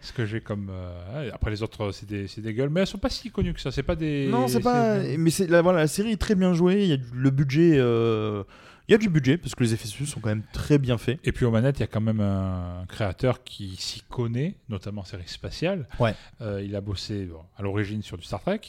ce 0.00 0.12
que 0.12 0.26
j'ai 0.26 0.40
comme. 0.40 0.70
euh, 0.72 1.30
après 1.32 1.50
les 1.52 1.62
autres, 1.62 1.92
c'est 1.92 2.08
des, 2.08 2.26
c'est 2.26 2.40
des 2.40 2.52
gueules, 2.52 2.70
mais 2.70 2.80
elles 2.80 2.86
sont 2.88 2.98
pas 2.98 3.10
si 3.10 3.30
connues 3.30 3.54
que 3.54 3.60
ça. 3.60 3.70
C'est 3.70 3.82
pas 3.84 3.94
des. 3.96 4.26
Non, 4.26 4.48
c'est 4.48 4.58
pas. 4.60 4.98
Mais 5.18 5.30
c'est 5.30 5.46
la, 5.48 5.62
voilà, 5.62 5.78
la 5.80 5.86
série 5.86 6.10
est 6.10 6.20
très 6.20 6.34
bien 6.34 6.52
jouée. 6.52 6.82
Il 6.82 6.88
y 6.88 6.92
a 6.94 6.96
le 7.12 7.30
budget. 7.30 7.74
euh, 7.76 8.42
Il 8.86 8.92
y 8.92 8.94
a 8.94 8.98
du 8.98 9.08
budget 9.08 9.38
parce 9.38 9.54
que 9.54 9.64
les 9.64 9.72
effets 9.72 9.86
spéciaux 9.88 10.04
sont 10.04 10.20
quand 10.20 10.28
même 10.28 10.42
très 10.52 10.76
bien 10.76 10.98
faits. 10.98 11.18
Et 11.24 11.32
puis 11.32 11.46
aux 11.46 11.50
manettes, 11.50 11.78
il 11.78 11.80
y 11.80 11.84
a 11.84 11.86
quand 11.86 12.02
même 12.02 12.20
un 12.20 12.84
créateur 12.86 13.42
qui 13.42 13.76
s'y 13.76 14.02
connaît, 14.02 14.56
notamment 14.68 15.00
en 15.00 15.04
série 15.04 15.22
spatiale. 15.26 15.88
Ouais. 15.98 16.14
Euh, 16.42 16.62
il 16.62 16.76
a 16.76 16.82
bossé 16.82 17.24
bon, 17.24 17.40
à 17.56 17.62
l'origine 17.62 18.02
sur 18.02 18.18
du 18.18 18.24
Star 18.24 18.42
Trek. 18.42 18.60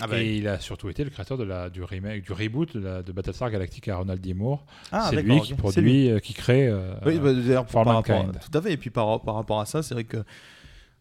Ah 0.00 0.06
bah 0.06 0.18
et 0.18 0.22
oui. 0.22 0.38
il 0.38 0.46
a 0.46 0.60
surtout 0.60 0.88
été 0.88 1.02
le 1.02 1.10
créateur 1.10 1.36
de 1.36 1.42
la, 1.42 1.68
du, 1.68 1.82
remake, 1.82 2.22
du 2.22 2.32
reboot 2.32 2.76
de, 2.76 2.80
la, 2.80 3.02
de 3.02 3.10
Battlestar 3.10 3.50
Galactica 3.50 3.94
à 3.94 3.96
Ronald 3.96 4.20
D. 4.20 4.34
Moore. 4.34 4.64
Ah, 4.92 5.08
c'est 5.10 5.20
lui 5.22 5.40
qui 5.40 5.54
produit, 5.54 5.82
lui. 5.82 6.10
euh, 6.10 6.18
qui 6.20 6.32
crée. 6.32 6.68
euh, 6.68 6.94
Oui, 7.04 7.18
bah, 7.18 7.32
d'ailleurs, 7.32 7.66
par 7.66 7.84
rapport, 7.86 8.16
Mankind. 8.24 8.38
tout 8.48 8.56
à 8.56 8.62
fait. 8.62 8.72
Et 8.72 8.76
puis 8.76 8.90
par, 8.90 9.20
par 9.22 9.34
rapport 9.34 9.58
à 9.60 9.66
ça, 9.66 9.82
c'est 9.82 9.94
vrai 9.94 10.04
que 10.04 10.18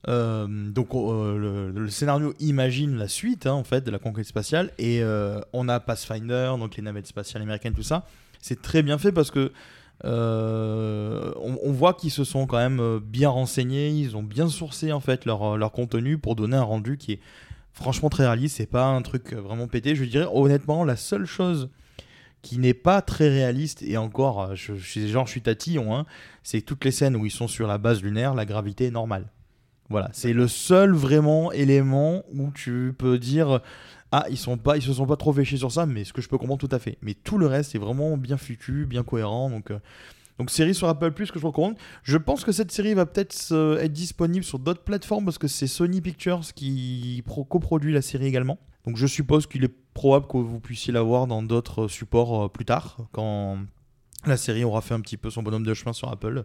euh, 0.07 0.47
donc 0.47 0.93
euh, 0.93 1.37
le, 1.37 1.71
le 1.71 1.89
scénario 1.89 2.33
imagine 2.39 2.95
la 2.95 3.07
suite 3.07 3.47
hein, 3.47 3.53
en 3.53 3.63
fait 3.63 3.81
de 3.83 3.89
la 3.89 3.97
conquête 3.97 4.25
spatiale 4.27 4.71
et 4.77 5.01
euh, 5.01 5.39
on 5.51 5.67
a 5.67 5.79
Pathfinder, 5.79 6.53
donc 6.59 6.75
les 6.75 6.83
navettes 6.83 7.07
spatiales 7.07 7.41
américaines, 7.41 7.73
tout 7.73 7.81
ça. 7.83 8.05
C'est 8.47 8.61
très 8.61 8.84
bien 8.84 8.99
fait 8.99 9.11
parce 9.11 9.31
que 9.31 9.51
euh, 10.03 11.31
on, 11.41 11.72
voit 11.72 11.95
qu'ils 11.95 12.11
se 12.11 12.23
sont 12.23 12.45
quand 12.45 12.59
même 12.59 12.80
euh, 12.80 12.99
bien 13.03 13.30
renseignés, 13.30 13.89
ils 13.89 14.15
ont 14.15 14.22
bien 14.22 14.49
sourcé 14.49 14.91
en 14.91 14.99
fait 14.99 15.26
leur, 15.26 15.57
leur 15.57 15.72
contenu 15.72 16.19
pour 16.19 16.35
donner 16.35 16.55
un 16.55 16.61
rendu 16.61 16.97
qui 16.97 17.13
est 17.13 17.19
franchement 17.73 18.09
très 18.09 18.23
réaliste. 18.23 18.57
C'est 18.57 18.67
pas 18.67 18.85
un 18.85 19.01
truc 19.01 19.34
vraiment 19.34 19.67
pété. 19.67 19.95
Je 19.95 20.05
dirais 20.05 20.27
honnêtement 20.31 20.84
la 20.84 20.95
seule 20.95 21.26
chose 21.26 21.72
qui 22.43 22.59
n'est 22.59 22.76
pas 22.76 23.01
très 23.01 23.30
réaliste 23.30 23.81
et 23.81 23.97
encore 23.97 24.43
euh, 24.43 24.53
je, 24.53 24.76
je 24.76 25.07
genre 25.07 25.26
je 25.26 25.31
suis 25.31 25.41
tatillon 25.41 25.95
hein, 25.95 26.05
c'est 26.43 26.61
toutes 26.61 26.85
les 26.85 26.91
scènes 26.91 27.15
où 27.15 27.26
ils 27.26 27.31
sont 27.31 27.47
sur 27.47 27.65
la 27.65 27.80
base 27.80 28.03
lunaire 28.03 28.35
la 28.35 28.45
gravité 28.45 28.85
est 28.85 28.91
normale 28.91 29.31
voilà 29.89 30.11
c'est 30.13 30.34
le 30.34 30.47
seul 30.47 30.93
vraiment 30.93 31.51
élément 31.51 32.22
où 32.31 32.51
tu 32.51 32.93
peux 32.95 33.17
dire 33.17 33.61
ah 34.17 34.25
ils 34.29 34.37
sont 34.37 34.57
se 34.79 34.93
sont 34.93 35.05
pas 35.05 35.17
trop 35.17 35.33
chier 35.43 35.57
sur 35.57 35.71
ça 35.71 35.85
mais 35.85 36.03
ce 36.05 36.13
que 36.13 36.21
je 36.21 36.29
peux 36.29 36.37
comprendre 36.37 36.65
tout 36.65 36.73
à 36.75 36.79
fait 36.79 36.97
mais 37.01 37.13
tout 37.13 37.37
le 37.37 37.47
reste 37.47 37.75
est 37.75 37.79
vraiment 37.79 38.15
bien 38.17 38.37
foutu 38.37 38.85
bien 38.85 39.03
cohérent 39.03 39.49
donc 39.49 39.71
euh, 39.71 39.79
série 40.47 40.75
sur 40.75 40.87
Apple 40.87 41.11
Plus 41.11 41.31
que 41.31 41.39
je 41.39 41.45
recommande. 41.45 41.75
Je 42.03 42.17
pense 42.17 42.43
que 42.43 42.51
cette 42.51 42.71
série 42.71 42.93
va 42.93 43.05
peut-être 43.05 43.79
être 43.81 43.93
disponible 43.93 44.43
sur 44.43 44.59
d'autres 44.59 44.83
plateformes 44.83 45.25
parce 45.25 45.37
que 45.37 45.47
c'est 45.47 45.67
Sony 45.67 46.01
Pictures 46.01 46.41
qui 46.53 47.23
pro- 47.25 47.45
coproduit 47.45 47.93
la 47.93 48.01
série 48.01 48.27
également. 48.27 48.59
Donc 48.85 48.97
je 48.97 49.07
suppose 49.07 49.47
qu'il 49.47 49.63
est 49.63 49.73
probable 49.93 50.27
que 50.27 50.37
vous 50.37 50.59
puissiez 50.59 50.93
la 50.93 51.01
voir 51.01 51.25
dans 51.27 51.41
d'autres 51.41 51.87
supports 51.87 52.45
euh, 52.45 52.47
plus 52.49 52.65
tard 52.65 52.97
quand 53.13 53.57
la 54.25 54.37
série 54.37 54.63
aura 54.63 54.81
fait 54.81 54.93
un 54.93 55.01
petit 55.01 55.17
peu 55.17 55.29
son 55.29 55.41
bonhomme 55.41 55.65
de 55.65 55.73
chemin 55.73 55.93
sur 55.93 56.11
Apple. 56.11 56.43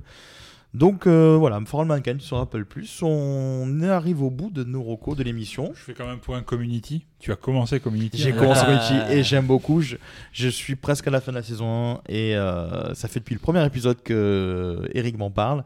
Donc 0.72 1.06
euh, 1.06 1.36
voilà, 1.36 1.60
For 1.66 1.80
All 1.80 1.86
Mankind 1.88 2.20
sur 2.20 2.38
Apple 2.38 2.64
Plus. 2.64 3.02
On 3.02 3.82
arrive 3.82 4.22
au 4.22 4.30
bout 4.30 4.50
de 4.50 4.62
nos 4.62 4.82
recos 4.82 5.16
de 5.16 5.24
l'émission. 5.24 5.72
Je 5.74 5.80
fais 5.80 5.94
quand 5.94 6.06
même 6.06 6.20
point 6.20 6.42
Community. 6.42 7.04
Tu 7.18 7.32
as 7.32 7.36
commencé 7.36 7.80
Community. 7.80 8.18
J'ai 8.18 8.32
commencé 8.32 8.64
Community 8.64 8.94
et 9.10 9.22
j'aime 9.24 9.46
beaucoup. 9.46 9.80
Je, 9.80 9.96
je 10.32 10.48
suis 10.48 10.76
presque 10.76 11.08
à 11.08 11.10
la 11.10 11.20
fin 11.20 11.32
de 11.32 11.36
la 11.38 11.42
saison 11.42 11.94
1 11.96 12.00
et 12.08 12.36
euh, 12.36 12.94
ça 12.94 13.08
fait 13.08 13.18
depuis 13.18 13.34
le 13.34 13.40
premier 13.40 13.64
épisode 13.66 14.00
que 14.02 14.88
Eric 14.94 15.18
m'en 15.18 15.30
parle. 15.30 15.64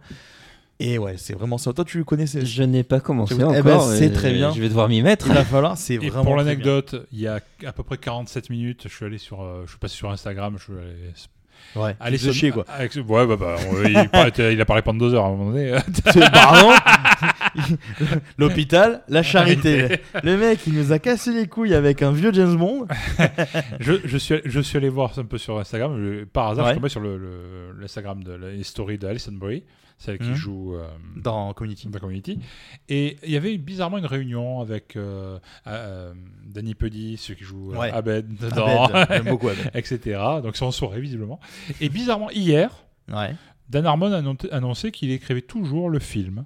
Et 0.81 0.99
ouais, 0.99 1.15
c'est 1.19 1.35
vraiment 1.35 1.57
ça. 1.59 1.73
Toi, 1.73 1.85
tu 1.85 2.03
connais 2.05 2.27
ces... 2.27 2.45
Je 2.45 2.63
n'ai 2.63 2.83
pas 2.83 2.99
commencé 2.99 3.35
Eh 3.35 3.39
ben, 3.39 3.47
encore, 3.61 3.93
c'est 3.93 4.11
très 4.11 4.33
bien. 4.33 4.53
je 4.53 4.61
vais 4.61 4.69
devoir 4.69 4.89
m'y 4.89 5.03
mettre. 5.03 5.29
Il 5.29 5.33
va 5.35 5.45
falloir, 5.45 5.79
c'est 5.79 5.99
vraiment. 5.99 6.25
pour 6.25 6.37
l'anecdote, 6.37 7.07
il 7.13 7.21
y 7.21 7.29
a 7.29 7.41
à 7.65 7.73
peu 7.73 7.85
près 7.85 7.97
47 7.97 8.51
minutes, 8.51 8.83
je 8.89 8.95
suis 8.95 9.05
allé 9.05 9.19
sur, 9.19 9.43
euh, 9.43 9.63
je 9.67 9.71
suis 9.71 9.79
passé 9.79 9.95
sur 9.95 10.11
Instagram, 10.11 10.57
je 10.59 10.65
suis 10.65 10.73
allé. 10.73 11.13
Ouais, 11.77 11.97
Allez, 11.99 12.19
fais 12.19 12.33
chier, 12.33 12.51
quoi. 12.53 12.65
Avec, 12.69 12.95
ouais, 12.95 13.27
bah, 13.27 13.37
bah, 13.39 13.57
on- 13.71 13.83
il, 13.85 14.09
paraît- 14.09 14.53
il 14.55 14.61
a 14.61 14.65
parlé 14.65 14.83
pendant 14.83 14.99
deux 15.07 15.15
heures 15.15 15.25
à 15.25 15.29
un 15.29 15.31
moment 15.33 15.51
donné. 15.51 15.73
L'hôpital, 18.39 19.03
la 19.09 19.23
charité. 19.23 20.01
Le 20.23 20.37
mec, 20.37 20.61
il 20.67 20.75
nous 20.75 20.93
a 20.93 20.99
cassé 20.99 21.33
les 21.33 21.47
couilles 21.47 21.75
avec 21.75 22.03
un 22.03 22.13
vieux 22.13 22.33
James 22.33 22.57
Bond. 22.57 22.87
je, 23.81 23.95
je, 24.05 24.19
suis, 24.19 24.37
je 24.45 24.61
suis 24.61 24.77
allé 24.77 24.89
voir 24.89 25.13
un 25.19 25.25
peu 25.25 25.39
sur 25.39 25.59
Instagram. 25.59 25.97
je- 25.99 26.25
par 26.25 26.51
hasard, 26.51 26.65
Ouais. 26.67 26.71
je 26.71 26.75
suis 26.75 26.81
tombé 26.81 26.89
sur 26.89 27.01
le, 27.01 27.19
le- 27.19 27.77
l'Instagram 27.81 28.23
de 28.23 28.33
la 28.33 28.63
stories 28.63 28.99
de 28.99 29.07
Alison 29.07 29.33
celle 29.99 30.19
qui 30.19 30.29
Mhm. 30.31 30.35
joue 30.35 30.75
euh, 30.75 30.87
Dans 31.17 31.53
Community. 31.55 31.89
dans 31.89 31.99
Community. 31.99 32.39
Et 32.89 33.17
il 33.25 33.31
y 33.31 33.37
avait 33.37 33.57
bizarrement 33.59 33.99
une 33.99 34.07
réunion 34.07 34.61
avec 34.61 34.97
euh, 34.97 35.39
euh, 35.67 36.13
Danny 36.47 36.75
Puddy, 36.75 37.17
celui 37.17 37.39
qui 37.39 37.45
joue 37.45 37.73
euh, 37.73 37.77
Ouais. 37.79 37.91
Abed 37.91 38.37
dedans, 38.37 38.85
Abed, 38.87 39.25
beaucoup 39.25 39.49
Abed. 39.51 39.71
etc. 39.75 40.21
Donc 40.43 40.57
c'est 40.57 40.65
en 40.65 40.71
soirée, 40.73 41.01
visiblement. 41.01 41.41
Et 41.81 41.89
bizarrement, 41.89 42.31
hier, 42.31 42.71
Ouais. 43.13 43.35
Dan 43.69 43.87
Harmon 43.87 44.13
a 44.13 44.19
annon- 44.19 44.37
annoncé 44.53 44.91
qu'il 44.91 45.11
écrivait 45.11 45.41
toujours 45.43 45.89
le 45.91 45.99
film. 45.99 46.45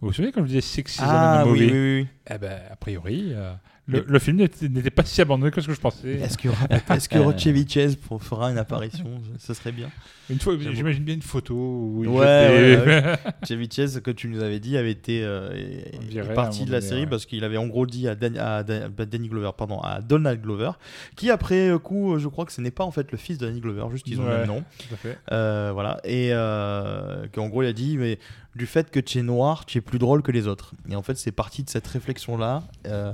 Vous 0.00 0.08
vous 0.08 0.12
souvenez 0.12 0.32
quand 0.32 0.42
je 0.42 0.46
disais 0.48 0.60
Seasons 0.60 1.02
Ah 1.06 1.42
and 1.44 1.48
a 1.48 1.52
oui, 1.52 1.60
oui, 1.72 2.00
oui. 2.02 2.06
Eh 2.30 2.38
ben, 2.38 2.60
a 2.70 2.76
priori, 2.76 3.28
euh, 3.32 3.52
le, 3.88 4.18
film 4.18 4.36
n'était 4.36 4.90
pas 4.90 5.04
si 5.04 5.20
abandonné 5.20 5.50
que 5.50 5.60
ce 5.60 5.66
que 5.66 5.72
je 5.74 5.80
pensais. 5.80 6.12
Est-ce 6.14 6.36
aura- 6.48 6.66
est-ce 6.96 7.08
que 7.08 7.18
Rocheviches 7.18 7.96
pour- 7.96 8.22
fera 8.22 8.50
une 8.50 8.58
apparition? 8.58 9.06
Ce 9.38 9.54
serait 9.54 9.72
bien. 9.72 9.88
Une 10.30 10.38
fois, 10.38 10.54
J'avoue. 10.60 10.74
j'imagine 10.76 11.04
bien 11.04 11.14
une 11.14 11.22
photo 11.22 11.54
où 11.54 12.00
il 12.04 12.08
Ouais, 12.10 12.26
jetait- 12.26 12.86
ouais, 12.86 13.02
ouais. 13.06 13.16
Cheviches, 13.48 14.00
que 14.02 14.10
tu 14.10 14.28
nous 14.28 14.42
avais 14.42 14.60
dit, 14.60 14.76
avait 14.76 14.90
été 14.90 15.22
euh, 15.24 15.50
est- 15.54 16.16
est 16.18 16.34
parti 16.34 16.66
de 16.66 16.70
la 16.70 16.80
donné, 16.80 16.88
série 16.90 17.06
parce 17.06 17.24
qu'il 17.24 17.42
avait 17.44 17.56
en 17.56 17.66
gros 17.66 17.86
dit 17.86 18.06
à, 18.08 18.14
Dan- 18.14 18.36
à 18.36 18.62
Dan- 18.62 18.90
pas 18.92 19.06
Danny 19.06 19.28
Glover, 19.28 19.52
pardon, 19.56 19.80
à 19.80 20.02
Donald 20.02 20.42
Glover, 20.42 20.72
qui 21.16 21.30
après 21.30 21.70
coup, 21.82 22.14
euh, 22.14 22.18
je 22.18 22.28
crois 22.28 22.44
que 22.44 22.52
ce 22.52 22.60
n'est 22.60 22.70
pas 22.70 22.84
en 22.84 22.90
fait 22.90 23.10
le 23.10 23.16
fils 23.16 23.38
de 23.38 23.46
Danny 23.46 23.60
Glover, 23.60 23.84
juste 23.90 24.06
ils 24.06 24.20
ont 24.20 24.24
le 24.24 24.36
même 24.38 24.46
nom. 24.46 24.64
tout 24.78 24.92
à 24.94 24.96
fait. 24.98 25.16
Euh, 25.32 25.70
voilà, 25.72 25.98
et 26.04 26.28
euh, 26.32 27.26
qu'en 27.32 27.48
gros 27.48 27.62
il 27.62 27.66
a 27.68 27.72
dit, 27.72 27.96
mais 27.96 28.18
du 28.54 28.66
fait 28.66 28.90
que 28.90 28.98
tu 28.98 29.18
es 29.18 29.22
noir, 29.22 29.66
tu 29.66 29.78
es 29.78 29.80
plus 29.80 29.98
drôle 29.98 30.22
que 30.22 30.32
les 30.32 30.46
autres. 30.48 30.74
Et 30.88 30.96
en 30.96 31.02
fait, 31.02 31.16
c'est 31.16 31.32
parti 31.32 31.62
de 31.62 31.70
cette 31.70 31.86
réflexion-là. 31.86 32.64
Euh, 32.86 33.12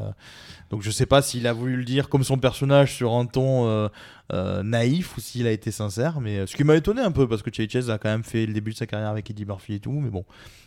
donc 0.71 0.83
je 0.83 0.91
sais 0.91 1.07
pas 1.07 1.23
s'il 1.23 1.47
a 1.47 1.53
voulu 1.53 1.77
le 1.77 1.85
dire 1.85 2.09
comme 2.09 2.25
son 2.25 2.39
personnage 2.39 2.95
sur 2.95 3.13
un 3.13 3.27
ton 3.27 3.67
euh, 3.69 3.89
euh, 4.33 4.63
naïf 4.63 5.17
ou 5.17 5.21
s'il 5.21 5.47
a 5.47 5.51
été 5.51 5.71
sincère, 5.71 6.21
mais 6.21 6.47
ce 6.47 6.57
qui 6.57 6.65
m'a 6.65 6.77
étonné 6.77 7.03
un 7.03 7.11
peu 7.11 7.29
parce 7.29 7.43
que 7.43 7.51
Chase 7.53 7.91
a 7.91 7.99
quand 7.99 8.09
même 8.09 8.25
fait 8.25 8.47
le 8.47 8.55
début 8.55 8.73
de 8.73 8.77
sa 8.77 8.87
carrière 8.87 9.11
avec 9.11 9.29
Eddie 9.31 9.45
Murphy 9.45 9.75
et 9.75 9.81
tout, 9.81 9.93
mais 9.93 10.11
bon. 10.11 10.25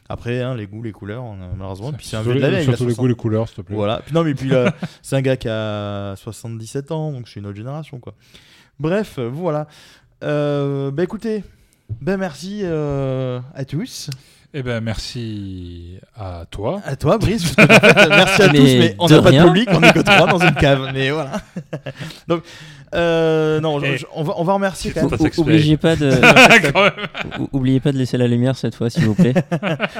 Après, 0.09 0.41
hein, 0.41 0.55
les 0.55 0.67
goûts, 0.67 0.83
les 0.83 0.91
couleurs, 0.93 1.23
on 1.23 1.41
a- 1.41 1.47
malheureusement. 1.55 1.91
Puis 1.91 2.05
c'est 2.05 2.15
un 2.15 2.21
vieux 2.21 2.35
de 2.35 2.39
la 2.39 2.47
a 2.47 2.61
surtout 2.61 2.83
les 2.83 2.93
60. 2.93 2.97
goûts, 2.97 3.07
les 3.07 3.15
couleurs, 3.15 3.47
s'il 3.47 3.57
te 3.57 3.61
plaît. 3.61 3.75
Voilà. 3.75 4.01
Puis 4.05 4.13
non, 4.13 4.23
mais 4.23 4.35
puis 4.35 4.51
c'est 5.01 5.15
un 5.15 5.21
gars 5.21 5.37
qui 5.37 5.49
a 5.49 6.15
77 6.17 6.91
ans, 6.91 7.11
donc 7.11 7.27
c'est 7.27 7.39
une 7.39 7.45
autre 7.47 7.57
génération, 7.57 7.99
quoi. 7.99 8.13
Bref, 8.79 9.17
voilà. 9.19 9.67
Bah 10.21 11.03
écoutez, 11.03 11.43
ben 12.01 12.17
merci 12.17 12.61
euh, 12.63 13.39
à 13.53 13.65
tous. 13.65 14.09
Eh 14.53 14.63
ben 14.63 14.81
merci 14.81 15.99
à 16.15 16.45
toi. 16.49 16.81
À 16.85 16.95
toi, 16.95 17.17
Brice. 17.17 17.53
parce 17.53 17.67
que, 17.67 17.75
en 17.75 17.79
fait, 17.79 18.09
merci 18.09 18.41
à 18.43 18.47
Mais 18.51 18.57
tous, 18.57 18.63
mais 18.63 18.95
on 18.97 19.07
n'a 19.07 19.21
pas 19.21 19.31
de 19.31 19.43
public, 19.43 19.69
on 19.71 19.83
est 19.83 19.91
que 19.93 19.99
trois 19.99 20.25
dans 20.27 20.39
une 20.39 20.55
cave. 20.55 20.89
Mais 20.93 21.11
voilà. 21.11 21.41
Donc, 22.29 22.43
euh, 22.95 23.59
non, 23.59 23.79
je- 23.81 23.97
je- 23.97 24.05
on, 24.15 24.23
va, 24.23 24.33
on 24.37 24.43
va 24.45 24.53
remercier 24.53 24.91
quand 24.91 25.01
même. 25.11 25.29
Oubliez 25.37 25.75
pas 25.77 25.95
de, 25.97 26.11
oubliez 27.51 27.81
pas 27.81 27.91
de 27.91 27.97
laisser 27.97 28.17
la 28.17 28.27
lumière 28.27 28.55
cette 28.55 28.73
fois, 28.75 28.89
s'il 28.89 29.05
vous 29.05 29.15
plaît. 29.15 29.33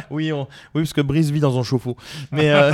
oui, 0.10 0.32
on- 0.32 0.48
oui, 0.74 0.82
parce 0.84 0.94
que 0.94 1.02
Brice 1.02 1.30
vit 1.30 1.42
dans 1.42 1.60
un 1.60 1.64
chauffe-eau. 1.64 1.98
Mais 2.32 2.50
euh, 2.50 2.72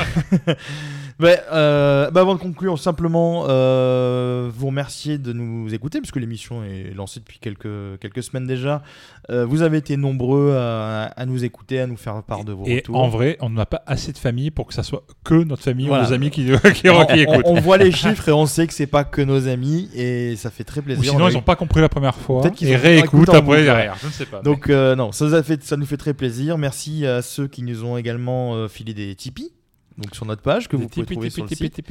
ouais, 1.22 1.40
euh, 1.52 2.10
bah, 2.11 2.22
avant 2.22 2.35
de 2.35 2.40
conclure, 2.40 2.77
simplement 2.80 3.45
euh, 3.49 4.49
vous 4.53 4.68
remercier 4.68 5.18
de 5.18 5.34
nous 5.34 5.73
écouter, 5.73 5.99
puisque 5.99 6.15
l'émission 6.18 6.64
est 6.64 6.94
lancée 6.95 7.19
depuis 7.19 7.40
quelques, 7.40 7.99
quelques 7.99 8.23
semaines 8.23 8.48
déjà. 8.48 8.81
Euh, 9.30 9.45
vous 9.45 9.61
avez 9.61 9.77
été 9.77 9.95
nombreux 9.98 10.56
à, 10.57 11.03
à 11.15 11.26
nous 11.26 11.44
écouter, 11.45 11.80
à 11.80 11.88
nous 11.88 11.95
faire 11.98 12.22
part 12.23 12.44
de 12.44 12.52
vos 12.52 12.65
Et 12.65 12.76
retours. 12.77 12.98
en 12.98 13.07
vrai, 13.10 13.38
on 13.41 13.49
n'a 13.49 13.65
pas 13.65 13.81
assez 13.88 14.11
de 14.11 14.18
famille 14.18 14.52
pour 14.52 14.68
que 14.68 14.73
ça 14.73 14.84
soit 14.84 15.03
que 15.23 15.35
notre 15.35 15.64
famille 15.64 15.88
Voilà. 15.88 16.03
ou 16.03 16.07
nos 16.07 16.14
amis 16.14 16.30
qui, 16.30 16.45
qui, 16.73 16.90
on, 16.90 17.06
qui 17.06 17.19
écoutent. 17.22 17.44
on- 17.45 17.53
on 17.57 17.61
voit 17.61 17.77
les 17.77 17.91
chiffres 17.91 18.27
et 18.30 18.34
on 18.34 18.45
sait 18.45 18.68
que 18.68 18.73
c'est 18.73 18.88
pas 18.88 19.03
que 19.03 19.22
nos 19.22 19.48
amis 19.48 19.90
et 19.95 20.35
ça 20.35 20.49
fait 20.49 20.64
très 20.64 20.81
plaisir. 20.81 21.02
Ou 21.02 21.06
sinon, 21.06 21.26
On 21.26 21.27
ils 21.30 21.31
eu- 21.31 21.35
n'ont 21.35 21.41
pas 21.41 21.56
compris 21.56 21.80
la 21.81 21.90
première 21.90 22.15
fois 22.15 22.41
Peut-être 22.41 22.56
qu'ils 22.56 22.76
réécoutent 22.76 23.30
après 23.30 23.64
derrière. 23.64 23.95
Je 24.02 24.07
ne 24.07 24.11
sais 24.11 24.26
pas. 24.26 24.38
mais- 24.38 24.44
Donc 24.44 24.69
euh, 24.69 24.95
non, 24.95 25.11
ça 25.11 25.26
nous, 25.26 25.34
a 25.35 25.44
fait, 25.44 25.64
ça 25.64 25.77
nous 25.77 25.85
fait 25.85 25.98
très 25.98 26.14
plaisir. 26.14 26.57
Merci 26.57 27.06
à 27.06 27.22
ceux 27.22 27.48
qui 27.48 27.64
nous 27.64 27.85
ont 27.85 27.98
également 27.98 28.56
euh, 28.56 28.68
filé 28.68 28.94
des 28.94 29.15
Tipeee, 29.15 29.52
donc 29.98 30.15
sur 30.15 30.26
notre 30.26 30.41
page 30.41 30.68
que 30.68 30.76
vous 30.76 30.88
pouvez 30.88 31.06
trouver 31.06 31.30
sur 31.30 31.45
le 31.45 31.56
site. 31.56 31.82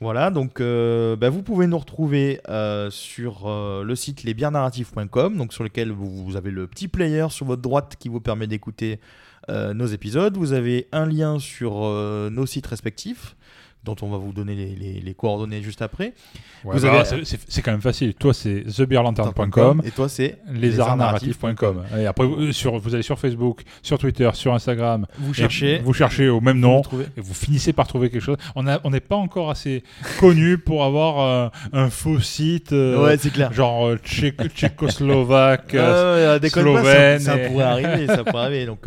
Voilà, 0.00 0.30
donc 0.30 0.60
euh, 0.60 1.16
bah, 1.16 1.30
vous 1.30 1.42
pouvez 1.42 1.66
nous 1.66 1.78
retrouver 1.78 2.40
euh, 2.50 2.90
sur 2.90 3.46
euh, 3.46 3.82
le 3.82 3.96
site 3.96 4.24
lesbiernarratifs.com, 4.24 5.38
donc 5.38 5.54
sur 5.54 5.64
lequel 5.64 5.90
vous, 5.90 6.22
vous 6.22 6.36
avez 6.36 6.50
le 6.50 6.66
petit 6.66 6.86
player 6.86 7.26
sur 7.30 7.46
votre 7.46 7.62
droite 7.62 7.96
qui 7.98 8.10
vous 8.10 8.20
permet 8.20 8.46
d'écouter 8.46 9.00
nos 9.48 9.86
épisodes. 9.86 10.36
Vous 10.36 10.54
avez 10.54 10.88
un 10.90 11.06
lien 11.06 11.38
sur 11.38 11.82
nos 12.32 12.46
sites 12.46 12.66
respectifs, 12.66 13.36
dont 13.86 13.96
on 14.02 14.10
va 14.10 14.18
vous 14.18 14.32
donner 14.32 14.54
les, 14.54 14.74
les- 14.74 15.00
les 15.00 15.14
coordonnées 15.14 15.62
juste 15.62 15.80
après. 15.80 16.12
Ouais, 16.64 16.76
vous 16.76 16.82
bah, 16.82 17.00
avez 17.00 17.24
c'est- 17.24 17.62
quand 17.62 17.70
même 17.70 17.80
facile. 17.80 18.12
Toi, 18.14 18.34
c'est 18.34 18.64
thebeerlanterne.com 18.76 19.82
et 19.84 19.90
toi, 19.92 20.08
c'est 20.08 20.36
lesartsnarratifs.com. 20.50 21.84
Et 21.98 22.06
après, 22.06 22.26
vous, 22.26 22.52
sur, 22.52 22.78
vous 22.78 22.94
allez 22.94 23.02
sur 23.02 23.18
Facebook, 23.18 23.62
sur 23.82 23.98
Twitter, 23.98 24.28
sur 24.34 24.52
Instagram. 24.54 25.06
Vous 25.18 25.32
cherchez. 25.34 25.78
Vous 25.78 25.92
cherchez 25.92 26.28
au 26.28 26.40
même 26.40 26.56
Vous 26.60 26.68
nom. 26.68 26.80
trouvez. 26.82 27.06
Et 27.16 27.20
vous 27.20 27.34
finissez 27.34 27.72
par 27.72 27.86
trouver 27.86 28.10
quelque 28.10 28.22
chose. 28.22 28.36
On 28.54 28.62
n'est 28.90 29.00
pas 29.00 29.16
encore 29.16 29.50
assez 29.50 29.82
connu 30.18 30.58
pour 30.58 30.84
avoir 30.84 31.20
euh, 31.20 31.48
un 31.72 31.88
faux 31.90 32.20
site. 32.20 32.72
euh, 32.72 33.02
Ouais, 33.04 33.16
c'est 33.16 33.30
clair. 33.30 33.52
Genre 33.52 33.86
euh, 33.86 33.96
tchéco- 33.96 34.48
tchécoslovaque, 34.48 35.72
pas, 35.76 36.38
ça, 36.40 36.48
slovène. 36.50 37.20
ça 37.20 37.38
et- 37.38 37.46
pourrait 37.48 37.64
arriver, 37.64 38.06
ça 38.06 38.24
pourrait 38.24 38.42
arriver. 38.44 38.66
Donc, 38.66 38.86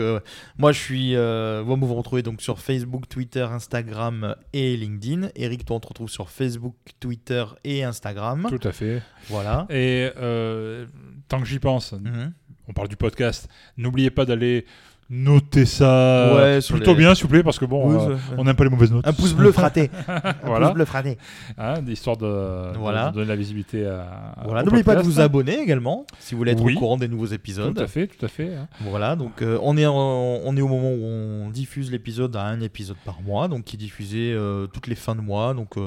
moi, 0.58 0.72
je 0.72 0.80
suis. 0.80 1.16
Vous 1.16 1.76
vous 1.88 1.96
retrouvez 1.96 2.22
donc 2.24 2.42
sur 2.42 2.60
Facebook, 2.60 3.08
Twitter, 3.08 3.42
Instagram 3.50 4.36
et 4.54 4.76
LinkedIn. 4.76 4.89
Eric, 5.36 5.66
toi, 5.66 5.78
on 5.78 5.80
te 5.80 5.88
retrouve 5.88 6.10
sur 6.10 6.30
Facebook, 6.30 6.76
Twitter 7.00 7.44
et 7.64 7.84
Instagram. 7.84 8.48
Tout 8.50 8.68
à 8.68 8.72
fait. 8.72 9.02
Voilà. 9.28 9.66
Et 9.70 10.10
euh, 10.18 10.86
tant 11.28 11.40
que 11.40 11.46
j'y 11.48 11.60
pense, 11.60 11.94
Mhm. 11.94 12.34
on 12.68 12.74
parle 12.74 12.88
du 12.88 12.96
podcast. 12.96 13.48
N'oubliez 13.78 14.10
pas 14.10 14.26
d'aller 14.26 14.66
noter 15.10 15.66
ça 15.66 16.34
Ouais, 16.36 16.60
plutôt 16.62 16.92
les- 16.92 16.98
bien, 16.98 17.16
s'il 17.16 17.24
vous 17.24 17.30
plaît, 17.30 17.42
parce 17.44 17.58
que 17.58 17.66
bon, 17.66 17.90
Oui, 17.90 18.12
euh, 18.12 18.16
on 18.38 18.44
n'aime 18.44 18.56
pas 18.56 18.64
les 18.64 18.70
mauvaises 18.70 18.92
notes. 18.92 19.08
Un 19.08 19.14
pouce 19.14 19.34
bleu 19.34 19.52
fraté. 19.52 19.90
Un 20.08 20.34
voilà. 20.44 20.68
pouce 20.68 20.76
bleu 20.76 20.86
fraté. 20.86 21.18
Hein, 21.58 21.76
histoire 21.88 22.18
de, 22.18 22.78
Voilà. 22.78 23.10
de 23.10 23.16
donner 23.16 23.26
la 23.28 23.36
visibilité 23.36 23.86
à. 23.88 24.36
Voilà, 24.46 24.64
n'oubliez 24.64 24.84
pas 24.84 24.96
de 24.96 25.02
vous 25.02 25.20
abonner 25.20 25.60
également 25.60 26.06
si 26.20 26.34
vous 26.36 26.40
voulez 26.40 26.52
être 26.52 26.64
Oui. 26.64 26.76
au 26.76 26.80
courant 26.80 26.98
des 26.98 27.08
nouveaux 27.08 27.26
épisodes. 27.28 27.76
Tout 27.76 27.82
à 27.82 27.88
fait, 27.88 28.08
tout 28.08 28.24
à 28.26 28.30
fait. 28.30 28.54
hein. 28.56 28.68
Voilà, 28.82 29.16
donc 29.16 29.42
euh, 29.42 29.58
on, 29.64 29.78
est 29.78 29.88
on 29.88 30.56
est 30.56 30.62
au 30.62 30.68
moment 30.68 30.92
où 30.92 31.04
on 31.04 31.50
diffuse 31.50 31.92
l'épisode 31.92 32.36
à 32.36 32.44
un 32.44 32.62
épisode 32.62 32.98
par 33.06 33.22
mois, 33.22 33.48
donc 33.48 33.64
qui 33.66 33.76
est 33.76 33.80
diffusé 33.80 34.32
euh, 34.34 34.68
toutes 34.68 34.88
les 34.88 34.96
fins 34.96 35.16
de 35.16 35.22
mois. 35.22 35.54
Donc 35.54 35.78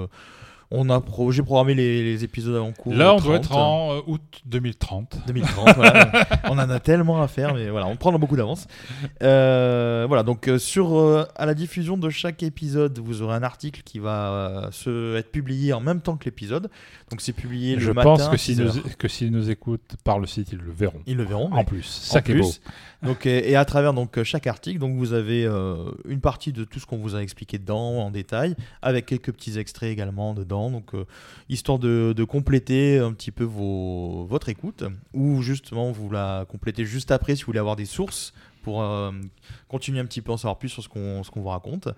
on 0.75 0.89
a 0.91 1.01
pro- 1.01 1.31
j'ai 1.31 1.43
programmé 1.43 1.75
les, 1.75 2.03
les 2.03 2.25
épisodes 2.25 2.57
en 2.57 2.73
cours. 2.73 2.95
Là, 2.95 3.15
on 3.15 3.21
doit 3.21 3.39
30. 3.39 3.45
être 3.45 3.57
en 3.57 3.93
euh, 3.97 4.01
août 4.07 4.23
2030. 4.47 5.19
2030, 5.27 5.77
voilà. 5.77 6.11
on 6.45 6.53
en 6.59 6.71
a 6.71 6.81
tellement 6.81 7.23
à 7.23 7.29
faire, 7.29 7.55
mais 7.55 7.69
voilà, 7.71 7.87
on 7.87 7.97
prend 7.97 8.13
beaucoup 8.19 8.37
d'avance. 8.37 8.67
Euh, 9.23 10.05
voilà, 10.09 10.23
donc 10.23 10.49
euh, 10.49 10.59
sur 10.59 10.97
euh, 10.99 11.25
à 11.37 11.47
la 11.47 11.55
diffusion 11.55 11.97
de 11.97 12.09
chaque 12.11 12.43
épisode, 12.43 12.99
vous 12.99 13.23
aurez 13.23 13.35
un 13.37 13.43
article 13.43 13.83
qui 13.85 13.99
va 13.99 14.69
se, 14.73 15.17
être 15.17 15.31
publié 15.31 15.73
en 15.73 15.81
même 15.81 16.01
temps 16.01 16.17
que 16.17 16.25
l'épisode. 16.25 16.71
Donc 17.11 17.21
c'est 17.21 17.33
publié 17.33 17.79
Je 17.79 17.89
le 17.89 17.95
matin. 17.95 18.17
pense 18.17 18.29
que 18.29 18.37
s'ils 18.37 18.57
6 18.57 18.61
nous, 18.63 18.79
heures. 18.79 18.97
que 18.99 19.09
s'ils 19.09 19.31
nous 19.31 19.51
écoutent 19.51 19.97
par 20.05 20.19
le 20.19 20.27
site, 20.27 20.49
ils 20.53 20.59
le 20.59 20.73
verront. 20.73 21.01
Ils 21.07 21.17
le 21.17 21.25
verront. 21.25 21.53
En 21.53 21.65
plus, 21.65 21.83
ça 21.85 22.21
en 22.27 22.33
beau. 22.39 22.51
Donc, 23.03 23.27
et 23.27 23.57
à 23.57 23.65
travers 23.65 23.93
donc 23.95 24.23
chaque 24.23 24.47
article, 24.47 24.79
donc 24.79 24.97
vous 24.97 25.13
avez 25.13 25.45
une 26.09 26.21
partie 26.21 26.53
de 26.53 26.65
tout 26.65 26.79
ce 26.79 26.87
qu'on 26.87 26.99
vous 26.99 27.17
a 27.17 27.23
expliqué 27.23 27.59
dedans 27.59 27.99
en 27.99 28.11
détail, 28.11 28.55
avec 28.81 29.07
quelques 29.07 29.33
petits 29.33 29.59
extraits 29.59 29.91
également 29.91 30.35
dedans, 30.35 30.62
donc 30.71 30.95
euh, 30.95 31.05
histoire 31.49 31.79
de, 31.79 32.13
de 32.17 32.25
compléter 32.25 32.99
un 32.99 33.13
petit 33.13 33.31
peu 33.31 33.45
vos, 33.45 34.25
votre 34.29 34.49
écoute, 34.49 34.85
ou 35.15 35.43
justement 35.43 35.91
vous 35.93 36.11
la 36.11 36.45
complétez 36.49 36.85
juste 36.85 37.11
après 37.11 37.35
si 37.37 37.43
vous 37.43 37.47
voulez 37.47 37.59
avoir 37.59 37.77
des 37.77 37.87
sources 37.87 38.33
pour 38.63 38.83
euh, 38.83 39.11
continuer 39.69 39.99
un 40.01 40.05
petit 40.07 40.21
peu 40.21 40.31
à 40.31 40.35
en 40.35 40.37
savoir 40.37 40.59
plus 40.59 40.69
sur 40.69 40.83
ce 40.83 40.89
qu'on 40.89 41.23
qu'on 41.23 41.41
vous 41.41 41.49
raconte. 41.49 41.89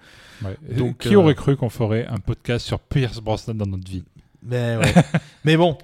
Ouais. 0.42 0.56
Donc, 0.76 0.98
qui 0.98 1.14
euh, 1.14 1.18
aurait 1.18 1.34
cru 1.34 1.56
qu'on 1.56 1.68
ferait 1.68 2.06
un 2.06 2.18
podcast 2.18 2.64
sur 2.66 2.78
Pierce 2.80 3.20
Brosnan 3.20 3.54
dans 3.54 3.66
notre 3.66 3.86
vie? 3.90 4.04
Mais, 4.42 4.76
ouais. 4.78 4.94
Mais 5.44 5.56
bon, 5.58 5.76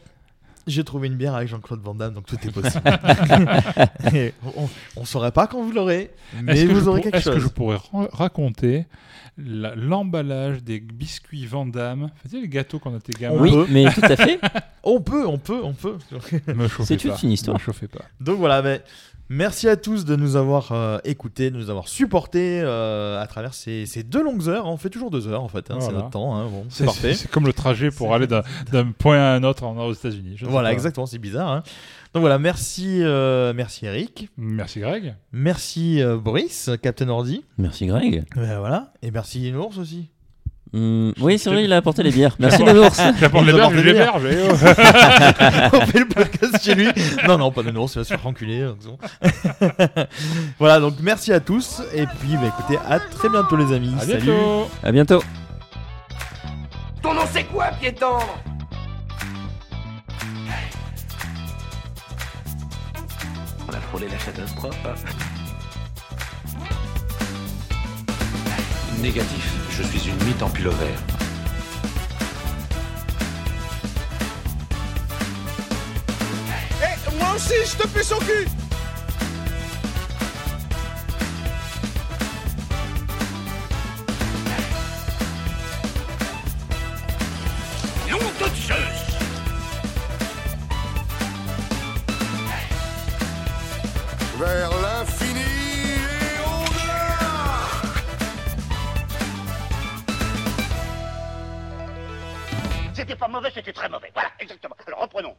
j'ai 0.66 0.82
trouvé 0.84 1.08
une 1.08 1.16
bière 1.16 1.34
avec 1.34 1.48
Jean-Claude 1.48 1.80
Van 1.82 1.94
Damme, 1.94 2.14
donc 2.14 2.24
tout 2.26 2.36
est 2.42 2.50
possible. 2.50 2.82
On 4.96 5.00
ne 5.00 5.06
saurait 5.06 5.32
pas 5.32 5.46
quand 5.46 5.62
vous 5.62 5.72
l'aurez, 5.72 6.10
mais 6.42 6.52
Est-ce 6.52 6.66
que 6.66 6.72
vous 6.72 6.80
je 6.80 6.86
aurez 6.88 7.00
pour- 7.00 7.10
quelque 7.10 7.16
Est-ce 7.16 7.24
chose. 7.24 7.34
que 7.34 7.40
je 7.40 7.48
pourrais 7.48 7.76
ra- 7.92 8.08
raconter 8.12 8.86
l'emballage 9.44 10.62
des 10.62 10.80
biscuits 10.80 11.46
Vandame 11.46 12.10
Vous 12.24 12.30
savez 12.30 12.42
les 12.42 12.48
gâteaux 12.48 12.78
qu'on 12.78 12.96
était 12.96 13.12
gamins 13.12 13.36
Oui, 13.40 13.52
mais 13.70 13.92
tout 13.92 14.00
à 14.02 14.16
fait. 14.16 14.40
On 14.82 15.00
peut, 15.02 15.26
on 15.26 15.36
peut, 15.36 15.60
on 15.62 15.74
peut. 15.74 15.98
C'est 16.84 16.96
toute 16.96 17.22
une 17.22 17.32
histoire. 17.32 17.58
Me 17.58 17.60
chauffez 17.62 17.86
pas. 17.86 18.00
Donc 18.18 18.38
voilà, 18.38 18.62
mais 18.62 18.80
merci 19.28 19.68
à 19.68 19.76
tous 19.76 20.06
de 20.06 20.16
nous 20.16 20.36
avoir 20.36 20.72
euh, 20.72 20.96
écoutés, 21.04 21.50
de 21.50 21.56
nous 21.58 21.68
avoir 21.68 21.86
supportés 21.86 22.62
euh, 22.64 23.20
à 23.20 23.26
travers 23.26 23.52
ces, 23.52 23.84
ces 23.84 24.02
deux 24.02 24.22
longues 24.22 24.48
heures. 24.48 24.64
On 24.66 24.78
fait 24.78 24.88
toujours 24.88 25.10
deux 25.10 25.28
heures 25.28 25.42
en 25.44 25.48
fait, 25.48 25.70
hein, 25.70 25.76
c'est 25.80 25.92
notre 25.92 26.08
temps. 26.08 26.34
hein, 26.34 26.46
bon, 26.46 26.64
c'est 26.70 26.86
parfait. 26.86 27.12
c'est 27.12 27.30
comme 27.30 27.44
le 27.46 27.52
trajet 27.52 27.90
pour 27.90 28.14
aller 28.14 28.26
d'un 28.72 28.92
point 28.96 29.18
à 29.18 29.34
un 29.34 29.42
autre 29.44 29.64
en- 29.64 29.76
aux 29.86 29.92
États-Unis. 29.92 30.36
Voilà, 30.44 30.70
pas. 30.70 30.72
exactement, 30.72 31.04
c'est 31.04 31.18
bizarre. 31.18 31.50
hein. 31.50 31.62
Donc 32.12 32.22
voilà, 32.22 32.38
merci, 32.40 32.98
euh, 33.02 33.52
merci 33.54 33.86
Eric, 33.86 34.30
Merci 34.36 34.80
Greg. 34.80 35.14
merci 35.32 36.02
euh, 36.02 36.16
Boris, 36.16 36.68
Captain 36.82 37.08
Ordi, 37.08 37.44
Merci 37.56 37.86
Greg. 37.86 38.24
Euh, 38.36 38.58
voilà, 38.58 38.92
et 39.00 39.12
merci 39.12 39.52
Nours 39.52 39.78
aussi. 39.78 40.10
Hum, 40.72 41.12
oui, 41.20 41.38
c'est 41.38 41.50
vrai, 41.50 41.64
il 41.64 41.72
a 41.72 41.76
apporté 41.76 42.02
les 42.02 42.10
bières. 42.10 42.36
Merci 42.38 42.62
Nounours. 42.62 43.00
J'apporte 43.20 43.44
les 43.46 43.54
apporte 43.54 43.74
je 43.74 43.80
les 43.80 43.92
bières. 43.92 44.14
on 45.72 45.86
fait 45.86 45.98
le 45.98 46.08
podcast 46.08 46.62
chez 46.62 46.76
lui. 46.76 46.88
Non, 47.26 47.38
non, 47.38 47.50
pas 47.50 47.62
de 47.64 47.72
Nours, 47.72 47.90
il 47.94 47.98
va 47.98 48.04
se 48.04 48.14
faire 48.14 48.26
enculer. 48.26 48.68
voilà, 50.58 50.78
donc 50.78 50.94
merci 51.00 51.32
à 51.32 51.40
tous. 51.40 51.82
Et 51.92 52.06
puis, 52.06 52.36
bah, 52.36 52.54
écoutez, 52.56 52.78
à 52.88 53.00
très 53.00 53.28
bientôt, 53.28 53.56
les 53.56 53.72
amis. 53.72 53.94
À 53.96 54.00
Salut. 54.00 54.22
bientôt. 54.22 54.68
À 54.82 54.92
bientôt. 54.92 55.22
Ton 57.02 57.14
nom 57.14 57.22
c'est 57.32 57.44
quoi, 57.44 57.66
piétendre 57.80 58.38
On 63.70 63.76
a 63.76 63.80
frôlé 63.80 64.08
la 64.08 64.16
catastrophe. 64.16 64.74
Négatif, 69.00 69.52
je 69.70 69.82
suis 69.84 70.08
une 70.08 70.24
mythe 70.24 70.42
en 70.42 70.50
pullover. 70.50 70.94
Eh, 76.82 77.16
moi 77.16 77.34
aussi, 77.36 77.54
je 77.64 77.76
te 77.76 77.86
pue 77.86 78.02
son 78.02 78.18
cul 78.18 78.48
Nom 88.10 88.18
de 88.18 88.54
Zeus 88.56 88.99
vers 94.40 94.70
l'infini 94.80 95.40
et 95.40 96.40
au-delà 96.40 97.04
C'était 102.94 103.16
pas 103.16 103.28
mauvais, 103.28 103.50
c'était 103.54 103.72
très 103.72 103.88
mauvais. 103.88 104.10
Voilà, 104.14 104.30
exactement. 104.38 104.76
Alors 104.86 105.00
reprenons. 105.00 105.36